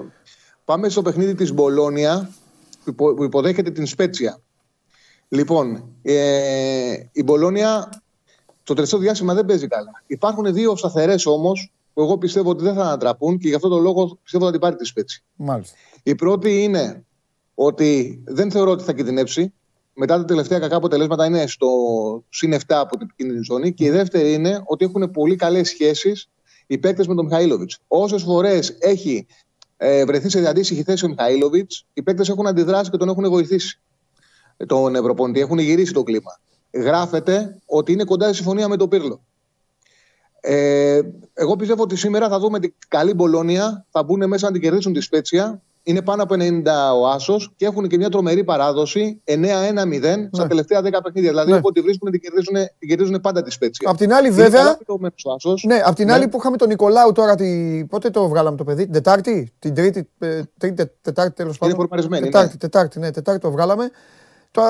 πάμε 0.66 0.90
στο 0.90 1.02
παιχνίδι 1.02 1.36
της 1.36 1.54
Μπολόνια 1.54 2.30
που 2.84 2.90
υπο- 2.90 3.14
που 3.14 3.24
υποδέχεται 3.24 3.72
την 3.72 3.86
Σπέτσια. 3.86 4.42
Λοιπόν, 5.28 5.96
ε, 6.02 6.96
η 7.12 7.24
Μπολόνια 7.24 7.90
το 8.64 8.74
τελευταίο 8.74 9.00
διάστημα 9.00 9.34
δεν 9.34 9.46
παίζει 9.46 9.68
καλά. 9.68 10.04
Υπάρχουν 10.08 10.54
δύο 10.54 10.76
σταθερές 10.76 11.26
όμως 11.26 11.72
που 11.94 12.02
εγώ 12.02 12.18
πιστεύω 12.18 12.50
ότι 12.50 12.64
δεν 12.64 12.74
θα 12.74 12.82
ανατραπούν 12.82 13.38
και 13.38 13.48
γι' 13.48 13.56
αυτό 13.56 13.68
το 13.68 13.80
λόγο 13.80 14.20
πιστεύω 14.24 14.46
θα 14.46 14.52
την 14.52 14.60
πάρει 14.60 14.76
τη 14.76 14.86
Σπέτσια. 14.86 15.22
Μάλιστα. 15.36 15.76
Η 16.04 16.16
πρώτη 16.16 16.64
είναι 16.64 17.06
ότι 17.56 18.22
δεν 18.26 18.52
θεωρώ 18.52 18.72
ότι 18.72 18.84
θα 18.84 18.94
κινδυνεύσει. 18.94 19.54
Μετά 19.94 20.18
τα 20.18 20.26
τελευταία 20.26 20.60
κακά 20.60 20.76
αποτελέσματα 20.76 21.26
είναι 21.26 21.48
στο 21.48 21.68
συν 22.30 22.54
7 22.54 22.60
από 22.68 22.98
την 22.98 23.08
επικίνδυνη 23.12 23.44
ζώνη. 23.44 23.74
Και 23.74 23.86
η 23.86 23.90
δεύτερη 23.90 24.34
είναι 24.34 24.62
ότι 24.66 24.86
έχουν 24.86 25.12
πολύ 25.12 25.36
καλές 25.36 25.68
σχέσεις 25.70 26.30
οι 26.68 26.78
παίκτες 26.78 27.08
με 27.08 27.16
τον 27.16 27.26
Μιχαήλοβιτς. 27.26 27.80
Όσες 27.88 28.24
φορές 28.24 28.76
έχει 28.80 29.28
ε, 29.84 30.06
βρεθείς 30.06 30.32
σε 30.32 30.48
αντίστοιχη 30.48 30.84
θέση 30.84 31.06
ο 31.06 31.08
Μιχαήλοβιτ, 31.08 31.72
οι 31.94 32.02
παίκτες 32.04 32.30
έχουν 32.30 32.48
αντιδράσει 32.48 32.90
και 32.90 32.98
τον 32.98 33.10
έχουν 33.10 33.30
βοηθήσει 33.30 33.80
τον 34.68 34.96
Ευρωπονητή. 34.96 35.40
Έχουν 35.40 35.60
γυρίσει 35.60 35.94
το 35.94 36.04
κλίμα. 36.04 36.40
Γράφεται 36.74 37.62
ότι 37.66 37.92
είναι 37.92 38.04
κοντά 38.04 38.26
στη 38.26 38.36
συμφωνία 38.36 38.68
με 38.68 38.78
τον 38.78 38.90
Πύρλο. 38.90 39.24
Ε, 40.42 41.02
εγώ 41.34 41.56
πιστεύω 41.56 41.84
ότι 41.84 41.96
σήμερα 41.96 42.30
θα 42.30 42.40
δούμε 42.40 42.60
την 42.60 42.74
καλή 42.88 43.14
Μπολόνια. 43.14 43.86
Θα 43.92 44.04
μπουν 44.04 44.28
μέσα 44.28 44.46
να 44.46 44.52
την 44.52 44.62
κερδίσουν 44.62 44.94
τη 44.94 45.02
Σπέτσια. 45.02 45.62
Είναι 45.84 46.02
πάνω 46.02 46.24
από 46.24 46.36
90 46.38 46.64
ο 47.02 47.08
Άσος 47.08 47.54
και 47.56 47.66
έχουν 47.66 47.88
και 47.88 47.98
μια 47.98 48.10
τρομερή 48.10 48.44
παράδοση 48.44 49.22
9-1-0 49.26 50.30
στα 50.32 50.48
τελευταία 50.48 50.82
10 50.82 50.84
παιχνίδια. 51.04 51.30
Δηλαδή, 51.30 51.52
Ναι. 51.52 51.58
όποτε 51.58 51.82
βρίσκουν 51.82 52.12
την 52.12 52.20
κερδίζουν, 52.22 52.54
την 52.80 52.88
κερδίζουν 52.90 53.22
πάντα 53.22 53.42
τη 53.42 53.52
Σπέτσια. 53.52 53.90
Απ' 53.90 53.98
την 53.98 54.14
άλλη, 54.14 54.28
Είναι 54.28 54.36
βέβαια- 54.36 54.62
καλά 54.62 54.78
πληρωμένος 54.78 55.24
ο 55.26 55.32
Άσος. 55.32 55.64
Ναι, 55.68 55.82
απ' 55.86 55.96
την 55.96 56.06
Ναι. 56.06 56.14
άλλη 56.14 56.28
που 56.28 56.38
είχαμε 56.40 56.58
τον 56.58 56.68
Νικολάου 56.68 57.12
τώρα, 57.12 57.36
τη... 57.36 57.84
πότε 57.90 58.10
το 58.10 58.28
βγάλαμε 58.28 58.58
το 58.58 58.64
παιδί, 58.64 58.84
την 58.84 58.94
Τετάρτη, 58.94 59.54
την 59.60 59.74
Τρίτη, 59.76 60.10
ε, 60.20 60.42
τρίτη 60.58 60.76
τε- 60.76 60.92
Τετάρτη 61.02 61.34
τέλος 61.34 61.58
πάντων. 61.58 61.76
φορμαρισμένη, 61.76 62.24
Τετάρτη, 62.26 62.52
ναι. 62.52 62.58
Τετάρτη, 62.58 63.00
ναι, 63.00 63.12
Τετάρτη 63.12 63.42
το 63.42 63.52
βγάλαμε. 63.52 63.90
Το, 64.52 64.62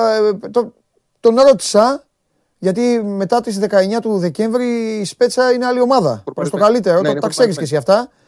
ε, 0.42 0.48
το, 0.48 0.72
τον 1.20 1.34
ρώτησα, 1.34 2.04
γιατί 2.58 3.02
μετά 3.04 3.40
τις 3.40 3.58
19 3.58 4.00
του 4.00 4.18
Δεκέμβρη 4.18 4.98
η 5.00 5.04
Σπέτσα 5.04 5.52
είναι 5.52 5.66
άλλη 5.66 5.80
ομάδα. 5.80 6.22
Προς 6.34 6.50
το 6.50 6.56
καλύτερο, 6.56 6.96
Ναι, 6.96 7.02
τα, 7.02 7.10
είναι 7.10 7.20
τα 7.20 7.28
ξέρεις 7.28 7.56
και 7.56 7.64
φορμαρισμένη. 7.66 7.94
εσύ 7.96 8.08
αυτά. 8.08 8.20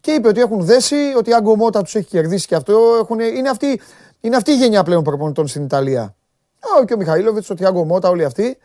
Και 0.00 0.10
είπε 0.10 0.28
ότι 0.28 0.40
έχουν 0.40 0.60
δέσει, 0.64 0.96
ότι 1.16 1.30
η 1.30 1.32
Άγκο 1.34 1.56
Μότα 1.56 1.82
τους 1.82 1.94
έχει 1.94 2.08
κερδίσει 2.08 2.46
και 2.46 2.54
αυτό. 2.54 2.96
Έχουν, 3.00 3.20
είναι, 3.20 3.48
αυτή, 3.48 3.80
είναι 4.20 4.36
αυτή 4.36 4.50
η 4.50 4.56
γενιά 4.56 4.82
πλέον 4.82 5.02
προπονητών 5.02 5.46
στην 5.46 5.64
Ιταλία. 5.64 6.02
Α, 6.02 6.84
και 6.84 6.94
ο 6.94 6.96
Μιχαήλοβιτς, 6.96 7.50
ότι 7.50 7.62
η 7.62 7.66
Άγκο 7.66 7.84
Μότα, 7.84 8.08
όλοι 8.08 8.24
αυτοί. 8.24 8.58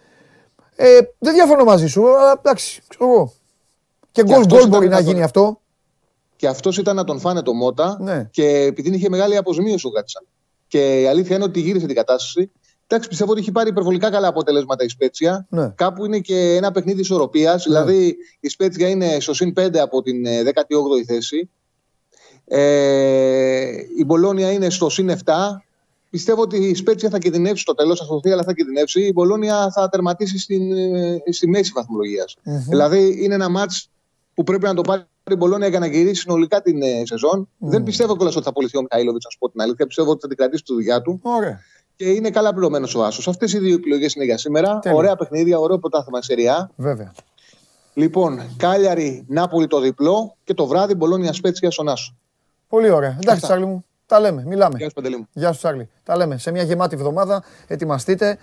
Ε, 0.76 0.98
δεν 1.20 1.34
διαφωνώ 1.34 1.64
μαζί 1.64 1.88
σου, 1.88 2.18
αλλά 2.18 2.32
εντάξει, 2.44 2.82
ξέρω 2.88 3.12
εγώ. 3.12 3.34
Και 4.12 4.24
γκολ 4.24 4.34
αυτός 4.34 4.48
γκολ 4.48 4.58
ήταν 4.60 4.70
μπορεί 4.70 4.88
να 4.88 4.96
ένα 4.98 5.02
γίνει 5.04 5.14
τον- 5.16 5.24
αυτό. 5.24 5.60
Και 6.36 6.48
αυτός 6.48 6.78
ήταν 6.78 6.96
να 6.96 7.04
τον 7.04 7.20
φάνε 7.20 7.42
το 7.42 7.54
Μότα. 7.54 7.98
Ναι. 8.02 8.28
Και 8.32 8.48
επειδή 8.48 8.96
είχε 8.96 9.10
μεγάλη 9.10 9.38
αποσμίωση 9.38 9.88
ο 9.88 9.90
Γκάτσαν. 9.90 10.28
Και 10.68 11.02
η 11.02 11.08
αλήθεια 11.08 11.36
είναι 11.36 11.46
ότι 11.46 11.60
γύρισε 11.60 11.86
την 11.86 11.96
κατάσταση. 11.96 12.52
Εντάξει, 12.88 13.10
πιστεύω 13.10 13.32
ότι 13.32 13.40
έχει 13.40 13.52
πάρει 13.52 13.70
υπερβολικά 13.70 14.10
καλά 14.10 14.28
αποτελέσματα 14.28 14.84
η 14.84 14.88
Σπέτσια. 14.88 15.46
Ναι. 15.50 15.70
Κάπου 15.70 16.06
είναι 16.06 16.20
και 16.20 16.56
ένα 16.56 16.72
παιχνίδι 16.72 17.00
ισορροπίας. 17.00 17.64
Δηλαδή 17.64 18.16
η 18.40 18.50
Σπέτσια 18.50 18.90
είναι 18.90 19.20
στο 19.20 19.34
συν 19.34 19.54
5 19.60 19.78
από 19.78 20.02
την 20.02 20.26
ε, 20.26 20.42
18η 20.44 21.04
θέση. 21.06 21.50
Ε, 22.46 23.72
η 23.98 24.06
Μπολόνια 24.06 24.52
είναι 24.52 24.70
στο 24.70 24.90
συν 24.90 25.10
7. 25.10 25.16
Πιστεύω 26.10 26.42
ότι 26.42 26.58
η 26.58 26.76
Σπέτσια 26.76 27.10
θα 27.10 27.18
κινδυνεύσει 27.18 27.62
στο 27.62 27.74
τέλος, 27.74 28.00
θα 28.00 28.06
σωθεί, 28.06 28.32
αλλά 28.32 28.44
θα 28.44 28.54
κινδυνεύσει. 28.54 29.02
Η 29.02 29.12
Μπολόνια 29.14 29.72
θα 29.72 29.90
τερματίσει 29.90 30.40
στην, 30.40 30.72
ε, 30.96 31.22
στη 31.32 31.48
μέση 31.48 31.72
βαθμολογίας. 31.76 32.36
Μμμ. 32.44 32.64
Δηλαδή 32.70 33.24
είναι 33.24 33.34
ένα 33.34 33.50
μάτς 33.50 33.90
που 34.34 34.44
πρέπει 34.44 34.64
να 34.64 34.74
το 34.74 34.82
πάρει 34.82 35.04
η 35.32 35.36
Μπολόνια 35.36 35.68
για 35.68 35.80
να 35.80 35.86
γυρίσει 35.86 36.22
συνολικά 36.22 36.62
την 36.62 36.82
ε, 36.82 37.02
σεζόν. 37.06 37.50
Δεν 37.58 37.84
πιστεύω 37.84 38.16
κιόλας 38.16 38.36
ότι 38.36 38.44
θα 38.44 38.50
απολυθεί 38.50 38.78
ο 38.78 38.82
Μιχαήλοβιτ, 38.82 39.24
να 39.24 39.30
σου 39.30 39.38
πω 39.38 39.50
την 39.50 39.62
αλήθεια. 39.62 39.86
Πιστεύω 39.86 40.12
ότι 40.12 40.20
θα 40.22 40.28
την 40.28 40.38
κρατήσει 40.38 40.64
τη 40.64 40.74
δουλειά 40.74 41.02
του. 41.02 41.20
Ωραία. 41.24 41.60
Και 41.96 42.10
είναι 42.10 42.30
καλά 42.30 42.52
πληρωμένος 42.54 42.96
ο 42.96 43.04
Άσος. 43.04 43.28
Αυτές 43.28 43.54
οι 43.54 43.60
δύο 43.60 43.74
επιλογές 43.74 44.14
είναι 44.14 44.26
για 44.26 44.38
σήμερα. 44.38 44.80
Τέλεια. 44.80 44.98
Ωραία 44.98 45.16
παιχνίδια, 45.16 45.60
ωραίο 45.60 45.80
πρωτάθλημα 45.80 46.22
σε 46.22 46.34
Ριά. 46.34 46.72
Βέβαια. 46.76 47.12
Λοιπόν, 47.94 48.42
Κάλιαρη, 48.58 49.26
Νάπολη 49.28 49.68
το 49.68 49.80
διπλό 49.80 50.36
και 50.44 50.54
το 50.54 50.66
βράδυ 50.68 50.96
Μπολόνια 50.96 51.34
Σπέτσια 51.34 51.72
στον 51.72 51.90
Άσο. 51.90 52.16
Πολύ 52.68 52.90
ωραία. 52.90 53.10
Εντάξει, 53.10 53.30
Αυτά. 53.30 53.48
Τσάρλι 53.48 53.66
μου. 53.66 53.86
Τα 54.06 54.20
λέμε, 54.20 54.44
μιλάμε. 54.46 54.78
Γεια 54.78 54.88
σου, 54.88 54.94
Παντελή 54.94 55.18
μου. 55.18 55.28
Γεια 55.34 55.52
σου, 55.52 55.58
Τσάρλι. 55.58 55.90
Τα 56.04 56.18
λέμε. 56.18 56.38
Σε 56.38 56.52
μια 56.52 56.64
γεμάτη 56.64 56.96
εβδομάδα 56.96 57.44
ετοιμαστείτε 57.68 58.38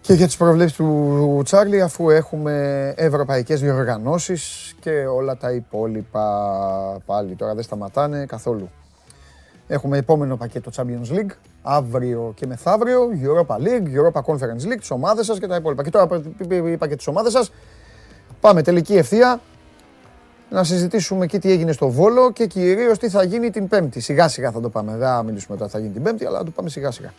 και 0.00 0.12
για 0.12 0.26
τις 0.26 0.36
προβλέψεις 0.36 0.76
του 0.76 1.40
Τσάρλι 1.44 1.82
αφού 1.82 2.10
έχουμε 2.10 2.94
ευρωπαϊκές 2.96 3.60
διοργανώσεις 3.60 4.74
και 4.80 4.90
όλα 4.90 5.36
τα 5.36 5.52
υπόλοιπα 5.52 7.02
πάλι. 7.06 7.34
Τώρα 7.34 7.54
δεν 7.54 7.62
σταματάνε 7.62 8.26
καθόλου. 8.26 8.70
Έχουμε 9.68 9.98
επόμενο 9.98 10.36
πακέτο 10.36 10.70
Champions 10.76 11.12
League, 11.12 11.30
αύριο 11.62 12.32
και 12.34 12.46
μεθαύριο, 12.46 13.08
Europa 13.22 13.54
League, 13.54 13.86
Europa 13.96 14.20
Conference 14.20 14.72
League, 14.72 14.78
τις 14.78 14.90
ομάδες 14.90 15.26
σας 15.26 15.38
και 15.38 15.46
τα 15.46 15.56
υπόλοιπα. 15.56 15.82
Και 15.82 15.90
τώρα 15.90 16.06
που 16.06 16.22
είπα 16.48 16.88
και 16.88 16.96
τις 16.96 17.06
ομάδες 17.06 17.32
σας, 17.32 17.52
πάμε 18.40 18.62
τελική 18.62 18.96
ευθεία, 18.96 19.40
να 20.50 20.64
συζητήσουμε 20.64 21.26
και 21.26 21.38
τι 21.38 21.50
έγινε 21.50 21.72
στο 21.72 21.88
Βόλο 21.88 22.32
και 22.32 22.46
κυρίως 22.46 22.98
τι 22.98 23.08
θα 23.08 23.22
γίνει 23.22 23.50
την 23.50 23.68
Πέμπτη. 23.68 24.00
Σιγά 24.00 24.28
σιγά 24.28 24.50
θα 24.50 24.60
το 24.60 24.68
πάμε, 24.68 24.92
δεν 24.96 25.08
θα 25.08 25.22
μιλήσουμε 25.22 25.56
τώρα 25.56 25.70
τι 25.70 25.76
θα 25.76 25.82
γίνει 25.82 25.92
την 25.92 26.02
Πέμπτη, 26.02 26.26
αλλά 26.26 26.38
θα 26.38 26.44
το 26.44 26.50
πάμε 26.50 26.68
σιγά 26.68 26.90
σιγά. 26.90 27.12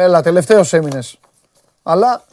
Έλα, 0.00 0.22
τελευταίος 0.22 0.72
έμεινες. 0.72 1.18
Αλλά, 1.82 2.24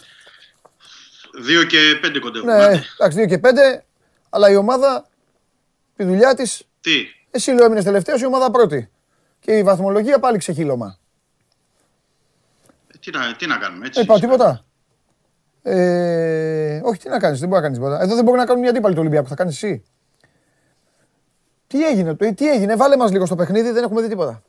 2 1.62 1.66
και 1.68 2.00
5 2.04 2.20
κοντεύουμε. 2.20 2.58
ναι, 2.68 2.82
εντάξει, 3.00 3.18
2 3.18 3.28
και 3.28 3.38
5, 3.38 3.84
αλλά 4.30 4.50
η 4.50 4.56
ομάδα, 4.56 5.08
τη 5.96 6.04
δουλειά 6.04 6.34
της, 6.36 6.64
Τι; 6.82 6.92
εσύ 7.32 7.52
λέω 7.52 7.66
έμεινες 7.66 7.84
τελευταίος, 7.84 8.22
η 8.22 8.26
ομάδα 8.26 8.52
πρώτη. 8.52 8.90
Και 9.40 9.58
η 9.58 9.64
βαθμολογία 9.64 10.20
πάλι 10.20 10.38
ξεχύλωμα. 10.38 10.98
Ε, 12.94 12.98
Τι 13.00 13.12
να, 13.12 13.36
τι 13.36 13.46
να 13.48 13.58
κάνουμε, 13.58 13.86
έτσι. 13.86 14.00
Δεν 14.04 14.04
είπα 14.10 14.20
τίποτα. 14.20 14.66
Ε, 15.62 16.82
όχι, 16.84 17.00
τι 17.00 17.10
να 17.10 17.20
κάνεις, 17.20 17.40
δεν 17.40 17.50
μπορεί 17.50 17.62
να 17.62 17.68
κάνεις 17.68 17.78
τίποτα. 17.84 18.02
Εδώ 18.04 18.16
δεν 18.16 18.24
μπορεί 18.24 18.38
να 18.38 18.46
κάνουν 18.46 18.64
οι 18.64 18.68
αντίπαλοι 18.68 18.94
του 18.94 19.00
Ολυμπιακού, 19.02 19.28
θα 19.28 19.36
κάνεις 19.36 19.56
εσύ. 19.64 19.84
Τι 21.68 21.86
έγινε, 21.88 22.16
το- 22.16 22.34
τι 22.34 22.50
έγινε, 22.50 22.76
βάλε 22.76 22.98
μας 22.98 23.12
λίγο 23.12 23.26
στο 23.26 23.36
παιχνίδι, 23.36 23.72
δεν 23.72 23.84
έχουμε 23.84 24.02
δει 24.02 24.08
τίποτα. 24.08 24.44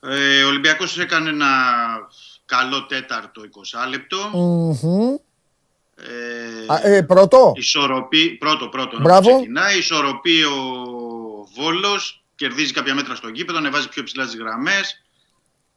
Ε, 0.00 0.42
ο 0.42 0.48
Ολυμπιακός 0.48 0.98
έκανε 0.98 1.28
ένα 1.30 1.48
καλό 2.44 2.86
τέταρτο 2.86 3.42
20 3.84 3.88
λεπτό. 3.88 4.30
Μμμ. 4.32 5.16
Ε, 5.96 6.72
Α, 6.72 6.86
ε, 6.88 7.02
πρώτο; 7.02 7.52
Ισορροπεί, 7.56 8.30
πρώτο, 8.30 8.68
πρώτο. 8.68 8.96
ενώ 8.96 9.04
Μπράβο. 9.04 9.34
Ξεκινάει, 9.34 9.78
ισορροπεί 9.78 10.42
ο 10.42 10.54
Βόλος, 11.54 12.24
κερδίζει 12.34 12.72
κάποια 12.72 12.94
μέτρα 12.94 13.14
στο 13.14 13.28
γήπεδο, 13.28 13.58
ανεβάζει 13.58 13.88
πιο 13.88 14.02
ψηλά 14.02 14.24
τις 14.24 14.36
γραμμές, 14.36 15.02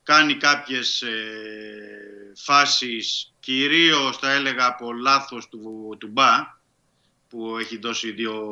κάνει 0.04 0.36
κάποιες 0.36 1.02
ε, 1.02 2.34
φάσεις, 2.36 3.34
κυρίως 3.40 4.18
θα 4.18 4.32
έλεγα 4.32 4.66
από 4.66 4.94
λάθος 4.94 5.50
του, 5.50 5.96
του 6.00 6.08
Μπα, 6.08 6.62
που 7.34 7.58
έχει 7.60 7.78
δώσει 7.78 8.12
δύο 8.12 8.44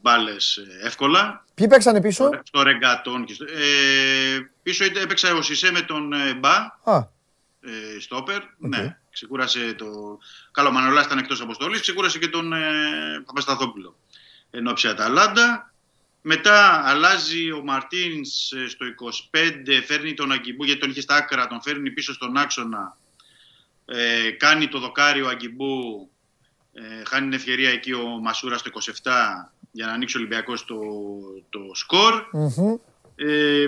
μπάλες 0.00 0.56
ε, 0.56 0.86
εύκολα. 0.86 1.44
Ποιοι 1.54 1.66
παίξανε 1.68 2.00
πίσω; 2.00 2.30
Στο 2.44 2.62
Ρεγκατόν. 2.62 3.24
και 3.24 3.34
στο- 3.34 3.44
Ε, 3.44 4.50
πίσω 4.62 4.84
είτε- 4.84 5.00
έπαιξε 5.00 5.32
ο 5.32 5.42
Σισε 5.42 5.72
με 5.72 5.80
τον 5.80 6.12
ε, 6.12 6.34
Μπα, 6.34 6.54
Α, 6.84 6.96
ε, 7.60 8.00
στόπερ. 8.00 8.40
Ναι, 8.58 8.96
ξεκούρασε 9.12 9.72
το. 9.78 10.18
Καλό, 10.52 10.68
ο 10.68 10.72
Μανολάς 10.72 11.04
ήταν 11.04 11.18
εκτός 11.18 11.40
αποστολής, 11.40 11.80
ξεκούρασε 11.80 12.18
και 12.18 12.28
τον 12.28 12.52
ε, 12.52 12.60
Παπασταθόπουλο. 13.26 13.96
Εν 14.50 14.66
ώψη 14.66 14.88
Αταλάντα. 14.88 15.72
Μετά 16.26 16.82
αλλάζει 16.84 17.50
ο 17.50 17.62
Μαρτίνς 17.64 18.52
στο 18.68 18.84
25, 18.86 19.82
φέρνει 19.86 20.14
τον 20.14 20.32
Αγκιμπού 20.32 20.64
γιατί 20.64 20.80
τον 20.80 20.90
είχε 20.90 21.00
στα 21.00 21.14
άκρα, 21.14 21.46
τον 21.46 21.62
φέρνει 21.62 21.90
πίσω 21.90 22.12
στον 22.12 22.36
άξονα. 22.36 22.96
Ε, 23.86 24.30
κάνει 24.30 24.68
το 24.68 24.78
δοκάρι 24.78 25.22
ο 25.22 25.28
Αγκιμπού, 25.28 26.10
ε, 26.74 27.04
χάνει 27.04 27.28
την 27.28 27.38
ευκαιρία 27.38 27.70
εκεί 27.70 27.92
ο 27.92 28.06
Μασούρα 28.06 28.58
στο 28.58 28.70
27 28.74 28.90
για 29.70 29.86
να 29.86 29.92
ανοίξει 29.92 30.16
ο 30.16 30.20
Ολυμπιακός 30.20 30.64
το, 30.64 30.76
το 31.48 31.60
σκορ. 31.74 32.26
μμμ. 32.32 32.76
Ε, 33.16 33.66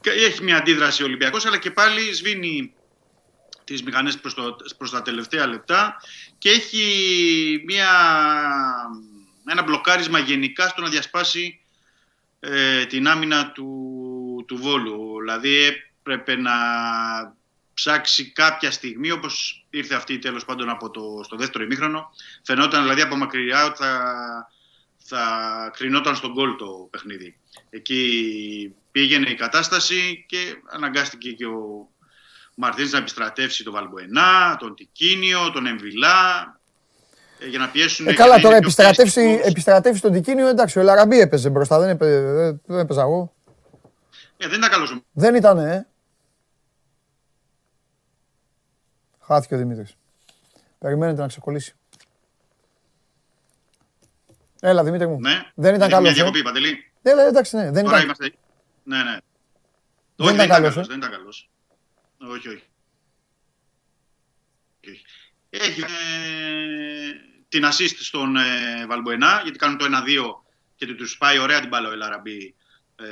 και 0.00 0.10
έχει 0.10 0.42
μια 0.42 0.56
αντίδραση 0.56 1.02
ο 1.02 1.06
Ολυμπιακός, 1.06 1.46
αλλά 1.46 1.58
και 1.58 1.70
πάλι 1.70 2.14
σβήνει 2.14 2.74
τις 3.64 3.82
μηχανές 3.82 4.18
προς, 4.18 4.34
το, 4.34 4.56
προς 4.76 4.90
τα 4.90 5.02
τελευταία 5.02 5.46
λεπτά 5.46 5.96
και 6.38 6.50
έχει 6.50 7.62
μια, 7.66 7.90
ένα 9.46 9.62
μπλοκάρισμα 9.62 10.18
γενικά 10.18 10.68
στο 10.68 10.82
να 10.82 10.88
διασπάσει 10.88 11.60
ε, 12.40 12.84
την 12.86 13.08
άμυνα 13.08 13.52
του, 13.52 14.44
του 14.46 14.56
Βόλου. 14.56 15.20
Δηλαδή 15.20 15.58
έπρεπε 16.02 16.36
να 16.36 16.52
ψάξει 17.76 18.32
κάποια 18.32 18.70
στιγμή, 18.70 19.10
όπως 19.10 19.66
ήρθε 19.70 19.94
αυτή 19.94 20.18
τέλος 20.18 20.44
πάντων 20.44 20.68
από 20.68 20.90
το, 20.90 21.20
στο 21.24 21.36
δεύτερο 21.36 21.64
ημίχρονο. 21.64 22.10
Φαινόταν 22.42 22.82
δηλαδή 22.82 23.00
από 23.00 23.16
μακριά 23.16 23.64
ότι 23.64 23.76
θα, 23.78 23.92
θα 24.96 25.20
κρινόταν 25.76 26.16
στον 26.16 26.32
γκολ 26.32 26.56
το 26.56 26.88
παιχνίδι. 26.90 27.36
Εκεί 27.70 28.74
πήγαινε 28.92 29.30
η 29.30 29.34
κατάσταση 29.34 30.24
και 30.28 30.38
αναγκάστηκε 30.72 31.30
και 31.32 31.46
ο 31.46 31.88
Μαρτίνς 32.54 32.90
να 32.92 32.98
επιστρατεύσει 32.98 33.64
τον 33.64 33.72
Βαλμποενά, 33.72 34.56
τον 34.58 34.74
Τικίνιο, 34.74 35.50
τον 35.50 35.66
Εμβιλά 35.66 36.16
ε, 37.38 37.46
για 37.46 37.58
να 37.58 37.68
πιέσουν... 37.68 38.06
Ε, 38.06 38.10
για 38.10 38.18
καλά, 38.18 38.36
να 38.36 38.40
τώρα 38.42 38.56
είναι 38.56 38.66
πιο 38.66 38.82
επιστρατεύσει, 38.82 39.20
πιεστικός. 39.20 39.50
επιστρατεύσει 39.50 40.00
τον 40.02 40.12
Τικίνιο, 40.12 40.48
εντάξει, 40.48 40.78
ο 40.78 40.82
Λαραμπή 40.82 41.20
έπαιζε 41.20 41.50
μπροστά, 41.50 41.78
δεν, 41.78 41.88
έπαι, 41.88 42.20
δεν- 42.20 42.60
δεν 42.66 42.78
έπαιζα 42.78 43.00
εγώ. 43.02 43.34
Ε, 44.36 44.48
δεν 44.48 44.58
ήταν 44.58 44.70
καλός 44.70 44.90
ο 44.90 45.02
Δεν 45.12 45.34
ήταν, 45.34 45.58
ε. 45.58 45.86
Χάθηκε 49.26 49.54
ο 49.54 49.58
Δημήτρης. 49.58 49.96
Περιμένετε 50.78 51.20
να 51.20 51.26
ξεκολλήσει. 51.26 51.74
Έλα, 54.60 54.84
Δημήτρη 54.84 55.06
μου. 55.06 55.20
Ναι. 55.20 55.50
Δεν 55.54 55.74
ήταν 55.74 55.80
Έχει 55.80 55.90
καλός, 55.90 56.00
Μια 56.00 56.10
ε. 56.10 56.14
διακοπή, 56.14 56.42
Παντελή. 56.42 56.92
Έλα, 57.02 57.22
εντάξει, 57.22 57.56
ναι. 57.56 57.70
Δεν 57.70 57.84
Τώρα 57.84 57.96
ήταν. 57.96 58.02
είμαστε... 58.02 58.32
Ναι, 58.82 59.02
ναι. 59.02 59.16
Δεν 60.16 60.26
όχι, 60.26 60.34
ήταν 60.34 60.48
καλός, 60.48 60.72
καλός, 60.74 60.86
ε. 60.86 60.90
δεν 60.90 60.98
ήταν 60.98 61.10
καλός. 61.10 61.50
Όχι, 62.18 62.48
όχι. 62.48 62.62
όχι. 64.88 65.02
Έχει 65.50 65.80
ε, 65.80 65.86
την 67.48 67.64
assist 67.64 67.96
στον 67.98 68.36
ε, 68.36 68.86
Βαλμποενά, 68.86 69.40
γιατί 69.42 69.58
κάνουν 69.58 69.78
το 69.78 69.84
1-2 69.84 69.88
και 70.76 70.86
του 70.86 71.16
πάει 71.18 71.38
ωραία 71.38 71.60
την 71.60 71.68
μπάλα 71.68 71.88
ο 71.88 71.92
Ελαραμπή 71.92 72.54
ε, 72.96 73.04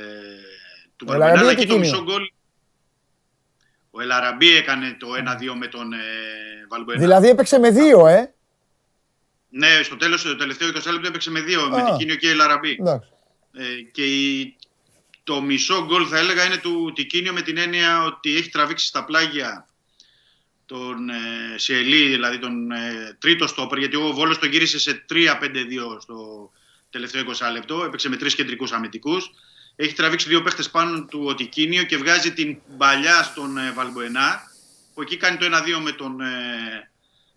του 0.95 1.05
Ο 1.09 1.11
Βαλμποενά, 1.11 1.31
Ελαραμπή 1.31 1.39
αλλά 1.39 1.49
ή 1.49 1.61
εκεί 1.61 1.67
το 1.67 1.73
Τικίνιο; 1.73 1.89
μισό 1.89 2.03
γκολ 2.03 2.31
ο 3.95 4.01
Ελαραμπή 4.01 4.55
έκανε 4.55 4.95
το 4.99 5.07
1-2 5.51 5.53
με 5.57 5.67
τον 5.67 5.93
ε, 5.93 5.97
Βαλμποενά. 6.69 6.99
Δηλαδή 6.99 7.27
έπαιξε 7.29 7.59
με 7.59 7.69
δύο, 7.69 8.07
ε. 8.07 8.33
Ναι, 9.49 9.79
στο 9.83 9.95
τέλος, 9.95 10.21
το 10.21 10.35
τελευταίο 10.35 10.67
20 10.69 10.73
λεπτό 10.73 11.07
έπαιξε 11.07 11.31
με 11.31 11.41
δύο, 11.41 11.61
Α. 11.61 11.69
με 11.69 11.91
Τικίνιο 11.91 12.15
και 12.15 12.29
Ελαραμπή. 12.29 12.77
Εντάξει. 12.79 13.09
Ε, 13.53 13.63
και 13.91 14.05
η- 14.05 14.55
το 15.23 15.41
μισό 15.41 15.85
γκολ 15.85 16.05
θα 16.09 16.17
έλεγα 16.17 16.43
είναι 16.45 16.57
του 16.57 16.91
Τικίνιο 16.95 17.33
με 17.33 17.41
την 17.41 17.57
έννοια 17.57 18.03
ότι 18.03 18.35
έχει 18.35 18.49
τραβήξει 18.49 18.85
στα 18.87 19.05
πλάγια 19.05 19.67
τον 20.65 21.09
ε, 21.09 21.13
Σιελί, 21.57 22.07
δηλαδή 22.07 22.39
τον 22.39 22.71
ε, 22.71 23.15
τρίτο 23.19 23.47
στόπερ, 23.47 23.77
γιατί 23.77 23.95
ο 23.95 24.11
Βόλος 24.13 24.39
τον 24.39 24.49
γύρισε 24.49 24.79
σε 24.79 25.05
3-5-2 25.09 25.15
στο 25.99 26.51
τελευταίο 26.89 27.23
20 27.25 27.51
λεπτό, 27.51 27.83
έπαιξε 27.83 28.09
με 28.09 28.15
τρεις 28.17 28.35
κεντρικούς 28.35 28.71
αμυντικούς. 28.71 29.29
Έχει 29.75 29.93
τραβήξει 29.93 30.27
δύο 30.27 30.41
παίχτες 30.41 30.69
πάνω 30.69 31.05
του 31.05 31.23
ο 31.25 31.35
Τικίνιο 31.35 31.83
και 31.83 31.97
βγάζει 31.97 32.33
την 32.33 32.57
παλιά 32.77 33.23
στον 33.23 33.57
ε, 33.57 33.71
Βαλμποενά, 33.71 34.51
που 34.93 35.01
εκεί 35.01 35.17
κάνει 35.17 35.37
το 35.37 35.45
1-2 35.45 35.81
με 35.83 35.91
τον 35.91 36.21
ε, 36.21 36.89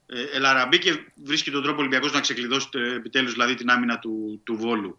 ε, 0.06 0.22
Ελαραμπή 0.32 0.78
και 0.78 0.98
βρίσκει 1.24 1.50
τον 1.50 1.62
τρόπο 1.62 1.76
ο 1.76 1.80
Ολυμπιακός 1.80 2.12
να 2.12 2.20
ξεκλειδώσει 2.20 2.68
ε, 2.72 2.94
επιτέλους 2.94 3.32
δηλαδή 3.32 3.54
την 3.54 3.70
άμυνα 3.70 3.98
του, 3.98 4.40
του 4.44 4.56
Βόλου. 4.56 4.98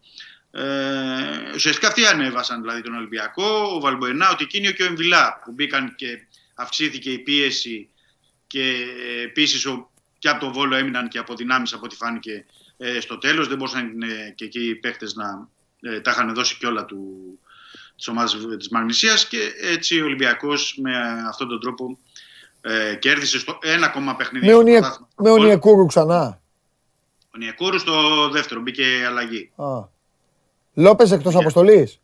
Ε, 0.52 1.52
ουσιαστικά 1.54 1.88
αυτοί 1.88 2.06
ανέβασαν 2.06 2.62
δηλαδή 2.62 2.82
τον 2.82 2.96
Ολυμπιακό, 2.96 3.72
ο 3.76 3.80
Βαλμποενά, 3.80 4.30
ο 4.30 4.36
Τικίνιο 4.36 4.72
και 4.72 4.84
ο 4.84 4.86
Εμβιλά 4.86 5.42
που 5.46 5.52
μπήκαν 5.52 5.96
και 5.96 6.26
αυξήθηκε 6.56 7.12
η 7.12 7.20
πίεση 7.20 7.90
και 8.48 8.86
επίσης 9.24 9.66
και 10.20 10.30
από 10.30 10.40
τον 10.40 10.52
Βόλο 10.52 10.76
έμειναν 10.76 11.08
και 11.08 11.18
από 11.18 11.36
δυνάμεις 11.36 11.74
από 11.74 11.86
ό,τι 11.86 11.96
φάνηκε 11.96 12.46
ε, 12.78 13.00
στο 13.00 13.18
τέλος. 13.18 13.48
Δεν 13.48 13.58
μπορούσαν 13.58 14.02
ε, 14.02 14.34
και 14.36 14.46
εκεί 14.46 14.60
οι 14.60 14.76
παίχτες 14.76 15.14
να 15.14 15.48
ε, 15.82 16.00
τα 16.00 16.12
είχαν 16.12 16.34
δώσει 16.34 16.58
και 16.58 16.66
όλα 16.66 16.86
του, 16.86 17.40
της 17.96 18.08
ομάδας 18.08 18.38
της 18.58 18.70
Μαγνησίας 18.70 19.28
και 19.28 19.54
έτσι 19.62 20.02
ο 20.02 20.06
Ολυμπιακός 20.06 20.78
με 20.82 21.24
αυτόν 21.28 21.48
τον 21.48 21.60
τρόπο 21.60 21.98
ε, 22.62 22.96
κέρδισε 22.96 23.40
στο 23.40 23.58
ένα 23.62 23.86
ακόμα 23.86 24.16
παιχνίδι. 24.16 24.46
Με, 24.46 24.52
στο 24.52 24.60
ονιε... 24.60 24.80
πρωτάθλημα. 24.80 25.08
με 25.16 25.30
ονιεκούρου 25.30 25.86
ξανά. 25.86 26.42
Ο 27.36 27.38
Νιακούρου 27.38 27.80
στο 27.80 28.30
δεύτερο 28.30 28.62
μπήκε 28.62 29.06
αλλαγή. 29.08 29.52
Α. 29.56 29.98
Λόπες 30.74 31.12
εκτός 31.12 31.36
αποστολής; 31.36 32.00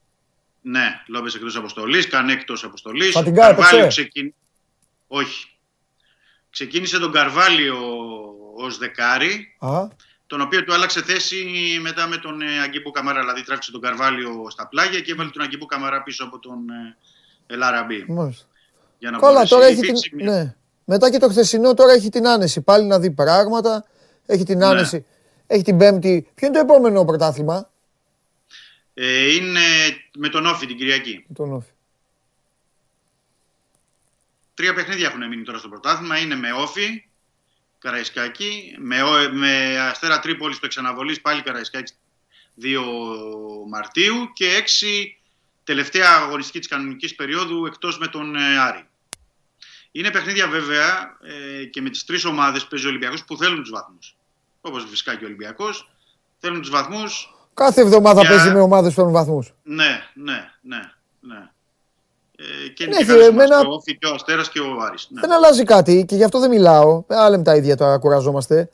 Ναι, 0.62 1.02
Λόπες 1.08 1.36
εκτός 1.36 1.56
αποστολής, 1.56 2.08
Κανέ 2.08 2.32
εκτός 2.32 2.64
αποστολής. 2.64 3.12
Φατιγκά 3.12 3.50
έπαιξε; 3.50 3.88
ξεκιν... 3.88 4.34
Όχι. 5.08 5.48
Ξεκίνησε 6.50 7.00
τον 7.00 7.12
Καρβάλιο 7.12 7.78
ως 8.56 8.78
δεκάρι, 8.78 9.56
Α, 9.60 9.88
τον 10.28 10.42
οποίο 10.42 10.64
του 10.64 10.74
άλλαξε 10.74 11.02
θέση 11.02 11.46
μετά 11.82 12.08
με 12.08 12.18
τον 12.18 12.42
ε, 12.42 12.60
Αγκίπο 12.60 12.92
Καμαρά. 12.92 13.20
Δηλαδή 13.20 13.44
τράβηξε 13.44 13.72
τον 13.72 13.82
Καρβάλιο 13.82 14.48
στα 14.50 14.68
πλάγια 14.68 15.00
και 15.00 15.12
έβαλε 15.12 15.30
τον 15.30 15.42
Αγκίπο 15.42 15.66
Καμαρά 15.66 16.04
πίσω 16.04 16.24
από 16.24 16.40
τον 16.40 16.70
ε, 16.70 16.96
Ελαραμπή. 17.54 18.06
μάλιστα. 18.08 18.46
Για 19.00 19.12
να 19.12 19.18
Καλά, 19.20 19.32
μπορέσει. 19.32 19.50
τώρα 19.54 19.66
έχει 19.66 19.78
Υπήρξε 19.78 20.10
την... 20.10 20.18
μια- 20.24 20.32
Ναι. 20.32 20.56
Μετά 20.86 21.12
και 21.12 21.18
το 21.18 21.30
χθεσινό 21.30 21.74
τώρα 21.74 21.94
έχει 21.94 22.10
την 22.10 22.28
άνεση. 22.28 22.62
Πάλι 22.62 22.86
να 22.86 23.00
δει 23.00 23.12
πράγματα. 23.12 23.86
Έχει 24.26 24.44
την 24.44 24.58
Ναι. 24.58 24.66
άνεση. 24.66 25.06
Έχει 25.48 25.64
την 25.64 25.78
πέμπτη. 25.78 26.28
Ποιο 26.36 26.48
είναι 26.48 26.56
το 26.56 26.62
επόμενο 26.74 27.06
πρωτάθλημα; 27.06 27.70
Ε, 28.94 29.34
είναι 29.34 29.60
με 30.18 30.30
τον 30.30 30.46
Όφη 30.46 30.66
την 30.66 30.78
Κυριακή. 30.78 31.26
Με 31.28 31.36
τον 31.36 31.54
Όφη. 31.54 31.70
τρία 34.54 34.74
παιχνίδια 34.74 35.08
έχουν 35.08 35.28
μείνει 35.28 35.44
τώρα 35.44 35.58
στο 35.58 35.70
πρωτάθλημα. 35.70 36.18
Είναι 36.20 36.36
με 36.36 36.52
Όφη, 36.54 37.06
Καραϊσκάκη, 37.90 38.76
με, 38.80 39.02
Ω- 39.04 39.30
με 39.32 39.80
Αστέρα 39.80 40.20
Τρίπολης 40.20 40.56
στο 40.56 40.66
εξαναβολής 40.66 41.22
πάλι 41.22 41.42
Καραϊσκάκη 41.42 41.94
2 42.62 42.68
Μαρτίου 43.70 44.32
και 44.34 44.46
6 44.82 45.16
τελευταία 45.64 46.10
αγωνιστική 46.12 46.60
της 46.60 46.68
κανονικής 46.68 47.16
περίοδου 47.16 47.66
εκτός 47.66 47.98
με 47.98 48.08
τον 48.08 48.36
ε, 48.36 48.60
Άρη. 48.60 48.88
Είναι 49.92 50.12
παιχνίδια 50.12 50.48
βέβαια 50.48 51.18
ε, 51.62 51.66
και 51.66 51.82
με 51.82 51.90
τις 51.90 52.06
τρεις 52.06 52.26
ομάδες 52.26 52.62
που 52.64 52.68
παίζει 52.70 52.86
ο 52.86 52.90
Ολυμπιακός 52.90 53.24
που 53.26 53.38
θέλουν 53.38 53.60
τους 53.62 53.70
βαθμούς. 53.70 54.16
Όπως 54.62 54.86
φυσικά 54.90 55.16
και 55.16 55.24
ο 55.24 55.28
Ολυμπιακός. 55.28 55.90
Θέλουν 56.40 56.62
τους 56.62 56.70
βαθμούς. 56.70 57.36
Κάθε 57.54 57.82
εβδομάδα 57.82 58.22
Για- 58.22 58.30
παίζει 58.30 58.52
με 58.52 58.60
ομάδες 58.60 58.90
που 58.90 58.96
παίρνουν 58.96 59.14
βαθμούς. 59.14 59.54
Ναι, 59.64 60.04
ναι, 60.14 60.52
ναι. 60.62 60.92
ναι. 61.20 61.50
Ε, 62.38 62.68
και 62.70 62.84
είναι 62.84 62.92
Ναι, 62.92 62.98
και 62.98 63.04
και 63.06 63.12
καλές 63.12 63.28
εμένα- 63.28 63.44
ομάδες, 63.60 63.64
και 63.64 63.68
ο 63.68 63.74
Όφη 63.76 63.98
και 63.98 64.06
ο 64.08 64.14
Αστέρας 64.14 64.50
και 64.50 64.60
ο 64.60 64.66
Άρης. 64.88 65.08
Ναι. 65.10 65.22
Δεν 65.22 65.32
αλλάζει 65.32 65.64
κάτι 65.64 66.06
και 66.08 66.16
γι' 66.16 66.24
αυτό 66.24 66.40
δεν 66.40 66.50
μιλάω. 66.50 67.04
Δεν 67.08 67.30
λέμε 67.30 67.44
τα 67.44 67.56
ίδια 67.56 67.76
τώρα, 67.76 67.98
κουραζόμαστε. 67.98 68.70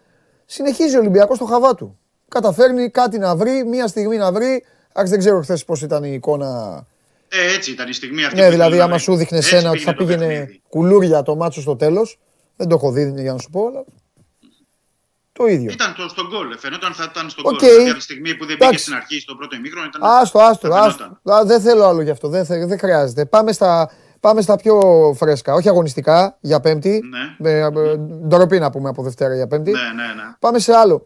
Συνεχίζει 0.45 0.95
ο 0.95 0.99
Ολυμπιακός 0.99 1.37
το 1.37 1.45
χαβά 1.45 1.75
του. 1.75 1.97
Καταφέρνει 2.27 2.89
κάτι 2.89 3.17
να 3.17 3.35
βρει, 3.35 3.65
μία 3.65 3.87
στιγμή 3.87 4.17
να 4.17 4.31
βρει. 4.31 4.63
Άξι, 4.93 5.09
δεν 5.11 5.19
ξέρω 5.19 5.41
χθες 5.41 5.65
πώς 5.65 5.81
ήταν 5.81 6.03
η 6.03 6.11
εικόνα. 6.13 6.83
Ε, 7.29 7.53
έτσι 7.55 7.71
ήταν 7.71 7.87
η 7.89 7.93
στιγμή 7.93 8.23
αυτή. 8.25 8.35
Ναι, 8.39 8.45
που 8.45 8.51
δηλαδή, 8.51 8.69
ήθελε 8.69 8.77
να 8.77 8.83
άμα 8.83 8.93
βρει. 8.93 9.03
σου 9.03 9.15
δείχνε 9.15 9.37
Έτσι 9.37 9.49
σένα 9.49 9.69
ότι 9.69 9.79
θα 9.79 9.93
το 9.93 10.05
πήγαινε 10.05 10.27
παιχνίδι. 10.27 10.61
κουλούρια 10.69 11.23
το 11.23 11.35
μάτσο 11.35 11.61
στο 11.61 11.75
τέλος. 11.75 12.19
Δεν 12.55 12.67
το 12.67 12.75
έχω 12.75 12.91
δει 12.91 13.13
για 13.21 13.31
να 13.33 13.37
σου 13.37 13.49
πω, 13.49 13.67
αλλά. 13.67 13.83
Το 15.41 15.47
ίδιο. 15.47 15.71
Ήταν 15.71 15.93
το, 15.95 16.07
στον 16.09 16.27
γκολ. 16.27 16.57
Φαινόταν 16.57 16.93
θα 16.93 17.07
ήταν 17.11 17.29
στον 17.29 17.45
Οκ. 17.45 17.51
γκολ. 17.51 17.69
Δηλαδή, 17.69 17.89
από 17.89 17.97
τη 17.97 18.03
στιγμή 18.03 18.35
που 18.35 18.45
δεν 18.45 18.55
πήγε 18.57 18.65
Εντάξει. 18.67 18.83
στην 18.83 18.95
αρχή 18.95 19.19
στο 19.19 19.35
πρώτο 19.35 19.55
ημίχρονο 19.55 19.85
ήταν. 19.85 20.01
Άστο, 20.03 20.39
άστο, 20.39 20.67
θα 20.67 20.81
φαινόταν. 20.81 21.19
άστο. 21.23 21.31
Α, 21.33 21.45
Δεν 21.45 21.61
θέλω 21.61 21.85
άλλο 21.85 22.01
γι' 22.01 22.09
αυτό. 22.09 22.27
Δεν, 22.27 22.45
θε- 22.45 22.67
δεν 22.67 22.79
χρειάζεται. 22.79 23.25
Πάμε 23.25 23.51
στα, 23.51 23.91
πάμε 24.19 24.41
στα 24.41 24.55
πιο 24.55 24.79
φρέσκα. 25.17 25.53
Όχι 25.53 25.69
αγωνιστικά 25.69 26.37
για 26.41 26.59
Πέμπτη. 26.59 27.01
Ναι. 27.09 27.35
Με, 27.37 27.51
ε, 27.59 27.97
ντροπή 28.27 28.59
να 28.59 28.69
πούμε 28.71 28.89
από 28.89 29.03
Δευτέρα 29.03 29.35
για 29.35 29.47
Πέμπτη. 29.47 29.71
Ναι, 29.71 29.77
ναι, 29.79 30.13
ναι. 30.13 30.35
Πάμε 30.39 30.59
σε 30.59 30.73
άλλο. 30.73 31.05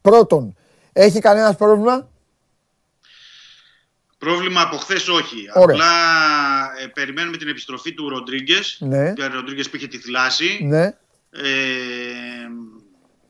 Πρώτον, 0.00 0.56
έχει 0.92 1.18
κανένας 1.18 1.56
πρόβλημα; 1.56 2.08
Πρόβλημα 4.18 4.60
από 4.60 4.76
χθες 4.76 5.08
όχι. 5.08 5.36
Ωραία. 5.54 5.76
Απλά 5.76 5.86
ε, 6.82 6.86
περιμένουμε 6.86 7.36
την 7.36 7.48
επιστροφή 7.48 7.94
του 7.94 8.08
Ροντρίγκες. 8.08 8.76
Ναι. 8.80 9.12
Του 9.12 9.22
Ροντρίγκες 9.32 9.70
που 9.70 9.76
είχε 9.76 9.86
τη 9.86 9.98
θλάση. 9.98 10.60
Ναι. 10.68 10.84
Ε, 11.30 11.42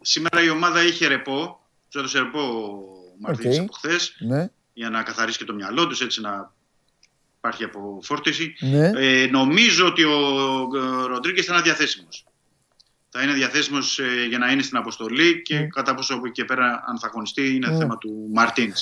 σήμερα 0.07 0.43
η 0.43 0.49
ομάδα 0.51 0.83
είχε 0.83 1.07
ρεπό. 1.07 1.61
Τους 1.89 2.01
έδωσε 2.01 2.19
ρεπό 2.19 2.41
ο 2.41 3.20
Μαρτίνης 3.20 3.59
Οκ. 3.59 3.62
από 3.62 3.73
χθες. 3.73 4.16
Ναι. 4.19 4.51
Για 4.73 4.91
να 4.91 5.03
καθαρίσει 5.03 5.39
και 5.39 5.45
το 5.45 5.55
μυαλό 5.55 5.87
τους, 5.87 6.01
έτσι 6.01 6.20
να 6.20 6.53
υπάρχει 7.37 7.65
αποφόρτιση. 7.65 8.55
Ναι. 8.61 8.91
Ε, 8.97 9.27
νομίζω 9.27 9.87
ότι 9.87 10.05
ο 10.05 11.07
Ροντρίγκες 11.07 11.45
θα 11.45 11.53
είναι 11.53 11.62
διαθέσιμος. 11.62 12.27
Θα 13.11 13.23
είναι 13.23 13.33
διαθέσιμος 13.33 14.01
για 14.28 14.39
να 14.39 14.51
είναι 14.51 14.62
στην 14.62 14.77
αποστολή 14.77 15.43
και 15.43 15.61
κατά 15.61 15.95
πόσο 15.95 16.15
από 16.15 16.27
εκεί 16.27 16.35
και 16.35 16.45
πέρα, 16.45 16.85
αν 16.87 16.99
θα 16.99 17.07
αγωνιστεί, 17.07 17.55
είναι 17.55 17.69
Ναι. 17.69 17.77
θέμα 17.77 17.99
του 17.99 18.28
Μαρτίνς. 18.32 18.73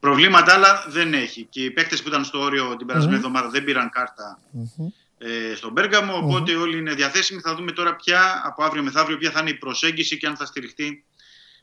Προβλήματα 0.00 0.54
άλλα 0.54 0.84
δεν 0.88 1.14
έχει. 1.14 1.46
Και 1.50 1.64
οι 1.64 1.70
παίκτες 1.70 2.02
που 2.02 2.08
ήταν 2.08 2.24
στο 2.24 2.40
όριο 2.40 2.76
την 2.76 2.86
περασμένη 2.86 3.14
Μμμ. 3.16 3.24
εβδομάδα 3.24 3.48
δεν 3.48 3.64
πήραν 3.64 3.90
κάρτα 3.90 4.40
ε, 5.26 5.54
στον 5.54 5.72
Πέργαμο. 5.74 6.16
Οπότε 6.16 6.54
όλοι 6.54 6.78
είναι 6.78 6.94
διαθέσιμοι. 6.94 7.40
Θα 7.40 7.54
δούμε 7.54 7.72
τώρα 7.72 7.96
ποια 7.96 8.42
από 8.44 8.64
αύριο 8.64 8.82
μεθαύριο 8.82 9.16
ποια 9.18 9.30
θα 9.30 9.40
είναι 9.40 9.50
η 9.50 9.54
προσέγγιση 9.54 10.16
και 10.18 10.26
αν 10.26 10.36
θα 10.36 10.44
στηριχτεί 10.46 11.04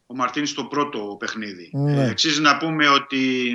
ο 0.06 0.16
Μαρτίν 0.16 0.46
στο 0.46 0.64
πρώτο 0.66 1.16
παιχνίδι. 1.20 1.70
Ναι. 1.74 2.04
Ε, 2.06 2.10
αξίζει 2.10 2.42
να 2.42 2.58
πούμε 2.58 2.88
ότι 2.88 3.54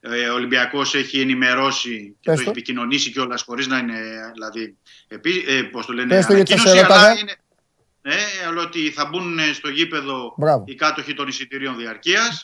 ε, 0.00 0.28
ο 0.28 0.34
Ολυμπιακός 0.34 0.94
έχει 0.94 1.20
ενημερώσει 1.20 1.98
και 1.98 2.06
Πες 2.06 2.16
το 2.22 2.32
έχει 2.32 2.44
το. 2.44 2.50
επικοινωνήσει 2.50 3.10
κιόλας 3.10 3.42
χωρίς 3.42 3.66
να 3.66 3.78
είναι 3.78 4.00
δηλαδή. 4.32 4.76
Επί, 5.08 5.44
ε, 5.48 5.62
πώς 5.62 5.86
το 5.86 5.92
λένε, 5.92 6.08
Πες 6.14 6.26
το, 6.26 6.34
γιατί 6.34 6.50
σας 6.52 6.60
ανακοίνωση, 6.60 6.92
αλλά 6.92 6.96
ρώταγα. 6.96 7.20
είναι. 7.20 7.34
Ναι, 8.02 8.16
αλλά 8.48 8.62
ότι 8.62 8.90
θα 8.90 9.04
μπουν 9.04 9.38
στο 9.54 9.68
γήπεδο 9.68 10.34
Μπράβο. 10.36 10.64
οι 10.66 10.74
κάτοχοι 10.74 11.14
των 11.14 11.28
εισιτηρίων 11.28 11.76
διαρκείας. 11.76 12.42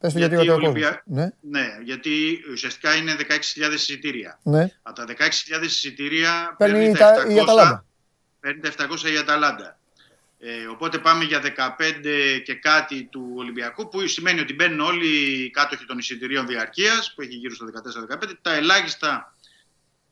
Πες 0.00 0.12
το 0.12 0.18
γιατί, 0.18 0.34
Γιατί 0.34 0.50
ρωτάει 0.50 0.64
ο 0.64 0.68
ο 0.68 0.70
Ολυμπια- 0.70 1.02
κόσμος. 1.04 1.30
Ναι. 1.40 1.60
Ναι, 1.60 1.66
γιατί 1.84 2.40
ουσιαστικά 2.52 2.94
είναι 2.94 3.14
16.000 3.14 3.72
εισιτήρια. 3.74 4.38
Ναι. 4.42 4.68
Από 4.82 4.94
τα 4.96 5.04
16.000 5.04 5.64
εισιτήρια 5.64 6.54
Παίρνει 6.58 6.74
παίρνει 6.78 6.94
τα- 6.96 7.12
τα 7.12 7.22
η 7.28 7.34
700, 7.34 7.42
Αταλάντα. 7.42 7.84
παίρνει 8.40 8.60
τα 8.60 8.68
700 8.68 9.12
η 9.12 9.16
Αταλάντα. 9.16 9.78
Ε, 10.42 10.66
οπότε 10.66 10.98
πάμε 10.98 11.24
για 11.24 11.40
15 11.40 12.38
και 12.44 12.54
κάτι 12.54 13.02
του 13.04 13.32
Ολυμπιακού, 13.36 13.88
που 13.88 14.06
σημαίνει 14.06 14.40
ότι 14.40 14.54
μπαίνουν 14.54 14.80
όλοι 14.80 15.06
οι 15.06 15.50
κάτοχοι 15.50 15.84
των 15.84 15.98
εισιτηρίων 15.98 16.46
διαρκείας, 16.46 17.12
που 17.14 17.22
έχει 17.22 17.34
γύρω 17.34 17.54
στο 17.54 17.64
14-15. 17.64 18.38
Τα 18.42 18.54
ελάχιστα 18.54 19.34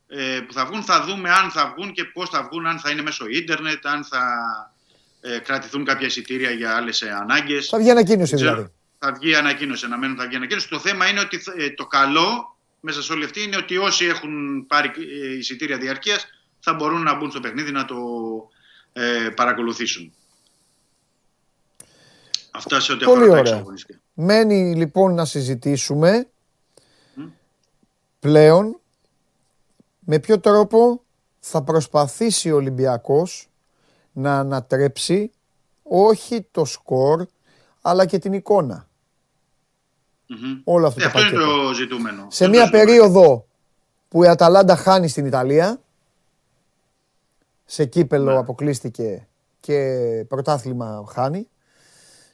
ε, 0.07 0.39
που 0.47 0.53
θα 0.53 0.65
βγουν, 0.65 0.83
θα 0.83 1.03
δούμε 1.03 1.29
αν 1.31 1.51
θα 1.51 1.73
βγουν 1.77 1.91
και 1.93 2.03
πώς 2.05 2.29
θα 2.29 2.43
βγουν, 2.51 2.65
αν 2.67 2.79
θα 2.79 2.89
είναι 2.89 3.01
μέσω 3.01 3.25
ίντερνετ, 3.27 3.85
αν 3.87 4.03
θα 4.05 4.23
ε, 5.21 5.37
κρατηθούν 5.39 5.85
κάποια 5.85 6.07
εισιτήρια 6.07 6.51
για 6.51 6.75
άλλες 6.75 7.01
ανάγκες. 7.01 7.67
Θα 7.67 7.77
βγει 7.77 7.89
ανακοίνωση 7.91 8.35
Ξέρω. 8.35 8.51
δηλαδή. 8.51 8.71
Θα 8.99 9.11
βγει 9.11 9.35
ανακοίνωση, 9.35 9.85
αναμένουν 9.85 10.17
θα 10.17 10.27
βγει 10.27 10.35
ανακοίνωση. 10.35 10.69
Το 10.69 10.79
θέμα 10.79 11.09
είναι 11.09 11.19
ότι 11.19 11.39
ε, 11.57 11.69
το 11.69 11.85
καλό 11.85 12.57
μέσα 12.79 13.03
σε 13.03 13.13
όλη 13.13 13.23
αυτή 13.23 13.43
είναι 13.43 13.57
ότι 13.57 13.77
όσοι 13.77 14.05
έχουν 14.05 14.65
πάρει 14.67 14.91
ε, 15.23 15.37
εισιτήρια 15.37 15.77
διαρκείας 15.77 16.27
θα 16.59 16.73
μπορούν 16.73 17.01
να 17.01 17.15
μπουν 17.15 17.31
στο 17.31 17.39
παιχνίδι 17.39 17.71
να 17.71 17.85
το 17.85 17.95
ε, 18.93 19.29
παρακολουθήσουν. 19.35 20.13
Αυτά 22.51 22.79
σε 22.79 22.91
ό,τι 22.91 23.05
Πολύ 23.05 23.21
αφορά 23.21 23.33
τα 23.35 23.39
ωραία. 23.39 23.53
εξαγωνιστικά. 23.53 23.99
Μένει 24.13 24.75
λοιπόν 24.75 25.13
να 25.13 25.25
συζητήσουμε 25.25 26.27
πλέον 28.19 28.79
με 29.99 30.19
ποιο 30.19 30.39
τρόπο 30.39 31.03
θα 31.39 31.63
προσπαθήσει 31.63 32.51
ο 32.51 32.55
Ολυμπιακός 32.55 33.49
να 34.11 34.39
ανατρέψει 34.39 35.31
όχι 35.83 36.47
το 36.51 36.65
σκορ 36.65 37.25
αλλά 37.81 38.05
και 38.05 38.19
την 38.19 38.33
εικόνα. 38.33 38.88
Μμμ. 40.31 40.59
Όλο 40.63 40.87
αυτό 40.87 40.99
Ε, 40.99 41.03
το 41.03 41.07
αυτό 41.09 41.19
είναι 41.19 41.29
πακέτο. 41.31 41.67
το 41.67 41.73
ζητούμενο. 41.73 42.21
Σε 42.29 42.43
Αυτό 42.43 42.49
μια 42.49 42.61
είναι 42.61 42.69
το 42.71 42.77
περίοδο 42.77 43.47
που 44.07 44.23
η 44.23 44.27
Αταλάντα 44.27 44.75
χάνει 44.75 45.07
στην 45.07 45.25
Ιταλία, 45.25 45.81
σε 47.65 47.85
κύπελλο 47.85 48.31
Ναι. 48.31 48.37
αποκλείστηκε 48.37 49.27
και 49.59 49.95
πρωτάθλημα 50.27 51.05
χάνει. 51.13 51.47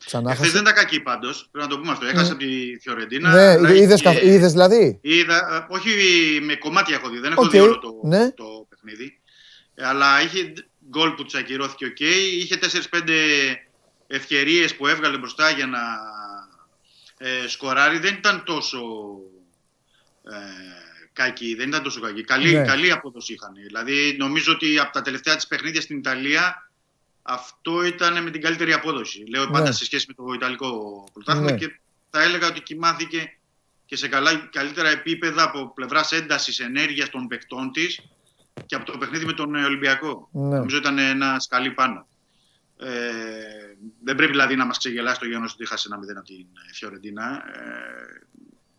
Ξανά 0.06 0.32
Εχθές 0.32 0.46
έχασε. 0.48 0.52
δεν 0.62 0.62
ήταν 0.72 0.84
κακή 0.84 1.00
πάντως. 1.00 1.48
Πρέπει 1.52 1.68
να 1.68 1.74
το 1.74 1.80
πούμε 1.80 1.92
αυτό. 1.92 2.06
Έχασε 2.06 2.24
Ναι. 2.24 2.30
από 2.30 2.38
τη 2.38 2.80
Φιωρεντίνα. 2.82 3.32
Ναι, 3.34 3.42
αλλά 3.48 3.74
είδες, 3.74 4.00
είχε- 4.00 4.10
καθ- 4.10 4.24
είδες 4.24 4.52
δηλαδή; 4.52 5.00
Είδα, 5.02 5.36
ε, 5.70 5.74
όχι 5.74 5.90
με 6.42 6.56
κομμάτια 6.56 6.96
έχω 6.96 7.10
δει, 7.10 7.20
δεν 7.20 7.32
έχω 7.32 7.42
Οκ, 7.44 7.50
δει 7.50 7.60
όλο 7.60 7.80
το, 7.80 8.00
ναι. 8.04 8.32
το 8.32 8.44
παιχνίδι. 8.70 9.20
Ε, 9.76 9.86
Αλλά 9.86 10.22
είχε 10.22 10.54
γκολ 10.90 11.12
που 11.12 11.24
του 11.26 11.38
ακυρώθηκε 11.38 11.86
οκ. 11.86 12.00
Είχε 12.40 12.58
4-5 12.58 13.12
ευκαιρίες 14.08 14.76
που 14.76 14.88
έβγαλε 14.88 15.18
μπροστά 15.18 15.50
για 15.50 15.66
να 15.68 15.80
ε, 17.18 17.48
σκοράρει. 17.48 17.98
Δεν 18.00 18.14
ήταν 18.14 18.44
τόσο 18.44 18.80
ε, 20.24 20.36
κακή, 21.14 21.56
δεν 21.56 21.68
ήταν 21.68 21.84
τόσο 21.84 22.00
κακή. 22.02 22.24
Καλή, 22.24 22.54
Ναι. 22.54 22.66
καλή 22.66 22.92
απόδοση 22.92 23.34
είχαν. 23.34 23.54
Δηλαδή 23.54 24.16
νομίζω 24.20 24.52
ότι 24.54 24.80
από 24.80 24.92
τα 24.92 25.02
τελευταία 25.02 25.36
της 25.36 25.48
παιχνίδια 25.48 25.82
στην 25.82 25.98
Ιταλία 25.98 26.70
αυτό 27.22 27.84
ήταν 27.86 28.24
με 28.24 28.32
την 28.32 28.42
καλύτερη 28.42 28.74
απόδοση. 28.74 29.24
Λέω 29.28 29.46
πάντα 29.48 29.68
Ναι. 29.68 29.72
σε 29.72 29.86
σχέση 29.86 30.06
με 30.08 30.14
το 30.14 30.34
Ιταλικό 30.34 31.04
πρωτάθλημα 31.14 31.52
Ναι. 31.52 31.58
και 31.58 31.80
θα 32.10 32.22
έλεγα 32.24 32.48
ότι 32.48 32.62
κοιμάθηκε 32.62 33.38
και 33.86 33.96
σε 33.96 34.08
καλά, 34.08 34.36
καλύτερα 34.36 34.90
επίπεδα 34.90 35.44
από 35.44 35.74
πλευράς 35.74 36.12
έντασης 36.12 36.60
ενέργειας 36.60 37.10
των 37.10 37.28
παικτών 37.28 37.72
της 37.72 38.00
και 38.66 38.76
από 38.76 38.92
το 38.92 38.98
παιχνίδι 38.98 39.26
με 39.26 39.34
τον 39.34 39.56
ε, 39.56 39.64
Ολυμπιακό. 39.64 40.30
Ναι. 40.32 40.58
Νομίζω 40.58 40.78
ήταν 40.78 40.98
ένας 40.98 41.44
σκαλί 41.44 41.72
πάνω. 41.72 42.08
Ε, 42.78 42.88
δεν 44.04 44.16
πρέπει 44.16 44.32
δηλαδή 44.32 44.56
να 44.56 44.66
μας 44.66 44.78
ξεγελάσει 44.78 45.20
το 45.20 45.26
γεγονός 45.26 45.54
ότι 45.54 45.68
χάσει 45.68 45.88
ένα 45.92 46.00
0 46.00 46.02
από 46.18 46.26
την 46.26 46.46
ε, 46.70 46.74
Φιωρεντίνα. 46.74 47.44
Ε, 47.54 48.26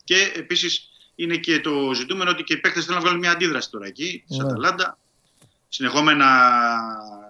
και 0.05 0.33
επίσης 0.35 0.89
είναι 1.15 1.37
και 1.37 1.61
το 1.61 1.93
ζητούμενο 1.95 2.31
ότι 2.31 2.43
και 2.43 2.55
οι 2.55 2.57
παίκτες 2.57 2.85
θέλουν 2.85 2.99
να 2.99 3.05
βγάλουν 3.05 3.21
μια 3.21 3.31
αντίδραση 3.31 3.71
τώρα 3.71 3.87
εκεί, 3.87 4.25
της 4.27 4.37
Ναι. 4.37 4.45
Αταλάντα. 4.45 4.99
Συνεχόμενα 5.69 6.27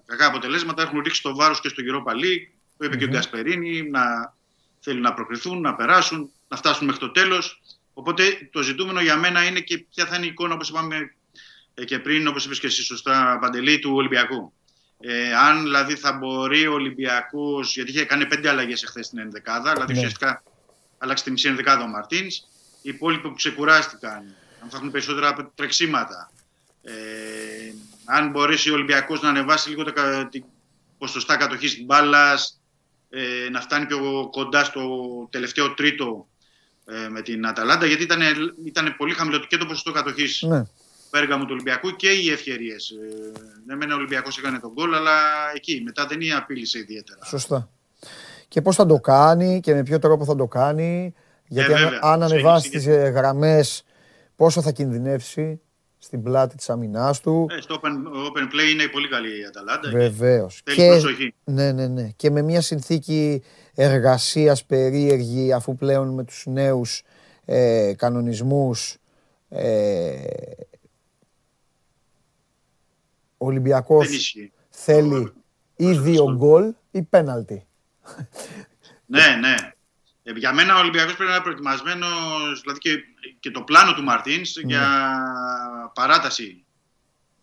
κακά 0.05 0.27
αποτελέσματα 0.27 0.83
έχουν 0.83 1.01
ρίξει 1.01 1.23
το 1.23 1.35
βάρος 1.35 1.61
και 1.61 1.69
στο 1.69 1.83
Europa 1.87 2.13
League. 2.13 2.47
Το 2.79 2.85
είπε 2.85 2.97
και 2.97 3.05
ο 3.05 3.09
Γκασπερίνη, 3.09 3.83
να 3.91 4.35
θέλουν 4.81 5.03
να 5.03 5.15
προκριθούν, 5.15 5.61
να 5.61 5.75
περάσουν, 5.75 6.31
να 6.49 6.57
φτάσουν 6.57 6.87
μέχρι 6.87 7.01
το 7.01 7.11
τέλος. 7.11 7.63
Οπότε 7.95 8.49
το 8.53 8.63
ζητούμενο 8.63 9.01
για 9.01 9.17
μένα 9.17 9.47
είναι 9.47 9.61
και 9.61 9.79
ποια 9.79 10.07
θα 10.07 10.17
είναι 10.17 10.25
η 10.25 10.29
εικόνα, 10.29 10.55
όπως 10.55 10.69
είπαμε 10.69 11.15
ε, 11.75 11.85
και 11.85 11.99
πριν, 11.99 12.27
όπως 12.27 12.45
είπες 12.45 12.61
και 12.61 12.67
εσύ 12.67 12.83
σωστά, 12.83 13.39
Παντελή, 13.41 13.79
του 13.79 13.93
Ολυμπιακού. 13.95 14.53
Ε, 15.01 15.35
αν 15.35 15.63
δηλαδή 15.63 15.95
θα 15.95 16.13
μπορεί 16.13 16.67
ο 16.67 16.73
Ολυμπιακός, 16.73 17.75
γιατί 17.75 17.91
είχε 17.91 18.05
κάνει 18.05 18.27
πέντε 18.27 18.49
αλλαγές 18.49 18.83
εχθές 18.83 19.07
στην 19.07 19.19
ενδεκάδα, 19.19 19.73
δηλαδή 19.73 19.93
Ναι. 19.93 19.99
ουσιαστικά 19.99 20.43
άλλαξε 20.99 21.25
τη 21.25 21.31
μισή 21.31 21.49
ενδεκάδα 21.49 21.83
ο 21.85 21.87
Μαρτίνς. 21.87 22.37
Οι 22.83 22.89
υπόλοιποι 22.89 23.29
που 23.29 23.35
ξεκουράστηκαν, 23.35 24.13
αν 24.63 24.69
θα 24.71 24.77
έχουν 24.77 24.91
περισσότερα 24.91 25.51
τρεξίματα, 25.55 26.31
ε, 26.83 26.93
αν 28.05 28.31
μπορέσει 28.31 28.71
ο 28.71 28.75
Ολυμπιακός 28.75 29.21
να 29.21 29.29
ανεβάσει 29.29 29.69
λίγο 29.69 29.85
τα 29.85 29.91
κα- 29.91 30.29
την 30.31 30.45
ποσοστά 30.99 31.37
κατοχής 31.37 31.85
μπάλας, 31.85 32.61
ε, 33.11 33.49
να 33.51 33.61
φτάνει 33.61 33.87
πιο 33.87 34.29
κοντά 34.33 34.65
στο 34.65 34.89
τελευταίο 35.31 35.75
τρίτο 35.75 36.27
ε, 36.85 37.09
με 37.09 37.23
την 37.23 37.47
Αταλάντα, 37.47 37.87
γιατί 37.87 38.03
ήταν, 38.03 38.21
ήταν 38.65 38.95
πολύ 38.97 39.15
χαμηλό 39.15 39.39
και 39.39 39.57
το 39.57 39.67
ποσοστό 39.67 39.93
κατοχής 39.93 40.43
Ναι. 40.43 40.63
Πέργαμου 41.11 41.45
του 41.45 41.51
Ολυμπιακού 41.53 41.91
και 41.91 42.09
οι 42.09 42.31
ευκαιρίες. 42.31 42.93
Ναι, 43.67 43.75
μεν 43.77 43.91
ο 43.91 43.95
Ολυμπιακός 43.95 44.39
έκανε 44.39 44.59
τον 44.59 44.73
γκολ, 44.73 44.95
αλλά 44.95 45.13
εκεί 45.55 45.83
μετά 45.85 46.07
δεν 46.07 46.19
απείλησε 46.37 46.79
ιδιαίτερα. 46.79 47.25
Σωστά. 47.25 47.71
Και 48.49 48.63
πώς 48.63 48.77
θα 48.77 48.87
το 48.87 49.01
κάνει 49.01 49.61
και 49.61 49.75
με 49.75 49.83
ποιο 49.83 49.99
τρόπο 49.99 50.25
θα 50.25 50.37
το 50.37 50.47
κάνει. 50.47 51.15
Γιατί 51.49 51.73
αν, 51.73 51.83
βέβαια. 51.83 51.99
αν 52.03 52.23
ανεβάσει 52.23 52.67
Εξήγησε 52.67 53.03
τις 53.03 53.11
γραμμές, 53.11 53.85
πόσο 54.37 54.63
θα 54.63 54.71
κινδυνεύσει 54.71 55.61
στην 55.99 56.23
πλάτη 56.23 56.57
της 56.57 56.71
αμυνάς 56.71 57.21
του. 57.21 57.47
Ε, 57.51 57.61
στο 57.61 57.81
open, 57.83 57.89
open 57.89 58.43
play 58.43 58.73
είναι 58.73 58.89
πολύ 58.89 59.09
καλή 59.09 59.41
η 59.41 59.45
Αταλάντα. 59.45 59.91
Βεβαίως. 59.91 60.63
Θέλει 60.65 60.89
προσοχή. 60.89 61.35
Ναι, 61.45 61.73
ναι, 61.73 61.87
ναι. 61.87 62.11
Και 62.17 62.31
με 62.31 62.43
μια 62.43 62.61
συνθήκη 62.61 63.43
εργασίας 63.75 64.65
περίεργη, 64.65 65.53
αφού 65.53 65.75
πλέον 65.75 66.15
με 66.15 66.25
τους 66.25 66.43
νέους 66.47 67.03
ε, 67.45 67.93
κανονισμούς. 67.97 68.97
Ε, 69.49 70.15
ο 73.39 73.47
Ολυμπιακός 73.47 74.07
Δεν 74.07 74.17
ισχύει. 74.17 74.53
θέλει 74.71 75.33
ή 75.77 75.93
δύο 75.93 76.35
γκολ 76.37 76.73
ή 76.91 77.03
πέναλτι. 77.03 77.67
Ναι, 79.07 79.37
ναι. 79.41 79.55
Ε, 80.23 80.33
για 80.33 80.53
μένα 80.53 80.77
ο 80.77 80.79
Ολυμπιακός 80.79 81.15
πρέπει 81.15 81.31
να 81.31 81.35
είναι 81.35 81.45
προετοιμασμένος, 81.45 82.61
δηλαδή 82.61 82.79
και, 82.79 82.99
και 83.41 83.51
το 83.51 83.63
πλάνο 83.63 83.95
του 83.95 84.03
Μαρτίνς 84.03 84.57
για 84.59 84.89
παράταση. 85.95 86.65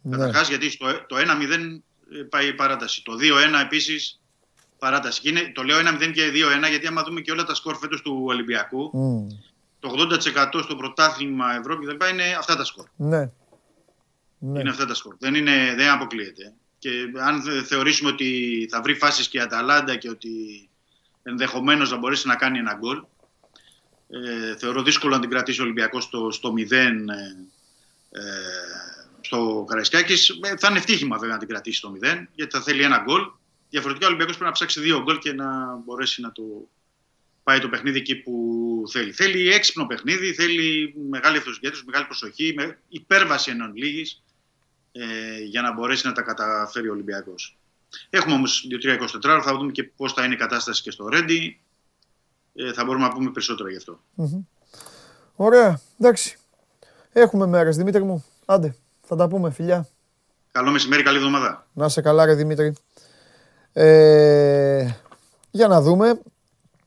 Ναι. 0.01 0.17
Καταρχάς, 0.17 0.49
γιατί 0.49 0.69
στο, 0.69 0.85
το 1.07 1.15
1-0 1.15 1.79
πάει 2.29 2.47
η 2.47 2.53
παράταση. 2.53 3.03
Το 3.03 3.13
2-1 3.13 3.61
επίσης 3.61 4.21
παράταση. 4.77 5.21
Και 5.21 5.29
είναι, 5.29 5.51
το 5.53 5.63
λέω 5.63 5.77
1-0 5.79 6.11
και 6.13 6.31
2-1 6.65 6.69
γιατί 6.69 6.87
άμα 6.87 7.03
δούμε 7.03 7.21
και 7.21 7.31
όλα 7.31 7.43
τα 7.43 7.55
σκορ 7.55 7.75
φέτος 7.75 8.01
του 8.01 8.23
Ολυμπιακού, 8.25 8.91
Μμ. 8.93 9.27
το 9.79 9.89
80% 10.53 10.61
στο 10.63 10.75
πρωτάθλημα 10.75 11.55
Ευρώπη 11.55 11.85
δεν 11.85 11.97
πάει 11.97 12.11
είναι 12.11 12.35
αυτά 12.37 12.55
τα 12.55 12.63
σκορ. 12.63 12.85
Ναι. 12.95 13.31
Ναι. 14.45 14.59
Είναι 14.59 14.69
αυτά 14.69 14.85
τα 14.85 14.93
σκορ. 14.93 15.15
Δεν, 15.19 15.35
είναι, 15.35 15.73
δεν 15.77 15.89
αποκλείεται. 15.89 16.53
Και 16.79 16.89
αν 17.19 17.41
θε- 17.41 17.65
θεωρήσουμε 17.65 18.09
ότι 18.09 18.67
θα 18.71 18.81
βρει 18.81 18.95
φάσεις 18.95 19.27
και 19.27 19.37
η 19.37 19.41
Αταλάντα 19.41 19.95
και 19.95 20.09
ότι 20.09 20.29
ενδεχομένως 21.23 21.91
να 21.91 21.97
μπορέσει 21.97 22.27
να 22.27 22.35
κάνει 22.35 22.57
ένα 22.57 22.73
γκολ, 22.73 23.03
ε, 24.09 24.55
θεωρώ 24.57 24.81
δύσκολο 24.83 25.15
να 25.15 25.21
την 25.21 25.29
κρατήσει 25.29 25.59
ο 25.59 25.63
Ολυμπιακός 25.63 26.03
στο, 26.03 26.31
στο 26.31 26.53
0 26.57 26.71
ε, 26.71 26.85
ε, 28.09 28.21
στο 29.21 29.65
Καραϊσκάκης. 29.67 30.29
Ε, 30.29 30.57
θα 30.57 30.67
είναι 30.69 30.77
ευτύχημα 30.77 31.17
βέβαια 31.17 31.33
να 31.33 31.39
την 31.39 31.47
κρατήσει 31.47 31.77
στο 31.77 31.93
0, 32.01 32.27
γιατί 32.35 32.55
θα 32.55 32.61
θέλει 32.61 32.83
ένα 32.83 32.97
γκολ. 32.97 33.21
Διαφορετικά 33.69 34.05
ο 34.05 34.09
Ολυμπιακός 34.09 34.37
πρέπει 34.37 34.49
να 34.51 34.55
ψάξει 34.55 34.79
δύο 34.79 35.01
γκολ 35.01 35.17
και 35.17 35.33
να 35.33 35.75
μπορέσει 35.85 36.21
να 36.21 36.31
το 36.31 36.43
πάει 37.43 37.59
το 37.59 37.69
παιχνίδι 37.69 37.97
εκεί 37.97 38.15
που 38.15 38.33
θέλει. 38.91 39.11
Θέλει 39.11 39.49
έξυπνο 39.49 39.85
παιχνίδι, 39.85 40.33
θέλει 40.33 40.95
μεγάλη 41.09 41.37
αυτοσυγκέντρωση, 41.37 41.83
μεγάλη 41.85 42.05
προσοχή, 42.05 42.53
με 42.55 42.79
υπέρβαση 42.87 43.51
ενών 43.51 43.75
λίγης 43.75 44.23
ε, 44.95 45.43
για 45.43 45.61
να 45.61 45.73
μπορέσει 45.73 46.07
να 46.07 46.13
τα 46.13 46.21
καταφέρει 46.21 46.89
ο 46.89 46.91
Ολυμπιακός. 46.91 47.57
Έχουμε 48.09 48.33
όμως 48.33 48.67
2-3-24, 49.23 49.41
θα 49.43 49.53
δούμε 49.57 49.71
και 49.71 49.83
πώς 49.83 50.13
θα 50.13 50.25
είναι 50.25 50.33
η 50.33 50.37
κατάσταση 50.37 50.81
και 50.81 50.91
στο 50.91 51.07
Ρέντι. 51.07 51.59
Ε, 52.53 52.73
θα 52.73 52.85
μπορούμε 52.85 53.05
να 53.05 53.13
πούμε 53.13 53.31
περισσότερο 53.31 53.69
γι' 53.69 53.77
αυτό. 53.77 53.99
Μμμ. 54.13 54.41
Ωραία, 55.35 55.79
εντάξει. 55.99 56.37
Έχουμε 57.13 57.45
μέρες, 57.45 57.77
Δημήτρη 57.77 58.03
μου. 58.03 58.25
Άντε, 58.45 58.75
θα 59.01 59.15
τα 59.15 59.27
πούμε, 59.27 59.51
φιλιά. 59.51 59.87
Καλό 60.51 60.71
μεσημέρι, 60.71 61.03
καλή 61.03 61.17
εβδομάδα. 61.17 61.67
Να 61.73 61.89
σε 61.89 62.01
καλά, 62.01 62.25
ρε 62.25 62.33
Δημήτρη. 62.33 62.73
Ε, 63.73 64.87
για 65.51 65.67
να 65.67 65.81
δούμε. 65.81 66.19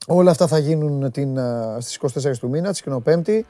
Όλα 0.06 0.30
αυτά 0.30 0.46
θα 0.46 0.58
γίνουν 0.58 1.10
την, 1.10 1.38
α, 1.38 1.80
στις 1.80 1.94
24 1.96 2.38
του 2.38 2.48
μήνα, 2.48 2.70
της 2.70 2.82
Κοινοπέμπτη. 2.82 3.46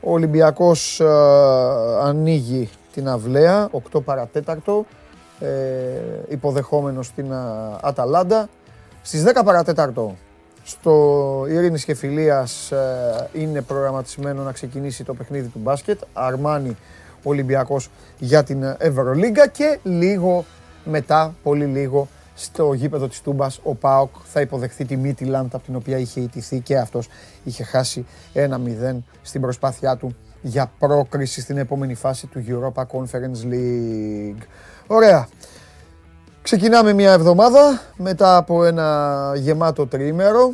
Ο 0.00 0.12
Ολυμπιακός 0.12 1.00
α, 1.00 2.06
ανοίγει 2.06 2.70
την 2.98 3.08
αυλαία, 3.08 3.68
8 3.92 4.00
παρατέταρτο, 4.04 4.86
ε, 5.40 5.48
υποδεχόμενος 6.28 7.12
την 7.12 7.32
α, 7.32 7.78
Αταλάντα. 7.82 8.48
Στις 9.02 9.24
10 9.24 9.44
παρατέταρτο 9.44 10.16
στο 10.64 11.44
Ειρήνης 11.48 11.84
και 11.84 11.94
Φιλίας 11.94 12.72
ε, 12.72 13.28
είναι 13.32 13.62
προγραμματισμένο 13.62 14.42
να 14.42 14.52
ξεκινήσει 14.52 15.04
το 15.04 15.14
παιχνίδι 15.14 15.48
του 15.48 15.58
μπάσκετ. 15.58 16.00
Αρμάνι 16.12 16.76
Ολυμπιακός 17.22 17.90
για 18.18 18.42
την 18.42 18.76
Ευρωλίγκα 18.78 19.48
και 19.48 19.78
λίγο 19.82 20.44
μετά, 20.84 21.34
πολύ 21.42 21.64
λίγο, 21.64 22.08
στο 22.34 22.72
γήπεδο 22.72 23.08
της 23.08 23.20
Τούμπας 23.20 23.60
ο 23.62 23.74
ΠΑΟΚ 23.74 24.10
θα 24.24 24.40
υποδεχθεί 24.40 24.84
τη 24.84 24.96
Μίτιλαντ 24.96 25.54
από 25.54 25.64
την 25.64 25.76
οποία 25.76 25.98
είχε 25.98 26.20
ιτηθεί 26.20 26.60
και 26.60 26.78
αυτός 26.78 27.08
είχε 27.44 27.64
χάσει 27.64 28.06
1-0 28.34 28.96
στην 29.22 29.40
προσπάθειά 29.40 29.96
του 29.96 30.16
για 30.42 30.72
πρόκριση 30.78 31.40
στην 31.40 31.58
επόμενη 31.58 31.94
φάση 31.94 32.26
του 32.26 32.44
Europa 32.48 32.82
Conference 32.82 33.52
League. 33.52 34.42
Ωραία. 34.86 35.28
Ξεκινάμε 36.42 36.92
μια 36.92 37.12
εβδομάδα 37.12 37.80
μετά 37.96 38.36
από 38.36 38.64
ένα 38.64 39.32
γεμάτο 39.36 39.86
τριήμερο. 39.86 40.52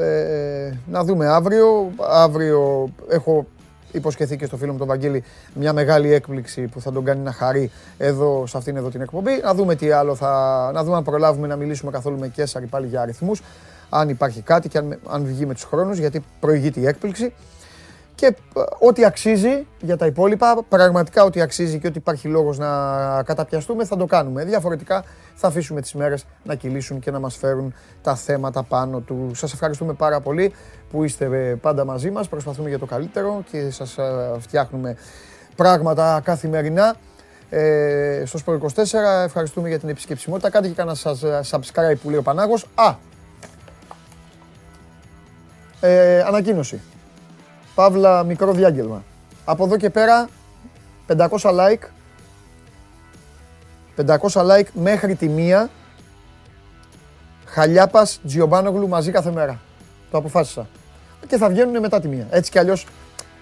Ε, 0.00 0.72
να 0.86 1.04
δούμε 1.04 1.26
αύριο. 1.26 1.90
Αύριο 2.10 2.88
έχω 3.08 3.46
υποσχεθεί 3.92 4.36
και 4.36 4.46
στο 4.46 4.56
φίλο 4.56 4.72
μου 4.72 4.78
τον 4.78 4.86
Βαγγέλη 4.86 5.24
μια 5.54 5.72
μεγάλη 5.72 6.12
έκπληξη 6.12 6.62
που 6.62 6.80
θα 6.80 6.92
τον 6.92 7.04
κάνει 7.04 7.20
να 7.20 7.32
χαρεί 7.32 7.70
εδώ 7.98 8.46
σε 8.46 8.56
αυτήν 8.56 8.76
εδώ 8.76 8.88
την 8.88 9.00
εκπομπή. 9.00 9.40
Να 9.42 9.54
δούμε 9.54 9.74
τι 9.74 9.90
άλλο 9.90 10.14
θα... 10.14 10.70
Να 10.74 10.84
δούμε 10.84 10.96
αν 10.96 11.02
προλάβουμε 11.04 11.46
να 11.46 11.56
μιλήσουμε 11.56 11.90
καθόλου 11.90 12.18
με 12.18 12.28
Κέσσαρη 12.28 12.66
πάλι 12.66 12.86
για 12.86 13.00
αριθμούς. 13.00 13.42
Αν 13.88 14.08
υπάρχει 14.08 14.40
κάτι 14.40 14.68
και 14.68 14.78
αν, 14.78 14.98
αν 15.08 15.24
βγει 15.24 15.46
με 15.46 15.54
τους 15.54 15.64
χρόνους 15.64 15.98
γιατί 15.98 16.24
προηγείται 16.40 16.80
η 16.80 16.86
έκπληξη. 16.86 17.32
Και 18.14 18.26
ε, 18.26 18.60
ό,τι 18.78 19.04
αξίζει 19.04 19.66
για 19.80 19.96
τα 19.96 20.06
υπόλοιπα, 20.06 20.64
πραγματικά 20.68 21.24
ό,τι 21.24 21.40
αξίζει 21.40 21.78
και 21.78 21.86
ό,τι 21.86 21.98
υπάρχει 21.98 22.28
λόγος 22.28 22.58
να 22.58 22.68
καταπιαστούμε 23.22 23.84
θα 23.84 23.96
το 23.96 24.06
κάνουμε. 24.06 24.44
Διαφορετικά 24.44 25.04
θα 25.34 25.46
αφήσουμε 25.46 25.80
τις 25.80 25.94
μέρες 25.94 26.24
να 26.44 26.54
κυλήσουν 26.54 26.98
και 26.98 27.10
να 27.10 27.18
μας 27.18 27.36
φέρουν 27.36 27.74
τα 28.02 28.14
θέματα 28.14 28.62
πάνω 28.62 29.00
του. 29.00 29.30
Σας 29.34 29.52
ευχαριστούμε 29.52 29.92
πάρα 29.92 30.20
πολύ 30.20 30.52
που 30.90 31.04
είστε 31.04 31.24
ε, 31.24 31.54
πάντα 31.54 31.84
μαζί 31.84 32.10
μας. 32.10 32.28
Προσπαθούμε 32.28 32.68
για 32.68 32.78
το 32.78 32.86
καλύτερο 32.86 33.44
και 33.50 33.70
σας 33.70 33.98
ε, 33.98 34.34
φτιάχνουμε 34.38 34.96
πράγματα 35.56 36.20
καθημερινά. 36.24 36.96
Ε, 37.50 38.22
στο 38.26 38.38
Σπορ 38.38 38.60
24 38.74 38.80
ευχαριστούμε 39.24 39.68
για 39.68 39.78
την 39.78 39.88
επισκεψιμότητα. 39.88 40.50
Κάντε 40.50 40.68
και 40.68 40.74
κανένα 40.74 40.96
σας 40.96 41.22
ε, 41.22 41.40
subscribe 41.50 41.96
που 42.02 42.10
λέει 42.10 42.18
ο 42.18 42.22
Πανάγος. 42.22 42.66
Α, 42.74 42.94
ε, 45.80 46.20
ανακοίνωση. 46.20 46.80
Παύλα, 47.74 48.24
μικρό 48.24 48.52
διάγγελμα. 48.52 49.02
Από 49.44 49.64
εδώ 49.64 49.76
και 49.76 49.90
πέρα, 49.90 50.28
500 51.06 51.28
like. 51.40 51.88
500 53.96 54.18
like 54.50 54.66
μέχρι 54.72 55.14
τη 55.14 55.28
μία. 55.28 55.70
Χαλιάπας, 57.46 58.20
Τζιομπάνογλου 58.26 58.88
μαζί 58.88 59.10
κάθε 59.10 59.30
μέρα. 59.30 59.60
Το 60.10 60.18
αποφάσισα. 60.18 60.66
Και 61.26 61.36
θα 61.36 61.48
βγαίνουν 61.48 61.80
μετά 61.80 62.00
τη 62.00 62.08
μία. 62.08 62.26
Έτσι 62.30 62.50
κι 62.50 62.58
αλλιώς 62.58 62.86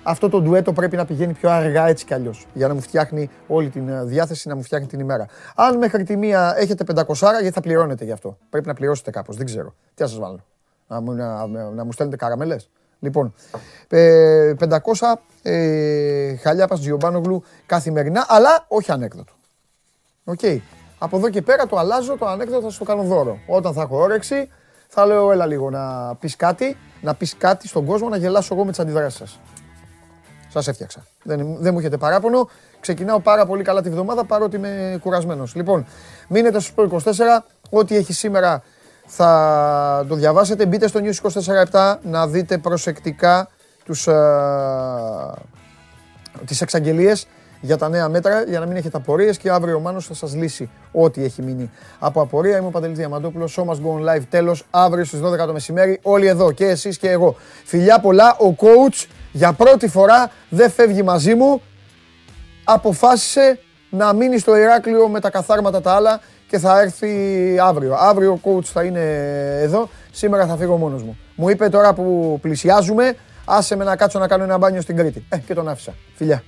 αυτό 0.03 0.29
το 0.29 0.41
ντουέτο 0.41 0.73
πρέπει 0.73 0.97
να 0.97 1.05
πηγαίνει 1.05 1.33
πιο 1.33 1.51
αργά 1.51 1.87
έτσι 1.87 2.05
κι 2.05 2.15
αλλιώς. 2.15 2.47
Για 2.55 2.69
να 2.69 2.75
μου 2.75 2.81
φτιάχνει 2.81 3.31
όλη 3.47 3.69
την 3.69 3.89
ε, 3.89 4.05
διάθεση, 4.05 4.49
να 4.49 4.57
μου 4.57 4.63
φτιάχνει 4.63 4.87
την 4.87 5.01
ημέρα. 5.01 5.27
Αν 5.55 5.79
μέχρι 5.79 6.05
τη 6.05 6.17
μία 6.17 6.55
έχετε 6.57 6.85
500, 6.95 7.05
γιατί 7.41 7.51
θα 7.51 7.61
πληρώνετε 7.61 8.05
γι' 8.05 8.13
αυτό. 8.13 8.39
Πρέπει 8.51 8.67
να 8.67 8.75
πληρώσετε 8.75 9.11
κάπως, 9.11 9.37
δεν 9.37 9.47
ξέρω. 9.47 9.75
Τι 9.95 10.03
να 10.03 10.09
σας 10.09 10.19
βάλω. 10.19 10.45
Να, 10.89 11.01
μου- 11.01 11.13
να, 11.13 11.47
να 11.75 11.85
μου 11.85 11.93
στέλνετε 11.93 12.17
καραμέλες; 12.19 12.69
Λοιπόν, 13.03 13.35
ε, 13.89 14.55
500 14.59 15.23
ε, 15.43 16.37
Χαλιάπας 16.37 16.81
Τζιομπάνογλου 16.81 17.45
καθημερινά, 17.67 18.27
αλλά 18.29 18.65
όχι 18.69 18.93
ανέκδοτο. 18.93 19.33
Οκ. 20.25 20.41
Από 20.99 21.17
εδώ 21.17 21.31
και 21.31 21.43
πέρα 21.43 21.67
το 21.67 21.77
αλλάζω, 21.79 22.17
το 22.17 22.27
ανέκδοτο 22.27 22.63
θα 22.63 22.71
σου 22.71 22.79
το 22.79 22.85
κάνω 22.85 23.03
δώρο. 23.03 23.39
Όταν 23.47 23.73
θα 23.73 23.83
έχω 23.83 23.97
όρεξη, 23.97 24.49
θα 24.89 25.07
λέω 25.07 25.33
έλα 25.33 25.47
λίγο 25.47 25.71
να 25.71 26.15
πεις 26.15 26.37
κάτι, 26.37 26.77
να 27.01 27.15
πεις 27.15 27.37
κάτι 27.39 27.69
στον 27.69 27.85
κόσμο, 27.85 28.09
να 28.09 28.17
γελάσω 28.17 28.55
εγώ 28.55 28.65
με 28.65 28.71
τις 28.71 28.81
αντιδράσεις 28.81 29.19
σας. 29.19 29.41
Σας 30.49 30.69
έφτιαξα. 30.69 31.07
Δεν, 31.23 31.57
δεν 31.59 31.73
μου 31.73 31.79
έχετε 31.79 31.97
παράπονο. 31.97 32.49
Ξεκινάω 32.81 33.21
πάρα 33.21 33.47
πολύ 33.47 33.63
καλά 33.63 33.83
τη 33.83 33.91
βδομάδα 33.91 34.25
παρότι 34.25 34.57
είμαι 34.57 34.99
κουρασμένος. 35.03 35.55
Λοιπόν, 35.55 35.87
μείνετε 36.29 36.61
στο 36.61 36.75
Sport 36.77 36.89
24. 36.89 37.01
Ό,τι 37.71 37.97
έχει 37.97 38.13
σήμερα 38.13 38.63
θα 39.15 40.05
το 40.09 40.15
διαβάσετε. 40.15 40.67
Μπείτε 40.67 40.89
στο 40.89 41.01
News 41.03 41.31
24 41.65 41.99
να 42.03 42.27
δείτε 42.27 42.59
προσεκτικά 42.59 43.49
τους, 43.85 44.09
α, 44.09 45.35
τις 46.45 46.61
εξαγγελίες 46.61 47.27
για 47.61 47.77
τα 47.77 47.89
νέα 47.89 48.09
μέτρα, 48.09 48.43
για 48.43 48.61
να 48.61 48.67
μην 48.67 48.77
έχετε 48.77 48.97
απορίες 48.97 49.39
και 49.39 49.51
αύριο 49.51 49.77
ο 49.77 49.81
Μάνος 49.81 50.07
θα 50.07 50.15
σας 50.15 50.35
λύσει 50.35 50.71
ό,τι 50.93 51.25
έχει 51.25 51.43
μείνει 51.43 51.71
από 51.99 52.21
απορία. 52.21 52.57
Είμαι 52.57 52.67
ο 52.67 52.71
Παντελής 52.71 52.99
Διαμαντόπουλος, 52.99 53.59
Show 53.59 53.65
Must 53.65 53.77
Go 53.77 54.01
On 54.01 54.17
Live, 54.17 54.23
τέλος, 54.31 54.67
αύριο 54.71 55.05
στις 55.05 55.21
12 55.21 55.47
το 55.47 55.53
μεσημέρι, 55.53 55.99
όλοι 56.03 56.27
εδώ 56.27 56.53
και 56.53 56.67
εσείς 56.67 56.99
και 56.99 57.11
εγώ. 57.11 57.37
Φιλιά 57.65 58.01
πολλά, 58.01 58.37
ο 58.37 58.55
coach 58.59 59.07
για 59.33 59.53
πρώτη 59.53 59.89
φορά 59.89 60.31
δεν 60.49 60.71
φεύγει 60.71 61.03
μαζί 61.03 61.35
μου, 61.35 61.63
αποφάσισε 62.65 63.59
να 63.91 64.13
μείνει 64.13 64.39
στο 64.39 64.57
Ηράκλειο 64.57 65.09
με 65.09 65.21
τα 65.21 65.31
καθάρματα 65.31 65.81
τα 65.81 65.93
άλλα 65.93 66.21
και 66.53 66.59
θα 66.59 66.81
έρθει 66.81 67.59
αύριο. 67.59 67.95
Αύριο 67.99 68.33
ο 68.33 68.41
coach 68.45 68.65
θα 68.65 68.85
είναι 68.85 69.01
εδώ, 69.61 69.89
σήμερα 70.11 70.47
θα 70.47 70.57
φύγω 70.57 70.77
μόνος 70.77 71.03
μου. 71.03 71.19
Μου 71.35 71.49
είπε 71.49 71.69
τώρα 71.69 71.95
που 71.95 72.39
πλησιάζουμε, 72.41 73.17
άσε 73.45 73.77
με 73.77 73.85
να 73.85 73.97
κάτσω 73.97 74.19
να 74.19 74.27
κάνω 74.27 74.45
ένα 74.45 74.59
μπάνιο 74.59 74.81
στην 74.81 74.97
Κρήτη. 74.97 75.25
Ε, 75.29 75.39
και 75.39 75.55
τον 75.55 75.69
άφησα. 75.69 75.95
Φιλιά. 76.15 76.43